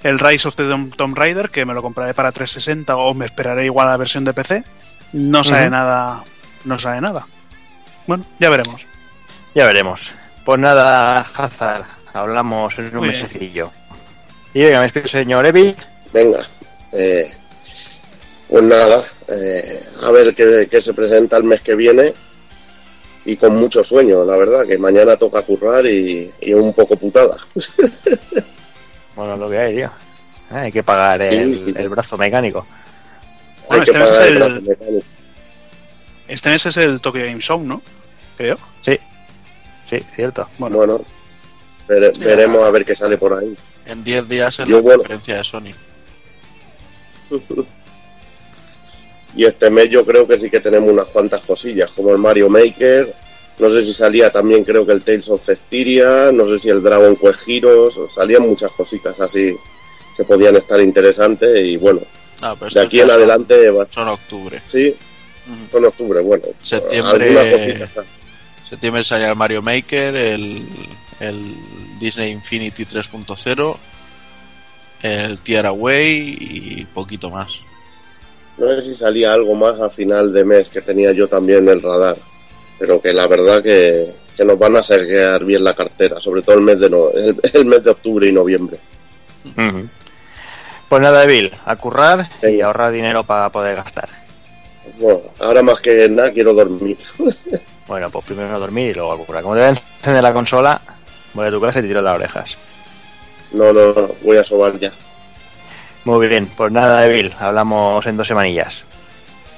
el 0.03 0.19
Rise 0.19 0.49
of 0.49 0.57
the 0.57 0.65
Tomb, 0.65 0.95
Tomb 0.97 1.17
Raider, 1.17 1.51
que 1.51 1.65
me 1.65 1.75
lo 1.75 1.83
compraré 1.83 2.15
para 2.15 2.33
360 2.33 2.97
o 2.97 3.15
me 3.15 3.27
esperaré 3.27 3.67
igual 3.67 3.87
a 3.87 3.93
la 3.93 3.97
versión 3.97 4.25
de 4.25 4.33
PC, 4.35 4.65
no 5.13 5.45
sale 5.45 5.71
nada, 5.71 6.25
no 6.65 6.79
sale 6.81 7.01
nada. 7.01 7.27
Bueno, 8.09 8.25
ya 8.41 8.51
veremos. 8.51 8.81
Ya 9.55 9.67
veremos. 9.67 10.11
Pues 10.45 10.61
nada, 10.61 11.21
Hazard, 11.21 11.85
hablamos 12.13 12.79
en 12.79 12.87
un 12.87 12.97
Muy 12.97 13.09
bien. 13.09 13.23
mesecillo. 13.23 13.71
Y 14.53 14.63
venga, 14.63 14.79
me 14.79 14.83
despido, 14.85 15.09
señor 15.09 15.47
Evi. 15.47 15.75
Venga, 16.13 16.41
eh, 16.93 17.33
pues 18.49 18.63
nada, 18.63 19.03
eh, 19.29 19.83
a 20.03 20.11
ver 20.11 20.35
qué, 20.35 20.69
qué 20.71 20.81
se 20.81 20.95
presenta 20.95 21.37
el 21.39 21.45
mes 21.45 21.61
que 21.63 21.75
viene 21.75 22.13
y 23.25 23.37
con 23.37 23.57
mucho 23.57 23.83
sueño, 23.83 24.23
la 24.25 24.37
verdad, 24.37 24.67
que 24.67 24.77
mañana 24.79 25.17
toca 25.17 25.43
currar 25.43 25.85
y, 25.87 26.31
y 26.41 26.53
un 26.55 26.73
poco 26.73 26.97
putada. 26.97 27.37
Bueno, 29.17 29.37
lo 29.37 29.49
que 29.49 29.57
hay, 29.57 29.77
tío. 29.77 29.87
Eh, 30.51 30.57
hay 30.57 30.73
que 30.73 30.83
pagar 30.83 31.23
el, 31.23 31.55
Sí, 31.57 31.65
sí. 31.67 31.75
el 31.77 31.89
brazo 31.89 32.17
mecánico. 32.19 32.67
Hay 33.71 33.79
Bueno, 33.79 33.85
que 33.85 33.91
este 33.93 33.99
mes, 34.01 34.11
es 34.11 34.21
el 34.27 34.33
el, 34.35 34.39
brazo 34.43 34.61
mecánico. 34.63 35.07
este 36.27 36.49
mes 36.51 36.67
es 36.67 36.77
el 36.79 37.01
Tokyo 37.01 37.25
Game 37.25 37.41
Show, 37.41 37.61
¿no? 37.63 37.81
Creo. 38.37 38.59
Sí, 40.01 40.07
cierto. 40.17 40.49
Bueno, 40.59 40.77
Bueno, 40.77 41.01
vere- 41.89 42.15
Sí, 42.15 42.21
veremos 42.25 42.63
ah. 42.63 42.67
a 42.67 42.71
ver 42.71 42.85
qué 42.85 42.95
sale 42.95 43.17
por 43.19 43.33
ahí. 43.39 43.55
En 43.87 44.03
10 44.03 44.29
días 44.29 44.59
es 44.59 44.67
Yo, 44.67 44.77
la 44.77 44.83
bueno. 44.83 44.99
conferencia 44.99 45.37
de 45.37 45.45
Sony. 45.45 45.73
Y 49.37 49.45
este 49.45 49.69
mes 49.69 49.91
yo 49.91 50.05
creo 50.07 50.29
que 50.29 50.39
sí 50.39 50.49
que 50.49 50.61
tenemos 50.61 50.89
unas 50.93 51.09
cuantas 51.09 51.41
cosillas, 51.43 51.91
como 51.91 52.13
el 52.13 52.19
Mario 52.19 52.49
Maker. 52.49 53.13
No 53.59 53.69
sé 53.69 53.83
si 53.83 53.93
salía 53.93 54.31
también, 54.31 54.63
creo 54.65 54.87
que 54.87 54.93
el 54.93 55.03
Tales 55.03 55.29
of 55.29 55.45
Cestiria. 55.45 56.31
No 56.31 56.49
sé 56.49 56.57
si 56.59 56.71
el 56.71 56.81
Dragon 56.83 57.17
Quest 57.17 57.41
Heroes. 57.49 57.95
Salían 58.15 58.43
muchas 58.43 58.71
cositas 58.73 59.19
así 59.21 59.57
que 60.17 60.23
podían 60.25 60.55
estar 60.55 60.81
interesantes. 60.81 61.67
Y 61.67 61.77
bueno, 61.77 62.03
No, 62.43 62.57
pero 62.57 62.71
de 62.71 62.81
aquí 62.81 63.01
en 63.01 63.09
son- 63.09 63.17
adelante 63.17 63.71
va 63.71 63.87
Son 63.91 64.07
octubre. 64.09 64.63
Sí, 64.67 64.95
Ujú. 65.49 65.59
son 65.73 65.85
octubre, 65.87 66.21
bueno. 66.21 66.45
Septiembre- 66.63 67.27
algunas 67.29 67.53
cositas. 67.61 67.91
Septiembre 68.69 69.05
salía 69.05 69.31
el 69.31 69.37
Mario 69.37 69.63
Maker, 69.63 70.15
el, 70.17 70.67
el 71.21 71.99
Disney 71.99 72.31
Infinity 72.31 72.85
3.0, 72.85 73.77
el 75.03 75.41
Tiara 75.41 75.73
Way 75.73 76.37
y 76.41 76.85
poquito 76.87 77.31
más. 77.31 77.61
No 78.57 78.69
sé 78.75 78.83
si 78.83 78.95
salía 78.95 79.33
algo 79.33 79.55
más 79.55 79.81
a 79.81 79.91
final 79.91 80.33
de 80.33 80.45
mes 80.45 80.69
que 80.69 80.81
tenía 80.81 81.13
yo 81.13 81.27
también 81.27 81.61
en 81.61 81.69
el 81.71 81.83
radar. 81.83 82.17
Pero 82.79 83.01
que 83.01 83.13
la 83.13 83.27
verdad 83.27 83.63
que, 83.63 84.13
que 84.37 84.45
nos 84.45 84.59
van 84.59 84.77
a 84.77 84.83
saquear 84.83 85.45
bien 85.45 85.63
la 85.65 85.75
cartera, 85.75 86.21
sobre 86.21 86.43
todo 86.43 86.57
el 86.57 86.63
mes 86.63 86.81
de 86.81 86.91
no, 86.91 87.11
el, 87.11 87.37
el 87.53 87.65
mes 87.65 87.83
de 87.83 87.91
octubre 87.91 88.29
y 88.29 88.33
noviembre. 88.33 88.79
Ujú. 89.57 89.89
Pues 90.89 91.03
nada, 91.03 91.25
Evil, 91.25 91.53
a 91.65 91.77
currar 91.77 92.29
y 92.43 92.61
ahorrar 92.61 92.93
dinero 92.93 93.25
para 93.25 93.49
poder 93.51 93.77
gastar. 93.77 94.09
Bueno, 94.99 95.23
ahora 95.41 95.63
más 95.63 95.81
que 95.81 96.09
nada 96.09 96.33
quiero 96.33 96.55
dormir. 96.55 96.99
Bueno, 97.87 98.11
pues 98.11 98.25
primero 98.25 98.59
dormir 98.59 98.91
y 98.91 98.95
luego 98.95 99.13
a 99.13 99.19
currar. 99.19 99.43
Como 99.43 99.55
te 99.55 99.61
voy 99.61 99.69
a 99.69 99.71
encender 99.99 100.23
la 100.23 100.33
consola, 100.33 100.81
voy 101.35 101.47
a 101.47 101.51
tu 101.51 101.61
casa 101.61 101.79
y 101.79 101.83
te 101.83 101.89
tiro 101.89 102.01
las 102.03 102.17
orejas. 102.17 102.57
No, 103.53 103.73
no, 103.73 103.93
no, 103.93 104.09
voy 104.23 104.37
a 104.37 104.45
sobar 104.45 104.79
ya. 104.79 104.93
Muy 106.05 106.29
bien, 106.29 106.47
pues 106.57 106.73
nada, 106.73 107.07
Evil, 107.07 107.33
hablamos 107.39 108.05
en 108.07 108.17
dos 108.17 108.27
semanillas. 108.27 108.83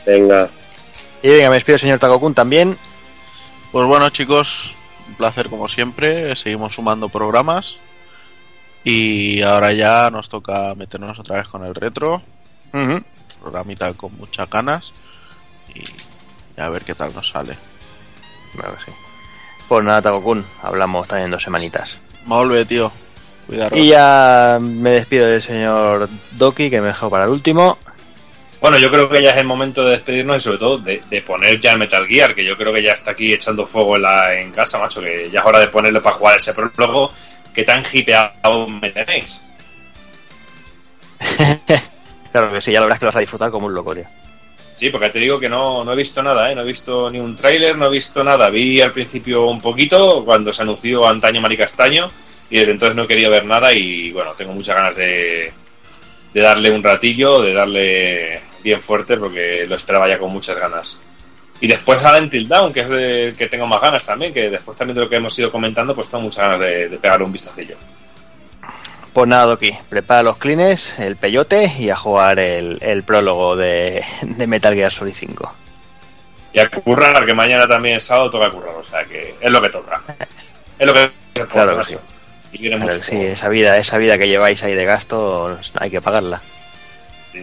Venga, 0.04 0.48
Y 1.22 1.28
venga, 1.28 1.48
me 1.48 1.56
despido, 1.56 1.78
señor 1.78 1.98
Takokun, 1.98 2.34
también. 2.34 2.78
Pues 3.72 3.86
bueno 3.86 4.08
chicos, 4.10 4.74
un 5.08 5.14
placer 5.14 5.48
como 5.48 5.68
siempre, 5.68 6.36
seguimos 6.36 6.74
sumando 6.74 7.08
programas 7.08 7.78
y 8.84 9.42
ahora 9.42 9.72
ya 9.72 10.10
nos 10.10 10.28
toca 10.28 10.74
meternos 10.76 11.18
otra 11.18 11.36
vez 11.36 11.48
con 11.48 11.64
el 11.64 11.74
retro, 11.74 12.22
programita 13.40 13.92
con 13.94 14.16
muchas 14.16 14.48
ganas 14.48 14.92
y 15.74 15.84
a 16.60 16.68
ver 16.68 16.84
qué 16.84 16.94
tal 16.94 17.12
nos 17.12 17.28
sale. 17.30 17.56
Claro 18.56 18.76
que 18.76 18.84
sí. 18.84 18.96
Pues 19.68 19.84
nada, 19.84 20.02
Takokun, 20.02 20.44
hablamos 20.62 21.08
también 21.08 21.26
en 21.26 21.30
dos 21.32 21.42
semanitas. 21.42 21.98
Molve 22.24 22.64
tío, 22.64 22.90
cuidado. 23.46 23.76
Y 23.76 23.88
ya 23.88 24.58
me 24.60 24.90
despido 24.90 25.26
del 25.26 25.42
señor 25.42 26.08
Doki, 26.32 26.70
que 26.70 26.80
me 26.80 26.88
dejó 26.88 27.10
para 27.10 27.24
el 27.24 27.30
último. 27.30 27.78
Bueno, 28.60 28.78
yo 28.78 28.90
creo 28.90 29.08
que 29.08 29.22
ya 29.22 29.30
es 29.30 29.36
el 29.36 29.46
momento 29.46 29.84
de 29.84 29.92
despedirnos 29.92 30.38
y 30.38 30.40
sobre 30.40 30.58
todo 30.58 30.78
de, 30.78 31.02
de 31.10 31.22
poner 31.22 31.58
ya 31.60 31.76
Metal 31.76 32.06
Gear, 32.06 32.34
que 32.34 32.44
yo 32.44 32.56
creo 32.56 32.72
que 32.72 32.82
ya 32.82 32.92
está 32.92 33.10
aquí 33.12 33.32
echando 33.32 33.66
fuego 33.66 33.96
en, 33.96 34.02
la, 34.02 34.34
en 34.40 34.50
casa, 34.50 34.78
macho, 34.78 35.00
que 35.00 35.28
ya 35.30 35.40
es 35.40 35.46
hora 35.46 35.60
de 35.60 35.68
ponerlo 35.68 36.00
para 36.00 36.16
jugar 36.16 36.36
ese 36.36 36.54
prólogo 36.54 37.12
que 37.54 37.64
tan 37.64 37.82
hipeado 37.92 38.68
me 38.68 38.90
tenéis. 38.90 39.42
claro 42.32 42.52
que 42.52 42.60
sí, 42.60 42.72
ya 42.72 42.80
lo 42.80 42.86
verás 42.86 42.98
que 42.98 43.04
lo 43.04 43.10
vas 43.10 43.16
a 43.16 43.20
disfrutar 43.20 43.50
como 43.50 43.66
un 43.66 43.74
loco, 43.74 43.94
tío. 43.94 44.06
Sí, 44.76 44.90
porque 44.90 45.08
te 45.08 45.18
digo 45.20 45.40
que 45.40 45.48
no, 45.48 45.82
no 45.84 45.94
he 45.94 45.96
visto 45.96 46.22
nada, 46.22 46.52
¿eh? 46.52 46.54
No 46.54 46.60
he 46.60 46.66
visto 46.66 47.10
ni 47.10 47.18
un 47.18 47.34
tráiler, 47.34 47.78
no 47.78 47.86
he 47.86 47.90
visto 47.90 48.22
nada. 48.22 48.50
Vi 48.50 48.78
al 48.82 48.92
principio 48.92 49.46
un 49.46 49.58
poquito 49.58 50.22
cuando 50.22 50.52
se 50.52 50.60
anunció 50.60 51.08
Antaño 51.08 51.40
Maricastaño 51.40 52.10
y 52.50 52.58
desde 52.58 52.72
entonces 52.72 52.94
no 52.94 53.04
he 53.04 53.08
querido 53.08 53.30
ver 53.30 53.46
nada 53.46 53.72
y 53.72 54.12
bueno, 54.12 54.34
tengo 54.36 54.52
muchas 54.52 54.76
ganas 54.76 54.94
de, 54.94 55.50
de 56.34 56.40
darle 56.42 56.70
un 56.70 56.82
ratillo, 56.82 57.40
de 57.40 57.54
darle 57.54 58.42
bien 58.62 58.82
fuerte 58.82 59.16
porque 59.16 59.64
lo 59.66 59.76
esperaba 59.76 60.08
ya 60.08 60.18
con 60.18 60.30
muchas 60.30 60.58
ganas. 60.58 61.00
Y 61.58 61.68
después 61.68 62.04
a 62.04 62.18
Until 62.18 62.46
Down, 62.46 62.70
que 62.74 62.80
es 62.80 62.90
del 62.90 63.34
que 63.34 63.46
tengo 63.46 63.66
más 63.66 63.80
ganas 63.80 64.04
también, 64.04 64.34
que 64.34 64.50
después 64.50 64.76
también 64.76 64.96
de 64.96 65.00
lo 65.00 65.08
que 65.08 65.16
hemos 65.16 65.38
ido 65.38 65.50
comentando, 65.50 65.94
pues 65.94 66.08
tengo 66.08 66.24
muchas 66.24 66.44
ganas 66.44 66.60
de, 66.60 66.90
de 66.90 66.98
pegarle 66.98 67.24
un 67.24 67.32
vistacillo. 67.32 67.78
Pues 69.16 69.28
nada, 69.28 69.46
Doki, 69.46 69.74
prepara 69.88 70.22
los 70.22 70.36
clines, 70.36 70.92
el 70.98 71.16
peyote 71.16 71.72
y 71.78 71.88
a 71.88 71.96
jugar 71.96 72.38
el, 72.38 72.76
el 72.82 73.02
prólogo 73.02 73.56
de, 73.56 74.04
de 74.20 74.46
Metal 74.46 74.74
Gear 74.74 74.92
Solid 74.92 75.14
5. 75.14 75.56
Y 76.52 76.58
a 76.58 76.68
currar, 76.68 77.24
que 77.24 77.32
mañana 77.32 77.66
también 77.66 77.96
es 77.96 78.04
sábado, 78.04 78.28
toca 78.28 78.50
currar, 78.50 78.74
o 78.74 78.84
sea 78.84 79.04
que 79.06 79.34
es 79.40 79.50
lo 79.50 79.62
que 79.62 79.70
toca. 79.70 80.02
Es 80.78 80.86
lo 80.86 80.92
que 80.92 81.10
Claro 81.50 81.72
que 81.72 81.78
macho. 81.78 82.00
Y 82.52 82.58
viene 82.58 82.76
Claro 82.76 82.92
mucho 82.92 83.06
que 83.06 83.16
sí, 83.16 83.24
esa 83.24 83.48
vida, 83.48 83.78
esa 83.78 83.96
vida 83.96 84.18
que 84.18 84.28
lleváis 84.28 84.62
ahí 84.62 84.74
de 84.74 84.84
gasto, 84.84 85.58
hay 85.80 85.90
que 85.90 86.02
pagarla. 86.02 86.42
Sí. 87.32 87.42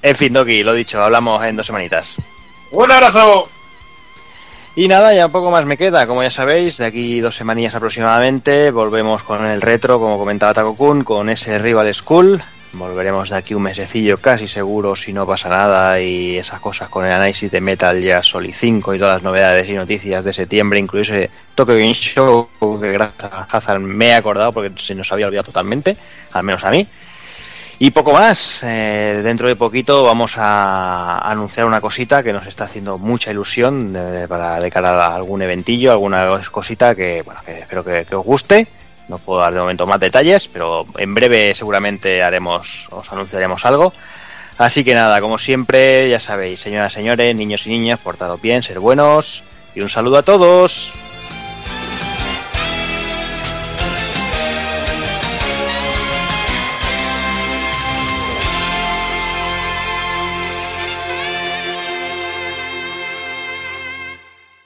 En 0.00 0.16
fin, 0.16 0.32
Doki, 0.32 0.62
lo 0.62 0.72
dicho, 0.72 1.02
hablamos 1.02 1.44
en 1.44 1.56
dos 1.56 1.66
semanitas. 1.66 2.14
¡Un 2.70 2.90
abrazo! 2.90 3.50
Y 4.78 4.88
nada, 4.88 5.14
ya 5.14 5.28
poco 5.28 5.50
más 5.50 5.64
me 5.64 5.78
queda, 5.78 6.06
como 6.06 6.22
ya 6.22 6.30
sabéis, 6.30 6.76
de 6.76 6.84
aquí 6.84 7.20
dos 7.20 7.34
semanillas 7.34 7.74
aproximadamente, 7.74 8.70
volvemos 8.70 9.22
con 9.22 9.46
el 9.46 9.62
retro, 9.62 9.98
como 9.98 10.18
comentaba 10.18 10.52
Takokun, 10.52 11.02
con 11.02 11.30
ese 11.30 11.58
Rival 11.58 11.94
School. 11.94 12.42
Volveremos 12.74 13.30
de 13.30 13.36
aquí 13.36 13.54
un 13.54 13.62
mesecillo 13.62 14.18
casi 14.18 14.46
seguro 14.46 14.94
si 14.94 15.14
no 15.14 15.26
pasa 15.26 15.48
nada 15.48 15.98
y 15.98 16.36
esas 16.36 16.60
cosas 16.60 16.90
con 16.90 17.06
el 17.06 17.12
análisis 17.12 17.50
de 17.50 17.58
Metal 17.58 17.98
Gear 17.98 18.22
Solid 18.22 18.52
5 18.54 18.94
y 18.94 18.98
todas 18.98 19.14
las 19.14 19.22
novedades 19.22 19.66
y 19.66 19.72
noticias 19.72 20.22
de 20.22 20.34
septiembre, 20.34 20.78
incluso 20.78 21.14
Tokyo 21.54 21.72
Game 21.72 21.94
Show 21.94 22.46
que 22.78 22.92
gracias 22.92 23.32
a 23.32 23.46
Hazard 23.50 23.80
me 23.80 24.08
he 24.08 24.14
acordado 24.14 24.52
porque 24.52 24.72
se 24.76 24.94
nos 24.94 25.10
había 25.10 25.28
olvidado 25.28 25.46
totalmente, 25.46 25.96
al 26.34 26.42
menos 26.42 26.62
a 26.64 26.70
mí. 26.70 26.86
Y 27.78 27.90
poco 27.90 28.12
más. 28.12 28.60
Eh, 28.62 29.20
dentro 29.22 29.48
de 29.48 29.56
poquito 29.56 30.04
vamos 30.04 30.34
a 30.36 31.18
anunciar 31.18 31.66
una 31.66 31.80
cosita 31.80 32.22
que 32.22 32.32
nos 32.32 32.46
está 32.46 32.64
haciendo 32.64 32.96
mucha 32.96 33.30
ilusión 33.30 33.96
para 34.28 34.58
de 34.60 34.72
a 34.74 35.14
algún 35.14 35.42
eventillo, 35.42 35.92
alguna 35.92 36.40
cosita 36.50 36.94
que, 36.94 37.22
bueno, 37.22 37.40
que 37.44 37.60
espero 37.60 37.84
que, 37.84 38.06
que 38.06 38.14
os 38.14 38.24
guste. 38.24 38.66
No 39.08 39.18
puedo 39.18 39.40
dar 39.40 39.52
de 39.52 39.60
momento 39.60 39.86
más 39.86 40.00
detalles, 40.00 40.48
pero 40.48 40.86
en 40.96 41.14
breve 41.14 41.54
seguramente 41.54 42.22
haremos, 42.22 42.88
os 42.90 43.12
anunciaremos 43.12 43.64
algo. 43.64 43.92
Así 44.58 44.82
que 44.82 44.94
nada, 44.94 45.20
como 45.20 45.38
siempre, 45.38 46.08
ya 46.08 46.18
sabéis, 46.18 46.60
señoras, 46.60 46.94
señores, 46.94 47.36
niños 47.36 47.66
y 47.66 47.70
niñas, 47.70 48.00
portados 48.00 48.40
bien, 48.40 48.62
ser 48.62 48.80
buenos 48.80 49.42
y 49.74 49.82
un 49.82 49.90
saludo 49.90 50.16
a 50.16 50.22
todos. 50.22 50.90